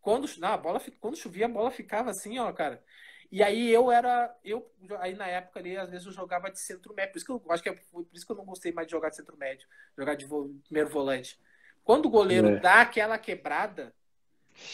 quando, 0.05 0.29
não, 0.39 0.49
a 0.53 0.57
bola, 0.59 0.79
quando 1.01 1.17
chovia, 1.17 1.47
a 1.47 1.49
bola 1.49 1.71
ficava 1.71 2.11
assim, 2.11 2.39
ó, 2.39 2.53
cara. 2.53 2.85
E 3.33 3.43
aí 3.43 3.71
eu 3.71 3.91
era, 3.91 4.37
eu 4.45 4.71
aí 5.01 5.15
na 5.15 5.27
época 5.27 5.59
ali, 5.59 5.77
às 5.79 5.89
vezes 5.89 6.07
eu 6.07 6.13
jogava 6.13 6.51
de 6.51 6.61
centro 6.61 6.93
médio, 6.95 7.13
por 7.13 7.17
isso 7.19 7.27
que 7.27 7.33
eu 7.33 7.43
acho 7.53 7.63
que 7.63 7.69
é 7.71 7.73
por 7.91 8.07
isso 8.13 8.27
que 8.27 8.31
eu 8.33 8.37
não 8.37 8.45
gostei 8.45 8.71
mais 8.71 8.87
de 8.87 8.93
jogar 8.93 9.09
de 9.09 9.17
centro 9.17 9.37
médio, 9.37 9.67
jogar 9.97 10.15
de 10.15 10.27
vo- 10.27 10.55
primeiro 10.65 10.91
volante. 10.91 11.41
Quando 11.83 12.05
o 12.07 12.11
goleiro 12.11 12.49
É. 12.49 12.61
dá 12.61 12.83
aquela 12.83 13.17
quebrada, 13.19 13.95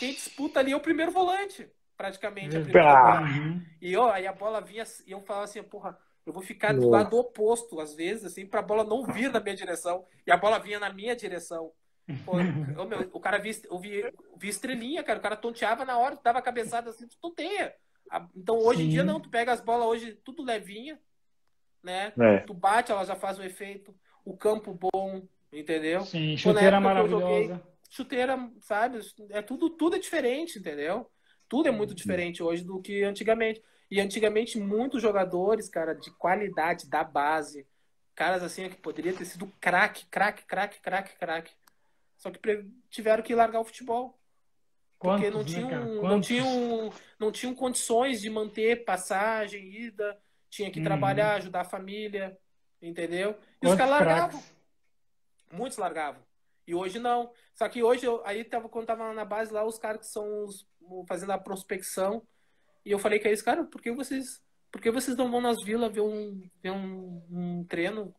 quem 0.00 0.12
disputa 0.12 0.58
ali 0.58 0.72
é 0.72 0.76
o 0.76 0.80
primeiro 0.80 1.12
volante, 1.12 1.70
praticamente 1.96 2.56
a 2.56 2.60
primeira 2.60 2.90
Ah. 2.90 3.22
Uhum. 3.22 3.64
E 3.80 3.96
ó, 3.96 4.10
aí 4.10 4.26
a 4.26 4.32
bola 4.32 4.60
vinha 4.60 4.84
e 5.06 5.12
eu 5.12 5.22
falava 5.22 5.44
assim, 5.44 5.62
porra, 5.62 5.96
eu 6.26 6.32
vou 6.32 6.42
ficar 6.42 6.72
do 6.72 6.88
lado 6.88 7.16
oposto 7.16 7.80
às 7.80 7.94
vezes 7.94 8.24
assim, 8.24 8.44
pra 8.44 8.60
bola 8.60 8.82
não 8.82 9.04
vir 9.04 9.30
na 9.32 9.38
minha 9.40 9.54
direção, 9.56 10.04
e 10.26 10.30
a 10.32 10.36
bola 10.36 10.58
vinha 10.58 10.80
na 10.80 10.92
minha 10.92 11.14
direção. 11.14 11.72
Pô, 12.24 12.32
ô, 12.80 12.84
meu, 12.86 13.08
o 13.12 13.20
cara 13.20 13.38
via, 13.38 13.52
eu 13.70 13.78
via, 13.78 14.12
via 14.36 14.50
estrelinha, 14.50 15.02
cara. 15.02 15.18
O 15.18 15.22
cara 15.22 15.36
tonteava 15.36 15.84
na 15.84 15.98
hora, 15.98 16.18
dava 16.22 16.38
a 16.38 16.42
cabeçada 16.42 16.90
assim, 16.90 17.06
tu 17.06 17.16
tonteia. 17.20 17.74
Então 18.34 18.58
hoje 18.58 18.82
em 18.82 18.84
Sim. 18.86 18.90
dia 18.90 19.04
não, 19.04 19.20
tu 19.20 19.28
pega 19.28 19.52
as 19.52 19.60
bolas 19.60 19.86
hoje 19.86 20.14
tudo 20.24 20.42
levinha, 20.42 21.00
né? 21.82 22.12
É. 22.18 22.38
Tu 22.38 22.52
bate, 22.52 22.90
ela 22.90 23.04
já 23.04 23.14
faz 23.14 23.38
o 23.38 23.42
efeito. 23.42 23.94
O 24.24 24.36
campo 24.36 24.78
bom, 24.92 25.22
entendeu? 25.52 26.02
Sim, 26.02 26.32
na 26.32 26.36
chuteira 26.36 26.76
eu 26.76 26.80
maravilhosa. 26.80 27.62
Chuteira, 27.88 28.50
sabe? 28.60 29.00
É 29.30 29.42
tudo, 29.42 29.70
tudo 29.70 29.96
é 29.96 29.98
diferente, 29.98 30.58
entendeu? 30.58 31.10
Tudo 31.48 31.68
é 31.68 31.72
muito 31.72 31.94
diferente 31.94 32.42
hoje 32.42 32.62
do 32.62 32.80
que 32.80 33.02
antigamente. 33.02 33.62
E 33.90 34.00
antigamente 34.00 34.58
muitos 34.58 35.02
jogadores, 35.02 35.68
cara, 35.68 35.94
de 35.94 36.10
qualidade 36.12 36.88
da 36.88 37.02
base, 37.02 37.66
caras 38.14 38.42
assim 38.42 38.68
que 38.68 38.76
poderia 38.76 39.12
ter 39.12 39.24
sido 39.24 39.52
craque, 39.60 40.06
craque, 40.06 40.44
craque, 40.44 40.80
craque, 40.80 41.18
craque. 41.18 41.52
Só 42.20 42.30
que 42.30 42.38
tiveram 42.90 43.22
que 43.22 43.34
largar 43.34 43.60
o 43.60 43.64
futebol. 43.64 44.20
Porque 44.98 45.30
Quantos, 45.30 45.32
não 45.32 45.38
né, 45.38 45.44
tinham, 45.44 46.00
cara? 46.02 46.08
não 46.08 46.20
tinham, 46.20 46.92
não 47.18 47.32
tinham 47.32 47.54
condições 47.54 48.20
de 48.20 48.28
manter 48.28 48.84
passagem, 48.84 49.74
ida, 49.74 50.20
tinha 50.50 50.70
que 50.70 50.78
Uhum. 50.78 50.84
trabalhar, 50.84 51.36
ajudar 51.36 51.62
a 51.62 51.64
família, 51.64 52.38
entendeu? 52.82 53.34
E 53.62 53.66
os 53.66 53.74
caras 53.74 53.90
largavam. 53.92 54.42
Muitos 55.50 55.78
largavam. 55.78 56.22
E 56.66 56.74
hoje 56.74 56.98
não. 56.98 57.32
Só 57.54 57.66
que 57.70 57.82
hoje, 57.82 58.04
eu, 58.04 58.20
aí 58.26 58.44
tava, 58.44 58.68
quando 58.68 58.86
tava 58.86 59.12
na 59.14 59.24
base 59.24 59.50
lá, 59.50 59.64
os 59.64 59.78
caras 59.78 60.02
que 60.02 60.06
são 60.12 60.44
os, 60.44 60.66
fazendo 61.08 61.32
a 61.32 61.38
prospecção. 61.38 62.22
E 62.84 62.90
eu 62.90 62.98
falei 62.98 63.18
que 63.18 63.26
é 63.26 63.32
isso, 63.32 63.44
cara, 63.44 63.64
por 63.64 63.80
que 63.80 63.90
vocês, 63.90 64.42
por 64.70 64.80
que 64.82 64.90
vocês 64.90 65.16
não 65.16 65.30
vão 65.30 65.40
nas 65.40 65.64
vilas 65.64 65.90
ver 65.90 66.02
um, 66.02 66.46
ver 66.62 66.70
um, 66.70 67.24
um 67.30 67.64
treino, 67.64 68.14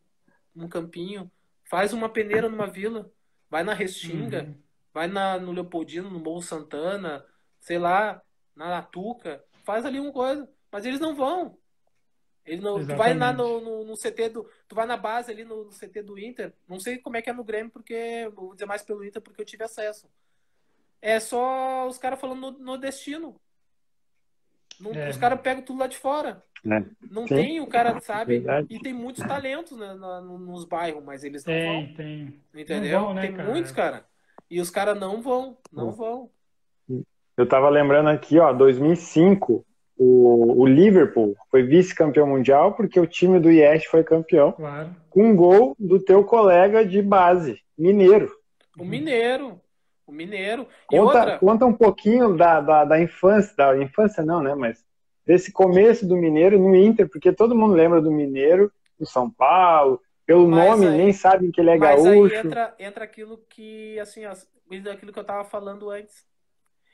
um 0.55 0.67
campinho? 0.67 1.31
Faz 1.69 1.93
uma 1.93 2.09
peneira 2.09 2.49
numa 2.49 2.65
vila. 2.65 3.11
Vai 3.51 3.63
na 3.63 3.73
Restinga. 3.73 4.43
Uhum. 4.43 4.55
Vai 4.93 5.07
na, 5.07 5.37
no 5.37 5.51
Leopoldino, 5.51 6.09
no 6.09 6.19
Morro 6.19 6.41
Santana, 6.41 7.25
sei 7.59 7.77
lá, 7.77 8.21
na 8.55 8.69
Natuca, 8.69 9.43
faz 9.63 9.85
ali 9.85 9.99
uma 9.99 10.11
coisa. 10.11 10.49
Mas 10.71 10.85
eles 10.85 11.01
não 11.01 11.13
vão. 11.13 11.57
Eles 12.45 12.63
não, 12.63 12.79
tu 12.79 12.95
vai 12.95 13.15
lá 13.15 13.31
no, 13.31 13.61
no, 13.61 13.83
no 13.83 13.95
CT 13.95 14.29
do. 14.29 14.49
Tu 14.67 14.73
vai 14.73 14.85
na 14.87 14.97
base 14.97 15.31
ali 15.31 15.43
no, 15.43 15.65
no 15.65 15.71
CT 15.71 16.01
do 16.01 16.17
Inter. 16.17 16.53
Não 16.67 16.79
sei 16.79 16.97
como 16.97 17.17
é 17.17 17.21
que 17.21 17.29
é 17.29 17.33
no 17.33 17.43
Grêmio, 17.43 17.71
porque. 17.71 18.31
Vou 18.33 18.53
dizer 18.53 18.65
mais 18.65 18.81
pelo 18.81 19.05
Inter 19.05 19.21
porque 19.21 19.41
eu 19.41 19.45
tive 19.45 19.63
acesso. 19.63 20.09
É 21.01 21.19
só 21.19 21.87
os 21.87 21.97
caras 21.97 22.19
falando 22.19 22.39
no, 22.39 22.51
no 22.51 22.77
destino. 22.77 23.39
Não- 24.81 24.93
É. 24.93 25.09
Os 25.09 25.17
caras 25.17 25.39
pegam 25.41 25.63
tudo 25.63 25.79
lá 25.79 25.87
de 25.87 25.97
fora. 25.97 26.43
É. 26.65 26.83
Não 27.09 27.27
Sim. 27.27 27.35
tem 27.35 27.59
o 27.59 27.67
cara, 27.67 27.99
sabe? 28.01 28.37
Verdade. 28.37 28.67
E 28.69 28.79
tem 28.79 28.93
muitos 28.93 29.23
talentos 29.25 29.77
né, 29.77 29.93
na- 29.95 30.21
nos 30.21 30.65
bairros, 30.65 31.03
mas 31.03 31.23
eles 31.23 31.43
não 31.45 31.53
vão. 31.53 31.85
Tem, 31.87 31.93
tem. 32.53 32.61
Entendeu? 32.61 32.99
Não 32.99 33.05
vão, 33.07 33.13
né, 33.15 33.21
Tem 33.23 33.33
cara? 33.33 33.49
muitos, 33.49 33.71
cara. 33.71 34.05
E 34.49 34.59
os 34.61 34.69
caras 34.69 34.99
não 34.99 35.21
vão, 35.21 35.57
não 35.71 35.89
Hum. 35.89 35.91
vão. 35.91 36.29
Eu 37.37 37.47
tava 37.47 37.69
lembrando 37.69 38.09
aqui, 38.09 38.37
ó, 38.37 38.51
2005, 38.53 39.65
o, 39.97 40.61
o 40.61 40.65
Liverpool 40.67 41.35
foi 41.49 41.63
vice-campeão 41.63 42.27
mundial 42.27 42.73
porque 42.73 42.99
o 42.99 43.07
time 43.07 43.39
do 43.39 43.49
IES 43.51 43.85
foi 43.85 44.03
campeão. 44.03 44.51
Claro. 44.51 44.95
Com 45.09 45.29
um 45.31 45.35
gol 45.35 45.75
do 45.79 45.99
teu 45.99 46.23
colega 46.23 46.85
de 46.85 47.01
base, 47.01 47.59
Mineiro. 47.77 48.31
O 48.77 48.85
Mineiro. 48.85 49.59
O 50.11 50.13
Mineiro. 50.13 50.67
Conta, 50.87 51.03
outra, 51.19 51.39
conta 51.39 51.65
um 51.65 51.73
pouquinho 51.73 52.35
da, 52.35 52.59
da, 52.59 52.83
da 52.83 53.01
infância, 53.01 53.55
da 53.55 53.77
infância 53.77 54.21
não, 54.25 54.43
né? 54.43 54.53
Mas 54.53 54.85
desse 55.25 55.53
começo 55.53 56.05
do 56.05 56.17
Mineiro 56.17 56.59
no 56.59 56.75
Inter, 56.75 57.07
porque 57.09 57.31
todo 57.31 57.55
mundo 57.55 57.73
lembra 57.73 58.01
do 58.01 58.11
Mineiro, 58.11 58.69
do 58.99 59.05
São 59.05 59.31
Paulo, 59.31 60.01
pelo 60.25 60.49
Mas 60.49 60.69
nome 60.69 60.87
aí- 60.87 60.97
nem 60.97 61.13
sabem 61.13 61.49
que 61.49 61.61
ele 61.61 61.69
é 61.69 61.77
mas 61.77 62.03
gaúcho. 62.03 62.33
aí 62.35 62.39
entra, 62.45 62.75
entra 62.77 63.05
aquilo 63.05 63.37
que, 63.49 63.97
assim, 63.99 64.25
as- 64.25 64.45
aquilo 64.91 65.13
que 65.13 65.19
eu 65.19 65.23
tava 65.23 65.45
falando 65.45 65.89
antes. 65.89 66.25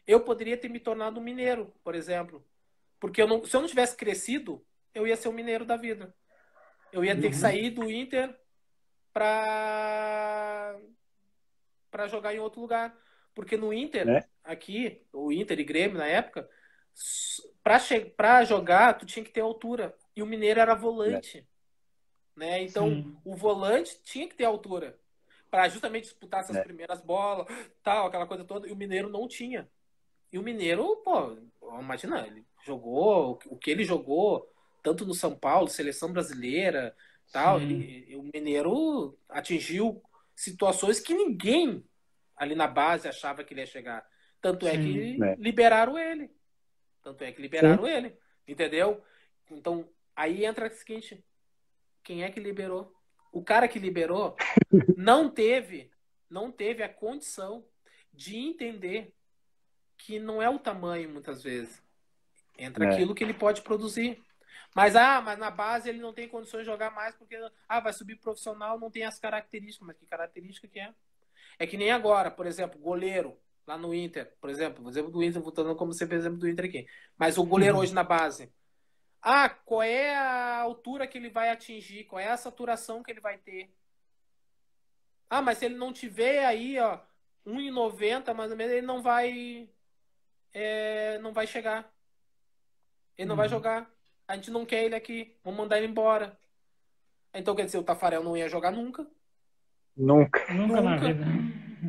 Eu 0.06 0.20
poderia 0.20 0.56
ter 0.56 0.70
me 0.70 0.80
tornado 0.80 1.20
um 1.20 1.24
mineiro, 1.24 1.74
por 1.84 1.96
exemplo. 1.96 2.46
Porque 3.00 3.20
eu 3.22 3.28
não, 3.28 3.44
se 3.44 3.56
eu 3.56 3.62
não 3.62 3.68
tivesse 3.68 3.98
crescido, 3.98 4.64
eu 4.94 5.08
ia 5.08 5.16
ser 5.18 5.28
um 5.28 5.34
mineiro 5.34 5.66
da 5.66 5.76
vida. 5.76 6.14
Eu 6.94 7.04
ia 7.04 7.16
ter 7.16 7.22
que 7.30 7.36
Uhum. 7.36 7.42
sair 7.42 7.72
do 7.72 7.90
Inter 7.90 8.34
pra, 9.12 10.76
pra 11.92 12.08
jogar 12.08 12.34
em 12.34 12.40
outro 12.40 12.62
lugar. 12.62 12.96
Porque 13.38 13.56
no 13.56 13.72
Inter, 13.72 14.04
Né? 14.04 14.24
aqui, 14.44 15.00
o 15.14 15.32
Inter 15.32 15.60
e 15.60 15.64
Grêmio 15.64 16.00
na 16.00 16.08
época, 16.08 16.50
pra, 17.64 17.78
che- 17.78 18.06
pra 18.18 18.44
jogar, 18.44 18.96
tu 18.98 19.06
tinha 19.06 19.24
que 19.24 19.30
ter 19.30 19.42
altura. 19.42 19.96
E 20.16 20.24
o 20.24 20.26
mineiro 20.26 20.60
era 20.60 20.74
volante. 20.74 21.48
Né? 22.36 22.64
Então, 22.64 22.90
Sim. 22.90 23.16
o 23.24 23.36
volante 23.36 24.02
tinha 24.04 24.28
que 24.28 24.34
ter 24.34 24.46
altura 24.46 24.98
para 25.52 25.70
justamente 25.70 26.06
disputar 26.06 26.40
essas 26.40 26.56
É. 26.56 26.64
primeiras 26.64 27.00
bolas, 27.00 27.46
tal, 27.84 28.08
aquela 28.08 28.26
coisa 28.26 28.44
toda. 28.44 28.68
E 28.68 28.72
o 28.72 28.76
Mineiro 28.76 29.08
não 29.08 29.28
tinha. 29.28 29.70
E 30.34 30.40
o 30.40 30.42
Mineiro, 30.44 30.96
pô, 31.06 31.38
imagina, 31.80 32.26
ele 32.26 32.44
jogou 32.66 33.40
o 33.46 33.56
que 33.56 33.70
ele 33.70 33.84
jogou, 33.84 34.52
tanto 34.82 35.06
no 35.06 35.14
São 35.14 35.36
Paulo, 35.36 35.68
seleção 35.68 36.12
brasileira, 36.12 36.96
tal. 37.32 37.62
Ele- 37.62 38.16
o 38.16 38.24
Mineiro 38.34 39.16
atingiu 39.30 40.02
situações 40.36 41.00
que 41.00 41.14
ninguém 41.14 41.84
ali 42.38 42.56
na 42.56 42.68
base 42.68 43.08
achava 43.08 43.44
que 43.44 43.54
ele 43.54 43.62
ia 43.62 43.68
chegar. 43.68 44.06
Tanto 44.40 44.68
é 44.68 44.72
Sim. 44.72 45.18
que 45.18 45.24
É. 45.24 45.36
liberaram 45.36 45.98
ele. 45.98 46.32
Tanto 47.02 47.24
é 47.24 47.32
que 47.32 47.42
liberaram 47.42 47.88
ele. 47.88 48.18
Entendeu? 48.48 49.04
Então, 49.50 49.90
aí 50.16 50.46
entra 50.46 50.68
o 50.68 50.70
seguinte: 50.72 51.24
quem 52.04 52.24
é 52.24 52.32
que 52.32 52.40
liberou? 52.40 52.94
O 53.32 53.44
cara 53.44 53.68
que 53.68 53.80
liberou 53.80 54.36
não 54.98 55.30
teve, 55.30 55.92
não 56.30 56.52
teve 56.52 56.84
a 56.84 56.90
condição 56.90 57.66
de 58.14 58.38
entender 58.38 59.14
que 59.98 60.20
não 60.20 60.42
é 60.42 60.50
o 60.50 60.60
tamanho 60.60 61.10
muitas 61.10 61.44
vezes. 61.44 61.82
Entra 62.58 62.86
É. 62.86 62.94
aquilo 62.94 63.14
que 63.16 63.24
ele 63.24 63.34
pode 63.34 63.62
produzir. 63.62 64.24
Mas 64.76 64.96
ah, 64.96 65.22
mas 65.22 65.40
na 65.40 65.50
base 65.50 65.90
ele 65.90 66.00
não 66.00 66.14
tem 66.14 66.28
condições 66.28 66.62
de 66.62 66.66
jogar 66.66 66.92
mais 66.92 67.16
porque 67.16 67.36
ah, 67.68 67.80
vai 67.80 67.94
subir 67.94 68.16
profissional, 68.18 68.80
não 68.80 68.92
tem 68.92 69.04
as 69.06 69.18
características, 69.18 69.88
mas 69.88 69.98
que 69.98 70.06
característica 70.06 70.68
que 70.68 70.80
é? 70.80 70.94
É 71.60 71.68
que 71.68 71.78
nem 71.78 71.92
agora, 71.92 72.32
por 72.32 72.46
exemplo, 72.46 72.80
goleiro 72.80 73.40
lá 73.66 73.78
no 73.78 73.94
Inter, 73.94 74.36
por 74.40 74.50
exemplo, 74.50 74.84
por 74.84 74.90
exemplo 74.90 75.12
do 75.12 75.24
Inter, 75.24 75.42
voltando 75.42 75.76
como 75.76 75.94
você 75.94 76.08
fez 76.08 76.22
exemplo 76.22 76.40
do 76.40 76.48
Inter 76.50 76.66
aqui. 76.66 76.88
Mas 77.18 77.38
o 77.38 77.46
goleiro 77.46 77.78
Uhum. 77.78 77.82
hoje 77.82 77.94
na 77.94 78.04
base. 78.04 78.54
Ah, 79.22 79.48
qual 79.50 79.84
é 79.84 80.16
a 80.16 80.58
altura 80.62 81.06
que 81.08 81.18
ele 81.20 81.30
vai 81.30 81.50
atingir? 81.50 82.06
Qual 82.06 82.20
é 82.20 82.30
a 82.30 82.38
saturação 82.38 83.04
que 83.04 83.12
ele 83.12 83.22
vai 83.22 83.38
ter? 83.38 83.72
Ah, 85.30 85.42
mas 85.42 85.58
se 85.58 85.66
ele 85.66 85.76
não 85.76 85.92
tiver 85.94 86.46
aí, 86.46 86.80
ó, 86.80 87.00
1,90 87.46 88.34
mais 88.34 88.52
ou 88.52 88.58
menos, 88.58 88.74
ele 88.74 88.86
não 88.86 89.02
vai. 89.02 89.70
é, 90.54 91.20
não 91.20 91.34
vai 91.34 91.48
chegar. 91.48 91.94
Ele 93.18 93.28
não 93.28 93.36
vai 93.36 93.48
Uhum. 93.48 93.50
jogar. 93.50 93.92
A 94.28 94.36
gente 94.36 94.50
não 94.52 94.66
quer 94.66 94.84
ele 94.86 94.96
aqui. 94.96 95.38
Vamos 95.44 95.58
mandar 95.60 95.78
ele 95.78 95.88
embora. 95.88 96.40
Então 97.34 97.56
quer 97.56 97.66
dizer, 97.66 97.78
o 97.78 97.84
Tafarel 97.84 98.24
não 98.24 98.36
ia 98.36 98.50
jogar 98.50 98.72
nunca. 98.72 99.08
Nunca. 99.98 100.54
Nunca, 100.54 100.82
na 100.82 100.92
Nunca. 100.96 101.08
vida. 101.14 101.26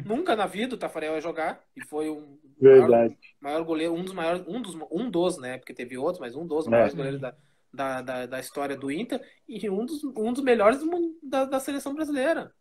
Nunca 0.04 0.36
na 0.36 0.46
vida 0.46 0.74
o 0.74 0.78
Tafarel 0.78 1.14
ia 1.14 1.20
jogar. 1.20 1.60
E 1.76 1.84
foi 1.84 2.08
um 2.10 2.38
Verdade. 2.60 3.16
maior 3.40 3.62
goleiro, 3.64 3.94
um 3.94 4.02
dos 4.02 4.12
maiores, 4.12 4.42
um 4.46 4.60
dos, 4.60 4.76
um 4.90 5.10
dos, 5.10 5.38
né? 5.38 5.58
Porque 5.58 5.74
teve 5.74 5.96
outros, 5.98 6.18
mas 6.20 6.34
um 6.34 6.46
dos 6.46 6.66
É. 6.66 6.70
maiores 6.70 6.94
goleiros 6.94 7.20
da, 7.20 7.34
da, 7.72 8.02
da, 8.02 8.26
da 8.26 8.40
história 8.40 8.76
do 8.76 8.90
Inter 8.90 9.20
e 9.48 9.68
um 9.70 9.84
dos, 9.84 10.02
um 10.04 10.32
dos 10.32 10.42
melhores 10.42 10.80
da, 11.22 11.44
da 11.44 11.60
seleção 11.60 11.94
brasileira. 11.94 12.52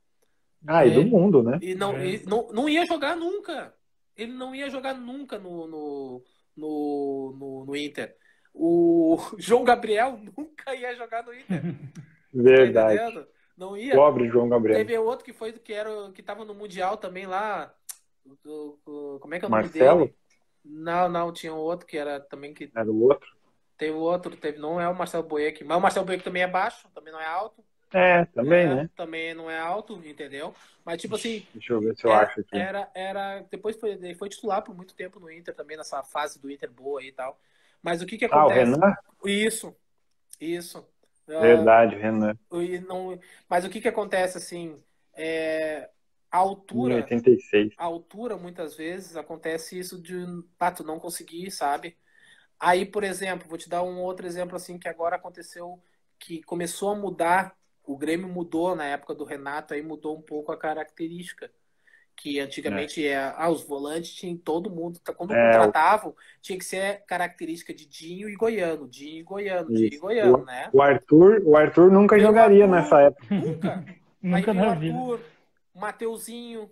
Ah, 0.67 0.85
e 0.85 0.91
É. 0.91 0.93
do 0.93 1.03
mundo, 1.05 1.43
né? 1.43 1.59
E 1.61 1.75
não, 1.75 1.95
É. 1.95 2.07
e 2.07 2.25
não, 2.25 2.47
não 2.51 2.67
ia 2.69 2.85
jogar 2.85 3.15
nunca. 3.15 3.73
Ele 4.15 4.33
não 4.33 4.53
ia 4.55 4.69
jogar 4.69 4.93
nunca 4.95 5.37
no, 5.37 5.67
no, 5.67 6.23
no, 6.55 7.35
no, 7.39 7.65
no 7.65 7.75
Inter. 7.75 8.15
O 8.53 9.17
João 9.37 9.63
Gabriel 9.63 10.19
nunca 10.35 10.73
ia 10.75 10.95
jogar 10.95 11.23
no 11.23 11.33
Inter. 11.33 11.61
tá 11.61 11.67
Verdade. 12.33 12.95
entendendo? 13.01 13.27
Não 13.57 13.75
ia. 13.75 13.95
Pobre 13.95 14.29
João 14.29 14.49
Gabriel. 14.49 14.79
Teve 14.79 14.97
outro 14.97 15.25
que 15.25 15.33
foi 15.33 15.51
que 15.53 15.73
era 15.73 16.11
que 16.11 16.21
tava 16.23 16.45
no 16.45 16.53
mundial 16.53 16.97
também 16.97 17.25
lá. 17.25 17.73
o- 18.45 18.77
o- 18.85 19.19
como 19.21 19.33
é 19.35 19.39
que 19.39 19.45
é 19.45 19.47
o 19.47 19.51
nome 19.51 19.63
Marcelo? 19.63 19.99
dele? 19.99 20.15
Não, 20.63 21.07
não, 21.09 21.31
tinha 21.31 21.53
um 21.53 21.57
outro 21.57 21.87
que 21.87 21.97
era 21.97 22.19
também 22.19 22.53
que 22.53 22.71
Era 22.75 22.91
o 22.91 23.01
outro? 23.03 23.27
teve 23.77 23.93
outro, 23.93 24.35
teve 24.35 24.57
não 24.57 24.79
é 24.79 24.87
o 24.87 24.95
Marcelo 24.95 25.23
Boeck, 25.27 25.63
mas 25.63 25.77
o 25.77 25.81
Marcelo 25.81 26.05
Boeck 26.05 26.23
também 26.23 26.41
é 26.43 26.47
baixo, 26.47 26.87
também 26.93 27.13
não 27.13 27.19
é 27.19 27.25
alto. 27.25 27.63
É, 27.93 28.25
também, 28.25 28.67
É, 28.67 28.75
né? 28.75 28.89
Também 28.95 29.33
não 29.33 29.49
é 29.49 29.57
alto, 29.57 29.93
entendeu? 30.05 30.53
Mas 30.83 31.01
tipo 31.01 31.15
assim, 31.15 31.45
Deixa 31.53 31.73
eu 31.73 31.79
ver 31.79 31.95
se 31.95 32.05
eu 32.05 32.11
é- 32.11 32.15
acho 32.15 32.39
aqui. 32.41 32.57
era 32.57 32.91
era 32.93 33.41
depois 33.49 33.75
foi 33.79 33.91
ele 33.91 34.15
foi 34.15 34.29
titular 34.29 34.61
por 34.63 34.75
muito 34.75 34.93
tempo 34.95 35.19
no 35.19 35.31
Inter 35.31 35.55
também 35.55 35.77
nessa 35.77 36.03
fase 36.03 36.39
do 36.41 36.51
Inter 36.51 36.69
boa 36.71 36.99
aí 37.01 37.07
e 37.07 37.11
tal. 37.13 37.39
Mas 37.81 38.01
o 38.01 38.05
que 38.05 38.17
que 38.17 38.25
Ah, 38.31 38.45
o 38.45 38.49
acontece? 38.49 38.71
Renan? 38.71 38.93
Isso. 39.25 39.75
Isso. 40.39 40.85
Ah, 41.29 41.65
Verdade, 41.65 41.95
Renan. 41.95 42.37
e 42.53 42.79
não, 42.79 43.19
mas 43.49 43.65
o 43.65 43.69
que 43.69 43.81
que 43.81 43.87
acontece 43.87 44.37
assim? 44.37 44.81
É, 45.13 45.89
a 46.31 46.37
altura, 46.37 46.95
86. 46.95 47.73
a 47.77 47.85
altura 47.85 48.37
muitas 48.37 48.75
vezes 48.75 49.15
acontece 49.17 49.77
isso 49.79 50.01
de 50.01 50.15
ah, 50.59 50.71
tu 50.71 50.83
não 50.83 50.99
conseguir, 50.99 51.51
sabe? 51.51 51.97
Aí, 52.59 52.85
por 52.85 53.03
exemplo, 53.03 53.47
vou 53.49 53.57
te 53.57 53.69
dar 53.69 53.83
um 53.83 53.99
outro 54.01 54.25
exemplo 54.27 54.55
assim 54.55 54.79
que 54.79 54.87
agora 54.89 55.15
aconteceu 55.17 55.81
que 56.19 56.43
começou 56.43 56.91
a 56.91 56.95
mudar, 56.95 57.57
o 57.83 57.97
Grêmio 57.97 58.27
mudou 58.29 58.75
na 58.75 58.85
época 58.85 59.15
do 59.15 59.25
Renato, 59.25 59.73
aí 59.73 59.81
mudou 59.81 60.17
um 60.17 60.21
pouco 60.21 60.51
a 60.51 60.57
característica. 60.59 61.51
Que 62.19 62.39
antigamente 62.39 63.07
é. 63.07 63.15
ah, 63.37 63.47
os 63.47 63.63
volantes 63.63 64.11
tinham 64.11 64.35
todo 64.35 64.71
mundo, 64.71 64.99
quando 65.15 65.33
É, 65.35 65.49
o- 65.49 65.51
contratavam, 65.51 66.15
tinha 66.41 66.57
que 66.57 66.65
ser 66.65 67.03
característica 67.05 67.71
de 67.73 67.85
Dinho 67.85 68.27
e 68.27 68.35
Goiano, 68.35 68.87
Dinho 68.87 69.19
e 69.19 69.23
Goiano, 69.23 69.67
Dinho 69.71 69.93
e. 69.93 69.97
Goiano, 69.99 70.43
né? 70.43 70.67
O 70.73 70.81
Arthur, 70.81 71.43
o 71.45 71.55
Arthur 71.55 71.91
nunca 71.91 72.15
Meu 72.17 72.25
jogaria 72.25 72.63
Arthur. 72.65 72.75
nessa 72.75 73.01
época. 73.01 73.35
Nunca. 73.35 73.85
Nunca 74.19 74.51
o 74.51 74.53
na 74.55 74.73
vida. 74.73 74.95
Arthur, 74.97 75.21
o 75.75 75.79
Mateuzinho, 75.79 76.69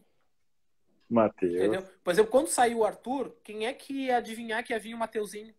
Matheus. 1.07 1.53
entendeu? 1.53 1.83
Por 2.03 2.11
exemplo, 2.11 2.31
quando 2.31 2.47
saiu 2.47 2.79
o 2.79 2.83
Arthur, 2.85 3.35
quem 3.43 3.67
é 3.67 3.71
que 3.73 3.93
ia 3.93 4.17
adivinhar 4.17 4.63
que 4.63 4.73
ia 4.73 4.79
vir 4.79 4.95
o 4.95 4.97
Mateuzinho? 4.97 5.53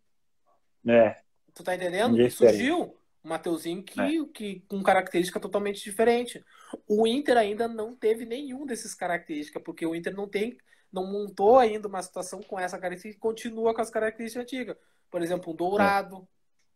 É, 0.87 1.17
Tu 1.55 1.63
tá 1.63 1.75
entendendo? 1.77 2.11
Ninguém 2.11 2.29
surgiu 2.29 2.97
o 3.27 3.29
Mateuzinho 3.29 3.83
que, 3.83 4.25
que, 4.27 4.61
com 4.69 4.81
característica 4.85 5.41
totalmente 5.41 5.83
diferente. 5.83 6.45
O 6.89 7.09
Inter 7.09 7.37
ainda 7.37 7.67
não 7.67 7.93
teve 7.93 8.25
nenhum 8.25 8.65
desses 8.65 8.95
características, 8.95 9.61
porque 9.65 9.85
o 9.85 9.97
Inter 9.97 10.15
não 10.15 10.29
tem, 10.29 10.57
não 10.93 11.11
montou 11.11 11.59
ainda 11.59 11.89
uma 11.89 12.01
situação 12.01 12.41
com 12.41 12.59
essa 12.59 12.79
característica 12.79 13.19
e 13.19 13.21
continua 13.21 13.75
com 13.75 13.81
as 13.81 13.91
características 13.91 14.45
antigas. 14.45 14.77
Por 15.11 15.21
exemplo, 15.23 15.53
um 15.53 15.57
Dourado, 15.57 16.29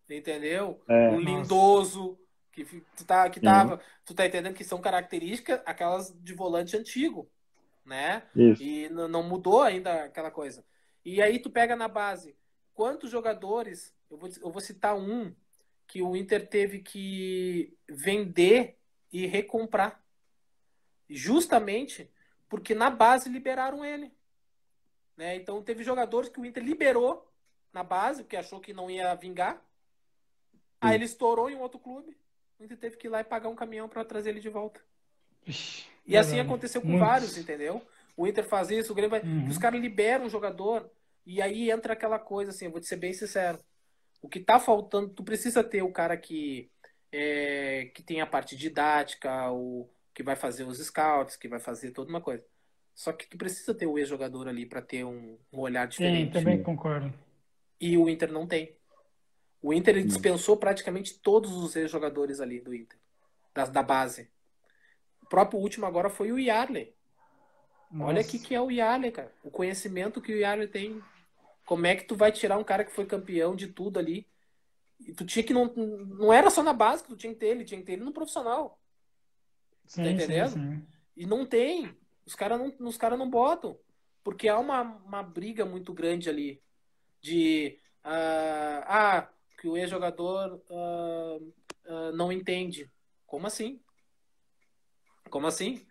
entendeu? 0.09 0.83
é. 0.89 1.11
um 1.11 1.21
lindoso, 1.21 2.19
que, 2.51 2.65
tu 2.97 3.05
tá, 3.07 3.31
que 3.31 3.39
Uhum. 3.39 3.45
tava, 3.45 3.81
tu 4.05 4.13
tá 4.13 4.27
entendendo 4.27 4.55
que 4.55 4.65
são 4.65 4.81
características 4.81 5.61
aquelas 5.65 6.13
de 6.21 6.35
volante 6.35 6.77
antigo, 6.77 7.31
né? 7.87 8.25
Isso. 8.35 8.61
E 8.61 8.89
não 8.89 9.23
mudou 9.23 9.63
ainda 9.63 10.07
aquela 10.07 10.33
coisa. 10.33 10.65
E 11.05 11.23
aí 11.23 11.39
tu 11.39 11.49
pega 11.49 11.77
na 11.77 11.87
base, 11.87 12.37
quantos 12.75 13.09
jogadores, 13.09 13.95
eu 14.11 14.19
vou, 14.19 14.29
eu 14.43 14.51
vou 14.51 14.61
citar 14.61 14.97
um 14.97 15.33
que 15.91 16.01
o 16.01 16.15
Inter 16.15 16.47
teve 16.47 16.79
que 16.79 17.77
vender 17.89 18.79
e 19.12 19.27
recomprar. 19.27 20.01
Justamente 21.09 22.09
porque 22.49 22.77
na 22.77 22.89
base 22.89 23.29
liberaram 23.29 23.85
ele. 23.85 24.12
Né? 25.17 25.35
Então 25.35 25.61
teve 25.65 25.83
jogadores 25.83 26.29
que 26.29 26.39
o 26.39 26.47
Inter 26.47 26.62
liberou 26.62 27.29
na 27.73 27.83
base, 27.83 28.23
porque 28.23 28.37
achou 28.37 28.61
que 28.61 28.73
não 28.73 28.89
ia 28.89 29.12
vingar. 29.17 29.61
Aí 30.81 30.95
ele 30.95 31.07
estourou 31.07 31.51
em 31.51 31.57
um 31.57 31.61
outro 31.61 31.81
clube. 31.81 32.17
O 32.57 32.62
Inter 32.62 32.77
teve 32.77 32.97
que 32.97 33.09
ir 33.09 33.11
lá 33.11 33.21
e 33.21 33.25
pagar 33.25 33.49
um 33.49 33.57
caminhão 33.57 33.89
para 33.89 34.05
trazer 34.05 34.31
ele 34.31 34.41
de 34.41 34.49
volta. 34.49 34.81
Ixi, 35.45 35.89
E 36.07 36.17
assim 36.17 36.39
aconteceu 36.39 36.81
com 36.81 36.87
Muitos. 36.87 37.09
vários, 37.09 37.37
entendeu? 37.37 37.85
O 38.17 38.29
Inter 38.29 38.45
faz 38.45 38.71
isso, 38.71 38.93
o 38.93 38.95
Grêmio 38.95 39.11
vai... 39.11 39.23
Uhum. 39.23 39.49
Os 39.49 39.59
caras 39.59 39.81
liberam 39.81 40.27
o 40.27 40.31
jogador 40.31 40.89
e 41.27 41.43
aí 41.43 41.69
entra 41.69 41.95
aquela 41.95 42.19
coisa 42.19 42.53
assim, 42.53 42.67
eu 42.67 42.71
vou 42.71 42.81
te 42.81 42.87
ser 42.87 42.97
bem 42.97 43.12
sincero. 43.12 43.59
O 44.23 44.29
que 44.29 44.41
tá 44.41 44.59
faltando, 44.61 45.09
tu 45.09 45.25
precisa 45.25 45.65
ter 45.65 45.83
o 45.83 45.93
cara 45.93 46.17
que 46.17 46.71
é, 47.13 47.91
que 47.95 48.03
tem 48.03 48.21
a 48.21 48.27
parte 48.27 48.57
didática, 48.57 49.51
o 49.51 49.89
que 50.15 50.23
vai 50.23 50.37
fazer 50.37 50.65
os 50.65 50.79
scouts, 50.79 51.37
que 51.37 51.49
vai 51.49 51.59
fazer 51.59 51.91
toda 51.91 52.11
uma 52.11 52.21
coisa. 52.21 52.45
Só 52.95 53.13
que 53.13 53.27
tu 53.27 53.39
precisa 53.39 53.75
ter 53.75 53.87
o 53.87 53.99
ex-jogador 53.99 54.49
ali 54.49 54.67
para 54.67 54.83
ter 54.83 55.05
um, 55.05 55.39
um 55.53 55.61
olhar 55.61 55.91
Sim, 55.91 56.05
diferente. 56.05 56.33
também 56.33 56.63
concordo. 56.63 57.13
E 57.81 57.97
o 57.97 58.09
Inter 58.09 58.31
não 58.31 58.47
tem. 58.47 58.77
O 59.63 59.73
Inter 59.73 59.97
ele 59.97 60.07
dispensou 60.07 60.57
praticamente 60.57 61.19
todos 61.19 61.53
os 61.53 61.75
ex-jogadores 61.77 62.41
ali 62.41 62.61
do 62.61 62.75
Inter, 62.75 62.99
da, 63.55 63.65
da 63.67 63.83
base. 63.83 64.31
O 65.23 65.27
próprio 65.27 65.61
último 65.61 65.87
agora 65.87 66.11
foi 66.11 66.33
o 66.33 66.39
Yarley. 66.39 66.95
Olha 67.99 68.23
o 68.23 68.25
que, 68.25 68.39
que 68.39 68.55
é 68.55 68.61
o 68.61 68.71
Yarley, 68.71 69.11
cara. 69.11 69.33
O 69.43 69.51
conhecimento 69.51 70.21
que 70.21 70.33
o 70.33 70.37
Yarley 70.37 70.69
tem. 70.69 71.03
Como 71.71 71.87
é 71.87 71.95
que 71.95 72.03
tu 72.03 72.17
vai 72.17 72.33
tirar 72.33 72.59
um 72.59 72.65
cara 72.65 72.85
que 72.85 72.91
foi 72.91 73.07
campeão 73.07 73.55
de 73.55 73.69
tudo 73.69 74.01
ali? 74.01 74.27
E 74.99 75.15
tu 75.15 75.25
tinha 75.25 75.45
que 75.45 75.55
não. 75.55 75.73
Não 75.73 76.33
era 76.33 76.51
só 76.51 76.65
na 76.65 76.73
base 76.73 77.05
que 77.05 77.11
tu 77.11 77.17
tinha 77.17 77.33
que 77.33 77.39
ter 77.39 77.47
ele, 77.47 77.65
tinha 77.65 77.79
que 77.79 77.87
ter 77.87 77.93
ele 77.93 78.03
no 78.03 78.13
profissional. 78.13 78.77
Sim, 79.87 80.03
tá 80.03 80.11
entendendo? 80.11 80.49
sim, 80.49 80.71
sim. 80.73 80.87
E 81.17 81.25
não 81.25 81.47
tem. 81.47 81.97
Os 82.27 82.35
caras 82.35 82.59
não, 82.59 82.89
os 82.89 82.97
cara 82.97 83.17
não 83.17 83.31
botam. 83.31 83.79
Porque 84.25 84.49
há 84.49 84.59
uma, 84.59 84.83
uma 84.83 85.23
briga 85.23 85.65
muito 85.65 85.95
grande 85.95 86.29
ali. 86.29 86.61
De. 87.21 87.79
ah, 88.03 88.85
ah 88.89 89.29
que 89.61 89.69
o 89.69 89.77
ex-jogador 89.77 90.61
ah, 90.73 91.39
ah, 91.87 92.13
não 92.13 92.33
entende. 92.33 92.91
Como 93.27 93.47
assim? 93.47 93.81
Como 95.31 95.47
assim? 95.47 95.87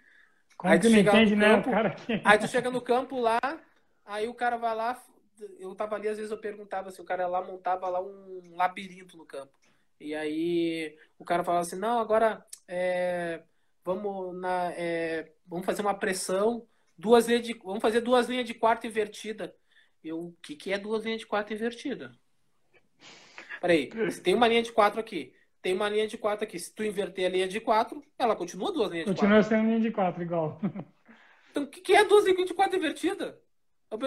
Como 0.58 0.74
Aí 0.74 0.78
tu 0.78 0.90
não 0.90 1.00
entende, 1.00 1.38
né? 1.38 1.56
Campo, 1.56 1.72
cara 1.72 1.92
que... 1.92 2.22
Aí 2.26 2.38
tu 2.38 2.50
chega 2.50 2.70
no 2.70 2.82
campo 2.82 3.18
lá, 3.18 3.40
aí 4.04 4.28
o 4.28 4.34
cara 4.34 4.58
vai 4.58 4.76
lá. 4.76 5.02
Eu 5.60 5.76
tava 5.76 5.96
ali, 5.96 6.08
às 6.08 6.18
vezes 6.18 6.32
eu 6.32 6.38
perguntava 6.38 6.92
se 6.92 7.02
o 7.02 7.06
cara 7.06 7.28
lá 7.28 7.42
montava 7.44 7.88
lá 7.90 8.02
um 8.02 8.56
labirinto 8.56 9.18
no 9.18 9.26
campo. 9.26 9.58
E 10.00 10.16
aí 10.16 10.98
o 11.18 11.26
cara 11.26 11.44
falava 11.44 11.62
assim, 11.62 11.78
não, 11.78 12.00
agora 12.00 12.46
é, 12.68 13.44
vamos 13.84 14.36
na, 14.40 14.72
é, 14.72 15.32
vamos 15.46 15.66
fazer 15.66 15.82
uma 15.82 15.94
pressão, 15.94 16.66
duas 16.98 17.28
linhas 17.28 17.44
de, 17.44 17.54
vamos 17.54 17.82
fazer 17.82 18.02
duas 18.02 18.28
linhas 18.28 18.46
de 18.46 18.54
quarta 18.54 18.88
invertida. 18.88 19.56
Eu, 20.04 20.28
o 20.28 20.36
que, 20.42 20.56
que 20.56 20.72
é 20.72 20.78
duas 20.78 21.04
linhas 21.04 21.20
de 21.20 21.28
quarta 21.28 21.54
invertida? 21.54 22.12
Peraí, 23.60 23.90
se 24.10 24.22
tem 24.22 24.34
uma 24.34 24.48
linha 24.48 24.64
de 24.64 24.72
quatro 24.72 25.00
aqui, 25.00 25.34
tem 25.62 25.74
uma 25.74 25.90
linha 25.90 26.08
de 26.08 26.18
quatro 26.18 26.46
aqui. 26.46 26.58
Se 26.58 26.74
tu 26.74 26.84
inverter 26.84 27.26
a 27.26 27.30
linha 27.30 27.48
de 27.48 27.60
quatro, 27.60 28.02
ela 28.18 28.36
continua 28.36 28.72
duas 28.72 28.90
linhas 28.90 29.06
de 29.06 29.12
quatro. 29.12 29.22
Continua 29.22 29.44
sendo 29.44 29.68
linha 29.68 29.80
de 29.82 29.92
quatro, 29.92 30.24
igual. 30.24 30.60
Então, 31.52 31.64
o 31.64 31.68
que, 31.68 31.82
que 31.82 31.94
é 31.94 32.06
duas 32.06 32.26
linhas 32.26 32.46
de 32.46 32.54
quatro 32.54 32.78
invertida? 32.78 33.42
Eu 33.92 33.98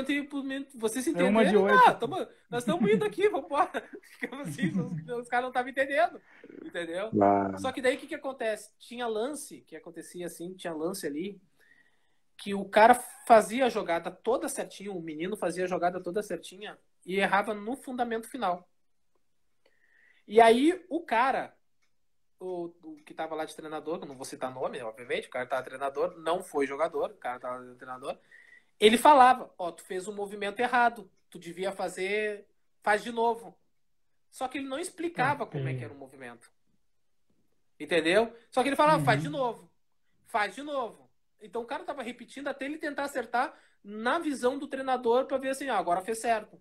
menino, 0.44 0.66
você 0.76 1.02
se 1.02 1.08
É 1.08 1.12
entendeu? 1.12 1.30
uma 1.30 1.44
de 1.44 1.56
oito. 1.56 1.76
Ah, 1.88 1.92
tamo- 1.94 2.26
nós 2.48 2.62
estamos 2.62 2.88
indo 2.88 3.04
aqui, 3.04 3.28
vamos 3.28 3.46
embora. 3.46 3.70
Ficamos 4.20 4.48
assim, 4.48 4.68
os, 4.68 5.08
os 5.18 5.28
caras 5.28 5.42
não 5.44 5.48
estavam 5.50 5.70
entendendo. 5.70 6.20
Entendeu? 6.64 7.10
Ah, 7.20 7.58
Só 7.58 7.72
que 7.72 7.82
daí 7.82 7.96
o 7.96 7.98
que, 7.98 8.06
que 8.06 8.14
acontece? 8.14 8.70
Tinha 8.78 9.08
lance, 9.08 9.62
que 9.62 9.74
acontecia 9.74 10.26
assim, 10.26 10.54
tinha 10.54 10.72
lance 10.72 11.04
ali, 11.04 11.40
que 12.36 12.54
o 12.54 12.64
cara 12.64 12.94
fazia 13.26 13.66
a 13.66 13.68
jogada 13.68 14.10
toda 14.10 14.48
certinha, 14.48 14.92
o 14.92 15.02
menino 15.02 15.36
fazia 15.36 15.64
a 15.64 15.68
jogada 15.68 16.00
toda 16.00 16.22
certinha 16.22 16.78
e 17.04 17.16
errava 17.16 17.52
no 17.52 17.76
fundamento 17.76 18.28
final. 18.28 18.68
E 20.28 20.40
aí 20.40 20.84
o 20.88 21.00
cara, 21.00 21.52
o, 22.38 22.72
o 22.84 22.96
que 23.04 23.12
tava 23.14 23.34
lá 23.34 23.44
de 23.44 23.54
treinador, 23.56 23.98
que 23.98 24.04
eu 24.04 24.08
não 24.08 24.16
vou 24.16 24.24
citar 24.24 24.52
nome, 24.54 24.80
obviamente, 24.80 25.26
o 25.26 25.30
cara 25.30 25.46
tava 25.46 25.62
treinador, 25.64 26.16
não 26.18 26.42
foi 26.42 26.66
jogador, 26.68 27.10
o 27.10 27.16
cara 27.16 27.40
tava 27.40 27.74
treinador, 27.74 28.16
ele 28.82 28.98
falava, 28.98 29.48
ó, 29.56 29.70
tu 29.70 29.84
fez 29.84 30.08
um 30.08 30.12
movimento 30.12 30.58
errado, 30.58 31.08
tu 31.30 31.38
devia 31.38 31.70
fazer, 31.70 32.44
faz 32.82 33.00
de 33.00 33.12
novo. 33.12 33.56
Só 34.28 34.48
que 34.48 34.58
ele 34.58 34.66
não 34.66 34.78
explicava 34.78 35.46
como 35.46 35.68
é 35.68 35.74
que 35.74 35.84
era 35.84 35.92
o 35.92 35.96
movimento. 35.96 36.50
Entendeu? 37.78 38.36
Só 38.50 38.60
que 38.60 38.68
ele 38.68 38.74
falava, 38.74 39.04
faz 39.04 39.22
de 39.22 39.28
novo. 39.28 39.70
Faz 40.26 40.56
de 40.56 40.64
novo. 40.64 41.08
Então 41.40 41.62
o 41.62 41.64
cara 41.64 41.84
tava 41.84 42.02
repetindo 42.02 42.48
até 42.48 42.64
ele 42.64 42.76
tentar 42.76 43.04
acertar 43.04 43.56
na 43.84 44.18
visão 44.18 44.58
do 44.58 44.66
treinador 44.66 45.26
para 45.26 45.38
ver 45.38 45.50
assim, 45.50 45.70
ó, 45.70 45.76
agora 45.76 46.00
fez 46.00 46.18
certo. 46.20 46.60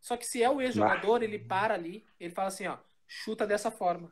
Só 0.00 0.16
que 0.16 0.26
se 0.26 0.42
é 0.42 0.48
o 0.48 0.60
ex-jogador, 0.60 1.22
ele 1.22 1.38
para 1.38 1.74
ali, 1.74 2.06
ele 2.18 2.32
fala 2.32 2.48
assim, 2.48 2.66
ó, 2.66 2.78
chuta 3.06 3.46
dessa 3.46 3.70
forma. 3.70 4.10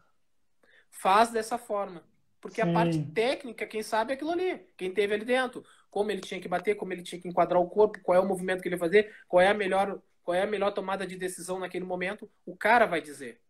Faz 0.91 1.31
dessa 1.31 1.57
forma. 1.57 2.05
Porque 2.41 2.61
a 2.61 2.67
Sim. 2.67 2.73
parte 2.73 3.03
técnica, 3.13 3.67
quem 3.67 3.83
sabe 3.83 4.13
é 4.13 4.15
aquilo 4.15 4.31
ali. 4.31 4.59
Quem 4.77 4.93
teve 4.93 5.15
ali 5.15 5.25
dentro. 5.25 5.65
Como 5.91 6.11
ele 6.11 6.21
tinha 6.21 6.41
que 6.41 6.49
bater, 6.49 6.75
como 6.75 6.93
ele 6.93 7.03
tinha 7.03 7.21
que 7.21 7.29
enquadrar 7.29 7.61
o 7.61 7.69
corpo, 7.69 8.01
qual 8.03 8.17
é 8.17 8.21
o 8.21 8.27
movimento 8.27 8.63
que 8.63 8.69
ele 8.69 8.77
ia 8.77 8.79
fazer, 8.79 9.15
qual 9.29 9.41
é 9.41 9.49
a 9.49 9.55
melhor, 9.55 10.01
qual 10.23 10.35
é 10.35 10.43
a 10.43 10.47
melhor 10.47 10.73
tomada 10.73 11.07
de 11.07 11.17
decisão 11.17 11.59
naquele 11.59 11.85
momento, 11.85 12.31
o 12.47 12.57
cara 12.57 12.87
vai 12.87 13.01
dizer. 13.03 13.41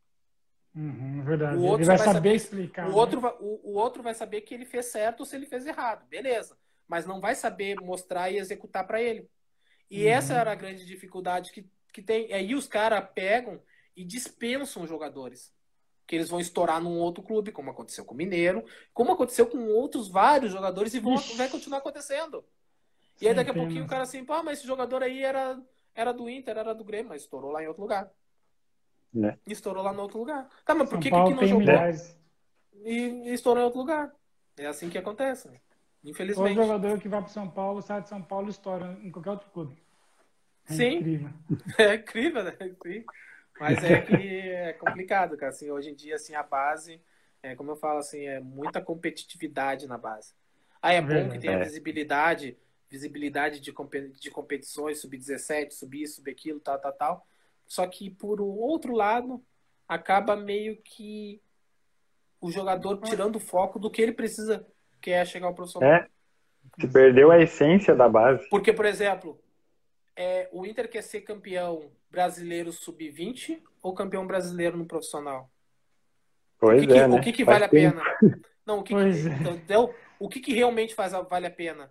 Uhum, 0.75 1.23
verdade. 1.25 1.57
O 1.57 1.63
outro 1.63 1.83
ele 1.83 1.87
vai 1.87 1.99
saber, 1.99 2.05
vai 2.07 2.15
saber- 2.15 2.35
explicar. 2.35 2.87
O 2.87 2.91
né? 2.91 2.95
outro, 2.97 3.21
vai- 3.21 3.35
o, 3.41 3.71
o 3.71 3.75
outro 3.75 4.03
vai 4.03 4.15
saber 4.15 4.41
que 4.43 4.55
ele 4.55 4.65
fez 4.65 4.87
certo 4.87 5.21
ou 5.21 5.27
se 5.27 5.37
ele 5.37 5.47
fez 5.47 5.67
errado. 5.67 6.07
Beleza. 6.09 6.57
Mas 6.89 7.07
não 7.07 7.21
vai 7.21 7.35
saber 7.35 7.77
mostrar 7.81 8.31
e 8.31 8.39
executar 8.39 8.87
para 8.87 9.01
ele. 9.01 9.29
E 9.91 10.05
Uhum. 10.05 10.11
essa 10.11 10.35
era 10.35 10.53
a 10.53 10.57
grande 10.57 10.85
dificuldade 10.87 11.53
que, 11.53 11.69
que 11.93 12.03
tem. 12.03 12.33
Aí 12.33 12.55
os 12.55 12.67
caras 12.67 13.09
pegam 13.15 13.61
e 13.97 14.05
dispensam 14.05 14.83
os 14.85 14.89
jogadores. 14.89 15.53
Que 16.11 16.17
eles 16.17 16.29
vão 16.29 16.41
estourar 16.41 16.83
num 16.83 16.99
outro 16.99 17.23
clube, 17.23 17.53
como 17.53 17.71
aconteceu 17.71 18.05
com 18.05 18.15
o 18.15 18.17
Mineiro, 18.17 18.65
como 18.93 19.13
aconteceu 19.13 19.47
com 19.47 19.69
outros 19.69 20.09
vários 20.09 20.51
jogadores 20.51 20.93
e 20.93 20.99
vão, 20.99 21.15
vai 21.37 21.49
continuar 21.49 21.79
acontecendo. 21.79 22.45
E 23.21 23.29
aí 23.29 23.33
daqui 23.33 23.53
a 23.53 23.55
pouquinho 23.55 23.85
o 23.85 23.87
cara 23.87 24.03
assim, 24.03 24.25
pô, 24.25 24.43
mas 24.43 24.59
esse 24.59 24.67
jogador 24.67 25.05
aí 25.05 25.23
era, 25.23 25.63
era 25.95 26.11
do 26.11 26.29
Inter, 26.29 26.59
era 26.59 26.75
do 26.75 26.83
Grêmio, 26.83 27.11
mas 27.11 27.23
estourou 27.23 27.53
lá 27.53 27.63
em 27.63 27.69
outro 27.69 27.83
lugar. 27.83 28.11
Né? 29.15 29.39
Estourou 29.47 29.85
lá 29.85 29.93
no 29.93 30.03
outro 30.03 30.19
lugar. 30.19 30.49
Tá, 30.65 30.75
mas 30.75 30.89
por 30.89 30.95
São 30.95 31.01
que, 31.01 31.11
que 31.11 31.11
Paulo 31.11 31.29
aqui 31.29 31.41
não 31.41 31.47
jogou? 31.47 31.61
milhares. 31.61 32.19
e, 32.83 32.97
e 33.29 33.33
estourou 33.33 33.63
em 33.63 33.67
outro 33.67 33.79
lugar. 33.79 34.13
É 34.59 34.67
assim 34.67 34.91
que 34.91 34.99
acontece, 34.99 35.47
né? 35.49 35.61
Todo 36.03 36.11
infelizmente. 36.11 36.57
jogador 36.57 36.99
que 36.99 37.09
vai 37.09 37.21
para 37.21 37.31
São 37.31 37.49
Paulo 37.49 37.81
sai 37.83 38.03
de 38.03 38.09
São 38.09 38.21
Paulo 38.21 38.49
e 38.49 38.51
estoura 38.51 38.99
em 39.01 39.13
qualquer 39.13 39.31
outro 39.31 39.49
clube. 39.51 39.81
É 40.69 40.73
Sim. 40.73 40.97
incrível. 40.97 41.31
É 41.79 41.95
incrível, 41.95 42.43
né? 42.43 42.57
Sim. 42.83 43.05
Mas 43.61 43.85
é 43.85 44.01
que 44.01 44.15
é 44.51 44.73
complicado, 44.73 45.37
cara. 45.37 45.51
Assim, 45.51 45.71
hoje 45.71 45.91
em 45.91 45.95
dia, 45.95 46.15
assim, 46.15 46.35
a 46.35 46.43
base, 46.43 47.01
é, 47.43 47.55
como 47.55 47.71
eu 47.71 47.77
falo, 47.77 47.99
assim, 47.99 48.27
é 48.27 48.41
muita 48.41 48.81
competitividade 48.81 49.87
na 49.87 49.99
base. 49.99 50.33
Ah, 50.81 50.95
é 50.95 51.03
bom 51.03 51.29
que 51.29 51.39
tenha 51.39 51.59
É. 51.59 51.65
visibilidade, 51.65 52.57
visibilidade 52.89 53.61
de, 53.61 53.73
de 54.19 54.31
competições, 54.31 55.01
sub-17, 55.01 55.73
subir, 55.73 56.07
subir 56.07 56.31
aquilo, 56.31 56.59
tal, 56.59 56.79
tal, 56.79 56.93
tal. 56.93 57.27
Só 57.67 57.87
que, 57.87 58.09
por 58.09 58.41
outro 58.41 58.95
lado, 58.95 59.45
acaba 59.87 60.35
meio 60.35 60.77
que 60.83 61.41
o 62.41 62.51
jogador 62.51 63.01
tirando 63.03 63.37
o 63.37 63.41
foco 63.41 63.79
do 63.79 63.91
que 63.91 64.01
ele 64.01 64.13
precisa, 64.13 64.67
que 65.01 65.11
é 65.11 65.25
chegar 65.25 65.47
ao 65.49 65.55
profissional. 65.55 65.91
É. 65.91 66.07
Se 66.81 66.89
perdeu 66.89 67.31
a 67.31 67.39
essência 67.39 67.95
da 67.95 68.09
base. 68.09 68.49
Porque, 68.49 68.73
por 68.73 68.87
exemplo, 68.87 69.39
é, 70.17 70.49
o 70.53 70.67
Inter 70.67 70.89
quer 70.89 71.03
ser 71.03 71.23
campeão 71.23 71.91
brasileiro 72.11 72.73
sub-20 72.73 73.63
ou 73.83 73.95
campeão 73.95 74.27
brasileiro 74.27 74.77
no 74.77 74.87
profissional? 74.87 75.51
Pois 76.59 76.83
o 76.83 76.87
que, 76.87 76.93
que- 76.93 76.99
é, 76.99 77.09
né? 77.09 77.19
o 77.19 77.23
que, 77.23 77.33
que 77.33 77.45
Faz 77.45 77.59
vale 77.61 77.65
a 77.65 77.69
tempo. 77.69 77.97
pena? 78.21 78.41
Não, 78.67 78.79
o 78.81 78.83
que, 78.83 78.93
Pois 78.93 79.23
que, 79.23 79.29
é. 79.29 79.33
entendeu? 79.33 79.95
O 80.19 80.29
que, 80.29 80.41
que 80.41 80.53
realmente 80.53 80.95
faz 80.95 81.15
a- 81.15 81.23
vale 81.23 81.47
a 81.47 81.51
pena? 81.51 81.91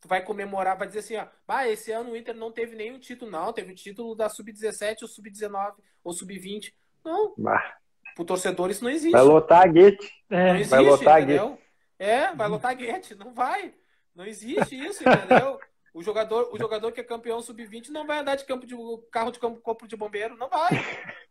Tu 0.00 0.06
vai 0.06 0.22
comemorar, 0.24 0.78
vai 0.78 0.86
dizer 0.86 1.00
assim, 1.00 1.16
ó, 1.16 1.26
ah, 1.48 1.68
esse 1.68 1.90
ano 1.90 2.12
o 2.12 2.16
Inter 2.16 2.34
não 2.36 2.52
teve 2.52 2.76
nenhum 2.76 3.00
título, 3.00 3.30
não, 3.30 3.52
teve 3.52 3.72
o 3.72 3.74
título 3.74 4.14
da 4.14 4.28
sub-17 4.28 5.02
ou 5.02 5.08
sub-19 5.08 5.74
ou 6.04 6.12
sub-20. 6.12 6.72
Não, 7.04 7.34
Bah, 7.36 7.76
pro 8.14 8.24
torcedor 8.24 8.70
isso 8.70 8.84
não 8.84 8.90
existe. 8.90 9.10
Vai 9.12 9.22
lotar 9.22 9.62
a 9.62 9.66
guete. 9.66 10.08
Não 10.30 10.38
É, 10.38 10.50
existe, 10.54 10.70
Vai 10.70 10.80
lotar 10.80 11.22
entendeu? 11.22 11.58
É, 11.98 12.32
vai 12.32 12.48
lotar 12.48 12.76
guete, 12.76 13.16
não 13.16 13.34
vai. 13.34 13.74
Não 14.14 14.24
existe 14.24 14.78
isso, 14.78 15.02
entendeu? 15.02 15.58
O 15.98 16.02
jogador, 16.02 16.48
o 16.52 16.56
jogador 16.56 16.92
que 16.92 17.00
é 17.00 17.04
campeão 17.04 17.42
sub-20 17.42 17.88
não 17.88 18.06
vai 18.06 18.20
andar 18.20 18.36
de 18.36 18.44
campo 18.44 18.64
de 18.64 18.76
carro 19.10 19.32
de 19.32 19.40
campo, 19.40 19.60
corpo 19.60 19.88
de 19.88 19.96
bombeiro, 19.96 20.36
não 20.36 20.48
vai. 20.48 20.68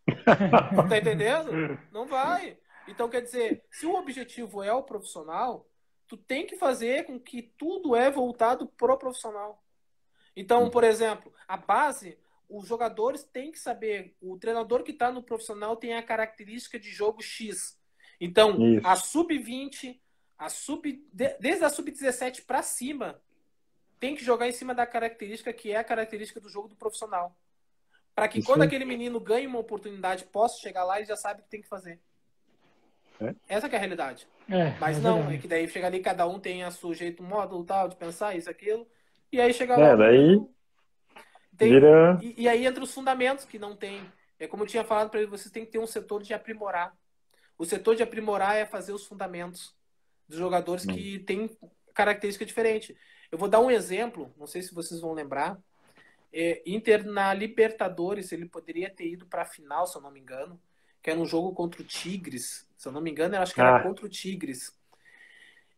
Tá 0.89 0.97
entendendo? 0.97 1.79
Não 1.89 2.05
vai. 2.05 2.57
Então, 2.85 3.07
quer 3.07 3.21
dizer, 3.21 3.63
se 3.71 3.85
o 3.85 3.95
objetivo 3.95 4.61
é 4.61 4.73
o 4.73 4.83
profissional, 4.83 5.65
tu 6.05 6.17
tem 6.17 6.45
que 6.45 6.57
fazer 6.57 7.05
com 7.05 7.17
que 7.17 7.43
tudo 7.57 7.95
é 7.95 8.11
voltado 8.11 8.67
pro 8.67 8.97
profissional. 8.97 9.63
Então, 10.35 10.69
por 10.69 10.83
exemplo, 10.83 11.31
a 11.47 11.55
base, 11.55 12.17
os 12.49 12.67
jogadores 12.67 13.23
têm 13.23 13.51
que 13.53 13.59
saber, 13.59 14.15
o 14.21 14.37
treinador 14.37 14.83
que 14.83 14.91
está 14.91 15.09
no 15.09 15.23
profissional 15.23 15.77
tem 15.77 15.93
a 15.93 16.03
característica 16.03 16.77
de 16.77 16.91
jogo 16.91 17.21
X. 17.21 17.79
Então, 18.19 18.75
Isso. 18.75 18.85
a 18.85 18.95
sub-20, 18.97 19.97
a 20.37 20.49
sub, 20.49 20.91
de- 21.13 21.37
desde 21.39 21.63
a 21.63 21.69
sub-17 21.69 22.45
para 22.45 22.61
cima, 22.61 23.21
tem 23.99 24.15
que 24.15 24.23
jogar 24.23 24.47
em 24.47 24.51
cima 24.51 24.73
da 24.75 24.85
característica 24.85 25.51
que 25.53 25.71
é 25.71 25.77
a 25.77 25.83
característica 25.83 26.39
do 26.39 26.49
jogo 26.49 26.67
do 26.67 26.75
profissional. 26.75 27.35
Para 28.15 28.27
que 28.27 28.39
Isso 28.39 28.47
quando 28.47 28.61
aí. 28.61 28.67
aquele 28.67 28.85
menino 28.85 29.19
ganhe 29.19 29.45
uma 29.47 29.59
oportunidade, 29.59 30.25
possa 30.25 30.59
chegar 30.59 30.83
lá, 30.83 30.97
ele 30.97 31.05
já 31.05 31.15
sabe 31.15 31.41
o 31.41 31.43
que 31.43 31.49
tem 31.49 31.61
que 31.61 31.67
fazer. 31.67 31.99
É. 33.21 33.33
Essa 33.47 33.67
que 33.67 33.75
é 33.75 33.77
a 33.77 33.81
realidade. 33.81 34.27
é, 34.49 34.77
Mas 34.79 34.97
é 34.97 35.01
não, 35.01 35.15
verdade. 35.17 35.35
é 35.35 35.39
que 35.39 35.47
daí 35.47 35.67
chega 35.67 35.87
ali, 35.87 35.99
cada 35.99 36.27
um 36.27 36.39
tem 36.39 36.63
a 36.63 36.71
seu 36.71 36.93
jeito, 36.93 37.21
modo 37.23 37.63
tal, 37.63 37.87
de 37.87 37.95
pensar, 37.95 38.35
isso, 38.35 38.49
aquilo. 38.49 38.87
E 39.31 39.41
aí 39.41 39.53
chega 39.53 39.73
É, 39.73 39.77
lá. 39.77 39.95
daí 39.95 40.39
tem- 41.57 41.71
Vira. 41.73 42.17
e, 42.21 42.43
e 42.43 42.47
aí 42.47 42.65
entra 42.65 42.83
os 42.83 42.93
fundamentos 42.93 43.45
que 43.45 43.57
não 43.59 43.75
tem. 43.75 44.01
É 44.39 44.47
como 44.47 44.63
eu 44.63 44.67
tinha 44.67 44.83
falado 44.83 45.09
para 45.09 45.19
ele, 45.19 45.29
vocês 45.29 45.51
têm 45.51 45.65
que 45.65 45.71
ter 45.71 45.79
um 45.79 45.87
setor 45.87 46.21
de 46.21 46.33
aprimorar. 46.33 46.95
O 47.57 47.65
setor 47.65 47.95
de 47.95 48.03
aprimorar 48.03 48.55
é 48.55 48.65
fazer 48.65 48.93
os 48.93 49.05
fundamentos 49.05 49.75
dos 50.27 50.37
jogadores 50.37 50.85
Hum. 50.87 50.93
que 50.93 51.19
têm 51.19 51.49
característica 51.93 52.45
diferente. 52.45 52.95
Eu 53.31 53.37
vou 53.37 53.47
dar 53.49 53.59
um 53.59 53.69
exemplo, 53.71 54.33
não 54.37 54.47
sei 54.47 54.61
se 54.61 54.73
vocês 54.73 54.99
vão 55.01 55.13
lembrar. 55.13 55.59
É, 56.31 56.61
Inter 56.65 57.05
na 57.05 57.33
Libertadores, 57.33 58.31
ele 58.31 58.45
poderia 58.45 58.89
ter 58.89 59.07
ido 59.07 59.25
para 59.25 59.41
a 59.43 59.45
final, 59.45 59.87
se 59.87 59.97
eu 59.97 60.01
não 60.01 60.11
me 60.11 60.19
engano. 60.19 60.59
que 61.01 61.11
era 61.11 61.19
um 61.19 61.25
jogo 61.25 61.53
contra 61.53 61.81
o 61.81 61.85
Tigres. 61.85 62.67
Se 62.75 62.85
eu 62.87 62.91
não 62.91 62.99
me 62.99 63.09
engano, 63.09 63.35
eu 63.35 63.41
acho 63.41 63.53
que 63.53 63.61
era 63.61 63.77
Ah. 63.77 63.83
contra 63.83 64.05
o 64.05 64.09
Tigres. 64.09 64.77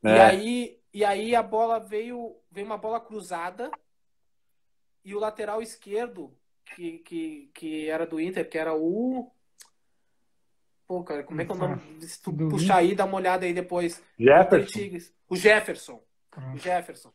É. 0.04 0.08
E 0.10 0.20
aí, 0.20 0.80
e 0.92 1.06
aí 1.06 1.36
a 1.36 1.44
bola 1.44 1.78
veio, 1.80 2.36
veio 2.50 2.66
uma 2.66 2.78
bola 2.80 3.00
cruzada 3.00 3.70
e 5.06 5.14
o 5.14 5.20
lateral 5.20 5.62
esquerdo, 5.62 6.36
que, 6.76 7.00
que, 7.00 7.52
que 7.54 7.88
era 7.88 8.08
do 8.08 8.20
Inter, 8.20 8.50
que 8.50 8.58
era 8.58 8.74
o. 8.74 9.32
Pô, 10.88 11.04
cara, 11.04 11.24
como 11.24 11.42
é 11.42 11.46
que 11.46 11.52
é 11.52 11.54
o 11.54 11.58
nome? 11.58 12.02
Se 12.02 12.20
tu 12.22 12.34
puxar 12.34 12.78
aí, 12.78 12.96
dá 12.96 13.06
uma 13.06 13.18
olhada 13.18 13.46
aí 13.46 13.54
depois. 13.54 14.02
Jefferson. 14.18 14.80
Tigres. 14.80 15.14
O 15.28 15.36
Jefferson. 15.36 16.02
O. 16.56 16.58
Jefferson. 16.58 17.14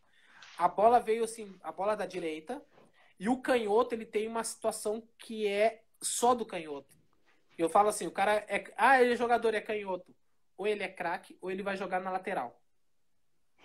A 0.57 0.69
bola 0.69 1.01
veio 1.01 1.25
assim, 1.25 1.55
a 1.63 1.73
bola 1.73 1.97
da 1.97 2.07
direita, 2.07 2.63
e 3.19 3.29
o 3.29 3.41
canhoto 3.41 3.95
ele 3.95 4.05
tem 4.05 4.29
uma 4.29 4.45
situação 4.45 5.07
que 5.19 5.47
é 5.47 5.83
só 6.01 6.35
do 6.35 6.47
canhoto. 6.47 6.95
Eu 7.57 7.69
falo 7.69 7.89
assim, 7.89 8.07
o 8.07 8.11
cara 8.11 8.45
é, 8.49 8.65
ah, 8.77 9.01
ele 9.01 9.15
é 9.15 9.17
jogador, 9.17 9.55
é 9.55 9.61
canhoto. 9.61 10.15
Ou 10.57 10.67
ele 10.67 10.83
é 10.83 10.89
craque, 10.89 11.37
ou 11.41 11.51
ele 11.51 11.63
vai 11.63 11.77
jogar 11.77 12.01
na 12.01 12.11
lateral. 12.11 12.61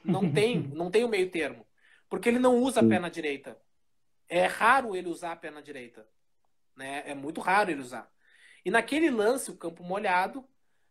Não 0.04 0.22
tem, 0.34 0.60
não 0.60 0.90
tem 0.90 1.04
o 1.04 1.10
meio 1.10 1.30
termo, 1.30 1.66
porque 2.10 2.30
ele 2.30 2.40
não 2.40 2.58
usa 2.58 2.82
a 2.82 2.88
perna 2.88 3.10
direita. 3.10 3.60
É 4.28 4.46
raro 4.46 4.96
ele 4.96 5.10
usar 5.10 5.32
a 5.32 5.36
perna 5.36 5.62
direita, 5.62 6.08
né? 6.76 7.04
É 7.06 7.16
muito 7.16 7.42
raro 7.42 7.72
ele 7.72 7.82
usar. 7.82 8.12
E 8.64 8.70
naquele 8.70 9.10
lance, 9.10 9.50
o 9.50 9.58
campo 9.58 9.84
molhado, 9.84 10.48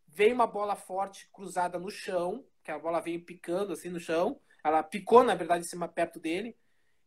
veio 0.06 0.34
uma 0.34 0.46
bola 0.46 0.74
forte 0.74 1.28
cruzada 1.32 1.78
no 1.78 1.90
chão, 1.90 2.44
que 2.64 2.70
a 2.70 2.78
bola 2.78 3.00
veio 3.00 3.24
picando 3.24 3.72
assim 3.72 3.88
no 3.88 4.00
chão. 4.00 4.40
Ela 4.69 4.82
picou, 4.82 5.23
na 5.24 5.35
verdade, 5.35 5.65
em 5.65 5.69
cima 5.69 5.89
perto 5.89 6.19
dele. 6.20 6.57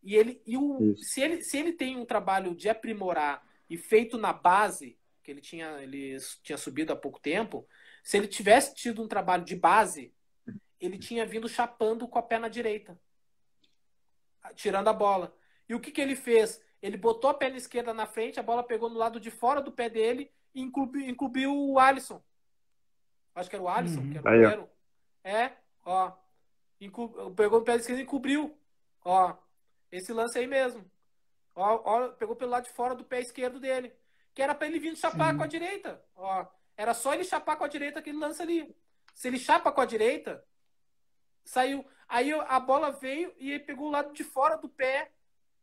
E 0.03 0.15
ele, 0.15 0.41
e 0.45 0.57
o, 0.57 0.93
Isso. 0.93 1.03
se 1.05 1.21
ele, 1.21 1.41
se 1.41 1.57
ele 1.57 1.73
tem 1.73 1.95
um 1.97 2.05
trabalho 2.05 2.55
de 2.55 2.67
aprimorar 2.69 3.45
e 3.69 3.77
feito 3.77 4.17
na 4.17 4.33
base, 4.33 4.97
que 5.23 5.29
ele 5.31 5.41
tinha, 5.41 5.81
ele 5.81 6.17
tinha 6.43 6.57
subido 6.57 6.91
há 6.91 6.95
pouco 6.95 7.19
tempo, 7.19 7.67
se 8.03 8.17
ele 8.17 8.27
tivesse 8.27 8.73
tido 8.73 9.03
um 9.03 9.07
trabalho 9.07 9.45
de 9.45 9.55
base, 9.55 10.11
ele 10.79 10.97
tinha 10.97 11.25
vindo 11.25 11.47
chapando 11.47 12.07
com 12.07 12.17
a 12.17 12.23
perna 12.23 12.49
direita, 12.49 12.99
tirando 14.55 14.87
a 14.87 14.93
bola. 14.93 15.35
E 15.69 15.75
o 15.75 15.79
que, 15.79 15.91
que 15.91 16.01
ele 16.01 16.15
fez? 16.15 16.59
Ele 16.81 16.97
botou 16.97 17.29
a 17.29 17.33
perna 17.33 17.57
esquerda 17.57 17.93
na 17.93 18.07
frente, 18.07 18.39
a 18.39 18.43
bola 18.43 18.63
pegou 18.63 18.89
no 18.89 18.97
lado 18.97 19.19
de 19.19 19.29
fora 19.29 19.61
do 19.61 19.71
pé 19.71 19.87
dele 19.87 20.31
e 20.53 20.61
incluiu, 20.61 21.07
incluiu 21.07 21.53
o 21.55 21.77
Alisson. 21.79 22.21
Acho 23.35 23.49
que 23.49 23.55
era 23.55 23.63
o 23.63 23.69
Alisson, 23.69 24.01
Uhum. 24.01 24.11
que 24.11 24.17
era 24.17 24.25
o 24.27 24.29
Aí, 24.29 24.37
ó. 24.39 24.49
primeiro. 24.49 24.69
É, 25.23 25.51
ó. 25.85 26.11
Pegou 26.89 27.59
no 27.59 27.65
pé 27.65 27.75
esquerdo 27.75 27.99
e 27.99 28.03
encobriu. 28.03 28.57
Ó. 29.05 29.35
Esse 29.91 30.11
lance 30.13 30.37
aí 30.39 30.47
mesmo. 30.47 30.89
Ó, 31.55 31.81
ó, 31.83 32.07
pegou 32.09 32.35
pelo 32.35 32.51
lado 32.51 32.63
de 32.63 32.69
fora 32.71 32.95
do 32.95 33.03
pé 33.03 33.19
esquerdo 33.19 33.59
dele. 33.59 33.93
Que 34.33 34.41
era 34.41 34.55
pra 34.55 34.67
ele 34.67 34.79
vir 34.79 34.95
chapar 34.95 35.31
Sim. 35.31 35.37
com 35.37 35.43
a 35.43 35.47
direita. 35.47 36.03
Ó. 36.15 36.45
Era 36.77 36.93
só 36.93 37.13
ele 37.13 37.23
chapar 37.23 37.55
com 37.57 37.63
a 37.63 37.67
direita 37.67 37.99
aquele 37.99 38.17
lance 38.17 38.41
ali. 38.41 38.73
Se 39.13 39.27
ele 39.27 39.37
chapa 39.37 39.71
com 39.71 39.81
a 39.81 39.85
direita, 39.85 40.43
saiu. 41.43 41.85
Aí 42.07 42.31
a 42.33 42.59
bola 42.59 42.91
veio 42.91 43.33
e 43.37 43.51
ele 43.51 43.63
pegou 43.63 43.87
o 43.87 43.91
lado 43.91 44.13
de 44.13 44.23
fora 44.23 44.55
do 44.57 44.67
pé, 44.69 45.11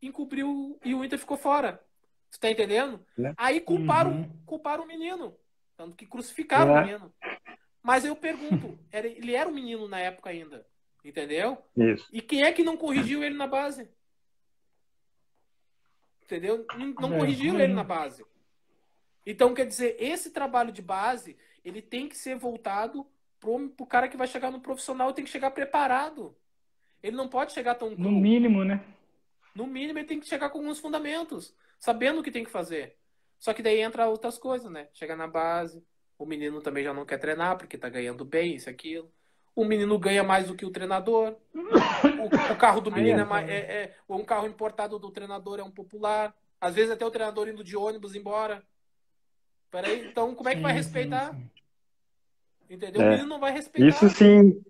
encobriu 0.01 0.79
e 0.85 0.95
o 0.95 1.05
Inter 1.05 1.19
ficou 1.19 1.37
fora. 1.37 1.83
Tu 2.31 2.39
tá 2.39 2.51
entendendo? 2.51 3.05
Né? 3.17 3.35
Aí 3.37 3.61
culparam, 3.61 4.11
Uhum. 4.13 4.43
culparam 4.47 4.85
o 4.85 4.87
menino. 4.87 5.37
Tanto 5.77 5.97
que 5.97 6.07
crucificaram 6.07 6.75
Né? 6.75 6.81
o 6.81 6.85
menino. 6.85 7.15
Mas 7.83 8.05
eu 8.05 8.15
pergunto, 8.15 8.79
era- 8.93 9.07
ele 9.07 9.35
era 9.35 9.49
um 9.49 9.53
menino 9.55 9.89
na 9.89 9.99
época 9.99 10.29
ainda. 10.31 10.67
Entendeu? 11.05 11.59
Isso. 11.77 12.09
E 12.13 12.21
quem 12.21 12.43
é 12.43 12.53
que 12.53 12.63
não 12.63 12.77
corrigiu 12.77 13.23
ele 13.23 13.37
na 13.37 13.47
base? 13.47 13.89
Entendeu? 16.23 16.67
Não, 16.77 16.87
não 16.89 17.15
É, 17.15 17.19
corrigiu 17.19 17.59
ele 17.59 17.73
na 17.73 17.85
base. 17.85 18.25
Então, 19.25 19.55
quer 19.55 19.67
dizer, 19.67 19.97
esse 19.99 20.31
trabalho 20.31 20.73
de 20.73 20.83
base, 20.83 21.37
ele 21.65 21.81
tem 21.81 22.09
que 22.09 22.17
ser 22.17 22.37
voltado 22.37 23.07
pro, 23.41 23.69
pro 23.71 23.87
cara 23.87 24.09
que 24.09 24.17
vai 24.17 24.27
chegar 24.27 24.51
no 24.51 24.61
profissional, 24.61 25.13
tem 25.13 25.25
que 25.25 25.31
chegar 25.31 25.51
preparado. 25.51 26.37
Ele 27.03 27.17
não 27.17 27.29
pode 27.29 27.53
chegar 27.53 27.75
tão 27.77 27.91
No 27.91 27.97
cru. 27.97 28.11
mínimo, 28.11 28.65
né? 28.65 28.85
No 29.55 29.67
mínimo, 29.67 29.99
ele 29.99 30.07
tem 30.09 30.21
que 30.21 30.27
chegar 30.27 30.51
com 30.51 30.59
alguns 30.59 30.79
fundamentos, 30.79 31.55
sabendo 31.79 32.21
o 32.21 32.23
que 32.23 32.31
tem 32.31 32.45
que 32.45 32.51
fazer. 32.51 32.97
Só 33.39 33.55
que 33.55 33.63
daí 33.63 33.81
entra 33.81 34.09
outras 34.09 34.37
coisas, 34.37 34.71
né? 34.71 34.89
Chega 34.93 35.15
na 35.15 35.27
base, 35.27 35.83
o 36.19 36.27
menino 36.27 36.61
também 36.61 36.83
já 36.85 36.93
não 36.93 37.07
quer 37.07 37.19
treinar 37.19 37.57
porque 37.57 37.79
tá 37.79 37.89
ganhando 37.89 38.25
bem, 38.25 38.55
isso, 38.57 38.69
aquilo. 38.69 39.11
O 39.59 39.65
menino 39.65 39.99
ganha 39.99 40.23
mais 40.23 40.47
do 40.47 40.55
que 40.55 40.65
o 40.65 40.71
treinador. 40.71 41.35
O, 41.53 42.53
o 42.53 42.57
carro 42.57 42.81
do 42.81 42.93
menino 42.93 43.23
é, 43.23 43.25
mais, 43.25 43.49
é, 43.49 43.57
é- 43.57 43.95
um 44.09 44.25
carro 44.25 44.47
importado 44.47 45.01
do 45.01 45.11
treinador 45.11 45.59
é 45.59 45.65
um 45.65 45.71
popular. 45.71 46.33
Às 46.61 46.77
vezes 46.77 46.93
até 46.93 47.05
o 47.05 47.11
treinador 47.11 47.49
indo 47.49 47.65
de 47.65 47.77
ônibus 47.77 48.15
embora. 48.15 48.63
Peraí, 49.69 50.07
então 50.07 50.33
como 50.33 50.49
é 50.49 50.55
que 50.55 50.63
vai 50.63 50.73
respeitar? 50.73 51.33
sim, 51.35 51.41
sim. 51.41 52.75
Entendeu? 52.77 53.03
É. 53.03 53.07
O 53.07 53.11
menino 53.11 53.29
não 53.29 53.41
vai 53.41 53.51
respeitar. 53.51 53.89
Isso 53.89 54.09
sim. 54.11 54.63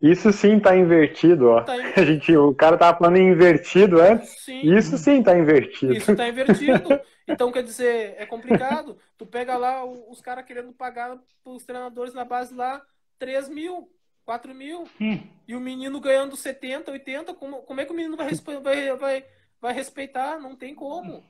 Isso 0.00 0.32
sim 0.32 0.60
tá 0.60 0.76
invertido, 0.76 1.48
ó. 1.48 1.64
Tá 1.64 1.74
A 2.00 2.04
gente, 2.04 2.36
o 2.36 2.54
cara 2.54 2.78
tava 2.78 2.96
falando 2.96 3.16
em 3.16 3.32
invertido 3.32 4.00
antes. 4.00 4.40
Sim. 4.44 4.72
Isso 4.72 4.96
sim 4.98 5.20
tá 5.20 5.36
invertido. 5.36 5.92
Isso 5.92 6.14
tá 6.14 6.28
invertido. 6.28 7.00
Então, 7.28 7.50
quer 7.50 7.64
dizer, 7.64 8.14
é 8.18 8.24
complicado. 8.24 8.96
Tu 9.18 9.26
pega 9.26 9.56
lá 9.56 9.84
os 9.84 10.20
caras 10.20 10.44
querendo 10.44 10.72
pagar 10.72 11.18
pros 11.42 11.64
treinadores 11.64 12.14
na 12.14 12.24
base 12.24 12.54
lá 12.54 12.80
3 13.18 13.48
mil, 13.48 13.90
4 14.26 14.52
mil, 14.54 14.88
Hum, 15.00 15.20
e 15.46 15.54
o 15.54 15.60
menino 15.60 16.00
ganhando 16.00 16.36
70, 16.36 16.90
80, 16.90 17.32
como, 17.34 17.62
como 17.62 17.80
é 17.80 17.86
que 17.86 17.92
o 17.92 17.94
menino 17.94 18.16
vai, 18.16 18.28
respe- 18.28 18.58
vai, 18.58 18.94
vai, 18.96 19.24
vai 19.60 19.72
respeitar? 19.72 20.38
Não 20.38 20.54
tem 20.56 20.74
como. 20.74 21.22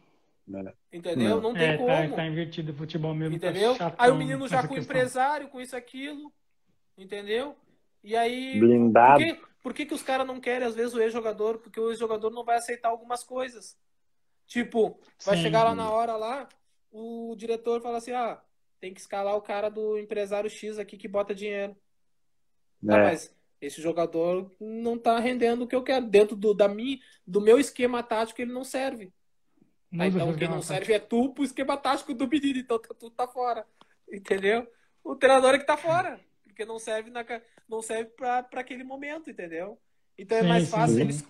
É. 0.54 0.72
Entendeu? 0.96 1.40
Não 1.40 1.52
tem 1.52 1.70
é, 1.70 1.76
como. 1.76 1.88
tá, 1.88 2.08
tá 2.16 2.26
invertido 2.26 2.72
o 2.72 2.74
futebol 2.74 3.14
mesmo. 3.14 3.38
tá 3.38 3.48
Entendeu? 3.50 3.74
chatão 3.74 3.96
Aí 3.98 4.10
o 4.10 4.14
menino 4.16 4.48
já 4.48 4.66
com 4.66 4.72
o 4.72 4.76
questão. 4.76 4.96
empresário, 4.96 5.48
com 5.48 5.60
isso, 5.60 5.76
aquilo. 5.76 6.32
Entendeu? 6.96 7.54
E 8.02 8.16
aí. 8.16 8.58
Blindado. 8.58 9.18
Por 9.18 9.26
que, 9.26 9.40
por 9.62 9.74
que, 9.74 9.86
que 9.86 9.94
os 9.94 10.02
caras 10.02 10.26
não 10.26 10.40
querem, 10.40 10.66
às 10.66 10.74
vezes, 10.74 10.94
o 10.94 11.00
ex-jogador? 11.00 11.58
Porque 11.58 11.78
o 11.78 11.90
ex-jogador 11.90 12.30
não 12.30 12.44
vai 12.44 12.56
aceitar 12.56 12.88
algumas 12.88 13.22
coisas. 13.22 13.76
Tipo, 14.46 14.98
vai 15.24 15.36
Sim. 15.36 15.42
chegar 15.42 15.64
lá 15.64 15.74
na 15.74 15.90
hora 15.90 16.16
lá, 16.16 16.48
o 16.90 17.34
diretor 17.36 17.82
fala 17.82 17.98
assim: 17.98 18.12
ah, 18.12 18.40
tem 18.80 18.94
que 18.94 19.00
escalar 19.00 19.36
o 19.36 19.42
cara 19.42 19.68
do 19.68 19.98
empresário 19.98 20.48
X 20.48 20.78
aqui 20.78 20.96
que 20.96 21.08
bota 21.08 21.34
dinheiro. 21.34 21.76
Tá, 22.84 22.98
É. 22.98 23.02
mas 23.04 23.34
esse 23.60 23.80
jogador 23.80 24.50
não 24.60 24.98
tá 24.98 25.18
rendendo 25.18 25.62
o 25.62 25.66
que 25.66 25.74
eu 25.74 25.82
quero. 25.82 26.06
Dentro 26.06 26.36
do, 26.36 26.52
da 26.54 26.68
minha, 26.68 26.98
do 27.26 27.40
meu 27.40 27.58
esquema 27.58 28.02
tático, 28.02 28.40
ele 28.40 28.52
não 28.52 28.64
serve. 28.64 29.12
O 29.92 30.02
então 30.02 30.36
quem 30.36 30.48
não 30.48 30.60
serve 30.60 30.92
é 30.92 30.98
tu 30.98 31.32
pro 31.32 31.44
esquema 31.44 31.76
tático 31.76 32.12
do 32.12 32.28
menino, 32.28 32.58
então 32.58 32.78
tu 32.78 32.94
tu 32.94 33.10
tá 33.10 33.26
fora. 33.26 33.66
Entendeu? 34.10 34.66
O 35.02 35.14
treinador 35.14 35.54
é 35.54 35.58
que 35.58 35.64
tá 35.66 35.76
fora. 35.76 36.20
Porque 36.44 36.64
não 36.64 36.78
serve, 36.78 37.10
na, 37.10 37.24
não 37.68 37.82
serve 37.82 38.10
pra, 38.10 38.42
pra 38.42 38.60
aquele 38.60 38.82
momento, 38.84 39.30
entendeu? 39.30 39.78
Então 40.18 40.38
é 40.38 40.42
Sim, 40.42 40.48
mais 40.48 40.70
fácil 40.70 40.96
sim. 40.96 41.02
eles, 41.02 41.24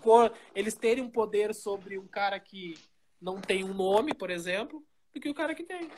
eles 0.55 0.75
terem 0.75 1.03
um 1.03 1.11
poder 1.11 1.55
sobre 1.55 1.99
um 1.99 2.07
cara 2.07 2.39
que 2.39 2.75
não 3.21 3.41
tem 3.41 3.65
um 3.65 3.75
nome, 3.75 4.15
por 4.15 4.31
exemplo, 4.31 4.85
do 5.13 5.21
que 5.21 5.29
o 5.29 5.35
cara 5.35 5.55
que 5.55 5.65
tem. 5.65 5.89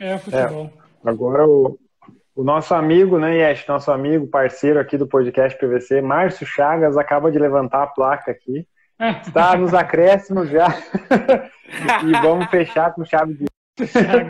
É 0.00 0.18
futebol. 0.18 0.72
Agora 1.04 1.46
o, 1.46 1.78
o 2.38 2.44
nosso 2.44 2.72
amigo, 2.72 3.18
né, 3.18 3.36
Yesh, 3.38 3.66
nosso 3.66 3.90
amigo, 3.90 4.28
parceiro 4.28 4.78
aqui 4.78 4.96
do 4.96 5.08
podcast 5.08 5.58
PVC, 5.58 6.00
Márcio 6.00 6.46
Chagas, 6.46 6.96
acaba 6.96 7.32
de 7.32 7.38
levantar 7.38 7.82
a 7.82 7.86
placa 7.88 8.30
aqui. 8.30 8.64
Está 9.26 9.56
nos 9.56 9.74
acréscimos 9.74 10.48
já. 10.48 10.68
e 12.06 12.12
vamos 12.22 12.46
fechar 12.46 12.94
com 12.94 13.04
chave 13.04 13.34
de 13.34 13.46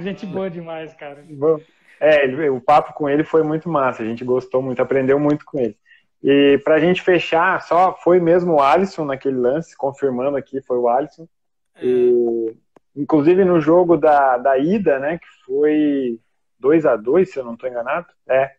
gente 0.00 0.24
boa 0.24 0.48
demais, 0.48 0.94
cara. 0.94 1.22
Bom, 1.28 1.60
É, 2.00 2.50
o 2.50 2.58
papo 2.62 2.94
com 2.94 3.10
ele 3.10 3.24
foi 3.24 3.42
muito 3.42 3.68
massa, 3.68 4.02
a 4.02 4.06
gente 4.06 4.24
gostou 4.24 4.62
muito, 4.62 4.80
aprendeu 4.80 5.20
muito 5.20 5.44
com 5.44 5.58
ele. 5.58 5.76
E 6.24 6.58
pra 6.64 6.80
gente 6.80 7.02
fechar, 7.02 7.60
só 7.60 7.94
foi 8.02 8.20
mesmo 8.20 8.54
o 8.54 8.62
Alisson 8.62 9.04
naquele 9.04 9.36
lance, 9.36 9.76
confirmando 9.76 10.38
aqui, 10.38 10.62
foi 10.62 10.78
o 10.78 10.88
Alisson. 10.88 11.28
É, 11.76 11.84
E, 11.84 12.56
inclusive 12.96 13.44
no 13.44 13.60
jogo 13.60 13.98
da, 13.98 14.38
da 14.38 14.56
ida, 14.56 14.98
né, 14.98 15.18
que 15.18 15.44
foi 15.44 16.18
2 16.58 16.86
a 16.86 16.96
2 16.96 17.30
se 17.30 17.38
eu 17.38 17.44
não 17.44 17.54
estou 17.54 17.68
enganado, 17.68 18.06
é, 18.28 18.54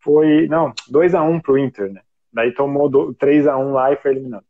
foi, 0.00 0.46
não, 0.48 0.72
2 0.90 1.14
a 1.14 1.22
1 1.22 1.40
pro 1.40 1.58
Inter, 1.58 1.92
né, 1.92 2.02
daí 2.32 2.52
tomou 2.52 2.88
do, 2.88 3.14
3 3.14 3.46
a 3.46 3.56
1 3.56 3.72
lá 3.72 3.92
e 3.92 3.96
foi 3.96 4.12
eliminado. 4.12 4.44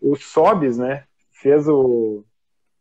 O 0.00 0.16
Sobis, 0.16 0.78
né, 0.78 1.04
fez 1.32 1.66
o, 1.68 2.24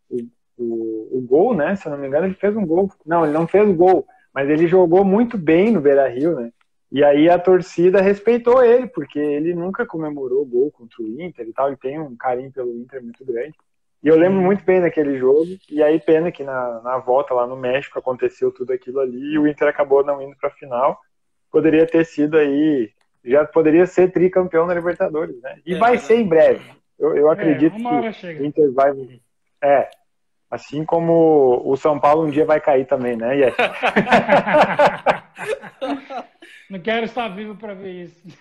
o, 0.09 0.17
o, 0.57 1.17
o 1.17 1.21
gol, 1.21 1.55
né, 1.55 1.75
se 1.75 1.87
eu 1.87 1.91
não 1.91 1.99
me 1.99 2.07
engano, 2.07 2.27
ele 2.27 2.35
fez 2.35 2.55
um 2.55 2.65
gol, 2.65 2.91
não, 3.05 3.23
ele 3.23 3.33
não 3.33 3.47
fez 3.47 3.67
o 3.67 3.73
gol, 3.73 4.05
mas 4.33 4.49
ele 4.49 4.67
jogou 4.67 5.03
muito 5.03 5.37
bem 5.37 5.71
no 5.71 5.81
Beira-Rio, 5.81 6.35
né, 6.35 6.51
e 6.93 7.03
aí 7.03 7.27
a 7.27 7.39
torcida 7.39 8.01
respeitou 8.01 8.63
ele, 8.63 8.85
porque 8.85 9.17
ele 9.17 9.55
nunca 9.55 9.83
comemorou 9.83 10.45
gol 10.45 10.69
contra 10.69 11.01
o 11.01 11.19
Inter 11.19 11.47
e 11.47 11.51
tal, 11.51 11.69
ele 11.69 11.77
tem 11.77 11.99
um 11.99 12.15
carinho 12.15 12.51
pelo 12.51 12.77
Inter 12.77 13.01
muito 13.01 13.25
grande. 13.25 13.55
E 14.03 14.07
eu 14.09 14.17
lembro 14.17 14.41
muito 14.41 14.65
bem 14.65 14.81
daquele 14.81 15.17
jogo, 15.17 15.45
e 15.69 15.81
aí 15.81 15.97
pena 15.97 16.29
que 16.29 16.43
na, 16.43 16.81
na 16.81 16.97
volta 16.97 17.33
lá 17.33 17.47
no 17.47 17.55
México 17.55 17.97
aconteceu 17.97 18.51
tudo 18.51 18.73
aquilo 18.73 18.99
ali 18.99 19.33
e 19.33 19.39
o 19.39 19.47
Inter 19.47 19.69
acabou 19.69 20.03
não 20.03 20.21
indo 20.21 20.35
para 20.35 20.49
a 20.49 20.53
final. 20.53 20.99
Poderia 21.49 21.87
ter 21.87 22.05
sido 22.05 22.37
aí, 22.37 22.91
já 23.23 23.45
poderia 23.45 23.85
ser 23.85 24.11
tricampeão 24.11 24.67
da 24.67 24.73
Libertadores, 24.73 25.39
né? 25.41 25.57
E 25.65 25.75
É, 25.75 25.77
vai 25.77 25.93
né? 25.93 25.99
ser 25.99 26.17
em 26.17 26.27
breve. 26.27 26.69
Eu, 26.99 27.15
eu 27.15 27.31
acredito 27.31 27.77
é, 27.77 28.11
que 28.11 28.27
o. 28.27 28.45
Inter 28.45 28.73
vai. 28.73 28.91
É. 29.63 29.89
Assim 30.51 30.83
como 30.83 31.61
o 31.65 31.77
São 31.77 31.97
Paulo 31.97 32.27
um 32.27 32.29
dia 32.29 32.45
vai 32.45 32.59
cair 32.59 32.85
também, 32.85 33.15
né, 33.15 33.37
Yes? 33.37 33.55
Não 36.69 36.79
quero 36.79 37.05
estar 37.05 37.29
vivo 37.29 37.55
para 37.55 37.73
ver 37.73 38.03
isso. 38.03 38.37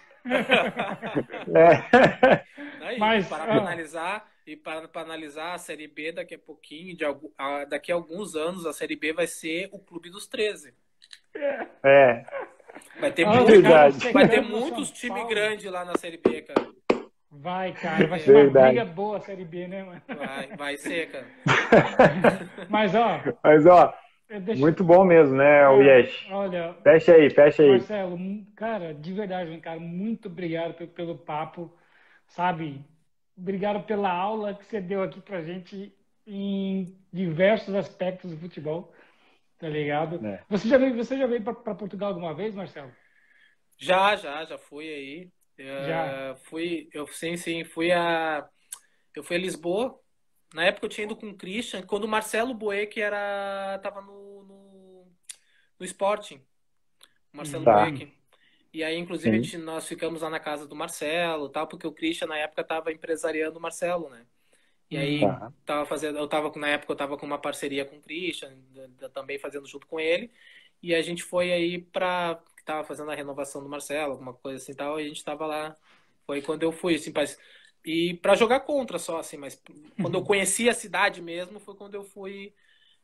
É. 1.55 2.43
Aí, 2.84 2.98
Mas, 2.98 3.28
para, 3.28 3.55
ah, 3.55 3.59
analisar 3.59 4.32
e 4.47 4.56
para, 4.56 4.89
para 4.89 5.02
analisar 5.02 5.55
a 5.55 5.59
Série 5.59 5.86
B 5.86 6.12
daqui 6.12 6.35
a 6.35 6.39
pouquinho, 6.39 6.97
de, 6.97 7.05
a, 7.05 7.64
daqui 7.64 7.93
a 7.93 7.94
alguns 7.94 8.35
anos, 8.35 8.66
a 8.66 8.73
Série 8.73 8.97
B 8.97 9.12
vai 9.12 9.27
ser 9.27 9.69
o 9.73 9.78
Clube 9.78 10.10
dos 10.10 10.27
13. 10.27 10.74
É. 11.85 12.24
Vai 12.98 13.12
ter, 13.12 13.24
ah, 13.27 13.35
muito, 13.35 14.12
vai 14.12 14.28
ter 14.28 14.40
muitos 14.40 14.90
times 14.90 15.27
grandes 15.28 15.70
lá 15.70 15.85
na 15.85 15.97
Série 15.97 16.16
B, 16.16 16.43
cara. 16.43 16.69
Vai, 17.31 17.73
cara, 17.73 18.06
vai 18.06 18.19
ser 18.19 18.32
Verdade. 18.32 18.59
uma 18.59 18.85
briga 18.85 18.85
boa 18.85 19.16
a 19.16 19.20
Série 19.20 19.44
B, 19.44 19.66
né, 19.66 19.85
mano? 19.85 20.02
Vai, 20.06 20.56
vai 20.56 20.77
ser, 20.77 21.10
cara. 21.10 21.27
Mas, 22.69 22.94
ó. 22.94 23.20
Mas, 23.43 23.66
ó, 23.66 23.94
deixo... 24.40 24.60
muito 24.60 24.85
bom 24.85 25.05
mesmo, 25.05 25.36
né, 25.36 25.66
o 25.69 25.81
Yesh? 25.81 26.28
Olha. 26.31 26.74
Fecha 26.82 27.14
aí, 27.14 27.31
fecha 27.31 27.62
aí. 27.62 27.70
Marcelo, 27.70 28.19
cara, 28.55 28.93
de 28.93 29.12
verdade, 29.12 29.59
cara, 29.60 29.81
muito 29.81 30.28
obrigado 30.28 30.74
pelo, 30.74 30.90
pelo 30.90 31.19
papo, 31.19 31.73
sabe? 32.27 32.85
Obrigado 33.37 33.85
pela 33.85 34.11
aula 34.11 34.55
que 34.55 34.65
você 34.65 34.81
deu 34.81 35.03
aqui 35.03 35.21
pra 35.21 35.43
gente 35.43 35.95
em 36.27 36.97
diversos 37.13 37.75
aspectos 37.75 38.31
do 38.31 38.39
futebol, 38.39 38.93
tá 39.59 39.69
ligado? 39.69 40.25
É. 40.25 40.45
Você 40.49 40.69
já 40.69 40.79
veio, 40.79 40.95
você 40.97 41.19
já 41.19 41.27
veio 41.27 41.43
para 41.43 41.75
Portugal 41.75 42.11
alguma 42.11 42.35
vez, 42.35 42.55
Marcelo? 42.55 42.93
Já, 43.79 44.15
já, 44.17 44.45
já 44.45 44.59
fui 44.59 44.89
aí. 44.89 45.31
Já. 45.59 46.33
Uh, 46.33 46.37
fui, 46.45 46.89
eu 46.93 47.07
sim, 47.09 47.37
sim, 47.37 47.65
fui 47.65 47.93
a 47.93 48.49
eu 49.15 49.23
fui 49.23 49.37
a 49.37 49.39
Lisboa. 49.39 49.99
Na 50.55 50.65
época 50.65 50.87
eu 50.87 50.91
tinha 50.91 51.05
ido 51.05 51.17
com 51.17 51.29
o 51.31 51.37
Christian, 51.37 51.83
quando 51.83 52.05
o 52.05 52.09
Marcelo 52.09 52.55
Boeck 52.55 53.01
era 53.01 53.79
tava 53.83 54.01
no, 54.03 54.43
no, 54.45 55.13
no 55.79 55.85
Sporting. 55.85 56.45
Marcelo 57.33 57.65
tá. 57.65 57.85
Boeck. 57.85 58.13
E 58.73 58.82
aí, 58.82 58.97
inclusive, 58.97 59.43
gente, 59.43 59.59
nós 59.59 59.86
ficamos 59.86 60.23
lá 60.23 60.31
na 60.31 60.40
casa 60.40 60.66
do 60.66 60.74
Marcelo, 60.74 61.49
tal, 61.49 61.66
porque 61.66 61.86
o 61.86 61.93
Christian 61.93 62.28
na 62.28 62.39
época 62.39 62.62
estava 62.62 62.93
empresariando 62.93 63.59
o 63.59 63.62
Marcelo, 63.62 64.09
né? 64.09 64.24
E 64.90 64.97
aí 64.97 65.20
tá. 65.20 65.53
tava 65.65 65.86
fazendo, 65.86 66.19
eu 66.19 66.28
tava 66.28 66.53
na 66.59 66.69
época 66.69 66.93
eu 66.93 66.97
tava 66.97 67.16
com 67.16 67.24
uma 67.24 67.39
parceria 67.39 67.85
com 67.85 67.97
o 67.97 68.01
Christian, 68.01 68.53
também 69.12 69.39
fazendo 69.39 69.66
junto 69.66 69.86
com 69.86 69.99
ele. 69.99 70.31
E 70.82 70.94
a 70.94 71.01
gente 71.03 71.23
foi 71.23 71.53
aí 71.53 71.81
para 71.81 72.43
que 72.57 72.65
tava 72.65 72.85
fazendo 72.85 73.11
a 73.11 73.15
renovação 73.15 73.62
do 73.62 73.69
Marcelo, 73.69 74.12
alguma 74.12 74.35
coisa 74.35 74.62
assim 74.62 74.74
tal, 74.74 75.01
e 75.01 75.05
a 75.05 75.09
gente 75.09 75.24
tava 75.24 75.47
lá. 75.47 75.77
Foi 76.27 76.40
quando 76.40 76.62
eu 76.62 76.73
fui, 76.73 76.94
assim, 76.94 77.12
mas 77.15 77.39
e 77.85 78.15
para 78.15 78.35
jogar 78.35 78.61
contra 78.61 78.99
só, 78.99 79.19
assim, 79.19 79.36
mas 79.36 79.61
quando 80.01 80.15
eu 80.15 80.23
conheci 80.23 80.69
a 80.69 80.74
cidade 80.74 81.20
mesmo, 81.20 81.59
foi 81.59 81.74
quando 81.74 81.94
eu 81.94 82.05
fui. 82.05 82.55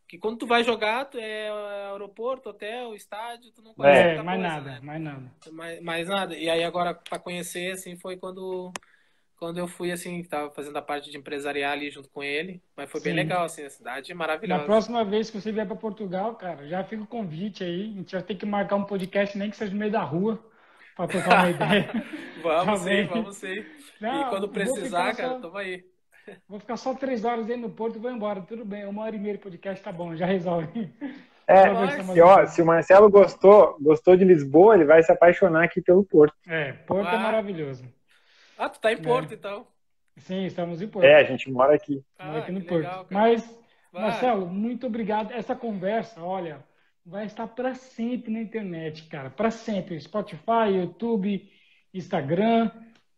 Que 0.08 0.16
quando 0.16 0.38
tu 0.38 0.46
vai 0.46 0.64
jogar, 0.64 1.04
tu 1.04 1.18
é 1.18 1.50
aeroporto, 1.90 2.48
hotel, 2.48 2.94
estádio, 2.94 3.52
tu 3.52 3.62
não 3.62 3.74
conhece. 3.74 4.18
É, 4.18 4.22
mais 4.22 4.40
coisa, 4.40 4.54
nada, 4.54 4.70
né? 4.70 4.80
mais 4.82 5.00
nada. 5.02 5.32
Mais, 5.52 5.82
mais 5.82 6.08
nada. 6.08 6.34
E 6.34 6.48
aí 6.48 6.64
agora, 6.64 6.94
para 6.94 7.18
conhecer, 7.18 7.72
assim, 7.72 7.94
foi 7.94 8.16
quando 8.16 8.72
quando 9.38 9.58
eu 9.58 9.68
fui, 9.68 9.92
assim, 9.92 10.24
tava 10.24 10.50
fazendo 10.50 10.76
a 10.76 10.82
parte 10.82 11.10
de 11.10 11.16
empresarial 11.16 11.72
ali 11.72 11.90
junto 11.90 12.08
com 12.08 12.22
ele. 12.22 12.60
Mas 12.76 12.90
foi 12.90 13.00
Sim. 13.00 13.04
bem 13.04 13.14
legal, 13.14 13.44
assim, 13.44 13.64
a 13.64 13.70
cidade 13.70 14.10
é 14.10 14.14
maravilhosa. 14.14 14.60
Na 14.60 14.66
próxima 14.66 15.04
vez 15.04 15.30
que 15.30 15.40
você 15.40 15.52
vier 15.52 15.66
para 15.66 15.76
Portugal, 15.76 16.34
cara, 16.34 16.66
já 16.66 16.82
fica 16.82 17.04
o 17.04 17.06
convite 17.06 17.62
aí. 17.62 17.82
A 17.82 17.98
gente 17.98 18.12
vai 18.12 18.22
ter 18.22 18.34
que 18.34 18.44
marcar 18.44 18.76
um 18.76 18.84
podcast, 18.84 19.38
nem 19.38 19.50
que 19.50 19.56
seja 19.56 19.72
no 19.72 19.78
meio 19.78 19.92
da 19.92 20.02
rua, 20.02 20.44
para 20.96 21.06
trocar 21.06 21.44
uma 21.44 21.50
ideia. 21.52 21.88
vamos 22.42 22.80
sim, 22.80 23.04
vamos 23.04 23.36
sim. 23.36 23.64
Não, 24.00 24.22
e 24.22 24.30
quando 24.30 24.48
precisar, 24.48 25.14
cara, 25.14 25.34
só... 25.34 25.40
toma 25.40 25.60
aí. 25.60 25.84
Vou 26.48 26.58
ficar 26.58 26.76
só 26.76 26.94
três 26.94 27.24
horas 27.24 27.48
aí 27.48 27.56
no 27.56 27.70
Porto 27.70 27.96
e 27.96 27.98
vou 27.98 28.10
embora. 28.10 28.40
Tudo 28.42 28.64
bem, 28.64 28.86
uma 28.86 29.02
hora 29.02 29.16
e 29.16 29.18
meia 29.18 29.34
de 29.34 29.42
podcast 29.42 29.82
tá 29.82 29.92
bom, 29.92 30.14
já 30.16 30.26
resolve. 30.26 30.92
É, 31.46 32.02
se, 32.02 32.20
ó, 32.20 32.46
se 32.46 32.60
o 32.60 32.66
Marcelo 32.66 33.08
gostou, 33.08 33.78
gostou 33.80 34.14
de 34.14 34.22
Lisboa, 34.22 34.74
ele 34.74 34.84
vai 34.84 35.02
se 35.02 35.10
apaixonar 35.10 35.64
aqui 35.64 35.80
pelo 35.80 36.04
Porto. 36.04 36.36
É, 36.46 36.72
Porto 36.72 37.08
é 37.08 37.10
ah. 37.10 37.14
é 37.14 37.18
maravilhoso. 37.22 37.84
Ah, 38.58 38.68
tu 38.68 38.78
tá 38.78 38.92
em 38.92 38.96
é. 38.96 39.00
Porto, 39.00 39.32
é. 39.32 39.34
então. 39.34 39.66
Sim, 40.18 40.44
estamos 40.44 40.82
em 40.82 40.88
Porto. 40.88 41.06
É, 41.06 41.14
a 41.14 41.24
gente 41.24 41.50
mora 41.50 41.74
aqui. 41.74 42.04
Ah, 42.18 42.26
mora 42.26 42.38
aqui 42.40 42.52
no 42.52 42.60
Porto. 42.60 42.82
Legal, 42.82 43.06
Mas, 43.10 43.58
Vai. 43.90 44.02
Marcelo, 44.02 44.46
muito 44.46 44.86
obrigado. 44.86 45.32
Essa 45.32 45.56
conversa, 45.56 46.22
olha, 46.22 46.62
vai 47.04 47.24
estar 47.24 47.46
para 47.48 47.74
sempre 47.74 48.30
na 48.30 48.40
internet, 48.40 49.04
cara. 49.04 49.30
Para 49.30 49.50
sempre. 49.50 49.98
Spotify, 49.98 50.74
YouTube, 50.74 51.50
Instagram, 51.94 52.70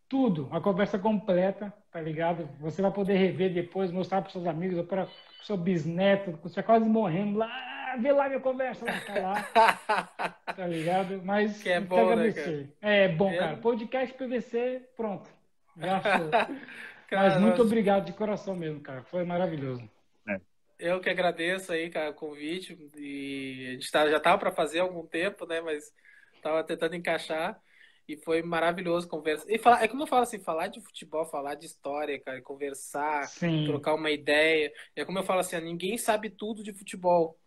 tudo. 0.08 0.48
A 0.52 0.60
conversa 0.60 0.98
completa, 0.98 1.74
tá 1.90 2.00
ligado? 2.00 2.48
Você 2.60 2.80
vai 2.80 2.90
poder 2.90 3.14
rever 3.14 3.52
depois, 3.52 3.90
mostrar 3.90 4.22
para 4.22 4.30
seus 4.30 4.46
amigos, 4.46 4.78
ou 4.78 4.84
para 4.84 5.04
o 5.04 5.44
seu 5.44 5.56
bisneto, 5.56 6.38
você 6.42 6.62
quase 6.62 6.88
morrendo 6.88 7.38
lá. 7.38 7.96
Vê 7.98 8.12
lá 8.12 8.28
minha 8.28 8.40
conversa 8.40 8.84
lá, 8.84 9.00
tá 9.00 9.18
lá. 9.18 10.34
tá 10.54 10.66
ligado? 10.66 11.20
Mas 11.24 11.60
que 11.60 11.70
é 11.70 11.80
bom, 11.80 12.14
né, 12.14 12.32
cara? 12.32 12.68
É 12.80 13.08
bom, 13.08 13.30
é... 13.30 13.38
cara. 13.38 13.56
Podcast 13.56 14.14
PVC, 14.14 14.82
pronto. 14.96 15.28
Mas 17.10 17.40
muito 17.40 17.62
obrigado 17.62 18.04
de 18.04 18.12
coração 18.12 18.54
mesmo, 18.54 18.80
cara. 18.80 19.02
Foi 19.02 19.24
maravilhoso. 19.24 19.82
É. 20.28 20.40
Eu 20.78 21.00
que 21.00 21.10
agradeço 21.10 21.72
aí, 21.72 21.90
cara, 21.90 22.10
o 22.10 22.14
convite. 22.14 22.78
E 22.96 23.66
a 23.68 23.72
gente 23.72 23.90
tá, 23.90 24.08
já 24.08 24.20
tava 24.20 24.38
para 24.38 24.52
fazer 24.52 24.78
há 24.78 24.82
algum 24.82 25.04
tempo, 25.04 25.44
né? 25.44 25.60
Mas 25.60 25.92
tava 26.40 26.62
tentando 26.62 26.94
encaixar. 26.94 27.60
E 28.10 28.16
foi 28.16 28.42
maravilhoso 28.42 29.06
conversar. 29.06 29.48
E 29.48 29.56
falar, 29.56 29.84
é 29.84 29.88
como 29.88 30.02
eu 30.02 30.06
falo 30.08 30.22
assim, 30.24 30.40
falar 30.40 30.66
de 30.66 30.80
futebol, 30.80 31.24
falar 31.24 31.54
de 31.54 31.66
história, 31.66 32.18
cara, 32.18 32.42
conversar, 32.42 33.28
Sim. 33.28 33.66
trocar 33.66 33.94
uma 33.94 34.10
ideia. 34.10 34.72
É 34.96 35.04
como 35.04 35.20
eu 35.20 35.22
falo 35.22 35.38
assim, 35.38 35.60
ninguém 35.60 35.96
sabe 35.96 36.28
tudo 36.28 36.64
de 36.64 36.72
futebol. 36.72 37.38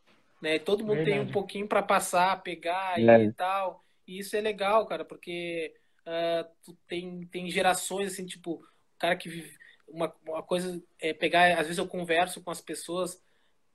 Né? 0.42 0.60
Todo 0.60 0.86
mundo 0.86 1.04
Verdade. 1.04 1.20
tem 1.20 1.20
um 1.20 1.32
pouquinho 1.34 1.68
para 1.68 1.84
passar, 1.84 2.42
pegar 2.42 2.98
é. 2.98 3.26
e 3.26 3.34
tal. 3.34 3.84
E 4.08 4.20
isso 4.20 4.38
é 4.38 4.42
legal, 4.42 4.86
cara, 4.86 5.04
porque 5.04 5.76
uh, 6.08 6.50
tu 6.64 6.78
tem, 6.88 7.26
tem 7.28 7.52
gerações 7.52 8.14
assim, 8.14 8.26
tipo, 8.26 8.54
o 8.54 8.98
cara 8.98 9.18
que 9.18 9.28
vive. 9.28 9.58
Uma, 9.86 10.16
uma 10.26 10.42
coisa 10.42 10.82
é 10.98 11.14
pegar, 11.14 11.60
às 11.60 11.68
vezes 11.68 11.78
eu 11.78 11.88
converso 11.88 12.42
com 12.42 12.52
as 12.52 12.62
pessoas 12.62 13.22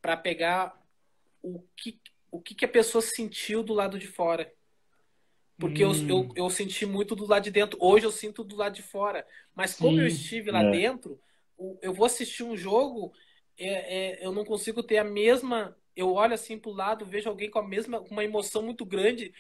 para 0.01 0.17
pegar 0.17 0.75
o 1.43 1.63
que, 1.77 2.01
o 2.31 2.41
que, 2.41 2.55
que 2.55 2.65
a 2.65 2.69
pessoa 2.69 3.03
sentiu 3.03 3.63
do 3.63 3.75
lado 3.75 3.99
de 3.99 4.07
fora. 4.07 4.51
Porque 5.59 5.85
hum. 5.85 5.93
eu, 5.93 6.09
eu, 6.09 6.29
eu, 6.37 6.51
senti 6.51 6.87
muito 6.87 7.17
do 7.17 7.27
lado 7.27 7.43
de 7.43 7.51
dentro. 7.51 7.79
Hoje 7.81 8.07
eu 8.07 8.13
sinto 8.13 8.45
do 8.45 8.57
lado 8.57 8.75
de 8.75 8.83
fora. 8.83 9.27
Mas 9.55 9.73
Sim. 9.73 9.85
como 9.85 10.01
eu 10.01 10.07
estive 10.07 10.51
lá 10.51 10.63
é. 10.63 10.71
dentro, 10.71 11.21
eu 11.83 11.93
vou 11.93 12.07
assistir 12.07 12.45
um 12.45 12.57
jogo, 12.57 13.13
é, 13.59 13.67
é, 13.67 14.27
eu 14.27 14.33
não 14.33 14.45
consigo 14.45 14.83
ter 14.83 14.99
a 14.99 15.05
mesma. 15.05 15.77
Eu 15.97 16.13
olho 16.13 16.33
assim 16.33 16.57
pro 16.57 16.71
lado, 16.71 17.05
vejo 17.05 17.29
alguém 17.29 17.51
com 17.51 17.59
a 17.59 17.67
mesma, 17.67 18.01
com 18.01 18.11
uma 18.11 18.23
emoção 18.23 18.63
muito 18.63 18.87
grande 18.87 19.35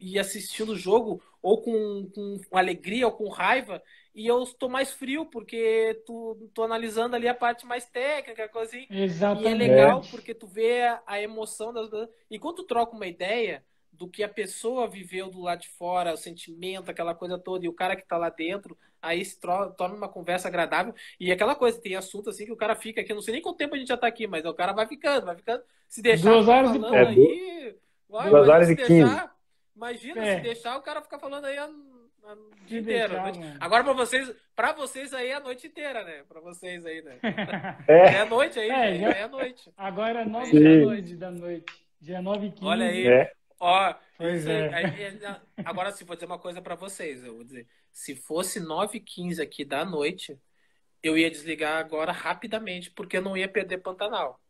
e, 0.00 0.20
assistindo 0.20 0.70
o 0.70 0.78
jogo, 0.78 1.20
ou 1.42 1.60
com, 1.60 2.08
com 2.14 2.56
alegria 2.56 3.06
ou 3.06 3.12
com 3.12 3.28
raiva, 3.28 3.82
e 4.14 4.24
eu 4.24 4.40
estou 4.44 4.68
mais 4.68 4.92
frio, 4.92 5.26
porque 5.26 6.00
tu, 6.06 6.48
tô 6.54 6.62
analisando 6.62 7.16
ali 7.16 7.26
a 7.26 7.34
parte 7.34 7.66
mais 7.66 7.86
técnica, 7.86 8.48
coisa 8.48 8.70
assim. 8.70 8.86
Exatamente. 8.88 9.48
E 9.48 9.52
é 9.52 9.54
legal 9.56 10.00
porque 10.08 10.32
tu 10.32 10.46
vê 10.46 10.82
a, 10.82 11.02
a 11.04 11.20
emoção 11.20 11.72
das. 11.72 11.90
E 12.30 12.38
quando 12.38 12.58
tu 12.58 12.64
troca 12.64 12.94
uma 12.94 13.08
ideia 13.08 13.64
do 13.96 14.08
que 14.08 14.22
a 14.22 14.28
pessoa 14.28 14.86
viveu 14.86 15.30
do 15.30 15.40
lado 15.40 15.60
de 15.60 15.68
fora, 15.68 16.12
o 16.12 16.16
sentimento, 16.16 16.90
aquela 16.90 17.14
coisa 17.14 17.38
toda, 17.38 17.64
e 17.64 17.68
o 17.68 17.72
cara 17.72 17.96
que 17.96 18.02
está 18.02 18.16
lá 18.16 18.28
dentro, 18.28 18.76
aí 19.00 19.24
se 19.24 19.40
torna 19.40 19.94
uma 19.94 20.08
conversa 20.08 20.48
agradável. 20.48 20.94
E 21.18 21.32
aquela 21.32 21.54
coisa, 21.54 21.80
tem 21.80 21.94
assunto 21.94 22.30
assim 22.30 22.44
que 22.44 22.52
o 22.52 22.56
cara 22.56 22.76
fica 22.76 23.00
aqui, 23.00 23.14
não 23.14 23.22
sei 23.22 23.32
nem 23.32 23.42
quanto 23.42 23.56
tempo 23.56 23.74
a 23.74 23.78
gente 23.78 23.88
já 23.88 23.94
está 23.94 24.06
aqui, 24.06 24.26
mas 24.26 24.44
o 24.44 24.54
cara 24.54 24.72
vai 24.72 24.86
ficando, 24.86 25.26
vai 25.26 25.36
ficando. 25.36 25.62
Se 25.88 26.02
deixar 26.02 26.30
duas 26.30 26.48
horas 26.48 26.72
falando 26.72 26.94
é, 26.94 27.06
aí. 27.06 27.76
Vai, 28.08 28.30
duas 28.30 28.48
horas 28.48 28.70
e 28.70 28.76
quinze. 28.76 29.20
Imagina 29.74 30.24
é. 30.24 30.36
se 30.36 30.42
deixar 30.42 30.76
o 30.76 30.82
cara 30.82 31.02
ficar 31.02 31.18
falando 31.18 31.44
aí 31.46 31.56
a, 31.56 31.64
a 31.64 32.36
dia 32.66 32.80
inteiro. 32.80 33.14
Agora 33.60 33.84
para 33.84 33.92
vocês, 33.92 34.34
para 34.54 34.72
vocês 34.72 35.14
aí 35.14 35.28
é 35.28 35.34
a 35.34 35.40
noite 35.40 35.66
inteira, 35.66 36.04
né? 36.04 36.22
Para 36.28 36.40
vocês 36.40 36.84
aí, 36.84 37.02
né? 37.02 37.18
É, 37.88 38.14
é 38.14 38.20
a 38.20 38.26
noite 38.26 38.58
aí, 38.58 38.70
é, 38.70 38.98
já... 38.98 39.10
é 39.10 39.22
a 39.22 39.28
noite. 39.28 39.72
Agora 39.76 40.20
é 40.20 40.24
nove 40.24 40.52
da 40.52 40.84
noite 40.84 41.16
da 41.16 41.30
noite. 41.30 41.86
Dia 42.00 42.22
9 42.22 42.46
e 42.46 42.50
15. 42.52 42.64
Olha 42.64 42.86
aí. 42.86 43.06
É. 43.06 43.32
Ó, 43.58 43.94
pois 44.18 44.46
é. 44.46 44.70
agora, 45.64 45.90
se 45.90 46.04
vou 46.04 46.14
dizer 46.14 46.26
uma 46.26 46.38
coisa 46.38 46.60
para 46.60 46.74
vocês, 46.74 47.24
eu 47.24 47.34
vou 47.34 47.44
dizer, 47.44 47.66
se 47.92 48.14
fosse 48.14 48.60
9h15 48.60 49.42
aqui 49.42 49.64
da 49.64 49.84
noite, 49.84 50.38
eu 51.02 51.16
ia 51.16 51.30
desligar 51.30 51.78
agora 51.78 52.12
rapidamente, 52.12 52.90
porque 52.90 53.16
eu 53.16 53.22
não 53.22 53.36
ia 53.36 53.48
perder 53.48 53.78
Pantanal. 53.78 54.40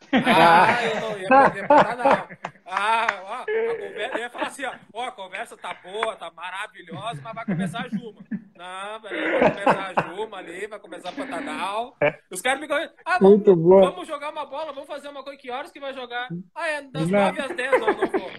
Ah, 0.12 0.84
eu 0.84 1.00
não 1.00 1.18
ia 1.18 1.28
perder 1.28 1.68
Pantanal. 1.68 2.28
Ah, 2.66 3.06
ó, 3.24 3.34
a 3.42 3.76
conversa, 3.76 4.16
eu 4.16 4.20
ia 4.20 4.30
falar 4.30 4.46
assim, 4.46 4.64
ó, 4.64 4.72
ó, 4.92 5.04
a 5.04 5.12
conversa 5.12 5.56
tá 5.56 5.74
boa, 5.82 6.16
tá 6.16 6.30
maravilhosa, 6.30 7.20
mas 7.22 7.34
vai 7.34 7.44
começar 7.44 7.80
a 7.80 7.88
Juma. 7.88 8.24
Não, 8.56 9.00
vai 9.00 9.50
começar 9.50 9.92
a 9.94 10.02
Juma 10.02 10.36
ali, 10.38 10.66
vai 10.66 10.78
começar 10.78 11.10
o 11.10 11.16
Pantanal. 11.16 11.96
Os 12.30 12.40
caras 12.40 12.60
me 12.60 12.68
ah, 13.04 13.18
vamos, 13.20 13.44
vamos 13.44 14.08
jogar 14.08 14.30
uma 14.30 14.46
bola, 14.46 14.72
vamos 14.72 14.88
fazer 14.88 15.08
uma 15.08 15.22
coisa, 15.22 15.38
que 15.38 15.50
horas 15.50 15.70
que 15.70 15.80
vai 15.80 15.92
jogar? 15.92 16.28
Ah, 16.54 16.68
é 16.68 16.82
das 16.82 17.08
não. 17.08 17.20
9 17.20 17.40
às 17.42 17.56
10, 17.56 17.70
não, 17.72 17.86
não 17.86 17.94
vou. 17.94 18.30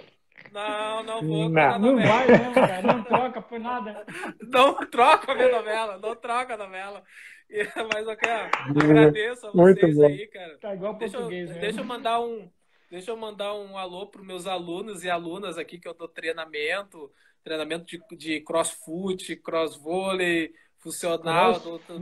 Não, 0.52 1.04
não 1.04 1.22
vou. 1.22 1.50
Não, 1.50 1.80
não 1.80 1.96
vai, 1.98 2.28
não, 2.28 2.54
cara. 2.54 2.82
Não 2.82 3.04
troca 3.04 3.42
por 3.42 3.60
nada. 3.60 4.06
Não 4.42 4.74
troca 4.88 5.32
a 5.34 5.36
minha 5.36 5.52
novela. 5.52 6.00
Não 6.00 6.16
troca 6.16 6.54
a 6.54 6.58
novela. 6.58 7.04
Mas, 7.94 8.08
ok, 8.08 8.30
ó, 8.30 8.80
agradeço 8.80 9.48
a 9.48 9.52
vocês 9.52 10.00
aí, 10.00 10.28
cara. 10.28 10.58
Tá 10.58 10.74
igual 10.74 10.96
deixa 10.96 11.18
português, 11.18 11.50
eu, 11.50 11.56
né? 11.56 11.62
deixa 11.62 11.82
eu 11.82 11.86
mandar 11.86 12.20
um. 12.20 12.50
Deixa 12.90 13.12
eu 13.12 13.18
mandar 13.18 13.54
um 13.54 13.78
alô 13.78 14.08
para 14.08 14.22
meus 14.22 14.46
alunos 14.46 15.04
e 15.04 15.10
alunas 15.10 15.58
aqui 15.58 15.80
que 15.80 15.88
eu 15.88 15.94
dou 15.94 16.08
treinamento, 16.08 17.12
treinamento 17.44 17.86
de, 17.86 18.02
de 18.16 18.42
crossfoot, 18.42 19.36
cross 19.38 19.76
vôlei, 19.76 20.54
funcional. 20.80 21.60
Dou, 21.60 21.80
dou, 21.88 21.98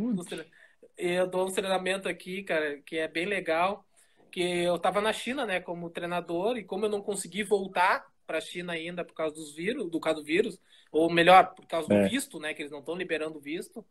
eu 0.98 1.28
dou 1.28 1.48
um 1.48 1.52
treinamento 1.52 2.08
aqui, 2.08 2.44
cara, 2.44 2.80
que 2.82 2.98
é 2.98 3.08
bem 3.08 3.26
legal. 3.26 3.86
Que 4.32 4.42
eu 4.42 4.76
estava 4.76 5.00
na 5.00 5.14
China, 5.14 5.46
né, 5.46 5.60
como 5.60 5.90
treinador, 5.90 6.58
e 6.58 6.64
como 6.64 6.86
eu 6.86 6.90
não 6.90 7.02
consegui 7.02 7.44
voltar 7.44 8.06
para 8.26 8.40
a 8.40 8.42
China 8.42 8.74
ainda 8.74 9.06
por 9.06 9.14
causa 9.14 9.36
dos 9.36 9.54
vírus, 9.54 9.90
do 9.90 10.00
caso 10.00 10.22
do 10.22 10.26
vírus, 10.26 10.60
ou 10.92 11.10
melhor, 11.10 11.54
por 11.54 11.68
causa 11.68 11.94
é. 11.94 12.04
do 12.04 12.10
visto, 12.10 12.40
né, 12.40 12.54
que 12.54 12.62
eles 12.62 12.72
não 12.72 12.80
estão 12.80 12.96
liberando 12.96 13.40
visto. 13.40 13.86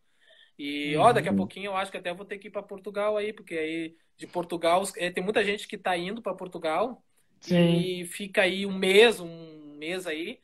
E 0.58 0.96
ó, 0.96 1.12
daqui 1.12 1.28
a 1.28 1.30
uhum. 1.30 1.36
pouquinho 1.36 1.66
eu 1.66 1.76
acho 1.76 1.90
que 1.90 1.96
até 1.96 2.12
vou 2.12 2.26
ter 2.26 2.38
que 2.38 2.48
ir 2.48 2.50
para 2.50 2.62
Portugal 2.62 3.16
aí, 3.16 3.32
porque 3.32 3.56
aí 3.56 3.96
de 4.16 4.26
Portugal 4.26 4.82
é, 4.96 5.10
tem 5.10 5.22
muita 5.22 5.42
gente 5.42 5.66
que 5.66 5.76
está 5.76 5.96
indo 5.96 6.22
para 6.22 6.34
Portugal 6.34 7.02
Sim. 7.40 7.76
e 7.76 8.04
fica 8.06 8.42
aí 8.42 8.64
um 8.66 8.72
mês, 8.72 9.18
um 9.20 9.76
mês 9.76 10.06
aí, 10.06 10.38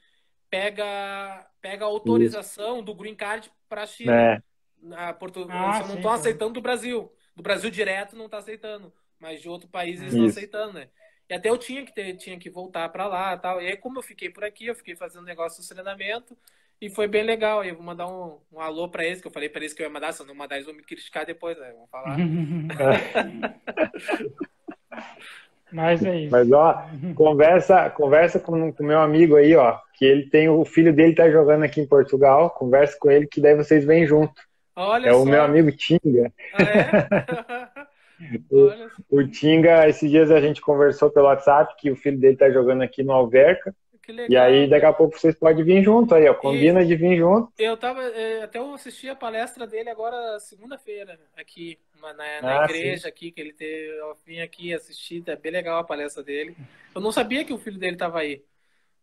pega 0.50 1.46
pega 1.60 1.84
a 1.84 1.88
autorização 1.88 2.76
Isso. 2.76 2.84
do 2.84 2.94
green 2.94 3.14
card 3.14 3.50
para 3.68 3.86
China. 3.86 4.14
É. 4.14 4.42
Na 4.80 5.12
Portu... 5.12 5.46
Ah, 5.50 5.84
não 5.86 5.96
estão 5.96 6.12
aceitando 6.12 6.54
do 6.54 6.60
Brasil. 6.60 7.12
Do 7.34 7.42
Brasil 7.42 7.70
direto 7.70 8.16
não 8.16 8.26
está 8.26 8.38
aceitando, 8.38 8.92
mas 9.18 9.40
de 9.40 9.48
outro 9.48 9.68
país 9.68 10.00
eles 10.00 10.14
estão 10.14 10.26
aceitando, 10.26 10.74
né? 10.74 10.88
E 11.28 11.34
até 11.34 11.50
eu 11.50 11.58
tinha 11.58 11.84
que 11.84 11.92
ter, 11.92 12.16
tinha 12.16 12.38
que 12.38 12.48
voltar 12.48 12.88
para 12.88 13.06
lá, 13.06 13.36
tal. 13.36 13.60
E 13.60 13.66
aí 13.66 13.76
como 13.76 13.98
eu 13.98 14.02
fiquei 14.02 14.30
por 14.30 14.44
aqui, 14.44 14.66
eu 14.66 14.74
fiquei 14.74 14.96
fazendo 14.96 15.24
negócio 15.24 15.62
de 15.62 15.68
treinamento 15.68 16.36
e 16.80 16.88
foi 16.88 17.08
bem 17.08 17.22
legal. 17.22 17.64
Eu 17.64 17.74
vou 17.74 17.84
mandar 17.84 18.06
um, 18.06 18.38
um 18.52 18.60
alô 18.60 18.88
para 18.88 19.04
eles, 19.04 19.20
que 19.20 19.26
eu 19.26 19.32
falei 19.32 19.48
para 19.48 19.60
eles 19.60 19.72
que 19.72 19.82
eu 19.82 19.86
ia 19.86 19.92
mandar, 19.92 20.12
se 20.12 20.22
eu 20.22 20.26
não 20.26 20.34
mandar, 20.34 20.56
eles 20.56 20.66
vão 20.66 20.74
me 20.74 20.82
criticar 20.82 21.26
depois, 21.26 21.58
né? 21.58 21.72
Vão 21.72 21.86
falar. 21.88 22.16
Mas 25.70 26.04
é 26.04 26.20
isso. 26.20 26.32
Mas, 26.32 26.50
ó, 26.50 26.86
conversa, 27.14 27.90
conversa 27.90 28.40
com 28.40 28.70
o 28.70 28.82
meu 28.82 29.00
amigo 29.00 29.36
aí, 29.36 29.54
ó, 29.54 29.78
que 29.94 30.04
ele 30.04 30.28
tem, 30.28 30.48
o 30.48 30.64
filho 30.64 30.94
dele 30.94 31.14
tá 31.14 31.30
jogando 31.30 31.64
aqui 31.64 31.80
em 31.80 31.86
Portugal, 31.86 32.50
conversa 32.50 32.96
com 32.98 33.10
ele 33.10 33.26
que 33.26 33.40
daí 33.40 33.54
vocês 33.54 33.84
vêm 33.84 34.06
junto. 34.06 34.34
Olha 34.74 35.08
é 35.08 35.12
só. 35.12 35.22
o 35.22 35.26
meu 35.26 35.42
amigo 35.42 35.70
Tinga. 35.72 36.32
Ah, 36.54 36.62
é? 36.62 37.88
o, 39.10 39.18
o 39.18 39.28
Tinga, 39.28 39.88
esses 39.88 40.08
dias 40.08 40.30
a 40.30 40.40
gente 40.40 40.60
conversou 40.60 41.10
pelo 41.10 41.26
WhatsApp 41.26 41.74
que 41.78 41.90
o 41.90 41.96
filho 41.96 42.18
dele 42.18 42.36
tá 42.36 42.50
jogando 42.50 42.82
aqui 42.82 43.02
no 43.02 43.12
Alverca. 43.12 43.74
Legal, 44.08 44.28
e 44.30 44.36
aí, 44.36 44.68
daqui 44.68 44.86
a 44.86 44.92
pouco 44.92 45.18
vocês 45.18 45.34
podem 45.34 45.64
vir 45.64 45.82
junto 45.84 46.14
aí, 46.14 46.26
ó. 46.28 46.34
Combina 46.34 46.82
e 46.82 46.86
de 46.86 46.96
vir 46.96 47.18
junto. 47.18 47.52
Eu 47.58 47.76
tava. 47.76 48.02
É, 48.02 48.42
até 48.42 48.58
eu 48.58 48.72
assisti 48.72 49.08
a 49.08 49.14
palestra 49.14 49.66
dele 49.66 49.90
agora 49.90 50.40
segunda-feira, 50.40 51.18
aqui, 51.36 51.78
na, 52.00 52.14
na 52.14 52.62
ah, 52.62 52.64
igreja 52.64 53.02
sim. 53.02 53.08
aqui, 53.08 53.30
que 53.30 53.40
ele 53.40 53.52
teve. 53.52 53.98
Eu 53.98 54.16
vim 54.26 54.40
aqui 54.40 54.72
assistir, 54.72 55.22
é 55.26 55.36
bem 55.36 55.52
legal 55.52 55.78
a 55.78 55.84
palestra 55.84 56.22
dele. 56.22 56.56
Eu 56.94 57.00
não 57.00 57.12
sabia 57.12 57.44
que 57.44 57.52
o 57.52 57.58
filho 57.58 57.78
dele 57.78 57.96
tava 57.96 58.20
aí. 58.20 58.42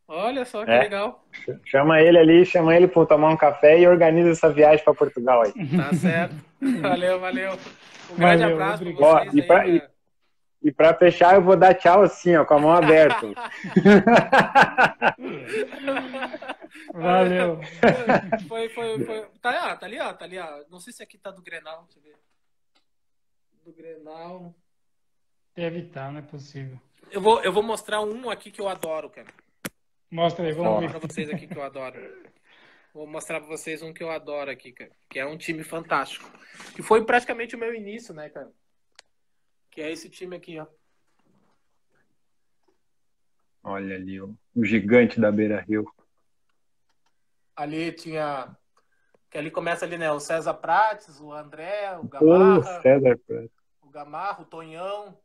Olha 0.08 0.46
só 0.46 0.64
que 0.64 0.72
é. 0.72 0.80
legal. 0.80 1.24
Chama 1.66 2.00
ele 2.00 2.18
ali, 2.18 2.46
chama 2.46 2.76
ele 2.76 2.88
para 2.88 3.06
tomar 3.06 3.30
um 3.30 3.38
café 3.38 3.80
e 3.80 3.88
organiza 3.88 4.32
essa 4.32 4.52
viagem 4.52 4.84
para 4.84 4.94
Portugal 4.94 5.42
aí. 5.42 5.54
Tá 5.76 5.94
certo. 5.94 6.36
Valeu, 6.82 7.20
valeu. 7.20 7.52
Um 8.12 8.16
grande 8.16 8.42
valeu, 8.42 8.56
abraço 8.56 8.84
para 8.84 8.94
vocês. 8.94 9.34
Ó, 9.34 9.38
e 9.38 9.42
pra, 9.44 9.62
aí, 9.62 9.76
e 9.76 9.82
para 10.72 10.94
fechar, 10.94 11.36
eu 11.36 11.42
vou 11.42 11.56
dar 11.56 11.74
tchau 11.74 12.04
assim, 12.04 12.36
ó, 12.36 12.46
com 12.46 12.54
a 12.56 12.60
mão 12.60 12.72
aberta. 12.72 13.28
Valeu. 16.94 17.60
Foi, 18.48 18.70
foi, 18.70 19.06
foi. 19.06 19.26
Tá 19.42 19.50
ali, 19.50 19.58
ó, 19.60 19.76
tá 19.76 19.86
ali, 19.86 20.00
ó, 20.00 20.14
tá 20.14 20.26
ali, 20.26 20.40
ó. 20.40 20.64
Não 20.70 20.80
sei 20.80 20.94
se 20.94 21.04
aqui 21.04 21.18
tá 21.18 21.32
do 21.32 21.42
Grenal, 21.42 21.84
deixa 21.84 22.00
eu 22.00 22.04
ver. 22.04 22.16
Do 23.66 23.74
Grenal. 23.74 24.54
Deve 25.56 25.80
estar, 25.80 26.06
tá, 26.06 26.12
não 26.12 26.20
é 26.20 26.22
possível. 26.22 26.80
Eu 27.12 27.22
vou, 27.22 27.42
eu 27.44 27.52
vou 27.52 27.64
mostrar 27.64 28.02
um 28.02 28.30
aqui 28.30 28.52
que 28.52 28.60
eu 28.62 28.68
adoro, 28.68 29.10
cara. 29.10 29.28
Mostra 30.12 30.46
aí, 30.46 30.52
vamos 30.52 30.80
ver. 30.82 30.88
Vou 30.88 30.94
mostrar 30.94 31.00
pra 31.00 31.10
vocês 31.10 31.30
aqui 31.30 31.48
que 31.48 31.58
eu 31.58 31.64
adoro. 31.64 32.26
Vou 32.94 33.08
mostrar 33.08 33.40
pra 33.40 33.50
vocês 33.50 33.82
um 33.82 33.94
que 33.94 34.02
eu 34.02 34.10
adoro 34.10 34.50
aqui, 34.50 34.72
cara. 34.72 34.92
Que 35.10 35.20
é 35.20 35.26
um 35.26 35.38
time 35.38 35.64
fantástico. 35.64 36.30
Que 36.76 36.82
foi 36.82 37.06
praticamente 37.06 37.56
o 37.56 37.60
meu 37.60 37.74
início, 37.74 38.14
né, 38.14 38.30
cara? 38.30 38.52
Que 39.76 39.82
é 39.82 39.92
esse 39.92 40.10
time 40.10 40.38
aqui, 40.38 40.58
ó. 40.58 40.66
Olha 43.62 43.96
ali, 43.96 44.22
ó, 44.22 44.30
o 44.56 44.64
gigante 44.64 45.20
da 45.20 45.30
Beira 45.30 45.60
Rio. 45.60 45.86
Ali 47.54 47.92
tinha. 47.92 48.56
Que 49.30 49.38
ali 49.38 49.52
começa 49.52 49.84
ali, 49.84 49.98
né? 49.98 50.10
O 50.10 50.20
César 50.22 50.54
Prates, 50.54 51.20
o 51.20 51.34
André, 51.34 51.94
o 51.98 52.08
Gamarra. 52.08 52.60
O 52.60 52.82
César 52.82 53.20
Prates. 53.28 53.52
O 53.82 53.90
Gamarra, 53.90 54.44
o 54.44 54.46
Tonhão. 54.46 55.18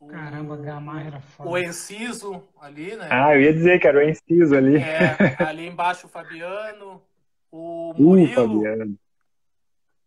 O, 0.00 0.08
Caramba, 0.08 0.56
Gamarra 0.56 1.06
era 1.06 1.20
foda. 1.20 1.48
O 1.48 1.56
Enciso 1.56 2.42
ali, 2.60 2.96
né? 2.96 3.08
Ah, 3.08 3.36
eu 3.36 3.42
ia 3.42 3.52
dizer 3.52 3.80
que 3.80 3.86
era 3.86 3.98
o 3.98 4.02
Enciso 4.02 4.56
ali. 4.56 4.78
É, 4.78 5.44
ali 5.44 5.64
embaixo 5.68 6.08
o 6.08 6.10
Fabiano. 6.10 7.00
O 7.52 7.94
Murilo. 7.96 8.32
Uh, 8.32 8.34
Fabiano. 8.34 8.98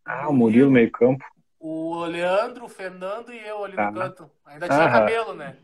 Ah, 0.04 0.28
o 0.28 0.34
Murilo, 0.34 0.38
Murilo 0.38 0.72
meio 0.72 0.92
campo 0.92 1.24
o 1.62 2.06
Leandro, 2.06 2.66
o 2.66 2.70
Fernando 2.70 3.32
e 3.32 3.48
eu 3.48 3.64
ali 3.64 3.78
no 3.78 3.94
canto. 3.94 4.30
Ainda 4.46 4.68
tinha 4.68 4.80
Aham. 4.80 4.92
cabelo, 4.92 5.34
né? 5.36 5.56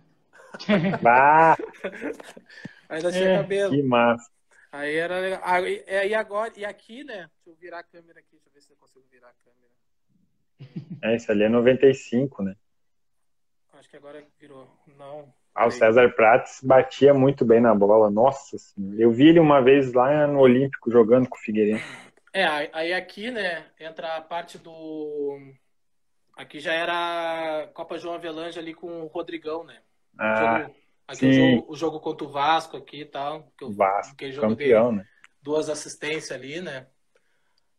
Bah. 1.02 1.58
Ainda 2.88 3.12
tinha 3.12 3.30
é, 3.30 3.38
cabelo. 3.38 3.74
Que 3.74 3.84
massa. 3.84 4.30
Aí 4.72 4.96
era 4.96 5.20
legal. 5.20 5.42
Aí, 5.44 5.84
aí 5.88 6.14
agora, 6.14 6.54
e 6.56 6.64
aqui, 6.64 7.04
né? 7.04 7.30
Deixa 7.36 7.50
eu 7.50 7.56
virar 7.56 7.80
a 7.80 7.84
câmera 7.84 8.20
aqui, 8.20 8.40
deixa 8.44 8.48
eu 8.48 8.54
ver 8.54 8.62
se 8.62 8.72
eu 8.72 8.78
consigo 8.78 9.06
virar 9.12 9.30
a 9.30 9.34
câmera. 9.44 9.68
É, 11.02 11.16
isso 11.16 11.32
ali 11.32 11.44
é 11.44 11.50
95, 11.50 12.44
né? 12.44 12.56
Acho 13.74 13.90
que 13.90 13.98
agora 13.98 14.24
virou. 14.40 14.68
Não. 14.98 15.34
Ah, 15.54 15.66
o 15.66 15.72
César 15.72 16.10
Prates 16.14 16.60
batia 16.64 17.14
muito 17.14 17.44
bem 17.44 17.60
na 17.60 17.74
bola. 17.74 18.12
Nossa 18.12 18.58
senhora. 18.58 19.02
Eu 19.02 19.12
vi 19.12 19.30
ele 19.30 19.40
uma 19.40 19.62
vez 19.62 19.94
lá 19.94 20.28
no 20.28 20.40
Olímpico 20.40 20.92
jogando 20.92 21.28
com 21.28 21.36
o 21.36 21.40
Figueirense. 21.40 21.84
É, 22.34 22.46
aí 22.72 22.94
aqui, 22.94 23.32
né, 23.32 23.66
entra 23.80 24.18
a 24.18 24.22
parte 24.22 24.60
do 24.60 25.40
Aqui 26.38 26.60
já 26.60 26.72
era 26.72 27.68
Copa 27.74 27.98
João 27.98 28.14
Avelange 28.14 28.60
ali 28.60 28.72
com 28.72 29.02
o 29.02 29.08
Rodrigão, 29.08 29.64
né? 29.64 29.82
Ah, 30.18 30.60
jogo, 30.60 30.76
aqui 31.08 31.20
sim. 31.20 31.30
O, 31.30 31.56
jogo, 31.56 31.72
o 31.72 31.76
jogo 31.76 32.00
contra 32.00 32.28
o 32.28 32.30
Vasco 32.30 32.78
aqui 32.78 33.02
e 33.02 33.06
tal. 33.06 33.52
Que 33.58 33.66
Vasco, 33.66 34.16
que 34.16 34.32
jogo 34.32 34.50
campeão, 34.50 34.92
né? 34.92 35.04
Duas 35.42 35.68
assistências 35.68 36.32
ali, 36.32 36.62
né? 36.62 36.86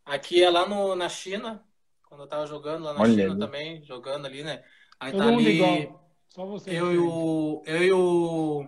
Aqui 0.05 0.43
é 0.43 0.49
lá 0.49 0.67
no, 0.67 0.93
na 0.93 1.07
China, 1.07 1.63
quando 2.03 2.21
eu 2.21 2.27
tava 2.27 2.45
jogando 2.47 2.83
lá 2.83 2.93
na 2.93 3.01
Olha 3.01 3.13
China 3.13 3.31
ali. 3.31 3.39
também, 3.39 3.83
jogando 3.83 4.25
ali, 4.25 4.43
né? 4.43 4.61
Aí 4.99 5.11
Todo 5.13 5.23
tá 5.23 5.29
ali. 5.29 5.55
Igual. 5.55 6.09
Só 6.27 6.45
você. 6.45 6.71
Eu 6.71 6.93
e 6.93 6.97
o. 6.97 7.63
Eu 7.65 7.83
e 7.83 7.91
o. 7.93 8.67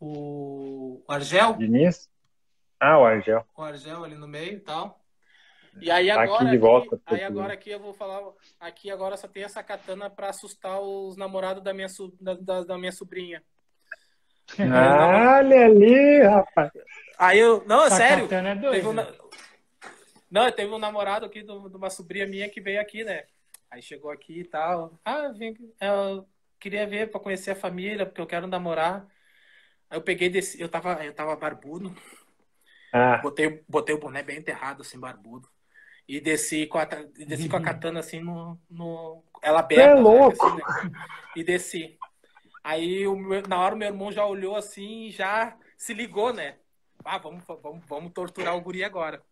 O 0.00 1.04
Argel. 1.06 1.54
Diniz? 1.54 2.10
Ah, 2.80 2.98
o 2.98 3.04
Argel. 3.04 3.44
O 3.56 3.62
Argel 3.62 4.02
ali 4.02 4.16
no 4.16 4.26
meio 4.26 4.54
e 4.54 4.60
tal. 4.60 4.99
E 5.80 5.90
aí 5.90 6.08
tá 6.08 6.22
agora, 6.22 6.48
aqui, 6.48 6.58
volta, 6.58 7.00
aí 7.06 7.22
agora 7.22 7.52
aqui 7.52 7.70
eu 7.70 7.78
vou 7.78 7.92
falar, 7.92 8.20
aqui 8.58 8.90
agora 8.90 9.16
só 9.16 9.28
tem 9.28 9.44
essa 9.44 9.62
katana 9.62 10.10
para 10.10 10.28
assustar 10.28 10.80
os 10.80 11.16
namorados 11.16 11.62
da 11.62 11.72
minha, 11.72 11.86
da, 12.20 12.64
da 12.64 12.78
minha 12.78 12.92
sobrinha. 12.92 13.42
Olha 14.58 15.66
ali, 15.66 16.22
rapaz. 16.22 16.70
Aí 17.18 17.38
eu, 17.38 17.64
não, 17.66 17.84
é 17.84 17.90
sério. 17.90 18.24
É 18.24 18.56
teve 18.72 18.88
um, 18.88 18.94
não, 20.30 20.50
teve 20.50 20.72
um 20.72 20.78
namorado 20.78 21.26
aqui 21.26 21.42
de 21.42 21.50
uma 21.50 21.90
sobrinha 21.90 22.26
minha 22.26 22.48
que 22.48 22.60
veio 22.60 22.80
aqui, 22.80 23.04
né? 23.04 23.24
Aí 23.70 23.80
chegou 23.80 24.10
aqui 24.10 24.40
e 24.40 24.44
tal. 24.44 24.98
Ah, 25.04 25.28
vim, 25.28 25.54
eu 25.80 26.26
queria 26.58 26.86
ver 26.86 27.10
para 27.10 27.20
conhecer 27.20 27.52
a 27.52 27.56
família, 27.56 28.04
porque 28.04 28.20
eu 28.20 28.26
quero 28.26 28.46
namorar. 28.46 29.06
Aí 29.88 29.98
eu 29.98 30.02
peguei 30.02 30.28
desse, 30.28 30.60
eu 30.60 30.68
tava, 30.68 31.04
eu 31.04 31.14
tava 31.14 31.36
barbudo. 31.36 31.94
Ah. 32.92 33.18
Botei, 33.18 33.62
botei 33.68 33.94
o 33.94 33.98
boné 33.98 34.22
bem 34.22 34.38
enterrado, 34.38 34.82
assim, 34.82 34.98
barbudo. 34.98 35.48
E 36.10 36.20
desci 36.20 36.66
com 36.66 36.76
a, 36.76 36.84
desci 36.84 37.48
com 37.48 37.56
a 37.56 37.62
katana 37.62 38.00
assim 38.00 38.18
no. 38.18 38.58
no 38.68 39.22
ela 39.40 39.60
aberta. 39.60 39.84
É 39.84 39.94
louco! 39.94 40.56
Né, 40.56 40.62
assim, 40.66 40.88
né? 40.88 40.92
E 41.36 41.44
desci. 41.44 41.98
Aí 42.64 43.06
o 43.06 43.14
meu, 43.14 43.42
na 43.46 43.60
hora 43.60 43.76
o 43.76 43.78
meu 43.78 43.86
irmão 43.86 44.10
já 44.10 44.26
olhou 44.26 44.56
assim 44.56 45.04
e 45.04 45.10
já 45.12 45.56
se 45.76 45.94
ligou, 45.94 46.32
né? 46.32 46.56
Ah, 47.04 47.18
vamos, 47.18 47.44
vamos, 47.46 47.84
vamos 47.86 48.12
torturar 48.12 48.56
o 48.56 48.60
guri 48.60 48.82
agora. 48.82 49.22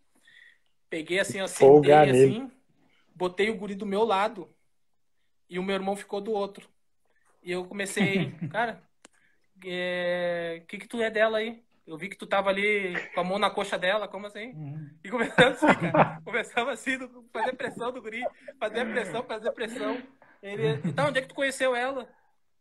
Peguei 0.88 1.18
assim, 1.18 1.40
eu 1.40 1.48
sentei 1.48 1.92
assim, 1.92 2.48
botei 3.12 3.50
o 3.50 3.56
guri 3.56 3.74
do 3.74 3.84
meu 3.84 4.04
lado 4.04 4.48
e 5.50 5.58
o 5.58 5.64
meu 5.64 5.74
irmão 5.74 5.96
ficou 5.96 6.20
do 6.20 6.30
outro. 6.30 6.68
E 7.42 7.50
eu 7.50 7.64
comecei, 7.64 8.30
cara, 8.52 8.80
o 9.56 9.66
é, 9.66 10.62
que 10.68 10.78
que 10.78 10.86
tu 10.86 11.02
é 11.02 11.10
dela 11.10 11.38
aí? 11.38 11.60
Eu 11.88 11.96
vi 11.96 12.10
que 12.10 12.18
tu 12.18 12.26
tava 12.26 12.50
ali 12.50 12.94
com 13.14 13.20
a 13.20 13.24
mão 13.24 13.38
na 13.38 13.48
coxa 13.48 13.78
dela, 13.78 14.06
como 14.06 14.26
assim? 14.26 14.52
Uhum. 14.52 14.90
E 15.02 15.08
começando 15.08 15.52
assim, 15.52 15.66
cara. 15.66 16.20
Começava 16.22 16.72
assim, 16.72 16.98
fazer 17.32 17.54
pressão 17.54 17.90
do 17.90 18.02
guri, 18.02 18.22
fazer 18.60 18.84
pressão, 18.84 19.22
fazer 19.22 19.50
pressão. 19.52 19.96
Ele, 20.42 20.80
então, 20.84 21.08
onde 21.08 21.18
é 21.18 21.22
que 21.22 21.28
tu 21.28 21.34
conheceu 21.34 21.74
ela? 21.74 22.06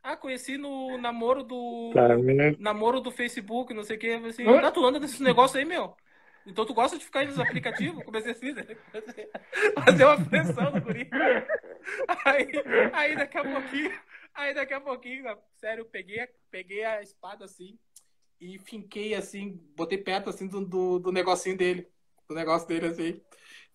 Ah, 0.01 0.15
conheci 0.15 0.57
no 0.57 0.97
namoro 0.97 1.43
do. 1.43 1.91
Namoro 2.57 3.01
do 3.01 3.11
Facebook, 3.11 3.73
não 3.73 3.83
sei 3.83 3.97
o 3.97 3.99
que. 3.99 4.09
Assim, 4.11 4.45
tá, 4.45 4.71
tu 4.71 4.85
anda 4.85 4.97
nesses 4.97 5.19
negócios 5.19 5.57
aí, 5.57 5.65
meu? 5.65 5.93
Então 6.45 6.65
tu 6.65 6.73
gosta 6.73 6.97
de 6.97 7.03
ficar 7.03 7.25
nos 7.25 7.37
aplicativos? 7.37 8.05
Comecei 8.05 8.31
assim, 8.31 8.53
né? 8.53 8.65
Fazer 9.83 10.05
uma 10.05 10.23
pressão 10.23 10.71
no 10.71 10.79
guri. 10.79 11.09
Aí, 12.23 12.47
aí 12.93 13.15
daqui 13.17 13.37
a 13.37 13.43
pouquinho, 13.43 13.91
aí 14.33 14.53
daqui 14.53 14.73
a 14.73 14.79
pouquinho, 14.79 15.37
sério, 15.57 15.81
eu 15.81 15.85
peguei, 15.85 16.25
peguei 16.49 16.85
a 16.85 17.01
espada 17.01 17.43
assim 17.43 17.77
e 18.39 18.59
finquei 18.59 19.15
assim, 19.15 19.59
botei 19.75 19.97
perto 19.97 20.29
assim 20.29 20.47
do, 20.47 20.65
do, 20.65 20.99
do 20.99 21.11
negocinho 21.11 21.57
dele. 21.57 21.87
Do 22.27 22.35
negócio 22.35 22.67
dele 22.67 22.87
assim. 22.87 23.21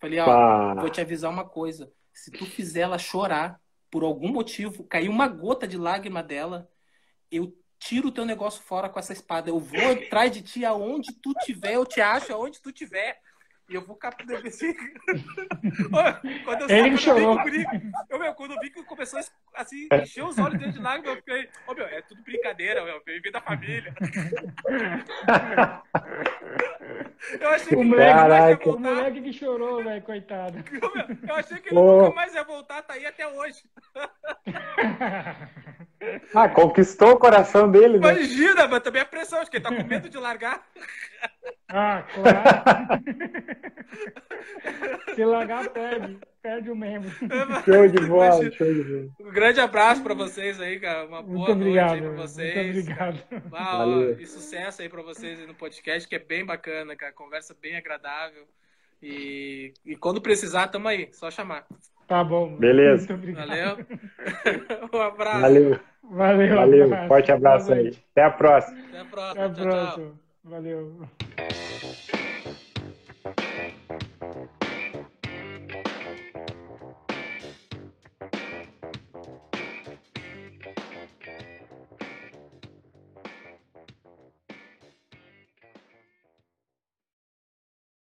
Falei, 0.01 0.19
ó, 0.19 0.27
Pá. 0.27 0.75
vou 0.81 0.91
te 0.91 1.01
avisar 1.01 1.31
uma 1.31 1.45
coisa. 1.45 1.93
Se 2.13 2.31
tu 2.31 2.45
fizer 2.45 2.83
ela 2.83 2.99
chorar, 2.99 3.61
por 3.91 4.03
algum 4.05 4.29
motivo, 4.29 4.85
cair 4.85 5.09
uma 5.09 5.29
gota 5.29 5.67
de 5.67 5.77
lágrima 5.77 6.23
dela, 6.23 6.69
eu 7.31 7.57
tiro 7.79 8.09
o 8.09 8.13
teu 8.13 8.25
negócio 8.25 8.63
fora 8.63 8.89
com 8.89 8.99
essa 8.99 9.13
espada. 9.13 9.51
Eu 9.51 9.59
vou 9.59 9.91
atrás 9.91 10.33
de 10.33 10.41
ti 10.43 10.65
aonde 10.65 11.13
tu 11.21 11.33
tiver, 11.45 11.75
eu 11.75 11.85
te 11.85 12.01
acho 12.01 12.33
aonde 12.33 12.61
tu 12.61 12.73
tiver. 12.73 13.21
E 13.73 13.75
eu 13.75 13.81
vou 13.81 13.97
captar 13.97 14.37
assim. 14.47 14.75
quando 16.45 16.61
eu 16.61 16.69
Ele 16.69 16.91
quando 16.91 16.99
chorou. 16.99 17.39
Eu, 17.39 17.45
vi, 17.45 17.65
que 17.65 17.93
eu, 18.11 18.19
meu, 18.19 18.35
quando 18.35 18.51
eu 18.53 18.61
vi 18.61 18.69
que 18.69 18.83
começou 18.83 19.19
a 19.19 19.63
assim, 19.63 19.89
encher 19.91 20.23
os 20.25 20.39
olhos 20.39 20.61
dele 20.61 20.73
de 20.73 20.79
lágrimas, 20.79 21.09
eu 21.09 21.17
fiquei, 21.17 21.49
ô 21.67 21.73
meu, 21.73 21.87
é 21.87 22.03
tudo 22.03 22.23
brincadeira, 22.23 22.85
meu, 22.85 23.03
vem 23.03 23.33
da 23.33 23.41
família. 23.41 23.95
Eu 27.41 27.49
achei 27.51 27.69
que 27.69 27.77
O 27.77 27.85
ia 27.85 28.13
Caraca. 28.13 28.69
o 28.69 28.79
moleque 28.79 29.23
que 29.23 29.33
chorou, 29.33 29.83
velho, 29.83 30.03
coitado. 30.03 30.59
Eu, 30.83 30.95
meu, 30.95 31.07
eu 31.29 31.35
achei 31.37 31.59
que 31.59 31.69
ele 31.69 31.77
Pô. 31.77 32.03
nunca 32.03 32.17
mais 32.17 32.35
ia 32.35 32.43
voltar, 32.43 32.83
tá 32.83 32.95
aí 32.95 33.07
até 33.07 33.27
hoje. 33.27 33.63
Ah, 36.35 36.49
conquistou 36.49 37.13
o 37.13 37.19
coração 37.19 37.71
dele, 37.71 37.99
né? 37.99 38.13
Imagina, 38.13 38.67
mas 38.67 38.83
também 38.83 39.01
a 39.01 39.07
pressão, 39.07 39.39
acho 39.41 39.51
que 39.51 39.59
ele 39.59 39.65
tá 39.65 39.75
com 39.75 39.85
medo 39.85 40.09
de 40.09 40.19
largar. 40.19 40.67
Ah, 41.73 42.05
claro. 42.15 43.03
Se 45.15 45.25
largar, 45.25 45.69
perde. 45.71 46.19
Perde 46.43 46.71
o 46.71 46.77
membro. 46.77 47.09
Show 47.65 47.87
de 47.87 48.07
bola, 48.07 48.51
show 48.51 48.75
de 48.75 48.83
bola. 48.83 49.09
Um 49.21 49.33
grande 49.33 49.61
abraço 49.61 50.03
pra 50.03 50.13
vocês 50.13 50.61
aí, 50.61 50.81
cara. 50.81 51.07
Uma 51.07 51.23
boa 51.23 51.37
Muito 51.39 51.55
noite 51.55 51.61
obrigado. 51.61 51.93
aí 51.93 52.01
pra 52.01 52.09
Muito 52.09 52.21
vocês. 52.23 52.79
obrigado. 52.79 53.19
Ah, 53.53 53.87
ó, 53.87 54.01
e 54.19 54.27
sucesso 54.27 54.83
aí 54.83 54.89
pra 54.89 55.03
vocês 55.03 55.39
aí 55.39 55.47
no 55.47 55.55
podcast, 55.55 56.09
que 56.09 56.17
é 56.17 56.19
bem 56.19 56.45
bacana, 56.45 56.97
cara. 56.97 57.13
Conversa 57.13 57.55
bem 57.61 57.77
agradável. 57.77 58.45
E, 59.01 59.73
e 59.87 59.95
quando 59.95 60.21
precisar, 60.21 60.67
tamo 60.67 60.89
aí. 60.89 61.09
Só 61.13 61.31
chamar. 61.31 61.65
Tá 62.09 62.25
bom. 62.25 62.57
Beleza. 62.57 63.07
Muito 63.13 63.15
obrigado. 63.15 63.49
Valeu? 63.49 63.87
um 64.93 65.01
abraço. 65.01 65.41
Valeu, 65.41 65.81
Valeu. 66.03 66.57
valeu. 66.57 66.85
abraço. 66.87 67.09
Forte 67.09 67.33
abraço 67.33 67.73
aí. 67.73 67.83
noite. 67.85 68.05
Até 68.11 68.25
a 68.25 68.31
próxima. 68.31 68.81
Até 68.89 68.99
a 69.01 69.05
próxima. 69.05 69.45
Até 69.47 69.63
a 69.63 69.65
tchau, 69.71 69.95
tchau. 69.95 70.22
Valeu. 70.45 71.09